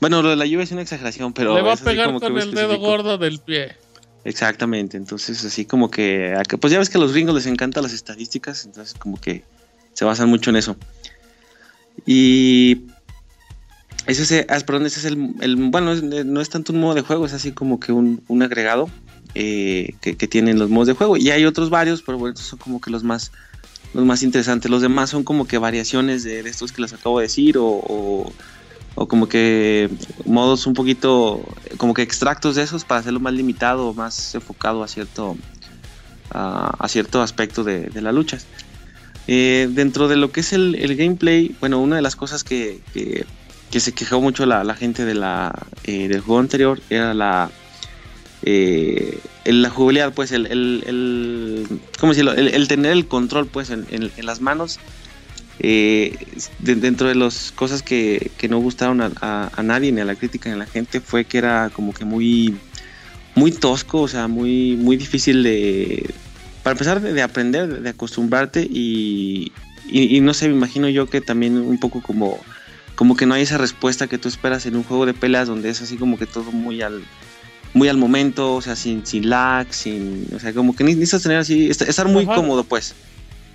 Bueno, 0.00 0.20
lo 0.22 0.30
de 0.30 0.36
la 0.36 0.44
lluvia 0.44 0.64
es 0.64 0.72
una 0.72 0.82
exageración, 0.82 1.32
pero... 1.32 1.54
Le 1.54 1.62
va 1.62 1.74
a 1.74 1.76
pegar 1.76 2.06
como 2.06 2.20
con 2.20 2.36
el 2.36 2.52
dedo 2.52 2.78
gordo 2.78 3.16
del 3.16 3.38
pie. 3.38 3.76
Exactamente, 4.24 4.96
entonces 4.96 5.44
así 5.44 5.66
como 5.66 5.90
que, 5.90 6.34
pues 6.60 6.72
ya 6.72 6.78
ves 6.78 6.88
que 6.88 6.96
a 6.98 7.00
los 7.00 7.12
gringos 7.12 7.34
les 7.34 7.46
encantan 7.46 7.82
las 7.82 7.92
estadísticas, 7.92 8.64
entonces 8.64 8.94
como 8.98 9.20
que 9.20 9.44
se 9.92 10.04
basan 10.04 10.28
mucho 10.28 10.50
en 10.50 10.56
eso. 10.56 10.76
Y 12.06 12.86
ese 14.06 14.22
es, 14.40 14.46
ah, 14.48 14.58
perdón, 14.66 14.86
ese 14.86 15.00
es 15.00 15.04
el, 15.06 15.16
bueno, 15.70 15.92
es- 15.92 16.02
no 16.02 16.40
es 16.40 16.50
tanto 16.50 16.72
un 16.72 16.80
modo 16.80 16.94
de 16.94 17.02
juego, 17.02 17.26
es 17.26 17.32
así 17.32 17.52
como 17.52 17.80
que 17.80 17.92
un, 17.92 18.22
un 18.28 18.42
agregado 18.42 18.88
eh, 19.34 19.94
que, 20.00 20.16
que 20.16 20.28
tienen 20.28 20.58
los 20.58 20.70
modos 20.70 20.88
de 20.88 20.94
juego. 20.94 21.16
Y 21.16 21.30
hay 21.30 21.44
otros 21.44 21.70
varios, 21.70 22.02
pero 22.02 22.18
bueno, 22.18 22.34
estos 22.34 22.46
son 22.48 22.58
como 22.58 22.80
que 22.80 22.90
los 22.90 23.02
más, 23.02 23.32
los 23.94 24.04
más 24.04 24.22
interesantes. 24.22 24.70
Los 24.70 24.82
demás 24.82 25.10
son 25.10 25.24
como 25.24 25.46
que 25.46 25.58
variaciones 25.58 26.22
de, 26.24 26.40
estos 26.40 26.72
que 26.72 26.82
les 26.82 26.92
acabo 26.92 27.18
de 27.18 27.24
decir 27.24 27.58
o, 27.58 27.64
o- 27.66 28.32
como 29.08 29.28
que 29.28 29.90
modos 30.24 30.66
un 30.68 30.74
poquito 30.74 31.44
como 31.78 31.94
que 31.94 32.02
extractos 32.02 32.54
de 32.54 32.62
esos 32.62 32.84
para 32.84 33.00
hacerlo 33.00 33.18
más 33.18 33.32
limitado 33.34 33.92
más 33.92 34.34
enfocado 34.36 34.84
a 34.84 34.88
cierto 34.88 35.36
a, 36.30 36.88
cierto 36.88 37.20
aspecto 37.20 37.64
de, 37.64 37.88
de 37.90 38.00
las 38.02 38.14
luchas 38.14 38.46
Eh, 39.26 39.68
dentro 39.72 40.06
de 40.06 40.16
lo 40.16 40.30
que 40.30 40.40
es 40.40 40.52
el, 40.52 40.74
el 40.76 40.94
gameplay 40.96 41.56
bueno 41.60 41.80
una 41.80 41.96
de 41.96 42.02
las 42.02 42.14
cosas 42.14 42.44
que, 42.44 42.82
que 43.74 43.80
se 43.80 43.90
quejó 43.90 44.20
mucho 44.20 44.46
la, 44.46 44.62
gente 44.76 45.02
eh, 45.02 46.08
del 46.08 46.20
juego 46.20 46.38
anterior 46.38 46.80
era 46.90 47.12
la 47.12 47.50
eh, 48.44 49.18
la 49.46 49.68
jugabilidad, 49.68 50.14
pues 50.14 50.30
el, 50.30 50.46
el, 50.46 51.66
tener 52.68 52.92
el 52.92 53.08
control, 53.08 53.48
pues 53.48 53.70
en, 53.70 54.12
las 54.22 54.40
manos. 54.40 54.78
eh, 55.58 56.16
de- 56.60 56.76
dentro 56.76 57.08
de 57.08 57.16
las 57.16 57.50
cosas 57.50 57.82
que, 57.82 58.30
no 58.48 58.58
gustaron 58.58 59.00
a, 59.02 59.50
nadie, 59.64 59.90
ni 59.90 60.00
a 60.00 60.04
la 60.04 60.14
crítica, 60.14 60.50
ni 60.50 60.54
a 60.54 60.58
la 60.58 60.66
gente, 60.66 61.00
fue 61.00 61.24
que 61.24 61.38
era 61.38 61.68
como 61.70 61.92
que 61.92 62.04
muy, 62.04 62.54
muy 63.34 63.50
tosco, 63.50 64.02
o 64.02 64.08
sea, 64.08 64.28
muy, 64.28 64.76
muy 64.76 64.96
difícil 64.96 65.42
de, 65.42 66.14
para 66.62 66.74
empezar, 66.74 67.00
de, 67.00 67.12
de 67.12 67.22
aprender, 67.22 67.82
de, 67.82 67.90
acostumbrarte 67.90 68.62
y 68.62 69.50
no 70.20 70.32
sé, 70.32 70.46
me 70.46 70.54
imagino 70.54 70.88
yo 70.88 71.10
que 71.10 71.20
también 71.20 71.58
un 71.58 71.78
poco 71.78 72.00
como, 72.00 72.38
como 72.94 73.16
que 73.16 73.26
no 73.26 73.34
hay 73.34 73.42
esa 73.42 73.58
respuesta 73.58 74.06
que 74.06 74.18
tú 74.18 74.28
esperas 74.28 74.66
en 74.66 74.76
un 74.76 74.84
juego 74.84 75.06
de 75.06 75.14
peleas 75.14 75.48
donde 75.48 75.68
es 75.70 75.82
así 75.82 75.96
como 75.96 76.18
que 76.18 76.26
todo 76.26 76.52
muy 76.52 76.80
al, 76.82 77.02
muy 77.72 77.88
al 77.88 77.96
momento, 77.96 78.54
o 78.54 78.62
sea, 78.62 78.76
sin, 78.76 79.04
sin 79.06 79.28
lag, 79.28 79.66
sin, 79.72 80.26
o 80.34 80.38
sea, 80.38 80.52
como 80.52 80.76
que 80.76 80.84
ne- 80.84 80.94
necesitas 80.94 81.22
tener 81.22 81.38
así, 81.38 81.68
est- 81.70 81.82
estar 81.82 82.06
muy 82.08 82.24
Ajá. 82.24 82.36
cómodo, 82.36 82.62
pues, 82.64 82.94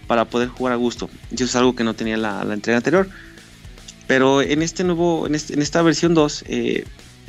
para 0.07 0.26
poder 0.26 0.49
jugar 0.49 0.74
a 0.74 0.78
gusto. 0.78 1.10
Y 1.32 1.36
eso 1.36 1.45
es 1.45 1.56
algo 1.56 1.76
que 1.76 1.84
no 1.84 1.94
tenía 1.94 2.18
la, 2.18 2.44
la 2.44 2.53
entrega 2.53 2.78
anterior. 2.78 3.10
Pero 4.07 4.41
en 4.41 4.61
este 4.61 4.84
nuevo, 4.84 5.28
en, 5.28 5.36
este- 5.36 5.53
en 5.53 5.61
esta 5.61 5.82
versión 5.84 6.14
2, 6.16 6.44
eh, 6.48 6.84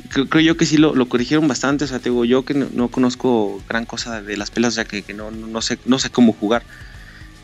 creo, 0.09 0.27
creo 0.27 0.41
yo 0.41 0.57
que 0.57 0.65
sí 0.65 0.77
lo, 0.77 0.95
lo 0.95 1.07
corrigieron 1.07 1.47
bastante. 1.47 1.85
O 1.85 1.87
sea, 1.87 1.99
te 1.99 2.09
digo, 2.09 2.25
yo 2.25 2.43
que 2.43 2.55
no, 2.55 2.67
no 2.73 2.87
conozco 2.89 3.61
gran 3.69 3.85
cosa 3.85 4.21
de 4.21 4.35
las 4.35 4.49
pelas, 4.51 4.73
o 4.73 4.75
sea, 4.75 4.85
que, 4.85 5.03
que 5.03 5.13
no, 5.13 5.29
no 5.31 5.61
sé, 5.61 5.77
no 5.85 5.99
sé 5.99 6.09
cómo 6.09 6.33
jugar. 6.33 6.63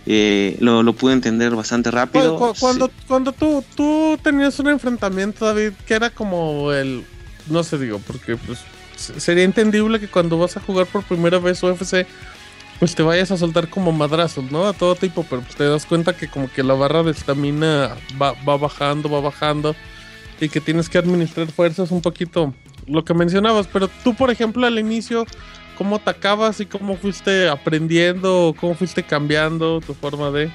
Eh, 0.09 0.55
lo, 0.61 0.83
lo 0.83 0.93
pude 0.93 1.11
entender 1.13 1.53
bastante 1.55 1.91
rápido. 1.91 2.37
Cu- 2.37 2.47
cu- 2.47 2.55
Cuando, 2.59 2.91
cuando 3.07 3.31
tú, 3.33 3.63
tú 3.75 4.17
tenías 4.23 4.57
un 4.59 4.69
enfrentamiento, 4.69 5.45
David, 5.45 5.73
que 5.85 5.93
era 5.95 6.09
como 6.09 6.71
el. 6.71 7.03
No 7.49 7.61
sé, 7.63 7.77
digo, 7.77 7.99
porque 8.07 8.37
pues 8.37 8.59
se- 8.95 9.19
sería 9.19 9.43
entendible 9.43 9.99
que 9.99 10.07
cuando 10.07 10.37
vas 10.37 10.55
a 10.55 10.61
jugar 10.61 10.85
por 10.87 11.03
primera 11.03 11.39
vez 11.39 11.61
UFC, 11.61 12.05
pues 12.79 12.95
te 12.95 13.03
vayas 13.03 13.31
a 13.31 13.37
soltar 13.37 13.69
como 13.69 13.91
madrazos, 13.91 14.49
¿no? 14.51 14.65
A 14.65 14.73
todo 14.73 14.95
tipo, 14.95 15.25
pero 15.29 15.41
pues 15.41 15.55
te 15.55 15.65
das 15.65 15.85
cuenta 15.85 16.15
que 16.15 16.27
como 16.29 16.49
que 16.51 16.63
la 16.63 16.73
barra 16.75 17.03
de 17.03 17.11
estamina 17.11 17.95
va, 18.21 18.33
va 18.47 18.55
bajando, 18.57 19.09
va 19.09 19.19
bajando, 19.19 19.75
y 20.39 20.47
que 20.47 20.61
tienes 20.61 20.87
que 20.87 20.97
administrar 20.99 21.47
fuerzas 21.51 21.91
un 21.91 22.01
poquito 22.01 22.53
lo 22.85 23.03
que 23.03 23.13
mencionabas, 23.13 23.67
pero 23.67 23.89
tú, 24.03 24.13
por 24.15 24.29
ejemplo, 24.31 24.65
al 24.65 24.77
inicio, 24.79 25.25
¿cómo 25.77 25.97
atacabas 25.97 26.59
y 26.59 26.65
cómo 26.65 26.95
fuiste 26.97 27.47
aprendiendo, 27.49 28.55
cómo 28.59 28.75
fuiste 28.75 29.03
cambiando 29.03 29.79
tu 29.81 29.93
forma 29.93 30.31
de... 30.31 30.49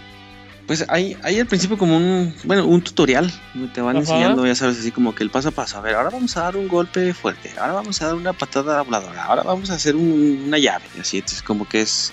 Pues 0.67 0.85
hay, 0.89 1.17
hay 1.23 1.41
al 1.41 1.47
principio 1.47 1.77
como 1.77 1.97
un, 1.97 2.33
bueno, 2.45 2.65
un 2.67 2.81
tutorial, 2.83 3.33
te 3.75 3.81
van 3.81 3.97
Ajá. 3.97 4.01
enseñando, 4.01 4.47
ya 4.47 4.55
sabes, 4.55 4.79
así 4.79 4.93
como 4.93 5.13
que 5.15 5.25
el 5.25 5.31
paso 5.31 5.49
a 5.49 5.51
paso. 5.51 5.77
A 5.77 5.81
ver, 5.81 5.97
ahora 5.97 6.11
vamos 6.11 6.37
a 6.37 6.43
dar 6.43 6.57
un 6.57 6.69
golpe 6.69 7.13
fuerte, 7.15 7.51
ahora 7.59 7.73
vamos 7.73 8.01
a 8.01 8.07
dar 8.07 8.15
una 8.15 8.33
patada 8.33 8.81
voladora, 8.83 9.25
ahora 9.25 9.43
vamos 9.43 9.71
a 9.71 9.75
hacer 9.75 9.97
un- 9.97 10.45
una 10.47 10.59
llave, 10.59 10.85
así, 11.01 11.17
entonces 11.19 11.43
como 11.43 11.69
que 11.69 11.81
es, 11.83 12.13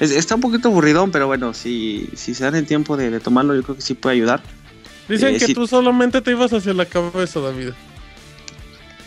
es- 0.00 0.12
está 0.12 0.34
un 0.34 0.40
poquito 0.40 0.68
aburridón, 0.68 1.10
pero 1.10 1.26
bueno, 1.26 1.52
si, 1.52 2.08
si 2.14 2.34
se 2.34 2.44
dan 2.44 2.54
el 2.54 2.64
tiempo 2.66 2.96
de, 2.96 3.10
de 3.10 3.20
tomarlo, 3.20 3.54
yo 3.54 3.62
creo 3.62 3.76
que 3.76 3.82
sí 3.82 3.92
puede 3.94 4.16
ayudar. 4.16 4.40
Dicen 5.06 5.34
Eh, 5.34 5.38
que 5.38 5.46
sí. 5.46 5.54
tú 5.54 5.66
solamente 5.66 6.22
te 6.22 6.30
ibas 6.30 6.52
hacia 6.54 6.72
la 6.72 6.86
cabeza, 6.86 7.38
David. 7.40 7.70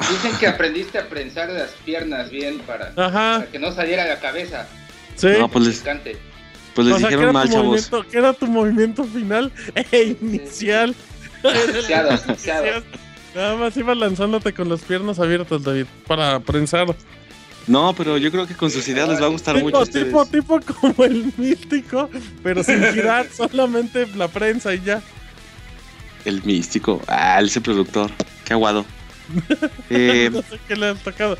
Dicen 0.09 0.37
que 0.39 0.47
aprendiste 0.47 0.97
a 0.97 1.07
prensar 1.07 1.49
las 1.49 1.71
piernas 1.85 2.29
bien 2.29 2.59
para, 2.59 2.93
Ajá. 2.95 3.39
para 3.39 3.51
que 3.51 3.59
no 3.59 3.71
saliera 3.71 4.05
la 4.05 4.19
cabeza. 4.19 4.67
Sí. 5.15 5.27
No, 5.39 5.49
pues 5.49 5.65
les, 5.65 5.83
pues 6.73 6.87
les 6.87 6.95
O 6.95 6.99
sea, 6.99 7.09
¿qué 7.09 7.15
dijeron 7.15 7.33
mal, 7.33 7.49
chavos. 7.49 7.89
¿Qué 8.11 8.17
era 8.17 8.33
tu 8.33 8.47
movimiento 8.47 9.03
final 9.03 9.51
e 9.91 10.17
inicial? 10.21 10.95
Asfixiado, 11.43 12.11
asfixiado. 12.11 12.83
Nada 13.35 13.55
más 13.55 13.75
ibas 13.77 13.97
lanzándote 13.97 14.53
con 14.53 14.69
las 14.69 14.81
piernas 14.81 15.19
abiertas, 15.19 15.63
David, 15.63 15.85
para 16.07 16.39
prensar. 16.39 16.95
No, 17.65 17.93
pero 17.95 18.17
yo 18.17 18.29
creo 18.29 18.45
que 18.45 18.55
con 18.55 18.69
sus 18.69 18.87
ideas 18.87 19.09
les 19.09 19.21
va 19.21 19.25
a 19.25 19.29
gustar 19.29 19.61
mucho 19.61 19.79
a 19.79 19.85
tipo, 19.85 20.25
tipo 20.25 20.59
como 20.61 21.03
el 21.05 21.31
místico, 21.37 22.09
pero 22.43 22.63
sin 22.63 22.83
girar, 22.93 23.27
solamente 23.31 24.05
la 24.15 24.27
prensa 24.27 24.73
y 24.75 24.81
ya. 24.81 25.01
El 26.25 26.43
místico, 26.43 27.01
ah, 27.07 27.41
ese 27.41 27.61
productor, 27.61 28.11
qué 28.45 28.53
aguado. 28.53 28.85
Eh, 29.89 30.29
no 30.33 30.41
sé 30.41 30.59
qué 30.67 30.75
le 30.75 30.87
has 30.89 30.99
tocado. 30.99 31.37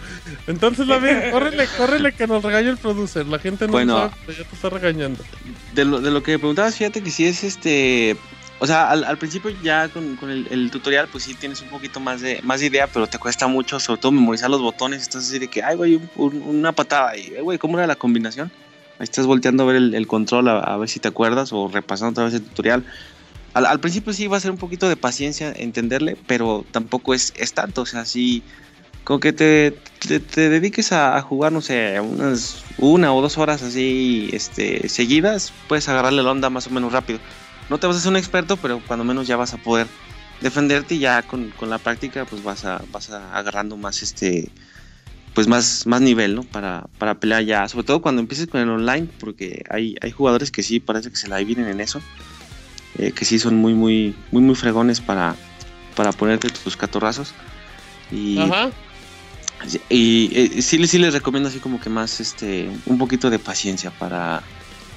Entonces, 0.48 0.88
David, 0.88 1.32
córrele, 1.32 1.68
córrele 1.78 2.12
que 2.14 2.28
nos 2.28 2.44
regañe 2.44 2.70
el 2.70 2.78
producer. 2.78 3.26
La 3.28 3.40
gente 3.40 3.66
no 3.68 3.72
Bueno. 3.74 3.98
sabe, 3.98 4.12
pero 4.26 4.38
ya 4.40 4.44
te 4.50 4.56
está 4.56 4.70
regañando. 4.70 5.24
de 5.74 5.86
lo, 5.86 6.02
de 6.02 6.12
lo 6.12 6.24
que 6.24 6.34
me 6.34 6.40
preguntabas, 6.40 6.76
fíjate 6.76 7.02
que 7.02 7.12
sí 7.12 7.26
es 7.26 7.44
este. 7.44 8.16
O 8.60 8.68
sea, 8.68 8.90
al, 8.92 9.04
al 9.04 9.18
principio 9.18 9.52
ya 9.62 9.90
con, 9.90 10.16
con 10.16 10.30
el, 10.30 10.48
el 10.50 10.72
tutorial, 10.72 11.10
pues 11.12 11.26
sí 11.26 11.34
tienes 11.34 11.62
un 11.62 11.68
poquito 11.70 12.00
más 12.00 12.22
de, 12.22 12.40
más 12.44 12.62
de 12.62 12.68
idea, 12.68 12.88
pero 12.88 13.08
te 13.08 13.18
cuesta 13.20 13.48
mucho, 13.48 13.80
sobre 13.80 14.00
todo 14.00 14.12
memorizar 14.14 14.50
los 14.50 14.62
botones. 14.62 15.02
Estás 15.02 15.28
así 15.28 15.38
de 15.40 15.50
que, 15.50 15.62
ay, 15.64 15.76
güey, 15.76 15.96
un- 15.96 16.10
un- 16.16 16.42
una 16.44 16.72
patada. 16.72 17.18
Y, 17.18 17.34
"Ay, 17.36 17.42
güey, 17.42 17.58
¿cómo 17.58 17.78
era 17.78 17.88
la 17.88 17.96
combinación? 17.98 18.52
Ahí 19.00 19.04
estás 19.06 19.26
volteando 19.26 19.64
a 19.64 19.66
ver 19.66 19.76
el, 19.78 19.94
el 19.96 20.08
control, 20.08 20.48
a, 20.48 20.60
a 20.60 20.78
ver 20.78 20.88
si 20.88 21.00
te 21.02 21.10
acuerdas, 21.10 21.52
o 21.52 21.68
repasando 21.68 22.12
otra 22.12 22.26
vez 22.26 22.36
el 22.36 22.44
tutorial. 22.44 22.86
Al, 23.54 23.80
principio 23.80 24.14
sí 24.14 24.28
va 24.28 24.38
a 24.38 24.40
ser 24.40 24.52
un 24.52 24.58
poquito 24.58 24.90
de 24.90 24.96
paciencia 24.96 25.54
entenderle, 25.56 26.18
pero 26.28 26.66
tampoco 26.72 27.14
es, 27.14 27.34
es 27.38 27.54
tanto. 27.54 27.82
O 27.82 27.86
sea, 27.86 28.06
sí, 28.06 28.44
como 29.04 29.20
que 29.20 29.32
te, 29.32 29.78
te, 30.00 30.20
te 30.20 30.50
dediques 30.50 30.92
a, 30.92 31.22
jugar, 31.22 31.52
no 31.52 31.62
sé, 31.62 32.00
unas 32.00 32.64
una 32.78 33.14
o 33.14 33.22
dos 33.22 33.38
horas 33.38 33.62
así 33.62 34.30
este, 34.34 34.90
seguidas, 34.90 35.54
puedes 35.68 35.88
agarrarle 35.88 36.24
la 36.24 36.32
onda 36.32 36.50
más 36.50 36.68
o 36.68 36.72
menos 36.72 36.92
rápido. 36.92 37.20
No 37.70 37.78
te 37.78 37.88
vas 37.88 37.96
a 37.96 38.00
hacer 38.00 38.12
un 38.12 38.18
experto, 38.18 38.58
pero 38.58 38.82
cuando 38.88 39.06
menos 39.06 39.28
ya 39.28 39.38
vas 39.38 39.54
a 39.54 39.58
poder 39.58 39.88
defenderte 40.42 40.96
y 40.96 41.00
ya 41.00 41.22
con, 41.22 41.52
con 41.52 41.70
la 41.70 41.78
práctica 41.78 42.26
pues 42.26 42.44
vas 42.44 42.66
a, 42.66 42.82
vas 42.92 43.10
a 43.10 43.38
agarrando 43.38 43.78
más 43.78 44.02
este 44.04 44.50
pues 45.34 45.48
más, 45.48 45.88
más 45.88 46.02
nivel, 46.02 46.36
¿no? 46.36 46.44
Para, 46.44 46.86
para 47.00 47.16
pelear 47.16 47.44
ya, 47.44 47.68
sobre 47.68 47.86
todo 47.86 48.02
cuando 48.02 48.22
empieces 48.22 48.48
con 48.48 48.62
el 48.62 48.70
online, 48.70 49.08
porque 49.20 49.64
hay, 49.70 49.96
hay 50.02 50.12
jugadores 50.12 50.52
que 50.52 50.62
sí 50.62 50.80
parece 50.80 51.10
que 51.10 51.16
se 51.16 51.28
la 51.28 51.38
vienen 51.38 51.68
en 51.68 51.80
eso, 51.82 52.02
eh, 52.98 53.12
que 53.12 53.26
sí 53.26 53.40
son 53.40 53.56
muy, 53.56 53.74
muy, 53.74 54.16
muy, 54.32 54.42
muy 54.42 54.56
fregones 54.56 55.02
para, 55.02 55.36
para 55.96 56.12
ponerte 56.12 56.50
tus 56.50 56.76
catorrazos. 56.78 57.34
Y, 58.12 58.40
Ajá. 58.40 58.70
y 59.90 60.30
eh, 60.34 60.62
sí, 60.62 60.86
sí 60.88 60.98
les 60.98 61.14
recomiendo 61.14 61.50
así 61.50 61.60
como 61.60 61.80
que 61.80 61.90
más, 61.90 62.20
este, 62.20 62.70
un 62.86 62.98
poquito 62.98 63.30
de 63.30 63.40
paciencia 63.40 63.92
para, 63.92 64.44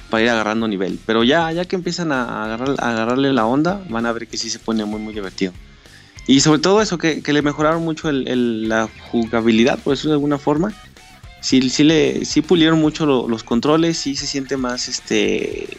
para 0.09 0.23
ir 0.23 0.29
agarrando 0.29 0.67
nivel. 0.67 0.99
Pero 1.05 1.23
ya, 1.23 1.51
ya 1.51 1.65
que 1.65 1.75
empiezan 1.75 2.11
a, 2.11 2.43
agarrar, 2.45 2.75
a 2.79 2.89
agarrarle 2.91 3.33
la 3.33 3.45
onda, 3.45 3.83
van 3.89 4.05
a 4.05 4.11
ver 4.11 4.27
que 4.27 4.37
sí 4.37 4.49
se 4.49 4.59
pone 4.59 4.83
muy, 4.85 4.99
muy 4.99 5.13
divertido. 5.13 5.53
Y 6.27 6.41
sobre 6.41 6.59
todo 6.59 6.81
eso, 6.81 6.97
que, 6.97 7.21
que 7.23 7.31
le 7.31 7.41
mejoraron 7.41 7.83
mucho 7.83 8.09
el- 8.09 8.27
el- 8.27 8.67
la 8.67 8.89
jugabilidad, 9.11 9.79
por 9.79 9.93
decirlo 9.93 10.11
de 10.11 10.15
alguna 10.15 10.37
forma. 10.37 10.73
Sí, 11.39 11.69
sí, 11.69 11.83
le, 11.85 12.25
sí 12.25 12.41
pulieron 12.41 12.79
mucho 12.81 13.05
lo- 13.05 13.29
los 13.29 13.43
controles, 13.43 13.97
sí 13.97 14.15
se 14.17 14.27
siente 14.27 14.57
más, 14.57 14.89
este, 14.89 15.77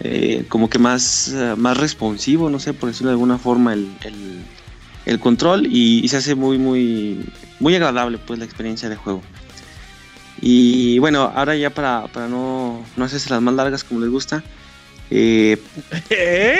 eh, 0.00 0.44
como 0.48 0.68
que 0.70 0.78
más, 0.78 1.28
eh, 1.28 1.54
más 1.56 1.76
responsivo, 1.76 2.48
no 2.50 2.58
sé, 2.58 2.72
por 2.74 2.88
decirlo 2.88 3.08
de 3.10 3.14
alguna 3.14 3.38
forma, 3.38 3.72
el, 3.74 3.88
el- 4.04 4.40
el 5.06 5.18
control 5.18 5.66
y, 5.66 6.04
y 6.04 6.08
se 6.08 6.18
hace 6.18 6.34
muy, 6.34 6.58
muy, 6.58 7.24
muy 7.58 7.74
agradable, 7.74 8.18
pues, 8.18 8.38
la 8.38 8.44
experiencia 8.44 8.88
de 8.88 8.96
juego. 8.96 9.22
Y 10.40 10.98
bueno, 11.00 11.30
ahora 11.34 11.56
ya 11.56 11.70
para, 11.70 12.06
para 12.08 12.28
no, 12.28 12.84
no 12.96 13.04
hacerse 13.04 13.30
las 13.30 13.42
más 13.42 13.54
largas 13.54 13.84
como 13.84 14.00
les 14.00 14.10
gusta, 14.10 14.42
eh, 15.10 15.60
¿Eh? 16.10 16.58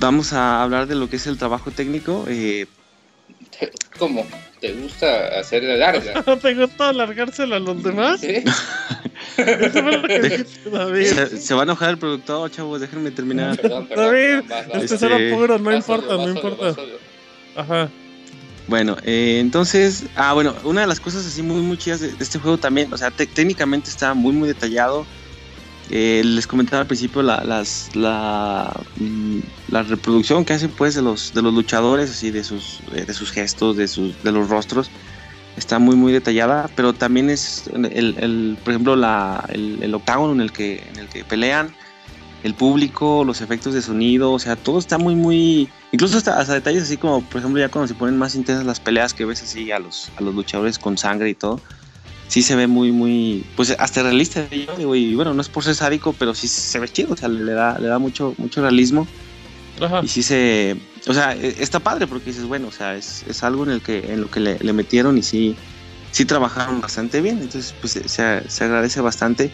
vamos 0.00 0.32
a 0.32 0.62
hablar 0.62 0.86
de 0.86 0.94
lo 0.94 1.08
que 1.08 1.16
es 1.16 1.26
el 1.26 1.38
trabajo 1.38 1.70
técnico. 1.70 2.24
eh, 2.28 2.66
¿Cómo? 3.98 4.26
¿Te 4.60 4.72
gusta 4.72 5.38
hacer 5.38 5.62
la 5.62 5.76
larga? 5.76 6.22
¿No 6.26 6.38
te 6.38 6.54
gusta 6.54 6.88
alargársela 6.88 7.56
a 7.56 7.60
los 7.60 7.82
demás? 7.82 8.20
¿Sí? 8.20 8.42
Se, 11.04 11.36
se 11.38 11.54
va 11.54 11.60
a 11.60 11.64
enojar 11.64 11.90
el 11.90 11.98
productor, 11.98 12.50
chavos, 12.50 12.80
déjenme 12.80 13.10
terminar. 13.10 13.56
Perdón, 13.60 13.86
perdón. 13.86 14.06
David, 14.06 14.48
vas, 14.48 14.68
vas, 14.68 14.82
este 14.82 14.94
Este- 14.94 14.98
será 14.98 15.36
puro, 15.36 15.58
no 15.58 15.64
vas 15.64 15.74
importa, 15.76 16.06
solo, 16.08 16.22
no 16.26 16.28
importa. 16.32 16.74
solo. 16.74 16.92
Ajá. 17.56 17.88
Bueno, 18.66 18.96
eh, 19.04 19.38
entonces, 19.40 20.04
ah, 20.16 20.32
bueno, 20.32 20.54
una 20.64 20.80
de 20.82 20.86
las 20.86 20.98
cosas 21.00 21.26
así 21.26 21.42
muy, 21.42 21.60
muy 21.60 21.76
chidas 21.76 22.00
de, 22.00 22.12
de 22.12 22.24
este 22.24 22.38
juego 22.38 22.56
también, 22.56 22.92
o 22.92 22.96
sea, 22.96 23.10
te- 23.10 23.26
técnicamente 23.26 23.90
está 23.90 24.14
muy, 24.14 24.32
muy 24.32 24.48
detallado. 24.48 25.06
Eh, 25.90 26.22
les 26.24 26.46
comentaba 26.46 26.80
al 26.80 26.86
principio 26.86 27.22
la, 27.22 27.44
las, 27.44 27.90
la, 27.94 28.72
mm, 28.96 29.38
la 29.68 29.82
reproducción 29.82 30.44
que 30.44 30.54
hacen 30.54 30.70
pues 30.70 30.94
de 30.94 31.02
los, 31.02 31.34
de 31.34 31.42
los 31.42 31.52
luchadores, 31.52 32.10
así 32.10 32.30
de 32.30 32.42
sus, 32.42 32.80
eh, 32.94 33.04
de 33.04 33.12
sus 33.12 33.30
gestos, 33.30 33.76
de, 33.76 33.86
sus, 33.86 34.22
de 34.22 34.32
los 34.32 34.48
rostros, 34.48 34.90
está 35.56 35.78
muy, 35.78 35.94
muy 35.94 36.12
detallada, 36.12 36.70
pero 36.74 36.94
también 36.94 37.28
es, 37.28 37.68
el, 37.74 37.84
el, 38.18 38.58
por 38.64 38.72
ejemplo, 38.72 38.96
la, 38.96 39.44
el, 39.52 39.82
el 39.82 39.94
octágono 39.94 40.32
en 40.32 40.40
el, 40.40 40.52
que, 40.52 40.82
en 40.92 40.98
el 40.98 41.08
que 41.08 41.22
pelean, 41.24 41.74
el 42.44 42.54
público, 42.54 43.24
los 43.24 43.40
efectos 43.40 43.72
de 43.72 43.80
sonido, 43.80 44.32
o 44.32 44.38
sea, 44.38 44.56
todo 44.56 44.78
está 44.78 44.98
muy, 44.98 45.14
muy... 45.14 45.70
Incluso 45.92 46.18
hasta, 46.18 46.38
hasta 46.38 46.52
detalles 46.52 46.82
así 46.82 46.96
como, 46.98 47.22
por 47.22 47.38
ejemplo, 47.40 47.60
ya 47.60 47.70
cuando 47.70 47.88
se 47.88 47.94
ponen 47.94 48.18
más 48.18 48.34
intensas 48.34 48.66
las 48.66 48.80
peleas 48.80 49.14
que 49.14 49.24
ves 49.24 49.42
así 49.42 49.70
a 49.70 49.78
los, 49.78 50.10
a 50.16 50.22
los 50.22 50.34
luchadores 50.34 50.78
con 50.78 50.98
sangre 50.98 51.30
y 51.30 51.34
todo, 51.34 51.60
sí 52.28 52.42
se 52.42 52.56
ve 52.56 52.66
muy, 52.66 52.90
muy, 52.92 53.44
pues 53.56 53.74
hasta 53.78 54.02
realista, 54.02 54.48
yo 54.50 54.76
digo, 54.76 54.94
y 54.94 55.14
bueno, 55.14 55.34
no 55.34 55.40
es 55.40 55.48
por 55.48 55.62
ser 55.64 55.74
sádico, 55.74 56.14
pero 56.18 56.34
sí 56.34 56.48
se 56.48 56.78
ve 56.78 56.88
chido, 56.88 57.12
o 57.12 57.16
sea, 57.16 57.28
le 57.28 57.52
da, 57.52 57.78
le 57.78 57.88
da 57.88 57.98
mucho, 57.98 58.34
mucho 58.38 58.60
realismo 58.62 59.06
Ajá. 59.80 60.00
y 60.02 60.08
sí 60.08 60.22
se, 60.22 60.76
o 61.06 61.14
sea, 61.14 61.34
e- 61.34 61.56
está 61.62 61.80
padre 61.80 62.06
porque 62.06 62.26
dices, 62.30 62.44
bueno, 62.44 62.68
o 62.68 62.72
sea, 62.72 62.96
es, 62.96 63.24
es 63.28 63.42
algo 63.42 63.64
en 63.64 63.70
el 63.70 63.82
que, 63.82 63.98
en 64.12 64.20
lo 64.20 64.30
que 64.30 64.40
le, 64.40 64.58
le 64.58 64.72
metieron 64.72 65.18
y 65.18 65.22
sí, 65.22 65.56
sí 66.10 66.24
trabajaron 66.24 66.80
bastante 66.80 67.20
bien. 67.20 67.40
Entonces, 67.42 67.74
pues 67.80 67.92
se, 67.92 68.48
se 68.48 68.64
agradece 68.64 69.00
bastante. 69.00 69.50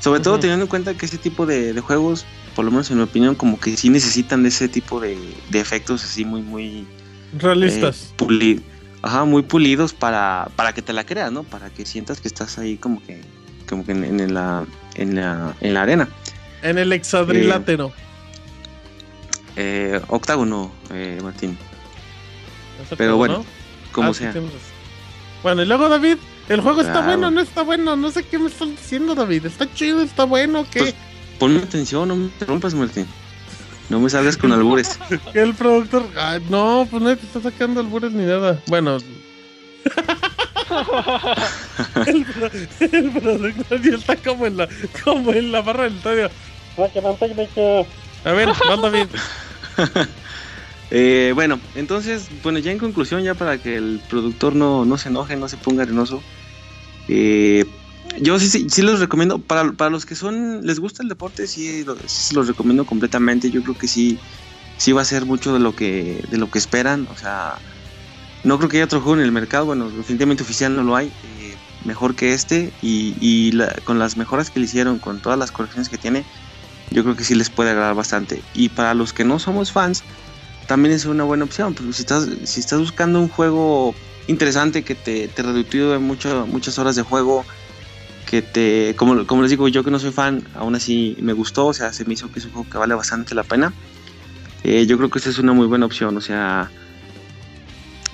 Sobre 0.00 0.20
todo 0.20 0.38
teniendo 0.38 0.64
en 0.64 0.68
cuenta 0.68 0.94
que 0.94 1.06
ese 1.06 1.16
tipo 1.16 1.46
de, 1.46 1.72
de 1.72 1.80
juegos, 1.80 2.26
por 2.54 2.64
lo 2.66 2.70
menos 2.70 2.90
en 2.90 2.98
mi 2.98 3.02
opinión, 3.04 3.34
como 3.36 3.58
que 3.58 3.74
sí 3.76 3.88
necesitan 3.88 4.42
de 4.42 4.50
ese 4.50 4.68
tipo 4.68 5.00
de, 5.00 5.18
de 5.48 5.60
efectos 5.60 6.04
así 6.04 6.26
muy, 6.26 6.42
muy 6.42 6.86
Realistas. 7.32 8.02
eh, 8.02 8.14
puli- 8.18 8.60
ajá, 9.04 9.24
muy 9.24 9.42
pulidos 9.42 9.92
para, 9.92 10.48
para 10.56 10.72
que 10.72 10.82
te 10.82 10.92
la 10.92 11.04
creas, 11.04 11.30
¿no? 11.30 11.42
Para 11.44 11.70
que 11.70 11.84
sientas 11.86 12.20
que 12.20 12.28
estás 12.28 12.58
ahí 12.58 12.76
como 12.76 13.02
que, 13.04 13.20
como 13.68 13.84
que 13.84 13.92
en, 13.92 14.04
en 14.20 14.34
la, 14.34 14.64
en, 14.94 15.14
la, 15.16 15.54
en 15.60 15.74
la 15.74 15.82
arena. 15.82 16.08
En 16.62 16.78
el 16.78 16.92
hexadrilátero. 16.92 17.92
Eh, 19.56 20.00
octágono, 20.08 20.72
eh, 20.90 21.20
Martín. 21.22 21.56
Pero 22.96 23.16
bueno, 23.16 23.38
¿no? 23.38 23.44
como 23.92 24.10
Ah, 24.10 24.14
sea. 24.14 24.34
Bueno, 25.42 25.62
y 25.62 25.66
luego 25.66 25.88
David, 25.88 26.16
el 26.48 26.60
juego 26.60 26.80
está 26.80 27.02
bueno, 27.02 27.30
no 27.30 27.40
está 27.40 27.62
bueno, 27.62 27.94
no 27.96 28.10
sé 28.10 28.24
qué 28.24 28.38
me 28.38 28.48
estás 28.48 28.68
diciendo 28.70 29.14
David, 29.14 29.46
está 29.46 29.72
chido, 29.72 30.02
está 30.02 30.24
bueno, 30.24 30.66
¿qué? 30.70 30.80
Pues- 30.80 30.94
Ponme 31.38 31.58
atención, 31.58 32.08
no 32.08 32.16
me 32.16 32.24
interrumpas, 32.24 32.74
Martín. 32.74 33.06
No 33.88 34.00
me 34.00 34.10
salgas 34.10 34.36
con 34.36 34.52
albures. 34.52 34.98
El 35.34 35.54
productor, 35.54 36.06
ah, 36.16 36.38
no, 36.48 36.86
pues 36.90 37.02
no 37.02 37.16
te 37.16 37.26
está 37.26 37.40
sacando 37.40 37.80
albures 37.80 38.12
ni 38.12 38.24
nada. 38.24 38.60
Bueno. 38.66 38.98
el, 42.06 42.24
pro- 42.24 42.50
el 42.80 43.10
productor 43.12 43.82
ya 43.82 43.94
está 43.96 44.16
como 44.16 44.46
en 44.46 44.56
la, 44.56 44.68
como 45.04 45.32
en 45.32 45.52
la 45.52 45.62
barra 45.62 45.84
del 45.84 45.96
estadio. 45.96 46.30
A 48.24 48.32
ver, 48.32 48.48
va 48.48 48.76
David. 48.76 49.06
Eh, 50.90 51.32
bueno, 51.34 51.58
entonces, 51.74 52.28
bueno, 52.44 52.60
ya 52.60 52.70
en 52.70 52.78
conclusión, 52.78 53.22
ya 53.24 53.34
para 53.34 53.58
que 53.58 53.74
el 53.76 54.00
productor 54.08 54.54
no, 54.54 54.84
no 54.84 54.96
se 54.96 55.08
enoje, 55.08 55.34
no 55.34 55.48
se 55.48 55.56
ponga 55.56 55.82
arenoso. 55.82 56.22
eh, 57.08 57.64
yo 58.20 58.38
sí, 58.38 58.48
sí, 58.48 58.68
sí 58.70 58.82
los 58.82 59.00
recomiendo. 59.00 59.44
Para, 59.46 59.72
para 59.74 59.90
los 59.90 60.06
que 60.06 60.14
son, 60.14 60.62
les 60.66 60.80
gusta 60.80 61.02
el 61.02 61.08
deporte, 61.08 61.46
sí, 61.46 61.84
lo- 61.84 61.98
sí 62.06 62.34
los 62.34 62.48
recomiendo 62.48 62.86
completamente. 62.86 63.50
Yo 63.50 63.62
creo 63.62 63.76
que 63.76 63.88
sí, 63.88 64.20
sí 64.78 64.92
va 64.92 65.02
a 65.02 65.04
ser 65.06 65.26
mucho 65.26 65.52
de 65.54 65.60
lo 65.60 65.74
que, 65.74 66.22
de 66.28 66.38
lo 66.38 66.50
que 66.50 66.58
esperan. 66.58 67.06
O 67.10 67.16
sea, 67.16 67.62
no 68.42 68.58
creo 68.58 68.70
que 68.70 68.78
haya 68.78 68.86
otro 68.86 69.00
juego 69.02 69.18
en 69.18 69.24
el 69.24 69.32
mercado. 69.32 69.66
Bueno, 69.66 69.90
definitivamente 69.92 70.42
oficial 70.44 70.76
no 70.76 70.84
lo 70.84 70.96
hay. 70.96 71.16
eh, 71.22 71.58
mejor 71.80 72.16
que 72.16 72.34
este. 72.34 72.76
Y, 72.80 73.16
y 73.20 73.52
la- 73.52 73.74
con 73.84 73.98
las 73.98 74.16
mejoras 74.16 74.50
que 74.50 74.60
le 74.60 74.66
hicieron, 74.66 75.00
con 75.00 75.20
todas 75.22 75.38
las 75.38 75.52
correcciones 75.52 75.90
que 75.90 75.98
tiene, 75.98 76.28
yo 76.90 77.02
creo 77.04 77.16
que 77.16 77.24
sí 77.24 77.34
les 77.34 77.50
puede 77.50 77.70
agradar 77.70 77.94
bastante. 77.94 78.46
Y 78.52 78.70
para 78.70 78.94
los 78.94 79.12
que 79.12 79.24
no 79.24 79.38
somos 79.38 79.72
fans, 79.72 80.06
también 80.66 80.94
es 80.94 81.04
una 81.06 81.24
buena 81.24 81.44
opción. 81.44 81.74
Porque 81.74 81.92
si 81.92 82.02
estás, 82.02 82.28
si 82.44 82.60
estás 82.60 82.80
buscando 82.80 83.20
un 83.20 83.28
juego 83.28 84.00
interesante 84.26 84.84
que 84.84 84.96
te, 84.96 85.28
te 85.28 85.42
reductive 85.42 85.98
mucho, 85.98 86.46
muchas 86.46 86.78
horas 86.78 86.96
de 86.96 87.02
juego, 87.02 87.46
que 88.28 88.42
te, 88.42 88.94
como, 88.96 89.26
como 89.26 89.42
les 89.42 89.50
digo, 89.50 89.68
yo 89.68 89.84
que 89.84 89.90
no 89.90 89.98
soy 89.98 90.12
fan, 90.12 90.42
aún 90.54 90.74
así 90.74 91.16
me 91.20 91.32
gustó, 91.32 91.66
o 91.66 91.74
sea, 91.74 91.92
se 91.92 92.04
me 92.04 92.14
hizo 92.14 92.30
que 92.32 92.38
es 92.38 92.44
un 92.46 92.52
juego 92.52 92.70
que 92.70 92.78
vale 92.78 92.94
bastante 92.94 93.34
la 93.34 93.42
pena. 93.44 93.72
Eh, 94.62 94.86
yo 94.86 94.96
creo 94.96 95.10
que 95.10 95.18
esta 95.18 95.30
es 95.30 95.38
una 95.38 95.52
muy 95.52 95.66
buena 95.66 95.86
opción, 95.86 96.16
o 96.16 96.20
sea, 96.20 96.70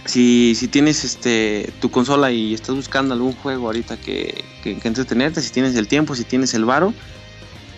si, 0.05 0.55
si 0.57 0.69
tienes 0.69 1.05
este 1.05 1.73
tu 1.81 1.91
consola 1.91 2.33
y 2.33 2.55
estás 2.55 2.75
buscando 2.75 3.15
algún 3.15 3.33
juego 3.33 3.67
ahorita 3.67 3.97
que, 3.99 4.45
que, 4.63 4.79
que 4.79 4.89
entretenerte, 4.89 5.41
si 5.43 5.51
tienes 5.51 5.77
el 5.77 5.87
tiempo, 5.87 6.17
si 6.17 6.25
tienes 6.25 6.55
el 6.55 6.65
varo, 6.65 6.93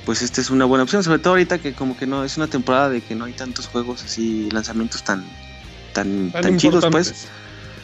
pues 0.06 0.22
esta 0.22 0.40
es 0.40 0.50
una 0.50 0.64
buena 0.64 0.84
opción, 0.84 1.04
sobre 1.04 1.18
todo 1.18 1.34
ahorita 1.34 1.58
que 1.58 1.74
como 1.74 1.96
que 1.96 2.06
no 2.06 2.24
es 2.24 2.36
una 2.36 2.46
temporada 2.46 2.88
de 2.88 3.02
que 3.02 3.14
no 3.14 3.26
hay 3.26 3.34
tantos 3.34 3.66
juegos 3.66 4.02
así, 4.04 4.48
lanzamientos 4.50 5.04
tan 5.04 5.24
tan, 5.92 6.30
Tan 6.30 6.42
tan 6.42 6.56
chidos 6.58 6.84
pues. 6.90 7.28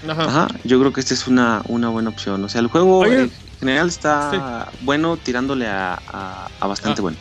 Ajá. 0.06 0.24
Ajá, 0.24 0.48
yo 0.64 0.78
creo 0.78 0.92
que 0.92 1.00
esta 1.00 1.14
es 1.14 1.26
una, 1.26 1.62
una 1.66 1.88
buena 1.88 2.10
opción. 2.10 2.44
O 2.44 2.48
sea, 2.48 2.60
el 2.60 2.68
juego 2.68 2.98
Oye. 3.00 3.22
en 3.22 3.32
general 3.58 3.88
está 3.88 4.70
bueno, 4.80 5.16
tirándole 5.16 5.66
a, 5.66 6.00
a- 6.06 6.48
a 6.60 6.66
bastante 6.66 7.00
Ah. 7.00 7.02
bueno. 7.02 7.16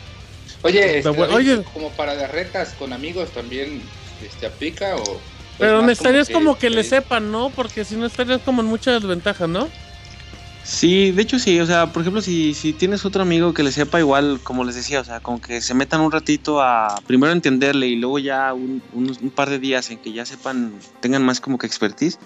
Oye, 0.62 0.80
este, 0.84 0.98
Está 0.98 1.10
bueno. 1.10 1.34
David, 1.34 1.52
Oye. 1.54 1.64
como 1.72 1.90
para 1.92 2.14
las 2.14 2.30
retas 2.30 2.74
con 2.74 2.92
amigos 2.92 3.32
también 3.32 3.82
este, 4.22 4.46
aplica 4.46 4.96
o... 4.96 5.20
Pero 5.58 5.82
necesitarías 5.82 6.28
como 6.30 6.56
que, 6.56 6.70
le 6.70 6.84
sí. 6.84 6.90
sepan, 6.90 7.32
¿no? 7.32 7.50
Porque 7.50 7.84
si 7.84 7.96
no 7.96 8.06
estarías 8.06 8.40
como 8.42 8.60
en 8.62 8.68
mucha 8.68 8.92
desventaja, 8.92 9.48
¿no? 9.48 9.68
Sí, 10.62 11.12
de 11.12 11.22
hecho 11.22 11.38
sí, 11.38 11.58
o 11.60 11.66
sea, 11.66 11.92
por 11.92 12.02
ejemplo, 12.02 12.20
si, 12.20 12.52
si 12.52 12.72
tienes 12.74 13.04
otro 13.06 13.22
amigo 13.22 13.54
que 13.54 13.62
le 13.62 13.72
sepa 13.72 13.98
igual, 14.00 14.38
como 14.44 14.64
les 14.64 14.74
decía, 14.74 15.00
o 15.00 15.04
sea, 15.04 15.18
como 15.20 15.40
que 15.40 15.60
se 15.62 15.72
metan 15.72 16.00
un 16.02 16.12
ratito 16.12 16.60
a 16.60 17.00
primero 17.06 17.32
entenderle 17.32 17.86
y 17.88 17.96
luego 17.96 18.18
ya 18.18 18.52
un, 18.52 18.82
un- 18.92 19.16
un 19.20 19.30
par 19.30 19.48
de 19.48 19.58
días 19.58 19.90
en 19.90 19.98
que 19.98 20.12
ya 20.12 20.26
sepan, 20.26 20.74
tengan 21.00 21.24
más 21.24 21.40
como 21.40 21.56
que 21.56 21.66
expertise, 21.66 22.18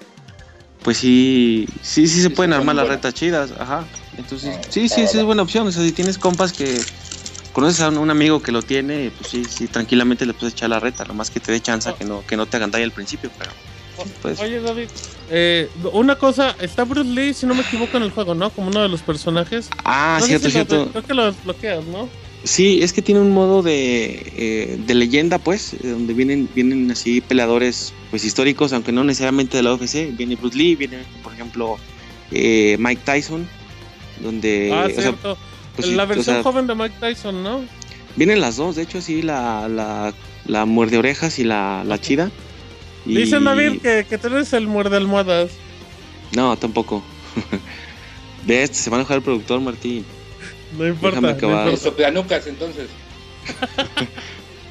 pues 0.83 0.99
sí, 0.99 1.67
sí, 1.83 2.07
sí 2.07 2.21
se 2.23 2.29
Sí, 2.29 2.35
pueden 2.35 2.53
armar 2.53 2.75
las 2.77 2.85
buenas. 2.85 2.97
retas 3.05 3.15
chidas, 3.15 3.53
ajá. 3.59 3.89
Entonces, 4.17 4.51
Ah, 4.61 4.67
sí, 4.71 4.89
sí, 4.89 5.07
sí 5.07 5.19
es 5.19 5.25
buena 5.25 5.43
opción, 5.43 5.67
o 5.67 5.73
sea, 5.73 5.83
si 5.83 5.93
tienes 5.93 6.19
compas 6.19 6.53
que 6.53 6.85
conoces 7.53 7.81
a 7.81 7.89
un, 7.89 8.11
amigo 8.11 8.41
que 8.43 8.53
lo 8.53 8.63
tiene, 8.63 9.11
pues 9.17 9.31
sí, 9.31 9.45
sí, 9.45 9.69
tranquilamente 9.69 10.27
le 10.27 10.35
puedes 10.35 10.55
echar 10.55 10.71
la 10.71 10.81
reta, 10.81 11.05
nomás 11.05 11.31
que 11.31 11.41
te 11.41 11.53
dé 11.53 11.61
chance 11.61 11.93
que 11.99 12.05
no, 12.05 12.23
que 12.27 12.37
no 12.37 12.47
te 12.47 12.57
agandalle 12.57 12.85
al 12.85 12.93
principio, 12.93 13.31
pero 13.39 13.51
pues... 14.21 14.41
Oye, 14.41 14.61
David, 14.61 14.89
eh, 15.29 15.69
una 15.93 16.17
cosa, 16.17 16.57
está 16.61 16.85
Bruce 16.85 17.09
Lee, 17.11 17.35
si 17.35 17.47
no 17.47 17.55
me 17.55 17.63
equivoco, 17.63 17.97
en 17.97 18.03
el 18.05 18.11
juego, 18.11 18.35
¿no? 18.35 18.51
Como 18.51 18.69
uno 18.69 18.83
de 18.83 18.89
los 18.89 19.03
personajes. 19.03 19.69
Ah, 19.85 20.17
No 20.21 20.27
cierto, 20.27 20.49
si 20.49 20.59
lo- 20.59 20.67
cierto. 20.67 20.91
creo 20.93 21.05
que 21.05 21.15
lo 21.15 21.27
desbloqueas, 21.27 21.85
¿no? 21.85 22.09
Sí, 22.45 22.83
es 22.83 22.93
que 22.93 23.03
tiene 23.03 23.21
un 23.21 23.31
modo 23.31 23.63
de, 23.63 24.33
eh, 24.37 24.77
de 24.85 24.95
leyenda, 24.95 25.39
pues, 25.39 25.75
eh, 25.75 25.79
donde 25.89 26.13
vienen, 26.13 26.49
vienen 26.55 26.91
así 26.91 27.21
peleadores 27.21 27.93
pues 28.11 28.25
históricos, 28.25 28.73
aunque 28.73 28.91
no 28.91 29.05
necesariamente 29.05 29.57
de 29.57 29.63
la 29.63 29.75
UFC. 29.75 30.11
Viene 30.17 30.35
Bruce 30.37 30.57
Lee, 30.59 30.75
viene, 30.75 30.99
por 31.23 31.33
ejemplo, 31.33 31.77
eh, 32.33 32.77
Mike 32.81 33.03
Tyson, 33.05 33.47
donde... 34.21 34.71
ah, 34.75 34.89
sea, 34.93 35.03
cierto. 35.03 35.39
pues 35.77 35.89
la 35.89 36.03
o 36.03 36.07
versión 36.09 36.37
sea, 36.37 36.43
joven 36.43 36.67
de 36.67 36.75
Mike 36.75 36.97
Tyson, 36.99 37.43
¿no? 37.45 37.61
Vienen 38.17 38.41
las 38.41 38.57
dos, 38.57 38.75
de 38.75 38.83
hecho, 38.83 39.01
sí, 39.01 39.23
la, 39.23 39.69
la, 39.69 40.13
la 40.47 40.65
muerde 40.67 40.99
orejas 40.99 41.39
y 41.39 41.45
la, 41.45 41.85
la 41.87 42.01
chida. 42.01 42.31
Y- 43.07 43.15
Dicen 43.17 43.45
David 43.45 43.81
que, 43.81 44.05
que 44.09 44.19
tú 44.19 44.27
eres 44.27 44.53
el 44.53 44.67
muerde 44.67 44.97
almohadas. 44.97 45.53
No, 46.37 46.57
tampoco. 46.57 47.05
¿Ves? 48.47 48.71
Se 48.71 48.91
van 48.91 48.99
a 48.99 49.01
enojar 49.03 49.19
el 49.19 49.23
productor, 49.23 49.61
Martín. 49.61 50.05
No 50.79 50.87
importa. 50.87 51.17
Déjame 51.17 51.29
no 51.29 51.35
acabar. 51.35 51.67
importa. 51.67 51.85
Soplanucas, 51.85 52.47
entonces. 52.47 52.89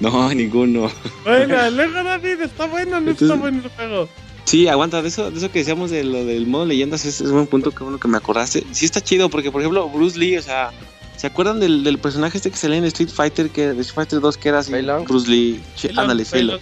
No, 0.01 0.33
ninguno. 0.33 0.91
Bueno, 1.23 1.69
luego 1.69 2.03
David, 2.03 2.41
está 2.41 2.65
bueno, 2.65 2.99
no 2.99 3.11
está 3.11 3.35
bueno 3.35 3.61
el 3.63 3.69
juego. 3.69 4.09
Sí, 4.45 4.67
aguanta, 4.67 5.01
de 5.03 5.07
eso, 5.09 5.29
de 5.29 5.37
eso 5.37 5.51
que 5.51 5.59
decíamos 5.59 5.91
de 5.91 6.03
lo 6.03 6.25
del 6.25 6.47
modo 6.47 6.65
leyendas, 6.65 7.05
es, 7.05 7.21
es 7.21 7.27
un 7.27 7.33
buen 7.33 7.47
punto 7.47 7.69
que 7.69 7.83
bueno 7.83 7.99
que 7.99 8.07
me 8.07 8.17
acordaste. 8.17 8.63
Sí 8.71 8.85
está 8.85 8.99
chido, 8.99 9.29
porque 9.29 9.51
por 9.51 9.61
ejemplo, 9.61 9.87
Bruce 9.89 10.17
Lee, 10.17 10.37
o 10.37 10.41
sea, 10.41 10.71
¿se 11.17 11.27
acuerdan 11.27 11.59
del, 11.59 11.83
del 11.83 11.99
personaje 11.99 12.37
este 12.39 12.49
que 12.49 12.57
salía 12.57 12.77
en 12.77 12.85
Street 12.85 13.09
Fighter, 13.09 13.51
que 13.51 13.67
de 13.67 13.81
Street 13.81 13.93
Fighter 13.93 14.19
2 14.19 14.37
que 14.37 14.49
era 14.49 14.59
así? 14.59 14.71
Bruce 15.07 15.29
Lee, 15.29 15.61
ándale. 15.95 16.25
Long. 16.41 16.59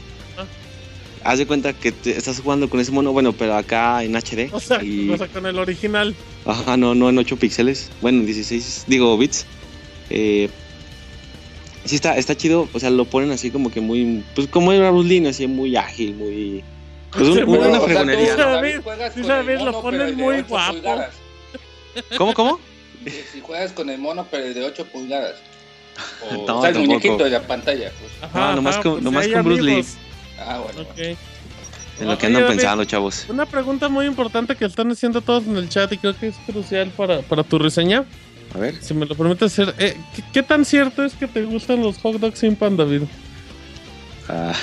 Haz 1.24 1.38
de 1.38 1.46
cuenta 1.46 1.74
que 1.74 1.92
te- 1.92 2.18
estás 2.18 2.40
jugando 2.40 2.70
con 2.70 2.80
ese 2.80 2.92
mono, 2.92 3.12
bueno, 3.12 3.34
pero 3.34 3.56
acá 3.56 4.04
en 4.04 4.16
HD. 4.16 4.50
O 4.54 4.60
sea, 4.60 4.82
y, 4.84 5.10
o 5.10 5.18
sea, 5.18 5.28
con 5.28 5.46
el 5.46 5.58
original. 5.60 6.16
ajá, 6.46 6.78
no, 6.78 6.96
no 6.96 7.10
en 7.10 7.18
8 7.18 7.36
píxeles, 7.38 7.90
bueno, 8.02 8.20
en 8.20 8.26
16, 8.26 8.86
digo, 8.88 9.18
bits. 9.18 9.46
Eh, 10.10 10.50
sí 11.86 11.96
está, 11.96 12.18
está 12.18 12.36
chido, 12.36 12.68
o 12.74 12.80
sea, 12.80 12.90
lo 12.90 13.06
ponen 13.06 13.32
así 13.32 13.52
como 13.52 13.70
que 13.72 13.82
muy, 13.82 14.24
pues 14.36 14.48
como 14.48 14.72
era 14.72 14.92
Bruce 14.92 15.10
Lee, 15.10 15.28
así 15.28 15.46
muy 15.48 15.76
ágil, 15.76 16.16
muy... 16.16 16.64
Pues 17.12 17.28
un- 17.28 17.36
Sí, 17.36 17.42
una 17.42 17.58
pero, 17.60 17.70
o 17.70 17.74
sea, 17.74 17.82
fregonería. 17.82 18.36
tú- 18.36 18.42
¿no? 18.42 18.50
David, 18.52 18.76
juegas 18.84 19.14
sí, 19.14 19.22
con 19.22 19.32
el 19.32 19.38
David, 19.46 19.58
lo 19.60 19.66
mono, 19.66 19.82
ponen 19.82 20.00
pero 20.00 20.10
el 20.12 20.18
de 20.18 20.24
muy 20.24 20.36
8 20.36 20.46
guapo. 20.48 20.74
pulgadas. 20.74 21.14
¿Cómo, 22.18 22.34
cómo? 22.34 22.60
Si- 23.34 23.42
juegas 23.42 23.72
con 23.74 23.90
el 23.90 23.98
mono, 23.98 24.28
pero 24.30 24.46
el 24.46 24.54
de 24.54 24.64
8 24.64 24.86
pulgadas. 24.86 25.36
O, 26.32 26.46
No, 26.48 26.60
o 26.60 26.62
sea, 26.62 26.70
el 26.70 26.76
tampoco. 26.76 26.94
muñequito 27.00 27.24
de 27.26 27.30
la 27.30 27.42
pantalla. 27.42 27.92
pues. 28.00 28.12
Ajá, 28.22 28.40
No, 28.52 28.56
nomás 28.56 28.76
ajá, 28.76 28.84
con- 28.84 28.92
pues, 28.94 29.04
nomás 29.04 29.28
con 29.28 29.44
Bruce 29.44 29.62
Lee. 29.64 29.86
Ah, 30.46 30.60
bueno. 30.60 30.88
En 32.00 32.08
lo 32.08 32.18
que 32.18 32.28
Oye, 32.28 32.28
andan 32.28 32.44
David, 32.44 32.56
pensando, 32.56 32.86
chavos. 32.86 33.26
Una 33.28 33.46
pregunta 33.46 33.90
muy 33.90 34.06
importante 34.06 34.56
que 34.56 34.66
están 34.66 34.90
haciendo 34.92 35.22
todos 35.22 35.46
en 35.46 35.58
el 35.58 35.68
chat 35.68 35.92
y 35.92 35.98
creo 35.98 36.18
que 36.18 36.28
es 36.28 36.36
crucial 36.46 36.90
para, 36.96 37.22
para 37.22 37.44
tu 37.44 37.60
reseña. 37.60 38.06
A 38.56 38.58
ver. 38.58 38.76
Si 38.82 38.94
me 38.94 39.06
lo 39.06 39.16
permites 39.16 39.52
hacer. 39.52 39.76
eh, 39.78 39.98
¿qué, 40.16 40.24
qué 40.34 40.44
tan 40.44 40.64
cierto 40.66 41.04
es 41.04 41.14
que 41.14 41.28
te 41.28 41.44
gustan 41.44 41.82
los 41.82 41.98
hot 42.00 42.16
dogs 42.20 42.40
sin 42.40 42.56
pan, 42.56 42.78
David? 42.78 43.02
Ah, 44.30 44.54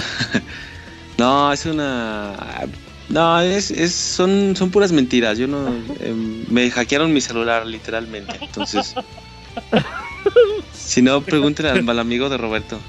no, 1.19 1.53
es 1.53 1.67
una. 1.67 2.35
No, 3.09 3.41
es, 3.41 3.71
es, 3.71 3.95
son, 3.95 4.57
son 4.57 4.71
puras 4.71 4.91
mentiras. 4.91 5.39
Yo 5.39 5.47
no. 5.47 5.69
em, 6.01 6.45
me 6.49 6.71
hackearon 6.71 7.13
mi 7.13 7.21
celular, 7.21 7.67
literalmente. 7.67 8.39
Entonces. 8.41 8.95
si 10.73 11.03
no, 11.03 11.21
pregúntale 11.21 11.69
al 11.69 11.83
mal 11.83 11.99
amigo 11.99 12.29
de 12.29 12.39
Roberto. 12.39 12.81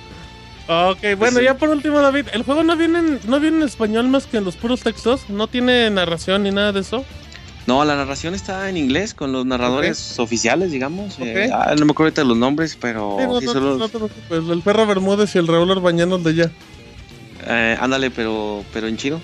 Ok, 0.67 0.99
bueno, 1.17 1.39
Sí. 1.39 1.45
ya 1.45 1.57
por 1.57 1.69
último, 1.69 2.01
David, 2.01 2.27
¿el 2.33 2.43
juego 2.43 2.61
no 2.63 2.75
viene, 2.75 2.99
en, 2.99 3.19
no 3.25 3.39
viene 3.39 3.57
en 3.57 3.63
español 3.63 4.07
más 4.09 4.27
que 4.27 4.37
en 4.37 4.43
los 4.43 4.55
puros 4.57 4.81
textos? 4.81 5.29
¿No 5.29 5.47
tiene 5.47 5.89
narración 5.89 6.43
ni 6.43 6.51
nada 6.51 6.73
de 6.73 6.81
eso? 6.81 7.05
No, 7.67 7.83
la 7.85 7.95
narración 7.95 8.33
está 8.35 8.69
en 8.69 8.77
inglés 8.77 9.13
con 9.13 9.31
los 9.31 9.45
narradores 9.45 10.19
oficiales, 10.19 10.71
digamos. 10.71 11.15
Eh, 11.19 11.47
Ok. 11.49 11.53
ah, 11.53 11.75
no 11.77 11.85
me 11.85 11.91
acuerdo 11.91 12.07
ahorita 12.09 12.21
de 12.21 12.27
los 12.27 12.37
nombres, 12.37 12.77
pero 12.79 13.15
Sí, 13.19 13.25
no, 13.27 13.39
sí 13.39 13.45
no, 13.45 13.53
solo- 13.53 13.77
no 13.77 13.89
te 13.89 13.97
preocupes, 13.97 14.49
el 14.49 14.61
perro 14.61 14.85
Bermúdez 14.87 15.35
y 15.35 15.37
el 15.37 15.47
Raúl 15.47 15.71
Orbañanos 15.71 16.23
de 16.23 16.35
ya. 16.35 16.51
Eh, 17.45 17.77
ándale, 17.79 18.09
pero, 18.11 18.63
pero 18.73 18.87
en 18.87 18.97
chido. 18.97 19.21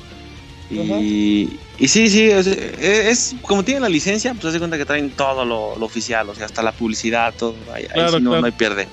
Y, 0.70 1.60
Y 1.78 1.88
sí, 1.88 2.10
sí, 2.10 2.30
es, 2.30 2.48
es- 2.48 3.36
como 3.42 3.64
tienen 3.64 3.82
la 3.84 3.90
licencia, 3.90 4.34
pues 4.34 4.54
se 4.54 4.60
cuenta 4.60 4.78
que 4.78 4.86
traen 4.86 5.10
todo 5.12 5.44
lo, 5.46 5.76
lo 5.78 5.86
oficial, 5.86 6.30
o 6.30 6.36
sea, 6.36 6.46
hasta 6.46 6.62
la 6.64 6.72
publicidad, 6.72 7.34
todo. 7.38 7.56
Ahí, 7.74 7.84
sí 7.84 7.90
no, 7.96 8.10
claro. 8.10 8.20
no 8.42 8.46
hay 8.46 8.52
pierde. 8.52 8.88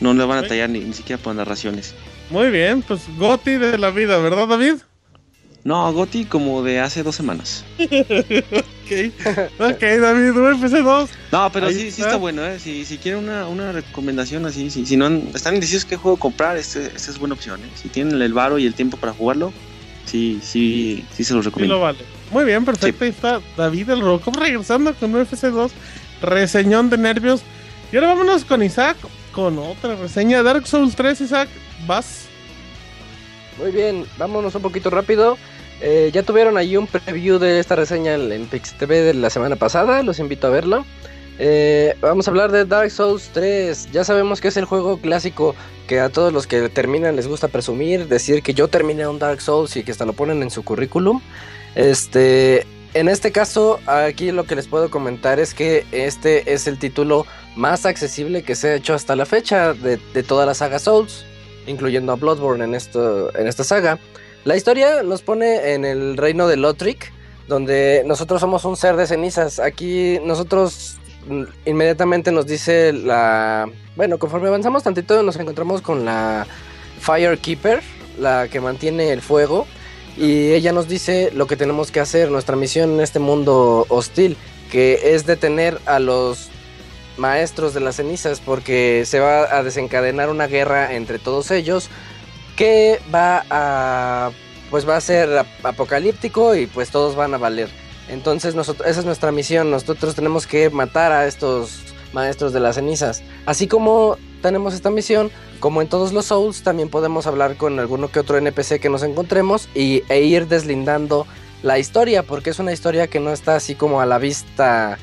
No 0.00 0.14
le 0.14 0.24
van 0.24 0.44
a 0.44 0.48
tallar 0.48 0.70
ni, 0.70 0.80
ni 0.80 0.92
siquiera 0.94 1.20
por 1.22 1.34
narraciones. 1.34 1.94
Muy 2.30 2.50
bien, 2.50 2.82
pues 2.82 3.00
Goti 3.16 3.52
de 3.52 3.78
la 3.78 3.90
vida, 3.90 4.18
¿verdad, 4.18 4.46
David? 4.46 4.74
No, 5.64 5.92
Goti 5.92 6.24
como 6.24 6.62
de 6.62 6.80
hace 6.80 7.02
dos 7.02 7.16
semanas. 7.16 7.64
ok, 7.78 9.12
ok, 9.58 9.80
David, 9.80 10.30
UFC 10.32 10.76
2. 10.82 11.10
No, 11.32 11.50
pero 11.52 11.66
Ahí 11.66 11.74
sí, 11.74 11.90
sí 11.90 12.02
está. 12.02 12.16
bueno, 12.16 12.44
¿eh? 12.44 12.58
Si, 12.58 12.84
si 12.84 12.98
quieren 12.98 13.24
una, 13.24 13.46
una 13.48 13.72
recomendación 13.72 14.46
así, 14.46 14.70
si, 14.70 14.86
si 14.86 14.96
no 14.96 15.06
han- 15.06 15.28
están 15.34 15.54
indecisos 15.54 15.84
qué 15.84 15.96
juego 15.96 16.16
comprar, 16.16 16.56
este, 16.56 16.86
esta 16.86 17.10
es 17.10 17.18
buena 17.18 17.34
opción, 17.34 17.60
¿eh? 17.60 17.68
Si 17.80 17.88
tienen 17.88 18.20
el 18.22 18.32
varo 18.32 18.58
y 18.58 18.66
el 18.66 18.74
tiempo 18.74 18.96
para 18.96 19.12
jugarlo, 19.12 19.52
sí, 20.06 20.40
sí, 20.42 21.04
sí 21.14 21.24
se 21.24 21.34
los 21.34 21.44
Sí 21.44 21.48
recomiendo. 21.50 21.74
lo 21.76 21.80
vale. 21.80 21.98
Muy 22.30 22.44
bien, 22.44 22.64
perfecto. 22.64 23.04
Ahí 23.04 23.10
está 23.10 23.40
David 23.56 23.90
el 23.90 24.00
Roco 24.00 24.30
regresando 24.32 24.94
con 24.94 25.14
UFC 25.14 25.46
2. 25.46 25.72
Reseñón 26.22 26.90
de 26.90 26.98
nervios. 26.98 27.42
Y 27.92 27.96
ahora 27.96 28.08
vámonos 28.08 28.44
con 28.44 28.62
Isaac 28.62 28.96
con 29.38 29.56
otra 29.60 29.94
reseña. 29.94 30.42
Dark 30.42 30.66
Souls 30.66 30.96
3, 30.96 31.20
Isaac, 31.20 31.48
vas. 31.86 32.26
Muy 33.56 33.70
bien, 33.70 34.04
vámonos 34.18 34.52
un 34.56 34.62
poquito 34.62 34.90
rápido. 34.90 35.38
Eh, 35.80 36.10
ya 36.12 36.24
tuvieron 36.24 36.56
ahí 36.56 36.76
un 36.76 36.88
preview 36.88 37.38
de 37.38 37.60
esta 37.60 37.76
reseña 37.76 38.14
en, 38.14 38.32
en 38.32 38.46
Pix 38.46 38.76
TV 38.76 39.00
de 39.00 39.14
la 39.14 39.30
semana 39.30 39.54
pasada, 39.54 40.02
los 40.02 40.18
invito 40.18 40.48
a 40.48 40.50
verlo. 40.50 40.84
Eh, 41.38 41.94
vamos 42.00 42.26
a 42.26 42.32
hablar 42.32 42.50
de 42.50 42.64
Dark 42.64 42.90
Souls 42.90 43.30
3. 43.32 43.92
Ya 43.92 44.02
sabemos 44.02 44.40
que 44.40 44.48
es 44.48 44.56
el 44.56 44.64
juego 44.64 44.98
clásico 44.98 45.54
que 45.86 46.00
a 46.00 46.08
todos 46.08 46.32
los 46.32 46.48
que 46.48 46.68
terminan 46.68 47.14
les 47.14 47.28
gusta 47.28 47.46
presumir, 47.46 48.08
decir 48.08 48.42
que 48.42 48.54
yo 48.54 48.66
terminé 48.66 49.06
un 49.06 49.20
Dark 49.20 49.40
Souls 49.40 49.76
y 49.76 49.84
que 49.84 49.92
hasta 49.92 50.04
lo 50.04 50.14
ponen 50.14 50.42
en 50.42 50.50
su 50.50 50.64
currículum. 50.64 51.20
Este, 51.76 52.66
en 52.94 53.08
este 53.08 53.30
caso, 53.30 53.78
aquí 53.86 54.32
lo 54.32 54.44
que 54.44 54.56
les 54.56 54.66
puedo 54.66 54.90
comentar 54.90 55.38
es 55.38 55.54
que 55.54 55.86
este 55.92 56.52
es 56.52 56.66
el 56.66 56.80
título 56.80 57.24
más 57.58 57.86
accesible 57.86 58.44
que 58.44 58.54
se 58.54 58.68
ha 58.68 58.74
hecho 58.76 58.94
hasta 58.94 59.16
la 59.16 59.26
fecha 59.26 59.74
de, 59.74 59.98
de 60.14 60.22
toda 60.22 60.46
la 60.46 60.54
saga 60.54 60.78
Souls, 60.78 61.24
incluyendo 61.66 62.12
a 62.12 62.14
Bloodborne 62.14 62.64
en, 62.64 62.74
esto, 62.74 63.36
en 63.36 63.48
esta 63.48 63.64
saga. 63.64 63.98
La 64.44 64.56
historia 64.56 65.02
nos 65.02 65.22
pone 65.22 65.74
en 65.74 65.84
el 65.84 66.16
reino 66.16 66.46
de 66.46 66.56
Lothric, 66.56 67.12
donde 67.48 68.04
nosotros 68.06 68.40
somos 68.40 68.64
un 68.64 68.76
ser 68.76 68.94
de 68.94 69.08
cenizas. 69.08 69.58
Aquí 69.58 70.20
nosotros 70.22 70.98
mm, 71.26 71.42
inmediatamente 71.66 72.30
nos 72.30 72.46
dice 72.46 72.92
la... 72.92 73.68
Bueno, 73.96 74.18
conforme 74.18 74.46
avanzamos 74.46 74.84
tantito 74.84 75.20
nos 75.24 75.34
encontramos 75.36 75.82
con 75.82 76.04
la 76.04 76.46
Firekeeper, 77.00 77.82
la 78.20 78.46
que 78.46 78.60
mantiene 78.60 79.10
el 79.10 79.20
fuego. 79.20 79.66
Y 80.16 80.52
ella 80.52 80.72
nos 80.72 80.86
dice 80.86 81.30
lo 81.34 81.48
que 81.48 81.56
tenemos 81.56 81.90
que 81.90 81.98
hacer, 81.98 82.30
nuestra 82.30 82.54
misión 82.54 82.94
en 82.94 83.00
este 83.00 83.18
mundo 83.18 83.84
hostil, 83.88 84.36
que 84.70 85.14
es 85.14 85.26
detener 85.26 85.80
a 85.86 85.98
los 85.98 86.50
maestros 87.18 87.74
de 87.74 87.80
las 87.80 87.96
cenizas, 87.96 88.40
porque 88.40 89.04
se 89.06 89.20
va 89.20 89.56
a 89.56 89.62
desencadenar 89.62 90.30
una 90.30 90.46
guerra 90.46 90.94
entre 90.94 91.18
todos 91.18 91.50
ellos, 91.50 91.90
que 92.56 93.00
va 93.14 93.44
a 93.50 94.30
pues 94.70 94.86
va 94.86 94.96
a 94.96 95.00
ser 95.00 95.38
ap- 95.38 95.46
apocalíptico 95.66 96.54
y 96.54 96.66
pues 96.66 96.90
todos 96.90 97.14
van 97.16 97.32
a 97.34 97.38
valer. 97.38 97.70
Entonces 98.08 98.54
nosotros 98.54 98.86
esa 98.88 99.00
es 99.00 99.06
nuestra 99.06 99.32
misión, 99.32 99.70
nosotros 99.70 100.14
tenemos 100.14 100.46
que 100.46 100.68
matar 100.70 101.10
a 101.12 101.26
estos 101.26 101.80
maestros 102.12 102.52
de 102.52 102.60
las 102.60 102.74
cenizas. 102.76 103.22
Así 103.46 103.66
como 103.66 104.18
tenemos 104.42 104.74
esta 104.74 104.90
misión, 104.90 105.30
como 105.60 105.82
en 105.82 105.88
todos 105.88 106.12
los 106.12 106.26
Souls, 106.26 106.62
también 106.62 106.88
podemos 106.90 107.26
hablar 107.26 107.56
con 107.56 107.78
alguno 107.78 108.10
que 108.10 108.20
otro 108.20 108.36
NPC 108.38 108.78
que 108.80 108.88
nos 108.90 109.02
encontremos 109.02 109.68
y, 109.74 110.02
e 110.08 110.20
ir 110.22 110.48
deslindando 110.48 111.26
la 111.62 111.78
historia, 111.78 112.22
porque 112.22 112.50
es 112.50 112.58
una 112.58 112.72
historia 112.72 113.08
que 113.08 113.20
no 113.20 113.32
está 113.32 113.56
así 113.56 113.74
como 113.74 114.00
a 114.00 114.06
la 114.06 114.18
vista 114.18 114.98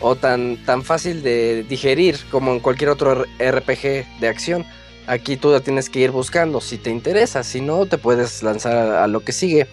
o 0.00 0.16
tan, 0.16 0.56
tan 0.64 0.82
fácil 0.82 1.22
de 1.22 1.64
digerir 1.64 2.18
como 2.30 2.52
en 2.52 2.60
cualquier 2.60 2.90
otro 2.90 3.24
RPG 3.38 4.20
de 4.20 4.28
acción. 4.28 4.64
Aquí 5.06 5.36
tú 5.36 5.50
la 5.50 5.60
tienes 5.60 5.90
que 5.90 6.00
ir 6.00 6.10
buscando 6.10 6.60
si 6.60 6.78
te 6.78 6.90
interesa, 6.90 7.42
si 7.42 7.60
no 7.60 7.86
te 7.86 7.98
puedes 7.98 8.42
lanzar 8.42 8.76
a, 8.76 9.04
a 9.04 9.06
lo 9.06 9.20
que 9.20 9.32
sigue. 9.32 9.66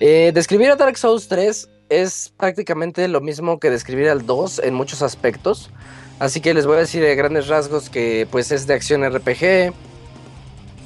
Eh, 0.00 0.32
describir 0.32 0.70
a 0.70 0.76
Dark 0.76 0.96
Souls 0.96 1.28
3 1.28 1.68
es 1.90 2.32
prácticamente 2.36 3.06
lo 3.08 3.20
mismo 3.20 3.60
que 3.60 3.68
describir 3.68 4.08
al 4.08 4.24
2 4.24 4.60
en 4.60 4.74
muchos 4.74 5.02
aspectos. 5.02 5.70
Así 6.18 6.40
que 6.40 6.54
les 6.54 6.66
voy 6.66 6.76
a 6.76 6.80
decir 6.80 7.02
de 7.02 7.14
grandes 7.14 7.48
rasgos 7.48 7.90
que 7.90 8.26
pues 8.30 8.50
es 8.50 8.66
de 8.66 8.74
acción 8.74 9.04
RPG. 9.04 9.72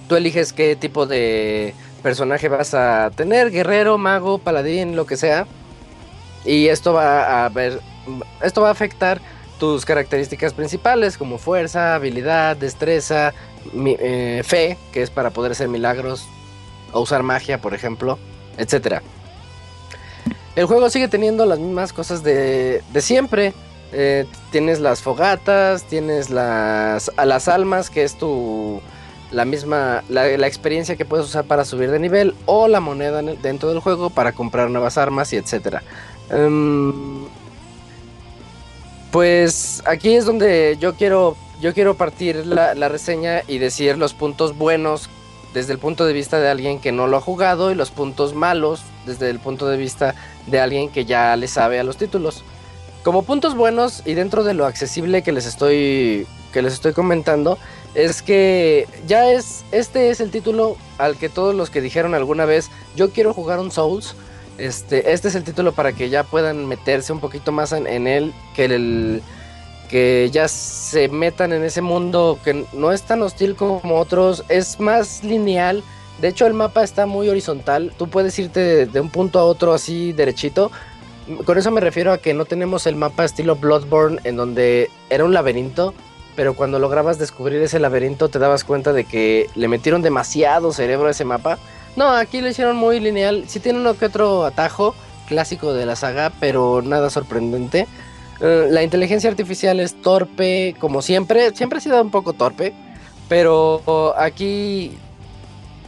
Tú 0.08 0.16
eliges 0.16 0.52
qué 0.52 0.76
tipo 0.76 1.06
de 1.06 1.74
personaje 2.02 2.48
vas 2.48 2.74
a 2.74 3.10
tener, 3.16 3.50
guerrero, 3.50 3.98
mago, 3.98 4.38
paladín, 4.38 4.96
lo 4.96 5.06
que 5.06 5.16
sea. 5.16 5.46
Y 6.44 6.68
esto 6.68 6.92
va 6.92 7.44
a 7.44 7.48
ver, 7.48 7.80
esto 8.42 8.62
va 8.62 8.68
a 8.68 8.72
afectar 8.72 9.20
tus 9.58 9.84
características 9.84 10.52
principales 10.52 11.16
como 11.16 11.38
fuerza, 11.38 11.94
habilidad, 11.94 12.56
destreza, 12.56 13.32
eh, 13.74 14.42
fe, 14.44 14.76
que 14.92 15.02
es 15.02 15.10
para 15.10 15.30
poder 15.30 15.52
hacer 15.52 15.68
milagros 15.68 16.26
o 16.92 17.00
usar 17.00 17.22
magia, 17.22 17.60
por 17.60 17.74
ejemplo, 17.74 18.18
etcétera. 18.58 19.02
El 20.56 20.66
juego 20.66 20.88
sigue 20.90 21.08
teniendo 21.08 21.46
las 21.46 21.58
mismas 21.58 21.92
cosas 21.92 22.22
de, 22.22 22.82
de 22.92 23.00
siempre. 23.00 23.52
Eh, 23.92 24.26
tienes 24.50 24.80
las 24.80 25.02
fogatas, 25.02 25.84
tienes 25.84 26.30
las, 26.30 27.10
a 27.16 27.24
las 27.24 27.48
almas, 27.48 27.90
que 27.90 28.04
es 28.04 28.16
tu 28.18 28.80
la 29.30 29.44
misma 29.44 30.04
la, 30.08 30.46
experiencia 30.46 30.96
que 30.96 31.04
puedes 31.04 31.26
usar 31.26 31.44
para 31.44 31.64
subir 31.64 31.90
de 31.90 31.98
nivel 31.98 32.34
o 32.46 32.68
la 32.68 32.80
moneda 32.80 33.20
dentro 33.20 33.68
del 33.68 33.80
juego 33.80 34.10
para 34.10 34.32
comprar 34.32 34.70
nuevas 34.70 34.96
armas 34.96 35.32
y 35.32 35.36
etcétera. 35.36 35.82
Em, 36.30 37.26
pues 39.14 39.80
aquí 39.86 40.16
es 40.16 40.24
donde 40.24 40.76
yo 40.80 40.96
quiero 40.96 41.36
yo 41.60 41.72
quiero 41.72 41.94
partir 41.94 42.44
la, 42.44 42.74
reseña 42.88 43.42
y 43.46 43.58
decir 43.58 43.96
los 43.96 44.12
puntos 44.12 44.58
buenos 44.58 45.08
desde 45.52 45.72
el 45.72 45.78
punto 45.78 46.04
de 46.04 46.12
vista 46.12 46.40
de 46.40 46.48
alguien 46.48 46.80
que 46.80 46.90
no 46.90 47.06
lo 47.06 47.18
ha 47.18 47.20
jugado 47.20 47.70
y 47.70 47.76
los 47.76 47.92
puntos 47.92 48.34
malos 48.34 48.82
desde 49.06 49.30
el 49.30 49.38
punto 49.38 49.68
de 49.68 49.76
vista 49.76 50.16
de 50.48 50.58
alguien 50.58 50.90
que 50.90 51.04
ya 51.04 51.36
le 51.36 51.46
sabe 51.46 51.78
a 51.78 51.84
los 51.84 51.96
títulos. 51.96 52.42
Como 53.04 53.22
puntos 53.22 53.54
buenos 53.54 54.02
y 54.04 54.14
dentro 54.14 54.42
de 54.42 54.54
lo 54.54 54.66
accesible 54.66 55.22
que 55.22 55.30
les 55.30 55.46
estoy 55.46 56.26
que 56.52 56.62
les 56.62 56.72
estoy 56.72 56.92
comentando 56.92 57.56
es 57.94 58.20
que 58.20 58.88
ya 59.06 59.30
es 59.30 59.64
este 59.70 60.10
es 60.10 60.18
el 60.18 60.32
título 60.32 60.76
al 60.98 61.16
que 61.18 61.28
todos 61.28 61.54
los 61.54 61.70
que 61.70 61.80
dijeron 61.80 62.16
alguna 62.16 62.46
vez 62.46 62.68
yo 62.96 63.10
quiero 63.10 63.32
jugar 63.32 63.60
un 63.60 63.70
Souls 63.70 64.16
este 64.58 65.12
este 65.12 65.28
es 65.28 65.34
el 65.34 65.44
título 65.44 65.72
para 65.72 65.92
que 65.92 66.08
ya 66.08 66.22
puedan 66.24 66.66
meterse 66.66 67.12
un 67.12 67.20
poquito 67.20 67.52
más 67.52 67.72
en, 67.72 68.06
él 68.06 68.32
que 68.54 68.64
el 68.66 69.22
que 69.88 70.30
ya 70.32 70.48
se 70.48 71.08
metan 71.08 71.52
en 71.52 71.64
ese 71.64 71.82
mundo 71.82 72.38
que 72.44 72.64
no 72.72 72.92
es 72.92 73.02
tan 73.02 73.22
hostil 73.22 73.54
como 73.54 73.98
otros 73.98 74.44
es 74.48 74.80
más 74.80 75.22
lineal. 75.22 75.82
De 76.20 76.28
hecho 76.28 76.46
el 76.46 76.54
mapa 76.54 76.82
está 76.84 77.06
muy 77.06 77.28
horizontal. 77.28 77.92
Tú 77.98 78.08
puedes 78.08 78.38
irte 78.38 78.60
de, 78.60 78.86
de 78.86 79.00
un 79.00 79.10
punto 79.10 79.38
a 79.38 79.44
otro 79.44 79.72
así 79.72 80.12
derechito. 80.12 80.70
Con 81.44 81.58
eso 81.58 81.70
me 81.70 81.80
refiero 81.80 82.12
a 82.12 82.18
que 82.18 82.34
no 82.34 82.44
tenemos 82.44 82.86
el 82.86 82.96
mapa 82.96 83.24
estilo 83.24 83.56
Bloodborne 83.56 84.20
en 84.24 84.36
donde 84.36 84.90
era 85.10 85.24
un 85.24 85.32
laberinto, 85.32 85.94
pero 86.36 86.54
cuando 86.54 86.78
lograbas 86.78 87.18
descubrir 87.18 87.62
ese 87.62 87.78
laberinto 87.78 88.28
te 88.28 88.38
dabas 88.38 88.64
cuenta 88.64 88.92
de 88.92 89.04
que 89.04 89.48
le 89.54 89.68
metieron 89.68 90.02
demasiado 90.02 90.72
cerebro 90.72 91.08
a 91.08 91.12
ese 91.12 91.24
mapa. 91.24 91.58
No, 91.96 92.08
aquí 92.10 92.40
lo 92.40 92.48
hicieron 92.48 92.76
muy 92.76 93.00
lineal. 93.00 93.44
Sí 93.48 93.60
tiene 93.60 93.78
uno 93.78 93.94
que 93.94 94.06
otro 94.06 94.44
atajo 94.44 94.94
clásico 95.28 95.72
de 95.72 95.86
la 95.86 95.96
saga, 95.96 96.32
pero 96.40 96.82
nada 96.82 97.10
sorprendente. 97.10 97.86
Eh, 98.40 98.68
la 98.70 98.82
inteligencia 98.82 99.30
artificial 99.30 99.80
es 99.80 100.00
torpe, 100.02 100.74
como 100.80 101.02
siempre. 101.02 101.54
Siempre 101.54 101.78
ha 101.78 101.80
sido 101.80 102.00
un 102.02 102.10
poco 102.10 102.32
torpe, 102.32 102.74
pero 103.28 104.14
aquí, 104.18 104.98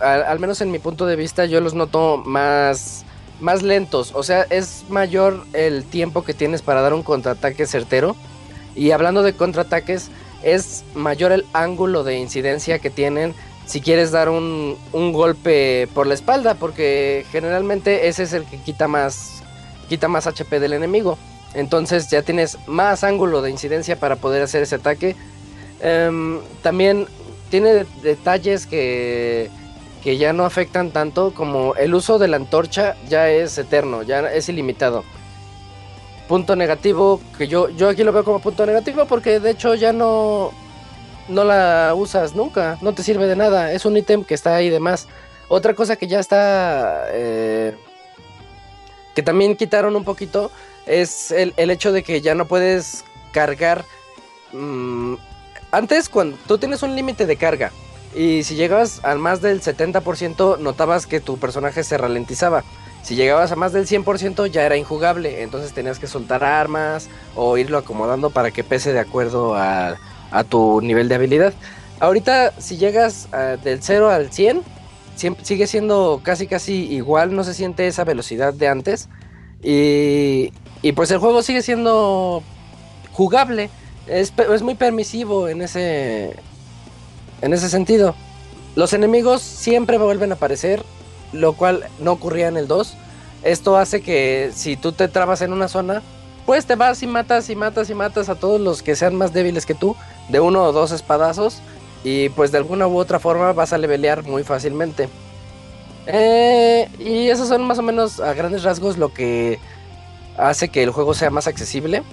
al, 0.01 0.25
al 0.25 0.39
menos 0.39 0.61
en 0.61 0.71
mi 0.71 0.79
punto 0.79 1.07
de 1.07 1.17
vista, 1.17 1.45
yo 1.45 1.61
los 1.61 1.75
noto 1.75 2.23
más 2.25 3.05
más 3.41 3.63
lentos. 3.63 4.13
O 4.15 4.23
sea, 4.23 4.43
es 4.51 4.85
mayor 4.89 5.45
el 5.53 5.85
tiempo 5.85 6.25
que 6.25 6.35
tienes 6.35 6.63
para 6.63 6.81
dar 6.81 6.95
un 6.95 7.03
contraataque 7.03 7.67
certero. 7.67 8.17
Y 8.75 8.91
hablando 8.91 9.23
de 9.23 9.35
contraataques, 9.35 10.11
es 10.43 10.85
mayor 10.95 11.33
el 11.33 11.47
ángulo 11.53 12.05
de 12.05 12.19
incidencia 12.19 12.79
que 12.79 12.91
tienen 12.91 13.35
si 13.67 13.81
quieres 13.81 14.11
dar 14.11 14.29
un, 14.29 14.79
un 14.93 15.13
golpe 15.13 15.89
por 15.95 16.07
la 16.07 16.15
espalda. 16.15 16.55
Porque 16.55 17.27
generalmente 17.31 18.09
ese 18.09 18.23
es 18.23 18.33
el 18.33 18.45
que 18.45 18.59
quita 18.59 18.89
más, 18.89 19.43
quita 19.89 20.09
más 20.09 20.27
HP 20.27 20.59
del 20.59 20.73
enemigo. 20.73 21.19
Entonces 21.55 22.09
ya 22.09 22.23
tienes 22.23 22.59
más 22.67 23.05
ángulo 23.05 23.43
de 23.43 23.51
incidencia 23.51 23.99
para 23.99 24.17
poder 24.17 24.43
hacer 24.43 24.63
ese 24.63 24.77
ataque. 24.77 25.17
Em, 25.81 26.41
también 26.63 27.07
tiene 27.51 27.85
detalles 28.03 28.67
que 28.67 29.51
que 30.07 30.19
ya 30.19 30.33
no 30.33 30.45
afectan 30.45 30.93
tanto 30.93 31.35
como 31.35 31.75
el 31.75 31.93
uso 31.93 32.21
de 32.21 32.29
la 32.29 32.37
antorcha 32.37 32.95
ya 33.09 33.29
es 33.29 33.59
eterno, 33.59 34.05
ya 34.05 34.21
es 34.33 34.49
ilimitado. 34.49 35.03
Punto 36.29 36.55
negativo, 36.55 37.21
que 37.37 37.49
yo, 37.49 37.71
yo 37.71 37.89
aquí 37.89 38.05
lo 38.05 38.13
veo 38.13 38.23
como 38.23 38.39
punto 38.39 38.65
negativo 38.67 39.07
porque 39.07 39.41
de 39.41 39.51
hecho 39.51 39.75
ya 39.75 39.93
no, 39.93 40.53
no 41.29 41.45
la 41.45 41.93
usas 41.97 42.35
nunca, 42.35 42.79
no 42.81 42.95
te 42.95 43.03
sirve 43.03 43.27
de 43.27 43.37
nada, 43.37 43.73
es 43.73 43.85
un 43.85 43.97
ítem 43.97 44.25
que 44.25 44.35
está 44.35 44.55
ahí 44.55 44.71
de 44.71 44.81
más. 44.81 45.09
Otra 45.49 45.75
cosa 45.75 45.97
que 45.97 46.07
ya 46.07 46.21
está, 46.21 47.07
eh, 47.11 47.75
que 49.15 49.23
también 49.23 49.57
quitaron 49.57 49.97
un 49.97 50.05
poquito 50.05 50.51
es 50.87 51.31
el, 51.31 51.55
el 51.57 51.71
hecho 51.71 51.93
de 51.93 52.03
que 52.03 52.21
ya 52.21 52.35
no 52.35 52.47
puedes 52.47 53.05
cargar. 53.33 53.85
mm, 54.53 55.15
antes, 55.73 56.09
cuando 56.09 56.37
tú 56.47 56.59
tienes 56.59 56.83
un 56.83 56.95
límite 56.95 57.27
de 57.27 57.37
carga 57.37 57.73
y 58.15 58.45
si 58.45 58.55
llegabas 58.55 59.05
al 59.05 59.19
más 59.19 59.43
del 59.43 59.61
70%, 59.61 60.59
notabas 60.59 61.07
que 61.07 61.21
tu 61.21 61.39
personaje 61.39 61.85
se 61.85 61.99
ralentizaba. 61.99 62.65
Si 63.03 63.15
llegabas 63.15 63.53
a 63.53 63.57
más 63.57 63.73
del 63.73 63.87
100% 63.87 64.47
ya 64.47 64.65
era 64.65 64.77
injugable, 64.77 65.43
entonces 65.43 65.73
tenías 65.73 65.99
que 65.99 66.07
soltar 66.07 66.43
armas 66.43 67.09
o 67.35 67.57
irlo 67.59 67.79
acomodando 67.79 68.31
para 68.31 68.51
que 68.51 68.65
pese 68.65 68.93
de 68.93 69.01
acuerdo 69.01 69.55
a, 69.55 69.97
a 70.31 70.45
tu 70.45 70.81
nivel 70.81 71.09
de 71.09 71.15
habilidad. 71.15 71.55
Ahorita 72.01 72.53
si 72.59 72.77
llegas 72.77 73.29
ah, 73.33 73.57
del 73.63 73.83
0 73.83 74.11
al 74.11 74.31
100, 74.33 74.63
siempre, 75.15 75.45
sigue 75.45 75.67
siendo 75.67 76.21
casi 76.23 76.47
casi 76.47 76.93
igual, 76.93 77.35
no 77.35 77.45
se 77.45 77.55
siente 77.55 77.87
esa 77.87 78.05
velocidad 78.05 78.55
de 78.55 78.69
antes. 78.69 79.09
Y, 79.63 80.53
y 80.83 80.93
pues 80.93 81.11
el 81.11 81.19
juego 81.19 81.43
sigue 81.43 81.63
siendo 81.63 82.43
jugable, 83.13 83.71
es, 84.07 84.33
es 84.37 84.63
muy 84.63 84.75
permisivo 84.75 85.49
en 85.49 85.63
ese, 85.63 86.37
en 87.41 87.53
ese 87.53 87.69
sentido. 87.69 88.15
Los 88.75 88.93
enemigos 88.93 89.41
siempre 89.41 89.97
vuelven 89.97 90.33
a 90.33 90.35
aparecer, 90.35 90.85
lo 91.33 91.55
cual 91.55 91.87
no 91.99 92.13
ocurría 92.13 92.49
en 92.49 92.59
el 92.59 92.69
2. 92.69 92.95
Esto 93.43 93.77
hace 93.77 94.03
que 94.03 94.51
si 94.55 94.77
tú 94.77 94.93
te 94.93 95.09
trabas 95.09 95.41
en 95.41 95.53
una 95.53 95.69
zona, 95.69 96.03
pues 96.47 96.65
te 96.65 96.77
vas 96.77 97.03
y 97.03 97.07
matas 97.09 97.51
y 97.51 97.57
matas 97.57 97.91
y 97.91 97.95
matas 97.95 98.29
a 98.29 98.37
todos 98.37 98.61
los 98.61 98.83
que 98.83 98.95
sean 98.95 99.17
más 99.17 99.33
débiles 99.33 99.67
que 99.67 99.75
tú, 99.75 99.97
de 100.29 100.41
uno 100.41 100.63
o 100.63 100.73
dos 100.73 100.93
espadazos, 100.93 101.61
y 102.05 102.29
pues 102.31 102.53
de 102.53 102.59
alguna 102.59 102.87
u 102.87 102.97
otra 102.97 103.19
forma 103.19 103.53
vas 103.53 103.73
a 103.73 103.79
levelear 103.79 104.23
muy 104.23 104.45
fácilmente. 104.45 105.09
Eh, 106.07 106.89
y 107.01 107.29
esos 107.29 107.49
son 107.49 107.67
más 107.67 107.81
o 107.81 107.83
menos 107.83 108.21
a 108.21 108.33
grandes 108.33 108.63
rasgos 108.63 108.97
lo 108.97 109.13
que 109.13 109.59
hace 110.39 110.69
que 110.69 110.85
el 110.85 110.91
juego 110.91 111.15
sea 111.15 111.31
más 111.31 111.49
accesible. 111.49 112.05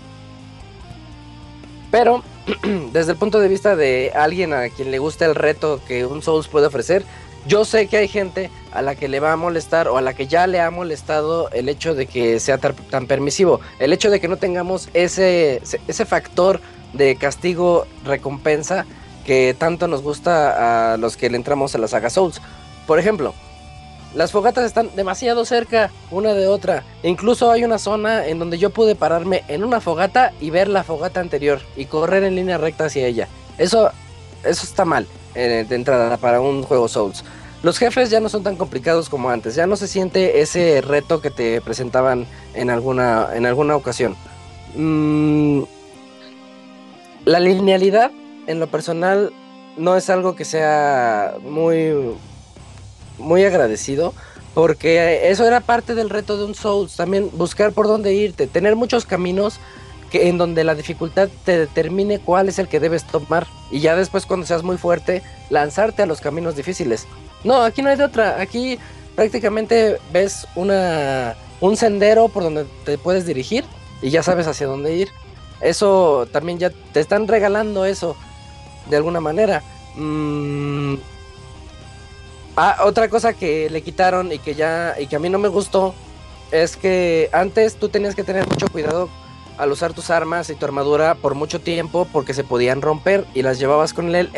Pero 1.91 2.23
desde 2.91 3.11
el 3.11 3.17
punto 3.19 3.39
de 3.39 3.47
vista 3.47 3.75
de 3.75 4.11
alguien 4.15 4.51
a 4.53 4.69
quien 4.69 4.89
le 4.89 4.97
gusta 4.97 5.25
el 5.25 5.35
reto 5.35 5.79
que 5.87 6.07
un 6.07 6.23
Souls 6.23 6.47
puede 6.47 6.65
ofrecer, 6.65 7.03
yo 7.45 7.65
sé 7.65 7.87
que 7.87 7.97
hay 7.97 8.07
gente 8.07 8.49
a 8.71 8.81
la 8.81 8.95
que 8.95 9.07
le 9.07 9.19
va 9.19 9.33
a 9.33 9.35
molestar 9.35 9.87
o 9.87 9.97
a 9.97 10.01
la 10.01 10.13
que 10.13 10.27
ya 10.27 10.47
le 10.47 10.61
ha 10.61 10.71
molestado 10.71 11.49
el 11.51 11.69
hecho 11.69 11.93
de 11.93 12.05
que 12.05 12.39
sea 12.39 12.57
tan 12.57 13.07
permisivo, 13.07 13.59
el 13.79 13.93
hecho 13.93 14.09
de 14.09 14.19
que 14.19 14.27
no 14.27 14.37
tengamos 14.37 14.89
ese, 14.93 15.61
ese 15.87 16.05
factor 16.05 16.61
de 16.93 17.15
castigo 17.15 17.85
recompensa 18.05 18.85
que 19.25 19.55
tanto 19.57 19.87
nos 19.87 20.01
gusta 20.01 20.93
a 20.93 20.97
los 20.97 21.17
que 21.17 21.29
le 21.29 21.37
entramos 21.37 21.75
a 21.75 21.77
la 21.77 21.87
saga 21.87 22.09
Souls. 22.09 22.41
Por 22.87 22.99
ejemplo, 22.99 23.33
las 24.15 24.31
fogatas 24.31 24.65
están 24.65 24.89
demasiado 24.95 25.45
cerca 25.45 25.89
una 26.11 26.33
de 26.33 26.47
otra. 26.47 26.83
Incluso 27.03 27.51
hay 27.51 27.63
una 27.63 27.79
zona 27.79 28.27
en 28.27 28.39
donde 28.39 28.57
yo 28.57 28.69
pude 28.69 28.95
pararme 28.95 29.43
en 29.47 29.63
una 29.63 29.81
fogata 29.81 30.33
y 30.39 30.49
ver 30.49 30.67
la 30.67 30.83
fogata 30.83 31.19
anterior 31.19 31.61
y 31.75 31.85
correr 31.85 32.23
en 32.23 32.35
línea 32.35 32.57
recta 32.57 32.85
hacia 32.85 33.07
ella. 33.07 33.27
Eso, 33.57 33.91
eso 34.43 34.63
está 34.63 34.85
mal 34.85 35.07
de 35.33 35.75
entrada 35.75 36.17
para 36.17 36.41
un 36.41 36.63
juego 36.63 36.87
Souls. 36.87 37.23
Los 37.63 37.77
jefes 37.77 38.09
ya 38.09 38.19
no 38.19 38.27
son 38.27 38.43
tan 38.43 38.57
complicados 38.57 39.07
como 39.09 39.29
antes. 39.29 39.55
Ya 39.55 39.67
no 39.67 39.77
se 39.77 39.87
siente 39.87 40.41
ese 40.41 40.81
reto 40.81 41.21
que 41.21 41.29
te 41.29 41.61
presentaban 41.61 42.27
en 42.53 42.69
alguna, 42.69 43.29
en 43.33 43.45
alguna 43.45 43.75
ocasión. 43.75 44.15
Mm, 44.75 45.63
la 47.25 47.39
linealidad, 47.39 48.11
en 48.47 48.59
lo 48.59 48.67
personal, 48.67 49.31
no 49.77 49.95
es 49.95 50.09
algo 50.09 50.35
que 50.35 50.43
sea 50.43 51.35
muy 51.41 51.93
muy 53.17 53.43
agradecido 53.43 54.13
porque 54.53 55.29
eso 55.29 55.45
era 55.45 55.61
parte 55.61 55.95
del 55.95 56.09
reto 56.09 56.37
de 56.37 56.45
un 56.45 56.53
Souls, 56.53 56.95
también 56.95 57.29
buscar 57.33 57.71
por 57.71 57.87
dónde 57.87 58.13
irte, 58.13 58.45
tener 58.45 58.75
muchos 58.75 59.05
caminos 59.05 59.59
en 60.13 60.37
donde 60.37 60.63
la 60.63 60.75
dificultad 60.75 61.29
te 61.45 61.57
determine 61.57 62.19
cuál 62.19 62.49
es 62.49 62.59
el 62.59 62.67
que 62.67 62.79
debes 62.79 63.05
tomar 63.05 63.47
y 63.71 63.79
ya 63.79 63.95
después 63.95 64.25
cuando 64.25 64.45
seas 64.45 64.63
muy 64.63 64.77
fuerte 64.77 65.21
lanzarte 65.49 66.03
a 66.03 66.05
los 66.05 66.21
caminos 66.21 66.55
difíciles. 66.55 67.07
No, 67.43 67.61
aquí 67.61 67.81
no 67.81 67.89
hay 67.89 67.97
de 67.97 68.05
otra, 68.05 68.39
aquí 68.39 68.79
prácticamente 69.15 69.97
ves 70.11 70.47
una 70.55 71.35
un 71.61 71.77
sendero 71.77 72.27
por 72.27 72.43
donde 72.43 72.65
te 72.85 72.97
puedes 72.97 73.25
dirigir 73.25 73.63
y 74.01 74.09
ya 74.09 74.23
sabes 74.23 74.47
hacia 74.47 74.67
dónde 74.67 74.95
ir. 74.95 75.09
Eso 75.61 76.27
también 76.31 76.59
ya 76.59 76.71
te 76.91 76.99
están 76.99 77.27
regalando 77.27 77.85
eso 77.85 78.17
de 78.89 78.97
alguna 78.97 79.21
manera. 79.21 79.63
Mm, 79.95 80.95
Ah, 82.55 82.77
otra 82.85 83.09
cosa 83.09 83.33
que 83.33 83.67
le 83.69 83.81
quitaron 83.81 84.31
y 84.31 84.37
que 84.37 84.53
ya 84.53 84.95
y 84.99 85.07
que 85.07 85.15
a 85.15 85.19
mí 85.19 85.27
no 85.27 85.39
me 85.39 85.47
gustó 85.47 85.95
es 86.51 86.77
que 86.77 87.29
antes 87.31 87.77
tú 87.77 87.89
tenías 87.89 88.13
que 88.13 88.23
tener 88.23 88.47
mucho 88.47 88.67
cuidado 88.67 89.09
al 89.57 89.71
usar 89.71 89.93
tus 89.93 90.09
armas 90.09 90.49
y 90.49 90.55
tu 90.55 90.65
armadura 90.65 91.15
por 91.15 91.35
mucho 91.35 91.59
tiempo 91.61 92.07
porque 92.11 92.33
se 92.33 92.43
podían 92.43 92.81
romper 92.81 93.25
y 93.33 93.41
las 93.43 93.59
llevabas 93.59 93.93
con 93.93 94.13
el, 94.15 94.29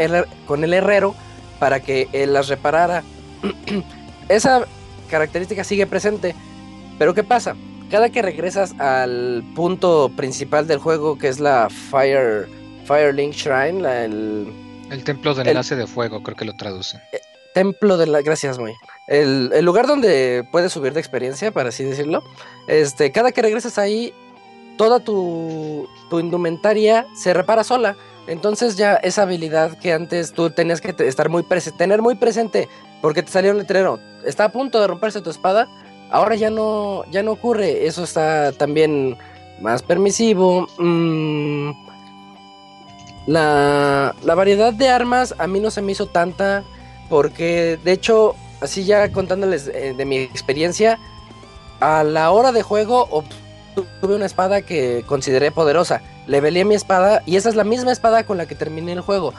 con 0.45 0.63
el 0.63 0.73
herrero 0.73 1.15
para 1.59 1.79
que 1.79 2.07
él 2.13 2.33
las 2.33 2.47
reparara. 2.47 3.03
Esa 4.29 4.65
característica 5.09 5.63
sigue 5.63 5.85
presente, 5.87 6.35
pero 6.97 7.13
¿qué 7.13 7.23
pasa? 7.23 7.55
Cada 7.91 8.09
que 8.09 8.21
regresas 8.21 8.73
al 8.79 9.43
punto 9.55 10.11
principal 10.15 10.67
del 10.67 10.79
juego 10.79 11.17
que 11.17 11.27
es 11.27 11.39
la 11.39 11.69
Fire 11.69 12.47
Firelink 12.85 13.33
Shrine, 13.33 13.81
la- 13.81 14.03
el 14.05 14.51
El 14.91 15.03
templo 15.03 15.33
del 15.35 15.47
El- 15.47 15.51
enlace 15.51 15.75
de 15.75 15.85
fuego, 15.87 16.23
creo 16.23 16.35
que 16.35 16.45
lo 16.45 16.55
traducen. 16.55 16.99
templo 17.53 17.97
de 17.97 18.07
la. 18.07 18.21
Gracias, 18.21 18.57
muy. 18.59 18.73
El, 19.07 19.51
el 19.53 19.63
lugar 19.63 19.87
donde 19.87 20.45
puedes 20.51 20.73
subir 20.73 20.93
de 20.93 20.99
experiencia, 20.99 21.51
para 21.51 21.69
así 21.69 21.83
decirlo. 21.85 22.21
Este, 22.67 23.11
cada 23.11 23.31
que 23.31 23.41
regresas 23.41 23.77
ahí, 23.77 24.13
toda 24.77 24.99
tu, 24.99 25.87
tu 26.09 26.19
indumentaria 26.19 27.05
se 27.15 27.33
repara 27.33 27.63
sola. 27.63 27.95
Entonces 28.27 28.75
ya 28.75 28.95
esa 28.95 29.23
habilidad 29.23 29.77
que 29.77 29.93
antes 29.93 30.33
tú 30.33 30.49
tenías 30.49 30.81
que 30.81 30.95
estar 31.05 31.29
muy 31.29 31.43
presente, 31.43 31.77
tener 31.77 32.01
muy 32.01 32.15
presente, 32.15 32.67
porque 33.01 33.21
te 33.21 33.31
salió 33.31 33.51
un 33.51 33.59
letrero, 33.59 33.99
está 34.25 34.45
a 34.45 34.51
punto 34.51 34.81
de 34.81 34.87
romperse 34.87 35.21
tu 35.21 35.29
espada, 35.29 35.67
ahora 36.09 36.35
ya 36.35 36.49
no, 36.49 37.03
ya 37.11 37.21
no 37.21 37.31
ocurre. 37.31 37.85
Eso 37.85 38.03
está 38.03 38.51
también 38.51 39.17
más 39.61 39.83
permisivo. 39.83 40.67
Mm, 40.79 41.71
la, 43.27 44.15
la 44.23 44.35
variedad 44.35 44.73
de 44.73 44.89
armas 44.89 45.35
a 45.37 45.47
mí 45.47 45.59
no 45.59 45.69
se 45.71 45.81
me 45.81 45.91
hizo 45.91 46.07
tanta. 46.07 46.63
Porque 47.09 47.79
de 47.83 47.91
hecho, 47.91 48.35
así 48.61 48.83
ya 48.83 49.11
contándoles 49.11 49.67
eh, 49.67 49.93
de 49.95 50.05
mi 50.05 50.17
experiencia, 50.17 50.97
a 51.79 52.03
la 52.03 52.31
hora 52.31 52.51
de 52.51 52.63
juego 52.63 53.07
obtuve 53.81 54.15
una 54.15 54.25
espada 54.25 54.61
que 54.61 55.03
consideré 55.07 55.51
poderosa. 55.51 56.01
Levelé 56.27 56.65
mi 56.65 56.75
espada 56.75 57.21
y 57.25 57.35
esa 57.35 57.49
es 57.49 57.55
la 57.55 57.63
misma 57.63 57.91
espada 57.91 58.25
con 58.25 58.37
la 58.37 58.45
que 58.47 58.55
terminé 58.55 58.93
el 58.93 59.01
juego. 59.01 59.33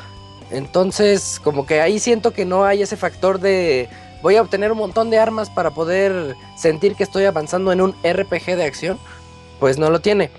Entonces, 0.50 1.40
como 1.42 1.66
que 1.66 1.80
ahí 1.80 1.98
siento 1.98 2.32
que 2.32 2.44
no 2.44 2.64
hay 2.64 2.82
ese 2.82 2.96
factor 2.96 3.40
de 3.40 3.88
voy 4.22 4.36
a 4.36 4.42
obtener 4.42 4.72
un 4.72 4.78
montón 4.78 5.10
de 5.10 5.18
armas 5.18 5.50
para 5.50 5.70
poder 5.70 6.34
sentir 6.56 6.94
que 6.94 7.02
estoy 7.04 7.24
avanzando 7.24 7.72
en 7.72 7.80
un 7.80 7.94
RPG 8.04 8.56
de 8.56 8.64
acción. 8.64 8.98
Pues 9.60 9.78
no 9.78 9.90
lo 9.90 10.00
tiene. 10.00 10.30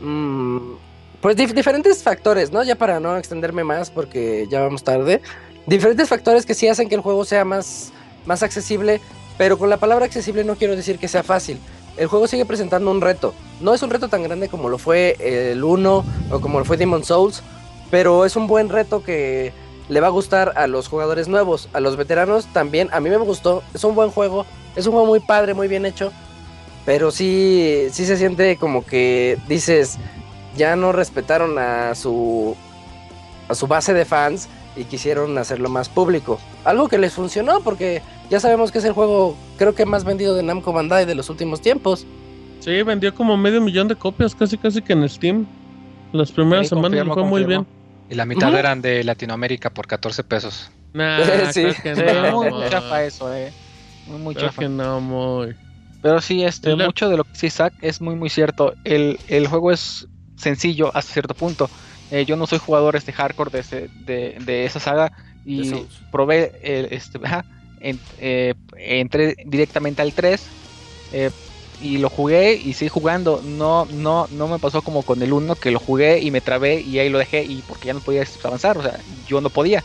Mm, 0.00 0.74
pues 1.20 1.36
dif- 1.36 1.52
diferentes 1.52 2.02
factores, 2.02 2.52
¿no? 2.52 2.62
Ya 2.62 2.76
para 2.76 3.00
no 3.00 3.16
extenderme 3.16 3.64
más 3.64 3.90
porque 3.90 4.46
ya 4.50 4.60
vamos 4.60 4.82
tarde 4.84 5.20
diferentes 5.66 6.08
factores 6.08 6.46
que 6.46 6.54
sí 6.54 6.66
hacen 6.66 6.88
que 6.88 6.94
el 6.96 7.00
juego 7.00 7.24
sea 7.24 7.44
más, 7.44 7.92
más 8.26 8.42
accesible, 8.42 9.00
pero 9.38 9.56
con 9.58 9.70
la 9.70 9.76
palabra 9.76 10.06
accesible 10.06 10.42
no 10.42 10.56
quiero 10.56 10.74
decir 10.74 10.98
que 10.98 11.06
sea 11.06 11.22
fácil. 11.22 11.60
El 12.00 12.06
juego 12.08 12.26
sigue 12.26 12.46
presentando 12.46 12.90
un 12.90 13.02
reto. 13.02 13.34
No 13.60 13.74
es 13.74 13.82
un 13.82 13.90
reto 13.90 14.08
tan 14.08 14.22
grande 14.22 14.48
como 14.48 14.70
lo 14.70 14.78
fue 14.78 15.16
el 15.20 15.62
1 15.62 16.04
o 16.30 16.40
como 16.40 16.58
lo 16.58 16.64
fue 16.64 16.78
Demon 16.78 17.04
Souls, 17.04 17.42
pero 17.90 18.24
es 18.24 18.36
un 18.36 18.46
buen 18.46 18.70
reto 18.70 19.04
que 19.04 19.52
le 19.90 20.00
va 20.00 20.06
a 20.06 20.10
gustar 20.10 20.54
a 20.56 20.66
los 20.66 20.88
jugadores 20.88 21.28
nuevos, 21.28 21.68
a 21.74 21.80
los 21.80 21.98
veteranos 21.98 22.46
también. 22.54 22.88
A 22.92 23.00
mí 23.00 23.10
me 23.10 23.18
gustó, 23.18 23.62
es 23.74 23.84
un 23.84 23.94
buen 23.94 24.10
juego, 24.10 24.46
es 24.76 24.86
un 24.86 24.92
juego 24.92 25.06
muy 25.06 25.20
padre, 25.20 25.52
muy 25.52 25.68
bien 25.68 25.84
hecho, 25.84 26.10
pero 26.86 27.10
sí, 27.10 27.88
sí 27.92 28.06
se 28.06 28.16
siente 28.16 28.56
como 28.56 28.86
que 28.86 29.36
dices, 29.46 29.98
ya 30.56 30.76
no 30.76 30.92
respetaron 30.92 31.58
a 31.58 31.94
su, 31.94 32.56
a 33.46 33.54
su 33.54 33.66
base 33.66 33.92
de 33.92 34.06
fans 34.06 34.48
y 34.76 34.84
quisieron 34.84 35.36
hacerlo 35.38 35.68
más 35.68 35.88
público. 35.88 36.38
Algo 36.64 36.88
que 36.88 36.98
les 36.98 37.12
funcionó 37.12 37.60
porque 37.60 38.02
ya 38.30 38.40
sabemos 38.40 38.70
que 38.72 38.78
es 38.78 38.84
el 38.84 38.92
juego 38.92 39.36
creo 39.58 39.74
que 39.74 39.86
más 39.86 40.04
vendido 40.04 40.34
de 40.34 40.42
Namco 40.42 40.72
Bandai 40.72 41.04
de 41.06 41.14
los 41.14 41.28
últimos 41.30 41.60
tiempos. 41.60 42.06
Sí, 42.60 42.82
vendió 42.82 43.14
como 43.14 43.36
medio 43.36 43.60
millón 43.60 43.88
de 43.88 43.96
copias, 43.96 44.34
casi 44.34 44.58
casi 44.58 44.82
que 44.82 44.92
en 44.92 45.08
Steam. 45.08 45.46
Las 46.12 46.30
primeras 46.32 46.66
Sí, 46.66 46.70
semanas 46.70 46.90
confirmo, 46.90 47.14
fue 47.14 47.24
muy 47.24 47.44
bien. 47.44 47.66
Y 48.08 48.14
la 48.14 48.26
mitad 48.26 48.54
eran 48.54 48.82
de 48.82 49.04
Latinoamérica 49.04 49.70
por 49.70 49.86
14 49.86 50.24
pesos. 50.24 50.70
Nah, 50.92 51.18
Sí. 51.52 51.66
que 51.82 51.94
no, 51.94 52.42
muy, 52.50 52.68
chafa 52.68 53.04
eso, 53.04 53.32
eh. 53.32 53.52
Muy, 54.06 54.34
chafa. 54.34 54.62
que 54.62 54.68
no, 54.68 55.00
muy. 55.00 55.54
Pero 56.02 56.20
sí, 56.20 56.42
este, 56.42 56.74
mucho 56.74 57.08
de 57.08 57.16
lo 57.16 57.24
que 57.24 57.34
sí 57.34 57.50
Zack 57.50 57.74
es 57.82 58.00
muy 58.00 58.16
muy 58.16 58.28
cierto. 58.30 58.74
El, 58.84 59.18
el 59.28 59.46
juego 59.46 59.70
es 59.70 60.08
sencillo 60.36 60.90
hasta 60.94 61.12
cierto 61.12 61.34
punto. 61.34 61.70
Eh, 62.10 62.24
yo 62.26 62.36
no 62.36 62.46
soy 62.46 62.58
jugador 62.58 62.96
este 62.96 63.12
hardcore 63.12 63.50
de, 63.50 63.58
ese- 63.60 63.90
de, 63.94 64.36
de 64.40 64.64
esa 64.64 64.80
saga 64.80 65.12
y 65.44 65.70
probé 66.10 66.52
el, 66.62 66.86
este, 66.92 67.18
ajá, 67.22 67.46
en- 67.76 68.02
eh, 68.18 68.54
entré 68.76 69.36
directamente 69.46 70.02
al 70.02 70.12
3. 70.14 70.48
eh, 71.12 71.30
y 71.78 71.96
lo 71.98 72.10
jugué 72.10 72.54
y 72.54 72.74
seguí 72.74 72.88
jugando. 72.90 73.40
No, 73.42 73.86
no, 73.86 74.26
no 74.28 74.48
me 74.48 74.58
pasó 74.58 74.82
como 74.82 75.02
con 75.02 75.22
el 75.22 75.32
1 75.32 75.56
que 75.56 75.70
lo 75.70 75.78
jugué 75.80 76.20
y 76.20 76.30
me 76.30 76.42
trabé 76.42 76.80
y 76.82 76.98
ahí 76.98 77.08
lo 77.08 77.18
dejé 77.18 77.42
y 77.44 77.62
porque 77.62 77.88
ya 77.88 77.94
no 77.94 78.02
podía 78.02 78.24
avanzar, 78.44 78.76
o 78.78 78.82
sea, 78.82 79.02
yo 79.06 79.40
no 79.40 79.50
podía. 79.50 79.82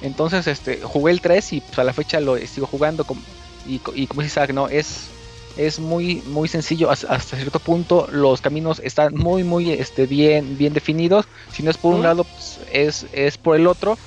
Entonces, 0.00 0.46
este, 0.46 0.80
jugué 0.82 1.12
el 1.12 1.20
3 1.20 1.52
y 1.52 1.60
pues, 1.60 1.78
a 1.78 1.84
la 1.84 1.92
fecha 1.92 2.20
lo 2.20 2.36
sigo 2.38 2.66
jugando 2.66 3.04
como, 3.04 3.22
y, 3.64 3.80
y 3.94 4.06
como 4.08 4.22
dice 4.22 4.32
Isaac, 4.40 4.52
no, 4.52 4.68
es, 4.68 5.14
es 5.58 5.80
muy, 5.80 6.22
muy 6.26 6.48
sencillo 6.48 6.88
hasta, 6.90 7.18
cierto 7.18 7.58
punto. 7.58 8.08
Los 8.10 8.40
caminos 8.40 8.80
están 8.82 9.14
muy, 9.14 9.42
muy, 9.42 9.72
este, 9.72 10.06
bien, 10.06 10.56
bien 10.56 10.72
definidos. 10.72 11.26
Si 11.52 11.62
no 11.62 11.70
es 11.70 11.76
por 11.76 11.94
un 11.94 12.02
lado, 12.02 12.24
pues, 12.24 12.60
es, 12.72 13.06
es 13.12 13.36
por 13.36 13.56
el 13.56 13.66
otro. 13.66 13.98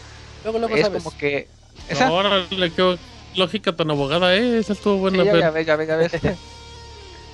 Luego, 0.44 0.60
luego 0.60 0.76
es 0.76 0.82
sabes. 0.82 1.04
como 1.04 1.16
que 1.18 1.48
esa, 1.90 2.08
Ahora 2.08 2.46
le 2.50 2.72
quedó 2.72 2.98
lógica 3.36 3.76
tan 3.76 3.92
abogada, 3.92 4.36
eh. 4.36 4.60
Esa 4.60 4.74
estuvo 4.74 4.98
buena. 4.98 5.24
Sí, 5.24 5.26
ya, 5.26 5.52
ya 5.54 5.62
ya 5.62 5.84
ya 5.84 5.96
ves. 5.98 6.12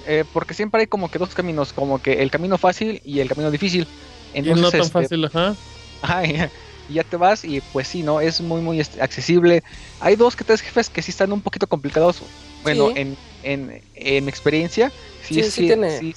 Eh, 0.09 0.23
porque 0.31 0.53
siempre 0.53 0.79
hay 0.79 0.87
como 0.87 1.11
que 1.11 1.19
dos 1.19 1.35
caminos, 1.35 1.73
como 1.73 2.01
que 2.01 2.23
el 2.23 2.31
camino 2.31 2.57
fácil 2.57 3.01
y 3.03 3.19
el 3.19 3.27
camino 3.27 3.51
difícil. 3.51 3.85
Y 4.33 4.37
Entonces, 4.37 4.61
no 4.61 4.71
tan 4.71 4.79
este, 4.79 4.93
fácil, 4.93 5.25
ajá. 5.25 5.53
ajá, 6.01 6.25
y 6.25 6.31
ya, 6.31 6.49
y 6.87 6.93
ya 6.93 7.03
te 7.03 7.17
vas 7.17 7.43
y 7.43 7.59
pues 7.73 7.89
sí, 7.89 8.03
¿no? 8.03 8.21
Es 8.21 8.39
muy, 8.39 8.61
muy 8.61 8.79
este, 8.79 9.01
accesible. 9.01 9.63
Hay 9.99 10.15
dos 10.15 10.37
que 10.37 10.45
tres 10.45 10.61
jefes 10.61 10.89
que 10.89 11.01
sí 11.01 11.11
están 11.11 11.33
un 11.33 11.41
poquito 11.41 11.67
complicados. 11.67 12.21
Bueno, 12.63 12.87
Sí. 12.87 12.93
en, 13.01 13.17
en, 13.53 13.81
en 13.95 14.25
mi 14.25 14.29
experiencia, 14.29 14.91
sí, 15.27 15.35
Sí, 15.35 15.43
sí, 15.43 15.51
sí 15.51 15.67
tiene- 15.67 15.99
sí, 15.99 16.15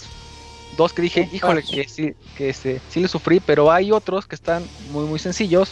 dos 0.77 0.93
que 0.93 1.03
dije, 1.03 1.23
Un 1.29 1.35
híjole, 1.37 1.63
que 1.63 1.87
sí, 1.89 2.15
que 2.37 2.51
este, 2.51 2.81
sí 2.89 3.01
le 3.01 3.09
sufrí, 3.09 3.41
pero 3.41 3.71
hay 3.73 3.93
otros 3.93 4.27
que 4.27 4.35
están 4.35 4.69
muy, 4.91 5.05
muy 5.07 5.19
sencillos, 5.19 5.71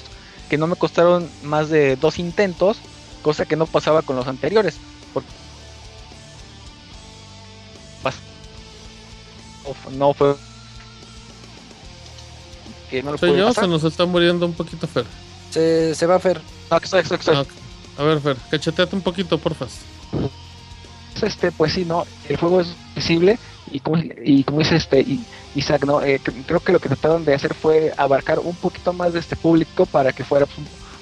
que 0.49 0.59
no 0.59 0.67
me 0.67 0.77
costaron 0.77 1.31
más 1.43 1.69
de 1.69 1.97
dos 1.97 2.19
intentos, 2.19 2.79
cosa 3.23 3.45
que 3.47 3.57
no 3.57 3.67
pasaba 3.67 4.03
con 4.03 4.17
los 4.17 4.27
anteriores. 4.27 4.77
Por- 5.13 5.23
pas- 8.03 8.15
no 9.67 9.75
fu- 9.75 9.91
no 9.91 10.15
fue 10.15 10.37
que 12.91 13.03
no 13.03 13.13
lo 13.13 13.19
Soy 13.19 13.37
yo, 13.37 13.49
pasar. 13.49 13.65
se 13.65 13.71
nos 13.71 13.85
está 13.85 14.07
muriendo 14.07 14.47
un 14.47 14.55
poquito, 14.55 14.87
Fer. 14.87 15.05
Se, 15.51 15.95
se 15.95 16.07
va 16.07 16.17
a 16.17 16.21
Fer. 16.21 16.41
No, 16.71 16.77
aquí 16.77 16.85
estoy, 16.85 17.01
aquí 17.01 17.15
estoy. 17.15 17.35
Ah, 17.37 17.41
ok. 17.43 17.49
A 17.99 18.03
ver, 18.05 18.21
Fer, 18.21 18.37
cacheteate 18.51 18.95
un 18.97 19.03
poquito, 19.03 19.39
porfa. 19.39 19.67
Este 21.23 21.53
pues 21.53 21.73
sí 21.73 21.85
no 21.85 22.05
el 22.29 22.37
juego 22.37 22.61
es 22.61 22.75
visible 22.95 23.39
y 23.71 23.81
como 23.81 23.99
y 24.25 24.45
como 24.45 24.59
dice 24.59 24.77
este 24.77 25.05
Isaac 25.55 25.85
no 25.85 26.01
Eh, 26.03 26.21
cre- 26.23 26.45
creo 26.47 26.61
que 26.61 26.73
lo 26.73 26.81
que 26.81 26.89
trataron 26.89 27.25
de 27.25 27.35
hacer 27.35 27.55
fue 27.55 27.93
abarcar 27.97 28.39
un 28.39 28.57
poquito 28.57 28.93
más 28.93 29.13
de 29.13 29.21
este 29.21 29.37
público 29.37 29.87
para 29.87 30.13
que 30.13 30.25
fuera 30.25 30.47
pues, 30.47 30.59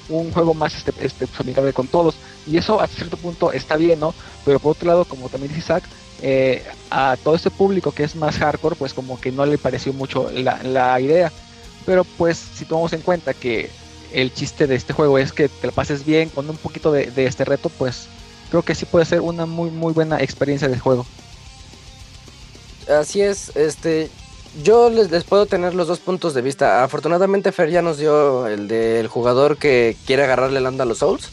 un, 0.09 0.33
juego 0.33 0.55
más 0.55 0.75
este, 0.77 0.93
este 1.05 1.27
pues, 1.27 1.75
con 1.75 1.89
todos. 1.89 2.17
Y 2.47 2.57
eso 2.57 2.81
a 2.81 2.87
cierto 2.87 3.17
punto 3.17 3.53
está 3.53 3.77
bien 3.77 4.01
no 4.01 4.15
pero 4.45 4.59
por 4.61 4.73
otro 4.73 4.89
lado 4.89 5.05
como 5.05 5.29
también 5.29 5.49
dice 5.53 5.61
Isaac 5.61 5.85
eh, 6.23 6.65
a 6.91 7.17
todo 7.23 7.35
este 7.35 7.51
público 7.51 7.93
que 7.93 8.05
es 8.05 8.17
más 8.17 8.39
hardcore 8.39 8.77
pues 8.77 8.95
como 8.95 9.21
que 9.21 9.33
no 9.33 9.45
le 9.47 9.59
pareció 9.59 9.93
mucho 9.93 10.31
la, 10.31 11.01
idea. 11.01 11.33
Pero 11.85 12.05
pues 12.05 12.37
si 12.39 12.65
tomamos 12.65 12.93
en 12.93 13.03
cuenta 13.03 13.33
que 13.35 13.71
el 14.13 14.33
chiste 14.33 14.67
de 14.67 14.75
este 14.77 14.93
juego 14.93 15.19
es 15.19 15.33
que 15.33 15.49
te 15.49 15.67
lo 15.67 15.73
pases 15.73 16.05
bien 16.05 16.31
con 16.31 16.49
un 16.49 16.57
poquito 16.57 16.91
de 16.91 17.27
este 17.27 17.45
reto 17.45 17.69
pues 17.69 18.09
creo 18.51 18.63
que 18.63 18.75
sí 18.75 18.87
puede 18.87 19.05
ser 19.05 19.21
una 19.21 19.47
muy 19.47 19.71
muy 19.71 19.93
buena 19.93 20.21
experiencia 20.21 20.69
de 20.69 20.79
juego. 20.79 21.07
Así 22.89 23.21
es, 23.21 23.51
este, 23.57 24.11
yo 24.63 24.91
les, 24.91 25.11
les 25.11 25.25
puedo 25.25 25.47
tener 25.47 25.75
los 25.75 25.89
dos 25.89 25.99
puntos 25.99 26.35
de 26.35 26.43
vista. 26.43 26.85
Afortunadamente 26.85 27.53
Fer 27.53 27.71
ya 27.71 27.83
nos 27.83 27.99
dio 27.99 28.47
el 28.47 28.69
del 28.69 29.09
jugador 29.09 29.57
que 29.57 29.97
quiere 30.07 30.25
agarrarle 30.25 30.59
el 30.59 30.67
onda 30.67 30.85
a 30.85 30.87
los 30.87 30.99
Souls. 30.99 31.31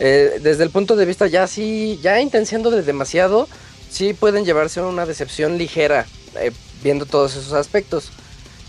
Eh, 0.00 0.40
desde 0.42 0.64
el 0.64 0.70
punto 0.70 0.96
de 0.96 1.04
vista 1.04 1.26
ya 1.26 1.46
sí, 1.46 2.00
ya 2.02 2.20
intenciándole 2.20 2.82
demasiado, 2.82 3.48
sí 3.90 4.12
pueden 4.12 4.44
llevarse 4.44 4.80
una 4.80 5.06
decepción 5.06 5.56
ligera 5.56 6.06
eh, 6.40 6.50
viendo 6.82 7.06
todos 7.06 7.36
esos 7.36 7.52
aspectos. 7.52 8.10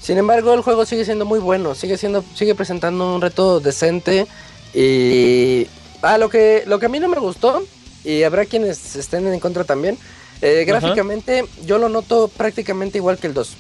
Sin 0.02 0.20
embargo, 0.20 0.54
el 0.54 0.62
juego 0.62 0.86
sigue 0.86 1.04
siendo 1.04 1.26
muy 1.26 1.40
bueno, 1.40 1.74
sigue 1.74 1.98
siendo, 1.98 2.24
sigue 2.36 2.54
presentando 2.54 3.16
un 3.16 3.22
reto 3.22 3.60
decente 3.60 4.28
y 4.72 5.68
ah, 6.04 6.20
lo 6.20 6.30
que, 6.30 6.64
lo 6.68 6.78
que 6.78 6.86
a 6.86 6.90
mí 6.90 7.00
no 7.00 7.08
me 7.08 7.18
gustó 7.18 7.64
y 8.06 8.24
habrá 8.24 8.46
quienes 8.46 8.96
estén 8.96 9.28
en 9.28 9.40
contra 9.40 9.64
también. 9.64 9.98
eh, 10.42 10.62
Ajá. 10.64 10.80
gráficamente 10.80 11.46
yo 11.66 11.78
lo 11.78 11.90
noto 11.90 12.28
prácticamente 12.30 12.98
igual 13.00 13.18
que 13.18 13.28
el 13.28 13.34
2. 13.34 13.56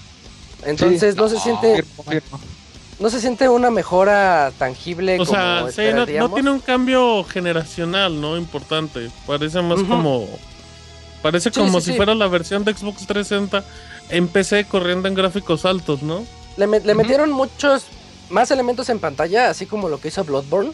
Entonces 0.66 1.16
no 1.16 1.28
se 1.30 1.40
siente 1.40 1.84
no 3.00 3.10
se 3.10 3.20
siente 3.20 3.50
una 3.50 3.70
mejora 3.72 4.52
tangible 4.58 5.16
O 5.20 5.26
como 5.26 5.32
sea, 5.32 5.66
sí, 5.70 5.82
no, 5.94 6.30
tiene 6.34 6.50
un 6.50 6.60
cambio 6.60 7.24
generacional, 7.26 8.20
¿no? 8.22 8.38
Importante. 8.38 9.10
Parece 9.28 9.62
más 9.62 9.84
como. 9.84 10.28
Parece 11.22 11.50
Sí, 11.52 11.60
como 11.60 11.80
sí, 11.82 11.88
si 11.88 11.92
sí. 11.92 11.98
fuera 11.98 12.16
la 12.16 12.28
versión 12.28 12.64
de 12.64 12.74
Xbox 12.74 13.06
360 13.08 13.64
en 14.10 14.28
PC 14.28 14.66
corriendo 14.66 15.08
en 15.08 15.16
gráficos 15.16 15.66
altos, 15.66 16.04
¿no? 16.04 16.24
Le, 16.56 16.68
me- 16.68 16.80
le 16.80 16.94
metieron 16.94 17.32
muchos 17.32 17.86
más 18.30 18.50
elementos 18.52 18.88
en 18.90 19.00
pantalla, 19.00 19.50
así 19.50 19.66
como 19.66 19.90
lo 19.90 20.00
que 20.00 20.08
hizo 20.10 20.24
Bloodborne. 20.24 20.72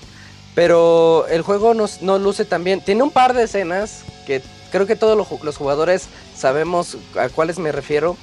Pero 0.56 1.26
el 1.30 1.42
juego 1.44 1.74
no, 1.74 1.86
no 2.02 2.20
luce 2.20 2.46
tan 2.46 2.64
bien. 2.64 2.82
Tiene 2.82 3.04
un 3.04 3.12
par 3.12 3.34
de 3.34 3.44
escenas 3.44 4.02
que 4.28 4.42
creo 4.72 4.86
que 4.86 4.96
todos 4.96 5.18
los 5.18 5.28
ju- 5.28 5.42
los 5.44 5.58
jugadores 5.58 6.08
sabemos 6.36 6.98
a 7.18 7.30
cuáles 7.30 7.58
me 7.60 7.72
refiero. 7.72 8.18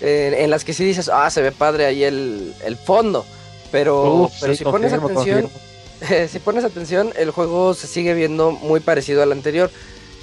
eh, 0.00 0.36
en 0.44 0.50
las 0.50 0.64
que 0.64 0.74
sí 0.74 0.84
dices, 0.84 1.08
ah, 1.12 1.30
se 1.30 1.42
ve 1.42 1.52
padre 1.52 1.86
ahí 1.86 2.02
el, 2.04 2.54
el 2.64 2.76
fondo. 2.76 3.24
Pero, 3.70 4.14
Uf, 4.24 4.32
pero 4.40 4.52
sí, 4.52 4.58
si 4.58 4.64
pones 4.64 4.92
atención, 4.92 5.48
si 6.30 6.38
pones 6.40 6.64
atención, 6.64 7.12
el 7.16 7.30
juego 7.30 7.72
se 7.74 7.86
sigue 7.86 8.12
viendo 8.14 8.50
muy 8.52 8.80
parecido 8.80 9.22
al 9.22 9.32
anterior. 9.32 9.70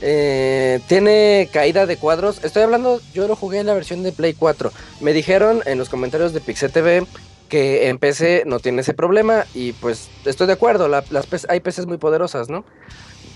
Eh, 0.02 0.80
tiene 0.88 1.50
caída 1.52 1.86
de 1.86 1.98
cuadros. 1.98 2.42
Estoy 2.44 2.64
hablando, 2.64 3.02
yo 3.14 3.28
lo 3.28 3.36
jugué 3.36 3.60
en 3.60 3.68
la 3.68 3.74
versión 3.74 4.02
de 4.04 4.12
Play 4.12 4.34
4. 4.34 4.72
Me 5.02 5.12
dijeron 5.14 5.62
en 5.66 5.78
los 5.78 5.90
comentarios 5.90 6.32
de 6.34 6.40
Pixel 6.42 6.72
TV 6.72 7.06
que 7.50 7.90
en 7.90 7.98
PC 7.98 8.44
no 8.46 8.60
tiene 8.60 8.82
ese 8.82 8.94
problema. 8.94 9.46
Y 9.54 9.74
pues 9.74 10.08
estoy 10.26 10.48
de 10.48 10.54
acuerdo, 10.54 10.88
la- 10.88 11.04
las 11.10 11.26
PC 11.28 11.48
hay 11.50 11.60
PCs 11.60 11.86
muy 11.88 11.98
poderosas, 11.98 12.50
¿no? 12.50 12.64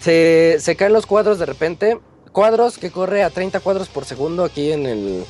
Se, 0.01 0.57
se 0.59 0.75
caen 0.75 0.93
los 0.93 1.05
cuadros 1.05 1.39
de 1.39 1.45
repente. 1.45 1.99
Cuadros 2.31 2.77
que 2.77 2.89
corre 2.91 3.23
a 3.23 3.29
30 3.29 3.59
cuadros 3.59 3.89
por 3.89 4.05
segundo 4.05 4.43
aquí 4.43 4.71
en 4.71 4.85
el, 4.85 5.23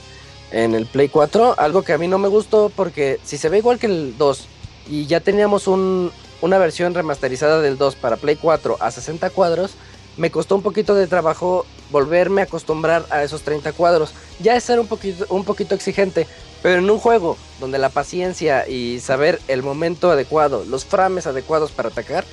en 0.51 0.73
el 0.75 0.85
Play 0.85 1.09
4. 1.09 1.55
Algo 1.57 1.81
que 1.83 1.93
a 1.93 1.97
mí 1.97 2.07
no 2.07 2.17
me 2.17 2.27
gustó 2.29 2.71
porque 2.73 3.19
si 3.23 3.37
se 3.37 3.49
ve 3.49 3.57
igual 3.57 3.79
que 3.79 3.87
el 3.87 4.17
2 4.17 4.47
y 4.89 5.05
ya 5.05 5.19
teníamos 5.19 5.67
un, 5.67 6.11
una 6.41 6.57
versión 6.57 6.93
remasterizada 6.93 7.61
del 7.61 7.77
2 7.77 7.95
para 7.95 8.15
Play 8.17 8.37
4 8.37 8.77
a 8.79 8.89
60 8.91 9.29
cuadros, 9.31 9.71
me 10.17 10.31
costó 10.31 10.55
un 10.55 10.61
poquito 10.61 10.95
de 10.95 11.07
trabajo 11.07 11.65
volverme 11.93 12.41
a 12.41 12.45
acostumbrar 12.45 13.05
a 13.09 13.23
esos 13.23 13.43
30 13.43 13.71
cuadros. 13.71 14.13
Ya 14.39 14.57
es 14.57 14.65
ser 14.65 14.81
un 14.81 14.87
poquito, 14.87 15.25
un 15.29 15.45
poquito 15.45 15.73
exigente, 15.75 16.27
pero 16.61 16.79
en 16.79 16.89
un 16.89 16.99
juego 16.99 17.37
donde 17.61 17.77
la 17.77 17.87
paciencia 17.89 18.67
y 18.67 18.99
saber 18.99 19.39
el 19.47 19.63
momento 19.63 20.11
adecuado, 20.11 20.65
los 20.67 20.83
frames 20.83 21.25
adecuados 21.27 21.71
para 21.71 21.87
atacar, 21.89 22.25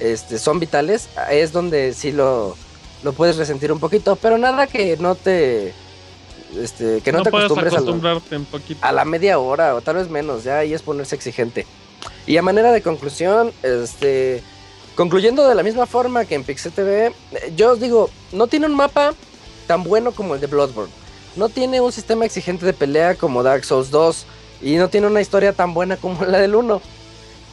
este, 0.00 0.38
son 0.38 0.58
vitales, 0.60 1.08
es 1.30 1.52
donde 1.52 1.94
sí 1.94 2.12
lo, 2.12 2.56
lo 3.02 3.12
puedes 3.14 3.36
resentir 3.36 3.72
un 3.72 3.80
poquito, 3.80 4.16
pero 4.16 4.36
nada 4.36 4.66
que 4.66 4.98
no 4.98 5.14
te... 5.14 5.72
Este, 6.58 7.00
que 7.00 7.10
no, 7.10 7.18
te 7.24 7.30
acostumbres 7.46 7.72
a, 7.72 7.80
lo- 7.80 7.92
un 7.92 8.00
a 8.80 8.92
la 8.92 9.04
media 9.04 9.38
hora 9.40 9.74
o 9.74 9.80
tal 9.80 9.96
vez 9.96 10.08
menos, 10.08 10.44
ya 10.44 10.58
ahí 10.58 10.72
es 10.74 10.82
ponerse 10.82 11.14
exigente. 11.16 11.66
Y 12.26 12.36
a 12.36 12.42
manera 12.42 12.70
de 12.72 12.80
conclusión, 12.82 13.52
este, 13.62 14.42
concluyendo 14.94 15.48
de 15.48 15.54
la 15.54 15.62
misma 15.62 15.86
forma 15.86 16.24
que 16.24 16.34
en 16.34 16.44
Pixel 16.44 16.72
TV, 16.72 17.12
yo 17.56 17.72
os 17.72 17.80
digo, 17.80 18.10
no 18.32 18.46
tiene 18.46 18.66
un 18.66 18.74
mapa 18.74 19.14
tan 19.66 19.82
bueno 19.84 20.12
como 20.12 20.34
el 20.34 20.40
de 20.40 20.46
Bloodborne, 20.46 20.92
no 21.36 21.48
tiene 21.48 21.80
un 21.80 21.92
sistema 21.92 22.24
exigente 22.24 22.64
de 22.66 22.72
pelea 22.72 23.14
como 23.16 23.42
Dark 23.42 23.64
Souls 23.64 23.90
2 23.90 24.26
y 24.62 24.76
no 24.76 24.88
tiene 24.88 25.06
una 25.06 25.20
historia 25.20 25.52
tan 25.52 25.74
buena 25.74 25.96
como 25.96 26.24
la 26.24 26.38
del 26.38 26.54
1. 26.54 26.80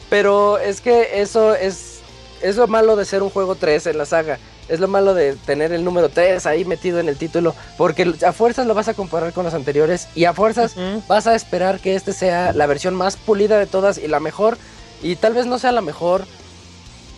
Pero 0.08 0.58
es 0.58 0.80
que 0.80 1.20
eso 1.20 1.54
es, 1.54 2.00
es 2.42 2.56
lo 2.56 2.66
malo 2.66 2.96
de 2.96 3.04
ser 3.04 3.22
un 3.22 3.30
juego 3.30 3.54
3 3.54 3.86
en 3.86 3.98
la 3.98 4.06
saga. 4.06 4.38
Es 4.68 4.78
lo 4.78 4.86
malo 4.86 5.14
de 5.14 5.34
tener 5.34 5.72
el 5.72 5.84
número 5.84 6.08
3 6.08 6.44
ahí 6.46 6.64
metido 6.64 7.00
en 7.00 7.08
el 7.08 7.16
título. 7.16 7.54
Porque 7.76 8.14
a 8.24 8.32
fuerzas 8.32 8.66
lo 8.66 8.74
vas 8.74 8.88
a 8.88 8.94
comparar 8.94 9.32
con 9.32 9.44
los 9.44 9.54
anteriores. 9.54 10.08
Y 10.14 10.26
a 10.26 10.34
fuerzas 10.34 10.74
vas 11.08 11.26
a 11.26 11.34
esperar 11.34 11.80
que 11.80 11.94
este 11.94 12.12
sea 12.12 12.52
la 12.52 12.66
versión 12.66 12.94
más 12.94 13.16
pulida 13.16 13.58
de 13.58 13.66
todas 13.66 13.98
y 13.98 14.06
la 14.06 14.20
mejor. 14.20 14.58
Y 15.02 15.16
tal 15.16 15.34
vez 15.34 15.46
no 15.46 15.58
sea 15.58 15.72
la 15.72 15.80
mejor 15.80 16.26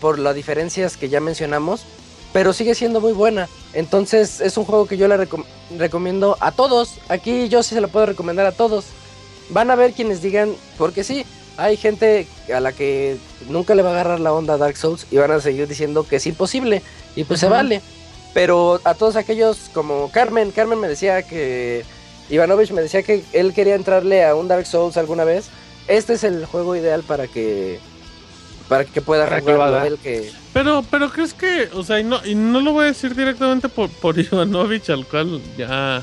por 0.01 0.19
las 0.19 0.35
diferencias 0.35 0.97
que 0.97 1.09
ya 1.09 1.21
mencionamos. 1.21 1.85
Pero 2.33 2.53
sigue 2.53 2.75
siendo 2.75 3.01
muy 3.01 3.13
buena. 3.13 3.49
Entonces 3.75 4.41
es 4.41 4.57
un 4.57 4.65
juego 4.65 4.87
que 4.87 4.97
yo 4.97 5.07
le 5.07 5.17
recom- 5.17 5.45
recomiendo 5.79 6.37
a 6.41 6.51
todos. 6.51 6.95
Aquí 7.09 7.49
yo 7.49 7.63
sí 7.63 7.75
se 7.75 7.81
lo 7.81 7.89
puedo 7.89 8.07
recomendar 8.07 8.45
a 8.47 8.53
todos. 8.53 8.87
Van 9.51 9.71
a 9.71 9.77
ver 9.77 9.93
quienes 9.93 10.21
digan, 10.21 10.53
porque 10.77 11.05
sí, 11.05 11.25
hay 11.57 11.77
gente 11.77 12.27
a 12.53 12.59
la 12.59 12.73
que 12.73 13.19
nunca 13.49 13.77
le 13.77 13.83
va 13.83 13.91
a 13.91 13.93
agarrar 13.93 14.19
la 14.19 14.33
onda 14.33 14.57
Dark 14.57 14.77
Souls 14.77 15.07
y 15.13 15.17
van 15.17 15.31
a 15.31 15.41
seguir 15.41 15.69
diciendo 15.69 16.05
que 16.09 16.17
es 16.17 16.27
imposible. 16.27 16.83
Y 17.15 17.23
pues 17.23 17.39
se 17.39 17.49
vale. 17.49 17.83
Pero 18.33 18.81
a 18.83 18.95
todos 18.95 19.15
aquellos 19.15 19.71
como 19.73 20.11
Carmen, 20.11 20.51
Carmen 20.51 20.81
me 20.81 20.89
decía 20.89 21.23
que 21.23 21.85
Ivanovich 22.31 22.73
me 22.73 22.83
decía 22.83 23.05
que 23.05 23.23
él 23.33 23.55
quería 23.55 23.77
entrarle 23.77 24.25
a 24.25 24.35
un 24.35 24.49
Dark 24.49 24.67
Souls 24.67 24.97
alguna 24.97 25.23
vez. 25.23 25.47
Este 25.87 26.15
es 26.15 26.25
el 26.25 26.45
juego 26.47 26.75
ideal 26.75 27.05
para 27.05 27.29
que 27.29 27.79
para 28.69 28.85
que 28.85 29.01
pueda 29.01 29.29
Para 29.29 29.41
que 29.41 29.53
haga. 29.53 29.87
él 29.87 29.99
que 30.03 30.31
Pero, 30.53 30.85
pero 30.91 31.11
crees 31.11 31.35
que, 31.35 31.69
o 31.75 31.83
sea, 31.83 32.01
y 32.01 32.05
no, 32.05 32.25
y 32.25 32.35
no 32.35 32.61
lo 32.61 32.73
voy 32.73 32.85
a 32.85 32.89
decir 32.89 33.15
directamente 33.15 33.69
por, 33.69 33.91
por 33.91 34.19
Ivanovich, 34.19 34.91
al 34.91 35.07
cual 35.07 35.41
ya 35.57 36.03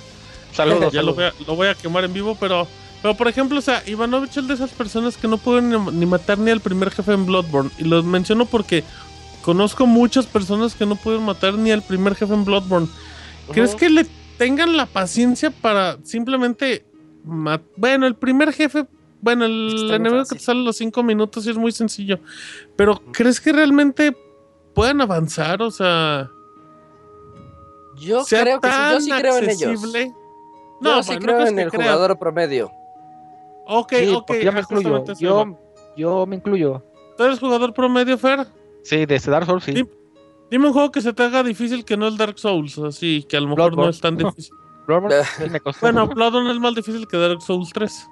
Saludos, 0.53 0.93
Ya 0.93 1.01
lo 1.01 1.13
voy, 1.13 1.25
a, 1.25 1.33
lo 1.47 1.55
voy 1.55 1.67
a 1.67 1.75
quemar 1.75 2.03
en 2.03 2.13
vivo, 2.13 2.37
pero, 2.39 2.67
pero 3.01 3.15
por 3.15 3.27
ejemplo, 3.27 3.59
o 3.59 3.61
sea, 3.61 3.83
Ivanovich 3.85 4.37
es 4.37 4.47
de 4.47 4.53
esas 4.53 4.71
personas 4.71 5.17
que 5.17 5.27
no 5.27 5.37
pueden 5.37 5.69
ni, 5.69 5.91
ni 5.91 6.05
matar 6.05 6.37
ni 6.37 6.51
al 6.51 6.61
primer 6.61 6.91
jefe 6.91 7.13
en 7.13 7.25
Bloodborne. 7.25 7.71
Y 7.77 7.85
lo 7.85 8.03
menciono 8.03 8.45
porque 8.45 8.83
conozco 9.41 9.85
muchas 9.85 10.25
personas 10.25 10.75
que 10.75 10.85
no 10.85 10.95
pueden 10.95 11.23
matar 11.23 11.55
ni 11.55 11.71
al 11.71 11.81
primer 11.81 12.15
jefe 12.15 12.33
en 12.33 12.45
Bloodborne. 12.45 12.87
¿Crees 13.51 13.75
que 13.75 13.89
le 13.89 14.05
tengan 14.37 14.77
la 14.77 14.85
paciencia 14.85 15.51
para 15.51 15.97
simplemente... 16.03 16.85
Bueno, 17.23 18.07
el 18.07 18.15
primer 18.15 18.53
jefe... 18.53 18.85
Bueno, 19.21 19.45
el 19.45 19.75
Está 19.83 19.95
enemigo 19.95 20.23
que 20.23 20.35
te 20.35 20.39
sale 20.41 20.63
los 20.63 20.75
5 20.77 21.03
minutos 21.03 21.43
sí 21.43 21.51
es 21.51 21.57
muy 21.57 21.71
sencillo. 21.71 22.19
Pero 22.75 23.01
¿crees 23.13 23.39
que 23.39 23.53
realmente 23.53 24.15
puedan 24.73 25.01
avanzar? 25.01 25.61
O 25.61 25.71
sea... 25.71 26.29
Yo 27.97 28.23
sea 28.23 28.41
creo 28.41 28.61
que 28.61 28.67
sí, 28.69 28.75
yo 28.93 28.99
sí 29.01 29.11
creo 29.11 29.37
en 29.37 29.43
ellos. 29.43 29.63
accesible. 29.63 30.07
yo 30.07 30.77
No, 30.81 31.03
sí 31.03 31.13
no 31.13 31.19
creo 31.19 31.35
crees 31.35 31.49
en 31.51 31.59
el 31.59 31.69
jugador 31.69 32.17
promedio. 32.17 32.71
Ok, 33.67 33.93
Sí, 33.93 34.07
ok. 34.09 34.33
yo 34.43 34.51
me 34.51 34.59
incluyo. 34.61 35.05
Yo, 35.19 35.57
yo 35.95 36.25
me 36.25 36.35
incluyo. 36.37 36.83
¿Tú 37.15 37.23
eres 37.23 37.39
jugador 37.39 37.73
promedio, 37.73 38.17
Fer? 38.17 38.47
Sí, 38.83 39.05
de 39.05 39.19
Dark 39.19 39.45
Souls, 39.45 39.63
sí. 39.63 39.85
Dime 40.49 40.67
un 40.67 40.73
juego 40.73 40.91
que 40.91 41.01
se 41.01 41.13
te 41.13 41.23
haga 41.23 41.43
difícil 41.43 41.85
que 41.85 41.95
no 41.95 42.07
es 42.07 42.17
Dark 42.17 42.39
Souls, 42.39 42.77
así 42.79 43.23
que 43.29 43.37
a 43.37 43.41
lo 43.41 43.49
mejor 43.49 43.75
no 43.77 43.87
es 43.87 44.01
tan 44.01 44.17
difícil. 44.17 44.53
Bloodborne 44.87 45.23
sí 45.37 45.49
me 45.49 45.59
costó. 45.59 45.81
bueno, 45.81 46.07
Bloodborne 46.07 46.51
es 46.51 46.59
más 46.59 46.73
difícil 46.73 47.07
que 47.07 47.17
Dark 47.17 47.41
Souls 47.41 47.69
3. 47.71 48.07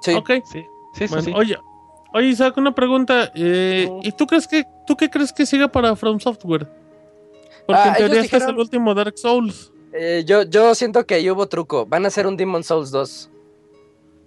Sí. 0.00 0.14
Ok. 0.14 0.30
sí, 0.30 0.42
sí, 0.44 0.64
sí, 0.94 1.06
Bueno, 1.08 1.22
sí. 1.24 1.32
oye, 1.34 1.58
oye, 2.14 2.26
Isaac, 2.28 2.56
una 2.56 2.74
pregunta. 2.74 3.30
eh, 3.34 3.86
Ujú. 3.88 4.00
¿Y 4.02 4.12
tú 4.12 4.26
crees 4.26 4.46
que 4.48 4.64
tú 4.86 4.96
qué 4.96 5.08
crees 5.10 5.32
que 5.32 5.44
siga 5.46 5.68
para 5.68 5.94
From 5.96 6.18
Software? 6.20 6.68
Porque 7.66 7.82
Ah, 7.82 7.88
en 7.88 7.94
teoría 7.96 8.20
este 8.22 8.36
es 8.38 8.44
el 8.44 8.56
último 8.58 8.94
Dark 8.94 9.18
Souls, 9.18 9.72
Eh, 9.92 10.22
yo, 10.26 10.42
yo 10.42 10.74
siento 10.74 11.04
que 11.06 11.14
ahí 11.14 11.30
hubo 11.30 11.46
truco. 11.48 11.86
Van 11.86 12.04
a 12.04 12.08
hacer 12.08 12.26
un 12.26 12.36
Demon 12.36 12.62
Souls 12.62 12.90
2. 12.90 13.30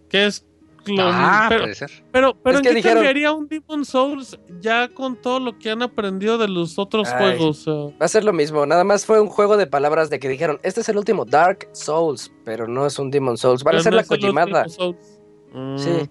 que 0.09 0.25
es 0.25 0.43
lo- 0.85 1.03
Ah, 1.07 1.45
pero, 1.47 1.61
puede 1.61 1.75
ser. 1.75 1.89
pero, 2.11 2.33
pero 2.43 2.55
Es 2.55 2.59
¿en 2.59 2.63
que 2.63 2.69
qué 2.69 2.75
dijeron- 2.77 2.95
cambiaría 2.97 3.31
un 3.31 3.47
Demon 3.47 3.85
Souls 3.85 4.37
ya 4.59 4.89
con 4.89 5.15
todo 5.15 5.39
lo 5.39 5.57
que 5.59 5.69
han 5.69 5.81
aprendido 5.83 6.37
de 6.39 6.47
los 6.49 6.77
otros 6.79 7.07
Ay. 7.09 7.37
juegos? 7.37 7.67
o- 7.67 7.93
Va 8.01 8.05
a 8.05 8.09
ser 8.09 8.23
lo 8.25 8.33
mismo. 8.33 8.65
Nada 8.65 8.83
más 8.83 9.05
fue 9.05 9.21
un 9.21 9.27
juego 9.27 9.55
de 9.55 9.67
palabras 9.67 10.09
de 10.09 10.19
que 10.19 10.27
dijeron, 10.27 10.59
este 10.63 10.81
es 10.81 10.89
el 10.89 10.97
último 10.97 11.23
Dark 11.23 11.69
Souls, 11.71 12.31
pero 12.43 12.67
no 12.67 12.85
es 12.87 12.97
un 12.99 13.09
Demon 13.11 13.37
Souls. 13.37 13.63
Van 13.63 13.75
a 13.75 13.77
Pero 13.77 13.79
hacer 13.81 13.93
no 13.93 13.97
la 13.97 14.03
Kojimada. 14.03 14.65
Mm. 15.53 15.77
Sí. 15.77 16.09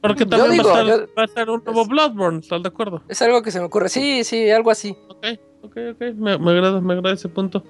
Porque 0.00 0.24
también 0.24 0.52
digo, 0.52 0.68
va, 0.68 0.78
a 0.78 0.82
estar, 0.82 0.98
yo- 1.06 1.14
va 1.18 1.22
a 1.22 1.24
estar 1.24 1.50
un 1.50 1.62
nuevo 1.64 1.84
Bloodborne, 1.86 2.38
¿estás 2.40 2.62
de 2.62 2.68
acuerdo? 2.68 3.02
Es 3.08 3.20
algo 3.22 3.42
que 3.42 3.50
se 3.50 3.58
me 3.58 3.66
ocurre. 3.66 3.88
Sí, 3.88 4.22
sí, 4.24 4.48
algo 4.50 4.70
así. 4.70 4.96
Ok, 5.08 5.26
ok, 5.62 5.76
ok. 5.94 6.00
Me, 6.16 6.38
me 6.38 6.50
agrada, 6.52 6.80
me 6.80 6.94
agrada 6.94 7.14
ese 7.14 7.28
punto. 7.28 7.64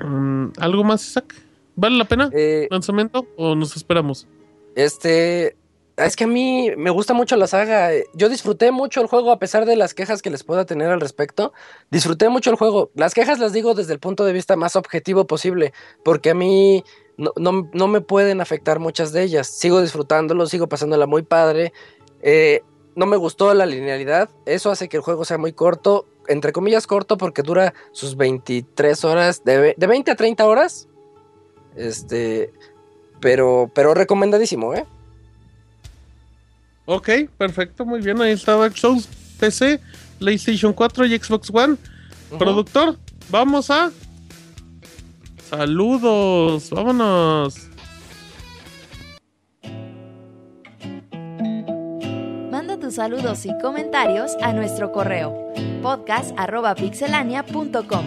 Mm, 0.00 0.48
¿Algo 0.58 0.82
más, 0.84 1.06
Isaac? 1.06 1.34
¿Vale 1.76 1.96
la 1.96 2.04
pena? 2.04 2.28
Eh, 2.32 2.66
¿Lanzamiento 2.70 3.26
o 3.36 3.54
nos 3.54 3.76
esperamos? 3.76 4.26
Este. 4.74 5.56
Es 5.96 6.16
que 6.16 6.24
a 6.24 6.26
mí 6.26 6.70
me 6.76 6.90
gusta 6.90 7.14
mucho 7.14 7.36
la 7.36 7.46
saga. 7.46 7.90
Yo 8.14 8.28
disfruté 8.28 8.72
mucho 8.72 9.00
el 9.00 9.06
juego 9.06 9.30
a 9.30 9.38
pesar 9.38 9.64
de 9.64 9.76
las 9.76 9.94
quejas 9.94 10.22
que 10.22 10.30
les 10.30 10.42
pueda 10.42 10.64
tener 10.66 10.90
al 10.90 11.00
respecto. 11.00 11.52
Disfruté 11.92 12.28
mucho 12.28 12.50
el 12.50 12.56
juego. 12.56 12.90
Las 12.96 13.14
quejas 13.14 13.38
las 13.38 13.52
digo 13.52 13.74
desde 13.74 13.92
el 13.92 14.00
punto 14.00 14.24
de 14.24 14.32
vista 14.32 14.56
más 14.56 14.74
objetivo 14.74 15.28
posible, 15.28 15.72
porque 16.04 16.30
a 16.30 16.34
mí 16.34 16.82
no, 17.16 17.32
no- 17.36 17.68
no 17.72 17.88
me 17.88 18.00
pueden 18.00 18.40
afectar 18.40 18.78
muchas 18.80 19.12
de 19.12 19.22
ellas. 19.22 19.46
Sigo 19.46 19.80
disfrutándolo, 19.80 20.46
sigo 20.46 20.68
pasándola 20.68 21.06
muy 21.06 21.22
padre. 21.22 21.72
Eh, 22.22 22.62
no 22.96 23.06
me 23.06 23.16
gustó 23.16 23.52
la 23.54 23.66
linealidad. 23.66 24.30
Eso 24.46 24.70
hace 24.70 24.88
que 24.88 24.96
el 24.98 25.02
juego 25.02 25.24
sea 25.24 25.38
muy 25.38 25.52
corto. 25.52 26.06
Entre 26.26 26.52
comillas 26.52 26.86
corto 26.86 27.18
porque 27.18 27.42
dura 27.42 27.74
sus 27.92 28.16
23 28.16 29.04
horas, 29.04 29.44
de, 29.44 29.74
de 29.76 29.86
20 29.86 30.10
a 30.10 30.16
30 30.16 30.46
horas. 30.46 30.88
Este, 31.76 32.50
pero, 33.20 33.70
pero 33.74 33.92
recomendadísimo, 33.94 34.74
¿eh? 34.74 34.86
Ok, 36.86 37.08
perfecto, 37.38 37.84
muy 37.84 38.00
bien. 38.00 38.20
Ahí 38.20 38.32
está 38.32 38.56
Dark 38.56 38.76
Souls, 38.76 39.08
PC, 39.40 39.80
PlayStation 40.18 40.72
4 40.72 41.06
y 41.06 41.18
Xbox 41.18 41.50
One. 41.52 41.76
Productor, 42.38 42.96
vamos 43.30 43.70
a. 43.70 43.90
Saludos, 45.48 46.70
vámonos. 46.70 47.68
Manda 52.50 52.78
tus 52.78 52.94
saludos 52.94 53.44
y 53.44 53.50
comentarios 53.60 54.36
a 54.40 54.54
nuestro 54.54 54.90
correo 54.90 55.52
podcast.pixelania.com. 55.82 58.04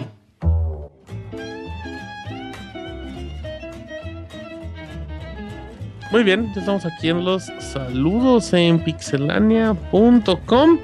Muy 6.10 6.24
bien, 6.24 6.50
ya 6.54 6.60
estamos 6.60 6.86
aquí 6.86 7.10
en 7.10 7.22
los 7.24 7.44
saludos 7.60 8.52
en 8.54 8.82
pixelania.com. 8.82 10.78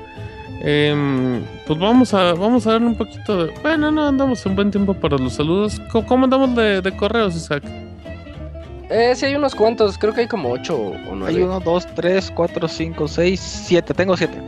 Em, 0.66 1.42
pues 1.66 1.78
vamos 1.78 2.14
a, 2.14 2.32
vamos 2.32 2.66
a 2.66 2.72
darle 2.72 2.86
un 2.86 2.94
poquito 2.96 3.46
de. 3.46 3.52
Bueno, 3.62 3.90
no 3.90 4.08
andamos 4.08 4.44
en 4.46 4.54
buen 4.56 4.70
tiempo 4.70 4.94
para 4.94 5.18
los 5.18 5.34
saludos. 5.34 5.80
¿Cómo, 5.92 6.06
cómo 6.06 6.24
andamos 6.24 6.54
de, 6.56 6.80
de 6.80 6.96
correos, 6.96 7.36
Isaac? 7.36 7.62
Eh, 8.88 9.12
sí, 9.14 9.26
hay 9.26 9.34
unos 9.34 9.54
cuantos, 9.54 9.98
creo 9.98 10.12
que 10.14 10.22
hay 10.22 10.28
como 10.28 10.50
ocho 10.50 10.76
o 10.76 10.94
Hay 10.94 11.10
nueve. 11.14 11.44
uno, 11.44 11.60
dos, 11.60 11.86
tres, 11.94 12.30
cuatro, 12.34 12.66
cinco, 12.68 13.08
seis, 13.08 13.40
siete. 13.40 13.92
Tengo 13.92 14.16
siete. 14.16 14.38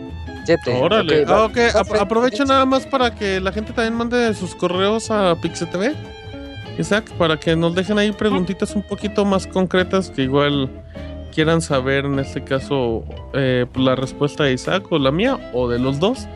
Siete. 0.45 0.81
Órale. 0.81 1.23
ok, 1.25 1.29
va. 1.31 1.37
Ah, 1.37 1.45
ok, 1.45 1.57
Va, 1.75 1.81
ap- 1.81 1.87
Fred, 1.89 2.01
aprovecho 2.01 2.45
nada 2.45 2.65
más 2.65 2.87
para 2.87 3.15
que 3.15 3.41
la 3.41 3.53
gente 3.53 3.73
también 3.73 3.95
mande 3.95 4.33
sus 4.35 4.55
correos 4.55 5.11
a 5.11 5.35
PixeTV. 5.41 5.95
Isaac, 6.79 7.11
para 7.19 7.37
que 7.39 7.57
nos 7.57 7.75
dejen 7.75 7.99
ahí 7.99 8.13
preguntitas 8.13 8.75
un 8.77 8.83
poquito 8.83 9.25
más 9.25 9.47
concretas 9.47 10.11
que 10.11 10.23
igual 10.23 10.71
quieran 11.37 11.61
saber, 11.61 12.05
en 12.07 12.19
este 12.19 12.43
caso, 12.43 13.05
eh, 13.35 13.67
pues, 13.73 13.85
la 13.85 13.95
respuesta 13.95 14.43
de 14.45 14.55
Isaac 14.55 14.91
o 14.91 14.99
la 14.99 15.13
mía 15.13 15.39
o 15.53 15.69
de 15.69 15.79
los 15.79 16.01
dos. 16.01 16.27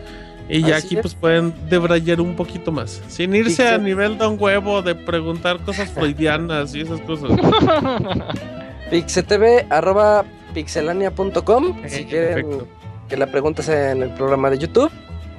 Y 0.48 0.60
ya 0.62 0.76
Así 0.76 0.86
aquí 0.86 0.96
es. 0.96 1.02
pues 1.02 1.14
pueden 1.14 1.54
debrayar 1.68 2.20
un 2.20 2.36
poquito 2.36 2.70
más. 2.72 3.00
Sin 3.08 3.34
irse 3.34 3.66
a 3.68 3.78
nivel 3.78 4.18
de 4.18 4.26
un 4.26 4.36
huevo 4.38 4.82
de 4.82 4.94
preguntar 4.94 5.58
cosas 5.64 5.88
freudianas 5.94 6.74
y 6.74 6.82
esas 6.82 7.00
cosas. 7.02 7.30
Pixetv, 8.90 9.66
arroba 9.70 10.24
pixelania.com 10.54 11.76
si 11.86 12.00
Eh, 12.00 12.06
quieren 12.08 12.34
perfecto. 12.34 12.68
que 13.08 13.16
la 13.16 13.26
pregunta 13.26 13.62
sea 13.62 13.92
en 13.92 14.02
el 14.02 14.10
programa 14.10 14.50
de 14.50 14.58
YouTube. 14.58 14.90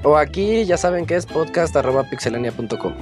O 0.03 0.17
aquí 0.17 0.65
ya 0.65 0.77
saben 0.77 1.05
que 1.05 1.15
es 1.15 1.25
podcast 1.25 1.75
arroba 1.75 2.03
pixelania.com. 2.09 2.93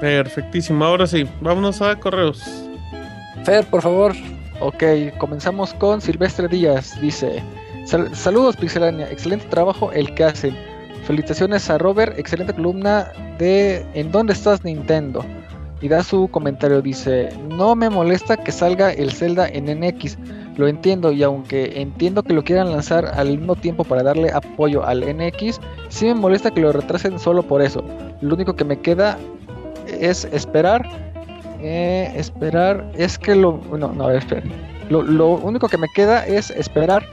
Perfectísimo. 0.00 0.84
Ahora 0.84 1.06
sí, 1.06 1.26
vámonos 1.40 1.82
a 1.82 1.96
correos. 1.98 2.42
Fer, 3.44 3.64
por 3.66 3.82
favor. 3.82 4.14
Ok, 4.60 4.84
comenzamos 5.18 5.72
con 5.74 6.00
Silvestre 6.00 6.46
Díaz. 6.48 7.00
Dice: 7.00 7.42
"Sal- 7.86 8.14
Saludos, 8.14 8.56
Pixelania. 8.56 9.10
Excelente 9.10 9.46
trabajo 9.46 9.90
el 9.92 10.14
que 10.14 10.24
hacen. 10.24 10.54
Felicitaciones 11.04 11.70
a 11.70 11.78
Robert. 11.78 12.18
Excelente 12.18 12.52
columna 12.52 13.10
de 13.38 13.84
¿En 13.94 14.12
dónde 14.12 14.34
estás, 14.34 14.62
Nintendo? 14.64 15.24
Y 15.80 15.88
da 15.88 16.02
su 16.02 16.28
comentario. 16.28 16.82
Dice: 16.82 17.30
No 17.48 17.74
me 17.74 17.88
molesta 17.88 18.36
que 18.36 18.52
salga 18.52 18.92
el 18.92 19.12
Zelda 19.12 19.48
en 19.48 19.64
NX. 19.80 20.18
Lo 20.58 20.68
entiendo. 20.68 21.10
Y 21.10 21.22
aunque 21.22 21.80
entiendo 21.80 22.22
que 22.22 22.34
lo 22.34 22.44
quieran 22.44 22.70
lanzar 22.70 23.06
al 23.06 23.38
mismo 23.38 23.56
tiempo 23.56 23.84
para 23.84 24.02
darle 24.02 24.30
apoyo 24.30 24.84
al 24.84 25.00
NX, 25.00 25.58
sí 25.88 26.04
me 26.04 26.14
molesta 26.14 26.50
que 26.50 26.60
lo 26.60 26.70
retrasen 26.72 27.18
solo 27.18 27.42
por 27.42 27.62
eso. 27.62 27.82
Lo 28.20 28.34
único 28.34 28.54
que 28.54 28.64
me 28.64 28.78
queda 28.78 29.16
es 29.86 30.26
esperar 30.26 31.09
eh, 31.62 32.12
esperar 32.16 32.90
es 32.96 33.18
que 33.18 33.34
lo. 33.34 33.60
No, 33.78 33.92
no, 33.92 34.10
espera. 34.10 34.42
Lo, 34.88 35.02
lo 35.02 35.28
único 35.28 35.68
que 35.68 35.78
me 35.78 35.86
queda 35.94 36.26
es 36.26 36.50
esperar 36.50 37.06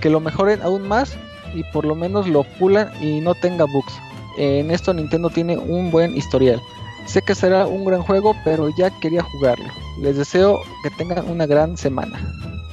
que 0.00 0.08
lo 0.10 0.20
mejoren 0.20 0.62
aún 0.62 0.86
más 0.86 1.16
y 1.54 1.62
por 1.72 1.84
lo 1.84 1.94
menos 1.94 2.28
lo 2.28 2.42
pulan 2.58 2.90
y 3.02 3.20
no 3.20 3.34
tenga 3.34 3.64
bugs. 3.64 3.92
En 4.38 4.70
esto 4.70 4.92
Nintendo 4.92 5.30
tiene 5.30 5.56
un 5.56 5.90
buen 5.90 6.16
historial. 6.16 6.60
Sé 7.06 7.20
que 7.22 7.34
será 7.34 7.66
un 7.66 7.84
gran 7.84 8.02
juego, 8.02 8.34
pero 8.44 8.68
ya 8.76 8.90
quería 9.00 9.22
jugarlo. 9.22 9.66
Les 10.00 10.16
deseo 10.16 10.60
que 10.82 10.90
tengan 10.90 11.28
una 11.30 11.46
gran 11.46 11.76
semana. 11.76 12.18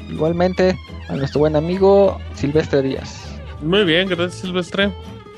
Igualmente 0.09 0.75
a 1.09 1.13
nuestro 1.15 1.39
buen 1.41 1.55
amigo 1.55 2.17
Silvestre 2.35 2.81
Díaz. 2.81 3.25
Muy 3.61 3.83
bien, 3.83 4.07
gracias 4.09 4.35
Silvestre. 4.41 4.91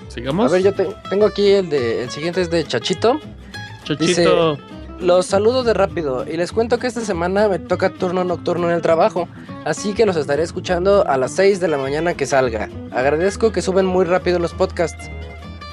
Sigamos. 0.08 0.50
A 0.52 0.54
ver, 0.56 0.64
yo 0.64 0.74
te- 0.74 0.88
tengo 1.10 1.26
aquí 1.26 1.50
el 1.52 1.70
de 1.70 2.04
el 2.04 2.10
siguiente 2.10 2.42
es 2.42 2.50
de 2.50 2.64
Chachito. 2.66 3.20
Chochito. 3.84 4.58
Los 5.04 5.26
saludo 5.26 5.66
de 5.66 5.74
rápido 5.74 6.26
y 6.26 6.38
les 6.38 6.54
cuento 6.54 6.80
que 6.80 6.88
esta 6.88 7.02
semana 7.02 7.50
me 7.50 7.60
toca 7.60 7.90
turno 7.90 8.24
nocturno 8.24 8.70
en 8.70 8.76
el 8.76 8.82
trabajo, 8.82 9.28
así 9.66 9.94
que 9.94 10.06
los 10.06 10.16
estaré 10.16 10.44
escuchando 10.44 11.06
a 11.06 11.18
las 11.18 11.34
6 11.34 11.60
de 11.60 11.68
la 11.68 11.78
mañana 11.78 12.14
que 12.14 12.26
salga. 12.26 12.70
Agradezco 12.90 13.52
que 13.52 13.62
suben 13.62 13.86
muy 13.86 14.06
rápido 14.06 14.40
los 14.40 14.54
podcasts. 14.54 15.12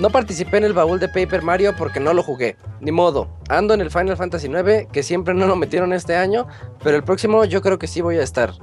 No 0.01 0.11
participé 0.11 0.57
en 0.57 0.65
el 0.65 0.73
baúl 0.73 0.99
de 0.99 1.07
Paper 1.07 1.43
Mario 1.43 1.77
porque 1.79 2.01
no 2.01 2.13
lo 2.13 2.25
jugué. 2.25 2.57
Ni 2.81 2.91
modo. 2.91 3.29
Ando 3.49 3.73
en 3.73 3.81
el 3.81 3.93
Final 3.93 4.17
Fantasy 4.17 4.49
IX, 4.49 4.89
que 4.91 5.05
siempre 5.05 5.33
no 5.33 5.47
lo 5.47 5.55
metieron 5.55 5.93
este 5.93 6.17
año, 6.17 6.49
pero 6.83 6.97
el 6.97 7.05
próximo 7.05 7.45
yo 7.45 7.63
creo 7.63 7.79
que 7.79 7.87
sí 7.87 8.01
voy 8.01 8.17
a 8.17 8.25
estar. 8.25 8.55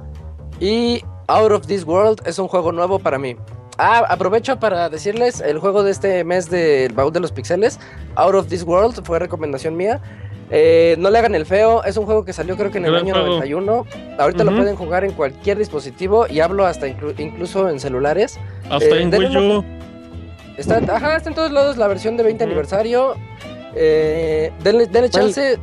Y 0.60 1.02
Out 1.28 1.52
of 1.52 1.66
This 1.66 1.84
World 1.84 2.20
es 2.26 2.38
un 2.38 2.46
juego 2.46 2.72
nuevo 2.72 2.98
para 2.98 3.18
mí. 3.18 3.36
Ah, 3.78 4.04
aprovecho 4.08 4.58
para 4.58 4.90
decirles 4.90 5.40
el 5.40 5.60
juego 5.60 5.84
de 5.84 5.92
este 5.92 6.24
mes 6.24 6.50
del 6.50 6.92
baúl 6.92 7.12
de 7.12 7.20
los 7.20 7.32
pixeles. 7.32 7.78
Out 8.16 8.34
of 8.34 8.48
This 8.48 8.64
World 8.64 9.02
fue 9.06 9.18
recomendación 9.18 9.76
mía. 9.76 10.02
Eh, 10.50 10.96
no 10.98 11.10
le 11.10 11.18
hagan 11.18 11.34
el 11.34 11.44
feo, 11.44 11.84
es 11.84 11.96
un 11.98 12.06
juego 12.06 12.24
que 12.24 12.32
salió 12.32 12.56
creo 12.56 12.70
que 12.70 12.78
en 12.78 12.86
el 12.86 12.96
año 12.96 13.12
juego. 13.12 13.28
91. 13.40 13.86
Ahorita 14.18 14.44
lo 14.44 14.54
pueden 14.56 14.76
jugar 14.76 15.04
en 15.04 15.12
cualquier 15.12 15.58
dispositivo 15.58 16.26
y 16.26 16.40
hablo 16.40 16.64
hasta 16.66 16.86
inclu- 16.88 17.14
incluso 17.18 17.68
en 17.68 17.78
celulares. 17.80 18.38
Hasta 18.70 18.84
Eh, 18.96 19.02
en 19.02 19.14
Wii 19.14 19.36
U. 19.36 19.64
Está, 20.56 20.78
ajá, 20.78 21.16
está 21.16 21.28
en 21.28 21.34
todos 21.36 21.52
lados 21.52 21.76
la 21.76 21.86
versión 21.86 22.16
de 22.16 22.22
20 22.22 22.44
aniversario. 22.44 23.14
Eh, 23.74 24.50
denle, 24.64 24.86
denle 24.86 25.10
chance. 25.10 25.58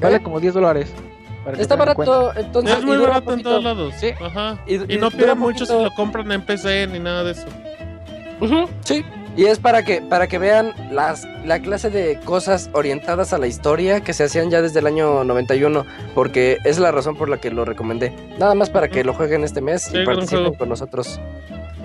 Vale 0.00 0.16
¿Eh? 0.16 0.22
como 0.22 0.40
10 0.40 0.52
dólares. 0.54 0.92
Está 1.56 1.76
barato, 1.76 2.32
entonces. 2.36 2.76
Es 2.76 2.82
y 2.82 2.86
muy 2.86 2.96
barato 2.96 3.32
en 3.32 3.42
todos 3.42 3.62
lados. 3.62 3.94
Sí. 3.98 4.10
Ajá. 4.20 4.58
Y- 4.66 4.74
Y, 4.92 4.94
y 4.94 4.98
no 4.98 5.10
piden 5.12 5.38
mucho 5.38 5.64
si 5.64 5.72
lo 5.72 5.90
compran 5.94 6.30
en 6.32 6.42
PC 6.44 6.88
ni 6.88 6.98
nada 6.98 7.22
de 7.22 7.30
eso. 7.32 7.46
Ujú, 8.40 8.68
sí. 8.80 9.04
Y 9.36 9.44
es 9.44 9.58
para 9.58 9.84
que, 9.84 10.00
para 10.00 10.28
que 10.28 10.38
vean 10.38 10.72
las, 10.90 11.26
la 11.44 11.60
clase 11.60 11.90
de 11.90 12.18
cosas 12.24 12.70
orientadas 12.72 13.34
a 13.34 13.38
la 13.38 13.46
historia 13.46 14.00
que 14.00 14.14
se 14.14 14.24
hacían 14.24 14.50
ya 14.50 14.62
desde 14.62 14.80
el 14.80 14.86
año 14.86 15.24
91, 15.24 15.84
porque 16.14 16.56
es 16.64 16.78
la 16.78 16.90
razón 16.90 17.16
por 17.16 17.28
la 17.28 17.38
que 17.38 17.50
lo 17.50 17.66
recomendé. 17.66 18.14
Nada 18.38 18.54
más 18.54 18.70
para 18.70 18.88
que 18.88 19.04
lo 19.04 19.12
jueguen 19.12 19.44
este 19.44 19.60
mes 19.60 19.82
Sí, 19.82 19.98
y 19.98 20.06
participen 20.06 20.54
con 20.54 20.70
nosotros. 20.70 21.20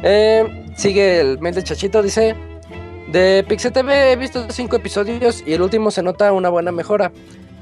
Eh, 0.01 0.65
sigue 0.77 1.19
el 1.19 1.39
mail 1.39 1.55
de 1.55 1.63
Chachito, 1.63 2.01
dice... 2.01 2.35
De 3.11 3.43
Pixel 3.45 3.73
TV 3.73 4.13
he 4.13 4.15
visto 4.15 4.45
cinco 4.51 4.77
episodios 4.77 5.43
y 5.45 5.51
el 5.51 5.61
último 5.61 5.91
se 5.91 6.01
nota 6.01 6.31
una 6.31 6.47
buena 6.47 6.71
mejora. 6.71 7.11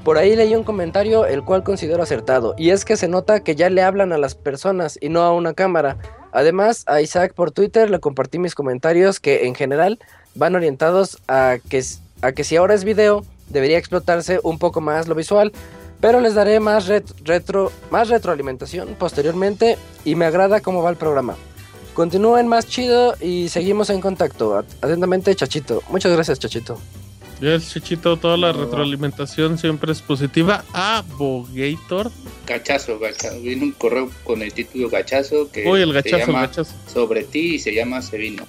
Por 0.04 0.16
ahí 0.16 0.36
leí 0.36 0.54
un 0.54 0.62
comentario 0.62 1.26
el 1.26 1.42
cual 1.42 1.64
considero 1.64 2.04
acertado, 2.04 2.54
y 2.56 2.70
es 2.70 2.84
que 2.84 2.96
se 2.96 3.08
nota 3.08 3.40
que 3.40 3.56
ya 3.56 3.68
le 3.68 3.82
hablan 3.82 4.12
a 4.12 4.18
las 4.18 4.36
personas 4.36 4.96
y 5.00 5.08
no 5.08 5.22
a 5.22 5.32
una 5.32 5.52
cámara. 5.52 5.96
Además, 6.32 6.84
a 6.86 7.00
Isaac 7.00 7.34
por 7.34 7.50
Twitter 7.50 7.90
le 7.90 7.98
compartí 8.00 8.38
mis 8.38 8.54
comentarios 8.54 9.18
que 9.20 9.46
en 9.46 9.54
general 9.54 9.98
van 10.34 10.54
orientados 10.54 11.18
a 11.28 11.58
que, 11.68 11.82
a 12.22 12.32
que 12.32 12.44
si 12.44 12.56
ahora 12.56 12.74
es 12.74 12.84
video, 12.84 13.24
debería 13.48 13.78
explotarse 13.78 14.38
un 14.44 14.58
poco 14.58 14.80
más 14.80 15.08
lo 15.08 15.14
visual, 15.14 15.52
pero 16.00 16.20
les 16.20 16.34
daré 16.34 16.60
más, 16.60 16.88
ret- 16.88 17.12
retro, 17.24 17.72
más 17.90 18.08
retroalimentación 18.08 18.94
posteriormente 18.98 19.76
y 20.04 20.14
me 20.14 20.24
agrada 20.24 20.60
cómo 20.60 20.82
va 20.82 20.90
el 20.90 20.96
programa. 20.96 21.36
Continúen 21.94 22.46
más 22.46 22.66
chido 22.66 23.16
y 23.20 23.48
seguimos 23.48 23.90
en 23.90 24.00
contacto. 24.00 24.56
At- 24.56 24.64
Atentamente, 24.80 25.34
Chachito. 25.34 25.82
Muchas 25.90 26.12
gracias, 26.12 26.38
Chachito. 26.38 26.78
Ya 27.40 27.54
el 27.54 27.66
Chichito, 27.66 28.18
toda 28.18 28.36
la 28.36 28.52
retroalimentación 28.52 29.56
siempre 29.56 29.92
es 29.92 30.02
positiva. 30.02 30.62
Abogator. 30.74 32.10
Gachazo, 32.46 32.98
gachazo. 32.98 33.40
Viene 33.40 33.64
un 33.64 33.72
correo 33.72 34.10
con 34.24 34.42
el 34.42 34.52
título 34.52 34.90
Gachazo 34.90 35.50
que 35.50 35.66
Uy, 35.66 35.80
el 35.80 35.88
se 35.88 35.94
gachazo, 35.94 36.30
el 36.30 36.36
gachazo. 36.36 36.74
sobre 36.92 37.24
ti 37.24 37.54
y 37.54 37.58
se 37.58 37.74
llama 37.74 38.02
Sevino. 38.02 38.46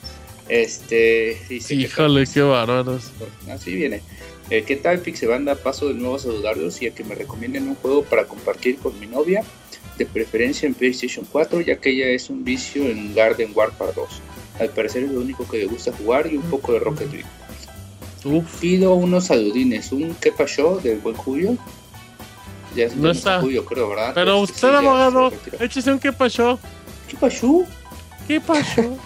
Este, 0.49 1.37
dice 1.47 1.75
que 1.75 1.81
Híjole, 1.81 2.25
qué 2.31 2.41
bárbaros. 2.41 3.11
Así 3.49 3.73
viene. 3.73 4.01
Eh, 4.49 4.63
¿Qué 4.67 4.75
tal, 4.75 4.99
Pixebanda? 4.99 5.55
Paso 5.55 5.87
de 5.87 5.93
nuevo 5.93 6.17
a 6.17 6.19
saludarlos 6.19 6.81
y 6.81 6.87
a 6.87 6.93
que 6.93 7.05
me 7.05 7.15
recomienden 7.15 7.69
un 7.69 7.75
juego 7.75 8.03
para 8.03 8.25
compartir 8.25 8.75
con 8.77 8.99
mi 8.99 9.07
novia, 9.07 9.45
de 9.97 10.05
preferencia 10.05 10.67
en 10.67 10.73
PlayStation 10.73 11.25
4, 11.31 11.61
ya 11.61 11.77
que 11.77 11.91
ella 11.91 12.07
es 12.07 12.29
un 12.29 12.43
vicio 12.43 12.83
en 12.83 13.15
Garden 13.15 13.51
Warfare 13.55 13.93
2. 13.95 14.09
Al 14.59 14.69
parecer 14.71 15.03
es 15.03 15.11
lo 15.11 15.21
único 15.21 15.47
que 15.47 15.59
le 15.59 15.67
gusta 15.67 15.93
jugar 15.93 16.27
y 16.29 16.35
un 16.35 16.43
poco 16.43 16.73
de 16.73 16.79
Rocket 16.79 17.09
League. 17.13 17.27
Uf, 18.23 18.59
Pido 18.61 18.93
unos 18.93 19.25
saludines, 19.25 19.91
un 19.91 20.15
¿qué 20.15 20.31
pasó? 20.31 20.79
del 20.79 20.99
buen 20.99 21.15
Julio. 21.15 21.57
Ya 22.75 22.85
es 22.85 22.95
No 22.95 23.11
está. 23.11 23.41
Julio, 23.41 23.65
creo, 23.65 23.89
¿verdad? 23.89 24.11
pero 24.13 24.43
Este, 24.43 24.53
usted, 24.53 24.69
sí, 24.69 24.75
abogado, 24.75 25.33
échese 25.59 25.91
un 25.91 25.99
qué 25.99 26.13
pasó. 26.13 26.59
¿Qué 27.07 27.17
pasó? 27.17 27.65
¿Qué 28.27 28.39
pasó? 28.39 28.97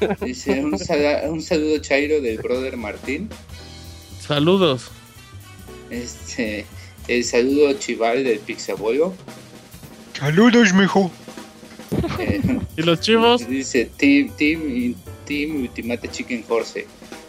Dice 0.24 0.64
un 0.64 1.42
saludo 1.42 1.78
chairo 1.78 2.20
del 2.20 2.38
brother 2.38 2.76
Martín. 2.76 3.28
Saludos. 4.20 4.90
Este, 5.90 6.64
el 7.08 7.24
saludo 7.24 7.72
chival 7.74 8.24
del 8.24 8.38
Pixabuelo. 8.38 9.12
Saludos, 10.18 10.72
mijo. 10.74 11.10
Eh, 12.18 12.40
¿Y 12.76 12.82
los 12.82 13.00
chivos? 13.00 13.46
Dice 13.48 13.90
Team, 13.96 14.30
Team, 14.36 14.94
Team 15.26 15.62
Ultimate 15.62 16.08
Chicken 16.10 16.44
Horse. 16.48 16.86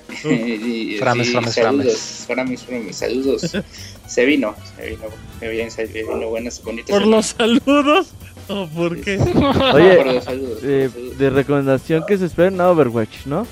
Y 0.24 0.98
Frames, 0.98 1.28
así, 1.28 1.32
frames, 1.32 1.54
saludos, 1.54 2.24
frames, 2.28 2.64
frames, 2.64 2.96
saludos. 2.98 3.42
Se 4.08 4.26
vino, 4.26 4.56
se 4.76 4.90
vino, 4.90 5.04
se 5.40 5.48
bien, 5.50 5.70
se 5.70 5.86
vino 5.86 6.30
buenas, 6.30 6.64
bonitas. 6.64 6.90
¿Por 6.90 7.06
los 7.06 7.28
saludos? 7.28 8.12
¿O 8.48 8.66
por 8.68 9.00
qué? 9.02 9.20
Oye, 9.74 9.96
por 9.98 10.06
los 10.08 10.24
saludos, 10.24 10.60
por 10.62 10.68
eh, 10.70 10.90
saludos. 10.92 11.18
de 11.20 11.30
recomendación 11.30 12.04
que 12.08 12.18
se 12.18 12.26
esperen 12.26 12.60
a 12.60 12.72
Overwatch, 12.72 13.28
¿no? 13.28 13.46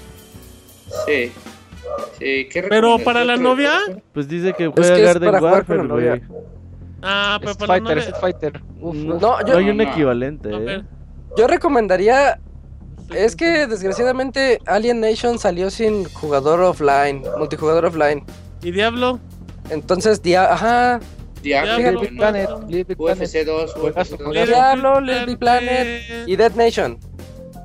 Sí. 1.05 1.31
Sí, 2.17 2.47
¿qué 2.51 2.65
Pero 2.67 2.97
para 2.99 3.23
la 3.23 3.33
¿Otro- 3.35 3.43
novia. 3.49 3.71
Pues 4.13 4.27
dice 4.27 4.53
que 4.53 4.65
Es 4.65 4.71
juega 4.75 4.95
que 4.95 5.01
es 5.01 5.05
Garden 5.07 5.29
jugar 5.29 5.41
con 5.41 5.51
Warfare, 5.51 5.83
la 5.87 5.93
güey. 5.93 6.05
novia. 6.09 6.27
Ah, 7.03 7.37
pero 7.39 7.55
para 7.55 7.77
la 7.79 7.85
Fighter, 7.85 7.97
novia. 8.07 8.19
Fighter. 8.19 8.61
Uf, 8.81 8.95
No. 8.95 9.13
No, 9.19 9.39
no 9.41 9.57
hay 9.57 9.69
un 9.69 9.77
no. 9.77 9.83
equivalente. 9.83 10.49
¿eh? 10.51 10.81
yo 11.37 11.45
recomendaría. 11.47 12.39
Es 13.13 13.35
que 13.35 13.67
desgraciadamente 13.67 14.59
Alien 14.65 14.99
Nation 14.99 15.39
salió 15.39 15.69
sin 15.69 16.05
jugador 16.05 16.61
offline, 16.61 17.23
multijugador 17.37 17.85
offline. 17.85 18.23
¿Y 18.61 18.71
Diablo? 18.71 19.19
Entonces, 19.69 20.21
dia 20.21 20.53
ajá, 20.53 20.99
Diablo, 21.41 21.77
Little 21.77 21.91
Big 21.91 21.99
bueno, 21.99 22.17
Planet, 22.17 22.49
Little 22.67 22.83
Big 22.83 22.97
Planet. 22.97 23.23
UFC 23.23 23.45
2, 23.45 23.73
Juegazo, 23.73 24.15
UFC 24.15 24.19
2. 24.19 24.27
juegazo. 24.27 24.51
Diablo, 24.51 25.01
Little 25.01 25.37
Planet 25.37 26.01
y 26.25 26.35
Dead 26.35 26.51
Nation. 26.55 26.99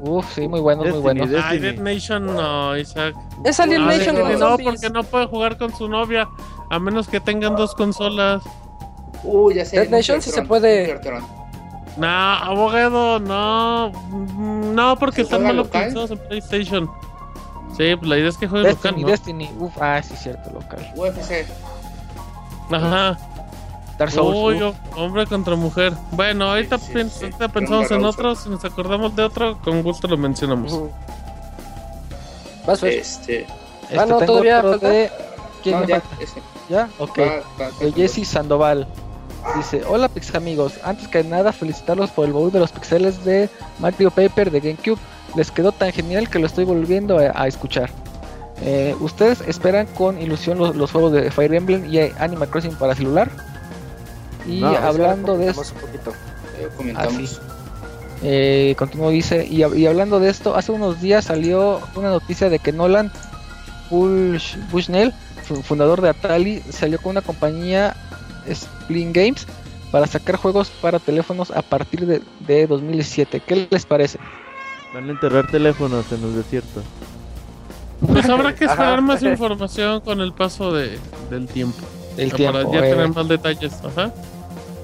Uf, 0.00 0.26
sí, 0.34 0.48
muy 0.48 0.60
buenos, 0.60 0.88
muy. 1.00 1.14
Destiny. 1.14 1.40
Ay, 1.44 1.58
Dead 1.60 1.78
Nation 1.78 2.26
no, 2.26 2.76
Isaac. 2.76 3.14
Es 3.44 3.60
Alien 3.60 3.86
Nation 3.86 4.16
no, 4.38 4.58
porque 4.58 4.90
no 4.90 5.04
puede 5.04 5.26
jugar 5.26 5.58
con 5.58 5.74
su 5.74 5.88
novia. 5.88 6.28
A 6.70 6.78
menos 6.78 7.06
que 7.06 7.20
tengan 7.20 7.54
dos 7.54 7.74
consolas. 7.74 8.42
Uy, 9.24 9.54
ya 9.54 9.64
sé. 9.64 9.78
Dead 9.78 9.90
Nation 9.90 10.20
sí 10.20 10.30
se 10.30 10.42
puede- 10.42 10.94
Nuclear 10.94 11.22
No, 11.96 12.06
abogado, 12.08 13.20
no. 13.20 13.90
No, 13.90 14.96
porque 14.98 15.16
¿Se 15.16 15.22
están 15.22 15.42
mal 15.44 15.58
optimizados 15.58 16.10
en 16.10 16.18
PlayStation. 16.18 16.90
Sí, 17.76 17.96
pues 17.96 18.08
la 18.08 18.18
idea 18.18 18.28
es 18.28 18.36
que 18.38 18.48
juegue 18.48 18.68
Destiny, 18.68 18.90
local, 18.92 19.02
¿no? 19.02 19.08
Destiny. 19.08 19.50
Uf, 19.58 19.72
ah, 19.80 20.02
sí, 20.02 20.14
cierto, 20.16 20.50
local. 20.52 20.92
UFC. 20.96 21.46
Ajá. 22.70 23.18
Dark 23.98 24.10
Souls. 24.10 24.36
Uy, 24.36 24.62
uf. 24.62 24.74
hombre 24.96 25.26
contra 25.26 25.54
mujer. 25.56 25.92
Bueno, 26.12 26.50
ahorita, 26.50 26.78
sí, 26.78 26.92
pens- 26.92 27.10
sí. 27.10 27.24
ahorita 27.24 27.48
pensamos 27.48 27.90
en 27.90 28.04
otro. 28.04 28.34
Si 28.34 28.48
nos 28.48 28.64
acordamos 28.64 29.14
de 29.16 29.22
otro, 29.24 29.58
con 29.62 29.82
gusto 29.82 30.08
lo 30.08 30.16
mencionamos. 30.16 30.72
Ujú. 30.72 30.90
Vas, 32.66 32.80
Fer. 32.80 32.92
Este. 32.94 33.42
Este, 33.82 33.98
Ah, 33.98 34.06
no, 34.06 34.16
tengo 34.18 34.32
todavía 34.40 34.62
de... 34.62 35.10
¿Quién 35.62 35.80
no, 35.80 35.86
ya, 35.86 36.00
falta? 36.00 36.22
ese. 36.24 36.42
¿Ya? 36.68 36.88
Ok. 36.98 37.18
Va, 37.18 37.24
va, 37.60 37.70
de 37.78 37.90
va. 37.90 37.94
Jesse 37.96 38.26
Sandoval. 38.26 38.86
Dice, 39.56 39.82
hola 39.86 40.08
Pix 40.08 40.34
amigos, 40.34 40.74
antes 40.84 41.08
que 41.08 41.22
nada 41.24 41.52
felicitarlos 41.52 42.10
por 42.10 42.24
el 42.26 42.32
baúl 42.32 42.52
de 42.52 42.60
los 42.60 42.72
pixeles 42.72 43.24
de 43.24 43.48
Mario 43.80 44.10
Paper 44.10 44.50
de 44.50 44.60
GameCube. 44.60 44.98
Les 45.36 45.50
quedó 45.50 45.72
tan 45.72 45.92
genial 45.92 46.28
que 46.28 46.38
lo 46.38 46.46
estoy 46.46 46.64
volviendo 46.64 47.18
a, 47.18 47.32
a 47.34 47.46
escuchar. 47.48 47.90
Eh, 48.62 48.94
¿Ustedes 49.00 49.40
esperan 49.42 49.86
con 49.86 50.20
ilusión 50.20 50.58
los, 50.58 50.76
los 50.76 50.92
juegos 50.92 51.12
de 51.12 51.30
Fire 51.30 51.52
Emblem 51.54 51.84
y 51.92 51.98
Animal 52.18 52.48
Crossing 52.48 52.74
para 52.76 52.94
celular? 52.94 53.30
Y 54.46 54.60
No, 54.60 54.68
hablando 54.76 55.36
de 55.38 55.48
esto. 55.48 55.62
Eh, 56.58 56.68
comentamos. 56.76 57.40
eh, 58.22 58.74
continuó 58.78 59.10
dice, 59.10 59.46
y, 59.50 59.64
y 59.64 59.86
hablando 59.86 60.20
de 60.20 60.30
esto, 60.30 60.54
hace 60.54 60.70
unos 60.72 61.00
días 61.00 61.24
salió 61.24 61.80
una 61.96 62.10
noticia 62.10 62.48
de 62.48 62.58
que 62.58 62.72
Nolan 62.72 63.10
Bush, 63.90 64.56
Bushnell, 64.70 65.12
fu- 65.44 65.62
fundador 65.62 66.00
de 66.00 66.10
Atari, 66.10 66.62
salió 66.70 67.00
con 67.00 67.10
una 67.10 67.22
compañía 67.22 67.96
Splin 68.50 69.12
Games 69.12 69.46
para 69.90 70.06
sacar 70.06 70.36
juegos 70.36 70.70
para 70.80 70.98
teléfonos 70.98 71.50
a 71.50 71.62
partir 71.62 72.06
de, 72.06 72.22
de 72.46 72.66
2017. 72.66 73.40
¿Qué 73.40 73.68
les 73.70 73.84
parece? 73.86 74.18
Van 74.94 75.08
a 75.08 75.12
enterrar 75.12 75.46
teléfonos 75.50 76.10
en 76.12 76.22
el 76.24 76.36
desierto. 76.36 76.82
Pues 78.06 78.28
habrá 78.28 78.54
que 78.54 78.64
esperar 78.64 78.94
Ajá. 78.94 79.00
más 79.00 79.22
información 79.22 80.00
con 80.00 80.20
el 80.20 80.32
paso 80.32 80.72
de, 80.72 80.98
del 81.30 81.46
tiempo. 81.46 81.78
El 82.16 82.30
Para 82.30 82.36
tiempo. 82.36 82.72
ya 82.72 82.78
eh, 82.86 82.90
tener 82.90 83.08
más 83.08 83.28
detalles. 83.28 83.72
Ajá. 83.84 84.12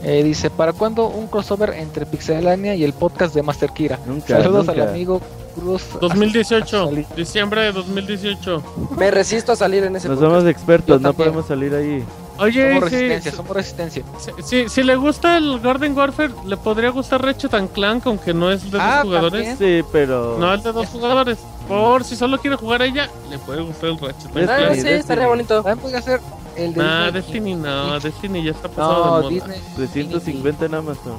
eh, 0.05 0.23
dice, 0.23 0.51
¿para 0.51 0.73
cuándo 0.73 1.09
un 1.09 1.27
crossover 1.27 1.71
entre 1.71 2.07
Pixelania 2.07 2.75
y 2.75 2.85
el 2.85 2.93
podcast 2.93 3.35
de 3.35 3.43
Master 3.43 3.71
Kira? 3.71 3.99
Nunca, 4.07 4.41
Saludos 4.43 4.69
al 4.69 4.81
amigo 4.81 5.21
Cruz. 5.55 5.83
2018. 6.01 6.87
Salí. 6.87 7.07
Diciembre 7.17 7.63
de 7.63 7.73
2018. 7.73 8.63
Me 8.97 9.11
resisto 9.11 9.53
a 9.53 9.57
salir 9.57 9.83
en 9.85 9.97
ese 9.97 10.09
Nos 10.09 10.19
podcast. 10.19 10.35
somos 10.37 10.51
expertos, 10.51 10.89
Yo 10.89 10.95
no 11.01 11.09
también. 11.13 11.31
podemos 11.31 11.47
salir 11.49 11.75
ahí. 11.75 12.05
Oye, 12.39 12.69
Somos 12.69 12.85
resistencia, 12.91 13.31
sí, 13.31 13.37
somos 13.37 13.57
resistencia. 13.57 14.05
sí, 14.19 14.31
sí, 14.45 14.69
si 14.69 14.83
le 14.85 14.95
gusta 14.97 15.37
el 15.37 15.59
Garden 15.61 15.97
Warfare, 15.97 16.33
le 16.47 16.57
podría 16.57 16.91
gustar 16.91 17.23
Ratchet 17.25 17.53
and 17.55 17.73
Clank, 17.73 18.07
aunque 18.07 18.33
no 18.33 18.51
es 18.53 18.63
de 18.65 18.71
dos 18.71 18.81
Ah, 18.83 19.01
jugadores. 19.03 19.57
también. 19.57 19.83
Sí, 19.83 19.89
pero... 19.93 20.37
No 20.39 20.55
es 20.55 20.63
de 20.63 20.73
dos 20.73 20.87
jugadores. 20.89 21.39
Por 21.67 22.05
si 22.05 22.15
solo 22.17 22.39
quiere 22.39 22.57
jugar 22.57 22.83
ella, 22.83 23.11
le 23.29 23.39
puede 23.39 23.63
gustar 23.63 23.91
el 23.91 23.99
Ratchet 23.99 24.27
and 24.27 24.35
Destiny, 24.35 24.45
Ah, 24.45 24.57
Clank. 24.57 24.69
sí, 24.71 24.77
Destiny. 24.77 24.95
estaría 25.01 25.27
bonito. 25.27 25.55
También 25.63 25.79
podría 25.79 26.03
ser 26.03 26.21
el 26.57 26.73
de 26.75 26.81
Nah, 26.81 27.05
Disney. 27.07 27.23
Destiny 27.23 27.55
no, 27.57 28.01
Destiny 28.01 28.43
ya 28.45 28.51
está 28.53 28.69
pasado 28.69 29.05
de 29.05 29.11
No, 29.11 29.17
moda. 29.21 29.29
Disney. 29.31 29.61
350 29.77 30.65
en 30.67 30.75
Amazon. 30.75 31.19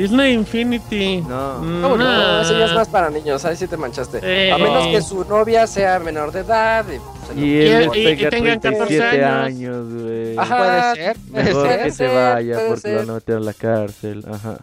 Disney 0.00 0.32
Infinity. 0.32 1.20
No. 1.20 1.58
No, 1.60 1.96
no, 1.96 1.96
Nah. 1.98 2.40
ese 2.42 2.58
ya 2.58 2.64
es 2.66 2.72
más 2.74 2.88
para 2.88 3.10
niños, 3.10 3.44
ahí 3.44 3.54
sí 3.56 3.66
te 3.66 3.76
manchaste. 3.76 4.20
Eh. 4.22 4.50
A 4.50 4.56
menos 4.58 4.86
que 4.86 5.02
su 5.02 5.24
novia 5.24 5.66
sea 5.66 5.98
menor 5.98 6.32
de 6.32 6.40
edad. 6.40 6.84
Y, 6.88 6.98
pues, 6.98 7.38
Y 7.38 7.60
él 7.60 7.90
y- 7.94 7.98
y 8.00 8.16
tenga 8.16 8.30
tengan 8.30 8.60
14 8.60 8.86
37 8.98 9.24
años. 9.24 9.86
güey. 9.92 10.38
Ajá, 10.38 10.56
Puede 10.58 10.94
ser. 11.04 11.16
Mejor 11.30 11.52
puede 11.52 11.82
que 11.84 11.90
se 11.90 12.06
vaya 12.08 12.58
porque 12.68 12.92
lo 12.92 12.98
van 13.00 13.10
a 13.10 13.12
meter 13.14 13.36
a 13.36 13.40
la 13.40 13.52
cárcel. 13.52 14.24
Ajá. 14.32 14.56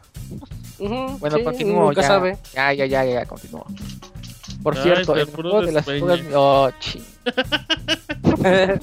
Ujú, 0.80 1.18
Bueno, 1.20 1.38
sí, 1.38 1.44
continúo. 1.44 1.86
Nunca 1.88 2.02
ya, 2.02 2.08
sabe. 2.08 2.38
ya, 2.54 2.74
ya, 2.74 2.86
ya, 2.86 3.06
ya, 3.06 3.26
continúo. 3.26 3.66
Por 4.64 4.76
Ay, 4.76 4.84
cierto, 4.84 5.16
el 5.16 5.26
juego 5.26 5.62
de 5.62 5.72
las 5.72 5.86
tortugas. 5.86 6.20
Oh, 6.34 6.70
chi. 6.80 7.02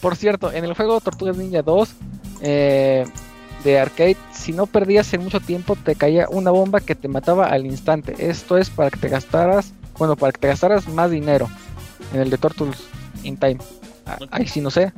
Por 0.00 0.16
cierto, 0.16 0.50
en 0.52 0.64
el 0.64 0.74
juego 0.74 1.00
Tortugas 1.00 1.36
Ninja 1.36 1.62
2 1.62 1.88
eh, 2.40 3.04
de 3.64 3.78
arcade, 3.78 4.16
si 4.32 4.52
no 4.52 4.66
perdías 4.66 5.12
en 5.14 5.22
mucho 5.24 5.40
tiempo, 5.40 5.76
te 5.76 5.94
caía 5.94 6.26
una 6.30 6.50
bomba 6.50 6.80
que 6.80 6.94
te 6.94 7.08
mataba 7.08 7.46
al 7.46 7.66
instante. 7.66 8.14
Esto 8.18 8.56
es 8.58 8.70
para 8.70 8.90
que 8.90 8.98
te 8.98 9.08
gastaras, 9.08 9.72
bueno, 9.98 10.16
para 10.16 10.32
que 10.32 10.40
te 10.40 10.48
gastaras 10.48 10.88
más 10.88 11.10
dinero. 11.10 11.48
En 12.14 12.20
el 12.20 12.30
de 12.30 12.38
Turtles 12.38 12.76
in 13.22 13.36
Time. 13.36 13.58
Ah, 14.06 14.18
Ahí 14.30 14.46
sí 14.48 14.60
no 14.60 14.70
sé. 14.70 14.92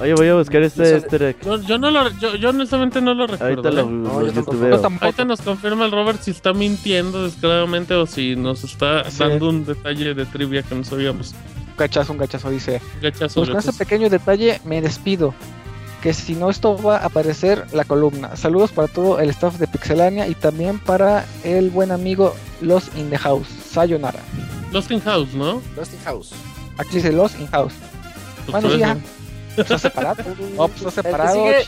Oye, 0.00 0.14
voy 0.14 0.28
a 0.28 0.34
buscar 0.34 0.62
este 0.62 0.82
Eso- 0.82 0.94
easter 0.96 1.22
egg. 1.22 1.36
Yo, 1.44 1.60
yo 1.62 1.78
no 1.78 1.90
lo, 1.90 2.08
yo, 2.18 2.34
yo 2.36 2.48
honestamente 2.48 3.00
no 3.00 3.14
lo 3.14 3.26
recuerdo. 3.26 3.68
Ahorita 3.68 3.70
lo, 3.70 3.82
¿eh? 3.82 3.92
No, 3.92 4.20
lo 4.20 4.26
yo 4.26 4.32
tampoco. 4.32 4.52
youtubeo. 4.52 4.70
Yo 4.76 4.80
tampoco. 4.80 5.04
Ahorita 5.04 5.24
nos 5.24 5.40
confirma 5.42 5.84
el 5.84 5.92
Robert 5.92 6.20
si 6.22 6.30
está 6.32 6.52
mintiendo 6.52 7.24
descaradamente 7.24 7.94
o 7.94 8.06
si 8.06 8.34
nos 8.34 8.64
está 8.64 9.08
Sí. 9.10 9.18
dando 9.18 9.48
un 9.50 9.64
detalle 9.64 10.14
de 10.14 10.26
trivia 10.26 10.62
que 10.62 10.74
no 10.74 10.82
sabíamos. 10.82 11.34
Un 11.68 11.76
cachazo, 11.76 12.12
un 12.12 12.18
cachazo, 12.18 12.50
dice. 12.50 12.80
Gachazo, 13.00 13.40
Pues 13.40 13.50
con 13.50 13.58
este 13.58 13.68
gachazo. 13.70 13.78
pequeño 13.78 14.08
detalle 14.10 14.60
me 14.64 14.80
despido. 14.80 15.34
Que 16.02 16.12
si 16.12 16.34
no 16.34 16.50
esto 16.50 16.76
va 16.76 16.96
a 16.98 17.06
aparecer 17.06 17.64
la 17.72 17.84
columna. 17.84 18.36
Saludos 18.36 18.72
para 18.72 18.88
todo 18.88 19.20
el 19.20 19.30
staff 19.30 19.56
de 19.58 19.68
Pixelania 19.68 20.26
y 20.26 20.34
también 20.34 20.78
para 20.80 21.24
el 21.44 21.70
buen 21.70 21.92
amigo 21.92 22.34
Los 22.60 22.88
in 22.96 23.08
the 23.10 23.18
House. 23.18 23.46
Sayonara. 23.70 24.18
Lost 24.72 24.90
in 24.90 25.00
House, 25.00 25.32
¿no? 25.34 25.62
Dusty 25.76 25.96
House. 26.04 26.32
Aquí 26.78 26.96
dice 26.96 27.12
Los 27.12 27.38
in 27.38 27.46
House. 27.48 27.74
Pues 28.50 28.60
Bueno, 28.64 28.76
ya. 28.76 28.96
Está 29.56 29.78
separado. 29.78 30.24
Oh, 30.56 30.66
pues 30.66 30.80
está 30.84 31.02
separado. 31.02 31.34
sigue- 31.36 31.66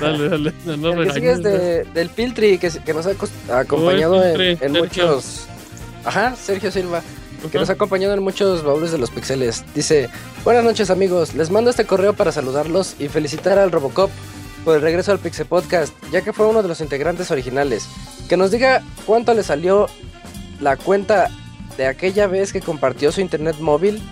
Dale, 0.00 0.28
dale. 0.28 0.52
No, 0.64 0.76
no 0.76 0.92
el 1.02 1.06
que 1.08 1.14
sigue 1.14 1.30
es 1.30 1.42
de, 1.44 1.84
del 1.84 2.08
Piltri, 2.10 2.58
que, 2.58 2.68
que 2.70 2.92
nos 2.92 3.06
ha 3.06 3.12
acos- 3.12 3.30
acompañado 3.48 4.16
Oh, 4.16 4.22
en, 4.24 4.36
Piltri, 4.36 4.66
en 4.66 4.72
Sergio. 4.74 4.82
muchos... 4.82 5.46
Ajá, 6.04 6.34
Sergio 6.34 6.72
Silva. 6.72 7.02
Que 7.50 7.58
nos 7.58 7.70
ha 7.70 7.74
acompañado 7.74 8.14
en 8.14 8.22
muchos 8.22 8.62
baúles 8.62 8.92
de 8.92 8.98
los 8.98 9.10
pixeles. 9.10 9.64
Dice, 9.74 10.08
buenas 10.44 10.64
noches 10.64 10.90
amigos, 10.90 11.34
les 11.34 11.50
mando 11.50 11.70
este 11.70 11.86
correo 11.86 12.12
para 12.12 12.32
saludarlos 12.32 12.96
y 12.98 13.08
felicitar 13.08 13.58
al 13.58 13.72
Robocop 13.72 14.10
por 14.64 14.76
el 14.76 14.82
regreso 14.82 15.12
al 15.12 15.20
Pixel 15.20 15.46
Podcast, 15.46 15.94
ya 16.10 16.22
que 16.22 16.32
fue 16.32 16.46
uno 16.46 16.62
de 16.62 16.68
los 16.68 16.80
integrantes 16.80 17.30
originales. 17.30 17.88
Que 18.28 18.36
nos 18.36 18.50
diga 18.50 18.82
cuánto 19.04 19.32
le 19.32 19.42
salió 19.42 19.86
la 20.60 20.76
cuenta 20.76 21.30
de 21.76 21.86
aquella 21.86 22.26
vez 22.26 22.52
que 22.52 22.60
compartió 22.60 23.12
su 23.12 23.20
internet 23.20 23.56
móvil. 23.60 24.02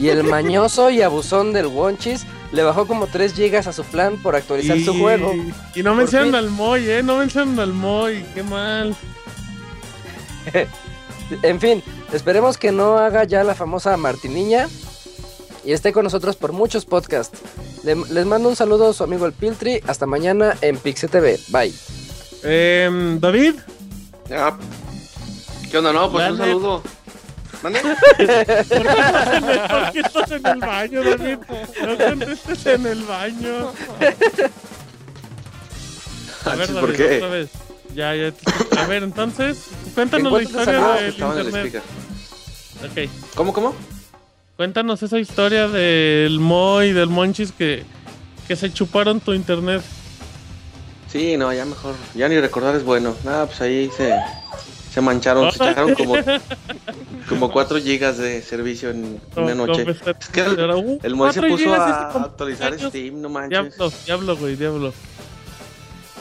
Y 0.00 0.08
el 0.08 0.24
mañoso 0.24 0.90
y 0.90 1.02
abusón 1.02 1.52
del 1.52 1.66
Wonchis 1.66 2.26
le 2.50 2.62
bajó 2.62 2.86
como 2.86 3.06
3 3.06 3.34
gigas 3.34 3.66
a 3.66 3.72
su 3.72 3.84
plan 3.84 4.16
por 4.22 4.34
actualizar 4.34 4.80
su 4.80 4.98
juego. 4.98 5.32
Y 5.74 5.82
no 5.82 5.94
mencionan 5.94 6.34
al 6.34 6.50
Moy, 6.50 6.88
¿eh? 6.88 7.02
No 7.02 7.18
mencionan 7.18 7.58
al 7.60 7.72
Moy. 7.72 8.24
Qué 8.34 8.42
mal. 8.42 8.96
En 11.42 11.60
fin, 11.60 11.82
esperemos 12.12 12.58
que 12.58 12.70
no 12.72 12.98
haga 12.98 13.24
ya 13.24 13.42
la 13.44 13.54
famosa 13.54 13.96
Martiniña 13.96 14.68
y 15.64 15.72
esté 15.72 15.92
con 15.92 16.04
nosotros 16.04 16.36
por 16.36 16.52
muchos 16.52 16.84
podcasts. 16.84 17.38
Le- 17.84 17.94
les 18.10 18.26
mando 18.26 18.48
un 18.48 18.56
saludo 18.56 18.90
a 18.90 18.92
su 18.92 19.02
amigo 19.04 19.24
el 19.26 19.32
Piltri. 19.32 19.80
Hasta 19.86 20.06
mañana 20.06 20.56
en 20.60 20.76
Pixel 20.78 21.10
TV. 21.10 21.38
Bye. 21.48 21.72
Em, 22.42 23.18
David. 23.20 23.54
Ya. 24.28 24.56
¿Qué 25.70 25.78
onda? 25.78 25.92
No, 25.92 26.10
pues 26.12 26.30
un 26.30 26.38
saludo. 26.38 26.82
¿Mande? 27.62 27.80
¿Por 28.18 29.92
qué 29.92 30.00
estás 30.00 30.30
en 30.30 30.46
el, 30.46 30.58
por 30.60 30.68
baño, 30.68 31.02
David? 31.02 31.38
No 31.86 31.96
contestes 31.98 32.66
en 32.66 32.86
el 32.86 33.02
baño. 33.04 33.72
A 36.44 36.54
ver, 36.56 36.66
¿Por 36.68 36.92
David, 36.92 36.96
qué? 36.96 37.16
otra 37.16 37.28
vez. 37.28 37.48
Ya, 37.94 38.14
ya. 38.14 38.32
A 38.78 38.86
ver, 38.86 39.02
entonces, 39.04 39.68
cuéntanos 39.94 40.26
¿En 40.32 40.38
la 40.38 40.42
historia 40.42 40.80
del 40.94 41.04
Estaba 41.10 41.32
en 41.34 41.38
el 41.40 41.46
internet. 41.46 41.82
speaker. 42.82 43.06
Ok. 43.06 43.10
¿Cómo, 43.36 43.52
cómo? 43.52 43.74
Cuéntanos 44.56 45.02
esa 45.02 45.18
historia 45.18 45.68
del 45.68 46.38
Moy 46.40 46.88
y 46.88 46.92
del 46.92 47.08
Monchis 47.08 47.52
que, 47.52 47.84
que 48.48 48.56
se 48.56 48.72
chuparon 48.72 49.20
tu 49.20 49.32
internet. 49.32 49.82
Sí, 51.10 51.36
no, 51.36 51.52
ya 51.52 51.64
mejor. 51.64 51.94
Ya 52.14 52.28
ni 52.28 52.38
recordar 52.40 52.74
es 52.74 52.84
bueno. 52.84 53.14
Nada, 53.24 53.46
pues 53.46 53.60
ahí 53.60 53.90
se, 53.96 54.14
se 54.92 55.00
mancharon. 55.00 55.50
Se 55.52 55.56
echaron 55.70 55.94
como, 55.94 56.14
como 57.28 57.50
4 57.52 57.78
gigas 57.80 58.18
de 58.18 58.42
servicio 58.42 58.90
en 58.90 59.20
una 59.36 59.54
No, 59.54 59.66
noche. 59.66 59.84
no, 59.84 59.94
pues, 59.94 60.16
Es 60.20 60.28
que 60.28 60.40
el, 60.40 60.58
uh, 60.70 60.98
el 61.02 61.14
Moy 61.14 61.32
se 61.32 61.42
puso 61.42 61.72
a 61.74 62.24
actualizar 62.24 62.72
años. 62.72 62.88
Steam, 62.90 63.20
no 63.20 63.28
manches. 63.28 63.50
Diablo, 63.76 63.92
diablo, 64.06 64.36
güey, 64.36 64.56
diablo. 64.56 64.92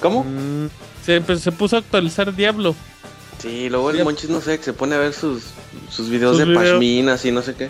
¿Cómo? 0.01 0.23
Mm, 0.23 0.67
se, 1.05 1.21
pues, 1.21 1.41
se 1.41 1.51
puso 1.51 1.75
a 1.75 1.79
actualizar 1.79 2.35
Diablo. 2.35 2.75
Sí, 3.39 3.69
luego 3.69 3.89
el 3.91 4.03
Monchis, 4.03 4.29
no 4.29 4.39
sé, 4.41 4.57
que 4.57 4.63
se 4.63 4.73
pone 4.73 4.95
a 4.95 4.99
ver 4.99 5.13
sus, 5.13 5.43
sus 5.89 6.09
videos 6.09 6.37
Sus 6.37 6.39
de 6.39 6.45
videos. 6.45 6.71
pashminas 6.71 7.25
y 7.25 7.31
no 7.31 7.41
sé 7.41 7.55
qué. 7.55 7.69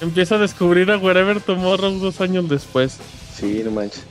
Empieza 0.00 0.36
a 0.36 0.38
descubrir 0.38 0.90
a 0.90 0.96
Wherever 0.98 1.40
Tomorrow 1.40 1.92
dos 1.98 2.20
años 2.20 2.48
después. 2.48 2.96
Sí, 3.36 3.62
no 3.64 3.70
manches. 3.72 4.02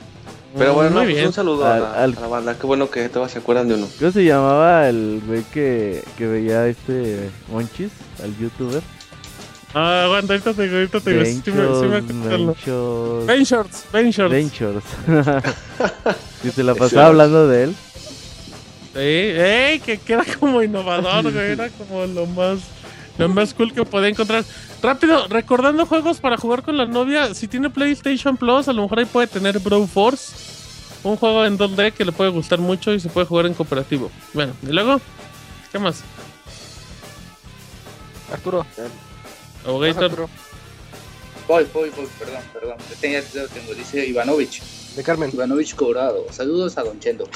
Pero 0.58 0.74
bueno, 0.74 0.90
Mm, 0.90 0.94
no, 0.94 1.04
muy 1.04 1.12
pues 1.14 1.26
un 1.26 1.32
saludo 1.32 1.64
a, 1.64 1.74
Al- 1.76 1.82
la, 1.82 1.92
al- 1.94 2.16
a 2.18 2.20
la 2.20 2.26
banda. 2.26 2.58
Qué 2.58 2.66
bueno 2.66 2.90
que 2.90 3.08
todos 3.08 3.30
se 3.30 3.38
acuerdan 3.38 3.68
de 3.68 3.74
uno. 3.74 3.88
¿Cómo 3.98 4.10
se 4.10 4.24
llamaba 4.24 4.88
el 4.88 5.22
güey 5.26 5.42
que, 5.54 6.02
que 6.18 6.26
veía 6.26 6.66
este 6.66 7.30
Monchis? 7.50 7.90
Al 8.22 8.36
youtuber. 8.36 8.82
Ah, 9.72 10.02
aguanta, 10.06 10.32
ahorita 10.32 10.52
te 10.52 10.62
digo, 10.64 10.74
ahorita 10.74 11.00
te 11.00 11.10
digo. 11.12 11.24
Sí, 11.24 11.36
me, 11.36 11.42
sí 11.42 11.50
me 11.52 11.96
acuerdo. 11.98 12.46
Ventures. 12.56 13.26
Ben 13.26 13.42
Shorts, 13.44 13.84
Ben 13.92 14.10
Shorts. 14.10 14.32
Ventures. 14.32 14.84
y 16.44 16.50
se 16.54 16.64
la 16.64 16.74
pasaba 16.74 17.06
hablando 17.06 17.46
de 17.48 17.64
él. 17.64 17.76
Sí, 18.92 18.98
ey, 19.00 19.80
que, 19.80 19.98
que 19.98 20.12
era 20.14 20.24
como 20.38 20.62
innovador, 20.62 21.30
güey. 21.32 21.52
Era 21.52 21.68
como 21.70 22.06
lo 22.06 22.26
más, 22.26 22.58
lo 23.18 23.28
más 23.28 23.54
cool 23.54 23.72
que 23.72 23.84
podía 23.84 24.08
encontrar. 24.08 24.44
Rápido, 24.82 25.28
recordando 25.28 25.86
juegos 25.86 26.18
para 26.18 26.36
jugar 26.36 26.62
con 26.62 26.76
la 26.76 26.86
novia. 26.86 27.34
Si 27.34 27.46
tiene 27.46 27.70
PlayStation 27.70 28.36
Plus, 28.36 28.66
a 28.68 28.72
lo 28.72 28.82
mejor 28.82 28.98
ahí 28.98 29.04
puede 29.04 29.26
tener 29.26 29.58
Bro 29.60 29.86
Force. 29.86 30.32
Un 31.02 31.16
juego 31.16 31.46
en 31.46 31.56
2D 31.56 31.92
que 31.92 32.04
le 32.04 32.12
puede 32.12 32.30
gustar 32.30 32.58
mucho 32.58 32.92
y 32.92 33.00
se 33.00 33.08
puede 33.08 33.26
jugar 33.26 33.46
en 33.46 33.54
cooperativo. 33.54 34.10
Bueno, 34.34 34.52
y 34.62 34.66
luego, 34.72 35.00
¿qué 35.72 35.78
más? 35.78 36.02
Arturo. 38.32 38.66
Abogator. 39.66 40.04
Arturo. 40.04 40.30
Voy, 41.48 41.66
voy, 41.72 41.90
voy, 41.90 42.06
perdón, 42.18 42.42
perdón. 42.52 42.76
Tenía- 43.00 43.22
tengo, 43.22 43.74
dice 43.74 44.06
Ivanovich. 44.06 44.62
De 44.94 45.02
Carmen. 45.02 45.30
Ivanovich 45.32 45.74
Cobrado. 45.74 46.26
Saludos 46.30 46.76
a 46.78 46.82
Don 46.82 46.98
Chendo. 47.00 47.28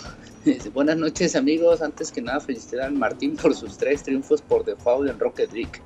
Buenas 0.74 0.96
noches, 0.96 1.36
amigos. 1.36 1.82
Antes 1.82 2.10
que 2.12 2.20
nada, 2.22 2.40
felicitar 2.40 2.80
al 2.86 2.92
Martín 2.94 3.36
por 3.36 3.54
sus 3.54 3.76
tres 3.78 4.02
triunfos 4.02 4.42
por 4.42 4.64
default 4.64 5.08
en 5.10 5.18
Rocket 5.18 5.52
League. 5.52 5.80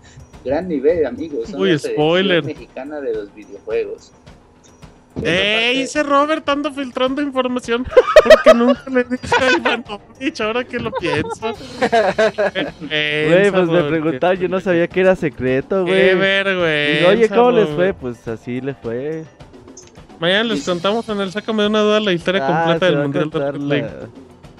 Gran 0.45 0.69
nivel, 0.69 1.05
amigos. 1.07 1.49
Son 1.51 1.61
Uy, 1.61 1.73
la 1.73 1.79
spoiler. 1.79 2.45
mexicana 2.45 3.01
de 3.01 3.15
los 3.15 3.35
videojuegos. 3.35 4.13
¡Ey! 5.25 5.81
Ese 5.83 6.05
Robert 6.05 6.49
ando 6.49 6.73
filtrando 6.73 7.21
información 7.21 7.85
porque 8.25 8.55
nunca 8.55 8.85
le 8.89 9.03
dije 9.03 9.35
a 9.41 9.57
Ivanovich, 9.57 10.41
ahora 10.41 10.63
que 10.65 10.79
lo 10.79 10.93
pienso. 10.93 11.29
Güey, 12.81 13.51
pues 13.51 13.67
me 13.69 13.83
preguntaban, 13.85 14.37
yo 14.39 14.49
no 14.49 14.61
sabía 14.61 14.87
que 14.87 15.01
era 15.01 15.17
secreto, 15.17 15.85
Qué 15.85 16.15
güey. 16.15 16.15
vergüenza. 16.15 16.99
Digo, 17.01 17.09
Oye, 17.11 17.29
¿cómo 17.29 17.51
les 17.51 17.69
fue? 17.71 17.95
Pues 17.95 18.29
así 18.29 18.61
les 18.61 18.77
fue. 18.77 19.25
Mañana 20.21 20.45
les 20.45 20.65
contamos 20.65 21.09
en 21.09 21.21
el 21.21 21.33
Sácame 21.33 21.63
de 21.63 21.69
una 21.69 21.81
duda 21.81 21.99
la 22.01 22.13
historia 22.13 22.45
Ah, 22.47 22.65
completa 22.65 22.87
del 22.87 22.97
a 22.97 23.03
Mundial 23.03 23.31
de 23.31 24.09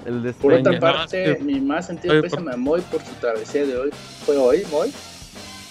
el 0.05 0.23
de 0.23 0.33
Por 0.33 0.53
otra 0.53 0.79
parte, 0.79 1.37
No, 1.39 1.45
mi 1.45 1.59
más 1.61 1.87
sentido 1.87 2.13
Oye, 2.13 2.23
pésame 2.23 2.53
a 2.53 2.57
Moy 2.57 2.81
por 2.81 3.01
su 3.03 3.11
travesía 3.19 3.65
de 3.65 3.77
hoy. 3.77 3.89
¿Fue 4.25 4.37
hoy, 4.37 4.63
Moy? 4.71 4.91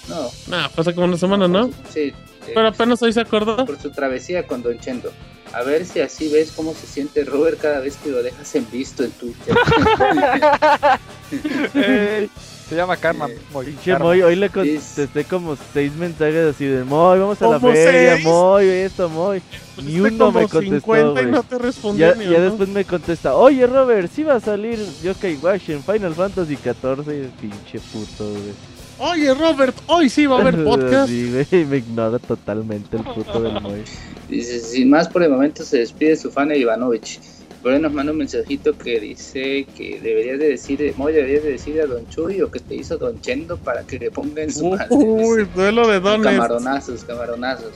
No. 0.09 0.31
Nah, 0.49 0.69
pasa 0.69 0.93
como 0.95 1.07
una 1.07 1.17
semana, 1.19 1.49
¿no? 1.49 1.71
Sí. 1.93 2.01
eh, 2.01 2.53
Pero 2.55 2.69
apenas 2.69 3.03
hoy 3.03 3.13
se 3.13 3.21
acordó. 3.21 3.65
por 3.67 3.79
su 3.79 3.91
travesía 3.91 4.47
con 4.47 4.63
Don 4.63 4.79
Chendo. 4.79 5.13
A 5.53 5.63
ver 5.63 5.85
si 5.87 6.01
así 6.01 6.31
ves 6.31 6.53
cómo 6.55 6.75
se 6.75 6.87
siente 6.87 7.25
Robert 7.25 7.59
cada 7.61 7.81
vez 7.81 7.97
que 7.97 8.11
lo 8.11 8.23
dejas 8.23 8.55
en 8.55 8.71
visto 8.71 9.03
en 9.05 9.11
Twitter. 9.13 9.57
Ey, 11.75 12.31
Se 12.69 12.75
llama 12.77 12.97
Karma. 12.99 13.29
Eh, 13.29 13.39
Moy, 13.53 13.67
Pinche 13.67 13.91
Karma. 13.93 14.05
Moy, 14.07 14.23
hoy 14.23 14.37
le 14.37 14.47
Es- 14.47 14.53
contesté 14.53 15.25
como 15.25 15.57
seis 15.73 15.93
mensajes 15.95 16.55
así 16.55 16.67
de 16.67 16.85
Moy, 16.85 17.19
vamos 17.19 17.41
a 17.41 17.47
la 17.49 17.59
¿Cómo 17.59 17.73
feria, 17.73 18.15
seis? 18.17 18.25
Moy, 18.27 18.67
esto, 18.69 19.09
Moy. 19.09 19.43
Ni 19.79 19.83
Pusiste 19.99 20.01
uno 20.09 20.33
me 20.33 20.49
contestó, 20.49 20.61
50 20.61 21.09
y 21.21 21.25
güey. 21.25 21.27
no 21.33 21.43
te 21.45 21.59
respondió 21.59 22.09
Ya, 22.09 22.15
ni 22.15 22.25
ya 22.25 22.31
uno. 22.31 22.41
después 22.41 22.69
me 22.69 22.85
contesta, 22.85 23.35
oye 23.37 23.67
Robert, 23.67 24.11
sí 24.15 24.23
va 24.25 24.35
a 24.35 24.41
salir 24.41 24.79
Yokai 25.03 25.37
Wash 25.41 25.71
en 25.71 25.83
Final 25.83 26.15
Fantasy 26.15 26.57
XIV, 26.57 27.31
pinche 27.41 27.81
puto, 27.93 28.29
güey. 28.31 28.53
Oye, 29.01 29.33
Robert, 29.33 29.77
hoy 29.87 30.09
sí 30.11 30.27
va 30.27 30.39
a 30.39 30.41
haber 30.41 30.63
podcast. 30.65 31.09
Sí, 31.09 31.31
güey, 31.51 31.65
me 31.65 31.77
ignora 31.77 32.19
totalmente 32.19 32.97
el 32.97 33.05
puto 33.05 33.41
del 33.41 33.61
Moy. 33.63 33.83
Dice, 34.29 34.59
sin 34.61 34.91
más 34.91 35.09
por 35.09 35.23
el 35.23 35.31
momento 35.31 35.65
se 35.65 35.79
despide 35.79 36.17
su 36.17 36.31
fan 36.33 36.51
Ivanovich. 36.55 37.21
Por 37.63 37.73
ahí 37.73 37.81
nos 37.81 37.93
manda 37.93 38.13
un 38.13 38.19
mensajito 38.19 38.77
que 38.79 39.01
dice 39.01 39.67
que 39.77 40.01
deberías 40.01 40.39
de 40.39 40.49
decir, 40.51 40.95
Moy, 40.97 41.13
deberías 41.13 41.43
de 41.43 41.51
decir 41.53 41.81
a 41.81 41.87
Don 41.87 42.09
Chuy 42.09 42.41
o 42.41 42.51
que 42.51 42.61
te 42.61 42.77
hizo 42.77 42.97
Don 42.99 43.21
Chendo 43.21 43.57
para 43.57 43.83
que 43.83 43.99
le 43.99 44.11
ponga 44.13 44.43
en 44.43 44.53
su 44.53 44.71
madre. 44.71 44.87
Uy, 44.91 45.45
duelo 45.55 45.89
de 45.89 45.99
dones. 45.99 46.33
Camaronazos, 46.35 47.03
camaronazos. 47.05 47.73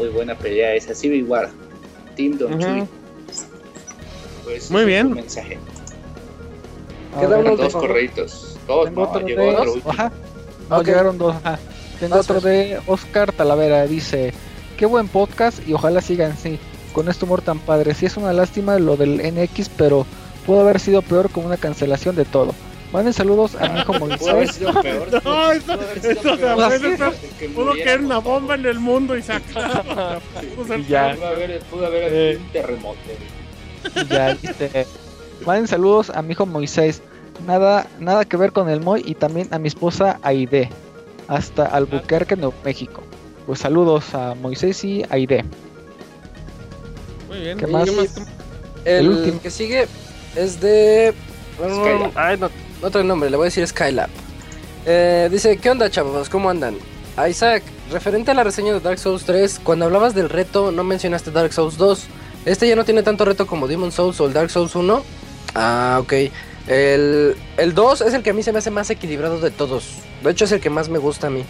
Uy, 0.00 0.08
buena 0.08 0.34
pelea 0.34 0.74
esa. 0.74 0.94
Civil 0.94 1.24
War. 1.24 1.50
Team 2.16 2.38
Don 2.38 2.54
Ujú. 2.54 2.62
Chuy. 2.62 2.84
Pues, 4.44 4.70
Muy 4.70 4.84
bien. 4.86 5.12
mensaje. 5.12 5.58
A 7.14 7.20
Queda 7.20 7.36
ver, 7.38 7.46
uno 7.52 7.56
Dos 7.56 7.72
correitos. 7.74 8.58
Dos, 8.66 8.90
no, 8.92 9.02
otro 9.02 9.26
llegó 9.26 9.42
de- 9.42 9.48
otro 9.56 9.72
último. 9.74 9.90
Ajá. 9.92 10.12
No, 10.70 10.76
Ok. 10.78 10.86
llegaron 10.86 11.18
dos. 11.18 11.36
Ajá. 11.36 11.58
Tengo 12.00 12.16
otro 12.16 12.40
de 12.40 12.78
Oscar 12.86 13.32
Talavera. 13.32 13.86
Dice: 13.86 14.32
Qué 14.78 14.86
buen 14.86 15.08
podcast 15.08 15.66
y 15.68 15.72
ojalá 15.74 16.00
sigan 16.00 16.32
así. 16.32 16.58
Con 16.98 17.08
este 17.08 17.26
humor 17.26 17.42
tan 17.42 17.60
padre. 17.60 17.94
Sí, 17.94 18.06
es 18.06 18.16
una 18.16 18.32
lástima 18.32 18.76
lo 18.76 18.96
del 18.96 19.18
NX, 19.18 19.68
pero 19.68 20.04
pudo 20.44 20.62
haber 20.62 20.80
sido 20.80 21.00
peor 21.00 21.30
con 21.30 21.44
una 21.44 21.56
cancelación 21.56 22.16
de 22.16 22.24
todo. 22.24 22.52
Manden 22.92 23.12
saludos 23.12 23.54
a 23.54 23.68
mi 23.68 23.78
hijo 23.78 23.92
Pudo 24.00 24.06
haber 24.06 24.18
Moisés. 24.18 24.56
sido 24.56 24.82
peor. 24.82 25.08
No, 25.24 25.52
eso, 25.52 25.78
eso 25.94 26.36
también 26.36 27.54
Pudo 27.54 27.72
caer 27.84 28.00
una 28.00 28.18
bomba 28.18 28.56
en 28.56 28.66
el 28.66 28.80
mundo 28.80 29.16
y 29.16 29.22
se 29.22 29.32
acaba. 29.34 30.18
Pudo 30.56 30.76
Ya. 30.88 31.14
Pudo 31.70 31.86
haber, 31.86 32.38
un 32.38 32.48
terremoto. 32.50 32.98
Ya, 34.10 34.34
dice, 34.34 34.84
Manden 35.46 35.68
saludos 35.68 36.10
a 36.10 36.20
mi 36.20 36.32
hijo 36.32 36.46
Moisés. 36.46 37.00
Nada, 37.46 37.86
nada 38.00 38.24
que 38.24 38.36
ver 38.36 38.50
con 38.50 38.68
el 38.68 38.80
Moy 38.80 39.04
y 39.06 39.14
también 39.14 39.46
a 39.54 39.60
mi 39.60 39.68
esposa 39.68 40.18
Aide. 40.22 40.68
Hasta 41.28 41.64
Albuquerque, 41.64 42.34
Nuevo 42.34 42.54
México. 42.64 43.04
Pues 43.46 43.60
saludos 43.60 44.16
a 44.16 44.34
Moisés 44.34 44.82
y 44.82 45.04
Aide. 45.10 45.44
Muy 47.28 47.38
bien. 47.40 47.58
¿Qué 47.58 47.66
¿Y 47.66 47.70
más? 47.70 47.84
¿Qué 47.84 47.92
más? 47.92 48.08
El, 48.84 48.94
El 49.06 49.08
último. 49.08 49.40
que 49.42 49.50
sigue 49.50 49.86
es 50.36 50.60
de. 50.60 51.14
Skylab. 51.56 52.12
Ay, 52.14 52.36
no, 52.38 52.50
no 52.82 52.90
trae 52.90 53.04
nombre, 53.04 53.30
le 53.30 53.36
voy 53.36 53.44
a 53.44 53.50
decir 53.50 53.66
Skylab. 53.66 54.08
Eh, 54.86 55.28
dice: 55.30 55.56
¿Qué 55.58 55.70
onda, 55.70 55.90
chavos? 55.90 56.28
¿Cómo 56.28 56.48
andan? 56.50 56.76
A 57.16 57.28
Isaac, 57.28 57.62
referente 57.90 58.30
a 58.30 58.34
la 58.34 58.44
reseña 58.44 58.72
de 58.72 58.80
Dark 58.80 58.98
Souls 58.98 59.24
3, 59.24 59.60
cuando 59.64 59.84
hablabas 59.86 60.14
del 60.14 60.28
reto, 60.28 60.70
no 60.70 60.84
mencionaste 60.84 61.30
Dark 61.32 61.52
Souls 61.52 61.76
2. 61.76 62.04
Este 62.46 62.68
ya 62.68 62.76
no 62.76 62.84
tiene 62.84 63.02
tanto 63.02 63.24
reto 63.24 63.46
como 63.46 63.66
Demon 63.66 63.90
Souls 63.92 64.20
o 64.20 64.26
el 64.26 64.32
Dark 64.32 64.50
Souls 64.50 64.74
1. 64.76 65.02
Ah, 65.54 65.98
ok. 66.00 66.12
El, 66.68 67.36
el 67.56 67.74
2 67.74 68.02
es 68.02 68.14
el 68.14 68.22
que 68.22 68.30
a 68.30 68.34
mí 68.34 68.42
se 68.42 68.52
me 68.52 68.58
hace 68.60 68.70
más 68.70 68.88
equilibrado 68.90 69.40
de 69.40 69.50
todos. 69.50 69.84
De 70.22 70.30
hecho, 70.30 70.44
es 70.44 70.52
el 70.52 70.60
que 70.60 70.70
más 70.70 70.88
me 70.88 70.98
gusta 70.98 71.26
a 71.26 71.30
mí. 71.30 71.44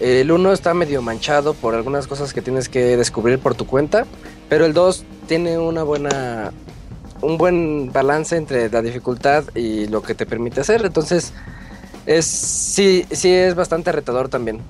El 0.00 0.30
1 0.30 0.52
está 0.52 0.74
medio 0.74 1.02
manchado 1.02 1.54
por 1.54 1.74
algunas 1.74 2.06
cosas 2.06 2.32
que 2.32 2.40
tienes 2.40 2.68
que 2.68 2.96
descubrir 2.96 3.38
por 3.38 3.54
tu 3.54 3.66
cuenta. 3.66 4.06
Pero 4.48 4.64
el 4.64 4.72
2 4.72 5.04
tiene 5.26 5.58
una 5.58 5.82
buena. 5.82 6.52
Un 7.20 7.36
buen 7.36 7.92
balance 7.92 8.36
entre 8.36 8.70
la 8.70 8.80
dificultad 8.80 9.44
y 9.56 9.88
lo 9.88 10.02
que 10.02 10.14
te 10.14 10.24
permite 10.24 10.60
hacer. 10.60 10.84
Entonces, 10.84 11.32
es 12.06 12.24
sí, 12.24 13.04
sí 13.10 13.32
es 13.32 13.56
bastante 13.56 13.90
retador 13.90 14.28
también. 14.28 14.60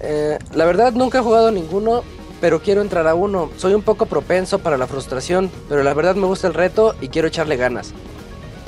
Eh, 0.00 0.38
la 0.54 0.64
verdad, 0.66 0.92
nunca 0.92 1.18
he 1.18 1.22
jugado 1.22 1.50
ninguno, 1.50 2.04
pero 2.40 2.62
quiero 2.62 2.80
entrar 2.80 3.08
a 3.08 3.14
uno. 3.14 3.50
Soy 3.56 3.74
un 3.74 3.82
poco 3.82 4.06
propenso 4.06 4.60
para 4.60 4.78
la 4.78 4.86
frustración, 4.86 5.50
pero 5.68 5.82
la 5.82 5.94
verdad 5.94 6.14
me 6.14 6.26
gusta 6.26 6.46
el 6.46 6.54
reto 6.54 6.94
y 7.00 7.08
quiero 7.08 7.26
echarle 7.26 7.56
ganas. 7.56 7.92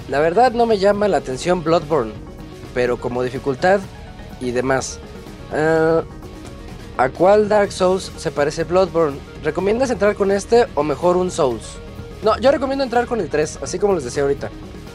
La 0.08 0.18
verdad 0.18 0.52
no 0.52 0.66
me 0.66 0.78
llama 0.78 1.06
la 1.06 1.18
atención 1.18 1.62
Bloodborne, 1.62 2.12
pero 2.74 3.00
como 3.00 3.22
dificultad 3.22 3.80
y 4.40 4.50
demás. 4.50 4.98
Ah, 5.52 6.02
¿A 6.98 7.08
cuál 7.08 7.48
Dark 7.48 7.72
Souls 7.72 8.12
se 8.16 8.30
parece 8.30 8.64
Bloodborne? 8.64 9.18
¿Recomiendas 9.42 9.90
entrar 9.90 10.14
con 10.14 10.30
este 10.30 10.66
o 10.74 10.82
mejor 10.82 11.16
un 11.16 11.30
Souls? 11.30 11.64
No, 12.22 12.38
yo 12.38 12.52
recomiendo 12.52 12.84
entrar 12.84 13.06
con 13.06 13.20
el 13.20 13.28
3, 13.28 13.60
así 13.62 13.78
como 13.78 13.94
les 13.94 14.04
decía 14.04 14.22
ahorita. 14.22 14.50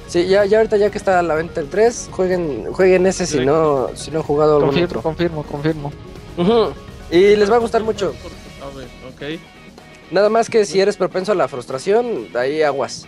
Sí, 0.08 0.26
ya, 0.28 0.46
ya 0.46 0.58
ahorita 0.60 0.78
ya 0.78 0.90
que 0.90 0.98
está 0.98 1.20
a 1.20 1.24
la 1.24 1.34
venta 1.36 1.60
el 1.60 1.68
3, 1.68 2.10
jueguen, 2.12 2.72
jueguen 2.72 3.06
ese 3.08 3.26
si 3.26 3.40
no, 3.46 3.90
si 3.96 4.12
no 4.12 4.20
han 4.20 4.24
jugado 4.24 4.54
algún 4.58 4.70
Confirmo, 4.70 4.86
otro. 4.88 5.02
confirmo, 5.02 5.44
confirmo. 5.44 5.92
Y 7.12 7.36
les 7.36 7.52
va 7.52 7.56
a 7.58 7.60
gustar 7.60 7.84
mucho. 7.84 8.14
A 8.62 8.78
ver, 8.78 8.88
ok. 9.14 9.42
Nada 10.12 10.30
más 10.30 10.50
que 10.50 10.64
si 10.66 10.80
eres 10.80 10.96
propenso 10.96 11.34
a 11.34 11.36
la 11.36 11.50
frustración, 11.50 12.28
ahí 12.36 12.62
aguas. 12.62 13.02
Sí, 13.02 13.08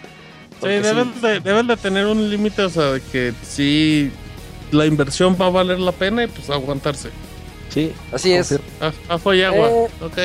Porque 0.60 0.82
deben 0.82 1.22
de, 1.22 1.40
deben 1.40 1.68
de 1.68 1.78
tener 1.78 2.06
un 2.06 2.30
límite, 2.30 2.64
o 2.64 2.70
sea, 2.70 2.92
de 2.92 3.02
que 3.02 3.34
si 3.44 4.12
la 4.72 4.86
inversión 4.86 5.38
va 5.40 5.46
a 5.46 5.50
valer 5.52 5.80
la 5.80 5.94
pena 5.94 6.24
y 6.26 6.28
pues 6.28 6.50
aguantarse. 6.50 7.12
Sí, 7.70 7.94
Así 8.12 8.34
es. 8.34 8.50
confirmo. 8.50 8.66
Ah, 8.82 8.92
ah, 9.10 9.18
fue 9.18 9.46
agua. 9.46 9.70
Eh. 9.70 9.88
Ok. 10.02 10.18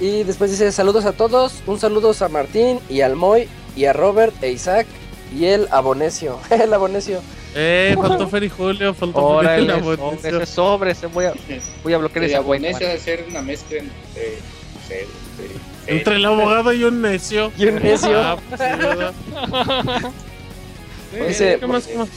Y 0.00 0.22
después 0.24 0.50
dice 0.50 0.72
saludos 0.72 1.04
a 1.04 1.12
todos, 1.12 1.62
un 1.66 1.78
saludo 1.78 2.12
a 2.18 2.28
Martín 2.28 2.80
y 2.88 3.02
al 3.02 3.14
Moy 3.16 3.48
y 3.76 3.84
a 3.84 3.92
Robert 3.92 4.34
e 4.42 4.50
Isaac 4.50 4.86
y 5.36 5.44
el 5.46 5.68
Abonecio. 5.70 6.38
el 6.50 6.72
Abonecio. 6.72 7.20
Eh, 7.54 7.94
faltó 8.00 8.28
Fer 8.28 8.42
y 8.44 8.48
Julio, 8.48 8.94
faltó 8.94 9.40
Fer 9.40 9.44
y 9.44 9.56
Órale, 9.62 9.66
la 9.66 9.78
sobre, 9.80 9.96
Bonecio. 9.96 10.40
ese 10.42 10.46
sobre, 10.52 10.90
ese 10.92 11.06
voy 11.06 11.26
a, 11.26 11.34
voy 11.84 11.92
a 11.92 11.98
bloquear 11.98 12.24
El 12.24 12.30
ese 12.30 12.36
abonés 12.36 12.80
es 12.80 13.00
hacer 13.00 13.26
una 13.30 13.42
mezcla 13.42 13.78
entre. 13.78 14.38
no 14.74 14.80
sé, 14.88 15.06
entre- 15.38 15.96
Entre 15.98 16.16
el 16.16 16.24
abogado 16.24 16.72
y 16.72 16.82
un 16.84 17.02
necio. 17.02 17.52
Y 17.58 17.66
un 17.66 17.82
necio. 17.82 18.18
Ah, 18.20 18.36
pues, 18.48 18.60
sí, 18.60 18.66
Dice- 21.28 21.58
¿qué 21.60 21.66
más, 21.66 21.86
qué 21.86 21.98
más? 21.98 22.08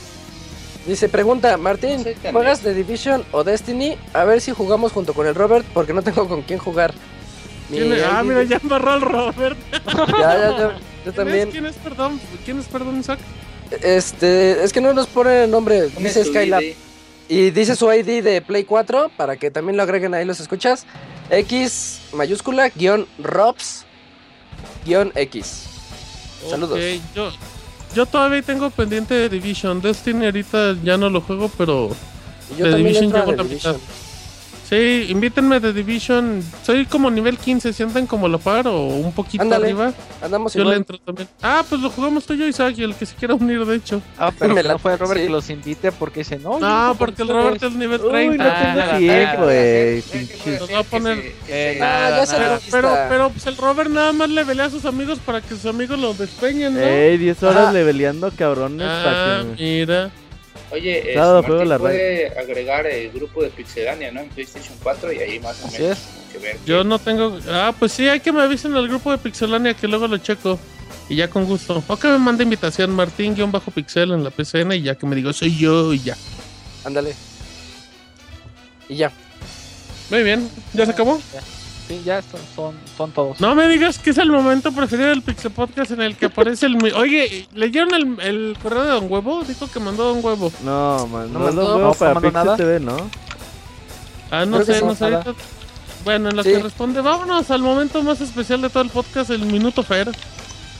Dice, 0.88 1.10
pregunta, 1.10 1.58
Martín, 1.58 2.06
¿juegas 2.32 2.64
de 2.64 2.74
Division 2.74 3.26
o 3.34 3.44
Destiny? 3.44 3.98
A 4.14 4.24
ver 4.24 4.40
si 4.40 4.54
jugamos 4.54 4.94
junto 4.94 5.14
con 5.14 5.28
el 5.28 5.36
Robert 5.36 5.66
porque 5.74 5.94
no 5.94 6.02
tengo 6.02 6.28
con 6.30 6.42
quién 6.44 6.60
jugar. 6.60 6.94
Mi 7.70 7.80
¿Quién 7.80 7.92
es? 7.94 8.04
Ah, 8.10 8.24
mira, 8.24 8.44
ya 8.44 8.58
embarró 8.62 8.92
al 8.92 9.02
Robert. 9.02 9.58
Ya, 10.20 10.38
ya, 10.38 10.50
ya, 10.52 10.58
yo 10.58 10.72
¿Quién 11.04 11.16
también. 11.16 11.48
es? 11.50 11.54
¿Quién 11.54 11.66
es, 11.66 11.76
perdón? 11.76 12.22
¿Quién 12.46 12.60
es, 12.60 12.66
perdón, 12.68 13.00
Isaac? 13.00 13.20
Este, 13.82 14.64
es 14.64 14.72
que 14.72 14.80
no 14.80 14.94
nos 14.94 15.08
pone 15.08 15.44
el 15.44 15.52
nombre, 15.52 15.90
dice 15.98 16.24
Skylab. 16.24 16.62
ID. 16.64 16.76
Y 17.28 17.52
dice 17.52 17.76
su 17.76 17.92
ID 17.92 18.24
de 18.24 18.42
Play 18.42 18.64
4 18.64 19.12
para 19.18 19.36
que 19.36 19.52
también 19.52 19.76
lo 19.76 19.84
agreguen 19.84 20.14
ahí 20.14 20.24
los 20.24 20.40
escuchas. 20.40 20.86
X 21.30 22.00
mayúscula 22.14 22.70
guion 22.70 23.06
Robs 23.20 23.86
guion 24.86 25.12
X. 25.14 25.66
Saludos. 26.50 26.80
Ok, 26.80 27.02
yo, 27.14 27.32
yo 27.98 28.06
todavía 28.06 28.44
tengo 28.44 28.70
pendiente 28.70 29.16
de 29.16 29.28
Division. 29.28 29.82
Destiny 29.82 30.26
ahorita 30.26 30.76
ya 30.84 30.98
no 30.98 31.10
lo 31.10 31.20
juego, 31.20 31.50
pero 31.58 31.90
Y 32.56 32.60
yo 32.60 32.66
The 32.70 32.76
Division 32.76 33.12
llevo 33.12 33.32
la 33.32 33.44
mitad. 33.44 33.76
Sí, 34.70 35.06
invítenme 35.10 35.60
de 35.60 35.74
Division. 35.74 36.44
Soy 36.64 36.86
como 36.86 37.10
nivel 37.10 37.38
15, 37.38 37.72
¿sienten 37.74 38.06
como 38.08 38.28
la 38.28 38.38
par 38.38 38.68
o 38.68 38.82
un 38.88 39.12
poquito 39.12 39.44
Ándale, 39.44 39.68
arriba? 39.68 39.94
Andamos 40.22 40.54
Yo 40.54 40.60
le 40.60 40.64
igual. 40.66 40.78
entro 40.78 40.98
también. 41.00 41.28
Ah, 41.42 41.64
pues 41.68 41.82
lo 41.82 41.90
jugamos 41.90 42.26
tú 42.26 42.34
y 42.34 42.38
yo, 42.40 42.48
Isaac, 42.48 42.76
y 42.78 42.84
el 42.84 42.96
que 42.96 43.06
se 43.06 43.16
quiera 43.16 43.34
unir, 43.36 43.66
de 43.66 43.76
hecho. 43.76 44.02
Ah, 44.18 44.32
pero 44.38 44.54
la- 44.56 44.74
no 44.74 44.80
fue 44.80 44.98
Robert 44.98 45.20
sí. 45.22 45.26
que 45.28 45.32
los 45.32 45.50
invite 45.50 45.92
porque 45.92 46.20
dice, 46.22 46.38
no, 46.40 46.60
No, 46.60 46.96
porque 46.98 47.22
el 47.22 47.30
Robert 47.30 47.54
ustedes". 47.56 47.74
es 47.74 47.80
nivel 47.80 48.02
Uy, 48.02 48.10
30. 48.10 48.44
no 48.44 48.54
tengo 48.54 48.82
Ah, 48.94 48.98
tiempo, 48.98 49.44
ah, 49.44 49.54
eh. 49.54 50.04
¿Qué- 50.12 50.20
qué 50.20 50.20
pinche- 50.28 50.38
puede 50.44 50.60
Nos 50.60 50.74
va 50.74 50.80
a 50.80 50.84
poner- 50.84 51.18
Eh, 51.48 51.74
se- 51.78 51.82
Ah, 51.84 52.10
ya 52.18 52.26
se 52.26 52.36
Pero, 52.38 52.60
pero, 52.72 52.96
pero 53.10 53.30
pues 53.30 53.46
el 53.48 53.58
Robert 53.58 53.90
nada 53.90 54.12
más 54.14 54.30
le 54.30 54.44
velea 54.44 54.66
a 54.66 54.70
sus 54.70 54.86
amigos 54.86 55.20
para 55.26 55.42
que 55.42 55.50
sus 55.50 55.66
amigos 55.66 55.98
lo 56.00 56.14
despeñen, 56.14 56.74
¿no? 56.76 56.80
Ey, 56.82 57.18
10 57.18 57.42
horas 57.44 57.68
Ah. 57.68 57.72
leveleando 57.72 58.32
cabrones 58.36 58.88
ah, 58.90 59.02
para 59.04 59.40
que 59.40 59.46
me- 59.64 59.80
mira. 59.86 60.12
Oye, 60.72 61.14
juego 61.16 61.64
la 61.64 61.80
puede 61.80 62.28
agregar 62.38 62.86
el 62.88 63.10
grupo 63.12 63.42
de 63.42 63.50
Pixelania, 63.50 64.12
¿no? 64.12 64.22
En 64.22 64.30
PlayStation 64.30 64.76
4 64.84 65.14
y 65.14 65.20
ahí 65.20 65.40
más 65.40 65.62
o 65.64 65.68
Así 65.68 65.82
menos 65.82 65.98
es. 65.98 66.06
que 66.32 66.38
ver. 66.40 66.58
Yo 66.66 66.84
no 66.84 67.00
tengo. 67.00 67.40
Ah, 67.50 67.74
pues 67.78 67.94
sí, 67.94 68.08
hay 68.08 68.20
que 68.20 68.32
me 68.32 68.42
avisen 68.42 68.76
al 68.76 68.88
grupo 68.88 69.12
de 69.12 69.18
Pixelania 69.18 69.74
que 69.74 69.88
luego 69.88 70.08
lo 70.08 70.18
checo. 70.18 70.60
Y 71.10 71.16
ya 71.16 71.30
con 71.30 71.46
gusto. 71.46 71.82
O 71.88 71.98
que 71.98 72.08
me 72.10 72.18
mande 72.18 72.44
invitación 72.44 72.92
Martín-Pixel 72.92 74.12
en 74.12 74.24
la 74.26 74.30
PCN 74.30 74.74
y 74.74 74.82
ya 74.82 74.96
que 74.96 75.06
me 75.06 75.16
digo 75.16 75.32
soy 75.32 75.58
yo 75.58 75.94
y 75.94 76.00
ya. 76.02 76.18
Ándale. 76.84 77.16
Y 78.90 78.96
ya. 78.98 79.12
Muy 80.10 80.24
bien. 80.24 80.50
¿Ya 80.74 80.86
se 80.86 80.92
acabó? 80.92 81.22
Sí, 81.88 82.02
ya 82.04 82.22
son, 82.22 82.42
son, 82.54 82.76
son 82.98 83.12
todos. 83.12 83.40
No 83.40 83.56
me 83.56 83.68
digas 83.70 83.98
que 83.98 84.10
es 84.10 84.18
el 84.18 84.30
momento 84.30 84.74
preferido 84.74 85.08
del 85.10 85.22
Pixel 85.22 85.52
Podcast 85.52 85.92
en 85.92 86.02
el 86.02 86.18
que 86.18 86.26
aparece 86.26 86.66
el. 86.66 86.76
Oye, 86.96 87.48
¿leyeron 87.54 87.94
el, 87.94 88.20
el 88.20 88.58
correo 88.62 88.84
de 88.84 88.92
Don 88.92 89.06
Huevo? 89.10 89.44
Dijo 89.46 89.68
que 89.72 89.80
mandó 89.80 90.04
Don 90.14 90.24
Huevo. 90.24 90.52
No, 90.66 91.08
man, 91.08 91.32
No 91.32 91.40
no, 91.40 91.46
mandó, 91.46 91.62
lo 91.62 91.68
no 91.70 91.76
huevo 91.78 91.94
para 91.94 92.14
Pixel 92.16 92.34
nada. 92.34 92.58
TV, 92.58 92.80
¿no? 92.82 92.98
Ah, 94.32 94.46
no 94.46 94.60
Creo 94.62 94.80
sé, 94.80 94.86
no 94.86 94.96
sé. 94.96 95.06
ahorita- 95.06 95.34
Bueno, 96.04 96.30
en 96.30 96.36
lo 96.36 96.44
Sí. 96.44 96.52
que 96.52 96.60
responde, 96.60 97.00
vámonos 97.02 97.50
al 97.52 97.62
momento 97.62 98.04
más 98.04 98.20
especial 98.20 98.62
de 98.62 98.70
todo 98.70 98.84
el 98.84 98.90
podcast, 98.90 99.30
el 99.30 99.46
Minuto 99.46 99.82
Fer. 99.84 100.10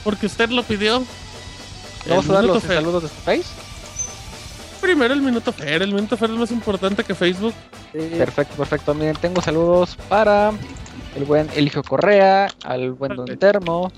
Porque 0.04 0.26
usted 0.26 0.50
lo 0.50 0.62
pidió. 0.62 1.02
Vamos 2.06 2.24
El 2.26 2.30
a 2.30 2.34
dar 2.34 2.42
Minuto 2.42 2.54
los 2.54 2.62
Fer. 2.64 2.76
saludos 2.76 3.02
de 3.04 3.08
face. 3.08 3.44
Primero 4.82 5.12
el 5.14 5.22
Minuto 5.22 5.52
Fer. 5.52 5.80
El 5.82 5.92
Minuto 5.94 6.16
Fer 6.18 6.30
es 6.30 6.36
más 6.36 6.50
importante 6.50 7.02
que 7.02 7.14
Facebook. 7.14 7.54
Sí. 7.92 7.98
Perfecto, 8.18 8.54
perfecto. 8.56 8.94
Miren, 8.94 9.16
tengo 9.16 9.40
saludos 9.42 9.96
para 10.08 10.52
el 11.18 11.24
buen 11.24 11.48
Eligio 11.54 11.82
Correa, 11.82 12.48
al 12.64 12.92
buen 12.92 13.14
Don. 13.16 13.26
Termo. 13.38 13.90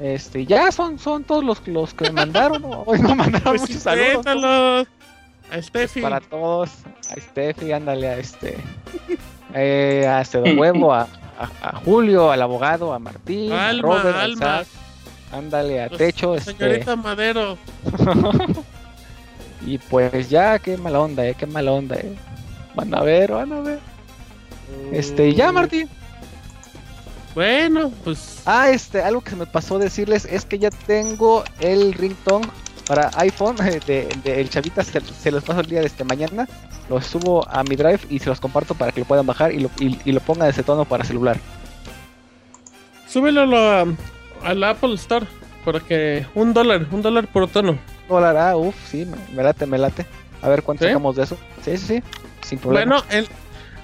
Este, 0.00 0.44
ya 0.46 0.72
son, 0.72 0.98
son 0.98 1.22
todos 1.24 1.44
los, 1.44 1.66
los 1.68 1.94
que 1.94 2.04
me 2.04 2.12
mandaron. 2.12 2.62
Hoy 2.86 3.00
no 3.00 3.14
mandaron 3.14 3.42
Pues 3.56 3.60
muchos 3.62 3.82
saludos. 3.82 4.86
A 5.50 5.60
Steffi. 5.62 6.00
Para 6.00 6.20
todos, 6.20 6.70
a 7.10 7.20
Steffi, 7.20 7.70
ándale 7.72 8.08
a 8.08 8.18
este, 8.18 8.56
eh, 9.54 10.06
a 10.08 10.20
este 10.22 10.38
Don 10.38 10.58
Huevo, 10.58 10.92
a, 10.94 11.02
a- 11.38 11.68
a 11.68 11.76
Julio, 11.84 12.30
al 12.30 12.40
abogado, 12.42 12.92
a 12.94 12.98
Martín, 12.98 13.52
a 13.52 13.68
Alma, 13.68 13.82
Robert, 13.82 14.16
a 14.16 14.22
Alma. 14.22 14.34
Isaac, 14.62 14.66
Ándale, 15.32 15.82
a 15.82 15.88
Pues, 15.88 15.98
techo. 15.98 16.34
Este, 16.36 16.52
Señorita 16.56 16.94
Madero. 16.96 17.58
y 19.66 19.78
pues 19.78 20.28
ya, 20.30 20.58
qué 20.58 20.76
mala 20.76 21.00
onda, 21.00 21.26
eh, 21.26 21.34
qué 21.38 21.46
mala 21.46 21.72
onda, 21.72 21.96
eh. 21.96 22.14
Van 22.74 22.94
a 22.94 23.02
ver, 23.02 23.32
van 23.32 23.52
a 23.52 23.60
ver. 23.60 23.78
Este, 24.92 25.32
ya, 25.34 25.52
Martín. 25.52 25.88
Bueno, 27.34 27.90
pues. 28.04 28.42
Ah, 28.46 28.70
este, 28.70 29.02
algo 29.02 29.20
que 29.20 29.30
se 29.30 29.36
me 29.36 29.46
pasó 29.46 29.78
decirles 29.78 30.24
es 30.24 30.44
que 30.44 30.58
ya 30.58 30.70
tengo 30.70 31.44
el 31.60 31.92
ringtone 31.92 32.46
para 32.86 33.10
iPhone 33.16 33.56
de, 33.86 34.08
de 34.22 34.40
el 34.40 34.48
Chavita, 34.50 34.84
se, 34.84 35.00
se 35.00 35.30
los 35.30 35.42
paso 35.42 35.60
el 35.60 35.66
día 35.66 35.80
de 35.80 35.86
este 35.86 36.04
mañana. 36.04 36.48
Lo 36.88 37.00
subo 37.00 37.48
a 37.48 37.64
mi 37.64 37.76
drive 37.76 38.00
y 38.10 38.18
se 38.18 38.28
los 38.28 38.40
comparto 38.40 38.74
para 38.74 38.92
que 38.92 39.00
lo 39.00 39.06
puedan 39.06 39.26
bajar 39.26 39.52
y 39.52 39.60
lo, 39.60 39.70
y, 39.78 39.98
y 40.04 40.12
lo 40.12 40.20
ponga 40.20 40.44
de 40.44 40.50
ese 40.50 40.62
tono 40.62 40.84
para 40.84 41.02
celular. 41.04 41.38
Súbelo 43.08 43.42
a 43.42 43.46
la, 43.46 43.86
a 44.42 44.54
la 44.54 44.70
Apple 44.70 44.94
Store. 44.94 45.26
Para 45.64 45.80
que. 45.80 46.26
Un 46.34 46.52
dólar, 46.52 46.86
un 46.90 47.00
dólar 47.00 47.26
por 47.26 47.48
tono. 47.48 47.78
Dólar, 48.08 48.36
ah, 48.36 48.56
uff, 48.56 48.74
sí, 48.90 49.06
me, 49.06 49.16
me 49.34 49.42
late, 49.42 49.64
me 49.66 49.78
late. 49.78 50.06
A 50.42 50.48
ver 50.50 50.62
cuánto 50.62 50.84
¿Sí? 50.84 50.90
sacamos 50.90 51.16
de 51.16 51.22
eso. 51.22 51.38
Sí, 51.64 51.78
sí, 51.78 51.86
sí, 51.86 52.02
sin 52.42 52.58
problema. 52.58 53.02
Bueno, 53.08 53.26
en, 53.26 53.26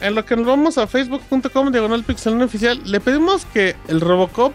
en 0.01 0.15
lo 0.15 0.25
que 0.25 0.37
nos 0.37 0.47
vamos 0.47 0.79
a 0.79 0.87
facebook.com 0.87 1.71
diagonal 1.71 2.03
pixel 2.05 2.41
oficial, 2.43 2.81
le 2.85 3.01
pedimos 3.01 3.45
que 3.47 3.77
el 3.89 4.01
Robocop 4.01 4.53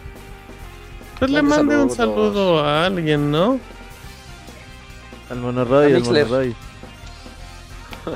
pues 1.20 1.32
le 1.32 1.42
Mande 1.42 1.78
un 1.78 1.90
saludo 1.90 2.60
a 2.64 2.86
alguien, 2.86 3.32
¿no? 3.32 3.60
Al 5.30 5.38
Monoroy, 5.40 5.94
A 5.94 5.96
al. 5.98 6.04
Monoroy. 6.04 6.56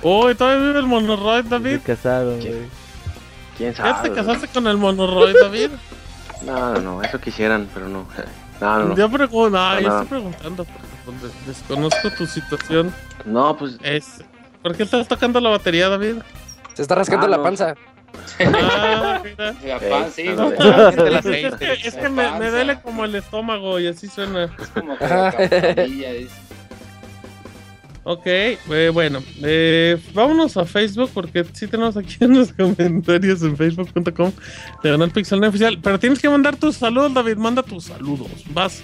Uy, 0.03 0.35
todavía 0.35 0.67
vive 0.67 0.79
el 0.79 0.85
Monoroid, 0.85 1.45
David. 1.45 1.75
Estoy 1.75 1.95
casado, 1.95 2.35
güey. 2.37 2.55
¿Quién 3.57 3.73
¿Ya 3.73 3.77
sabe? 3.77 4.09
te 4.09 4.15
casaste 4.15 4.47
con 4.49 4.67
el 4.67 4.77
Monoroid, 4.77 5.35
David? 5.41 5.69
No, 6.45 6.73
no, 6.73 6.79
no, 6.81 7.01
eso 7.03 7.19
quisieran, 7.19 7.67
pero 7.73 7.87
no. 7.89 8.05
No, 8.61 8.77
no, 8.79 8.85
no. 8.89 8.95
Yo 8.97 9.09
pregunto, 9.09 9.49
no, 9.57 9.73
No, 9.75 9.79
yo 9.79 9.87
no. 9.87 10.01
estoy 10.01 10.07
preguntando 10.19 10.65
porque 10.65 10.87
pues, 11.05 11.21
des- 11.21 11.47
desconozco 11.47 12.11
tu 12.17 12.25
situación. 12.25 12.93
No, 13.23 13.55
pues 13.55 13.77
Es, 13.81 14.21
¿Por 14.61 14.75
qué 14.75 14.83
estás 14.83 15.07
tocando 15.07 15.39
la 15.39 15.49
batería, 15.51 15.87
David? 15.87 16.15
Se 16.79 16.83
está 16.83 16.95
rascando 16.95 17.25
Ah, 17.25 17.29
la 17.29 17.43
panza. 17.43 17.75
Ah. 18.39 19.21
La 19.65 20.09
sí, 20.09 20.29
no, 20.29 20.49
Es 20.49 21.55
que, 21.55 21.73
es 21.83 21.93
que 21.93 22.07
me, 22.07 22.39
me 22.39 22.49
duele 22.49 22.79
como 22.79 23.03
el 23.03 23.13
estómago 23.15 23.81
y 23.81 23.87
así 23.87 24.07
suena. 24.07 24.45
Es 24.45 24.67
como 24.69 24.97
que 24.97 25.05
la 25.05 25.33
Ok, 28.05 28.25
eh, 28.25 28.91
bueno, 28.93 29.21
eh, 29.43 30.01
vámonos 30.13 30.55
a 30.55 30.63
Facebook 30.63 31.11
porque 31.13 31.43
sí 31.51 31.67
tenemos 31.67 31.97
aquí 31.97 32.15
en 32.21 32.37
los 32.39 32.53
comentarios 32.53 33.41
en 33.41 33.57
facebook.com 33.57 34.31
de 34.81 34.89
Canal 34.89 35.11
Pixel 35.11 35.43
Oficial. 35.43 35.79
Pero 35.83 35.99
tienes 35.99 36.19
que 36.19 36.29
mandar 36.29 36.55
tus 36.55 36.77
saludos, 36.77 37.13
David. 37.13 37.35
Manda 37.35 37.61
tus 37.61 37.83
saludos. 37.83 38.29
Vas. 38.53 38.81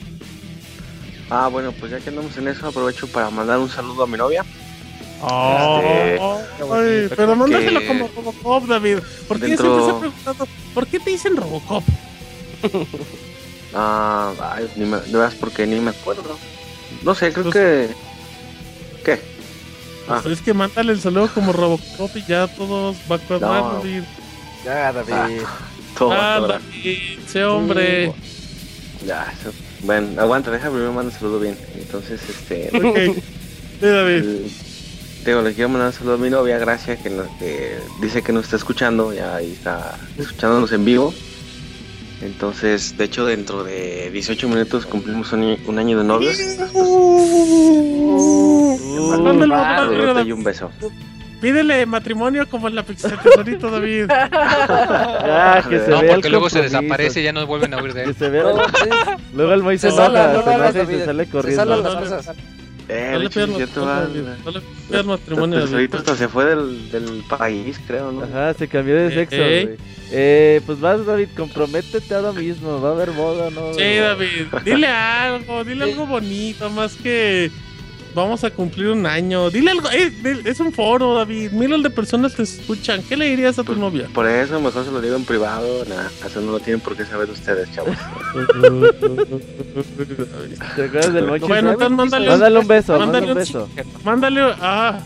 Ah, 1.30 1.48
bueno, 1.48 1.72
pues 1.80 1.94
ya 1.94 2.00
que 2.02 2.10
andamos 2.10 2.36
en 2.36 2.50
eso, 2.50 2.68
aprovecho 2.68 3.08
para 3.08 3.30
mandar 3.30 3.58
un 3.58 3.70
saludo 3.70 4.04
a 4.04 4.08
mi 4.08 4.18
novia. 4.18 4.44
Ay, 5.28 6.18
bonito, 6.60 7.16
pero 7.16 7.36
mándaselo 7.36 7.80
que 7.80 7.88
como 7.88 8.10
Robocop, 8.16 8.66
David. 8.68 9.00
Porque 9.28 9.48
dentro- 9.48 9.66
yo 9.78 9.86
siempre 9.86 10.10
se 10.10 10.16
he 10.16 10.22
preguntado, 10.24 10.48
¿por 10.74 10.88
qué 10.88 11.00
te 11.00 11.10
dicen 11.10 11.36
Robocop? 11.38 11.84
Ah, 13.78 14.32
ay, 14.56 14.70
ni 14.78 14.86
me, 14.86 14.98
de 15.02 15.12
veras 15.12 15.34
porque 15.38 15.68
ni 15.68 15.82
me 15.82 15.90
acuerdo. 15.90 16.38
No 17.04 17.14
sé, 17.14 17.34
creo 17.34 17.44
Pues- 17.52 17.56
que. 17.56 17.90
¿Qué? 19.04 19.20
Ah. 20.08 20.20
Pues 20.24 20.38
es 20.38 20.42
que 20.46 20.54
mándale 20.54 20.94
el 20.94 21.02
saludo 21.02 21.28
como 21.34 21.52
Robocop 21.52 22.16
y 22.16 22.24
ya 22.26 22.48
todos 22.48 22.96
va 23.12 23.16
a 23.16 23.40
No. 23.40 23.74
David. 23.74 24.04
Ya, 24.64 24.94
David. 24.94 25.42
Todo, 25.98 26.12
Ah, 26.14 26.36
todo. 26.40 26.48
David, 26.50 27.20
ese 27.28 27.44
hombre. 27.44 28.14
Ya, 29.06 29.34
eso- 29.38 29.52
Bueno, 29.82 30.22
aguanta, 30.22 30.52
deja 30.52 30.70
primero 30.70 30.94
mandar 30.94 31.14
un 31.14 31.20
saludo 31.20 31.40
bien. 31.42 31.58
Entonces, 31.76 32.22
este. 32.30 32.70
Ok. 32.78 32.98
Sí, 33.82 33.86
David. 33.88 34.16
el- 34.16 34.52
Digo, 35.26 35.42
le 35.42 35.54
quiero 35.54 35.70
mandar 35.70 35.88
un 35.88 35.94
saludo 35.94 36.14
a 36.16 36.18
mi 36.18 36.30
novia, 36.30 36.60
Gracia, 36.60 36.98
que, 36.98 37.10
nos- 37.10 37.28
que 37.40 37.80
dice 38.00 38.22
que 38.22 38.32
nos 38.32 38.44
está 38.46 38.58
escuchando, 38.58 39.12
ya 39.14 39.36
ahí 39.36 39.54
está 39.54 39.96
escuchándonos 40.20 40.72
en 40.72 40.86
vivo. 40.86 41.14
Entonces, 42.22 42.96
de 42.98 43.06
hecho, 43.06 43.26
dentro 43.26 43.64
de 43.64 44.10
18 44.12 44.48
minutos 44.48 44.86
cumplimos 44.86 45.32
un, 45.34 45.42
año- 45.44 45.58
un 45.68 45.80
año 45.80 45.98
de 45.98 46.04
novios. 46.04 46.38
Y 50.26 50.32
un 50.32 50.44
beso. 50.44 50.72
Pídele 51.42 51.86
matrimonio 51.86 52.48
como 52.50 52.68
en 52.70 52.76
la 52.76 52.84
pizza 52.84 53.10
tesorito, 53.22 53.70
David. 53.70 54.06
Ah, 55.38 55.62
que 55.68 55.80
se 55.80 55.90
No, 55.90 56.02
vea 56.02 56.14
porque 56.14 56.30
luego 56.30 56.50
se 56.50 56.62
desaparece 56.62 57.22
y 57.22 57.24
ya 57.24 57.34
no 57.34 57.46
vuelven 57.46 57.74
a 57.74 57.78
oír 57.78 57.94
de 57.94 58.04
Que 58.04 58.10
él. 58.10 58.16
se 58.16 58.30
vea. 58.30 58.44
Luego 59.34 59.54
el 59.54 59.64
Moy 59.64 59.78
se 59.78 59.90
Se 59.92 59.96
se 59.98 60.86
se 60.86 61.06
sale 61.06 61.26
se 61.26 61.30
corriendo. 61.32 61.64
salan 61.64 61.84
No, 61.84 61.90
las 61.90 61.96
cosas. 62.10 62.36
Eh, 62.88 63.10
No 63.14 63.20
le 63.20 63.26
sí, 63.32 63.54
cierto, 63.56 63.86
matrimonio, 65.06 65.60
ahorita 65.60 65.98
hasta 65.98 66.16
se 66.16 66.28
fue 66.28 66.46
del, 66.46 66.92
del 66.92 67.24
país, 67.28 67.80
creo, 67.88 68.12
¿no? 68.12 68.24
Ajá, 68.24 68.54
se 68.54 68.68
cambió 68.68 68.96
de 68.96 69.12
sexo, 69.14 69.36
Ey. 69.38 69.66
güey. 69.66 69.78
Eh, 70.12 70.62
pues 70.66 70.80
vas, 70.80 71.04
David, 71.06 71.30
comprométete 71.36 72.14
ahora 72.14 72.32
mismo. 72.32 72.80
¿Va 72.80 72.90
a 72.90 72.92
haber 72.92 73.10
boda 73.12 73.50
no? 73.50 73.74
Sí? 73.74 73.96
David. 73.96 74.46
Dile 74.64 74.88
algo, 74.88 75.64
dile 75.64 75.86
algo 75.86 76.06
bonito, 76.06 76.70
más 76.70 76.94
que 76.96 77.50
vamos 78.16 78.44
a 78.44 78.50
cumplir 78.50 78.88
un 78.88 79.06
año. 79.06 79.50
Dile 79.52 79.72
algo, 79.72 79.90
eh, 79.92 80.12
es 80.46 80.60
un 80.60 80.72
foro, 80.72 81.14
David. 81.16 81.52
Miles 81.52 81.84
de 81.84 81.90
personas 81.92 82.34
te 82.34 82.42
escuchan. 82.44 83.04
¿Qué 83.04 83.16
le 83.16 83.26
dirías 83.28 83.60
a 83.60 83.64
tu 83.64 83.76
novia? 83.76 84.08
Por 84.14 84.26
eso 84.28 84.60
mejor 84.60 84.84
se 84.86 84.92
lo 84.92 85.00
digo 85.02 85.16
en 85.16 85.26
privado. 85.26 85.86
Nada, 85.86 86.10
eso 86.26 86.42
no 86.42 86.54
lo 86.54 86.60
tienen 86.60 86.80
por 86.82 86.96
qué 86.96 87.06
saber 87.06 87.30
ustedes, 87.30 87.72
chavos. 87.74 87.96
¿Te 90.76 90.84
acuerdas 90.86 91.14
del? 91.14 91.26
Bueno, 91.40 91.72
entonces 91.72 91.92
mándale, 91.98 92.30
Mándale 92.30 92.60
un 92.60 92.68
beso, 92.68 92.98
mándale 93.00 93.28
un 93.28 93.34
beso. 93.36 93.70
mándale, 94.04 94.42
ah, 94.62 95.00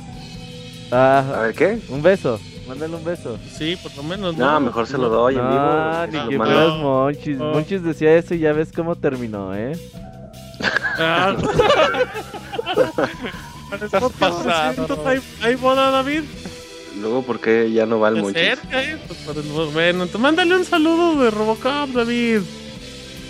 A 0.91 1.19
Ah, 1.37 1.41
ver, 1.43 1.53
¿qué? 1.55 1.79
un 1.89 2.01
beso. 2.01 2.39
Mándale 2.67 2.95
un 2.95 3.03
beso. 3.03 3.37
sí, 3.57 3.75
por 3.81 3.95
lo 3.95 4.03
menos. 4.03 4.37
No, 4.37 4.59
mejor 4.59 4.85
se 4.87 4.97
lo 4.97 5.09
doy 5.09 5.35
en 5.35 5.41
No, 5.41 5.49
vivo. 5.49 6.05
ni 6.07 6.11
se 6.11 6.23
lo 6.23 6.29
que 6.29 6.37
fueras 6.37 6.77
Monchis. 6.77 7.37
No. 7.37 7.51
Monchis 7.53 7.83
decía 7.83 8.15
eso 8.15 8.33
y 8.35 8.39
ya 8.39 8.53
ves 8.53 8.69
cómo 8.75 8.95
terminó, 8.95 9.55
¿eh? 9.55 9.73
Ah. 10.61 11.35
Estás 13.81 14.03
pasado. 14.19 15.01
¿Hay, 15.05 15.19
hay 15.41 15.55
boda, 15.55 15.91
David? 15.91 16.23
Luego, 16.99 17.21
¿por 17.23 17.39
qué 17.39 17.71
ya 17.71 17.85
no 17.85 17.99
va 17.99 18.09
el 18.09 18.33
cerca, 18.33 18.83
eh. 18.83 18.97
Pues 19.07 19.19
por 19.19 19.37
el- 19.37 19.43
bueno, 19.71 20.03
entonces 20.03 20.19
mándale 20.19 20.55
un 20.55 20.65
saludo 20.65 21.23
de 21.23 21.31
Robocop, 21.31 21.89
David. 21.91 22.41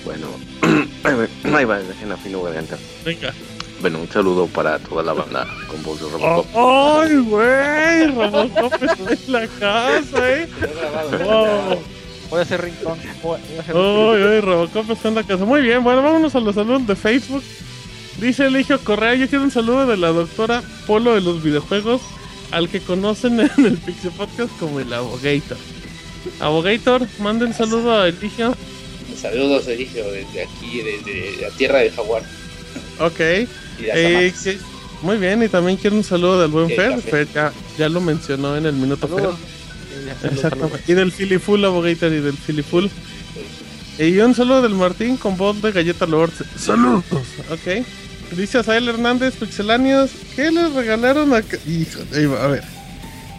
Bueno, 0.06 0.28
ahí 1.56 1.66
va, 1.66 1.80
dejen 1.80 2.12
afino 2.12 2.42
garganta. 2.42 2.78
Venga. 3.06 3.34
Bueno, 3.82 4.00
un 4.00 4.10
saludo 4.10 4.48
para 4.48 4.80
toda 4.80 5.04
la 5.04 5.14
banda 5.14 5.46
con 5.70 5.84
voz 5.84 6.00
de 6.00 6.06
Oh, 6.06 6.10
Robocop. 6.10 7.02
¡Ay, 7.04 7.18
güey! 7.18 8.08
Robocop 8.08 8.74
está 8.84 9.14
en 9.14 9.32
la 9.32 9.48
casa, 9.48 10.32
¿eh? 10.32 10.50
Wow. 11.24 11.80
Voy 12.30 12.40
a 12.40 12.42
hacer 12.44 12.62
ringtone. 12.62 13.02
Voy 13.24 13.40
a 13.58 13.62
hacer 13.62 13.76
¡Ay, 13.76 14.24
ay! 14.36 14.42
Robocop 14.42 14.90
está 14.92 15.08
en 15.10 15.16
la 15.16 15.24
casa. 15.24 15.46
Muy 15.46 15.62
bien, 15.62 15.84
bueno, 15.84 16.04
vámonos 16.04 16.36
a 16.36 16.40
los 16.40 16.56
saludos 16.56 16.86
de 16.88 16.96
Facebook. 16.96 17.44
Dice 18.20 18.46
Eligio 18.48 18.80
Correa, 18.84 19.16
yo 19.16 19.28
quiero 19.28 19.44
un 19.46 19.52
saludo 19.52 19.88
de 19.88 19.98
la 19.98 20.10
doctora 20.10 20.62
Polo 20.86 21.16
de 21.16 21.22
los 21.22 21.42
videojuegos, 21.42 22.02
al 22.52 22.68
que 22.70 22.82
conocen 22.82 23.40
en 23.58 23.66
el 23.66 23.78
Pixel 23.78 24.12
Podcast 24.12 24.52
como 24.60 24.80
el 24.80 24.92
Abogator. 24.94 25.58
Abogator, 26.40 27.08
manda 27.20 27.46
un 27.46 27.54
saludo 27.54 28.00
a 28.00 28.08
Eligio. 28.10 28.56
Saludos, 29.20 29.68
Eligio, 29.68 30.04
desde 30.12 30.44
aquí, 30.44 30.82
desde 30.82 31.42
la 31.42 31.50
tierra 31.52 31.80
del 31.80 31.92
jaguar. 31.92 32.24
Ok. 33.00 33.20
Y 33.80 33.84
de 33.84 34.28
Eh, 34.28 34.34
que- 34.44 34.58
muy 35.02 35.18
bien, 35.18 35.42
y 35.42 35.48
también 35.48 35.78
quiero 35.78 35.96
un 35.96 36.04
saludo 36.04 36.42
del 36.42 36.52
buen 36.52 36.70
Fer. 36.70 37.02
Fer 37.02 37.28
ya, 37.34 37.54
ya 37.78 37.88
lo 37.90 38.02
mencionó 38.02 38.56
en 38.58 38.66
el 38.66 38.74
minuto 38.74 39.08
Saludos. 39.08 39.36
Fer. 39.38 39.59
Exactamente. 40.24 40.84
Y 40.88 40.94
del 40.94 41.12
Filiful, 41.12 41.64
Abogator, 41.66 42.12
y 42.14 42.20
del 42.20 42.38
Filiful. 42.38 42.90
Y 43.98 44.18
un 44.20 44.34
saludo 44.34 44.62
del 44.62 44.76
Martín 44.76 45.18
con 45.18 45.36
voz 45.38 45.62
de 45.62 45.72
Galleta 45.72 46.06
Lord. 46.06 46.32
Saludos. 46.58 47.04
Ok. 47.52 47.86
Dice 48.38 48.60
Asael 48.60 48.88
Hernández, 48.88 49.36
Pixelanios, 49.36 50.12
¿qué 50.36 50.52
les 50.52 50.72
regalaron 50.74 51.34
a... 51.34 51.40
Hijo, 51.40 52.00
ahí 52.16 52.26
va, 52.26 52.44
a 52.46 52.48
ver. 52.48 52.64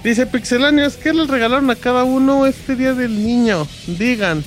Dice 0.03 0.27
Pixelanios, 0.27 0.95
¿qué 0.97 1.13
les 1.13 1.29
regalaron 1.29 1.71
a 1.71 1.77
cada 1.77 2.05
uno 2.05 2.45
este 2.47 2.75
día 2.77 2.93
del 2.93 3.25
niño? 3.25 3.67
Digan. 3.87 4.43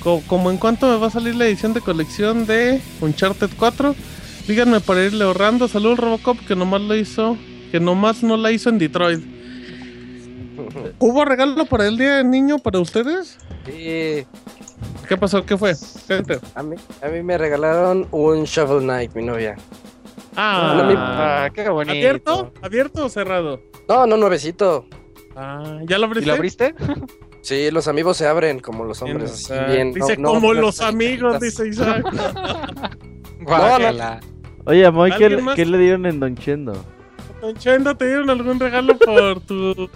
Co- 0.00 0.22
como 0.26 0.50
en 0.50 0.56
cuánto 0.58 0.86
me 0.88 0.96
va 0.98 1.08
a 1.08 1.10
salir 1.10 1.34
la 1.34 1.46
edición 1.46 1.74
de 1.74 1.80
colección 1.80 2.46
de 2.46 2.80
Uncharted 3.00 3.50
4. 3.58 3.94
Díganme 4.46 4.80
para 4.80 5.04
irle 5.04 5.24
ahorrando. 5.24 5.66
Saludos 5.66 5.98
Robocop 5.98 6.38
que 6.46 6.54
nomás 6.54 6.80
lo 6.82 6.94
hizo. 6.94 7.36
Que 7.72 7.80
nomás 7.80 8.22
no 8.22 8.36
la 8.36 8.52
hizo 8.52 8.68
en 8.68 8.78
Detroit. 8.78 9.20
¿Hubo 10.98 11.24
regalo 11.24 11.64
para 11.66 11.86
el 11.86 11.96
día 11.98 12.16
del 12.18 12.30
niño 12.30 12.58
para 12.58 12.78
ustedes? 12.80 13.38
Sí, 13.66 14.26
¿Qué 15.08 15.16
pasó? 15.16 15.44
¿Qué 15.44 15.56
fue? 15.56 15.74
Gente. 16.08 16.38
a 16.54 16.62
mí, 16.62 16.76
a 17.02 17.08
mí 17.08 17.22
me 17.22 17.38
regalaron 17.38 18.06
un 18.10 18.44
Shovel 18.44 18.82
Knight, 18.84 19.14
mi 19.14 19.22
novia. 19.22 19.56
Ah, 20.36 21.44
Ah, 21.46 21.50
qué 21.54 21.68
bonito. 21.68 21.92
¿Abierto? 21.92 22.52
¿Abierto 22.60 23.06
o 23.06 23.08
cerrado? 23.08 23.60
No, 23.88 24.06
no, 24.06 24.16
nuevecito. 24.16 24.86
Ah, 25.34 25.80
¿ya 25.86 25.98
lo 25.98 26.06
¿Y 26.06 26.08
abriste? 26.08 26.26
lo 26.28 26.34
abriste? 26.34 26.74
Sí, 27.42 27.70
los 27.70 27.86
amigos 27.88 28.16
se 28.16 28.26
abren 28.26 28.58
como 28.58 28.84
los 28.84 29.00
hombres. 29.02 29.48
bien, 29.68 29.92
dice 29.94 30.16
no- 30.16 30.30
como 30.30 30.52
no- 30.52 30.60
los 30.60 30.80
amigos, 30.80 31.40
dice 31.40 31.68
Isaac. 31.68 32.04
Guácala. 33.40 34.20
Oye, 34.66 34.84
Amoy, 34.84 35.12
¿qué. 35.16 35.38
¿qué 35.54 35.64
le 35.64 35.78
dieron 35.78 36.06
en 36.06 36.18
Don 36.20 36.34
Chendo? 36.36 36.72
Don 37.40 37.54
Chendo, 37.56 37.96
¿te 37.96 38.06
dieron 38.06 38.28
algún 38.30 38.58
regalo 38.58 38.98
por 38.98 39.40
tu. 39.40 39.88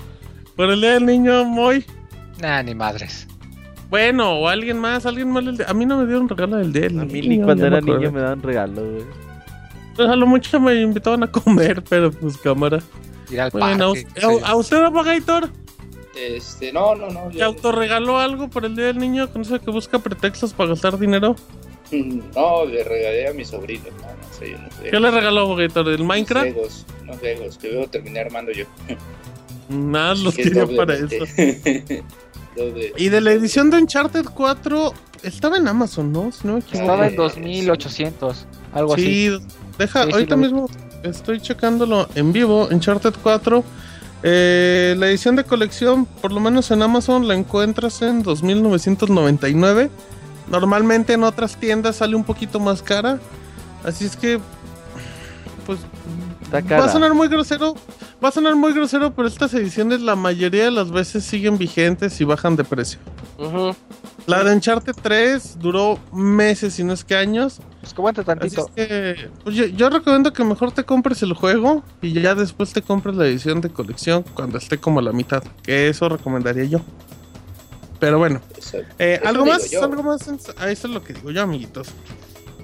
Por 0.60 0.70
el 0.70 0.80
día 0.82 0.90
del 0.92 1.06
niño 1.06 1.44
Moy? 1.46 1.84
Nah, 2.40 2.62
ni 2.62 2.74
madres. 2.74 3.26
Bueno, 3.88 4.38
o 4.40 4.46
alguien 4.48 4.78
más, 4.78 5.06
alguien 5.06 5.30
más. 5.30 5.42
A 5.66 5.72
mí 5.72 5.86
no 5.86 5.96
me 5.98 6.06
dieron 6.06 6.28
regalo 6.28 6.56
del 6.56 6.70
día 6.72 6.82
del 6.82 7.00
A 7.00 7.04
mí 7.06 7.14
niño, 7.22 7.28
ni 7.28 7.42
cuando 7.42 7.66
era 7.66 7.80
niño 7.80 8.12
me 8.12 8.20
daban 8.20 8.42
regalo, 8.42 8.82
güey. 8.82 9.04
Pues 9.96 10.08
a 10.08 10.16
lo 10.16 10.26
mucho 10.26 10.60
me 10.60 10.74
invitaban 10.80 11.22
a 11.22 11.26
comer, 11.28 11.82
pero 11.88 12.10
pues 12.12 12.36
cámara. 12.36 12.80
Ir 13.30 13.40
al 13.40 13.50
Bueno, 13.50 13.92
¿a, 13.92 13.94
parque. 13.94 14.06
a- 14.44 14.48
a 14.50 14.56
usted, 14.56 14.82
Abogator, 14.82 15.48
Este, 16.14 16.72
no, 16.74 16.94
no, 16.94 17.08
no. 17.08 17.28
¿te 17.30 17.42
autorregaló 17.42 18.18
algo 18.18 18.48
por 18.48 18.64
el 18.66 18.76
día 18.76 18.86
del 18.86 18.98
niño? 18.98 19.28
Con 19.32 19.42
eso 19.42 19.58
que 19.60 19.70
busca 19.70 19.98
pretextos 19.98 20.52
para 20.52 20.70
gastar 20.70 20.98
dinero. 20.98 21.36
No, 21.90 22.64
le 22.66 22.84
regalé 22.84 23.26
a 23.28 23.32
mi 23.32 23.44
sobrino. 23.44 23.86
No, 24.00 24.06
no 24.06 24.32
sé, 24.38 24.52
yo 24.52 24.58
no 24.58 24.70
sé. 24.70 24.90
¿Qué 24.90 25.00
le 25.00 25.10
regaló 25.10 25.40
Abogator? 25.40 25.88
¿El 25.88 25.94
Unos 25.96 26.06
Minecraft? 26.06 26.44
Legos, 26.46 26.86
unos 27.02 27.20
Legos 27.20 27.58
que 27.58 27.68
luego 27.72 27.88
terminé 27.88 28.20
armando 28.20 28.52
yo. 28.52 28.64
Nada, 29.70 30.14
los 30.16 30.34
quería 30.34 30.66
para 30.66 30.94
eso. 30.94 31.24
Y 32.96 33.08
de 33.08 33.20
la 33.20 33.32
edición 33.32 33.70
de 33.70 33.78
Uncharted 33.78 34.24
4, 34.34 34.92
estaba 35.22 35.56
en 35.56 35.68
Amazon, 35.68 36.12
¿no? 36.12 36.30
Si 36.32 36.46
no 36.46 36.54
me. 36.54 36.58
Estaba 36.58 37.06
en 37.06 37.16
2800, 37.16 38.46
algo 38.72 38.94
así. 38.94 39.02
Sí, 39.02 39.38
deja, 39.78 40.02
Sí, 40.02 40.08
sí, 40.08 40.12
ahorita 40.12 40.36
mismo 40.36 40.68
estoy 41.02 41.40
checándolo 41.40 42.08
en 42.14 42.32
vivo, 42.32 42.68
Uncharted 42.70 43.14
4. 43.22 43.64
Eh, 44.22 44.94
la 44.98 45.08
edición 45.08 45.36
de 45.36 45.44
colección, 45.44 46.04
por 46.04 46.32
lo 46.32 46.40
menos 46.40 46.70
en 46.70 46.82
Amazon, 46.82 47.26
la 47.26 47.34
encuentras 47.34 48.02
en 48.02 48.22
2.999. 48.22 49.88
Normalmente 50.48 51.14
en 51.14 51.22
otras 51.22 51.56
tiendas 51.56 51.96
sale 51.96 52.16
un 52.16 52.24
poquito 52.24 52.60
más 52.60 52.82
cara. 52.82 53.18
Así 53.84 54.04
es 54.04 54.16
que, 54.16 54.38
pues, 55.64 55.78
Está 56.42 56.78
va 56.78 56.84
a 56.86 56.92
sonar 56.92 57.14
muy 57.14 57.28
grosero. 57.28 57.74
Va 58.22 58.28
a 58.28 58.32
sonar 58.32 58.54
muy 58.54 58.72
grosero, 58.74 59.14
pero 59.14 59.26
estas 59.26 59.54
ediciones 59.54 60.02
la 60.02 60.14
mayoría 60.14 60.64
de 60.64 60.70
las 60.70 60.90
veces 60.90 61.24
siguen 61.24 61.56
vigentes 61.56 62.20
y 62.20 62.24
bajan 62.24 62.54
de 62.56 62.64
precio. 62.64 62.98
La 64.26 64.44
de 64.44 64.54
Uncharted 64.54 64.92
3 65.00 65.58
duró 65.58 65.98
meses, 66.12 66.74
si 66.74 66.84
no 66.84 66.92
es 66.92 67.02
que 67.02 67.14
años. 67.16 67.60
Pues 67.80 67.94
que 67.94 68.00
aguanta 68.00 68.20
Así 68.20 68.26
tantito. 68.26 68.70
es 68.76 68.86
que, 68.88 69.30
pues, 69.42 69.56
yo, 69.56 69.64
yo 69.66 69.88
recomiendo 69.88 70.32
que 70.34 70.44
mejor 70.44 70.70
te 70.72 70.84
compres 70.84 71.22
el 71.22 71.32
juego 71.32 71.82
y 72.02 72.12
ya 72.12 72.34
después 72.34 72.72
te 72.74 72.82
compres 72.82 73.16
la 73.16 73.26
edición 73.26 73.62
de 73.62 73.70
colección 73.70 74.22
cuando 74.34 74.58
esté 74.58 74.76
como 74.76 75.00
a 75.00 75.02
la 75.02 75.12
mitad. 75.12 75.42
Que 75.62 75.88
eso 75.88 76.08
recomendaría 76.10 76.64
yo. 76.64 76.80
Pero 77.98 78.18
bueno, 78.18 78.40
Eso- 78.56 78.78
eh, 78.98 79.18
eso 79.20 79.28
algo 79.28 79.44
digo 79.44 79.54
más, 79.56 79.70
yo. 79.70 79.82
algo 79.84 80.02
más. 80.02 80.28
En, 80.28 80.38
ah, 80.58 80.70
eso 80.70 80.88
es 80.88 80.94
lo 80.94 81.02
que 81.02 81.14
digo 81.14 81.30
yo, 81.30 81.42
amiguitos. 81.42 81.88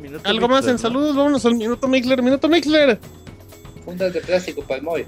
Minuto 0.00 0.28
Algo 0.28 0.48
más 0.48 0.66
en 0.66 0.78
saludos, 0.78 1.16
vámonos 1.16 1.44
al 1.46 1.54
minuto 1.54 1.88
Mixler, 1.88 2.22
minuto 2.22 2.48
Mixler. 2.48 3.00
Fundas 3.84 4.12
de 4.12 4.20
plástico 4.20 4.62
para 4.62 4.76
el 4.78 4.82
Moy. 4.84 5.06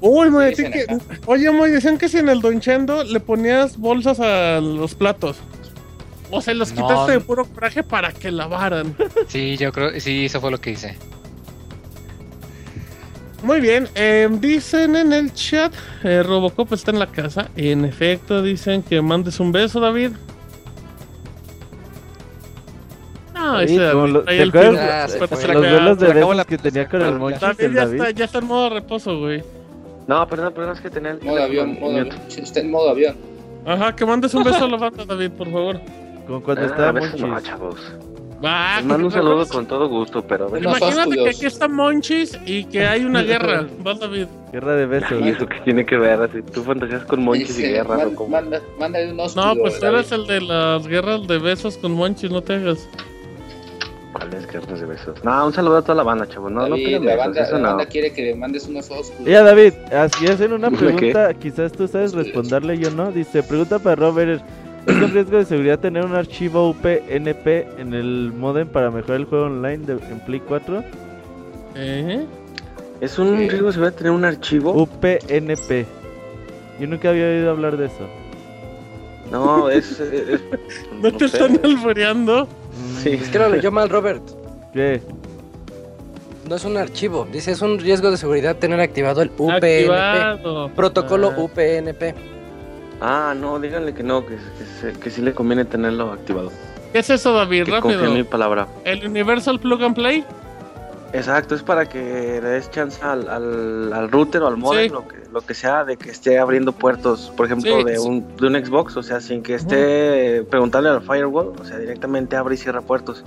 Uy, 0.00 0.30
me 0.30 0.52
que, 0.52 0.86
oye, 1.26 1.50
me 1.50 1.68
decían 1.68 1.98
que 1.98 2.08
si 2.08 2.18
en 2.18 2.28
el 2.28 2.40
Donchendo 2.40 3.02
le 3.04 3.20
ponías 3.20 3.76
bolsas 3.76 4.20
a 4.20 4.60
los 4.60 4.94
platos. 4.94 5.36
O 6.30 6.40
se 6.40 6.54
los 6.54 6.72
No. 6.72 6.82
quitaste 6.88 7.12
de 7.12 7.20
puro 7.20 7.44
coraje 7.44 7.82
para 7.82 8.12
que 8.12 8.30
lavaran. 8.30 8.94
Sí, 9.28 9.56
yo 9.56 9.72
creo, 9.72 9.98
sí, 10.00 10.24
eso 10.26 10.40
fue 10.40 10.50
lo 10.50 10.60
que 10.60 10.72
hice. 10.72 10.96
Muy 13.42 13.60
bien, 13.60 13.86
eh, 13.94 14.28
dicen 14.40 14.96
en 14.96 15.12
el 15.12 15.32
chat, 15.32 15.72
eh, 16.02 16.22
Robocop 16.22 16.72
está 16.72 16.90
en 16.90 16.98
la 16.98 17.06
casa. 17.06 17.48
En 17.54 17.84
efecto, 17.84 18.42
dicen 18.42 18.82
que 18.82 19.00
mandes 19.02 19.38
un 19.38 19.52
beso, 19.52 19.78
David. 19.78 20.12
No, 23.46 23.52
David, 23.54 23.64
ese 23.70 23.78
David 23.82 24.12
lo- 24.12 24.22
trae 24.24 24.36
¿te 24.36 24.42
el 24.42 24.48
acuerdas 24.48 25.12
filo. 25.12 25.24
Ah, 25.24 25.52
Los 25.54 25.60
duelos 25.98 25.98
de 25.98 26.34
la 26.36 26.44
que 26.44 26.58
tenía 26.58 26.88
con 26.88 27.02
el 27.02 27.14
Monchis, 27.18 27.40
David 27.40 27.60
el 27.60 27.74
ya 27.74 27.80
David. 27.86 28.00
está, 28.00 28.10
ya 28.10 28.24
está 28.26 28.38
en 28.38 28.46
modo 28.46 28.70
reposo, 28.70 29.18
güey. 29.18 29.42
No, 30.06 30.26
perdón, 30.28 30.52
perdón, 30.54 30.72
es 30.74 30.80
que 30.80 30.90
tenía 30.90 31.10
el 31.12 31.20
Modo 31.22 31.42
avión, 31.42 31.66
teléfono 31.74 31.90
modo 31.90 32.00
avión. 32.00 32.18
Está 32.28 32.60
en 32.60 32.70
modo 32.70 32.90
avión. 32.90 33.16
Ajá, 33.66 33.96
que 33.96 34.06
mandes 34.06 34.32
un 34.34 34.44
beso 34.44 34.64
a 34.64 34.68
la 34.68 34.76
banda, 34.78 35.04
David, 35.04 35.30
por 35.32 35.50
favor. 35.50 35.80
Como 36.26 36.42
cuando 36.42 36.62
Ah, 36.62 36.66
estaba 36.66 36.92
veces 36.92 37.20
no, 37.20 37.26
Monchis. 37.28 37.48
chavos. 37.48 37.76
Va, 38.44 38.76
Les 38.76 38.84
mando 38.84 39.06
un 39.06 39.12
saludo 39.12 39.48
con 39.48 39.64
todo 39.66 39.88
gusto, 39.88 40.22
pero 40.22 40.54
Imagínate 40.58 41.16
que 41.16 41.30
aquí 41.30 41.46
está 41.46 41.68
Monchis 41.68 42.38
y 42.44 42.64
que 42.64 42.86
hay 42.86 43.04
una 43.04 43.22
guerra. 43.24 43.66
Va, 43.84 43.94
David. 43.94 44.26
Guerra 44.52 44.76
de 44.76 44.86
besos. 44.86 45.12
¿Y 45.22 45.28
eso 45.30 45.46
qué 45.46 45.58
tiene 45.64 45.86
que 45.86 45.96
ver? 45.96 46.20
Así, 46.20 46.42
tú 46.42 46.62
fantasías 46.62 47.04
con 47.06 47.24
monchis 47.24 47.50
y 47.58 47.62
Dice, 47.62 47.68
guerras 47.72 47.98
man- 47.98 48.08
o 48.08 48.14
cómo. 48.14 48.28
manda, 48.28 48.60
mándale 48.78 49.10
un. 49.10 49.16
No, 49.34 49.54
pues 49.56 49.82
eres 49.82 50.12
el 50.12 50.26
de 50.26 50.42
las 50.42 50.86
guerras 50.86 51.26
de 51.26 51.38
besos 51.38 51.78
con 51.78 51.92
Monchis, 51.92 52.30
no 52.30 52.42
te 52.42 52.54
hagas. 52.56 52.86
¿Cuáles 54.18 54.46
guerras 54.46 54.80
de 54.80 54.86
besos? 54.86 55.24
No, 55.24 55.46
un 55.46 55.52
saludo 55.52 55.78
a 55.78 55.82
toda 55.82 55.94
la 55.96 56.02
banda, 56.02 56.26
chavos. 56.28 56.50
No, 56.50 56.60
no 56.62 56.68
David, 56.70 56.84
quieren 56.84 57.04
la 57.06 57.12
besos, 57.12 57.26
banda, 57.26 57.42
eso 57.42 57.52
la 57.52 57.58
no. 57.58 57.68
banda 57.68 57.86
quiere 57.86 58.12
que 58.12 58.22
le 58.22 58.34
mandes 58.34 58.66
unos 58.66 58.90
ósculos. 58.90 59.20
Mira, 59.26 59.42
David, 59.42 59.72
así 59.92 60.26
hacen 60.26 60.52
una 60.52 60.70
¿De 60.70 60.76
qué? 60.76 60.84
pregunta, 60.86 61.34
quizás 61.34 61.72
tú 61.72 61.86
sabes 61.88 62.12
responderle, 62.14 62.78
yo 62.78 62.90
no. 62.90 63.10
Dice, 63.12 63.42
pregunta 63.42 63.78
para 63.78 63.96
Robert, 63.96 64.42
¿es 64.86 64.94
un 64.96 65.10
riesgo 65.12 65.36
de 65.38 65.44
seguridad 65.44 65.78
tener 65.78 66.04
un 66.04 66.14
archivo 66.14 66.70
UPnP 66.70 67.46
en 67.78 67.92
el 67.94 68.32
modem 68.36 68.68
para 68.68 68.90
mejorar 68.90 69.18
el 69.20 69.24
juego 69.26 69.46
online 69.46 69.78
de, 69.86 69.92
en 69.94 70.20
Play 70.24 70.40
4? 70.40 70.82
¿Eh? 71.76 72.24
Es 73.00 73.18
un 73.18 73.36
riesgo 73.36 73.70
se 73.72 73.80
va 73.80 73.88
a 73.88 73.90
tener 73.90 74.12
un 74.12 74.24
archivo. 74.24 74.72
UPnP. 74.72 75.84
Yo 76.80 76.86
nunca 76.86 77.10
había 77.10 77.26
oído 77.26 77.50
hablar 77.50 77.76
de 77.76 77.86
eso. 77.86 78.08
No, 79.30 79.68
es. 79.68 79.98
es- 80.00 80.12
es- 80.28 80.40
No 81.02 81.12
te 81.12 81.28
sé. 81.28 81.36
están 81.36 81.60
alboreando. 81.62 82.48
Sí. 83.02 83.10
Es 83.10 83.28
que 83.28 83.38
lo 83.38 83.48
leyó 83.48 83.70
mal, 83.70 83.88
Robert. 83.88 84.22
¿Qué? 84.72 85.00
No 86.48 86.56
es 86.56 86.64
un 86.64 86.76
archivo. 86.76 87.26
Dice, 87.32 87.50
es 87.52 87.62
un 87.62 87.78
riesgo 87.78 88.10
de 88.10 88.16
seguridad 88.16 88.56
tener 88.56 88.80
activado 88.80 89.22
el 89.22 89.30
UPnP. 89.36 89.64
Activado. 89.90 90.70
Protocolo 90.70 91.32
Ah. 91.36 91.40
UPnP. 91.40 92.14
Ah, 93.00 93.34
no, 93.38 93.58
díganle 93.60 93.92
que 93.94 94.02
no, 94.02 94.24
que, 94.24 94.36
que, 95.02 95.10
sí 95.10 95.20
le 95.22 95.34
conviene 95.34 95.64
tenerlo 95.64 96.12
activado. 96.12 96.50
¿Qué 96.92 97.00
es 97.00 97.10
eso, 97.10 97.32
David? 97.34 97.64
Que 97.64 97.70
en 97.76 97.84
mi 97.84 97.94
Rápido. 97.94 98.24
palabra. 98.26 98.68
¿El 98.84 99.06
Universal 99.06 99.60
Plug 99.60 99.82
and 99.82 99.94
Play? 99.94 100.24
Exacto, 101.12 101.54
es 101.54 101.62
para 101.62 101.88
que 101.88 102.40
le 102.42 102.48
des 102.48 102.70
chance 102.70 103.00
al, 103.02 103.28
al, 103.28 103.92
al 103.92 104.10
router 104.10 104.42
o 104.42 104.48
al 104.48 104.56
modem, 104.56 104.84
Sí. 104.84 104.88
lo, 104.90 105.06
que, 105.08 105.16
lo 105.32 105.40
que 105.40 105.54
sea, 105.54 105.84
de 105.84 105.96
que 105.96 106.10
esté 106.10 106.38
abriendo 106.38 106.72
puertos, 106.72 107.32
por 107.36 107.46
ejemplo, 107.46 107.78
Sí, 107.78 107.84
de, 107.84 107.96
sí. 107.96 108.06
un, 108.06 108.36
de 108.36 108.46
un 108.46 108.54
Xbox, 108.66 108.96
o 108.96 109.02
sea, 109.02 109.20
sin 109.20 109.42
que 109.42 109.54
esté 109.54 110.44
preguntarle 110.50 110.88
al 110.90 111.00
firewall, 111.02 111.52
o 111.60 111.64
sea, 111.64 111.78
directamente 111.78 112.36
abre 112.36 112.54
y 112.56 112.58
cierra 112.58 112.80
puertos. 112.82 113.24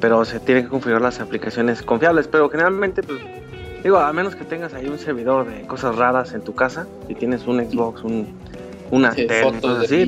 Pero 0.00 0.24
se 0.24 0.40
tiene 0.40 0.62
que 0.62 0.68
configurar 0.68 1.02
las 1.02 1.20
aplicaciones 1.20 1.82
confiables, 1.82 2.28
pero 2.28 2.48
generalmente, 2.48 3.02
pues, 3.02 3.18
digo, 3.82 3.96
a 3.98 4.12
menos 4.12 4.36
que 4.36 4.44
tengas 4.44 4.72
ahí 4.74 4.86
un 4.86 4.98
servidor 4.98 5.46
de 5.46 5.66
cosas 5.66 5.96
raras 5.96 6.32
en 6.34 6.42
tu 6.42 6.54
casa, 6.54 6.86
si 7.08 7.14
tienes 7.14 7.46
un 7.46 7.58
Xbox, 7.64 8.02
un, 8.04 8.28
una 8.90 9.12
Sí, 9.12 9.26
tele, 9.26 9.52
de 9.52 9.68
así, 9.84 10.06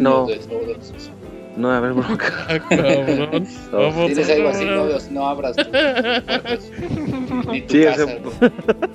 no, 1.57 1.71
haber 1.71 1.93
bronca. 1.93 2.27
Ah, 2.49 2.59
cabrón. 2.69 3.47
Vamos, 3.73 3.95
Si 4.09 4.15
tienes 4.15 4.31
algo 4.31 4.49
así, 4.49 4.65
no, 4.65 4.87
no 5.11 5.27
abras 5.29 5.57
tus 5.57 5.67
puertos. 5.67 6.71
Ni 7.51 7.61
tu 7.63 7.75
Sí, 7.75 7.85
casa. 7.85 8.05
ese- 8.05 8.51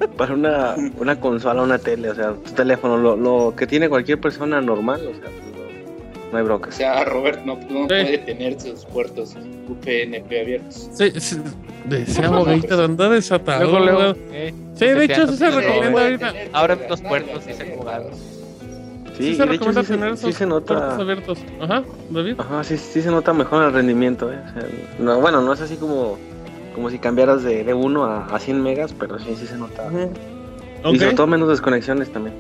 para 0.17 0.33
una, 0.33 0.75
una 0.99 1.19
consola, 1.19 1.61
una 1.61 1.77
tele, 1.79 2.09
o 2.09 2.15
sea, 2.15 2.33
tu 2.33 2.51
teléfono, 2.51 2.97
lo, 2.97 3.15
lo 3.15 3.53
que 3.55 3.67
tiene 3.67 3.89
cualquier 3.89 4.19
persona 4.19 4.59
normal, 4.61 5.01
o 5.07 5.11
sea, 5.13 5.21
pues, 5.23 5.55
no, 5.55 6.31
no 6.31 6.37
hay 6.37 6.43
bronca. 6.43 6.69
O 6.69 6.71
sea, 6.71 7.03
Robert 7.05 7.43
no, 7.45 7.55
no 7.69 7.87
puede 7.87 8.17
tener 8.19 8.59
sus 8.59 8.85
puertos 8.85 9.35
UPnP 9.69 10.41
abiertos. 10.41 10.89
Sí, 10.93 11.11
sí. 11.19 11.37
Decía 11.85 12.29
Boguita, 12.29 12.83
anda 12.83 13.09
desatado. 13.09 13.63
Luego, 13.63 13.79
luego. 13.79 14.15
eh, 14.31 14.53
Sí, 14.75 14.85
de 14.85 15.05
hecho, 15.05 15.27
sí 15.27 15.37
se 15.37 15.49
recomienda 15.49 16.01
ahorita. 16.03 16.33
Ahora 16.53 16.77
los 16.89 17.01
puertos 17.01 17.43
y 17.49 17.53
se 17.53 17.65
jugaron. 17.75 18.11
Sí, 19.17 19.23
Sí, 19.23 19.35
se 19.35 19.45
de 19.45 19.55
hecho 19.55 19.71
recomienda 19.71 19.81
sí, 19.81 19.87
se- 19.87 19.93
tener 19.93 20.17
sí 20.17 20.27
esos 20.27 20.35
se 20.35 20.47
puertos 20.47 20.77
nota, 20.77 20.95
abiertos. 20.95 21.39
Ajá, 21.61 21.83
David. 22.11 22.35
ajá, 22.37 22.63
sí, 22.63 22.77
sí 22.77 23.01
se 23.01 23.09
nota 23.09 23.33
mejor 23.33 23.63
el 23.63 23.73
rendimiento, 23.73 24.31
¿eh? 24.31 24.39
O 24.47 24.53
sea, 24.53 24.69
no, 24.99 25.19
bueno, 25.19 25.41
no 25.41 25.53
es 25.53 25.61
así 25.61 25.75
como, 25.77 26.17
como 26.75 26.89
si 26.91 26.99
cambiaras 26.99 27.43
de, 27.43 27.63
de 27.63 27.73
1 27.73 28.05
a, 28.05 28.25
a 28.27 28.39
100 28.39 28.61
megas, 28.61 28.93
pero 28.97 29.17
sí, 29.19 29.35
sí 29.35 29.47
se 29.47 29.57
nota. 29.57 29.89
Y 29.91 30.87
Ok. 30.87 30.95
sobre 30.97 31.13
todo 31.13 31.27
menos 31.27 31.49
desconexiones 31.49 32.11
también. 32.13 32.35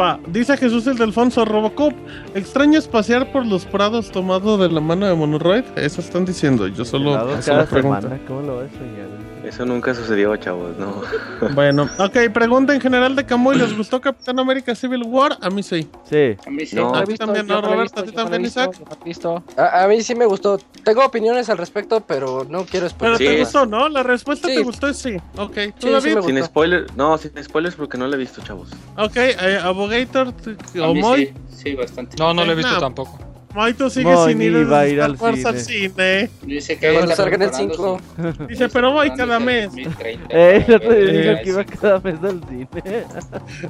Va, 0.00 0.18
dice 0.26 0.56
Jesús 0.56 0.86
el 0.88 0.96
Delfonso 0.96 1.44
Robocop. 1.44 1.92
¿Extrañas 2.34 2.88
pasear 2.88 3.30
por 3.30 3.46
los 3.46 3.64
prados 3.66 4.10
tomado 4.10 4.58
de 4.58 4.68
la 4.68 4.80
mano 4.80 5.06
de 5.06 5.14
Monoroid? 5.14 5.62
Eso 5.76 6.00
están 6.00 6.24
diciendo, 6.24 6.66
yo 6.66 6.84
solo 6.84 7.12
cada 7.44 7.66
semana, 7.66 8.18
¿cómo 8.26 8.40
lo 8.42 8.56
vas 8.56 8.66
a 8.74 8.78
soñar? 8.78 9.06
Eso 9.46 9.64
nunca 9.64 9.94
sucedió, 9.94 10.34
chavos, 10.36 10.76
no. 10.76 11.02
Bueno, 11.54 11.88
ok, 11.98 12.32
pregunta 12.34 12.74
en 12.74 12.80
general 12.80 13.14
de 13.14 13.24
Camuy, 13.24 13.56
¿les 13.56 13.76
gustó 13.76 14.00
Capitán 14.00 14.40
América 14.40 14.74
Civil 14.74 15.04
War? 15.04 15.38
A 15.40 15.50
mí 15.50 15.62
sí. 15.62 15.88
Sí. 16.04 16.36
A 16.44 16.50
mí 16.50 16.66
sí. 16.66 16.74
No. 16.74 16.92
A 16.94 17.04
visto, 17.04 17.24
también, 17.26 17.46
¿no, 17.46 17.60
Roberto? 17.60 17.82
visto, 17.82 18.00
¿A 18.00 18.04
ti 18.04 18.12
también, 18.12 18.44
Isaac? 18.44 18.76
visto. 19.04 19.44
A, 19.56 19.84
a 19.84 19.88
mí 19.88 20.02
sí 20.02 20.16
me 20.16 20.26
gustó. 20.26 20.58
Tengo 20.84 21.04
opiniones 21.04 21.48
al 21.48 21.58
respecto, 21.58 22.00
pero 22.00 22.44
no 22.48 22.64
quiero 22.64 22.88
Pero 22.98 23.16
spoiler. 23.16 23.18
te 23.18 23.34
Sí. 23.34 23.38
gustó, 23.40 23.66
¿no? 23.66 23.88
La 23.88 24.02
respuesta 24.02 24.48
Sí. 24.48 24.56
te 24.56 24.62
gustó 24.62 24.88
es 24.88 24.96
sí. 24.96 25.16
Ok, 25.36 25.54
¿tú, 25.78 25.86
Sí, 26.00 26.10
gustó. 26.10 26.22
Sin 26.24 26.42
spoilers, 26.42 26.96
no, 26.96 27.16
sin 27.16 27.30
spoilers 27.44 27.76
porque 27.76 27.96
no 27.98 28.08
lo 28.08 28.14
he 28.14 28.18
visto, 28.18 28.42
chavos. 28.42 28.70
Ok, 28.96 29.16
eh, 29.16 29.60
Abogator, 29.62 30.34
o 30.82 30.92
mí 30.92 31.00
Moy. 31.00 31.26
sí, 31.26 31.32
sí, 31.54 31.74
bastante. 31.76 32.16
No, 32.18 32.34
no 32.34 32.44
lo 32.44 32.50
he 32.50 32.54
visto 32.56 32.72
No. 32.72 32.80
tampoco. 32.80 33.16
Moy, 33.56 33.72
tú 33.74 33.88
sigues 33.88 34.14
Moy 34.14 34.32
sin 34.34 34.42
ir 34.42 34.70
va 34.70 34.78
a 34.78 34.80
a 34.82 34.88
ir 34.88 34.98
Star 35.00 35.30
al 35.32 35.60
cine. 35.60 35.88
cine. 35.88 36.30
Dice 36.42 36.78
que 36.78 36.92
Cuando 36.92 37.10
está 37.12 37.16
salga 37.22 37.36
en 37.36 37.42
el 37.42 37.48
preparando 37.48 37.74
5. 37.74 38.36
su- 38.38 38.46
Dice, 38.46 38.68
pero 38.68 38.92
voy 38.92 39.10
cada 39.14 39.40
mes. 39.40 39.64
2030, 39.72 40.26
Eh, 40.28 40.64
el 40.68 40.74
otro 40.74 40.92
día 40.92 41.20
dijo 41.22 41.42
que 41.42 41.48
iba 41.48 41.64
cada 41.64 42.00
mes 42.00 42.14
al 42.22 42.40
cine. 42.48 42.68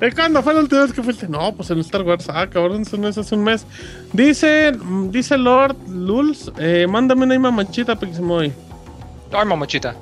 ¿Eh, 0.01 0.11
¿Cuándo 0.15 0.43
fue 0.43 0.55
la 0.55 0.61
última 0.61 0.83
vez 0.83 0.93
que 0.93 1.03
fuiste? 1.05 1.29
No, 1.29 1.55
pues 1.55 1.71
en 1.71 1.79
Star 1.79 2.03
Wars. 2.03 2.27
Ah, 2.29 2.49
cabrón, 2.51 2.83
eso 2.83 2.97
no 2.97 3.07
es 3.07 3.17
hace 3.17 3.35
un 3.37 3.45
mes. 3.45 3.65
Dice, 4.13 4.73
mm, 4.73 5.11
dice 5.13 5.39
Lord 5.39 5.77
Lulz, 5.89 6.51
eh, 6.59 6.87
mándame 6.89 7.25
una 7.25 7.51
manchita, 7.53 7.95
Pixemoy. 7.97 8.53
Ay, 9.33 9.45
mamachita. 9.47 9.95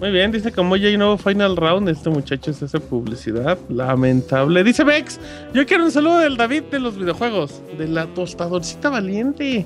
Muy 0.00 0.10
bien, 0.10 0.30
dice 0.30 0.52
como 0.52 0.76
ya 0.76 0.88
hay 0.88 0.98
nuevo 0.98 1.16
Final 1.16 1.56
Round. 1.56 1.88
Este 1.88 2.10
muchacho 2.10 2.52
se 2.52 2.66
hace 2.66 2.78
publicidad. 2.80 3.58
Lamentable. 3.70 4.62
Dice 4.62 4.84
Vex, 4.84 5.18
yo 5.54 5.64
quiero 5.64 5.84
un 5.84 5.90
saludo 5.90 6.18
del 6.18 6.36
David 6.36 6.64
de 6.64 6.80
los 6.80 6.98
videojuegos. 6.98 7.62
De 7.78 7.88
la 7.88 8.06
tostadorcita 8.06 8.90
valiente. 8.90 9.64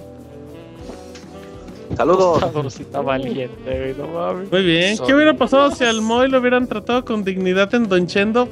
Saludos. 1.96 2.40
Tostadorcita 2.40 3.00
valiente, 3.00 3.48
güey, 3.64 3.94
no 3.94 4.06
mames. 4.06 4.52
Muy 4.52 4.62
bien. 4.62 4.96
¿Qué 5.04 5.12
hubiera 5.12 5.34
pasado 5.34 5.72
si 5.72 5.82
al 5.84 6.00
Moy 6.00 6.28
lo 6.30 6.38
hubieran 6.38 6.68
tratado 6.68 7.04
con 7.04 7.24
dignidad 7.24 7.74
en 7.74 7.88
Don 7.88 8.06
Chendo? 8.06 8.48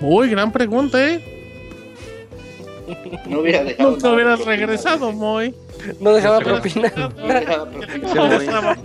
Uy, 0.00 0.30
gran 0.30 0.52
pregunta, 0.52 1.04
¿eh? 1.04 1.24
No 3.28 3.40
hubiera 3.40 3.64
dejado. 3.64 3.90
Nunca 3.90 4.12
hubieras 4.12 4.44
regresado, 4.44 5.12
Moy. 5.12 5.54
No 6.00 6.12
dejaba 6.12 6.40
propina. 6.40 6.92
No 6.96 7.26
dejaba 7.26 7.66
propina. 7.70 8.76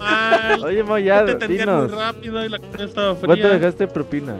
Oye, 0.63 0.83
Mo, 0.83 0.97
ya, 0.97 1.19
No 1.21 1.25
te 1.25 1.31
atendían 1.33 1.69
muy 1.69 1.85
dinos. 1.87 1.91
rápido 1.99 2.45
y 2.45 2.49
la 2.49 2.59
comida 2.59 2.83
estaba 2.85 3.15
¿Cuánto 3.15 3.47
dejaste 3.49 3.85
de 3.87 3.93
propina? 3.93 4.35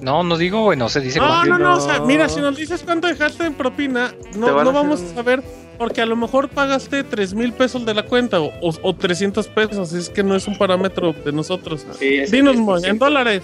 No, 0.00 0.24
no 0.24 0.36
digo, 0.36 0.62
güey, 0.64 0.76
no 0.76 0.88
se 0.88 1.00
dice 1.00 1.20
No, 1.20 1.26
cuánto. 1.28 1.48
no, 1.50 1.58
no, 1.58 1.76
o 1.76 1.80
sea, 1.80 2.00
mira, 2.00 2.28
si 2.28 2.40
nos 2.40 2.56
dices 2.56 2.82
cuánto 2.84 3.06
dejaste 3.06 3.44
en 3.46 3.54
propina, 3.54 4.12
no, 4.36 4.64
no 4.64 4.72
vamos 4.72 5.00
un- 5.00 5.06
a 5.06 5.14
saber, 5.14 5.42
porque 5.78 6.00
a 6.02 6.06
lo 6.06 6.16
mejor 6.16 6.48
pagaste 6.48 7.04
3 7.04 7.34
mil 7.34 7.52
pesos 7.52 7.86
de 7.86 7.94
la 7.94 8.02
cuenta 8.02 8.40
o, 8.40 8.46
o, 8.60 8.72
o 8.82 8.94
300 8.96 9.46
pesos, 9.48 9.92
es 9.92 10.08
que 10.10 10.24
no 10.24 10.34
es 10.34 10.48
un 10.48 10.58
parámetro 10.58 11.12
de 11.12 11.30
nosotros. 11.30 11.86
Sí, 12.00 12.18
Dinos, 12.32 12.56
10%. 12.56 12.58
Moy, 12.64 12.84
en 12.84 12.98
dólares, 12.98 13.42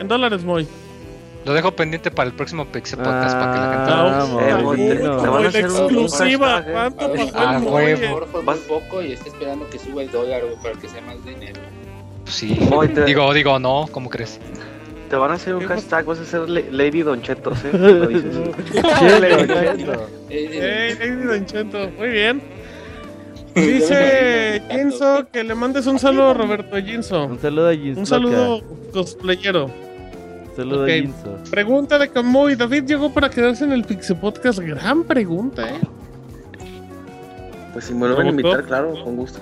en 0.00 0.08
dólares, 0.08 0.44
Moy. 0.44 0.66
Lo 1.48 1.54
dejo 1.54 1.72
pendiente 1.72 2.10
para 2.10 2.28
el 2.28 2.34
próximo 2.34 2.66
Pixel 2.66 2.98
Podcast 2.98 3.36
para 3.38 3.52
que 3.52 3.58
la 3.58 3.72
gente. 3.72 3.92
Ah, 3.92 4.26
Moy, 4.30 4.62
Moy, 4.62 4.76
te- 4.76 4.96
dinos. 4.98 5.22
te 5.22 5.28
van 5.28 5.28
a 5.28 5.30
Moy, 5.30 5.42
la 5.44 5.48
hacer 5.48 5.64
un- 5.64 5.72
un 5.72 5.80
exclusiva. 5.82 6.64
¿cuánto 6.70 7.04
A 7.06 7.58
huevo. 7.58 8.20
Lo 8.20 8.56
poco 8.68 9.02
y 9.02 9.12
está 9.12 9.28
esperando 9.30 9.68
que 9.70 9.78
suba 9.78 10.02
el 10.02 10.10
dólar 10.10 10.42
güey, 10.44 10.56
para 10.62 10.74
que 10.78 10.88
sea 10.88 11.00
más 11.00 11.24
dinero. 11.24 11.60
Sí. 12.26 12.54
Te- 12.94 13.04
Digo, 13.06 13.32
digo, 13.32 13.58
no, 13.58 13.88
¿cómo 13.90 14.10
crees? 14.10 14.38
Te 15.08 15.16
van 15.16 15.30
a 15.30 15.34
hacer 15.34 15.54
un 15.54 15.60
¿Qué 15.62 15.68
hashtag, 15.68 16.04
vas 16.04 16.18
a 16.18 16.24
ser 16.26 16.50
le- 16.50 16.70
Lady 16.70 17.00
Don 17.00 17.22
Chetos, 17.22 17.56
¿eh? 17.64 17.70
Lo 17.72 18.06
dices. 18.08 18.36
Chelo, 18.98 19.46
chelo. 19.76 20.06
Eh, 20.28 20.96
Ey, 21.00 21.08
Lady 21.08 21.24
Don 21.26 21.46
Cheto, 21.46 21.90
muy 21.96 22.08
bien. 22.10 22.42
Dice 23.54 24.62
Jinso 24.70 25.26
que 25.32 25.42
le 25.42 25.54
mandes 25.54 25.86
un 25.86 25.98
saludo 25.98 26.28
a 26.30 26.34
Roberto 26.34 26.76
Jinso. 26.76 27.24
Un 27.24 27.38
saludo 27.40 27.68
a 27.70 27.74
Jinso. 27.74 28.00
Un 28.00 28.06
saludo 28.06 28.62
cosplayero. 28.92 29.87
Un 30.58 30.64
saludo 30.70 30.82
Ok. 30.84 30.90
a. 31.46 31.50
Pregunta 31.50 31.98
de 31.98 32.08
Camuy. 32.08 32.56
David 32.56 32.84
llegó 32.84 33.12
para 33.12 33.30
quedarse 33.30 33.64
en 33.64 33.72
el 33.72 33.84
Pixel 33.84 34.16
Podcast. 34.16 34.58
Gran 34.58 35.04
pregunta, 35.04 35.68
¿eh? 35.68 35.80
Pues 37.72 37.84
si 37.84 37.92
me 37.92 38.00
vuelven 38.00 38.16
a 38.16 38.30
¿Cómo, 38.30 38.30
invitar, 38.30 38.64
claro, 38.64 38.92
con 39.04 39.16
gusto. 39.16 39.40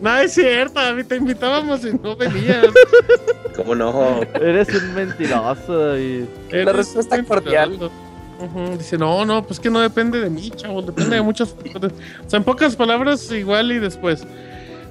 No 0.00 0.16
es 0.18 0.32
cierto, 0.32 0.80
David. 0.80 1.06
Te 1.06 1.16
invitábamos 1.16 1.84
y 1.84 1.92
no 1.92 2.16
venías. 2.16 2.66
¿Cómo 3.56 3.74
no? 3.74 4.20
Eres 4.34 4.68
un 4.74 4.94
mentiroso, 4.94 5.78
David. 5.78 6.24
Eres 6.50 6.76
respuesta 6.76 7.22
cordial. 7.22 7.70
mentiroso. 7.70 7.94
Ujú, 8.38 8.76
Dice, 8.76 8.98
no, 8.98 9.24
no, 9.24 9.46
pues 9.46 9.58
que 9.58 9.70
no 9.70 9.80
depende 9.80 10.20
de 10.20 10.28
mí, 10.28 10.50
chavo. 10.50 10.82
Depende 10.82 11.16
de 11.16 11.22
muchas 11.22 11.54
cosas. 11.54 11.92
O 12.26 12.28
sea, 12.30 12.38
en 12.38 12.44
pocas 12.44 12.74
palabras, 12.76 13.30
igual 13.30 13.70
y 13.72 13.78
después. 13.78 14.26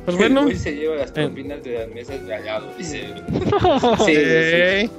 Pues 0.05 0.17
bueno. 0.17 0.41
Hoy 0.45 0.55
se 0.55 0.73
lleva 0.73 0.95
las 0.95 1.09
eh. 1.09 1.13
propinas 1.13 1.61
de 1.63 1.79
las 1.79 1.89
mesas 1.89 2.25
de 2.25 2.33
al 2.33 2.45
lado, 2.45 2.67
dice. 2.77 3.13
Sí, 4.05 4.05
sí, 4.05 4.11
ey, 4.15 4.89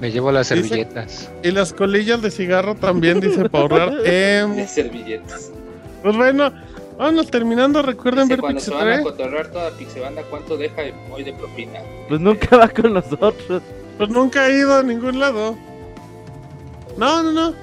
Me 0.00 0.10
llevo 0.12 0.30
las 0.30 0.48
Dice- 0.48 0.62
servilletas. 0.68 1.30
Y 1.42 1.50
las 1.50 1.72
colillas 1.72 2.22
de 2.22 2.30
cigarro 2.30 2.74
también, 2.76 3.20
dice, 3.20 3.48
para 3.48 3.62
ahorrar. 3.62 3.92
Em, 4.04 4.66
servilletas. 4.66 5.50
pues 6.02 6.16
bueno, 6.16 6.52
vámonos 6.96 7.28
terminando. 7.30 7.82
Recuerden 7.82 8.24
Dice, 8.24 8.34
ver 8.34 8.40
cuando 8.40 8.60
se 8.60 8.70
van 8.70 8.88
a 8.88 8.92
TV. 8.92 9.02
cotorrar 9.02 9.48
toda 9.50 9.70
Pixebanda, 9.72 10.22
¿cuánto 10.30 10.56
deja 10.56 10.82
hoy 11.10 11.24
de 11.24 11.32
propina? 11.32 11.80
Pues 12.08 12.20
nunca 12.20 12.56
va 12.56 12.68
con 12.68 12.92
nosotros. 12.94 13.62
Pues 13.96 14.08
nunca 14.10 14.48
he 14.48 14.58
ido 14.58 14.76
a 14.76 14.82
ningún 14.84 15.18
lado. 15.18 15.56
No, 16.96 17.22
no, 17.22 17.32
no. 17.32 17.54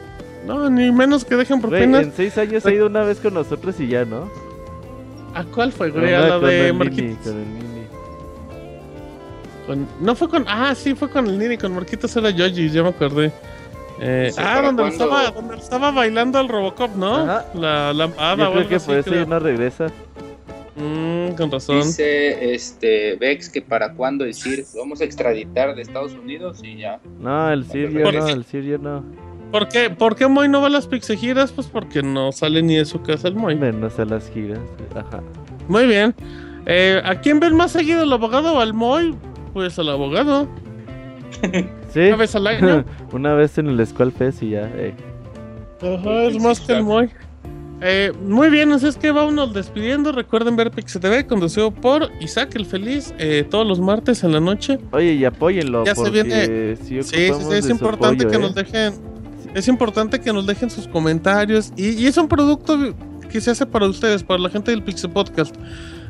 No, 0.46 0.70
ni 0.70 0.92
menos 0.92 1.26
que 1.26 1.36
dejen 1.36 1.60
Güey, 1.60 1.72
propinas. 1.72 2.04
en 2.04 2.14
seis 2.14 2.38
años 2.38 2.66
ha 2.66 2.72
ido 2.72 2.86
una 2.88 3.02
vez 3.04 3.20
con 3.20 3.34
nosotros 3.34 3.80
y 3.80 3.88
ya, 3.88 4.06
¿no? 4.06 4.30
¿A 5.34 5.44
cuál 5.44 5.72
fue, 5.72 5.90
güey? 5.90 6.14
A 6.14 6.20
la 6.22 6.40
de 6.40 6.72
Marquitos. 6.72 7.34
Con 9.66 9.80
el 9.82 9.86
No 10.00 10.16
fue 10.16 10.30
con. 10.30 10.46
Ah, 10.48 10.74
sí, 10.76 10.96
fue 10.96 11.10
con 11.10 11.28
el 11.28 11.38
Nini. 11.38 11.58
Con 11.58 11.74
Marquitos 11.74 12.16
era 12.16 12.30
Yoji, 12.30 12.70
ya 12.70 12.84
me 12.84 12.90
acordé. 12.90 13.32
Eh, 14.00 14.30
Sí, 14.34 14.42
ah, 14.42 14.56
¿para 14.56 14.68
donde 14.72 14.88
estaba, 14.90 15.32
donde 15.32 15.56
estaba 15.58 15.92
bailando 15.92 16.38
al 16.40 16.50
Robocop, 16.50 16.96
¿no? 16.96 17.16
Ajá. 17.16 17.46
La 17.54 17.94
lampada 17.94 18.46
Yo 18.46 18.52
creo 18.54 18.68
que 18.70 18.76
así. 18.76 18.88
por 18.88 18.98
eso 18.98 19.12
ya 19.16 19.26
no 19.26 19.40
regresa. 19.40 19.88
Mm, 20.76 21.36
con 21.38 21.50
razón. 21.52 21.78
Dice 21.82 22.54
este 22.54 23.16
Vex 23.16 23.50
que 23.50 23.62
para 23.62 23.94
cuándo 23.94 24.26
decir 24.26 24.66
vamos 24.78 25.00
a 25.00 25.06
extraditar 25.06 25.74
de 25.74 25.82
Estados 25.82 26.14
Unidos 26.14 26.60
y 26.64 26.78
ya. 26.78 27.00
No, 27.20 27.50
el 27.52 27.66
Sirio 27.66 28.04
Por- 28.04 28.14
no, 28.16 28.28
el 28.28 28.44
Sirio 28.44 28.78
no. 28.78 29.04
¿Por 29.52 29.70
qué, 29.70 29.90
¿Por 29.90 30.18
qué 30.18 30.28
Moy 30.28 30.50
no 30.50 30.60
va 30.60 30.68
a 30.68 30.70
las 30.70 30.86
pixegiras? 30.88 31.54
Pues 31.54 31.68
porque 31.68 32.04
no 32.04 32.34
sale 32.34 32.62
ni 32.62 32.76
de 32.76 32.84
su 32.84 33.02
casa 33.02 33.30
el 33.30 33.36
Moy. 33.36 33.56
Menos 33.56 33.98
a 34.00 34.04
las 34.04 34.30
giras. 34.30 34.60
Ajá. 34.94 35.22
Muy 35.70 35.86
bien. 35.88 36.14
Eh, 36.66 37.02
¿A 37.06 37.22
quién 37.22 37.40
ven 37.40 37.56
más 37.56 37.72
seguido, 37.72 38.04
el 38.04 38.12
abogado 38.12 38.56
o 38.56 38.60
al 38.60 38.74
Moy? 38.74 39.16
Pues 39.56 39.80
al 39.80 39.90
abogado. 39.90 40.48
Sí. 41.94 42.02
Una 42.02 42.16
vez 42.18 42.36
al 42.36 42.46
año. 42.48 42.84
Una 43.14 43.34
vez 43.36 43.58
en 43.58 43.68
el 43.70 43.88
Skull 43.88 44.12
Fest 44.12 44.44
y 44.44 44.50
ya. 44.50 44.70
eh. 44.76 44.94
Ajá, 45.82 46.24
es 46.24 46.42
más 46.42 46.60
que 46.60 46.74
el 46.74 46.84
Moy. 46.84 47.10
Eh, 47.82 48.12
muy 48.22 48.50
bien, 48.50 48.70
así 48.74 48.88
es 48.88 48.98
que 48.98 49.12
vámonos 49.12 49.54
despidiendo. 49.54 50.12
Recuerden 50.12 50.58
ver 50.58 50.72
Pixel 50.72 51.00
TV, 51.02 51.26
conducido 51.26 51.72
por 51.72 52.10
Isaac 52.20 52.54
el 52.56 52.66
Feliz, 52.66 53.14
eh, 53.18 53.46
todos 53.50 53.66
los 53.66 53.80
martes 53.80 54.26
en 54.26 54.34
la 54.34 54.42
noche. 54.42 54.78
Oye, 54.92 55.14
y 55.14 55.24
apóyenlo. 55.24 55.86
Ya 55.86 55.96
se 55.96 56.10
viene- 56.10 56.76
sí 56.76 57.02
Sí, 57.02 57.04
sí, 57.04 57.32
sí, 57.34 57.54
es 57.54 57.70
importante 57.70 58.26
apoyo, 58.26 58.30
que 58.30 58.36
¿eh? 58.36 58.40
nos 58.40 58.54
dejen. 58.56 58.94
Es 59.54 59.70
importante 59.70 60.20
que 60.20 60.34
nos 60.34 60.46
dejen 60.46 60.70
sus 60.70 60.90
comentarios. 60.90 61.72
Y, 61.78 61.92
y 61.92 62.08
es 62.08 62.18
un 62.18 62.28
producto 62.28 62.78
que 63.32 63.40
se 63.40 63.52
hace 63.52 63.66
para 63.66 63.88
ustedes, 63.88 64.22
para 64.22 64.40
la 64.42 64.50
gente 64.50 64.72
del 64.72 64.84
Pixel 64.84 65.12
Podcast. 65.12 65.56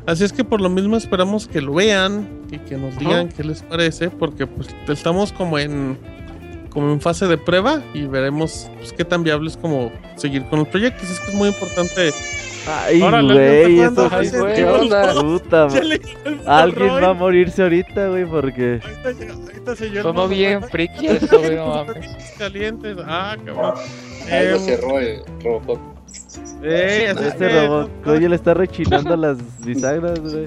Así 0.06 0.22
es 0.24 0.32
que 0.32 0.44
por 0.44 0.60
lo 0.60 0.68
mismo 0.68 0.96
esperamos 0.96 1.48
que 1.48 1.60
lo 1.60 1.74
vean 1.74 2.28
y 2.50 2.58
que 2.58 2.76
nos 2.76 2.96
digan 2.98 3.28
qué 3.28 3.42
les 3.42 3.62
parece, 3.62 4.08
porque 4.10 4.46
pues 4.46 4.68
estamos 4.88 5.32
como 5.32 5.58
en 5.58 5.98
como 6.70 6.92
en 6.92 7.00
fase 7.00 7.26
de 7.26 7.38
prueba 7.38 7.82
y 7.94 8.02
veremos 8.06 8.70
pues, 8.76 8.92
qué 8.92 9.02
tan 9.04 9.24
viable 9.24 9.48
es 9.48 9.56
como 9.56 9.90
seguir 10.16 10.44
con 10.48 10.58
los 10.60 10.68
proyectos. 10.68 11.08
Es 11.10 11.18
que 11.20 11.30
es 11.30 11.34
muy 11.34 11.48
importante. 11.48 12.10
Ay, 12.68 13.00
güey, 13.00 13.80
¿hasta 13.80 14.20
eso 14.20 14.46
sí. 14.54 14.62
Puta, 15.20 15.68
el 15.78 16.40
Alguien 16.46 16.88
Roy. 16.90 17.02
va 17.02 17.08
a 17.10 17.14
morirse 17.14 17.62
ahorita, 17.62 18.08
güey, 18.08 18.26
porque. 18.26 18.80
El 19.66 20.02
Sonó 20.02 20.26
Roy. 20.26 20.36
bien 20.36 20.62
friki 20.64 21.06
eso, 21.06 21.38
güey, 21.38 21.56
no 21.56 21.66
mames. 21.86 22.06
Calientes. 22.38 22.96
Ah, 23.06 23.36
cabrón. 23.44 23.74
Ahí 24.30 24.48
lo 24.50 24.56
Em, 24.56 24.60
cerró 24.62 24.98
el 24.98 25.22
Robocop. 25.42 25.78
Eh, 26.62 27.14
Este 27.18 27.66
robot, 27.66 27.90
oye, 28.06 28.28
le 28.28 28.36
está 28.36 28.54
rechinando 28.54 29.16
las 29.16 29.38
bisagras, 29.64 30.18
güey. 30.20 30.46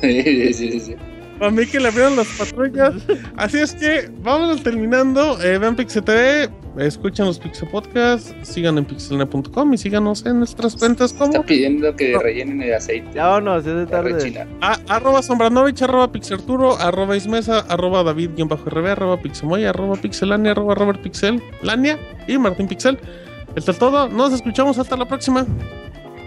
Sí, 0.00 0.52
sí, 0.54 0.80
sí. 0.80 0.96
A 1.40 1.48
mí 1.50 1.64
que 1.66 1.80
le 1.80 1.88
abrieron 1.88 2.16
las 2.16 2.26
patrullas. 2.38 2.94
Así 3.36 3.58
es 3.58 3.72
que 3.74 4.10
vámonos 4.22 4.62
terminando. 4.62 5.40
Eh, 5.42 5.56
vean 5.56 5.74
Pixel 5.74 6.04
TV, 6.04 6.50
escuchen 6.76 7.24
los 7.24 7.38
Pixel 7.38 7.66
Podcasts, 7.70 8.34
sigan 8.42 8.76
en 8.76 8.84
pixelnet.com 8.84 9.72
y 9.72 9.78
síganos 9.78 10.26
en 10.26 10.40
nuestras 10.40 10.76
cuentas 10.76 11.14
como 11.14 11.32
Está 11.32 11.42
pidiendo 11.46 11.96
que 11.96 12.18
rellenen 12.18 12.60
el 12.60 12.74
aceite. 12.74 13.08
Ya 13.14 13.26
vámonos, 13.28 13.66
es 13.66 13.74
de 13.74 13.86
Para 13.86 14.10
tarde. 14.10 14.46
a, 14.60 14.78
arroba 14.88 15.22
sombranovich, 15.22 15.80
arroba 15.80 16.12
pixarturo, 16.12 16.76
arroba 16.78 17.16
ismesa, 17.16 17.60
arroba 17.60 18.02
david-rb, 18.04 18.86
arroba 18.86 19.16
pixemoy, 19.22 19.64
arroba 19.64 19.96
pixelania, 19.96 20.50
arroba 20.50 20.74
robert 20.74 21.00
pixel, 21.00 21.42
lania 21.62 21.98
y 22.28 22.36
martín 22.36 22.68
pixel. 22.68 22.98
Esto 23.56 23.70
es 23.72 23.78
todo. 23.78 24.08
Nos 24.08 24.32
escuchamos 24.32 24.78
hasta 24.78 24.96
la 24.96 25.06
próxima. 25.06 25.46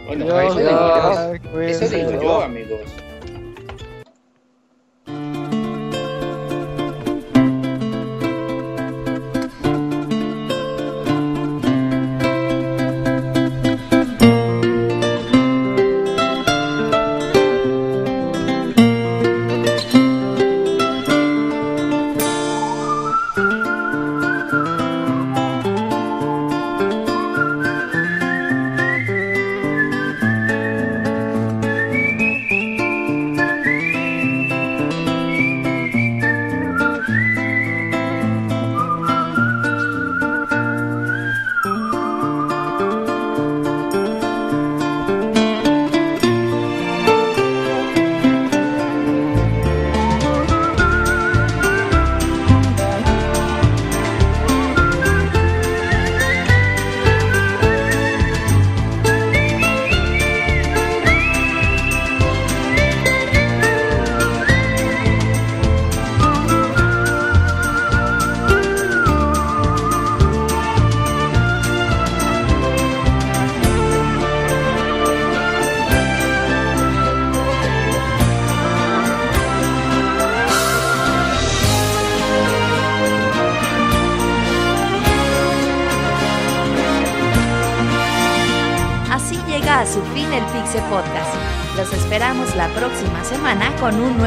Bueno, 0.08 0.26
Adiós, 0.26 0.58
eso 0.58 0.70
adiós, 0.70 1.42
Eso 1.84 1.96
digo 1.96 2.22
yo, 2.22 2.42
amigos. 2.42 2.82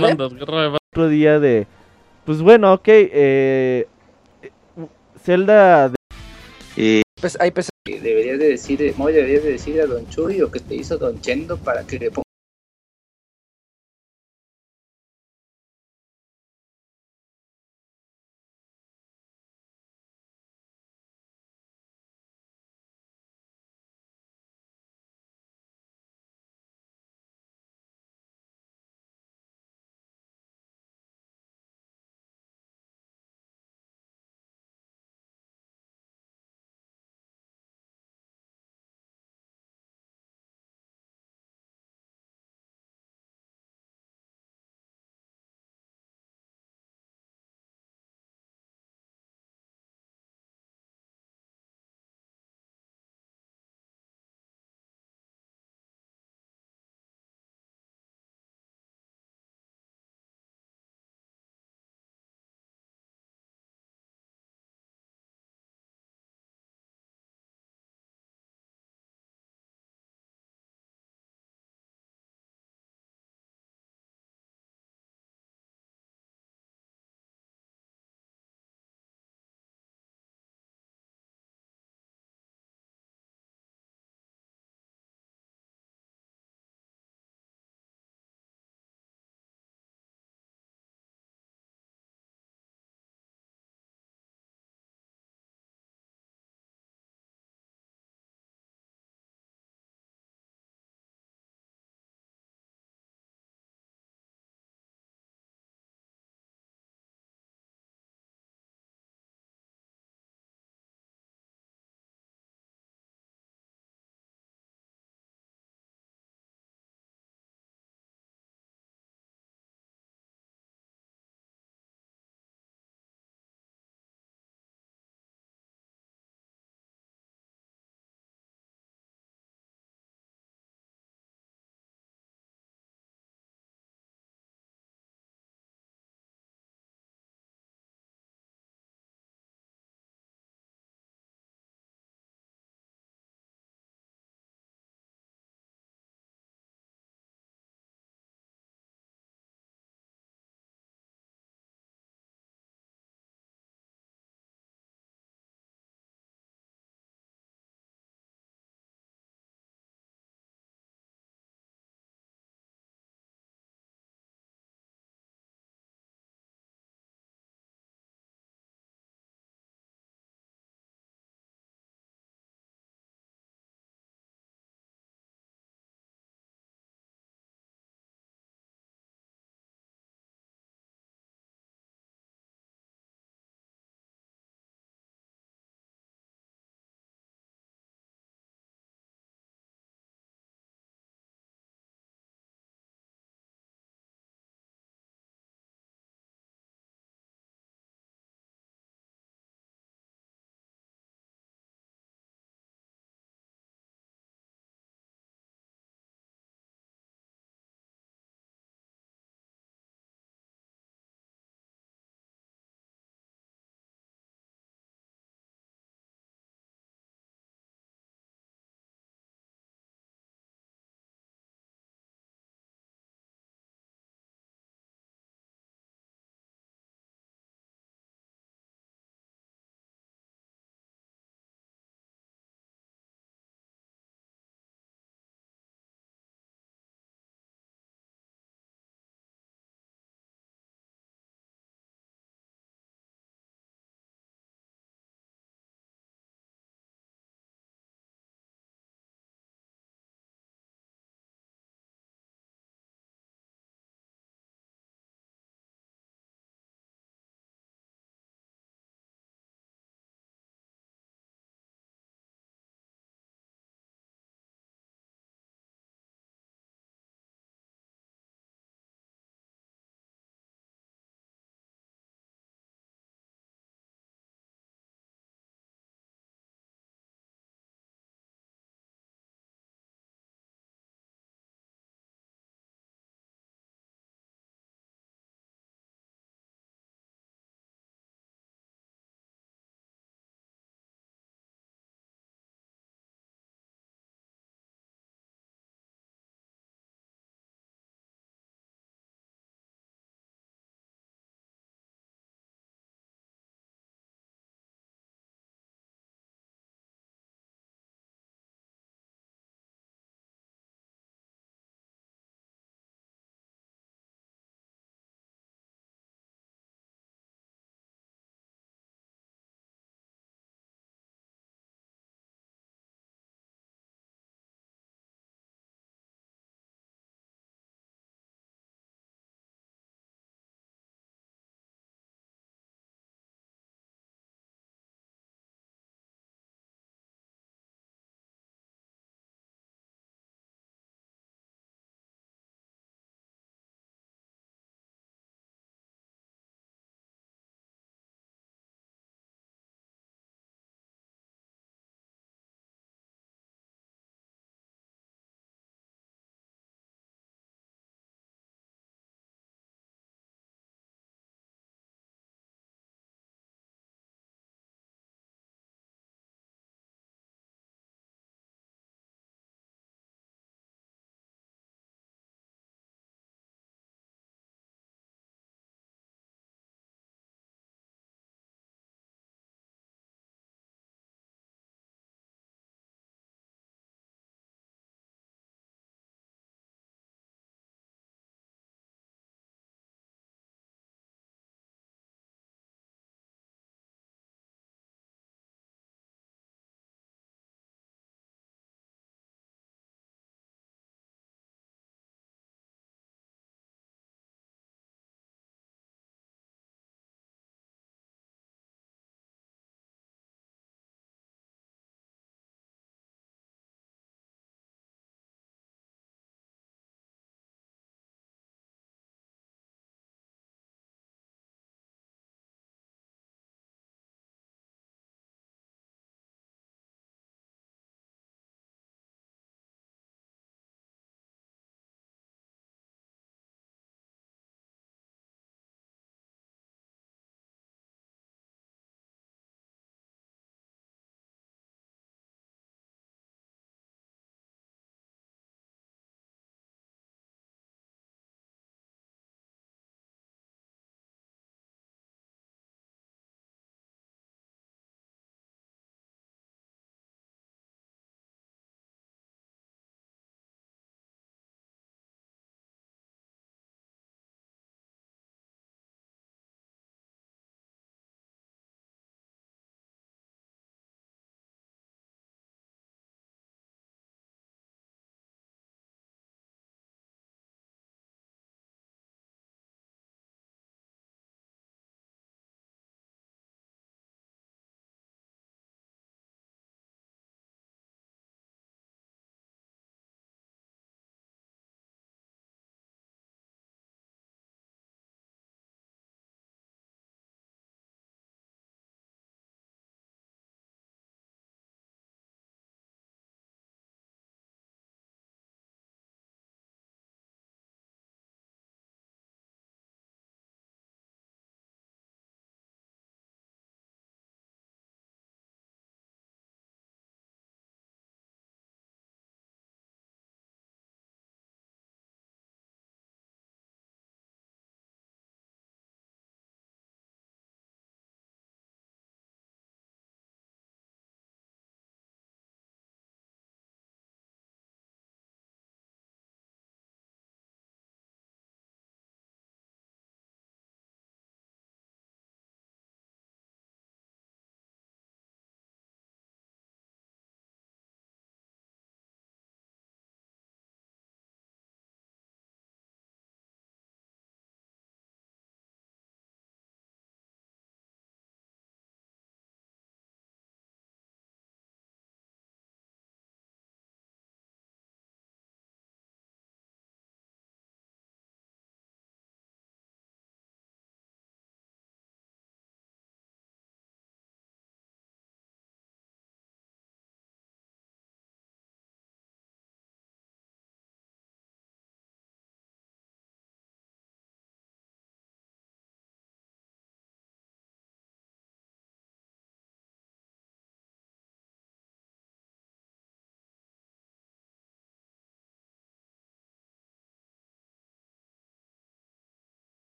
Bandas, 0.00 0.34
guerra 0.34 0.62
de 0.70 0.78
Otro 0.92 1.08
día 1.08 1.38
de. 1.40 1.66
Pues 2.24 2.40
bueno, 2.42 2.72
ok. 2.74 2.88
Eh, 2.88 3.86
Zelda. 5.24 5.88
de- 5.90 5.94
Eh, 6.76 7.02
Pues 7.20 7.38
hay 7.40 7.50
PC 7.50 7.68
Que 7.84 8.00
deberías 8.00 8.38
de 8.38 8.48
decir, 8.48 8.94
Moy, 8.96 9.12
deberías 9.12 9.42
de 9.44 9.52
decir 9.52 9.80
a 9.80 9.86
Don 9.86 10.08
Chuy 10.08 10.40
o 10.42 10.50
que 10.50 10.60
te 10.60 10.74
hizo 10.74 10.98
Don 10.98 11.20
Chendo 11.20 11.56
para 11.58 11.84
que 11.84 11.98
le 11.98 12.10
ponga 12.10 12.22